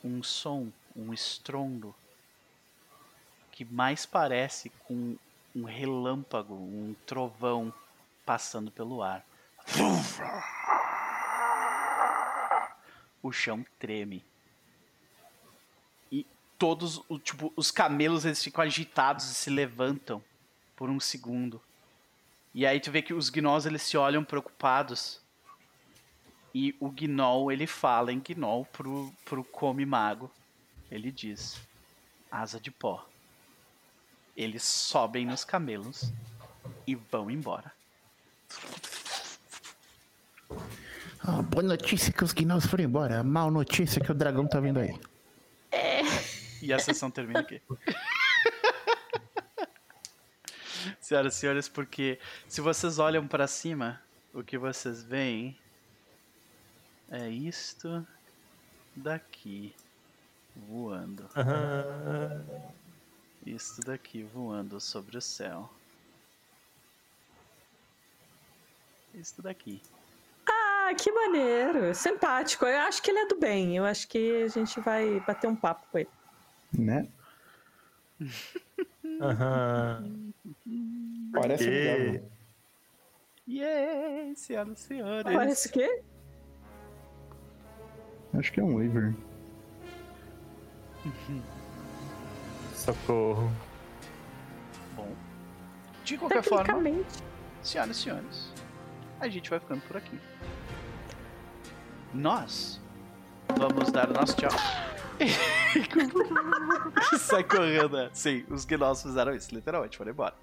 um 0.04 0.22
som, 0.22 0.68
um 0.96 1.12
estrondo 1.12 1.96
que 3.54 3.64
mais 3.64 4.06
parece 4.06 4.70
com 4.86 5.16
um 5.56 5.64
relâmpago, 5.64 6.54
um 6.54 6.94
trovão 7.06 7.74
passando 8.26 8.70
pelo 8.70 9.02
ar. 9.02 9.26
O 13.22 13.32
chão 13.32 13.66
treme 13.80 14.22
todos 16.64 17.02
o 17.10 17.20
tipo 17.20 17.52
os 17.58 17.72
camelos 17.72 18.24
eles 18.24 18.42
ficam 18.42 18.64
agitados 18.64 19.30
e 19.30 19.34
se 19.34 19.50
levantam 19.50 20.24
por 20.78 20.90
um 20.90 20.98
segundo. 20.98 21.62
E 22.54 22.66
aí 22.66 22.80
tu 22.80 22.90
vê 22.90 23.02
que 23.02 23.14
os 23.14 23.30
gnolls 23.30 23.68
eles 23.68 23.82
se 23.82 23.98
olham 23.98 24.24
preocupados. 24.24 25.22
E 26.56 26.74
o 26.80 26.90
gnoll 26.90 27.52
ele 27.52 27.68
fala 27.68 28.14
em 28.14 28.22
gnoll 28.22 28.66
pro 28.68 29.14
pro 29.26 29.44
come 29.44 29.86
mago. 29.86 30.32
Ele 30.90 31.12
diz: 31.12 31.60
asa 32.32 32.62
de 32.62 32.72
pó. 32.72 33.06
Eles 34.36 34.64
sobem 34.64 35.26
nos 35.26 35.44
camelos 35.44 36.12
e 36.88 36.96
vão 36.96 37.30
embora. 37.30 37.72
Ah, 41.20 41.42
boa 41.42 41.64
notícia 41.64 42.12
que 42.12 42.24
os 42.24 42.34
gnolls 42.34 42.68
foram 42.68 42.84
embora. 42.84 43.24
Mal 43.24 43.50
notícia 43.50 44.02
que 44.02 44.12
o 44.12 44.16
dragão 44.16 44.48
tá 44.48 44.60
vindo 44.60 44.80
aí. 44.80 45.00
E 46.62 46.74
a 46.74 46.80
sessão 46.80 47.12
termina 47.12 47.40
aqui. 47.42 47.62
Senhoras 51.00 51.36
e 51.36 51.40
senhores, 51.40 51.70
porque 51.70 52.20
se 52.48 52.62
vocês 52.62 53.00
olham 53.00 53.28
pra 53.28 53.48
cima, 53.48 54.02
o 54.34 54.44
que 54.44 54.58
vocês 54.58 55.04
veem 55.04 55.58
é 57.10 57.30
isto 57.30 58.06
daqui 58.96 59.74
voando. 60.56 61.30
Isto 63.46 63.82
daqui 63.82 64.24
voando 64.24 64.80
sobre 64.80 65.18
o 65.18 65.22
céu. 65.22 65.70
Isto 69.14 69.42
daqui. 69.42 69.82
Ah, 70.50 70.94
que 70.98 71.12
maneiro. 71.12 71.94
Simpático. 71.94 72.66
Eu 72.66 72.80
acho 72.80 73.02
que 73.02 73.12
ele 73.12 73.20
é 73.20 73.28
do 73.28 73.38
bem. 73.38 73.76
Eu 73.78 73.86
acho 73.86 74.08
que 74.08 74.44
a 74.44 74.48
gente 74.48 74.80
vai 74.80 75.20
bater 75.22 75.48
um 75.48 75.56
papo 75.56 75.86
com 75.92 76.00
ele. 76.00 76.10
Né? 76.78 77.08
Aham. 79.22 80.32
Parece 81.34 81.70
E- 81.70 81.90
amigável. 81.90 82.32
Yay, 83.46 84.36
senhoras 84.36 84.80
e 84.80 84.84
senhores. 84.84 85.24
Parece 85.24 85.68
o 85.68 85.72
quê? 85.72 86.02
Acho 88.34 88.54
que 88.54 88.60
é 88.62 88.64
um 88.64 88.76
Wyvern. 88.76 89.16
Socorro. 92.84 93.50
Bom. 94.94 95.08
De 96.04 96.18
qualquer 96.18 96.44
forma, 96.44 97.06
senhoras 97.62 97.98
e 97.98 98.02
senhores, 98.02 98.54
a 99.22 99.30
gente 99.30 99.50
vai 99.50 99.58
ficando 99.58 99.80
por 99.84 99.96
aqui. 99.96 100.20
Nós 102.14 102.82
vamos 103.58 103.90
dar 103.90 104.10
o 104.10 104.14
nosso 104.14 104.36
tchau. 104.36 104.52
Sai 107.18 107.46
correndo, 107.46 107.96
né? 107.96 108.10
Sim, 108.12 108.44
os 108.50 108.66
gnolls 108.66 109.02
fizeram 109.02 109.34
isso, 109.34 109.56
literalmente, 109.56 109.98
foram 109.98 110.12
embora. 110.12 110.36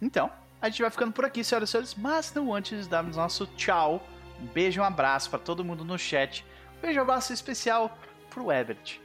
Então, 0.00 0.30
a 0.62 0.70
gente 0.70 0.80
vai 0.80 0.90
ficando 0.90 1.12
por 1.12 1.26
aqui, 1.26 1.44
senhoras 1.44 1.68
e 1.68 1.72
senhores, 1.72 1.94
mas 1.94 2.32
não 2.32 2.54
antes 2.54 2.84
de 2.84 2.88
darmos 2.88 3.16
nosso 3.16 3.46
tchau. 3.48 4.02
Um 4.40 4.46
beijo 4.46 4.80
e 4.80 4.82
um 4.82 4.84
abraço 4.84 5.28
pra 5.28 5.38
todo 5.38 5.62
mundo 5.62 5.84
no 5.84 5.98
chat. 5.98 6.42
Um 6.78 6.80
beijo 6.80 6.96
e 6.96 7.00
um 7.00 7.02
abraço 7.02 7.34
especial 7.34 7.98
pro 8.30 8.50
Ebert. 8.50 8.98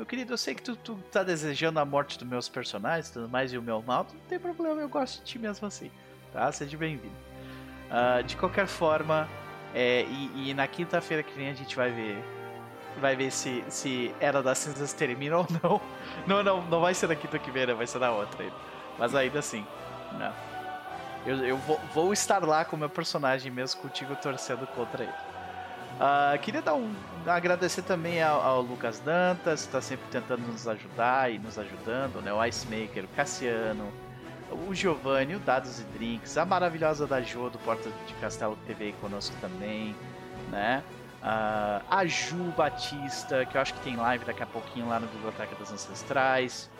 Meu 0.00 0.06
querido, 0.06 0.32
eu 0.32 0.38
sei 0.38 0.54
que 0.54 0.62
tu, 0.62 0.74
tu 0.76 0.94
tá 1.12 1.22
desejando 1.22 1.78
a 1.78 1.84
morte 1.84 2.18
dos 2.18 2.26
meus 2.26 2.48
personagens 2.48 3.10
tudo 3.10 3.28
mais 3.28 3.52
e 3.52 3.58
o 3.58 3.62
meu 3.62 3.82
mal, 3.82 4.06
não 4.10 4.20
tem 4.30 4.38
problema, 4.38 4.80
eu 4.80 4.88
gosto 4.88 5.18
de 5.18 5.24
ti 5.24 5.38
mesmo 5.38 5.66
assim, 5.66 5.90
tá? 6.32 6.50
Seja 6.50 6.74
bem-vindo. 6.74 7.14
Ah, 7.90 8.22
de 8.22 8.34
qualquer 8.34 8.66
forma, 8.66 9.28
é, 9.74 10.06
e, 10.08 10.48
e 10.48 10.54
na 10.54 10.66
quinta-feira 10.66 11.22
que 11.22 11.34
vem 11.34 11.50
a 11.50 11.52
gente 11.52 11.76
vai 11.76 11.90
ver. 11.90 12.16
Vai 12.98 13.14
ver 13.14 13.30
se, 13.30 13.62
se 13.68 14.14
Era 14.18 14.42
das 14.42 14.56
Cinzas 14.56 14.94
termina 14.94 15.36
ou 15.36 15.46
não. 15.62 15.78
Não, 16.26 16.42
não, 16.42 16.62
não 16.62 16.80
vai 16.80 16.94
ser 16.94 17.06
na 17.06 17.14
quinta 17.14 17.38
que 17.38 17.50
vem, 17.50 17.66
né? 17.66 17.74
vai 17.74 17.86
ser 17.86 17.98
na 17.98 18.10
outra 18.10 18.42
ainda. 18.42 18.56
Mas 18.98 19.14
ainda 19.14 19.38
assim, 19.38 19.66
não. 20.18 20.32
Eu, 21.26 21.44
eu 21.44 21.56
vou, 21.58 21.78
vou 21.92 22.12
estar 22.14 22.42
lá 22.42 22.64
com 22.64 22.74
o 22.74 22.78
meu 22.78 22.88
personagem 22.88 23.52
mesmo 23.52 23.82
contigo 23.82 24.16
torcendo 24.16 24.66
contra 24.68 25.04
ele. 25.04 25.12
Ah, 26.02 26.38
queria 26.40 26.62
dar 26.62 26.72
um, 26.72 26.94
agradecer 27.26 27.82
também 27.82 28.22
ao, 28.22 28.40
ao 28.40 28.62
Lucas 28.62 28.98
Dantas, 29.00 29.60
que 29.60 29.66
está 29.66 29.82
sempre 29.82 30.06
tentando 30.10 30.40
nos 30.50 30.66
ajudar 30.66 31.30
e 31.30 31.38
nos 31.38 31.58
ajudando, 31.58 32.22
né? 32.22 32.32
O 32.32 32.42
Ice 32.46 32.66
Maker, 32.66 33.04
o 33.04 33.08
Cassiano, 33.08 33.92
o 34.66 34.74
Giovanni, 34.74 35.34
o 35.34 35.38
Dados 35.38 35.78
e 35.78 35.84
Drinks, 35.84 36.38
a 36.38 36.46
maravilhosa 36.46 37.06
da 37.06 37.20
Jo 37.20 37.50
do 37.50 37.58
Porta 37.58 37.90
de 38.06 38.14
Castelo 38.14 38.58
aí 38.66 38.94
conosco 38.94 39.36
também, 39.42 39.94
né? 40.50 40.82
Ah, 41.22 41.82
a 41.90 42.06
Ju 42.06 42.50
Batista, 42.56 43.44
que 43.44 43.58
eu 43.58 43.60
acho 43.60 43.74
que 43.74 43.80
tem 43.80 43.96
live 43.96 44.24
daqui 44.24 44.42
a 44.42 44.46
pouquinho 44.46 44.88
lá 44.88 44.98
no 44.98 45.06
Biblioteca 45.06 45.54
das 45.56 45.70
Ancestrais, 45.70 46.70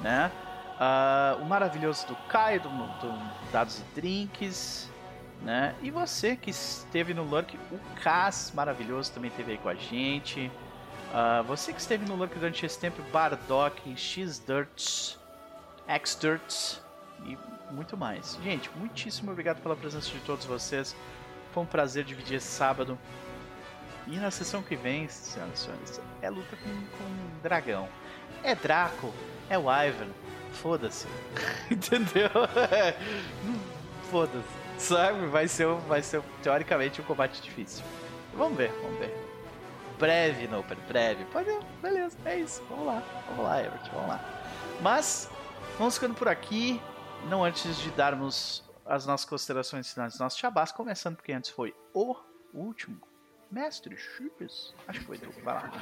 né? 0.00 0.32
Ah, 0.80 1.36
o 1.40 1.44
maravilhoso 1.44 2.08
do 2.08 2.16
Caio, 2.26 2.60
do, 2.60 2.68
do 2.68 3.52
Dados 3.52 3.78
e 3.78 3.94
Drinks, 3.94 4.90
né? 5.44 5.74
E 5.82 5.90
você 5.90 6.34
que 6.34 6.50
esteve 6.50 7.12
no 7.12 7.22
Lurk, 7.22 7.56
o 7.70 7.78
Cas, 8.02 8.50
maravilhoso, 8.54 9.12
também 9.12 9.30
esteve 9.30 9.52
aí 9.52 9.58
com 9.58 9.68
a 9.68 9.74
gente. 9.74 10.50
Ah, 11.12 11.42
você 11.46 11.72
que 11.72 11.80
esteve 11.80 12.04
no 12.06 12.16
Lurk 12.16 12.34
durante 12.34 12.64
esse 12.64 12.78
tempo, 12.78 13.02
Bardock, 13.12 13.94
X-Dirts, 13.96 15.18
X-Dirts 15.86 16.82
e 17.24 17.38
muito 17.70 17.96
mais. 17.96 18.38
Gente, 18.42 18.70
muitíssimo 18.76 19.30
obrigado 19.30 19.60
pela 19.60 19.76
presença 19.76 20.10
de 20.10 20.18
todos 20.20 20.46
vocês. 20.46 20.96
Foi 21.52 21.62
um 21.62 21.66
prazer 21.66 22.04
dividir 22.04 22.38
esse 22.38 22.48
sábado. 22.48 22.98
E 24.06 24.16
na 24.16 24.30
sessão 24.30 24.62
que 24.62 24.76
vem, 24.76 25.08
senhoras 25.08 25.60
e 25.60 25.62
senhores, 25.62 26.00
é 26.20 26.30
luta 26.30 26.56
com, 26.56 26.68
com 26.70 27.40
dragão. 27.42 27.88
É 28.42 28.54
Draco, 28.54 29.12
é 29.48 29.56
Wyvern, 29.56 30.12
foda-se. 30.52 31.06
Entendeu? 31.70 32.30
Foda-se. 34.10 34.63
Sabe? 34.78 35.26
Vai 35.26 35.48
ser, 35.48 35.66
vai 35.86 36.02
ser 36.02 36.22
teoricamente 36.42 37.00
um 37.00 37.04
combate 37.04 37.40
difícil. 37.40 37.84
Vamos 38.34 38.56
ver, 38.58 38.72
vamos 38.82 38.98
ver. 38.98 39.14
Breve, 39.98 40.48
Noper, 40.48 40.76
breve. 40.88 41.24
Pode, 41.26 41.48
beleza, 41.80 42.16
é 42.24 42.38
isso. 42.40 42.62
Vamos 42.68 42.86
lá, 42.86 43.02
vamos 43.28 43.44
lá, 43.44 43.60
Everett, 43.60 43.90
vamos 43.90 44.08
lá. 44.08 44.20
Mas, 44.80 45.30
vamos 45.78 45.94
ficando 45.94 46.14
por 46.14 46.28
aqui. 46.28 46.80
Não 47.28 47.44
antes 47.44 47.78
de 47.78 47.90
darmos 47.92 48.62
as 48.84 49.06
nossas 49.06 49.24
considerações 49.24 49.90
finais 49.90 50.12
dos 50.12 50.20
nossos 50.20 50.38
chabás, 50.38 50.70
começando 50.72 51.16
porque 51.16 51.32
antes 51.32 51.50
foi 51.50 51.74
o 51.94 52.16
último. 52.52 53.00
Mestre 53.50 53.96
Chips. 53.96 54.74
Acho 54.88 55.00
que 55.00 55.06
foi 55.06 55.18
tu. 55.18 55.30
Vai 55.42 55.54
lá. 55.54 55.72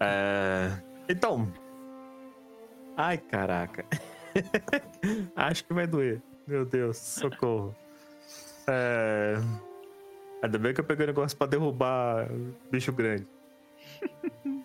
É, 0.00 0.82
Então. 1.08 1.50
Ai, 2.96 3.18
caraca. 3.18 3.86
Acho 5.36 5.64
que 5.64 5.72
vai 5.74 5.86
doer. 5.86 6.20
Meu 6.46 6.64
Deus, 6.64 6.96
socorro. 6.98 7.74
É... 8.66 9.34
Ainda 10.42 10.58
bem 10.58 10.74
que 10.74 10.80
eu 10.80 10.84
peguei 10.84 11.04
o 11.04 11.06
negócio 11.08 11.36
pra 11.36 11.46
derrubar 11.46 12.28
bicho 12.70 12.92
grande. 12.92 13.26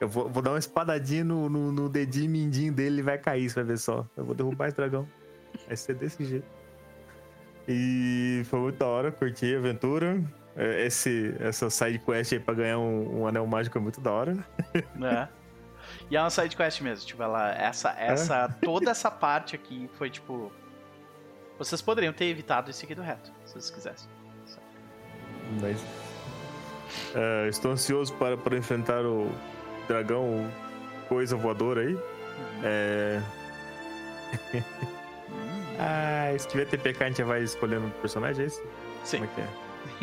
Eu 0.00 0.08
vou, 0.08 0.28
vou 0.28 0.40
dar 0.40 0.50
uma 0.52 0.60
espadadinha 0.60 1.24
no, 1.24 1.48
no, 1.48 1.72
no 1.72 1.88
dedinho 1.88 2.30
mindinho 2.30 2.72
dele 2.72 3.00
e 3.00 3.02
vai 3.02 3.18
cair, 3.18 3.50
você 3.50 3.56
vai 3.56 3.64
ver 3.64 3.78
só. 3.78 4.06
Eu 4.16 4.24
vou 4.24 4.32
derrubar 4.32 4.68
esse 4.68 4.76
dragão. 4.76 5.08
Vai 5.66 5.76
ser 5.76 5.94
desse 5.94 6.24
jeito. 6.24 6.46
E 7.66 8.42
foi 8.44 8.60
muito 8.60 8.78
da 8.78 8.86
hora, 8.86 9.10
curti 9.10 9.52
a 9.54 9.58
aventura. 9.58 10.22
É, 10.54 10.86
Esse, 10.86 11.34
essa 11.40 11.68
side 11.68 11.98
quest 11.98 12.32
aí 12.32 12.38
pra 12.38 12.54
ganhar 12.54 12.78
um, 12.78 13.22
um 13.22 13.26
anel 13.26 13.44
mágico 13.46 13.76
é 13.76 13.80
muito 13.80 14.00
da 14.00 14.12
hora. 14.12 14.34
né? 14.94 15.28
E 16.10 16.16
é 16.16 16.20
uma 16.20 16.30
side 16.30 16.56
quest 16.56 16.80
mesmo, 16.80 17.06
tipo, 17.06 17.22
ela, 17.22 17.52
essa, 17.52 17.90
essa, 17.98 18.48
toda 18.62 18.90
essa 18.90 19.10
parte 19.10 19.54
aqui 19.54 19.90
foi 19.98 20.10
tipo. 20.10 20.50
Vocês 21.58 21.82
poderiam 21.82 22.12
ter 22.12 22.26
evitado 22.26 22.70
e 22.70 22.74
seguido 22.74 23.02
reto, 23.02 23.32
se 23.44 23.52
vocês 23.52 23.70
quisessem. 23.70 24.08
Mas, 25.60 25.82
é, 27.14 27.48
estou 27.48 27.72
ansioso 27.72 28.12
para, 28.14 28.36
para 28.36 28.56
enfrentar 28.56 29.04
o 29.04 29.30
dragão 29.86 30.50
coisa 31.08 31.36
voadora 31.36 31.80
aí. 31.80 31.98
É... 32.62 33.20
ah, 35.78 36.38
se 36.38 36.48
tiver 36.48 36.66
TPK, 36.66 37.02
a 37.02 37.08
gente 37.08 37.18
já 37.18 37.24
vai 37.24 37.42
escolhendo 37.42 37.86
um 37.86 37.90
personagem, 37.90 38.44
é 38.44 38.46
isso? 38.46 38.62
Sim. 39.04 39.26
Como 39.26 39.30
é 39.30 39.34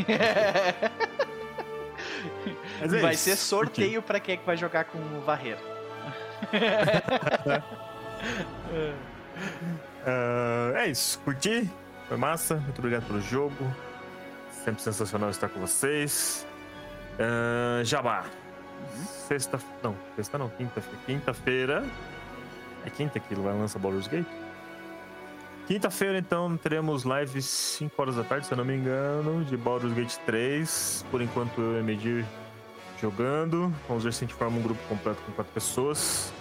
que 0.05 0.11
é? 0.11 0.91
É 2.81 2.87
vai 2.87 3.13
isso. 3.13 3.23
ser 3.23 3.35
sorteio 3.35 4.01
pra 4.01 4.19
quem 4.19 4.35
é 4.35 4.37
que 4.37 4.45
vai 4.45 4.57
jogar 4.57 4.85
com 4.85 4.97
o 4.97 5.21
Varreiro. 5.21 5.74
Ah, 10.05 10.71
é 10.77 10.87
isso, 10.87 11.19
curti, 11.19 11.69
foi 12.07 12.17
massa, 12.17 12.55
muito 12.55 12.79
obrigado 12.79 13.05
pelo 13.07 13.21
jogo. 13.21 13.55
Sempre 14.63 14.81
sensacional 14.81 15.29
estar 15.29 15.49
com 15.49 15.59
vocês. 15.59 16.45
Ah, 17.19 17.83
Jabá. 17.83 18.25
Sexta. 19.27 19.59
Não, 19.81 19.95
sexta 20.15 20.37
não, 20.37 20.49
quinta-feira. 20.49 20.99
Quinta-feira. 21.05 21.85
É 22.85 22.89
quinta 22.89 23.19
que 23.19 23.33
vai 23.35 23.53
lançar 23.53 23.79
Baldur's 23.79 24.07
Gate? 24.07 24.27
Quinta-feira, 25.67 26.19
então, 26.19 26.55
teremos 26.57 27.03
lives 27.03 27.45
5 27.45 27.99
horas 27.99 28.15
da 28.15 28.23
tarde, 28.23 28.45
se 28.45 28.53
eu 28.53 28.57
não 28.57 28.63
me 28.63 28.75
engano, 28.75 29.43
de 29.45 29.57
Baldur's 29.57 29.93
Gate 29.93 30.15
3. 30.25 31.03
Por 31.09 31.21
enquanto, 31.23 31.59
eu 31.59 31.79
e 31.79 31.83
Medir 31.83 32.23
jogando. 33.01 33.73
Vamos 33.87 34.03
ver 34.03 34.13
se 34.13 34.23
a 34.23 34.27
gente 34.27 34.37
forma 34.37 34.57
um 34.57 34.61
grupo 34.61 34.81
completo 34.87 35.21
com 35.25 35.31
quatro 35.31 35.53
pessoas. 35.53 36.33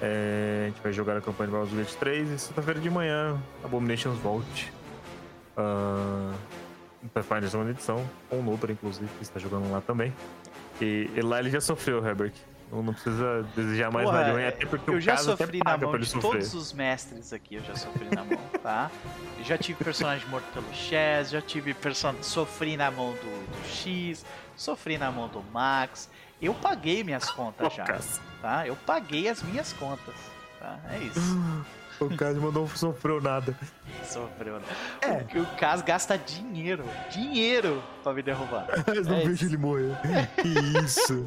É, 0.00 0.64
a 0.64 0.68
gente 0.68 0.82
vai 0.82 0.92
jogar 0.92 1.16
a 1.16 1.20
campanha 1.20 1.48
de 1.48 1.56
Baldur's 1.56 1.78
Gate 1.78 1.94
3 1.94 2.30
e 2.30 2.38
sexta-feira 2.38 2.80
de 2.80 2.90
manhã, 2.90 3.40
Abominations 3.64 4.18
Vault. 4.18 4.72
Uh, 5.56 6.34
Pathfinder 7.14 7.48
segunda 7.48 7.70
edição, 7.70 8.04
com 8.28 8.40
o 8.40 8.42
Noper, 8.42 8.70
inclusive, 8.70 9.08
que 9.16 9.22
está 9.22 9.38
jogando 9.38 9.70
lá 9.70 9.80
também. 9.80 10.12
E, 10.80 11.10
e 11.14 11.20
lá 11.22 11.38
ele 11.38 11.50
já 11.50 11.60
sofreu, 11.60 12.04
Herbert. 12.04 12.32
Não, 12.70 12.82
não 12.82 12.92
precisa 12.92 13.46
desejar 13.54 13.92
mais 13.92 14.06
Porra, 14.06 14.20
nada 14.20 14.32
ruim, 14.32 14.44
até 14.44 14.66
porque 14.66 14.90
eu 14.90 14.94
o 14.96 15.00
já 15.00 15.16
sofri 15.16 15.60
na 15.64 15.78
mão 15.78 15.96
de 15.96 16.06
sofrer. 16.06 16.30
todos 16.30 16.54
os 16.54 16.72
mestres 16.72 17.32
aqui, 17.32 17.54
eu 17.54 17.62
já 17.62 17.76
sofri 17.76 18.08
na 18.12 18.24
mão, 18.24 18.40
tá? 18.60 18.90
Eu 19.38 19.44
já 19.44 19.56
tive 19.56 19.84
personagem 19.84 20.28
morto 20.28 20.46
pelo 20.52 20.74
Chess, 20.74 21.30
já 21.30 21.40
tive 21.40 21.72
personagem. 21.74 22.24
Sofri 22.24 22.76
na 22.76 22.90
mão 22.90 23.12
do, 23.12 23.46
do 23.52 23.68
X, 23.68 24.26
sofri 24.56 24.98
na 24.98 25.10
mão 25.10 25.28
do 25.28 25.42
Max. 25.52 26.08
Eu 26.40 26.52
paguei 26.54 27.02
minhas 27.04 27.30
contas 27.30 27.72
já, 27.72 27.84
tá? 28.42 28.66
Eu 28.66 28.76
paguei 28.76 29.28
as 29.28 29.42
minhas 29.42 29.72
contas, 29.72 30.14
tá? 30.58 30.78
É 30.90 30.98
isso. 30.98 31.20
O 31.98 32.14
caso 32.14 32.38
não 32.52 32.68
sofreu 32.68 33.22
nada. 33.22 33.56
Sofreu, 34.04 34.60
né? 34.60 34.66
É. 35.00 35.40
O 35.40 35.46
Cas 35.56 35.80
gasta 35.80 36.18
dinheiro, 36.18 36.84
dinheiro 37.10 37.82
pra 38.02 38.12
me 38.12 38.22
derrubar. 38.22 38.66
Mas 38.86 39.06
não 39.06 39.16
É 39.16 39.24
vejo 39.24 39.46
ele 39.46 39.56
morrer. 39.56 39.96
Que 40.36 40.48
isso. 40.84 41.24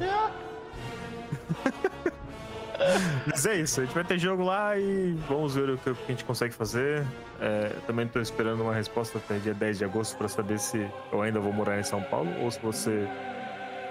Mas 3.26 3.44
é 3.46 3.56
isso, 3.56 3.80
a 3.80 3.84
gente 3.84 3.94
vai 3.94 4.04
ter 4.04 4.18
jogo 4.18 4.42
lá 4.42 4.76
e 4.78 5.12
vamos 5.28 5.54
ver 5.54 5.70
o 5.70 5.78
que 5.78 5.90
a 5.90 5.94
gente 6.08 6.24
consegue 6.24 6.54
fazer. 6.54 7.04
É, 7.40 7.68
também 7.86 8.06
tô 8.08 8.20
esperando 8.20 8.62
uma 8.62 8.74
resposta 8.74 9.18
até 9.18 9.38
dia 9.38 9.54
10 9.54 9.78
de 9.78 9.84
agosto 9.84 10.16
para 10.16 10.28
saber 10.28 10.58
se 10.58 10.88
eu 11.12 11.22
ainda 11.22 11.38
vou 11.40 11.52
morar 11.52 11.78
em 11.78 11.82
São 11.82 12.02
Paulo 12.02 12.30
ou 12.40 12.50
se 12.50 12.58
você 12.60 13.06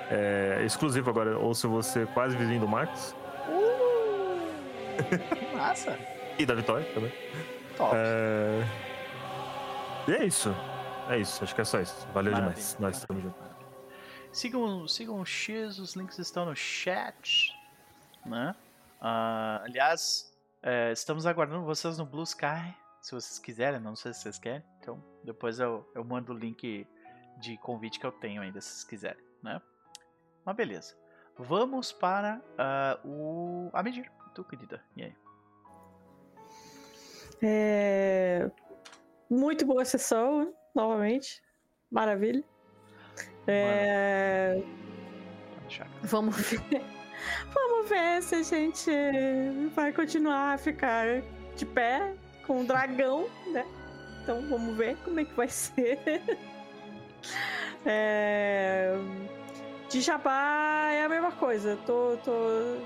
é 0.09 0.63
exclusivo 0.65 1.09
agora, 1.09 1.37
ou 1.37 1.53
se 1.53 1.67
você 1.67 2.01
é 2.01 2.05
quase 2.07 2.35
vizinho 2.35 2.61
do 2.61 2.67
Marcos 2.67 3.13
Que 4.97 5.45
massa. 5.55 5.97
e 6.37 6.45
da 6.45 6.55
Vitória 6.55 6.85
também. 6.93 7.11
Top. 7.77 7.95
É... 7.95 8.63
E 10.07 10.11
é 10.13 10.25
isso. 10.25 10.53
É 11.07 11.17
isso, 11.17 11.43
acho 11.43 11.55
que 11.55 11.61
é 11.61 11.63
só 11.63 11.79
isso. 11.79 12.07
Valeu 12.13 12.31
Maravilha, 12.31 12.55
demais. 12.55 12.77
Nós 12.79 12.97
estamos 12.97 13.23
juntos. 13.23 13.39
Sigam, 14.31 14.87
sigam 14.87 15.19
o 15.19 15.25
X, 15.25 15.79
os 15.79 15.95
links 15.95 16.19
estão 16.19 16.45
no 16.45 16.55
chat. 16.55 17.55
Né? 18.25 18.55
Ah, 19.01 19.61
aliás, 19.63 20.31
é, 20.61 20.91
estamos 20.91 21.25
aguardando 21.25 21.65
vocês 21.65 21.97
no 21.97 22.05
Blue 22.05 22.23
Sky. 22.23 22.75
Se 23.01 23.11
vocês 23.11 23.39
quiserem, 23.39 23.79
não 23.79 23.95
sei 23.95 24.13
se 24.13 24.21
vocês 24.21 24.37
querem. 24.37 24.63
Então, 24.79 25.03
depois 25.23 25.59
eu, 25.59 25.89
eu 25.95 26.03
mando 26.03 26.33
o 26.33 26.37
link 26.37 26.85
de 27.37 27.57
convite 27.59 27.99
que 27.99 28.05
eu 28.05 28.11
tenho 28.11 28.41
ainda, 28.41 28.59
se 28.59 28.69
vocês 28.69 28.83
quiserem. 28.83 29.23
Né? 29.41 29.61
Mas 30.45 30.55
beleza. 30.55 30.95
Vamos 31.37 31.93
para 31.93 32.41
ah, 32.57 32.99
o. 33.05 33.69
A 33.73 33.81
medir. 33.81 34.11
Tu, 34.35 34.43
querida. 34.43 34.83
E 34.95 35.03
aí? 35.03 35.15
É... 37.41 38.51
Muito 39.29 39.65
boa 39.65 39.85
sessão, 39.85 40.53
novamente. 40.75 41.41
Maravilha. 41.89 42.43
É... 43.47 44.61
Vamos 46.03 46.35
ver. 46.35 46.98
Vamos 47.53 47.89
ver 47.89 48.21
se 48.21 48.35
a 48.35 48.43
gente 48.43 48.91
vai 49.75 49.91
continuar 49.91 50.53
a 50.53 50.57
ficar 50.57 51.05
de 51.55 51.65
pé 51.65 52.13
com 52.45 52.61
o 52.61 52.63
dragão, 52.63 53.27
né? 53.47 53.65
Então 54.23 54.41
vamos 54.49 54.75
ver 54.75 54.97
como 55.03 55.19
é 55.19 55.25
que 55.25 55.33
vai 55.33 55.47
ser. 55.49 55.99
É... 57.85 58.95
De 59.89 60.01
jabá 60.01 60.89
é 60.91 61.03
a 61.03 61.09
mesma 61.09 61.31
coisa. 61.31 61.77
Tô, 61.85 62.17
tô, 62.23 62.77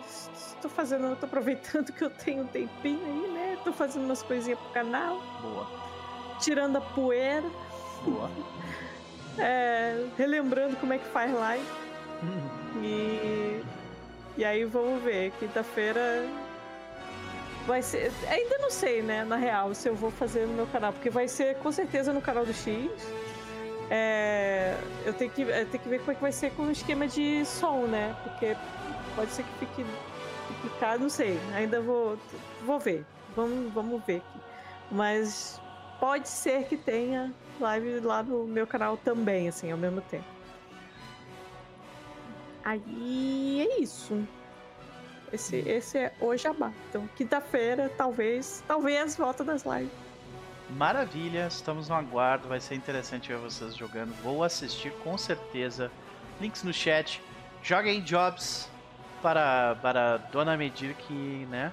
tô 0.61 0.69
fazendo, 0.69 1.15
tô 1.17 1.25
aproveitando 1.25 1.91
que 1.91 2.03
eu 2.03 2.09
tenho 2.09 2.43
um 2.43 2.47
tempinho 2.47 3.05
aí, 3.05 3.31
né? 3.33 3.57
Tô 3.63 3.73
fazendo 3.73 4.05
umas 4.05 4.23
coisinhas 4.23 4.57
pro 4.59 4.69
canal, 4.69 5.21
Boa. 5.41 5.67
tirando 6.39 6.77
a 6.77 6.81
poeira, 6.81 7.49
Boa. 8.05 8.31
é, 9.37 10.07
relembrando 10.17 10.77
como 10.77 10.93
é 10.93 10.97
que 10.97 11.07
faz 11.09 11.33
live. 11.33 11.65
E, 12.81 13.61
e 14.37 14.43
aí 14.43 14.65
vamos 14.65 15.03
ver. 15.03 15.31
Quinta-feira 15.39 16.25
vai 17.65 17.81
ser. 17.81 18.11
Ainda 18.29 18.57
não 18.59 18.69
sei, 18.69 19.01
né? 19.01 19.23
Na 19.23 19.35
real, 19.35 19.73
se 19.73 19.87
eu 19.87 19.95
vou 19.95 20.11
fazer 20.11 20.47
no 20.47 20.53
meu 20.53 20.67
canal, 20.67 20.93
porque 20.93 21.09
vai 21.09 21.27
ser 21.27 21.55
com 21.55 21.71
certeza 21.71 22.11
no 22.13 22.21
canal 22.21 22.45
do 22.45 22.53
X. 22.53 22.89
É, 23.89 24.75
eu 25.05 25.13
tenho 25.13 25.29
que, 25.29 25.41
eu 25.41 25.65
tenho 25.67 25.83
que 25.83 25.89
ver 25.89 25.99
como 25.99 26.11
é 26.11 26.15
que 26.15 26.21
vai 26.21 26.31
ser 26.31 26.51
com 26.51 26.63
o 26.63 26.71
esquema 26.71 27.07
de 27.07 27.45
som, 27.45 27.85
né? 27.85 28.15
Porque 28.23 28.55
pode 29.15 29.31
ser 29.31 29.43
que 29.43 29.65
fique 29.65 29.85
complicado, 30.47 31.01
não 31.01 31.09
sei. 31.09 31.39
Ainda 31.53 31.81
vou, 31.81 32.17
vou 32.65 32.79
ver. 32.79 33.05
Vamos, 33.35 33.73
vamos 33.73 34.03
ver 34.05 34.17
aqui. 34.17 34.39
Mas 34.91 35.59
pode 35.99 36.27
ser 36.27 36.65
que 36.65 36.77
tenha 36.77 37.33
live 37.59 37.99
lá 37.99 38.23
no 38.23 38.45
meu 38.45 38.67
canal 38.67 38.97
também, 38.97 39.47
assim, 39.47 39.71
ao 39.71 39.77
mesmo 39.77 40.01
tempo. 40.01 40.32
Aí 42.63 43.67
é 43.69 43.81
isso. 43.81 44.25
Esse, 45.31 45.57
esse 45.57 45.97
é 45.97 46.13
o 46.21 46.35
Jabá. 46.37 46.71
Então, 46.89 47.07
quinta-feira, 47.15 47.91
talvez, 47.97 48.63
talvez 48.67 49.15
volta 49.17 49.43
das 49.43 49.63
lives. 49.63 49.91
Maravilha, 50.69 51.47
estamos 51.47 51.89
no 51.89 51.95
aguardo, 51.95 52.47
vai 52.47 52.59
ser 52.59 52.75
interessante 52.75 53.29
ver 53.29 53.37
vocês 53.37 53.75
jogando. 53.75 54.13
Vou 54.21 54.43
assistir 54.43 54.91
com 55.03 55.17
certeza. 55.17 55.91
Links 56.39 56.63
no 56.63 56.73
chat. 56.73 57.21
Joguem 57.61 58.01
jobs 58.01 58.69
para, 59.21 59.75
para 59.81 60.17
Dona 60.17 60.55
Medir 60.57 60.95
que, 60.95 61.47
né? 61.49 61.71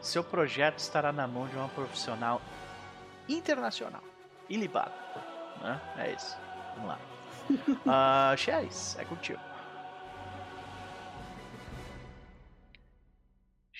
Seu 0.00 0.22
projeto 0.22 0.78
estará 0.78 1.12
na 1.12 1.26
mão 1.26 1.46
de 1.48 1.56
uma 1.56 1.68
profissional 1.68 2.40
internacional. 3.28 4.02
Ilibada. 4.48 4.92
Né? 5.60 5.80
É 5.98 6.12
isso. 6.12 6.36
Vamos 6.74 6.90
lá. 6.90 6.98
Ah, 7.86 8.34
Chaz, 8.36 8.96
é 8.98 9.04
contigo. 9.04 9.40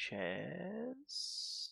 Chaz. 0.09 1.69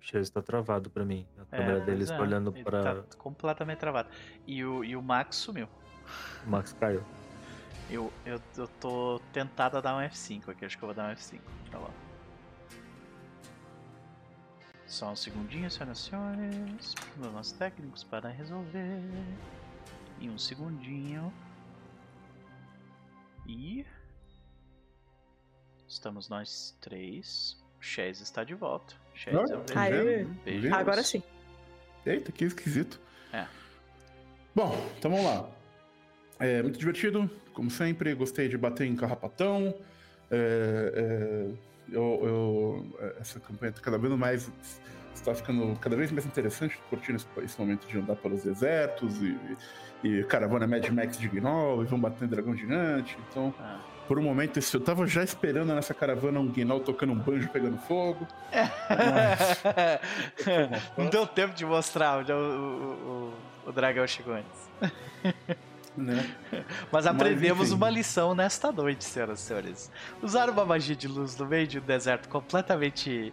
O 0.00 0.04
Chase 0.06 0.30
tá 0.32 0.40
travado 0.40 0.88
pra 0.90 1.04
mim. 1.04 1.26
A 1.36 1.42
É, 1.56 1.58
câmera 1.58 1.80
deles 1.80 2.10
é, 2.10 2.18
olhando 2.20 2.52
ele 2.54 2.64
pra. 2.64 3.02
Tá 3.02 3.16
completamente 3.18 3.78
travado. 3.78 4.08
E 4.46 4.64
o, 4.64 4.84
e 4.84 4.96
o 4.96 5.02
Max 5.02 5.36
sumiu. 5.36 5.68
O 6.46 6.50
Max 6.50 6.72
caiu. 6.72 7.04
Eu, 7.90 8.12
eu, 8.24 8.40
eu 8.56 8.68
tô 8.80 9.20
tentado 9.32 9.76
a 9.76 9.80
dar 9.80 9.96
um 9.96 10.00
F5 10.00 10.48
aqui, 10.48 10.64
acho 10.64 10.76
que 10.78 10.82
eu 10.84 10.88
vou 10.88 10.94
dar 10.94 11.10
um 11.10 11.14
F5. 11.14 11.40
Tá 11.70 11.78
bom. 11.78 11.90
Só 14.86 15.10
um 15.12 15.16
segundinho, 15.16 15.70
senhoras 15.70 15.98
e 15.98 16.02
senhores. 16.02 16.94
Problemas 16.94 17.52
técnicos 17.52 18.04
para 18.04 18.28
resolver. 18.28 19.02
E 20.20 20.30
um 20.30 20.38
segundinho. 20.38 21.32
E. 23.46 23.84
Estamos 25.88 26.28
nós 26.28 26.76
três. 26.80 27.56
O 27.78 27.82
Chaz 27.82 28.20
está 28.20 28.42
de 28.44 28.54
volta. 28.54 28.94
Chaz, 29.14 29.34
Ah. 29.74 29.80
Aê. 29.80 30.24
Um 30.24 30.34
beijo. 30.44 30.62
Viu? 30.62 30.74
Agora 30.74 31.02
sim. 31.02 31.22
Eita, 32.04 32.30
que 32.32 32.44
esquisito. 32.44 33.00
É. 33.32 33.46
Bom, 34.54 34.74
então 34.98 35.10
vamos 35.10 35.26
lá. 35.26 35.48
É 36.38 36.62
muito 36.62 36.78
divertido, 36.78 37.30
como 37.52 37.70
sempre. 37.70 38.14
Gostei 38.14 38.48
de 38.48 38.56
bater 38.58 38.86
em 38.86 38.94
carrapatão. 38.96 39.74
É, 40.30 40.92
é, 40.94 41.94
eu, 41.94 42.20
eu- 43.00 43.14
essa 43.20 43.38
campanha 43.40 43.72
tá 43.72 43.80
cada 43.80 43.96
vez 43.98 44.12
mais 44.14 44.50
está 45.14 45.34
ficando 45.34 45.74
cada 45.80 45.96
vez 45.96 46.10
mais 46.12 46.26
interessante, 46.26 46.76
curtindo 46.90 47.16
esse, 47.16 47.26
esse 47.42 47.58
momento 47.58 47.86
de 47.86 47.96
andar 47.98 48.16
pelos 48.16 48.42
desertos 48.42 49.16
e, 49.22 49.36
e 50.06 50.24
caravana 50.24 50.66
Mad 50.66 50.86
Max 50.90 51.16
de 51.18 51.26
Gnoll, 51.28 51.82
e 51.82 51.86
vão 51.86 51.98
bater 51.98 52.24
em 52.26 52.28
dragão 52.28 52.54
gigante. 52.56 53.16
Então, 53.30 53.54
Ah. 53.58 53.80
Por 54.06 54.18
um 54.18 54.22
momento, 54.22 54.58
eu 54.58 54.80
tava 54.80 55.06
já 55.06 55.22
esperando 55.22 55.74
nessa 55.74 55.92
caravana 55.92 56.40
um 56.40 56.46
Gnoll 56.46 56.80
tocando 56.80 57.12
um 57.12 57.18
banjo 57.18 57.48
pegando 57.48 57.76
fogo. 57.78 58.26
Não 60.96 61.08
deu 61.08 61.26
tempo 61.26 61.54
de 61.54 61.64
mostrar 61.64 62.18
onde 62.18 62.32
o, 62.32 62.36
o, 62.36 63.32
o, 63.66 63.68
o 63.68 63.72
dragão 63.72 64.06
chegou 64.06 64.34
antes. 64.34 65.46
Né? 65.96 66.36
Mas 66.92 67.06
aprendemos 67.06 67.68
enfim. 67.68 67.76
uma 67.76 67.88
lição 67.88 68.34
nesta 68.34 68.70
noite, 68.70 69.04
senhoras 69.04 69.40
e 69.40 69.42
senhores. 69.42 69.90
Usar 70.22 70.50
uma 70.50 70.64
magia 70.64 70.94
de 70.94 71.08
luz 71.08 71.36
no 71.36 71.46
meio 71.46 71.66
de 71.66 71.78
um 71.78 71.82
deserto 71.82 72.28
completamente. 72.28 73.32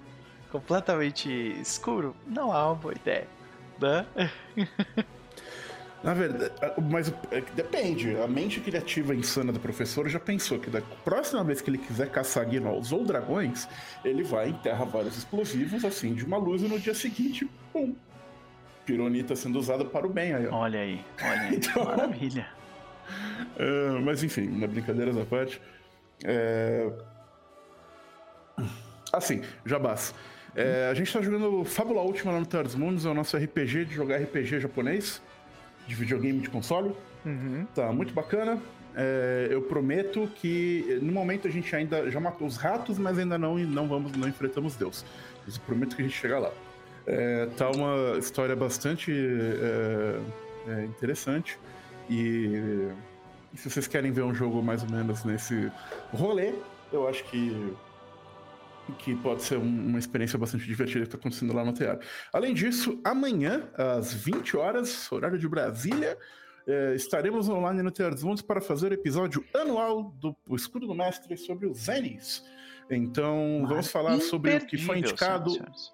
completamente 0.49 1.29
escuro 1.59 2.15
não 2.25 2.55
é 2.55 2.63
uma 2.63 2.75
boa 2.75 2.93
ideia. 2.93 3.27
Né? 3.79 4.05
Na 6.03 6.13
verdade, 6.13 6.51
mas 6.91 7.13
é 7.31 7.41
depende. 7.55 8.15
A 8.17 8.27
mente 8.27 8.59
criativa 8.59 9.15
insana 9.15 9.53
do 9.53 9.59
professor 9.59 10.09
já 10.09 10.19
pensou 10.19 10.59
que 10.59 10.69
da 10.69 10.81
próxima 10.81 11.43
vez 11.43 11.61
que 11.61 11.69
ele 11.69 11.77
quiser 11.77 12.09
caçar 12.09 12.45
gnolls 12.49 12.93
ou 12.93 13.05
dragões, 13.05 13.67
ele 14.03 14.21
vai 14.21 14.49
enterrar 14.49 14.85
vários 14.85 15.17
explosivos, 15.17 15.85
assim, 15.85 16.13
de 16.13 16.25
uma 16.25 16.37
luz 16.37 16.61
e 16.61 16.67
no 16.67 16.77
dia 16.77 16.93
seguinte, 16.93 17.49
pum. 17.71 17.95
Pironita 18.85 19.33
sendo 19.33 19.57
usada 19.57 19.85
para 19.85 20.05
o 20.05 20.09
bem 20.09 20.33
aí, 20.33 20.45
ó. 20.47 20.55
Olha 20.57 20.81
aí, 20.81 21.01
olha 21.21 21.41
aí. 21.41 21.55
Então- 21.55 21.85
Maravilha. 21.85 22.47
É, 23.57 23.89
mas 24.01 24.23
enfim, 24.23 24.47
na 24.59 24.67
brincadeiras 24.67 25.17
à 25.17 25.23
parte. 25.25 25.61
É... 26.25 26.91
Assim, 29.11 29.41
Jabás. 29.65 30.13
É, 30.55 30.87
a 30.91 30.93
gente 30.93 31.11
tá 31.11 31.21
jogando 31.21 31.63
Fábula 31.65 32.01
Última 32.01 32.31
lá 32.31 32.39
no 32.39 32.45
Thirds 32.45 32.75
Mundos, 32.75 33.05
é 33.05 33.09
o 33.09 33.13
nosso 33.13 33.35
RPG 33.37 33.85
de 33.85 33.93
jogar 33.95 34.17
RPG 34.17 34.59
japonês, 34.59 35.21
de 35.87 35.95
videogame 35.95 36.39
de 36.39 36.49
console. 36.49 36.93
Uhum. 37.25 37.65
Tá 37.73 37.91
muito 37.91 38.13
bacana. 38.13 38.59
É, 38.95 39.47
eu 39.49 39.61
prometo 39.61 40.29
que 40.35 40.99
no 41.01 41.11
momento 41.11 41.47
a 41.47 41.51
gente 41.51 41.75
ainda 41.75 42.09
já 42.11 42.19
matou 42.19 42.47
os 42.47 42.57
ratos, 42.57 42.99
mas 42.99 43.17
ainda 43.17 43.37
não 43.37 43.57
não 43.57 43.87
vamos 43.87 44.11
não 44.13 44.27
enfrentamos 44.27 44.75
Deus. 44.75 45.03
Eu 45.47 45.53
prometo 45.65 45.95
que 45.95 46.01
a 46.01 46.05
gente 46.05 46.17
chega 46.17 46.39
lá. 46.39 46.51
É, 47.05 47.47
tá 47.57 47.69
uma 47.69 48.17
história 48.17 48.55
bastante 48.55 49.11
é, 49.11 50.19
é, 50.67 50.85
interessante 50.85 51.59
e, 52.09 52.87
e 53.53 53.57
se 53.57 53.69
vocês 53.69 53.87
querem 53.87 54.11
ver 54.11 54.23
um 54.23 54.33
jogo 54.33 54.61
mais 54.61 54.83
ou 54.83 54.89
menos 54.89 55.25
nesse 55.25 55.69
rolê, 56.13 56.53
eu 56.93 57.07
acho 57.07 57.23
que 57.25 57.73
que 58.99 59.15
pode 59.15 59.43
ser 59.43 59.57
um- 59.57 59.87
uma 59.87 59.99
experiência 59.99 60.37
bastante 60.37 60.65
divertida 60.65 60.99
que 61.01 61.07
está 61.07 61.17
acontecendo 61.17 61.53
lá 61.53 61.63
no 61.63 61.73
teatro. 61.73 62.07
Além 62.31 62.53
disso, 62.53 62.99
amanhã, 63.03 63.69
às 63.75 64.13
20 64.13 64.57
horas, 64.57 65.11
horário 65.11 65.39
de 65.39 65.47
Brasília, 65.47 66.17
eh, 66.67 66.93
estaremos 66.95 67.47
online 67.49 67.81
no 67.81 67.91
Teatro 67.91 68.15
dos 68.15 68.23
Mundos 68.23 68.41
para 68.41 68.59
fazer 68.61 68.91
o 68.91 68.93
episódio 68.93 69.43
anual 69.53 70.13
do 70.19 70.35
Escudo 70.55 70.87
do 70.87 70.93
Mestre 70.95 71.37
sobre 71.37 71.67
os 71.67 71.77
Zenis. 71.85 72.43
Então, 72.89 73.65
vamos 73.67 73.87
falar 73.89 74.19
sobre 74.19 74.55
o 74.57 74.65
que 74.65 74.77
foi 74.77 74.99
indicado. 74.99 75.51
senhores. 75.51 75.91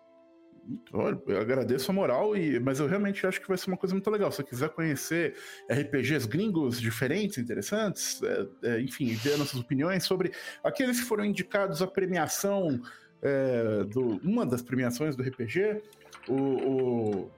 Olha, 0.94 1.20
eu 1.28 1.40
agradeço 1.40 1.90
a 1.90 1.94
moral, 1.94 2.36
e, 2.36 2.60
mas 2.60 2.80
eu 2.80 2.88
realmente 2.88 3.26
acho 3.26 3.42
que 3.42 3.48
vai 3.48 3.58
ser 3.58 3.70
uma 3.70 3.78
coisa 3.78 3.94
muito 3.96 4.10
legal. 4.10 4.32
Se 4.32 4.38
você 4.38 4.44
quiser 4.44 4.70
conhecer 4.70 5.36
RPGs 5.70 6.28
gringos 6.28 6.80
diferentes, 6.80 7.38
interessantes, 7.38 8.22
é, 8.24 8.48
é, 8.64 8.82
enfim, 8.82 9.14
ver 9.16 9.38
nossas 9.38 9.60
opiniões 9.60 10.04
sobre 10.04 10.32
aqueles 10.64 11.00
que 11.00 11.06
foram 11.06 11.26
indicados 11.26 11.82
à 11.82 11.88
premiação, 11.88 12.80
é, 13.22 13.84
do, 13.86 14.18
uma 14.24 14.46
das 14.46 14.62
premiações 14.62 15.16
do 15.16 15.24
RPG, 15.24 15.82
o, 16.28 16.34
o- 16.34 17.32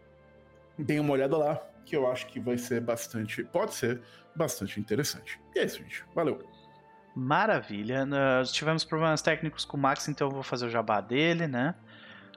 uma 0.78 1.14
olhada 1.14 1.38
lá, 1.38 1.56
que 1.86 1.96
eu 1.96 2.10
acho 2.12 2.28
que 2.28 2.40
vai 2.40 2.58
ser 2.58 2.82
bastante. 2.82 3.44
Pode 3.44 3.74
ser 3.76 4.02
bastante 4.36 4.80
interessante. 4.80 5.40
E 5.56 5.60
é 5.60 5.66
isso, 5.66 5.78
gente. 5.78 6.04
Valeu. 6.16 6.40
Maravilha. 7.16 8.06
Nós 8.06 8.52
tivemos 8.52 8.84
problemas 8.86 9.22
técnicos 9.22 9.66
com 9.66 9.78
o 9.78 9.80
Max, 9.80 10.08
então 10.08 10.28
eu 10.28 10.32
vou 10.32 10.44
fazer 10.44 10.66
o 10.66 10.70
jabá 10.70 11.02
dele, 11.02 11.48
né? 11.48 11.76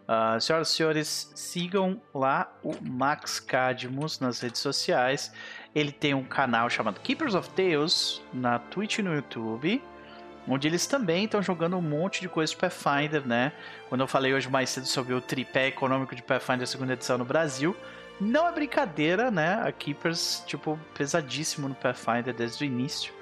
Uh, 0.04 0.38
senhoras 0.38 0.68
e 0.68 0.74
senhores, 0.74 1.32
sigam 1.34 2.00
lá 2.12 2.52
o 2.62 2.74
Max 2.82 3.40
Cadmus 3.40 4.20
nas 4.20 4.40
redes 4.40 4.60
sociais. 4.60 5.32
Ele 5.74 5.90
tem 5.90 6.12
um 6.12 6.24
canal 6.24 6.68
chamado 6.68 7.00
Keepers 7.00 7.34
of 7.34 7.48
Tales 7.50 8.20
na 8.32 8.58
Twitch 8.58 8.98
e 8.98 9.02
no 9.02 9.14
YouTube, 9.14 9.82
onde 10.46 10.68
eles 10.68 10.86
também 10.86 11.24
estão 11.24 11.42
jogando 11.42 11.76
um 11.78 11.82
monte 11.82 12.20
de 12.20 12.28
coisa 12.28 12.52
de 12.52 12.58
Pathfinder, 12.58 13.26
né? 13.26 13.52
Quando 13.88 14.02
eu 14.02 14.06
falei 14.06 14.34
hoje 14.34 14.48
mais 14.48 14.68
cedo 14.68 14.86
sobre 14.86 15.14
o 15.14 15.22
tripé 15.22 15.68
econômico 15.68 16.14
de 16.14 16.22
Pathfinder 16.22 16.66
segunda 16.66 16.92
edição 16.92 17.16
no 17.16 17.24
Brasil, 17.24 17.74
não 18.20 18.46
é 18.46 18.52
brincadeira, 18.52 19.30
né? 19.30 19.62
A 19.64 19.72
Keepers, 19.72 20.44
tipo, 20.46 20.78
pesadíssimo 20.94 21.66
no 21.66 21.74
Pathfinder 21.74 22.34
desde 22.34 22.62
o 22.62 22.66
início. 22.66 23.12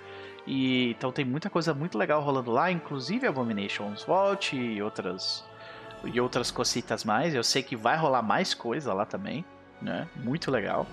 E 0.45 0.91
então 0.91 1.13
tem 1.13 1.25
muita 1.25 1.49
coisa 1.49 1.73
muito 1.73 1.97
legal 1.97 2.21
rolando 2.21 2.51
lá, 2.51 2.73
inclusive 2.73 3.25
Abominations 3.25 4.03
Vault 4.03 4.57
e 4.57 4.83
outras 4.83 5.45
e 6.05 6.21
outras 6.21 6.51
cositas 6.51 7.05
mais. 7.05 7.35
Eu 7.35 7.45
sei 7.45 7.63
que 7.63 7.77
vai 7.77 7.97
rolar 7.97 8.23
mais 8.23 8.55
coisa 8.55 8.93
lá 8.93 9.05
também, 9.05 9.45
né? 9.81 10.09
Muito 10.17 10.51
legal. 10.51 10.87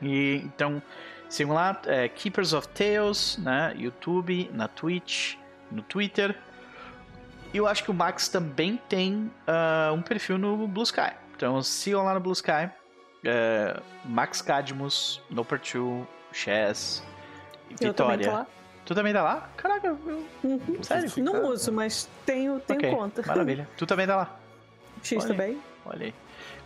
E 0.00 0.42
então, 0.44 0.82
sigam 1.28 1.54
lá, 1.54 1.80
é, 1.86 2.08
Keepers 2.08 2.52
of 2.52 2.68
Tales, 2.68 3.38
né? 3.38 3.74
YouTube, 3.76 4.50
na 4.52 4.68
Twitch, 4.68 5.36
no 5.70 5.82
Twitter. 5.82 6.36
E 7.52 7.56
eu 7.56 7.66
acho 7.66 7.84
que 7.84 7.90
o 7.90 7.94
Max 7.94 8.28
também 8.28 8.80
tem 8.88 9.30
uh, 9.46 9.92
um 9.92 10.00
perfil 10.02 10.38
no 10.38 10.66
Blue 10.66 10.82
Sky. 10.82 11.12
Então 11.36 11.62
sigam 11.62 12.04
lá 12.04 12.14
no 12.14 12.20
Blue 12.20 12.32
Sky. 12.32 12.70
É, 13.24 13.80
Max 14.04 14.42
Cadmus, 14.42 15.22
No2, 15.30 16.06
Chess, 16.32 17.04
Eu 17.80 17.94
também 17.94 18.18
Vitória. 18.18 18.46
Tu 18.84 18.94
também 18.94 19.12
tá 19.12 19.22
lá? 19.22 19.48
Caraca, 19.56 19.86
eu... 19.86 20.26
Uhum. 20.42 20.82
sério? 20.82 21.10
Não 21.18 21.46
uso, 21.50 21.72
mas 21.72 22.08
tenho, 22.26 22.58
tenho 22.60 22.80
Ok, 22.80 22.90
conta. 22.94 23.22
Maravilha. 23.26 23.68
Tu 23.76 23.86
também 23.86 24.06
tá 24.06 24.16
lá? 24.16 24.36
X 25.02 25.18
Olha. 25.24 25.28
também. 25.28 25.58
Olha 25.86 26.06
aí. 26.06 26.14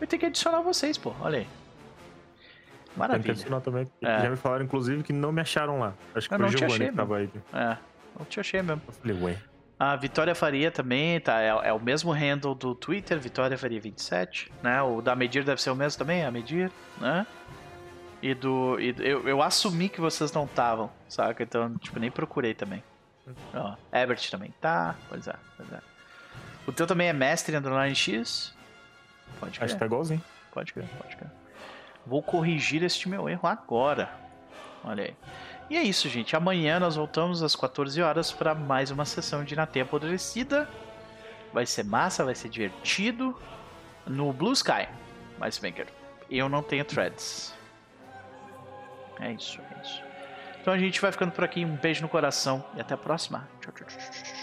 Eu 0.01 0.07
tenho 0.07 0.20
que 0.20 0.27
adicionar 0.27 0.61
vocês, 0.61 0.97
pô. 0.97 1.12
Olha 1.20 1.39
aí. 1.39 1.45
Tem 1.45 2.93
que 2.93 2.99
Maravilha. 2.99 3.33
adicionar 3.33 3.61
também. 3.61 3.86
É. 4.01 4.20
Já 4.23 4.31
me 4.31 4.36
falaram, 4.36 4.65
inclusive, 4.65 5.03
que 5.03 5.12
não 5.12 5.31
me 5.31 5.41
acharam 5.43 5.78
lá. 5.78 5.93
Acho 6.15 6.28
que 6.28 6.35
Eu 6.35 6.39
foi 6.39 6.47
não 6.47 6.53
o 6.53 6.55
te 6.55 6.59
Giovanni 6.59 6.75
achei, 6.75 6.89
que 6.89 6.97
tava 6.97 7.17
aí. 7.19 7.31
É, 7.53 7.77
eu 8.19 8.25
te 8.27 8.41
achei 8.41 8.62
mesmo. 8.62 8.81
Eu 8.86 8.93
falei, 8.95 9.23
ué. 9.23 9.36
A 9.78 9.95
Vitória 9.95 10.35
Faria 10.35 10.70
também, 10.70 11.20
tá? 11.20 11.39
É, 11.43 11.49
é 11.69 11.73
o 11.73 11.78
mesmo 11.78 12.11
handle 12.11 12.55
do 12.55 12.75
Twitter, 12.75 13.19
Vitória 13.20 13.59
Faria 13.59 13.78
27, 13.78 14.51
né? 14.62 14.81
O 14.81 15.03
da 15.03 15.15
Medir 15.15 15.45
deve 15.45 15.61
ser 15.61 15.69
o 15.69 15.75
mesmo 15.77 15.99
também, 15.99 16.25
a 16.25 16.31
Medir, 16.31 16.70
né? 16.99 17.27
E 18.23 18.35
do. 18.35 18.78
E 18.81 18.93
do- 18.93 19.03
eu, 19.03 19.28
eu 19.28 19.43
assumi 19.43 19.89
que 19.89 20.01
vocês 20.01 20.33
não 20.33 20.45
estavam, 20.45 20.91
saca? 21.09 21.43
Então, 21.43 21.77
tipo, 21.78 21.99
nem 22.01 22.11
procurei 22.11 22.55
também. 22.55 22.83
Ó, 23.55 23.75
Ebert 23.93 24.31
também 24.31 24.55
tá. 24.61 24.95
Pois 25.09 25.27
é, 25.27 25.35
pois 25.57 25.73
é. 25.73 25.81
O 26.67 26.73
teu 26.73 26.86
também 26.86 27.09
é 27.09 27.12
mestre 27.12 27.55
em 27.55 27.59
Underline 27.59 27.95
X? 27.95 28.55
Pode 29.41 29.51
Acho 29.53 29.59
crer. 29.61 29.70
que 29.70 29.77
tá 29.78 29.86
igualzinho. 29.86 30.23
Pode 30.53 30.73
crer, 30.73 30.86
pode 31.01 31.17
crer. 31.17 31.31
Vou 32.07 32.23
corrigir 32.23 32.83
este 32.83 33.09
meu 33.09 33.28
erro 33.28 33.47
agora. 33.49 34.09
Olha 34.85 35.05
aí. 35.05 35.17
E 35.69 35.77
é 35.77 35.83
isso, 35.83 36.09
gente. 36.09 36.36
Amanhã 36.36 36.78
nós 36.78 36.95
voltamos 36.95 37.43
às 37.43 37.57
14 37.57 38.01
horas 38.01 38.31
para 38.33 38.55
mais 38.55 38.91
uma 38.93 39.05
sessão 39.05 39.43
de 39.45 39.57
Na 39.57 39.65
Apodrecida. 39.65 40.69
Vai 41.53 41.67
ser 41.67 41.85
massa, 41.85 42.25
vai 42.25 42.35
ser 42.36 42.49
divertido. 42.49 43.36
No 44.07 44.33
Blue 44.33 44.53
Sky. 44.53 44.89
Mas, 45.39 45.59
Banker, 45.59 45.89
eu 46.31 46.49
não 46.49 46.62
tenho 46.62 46.85
threads. 46.85 47.53
É 49.20 49.33
isso, 49.33 49.61
é 49.61 49.83
isso. 49.83 50.03
Então 50.61 50.75
a 50.75 50.78
gente 50.78 51.01
vai 51.01 51.12
ficando 51.12 51.33
por 51.33 51.45
aqui. 51.45 51.65
Um 51.65 51.77
beijo 51.77 52.03
no 52.03 52.09
coração 52.09 52.65
e 52.75 52.81
até 52.81 52.95
a 52.95 52.99
próxima. 52.99 53.49
Tchau, 53.61 53.73
tchau, 53.73 53.86
tchau, 53.86 53.99
tchau. 54.11 54.35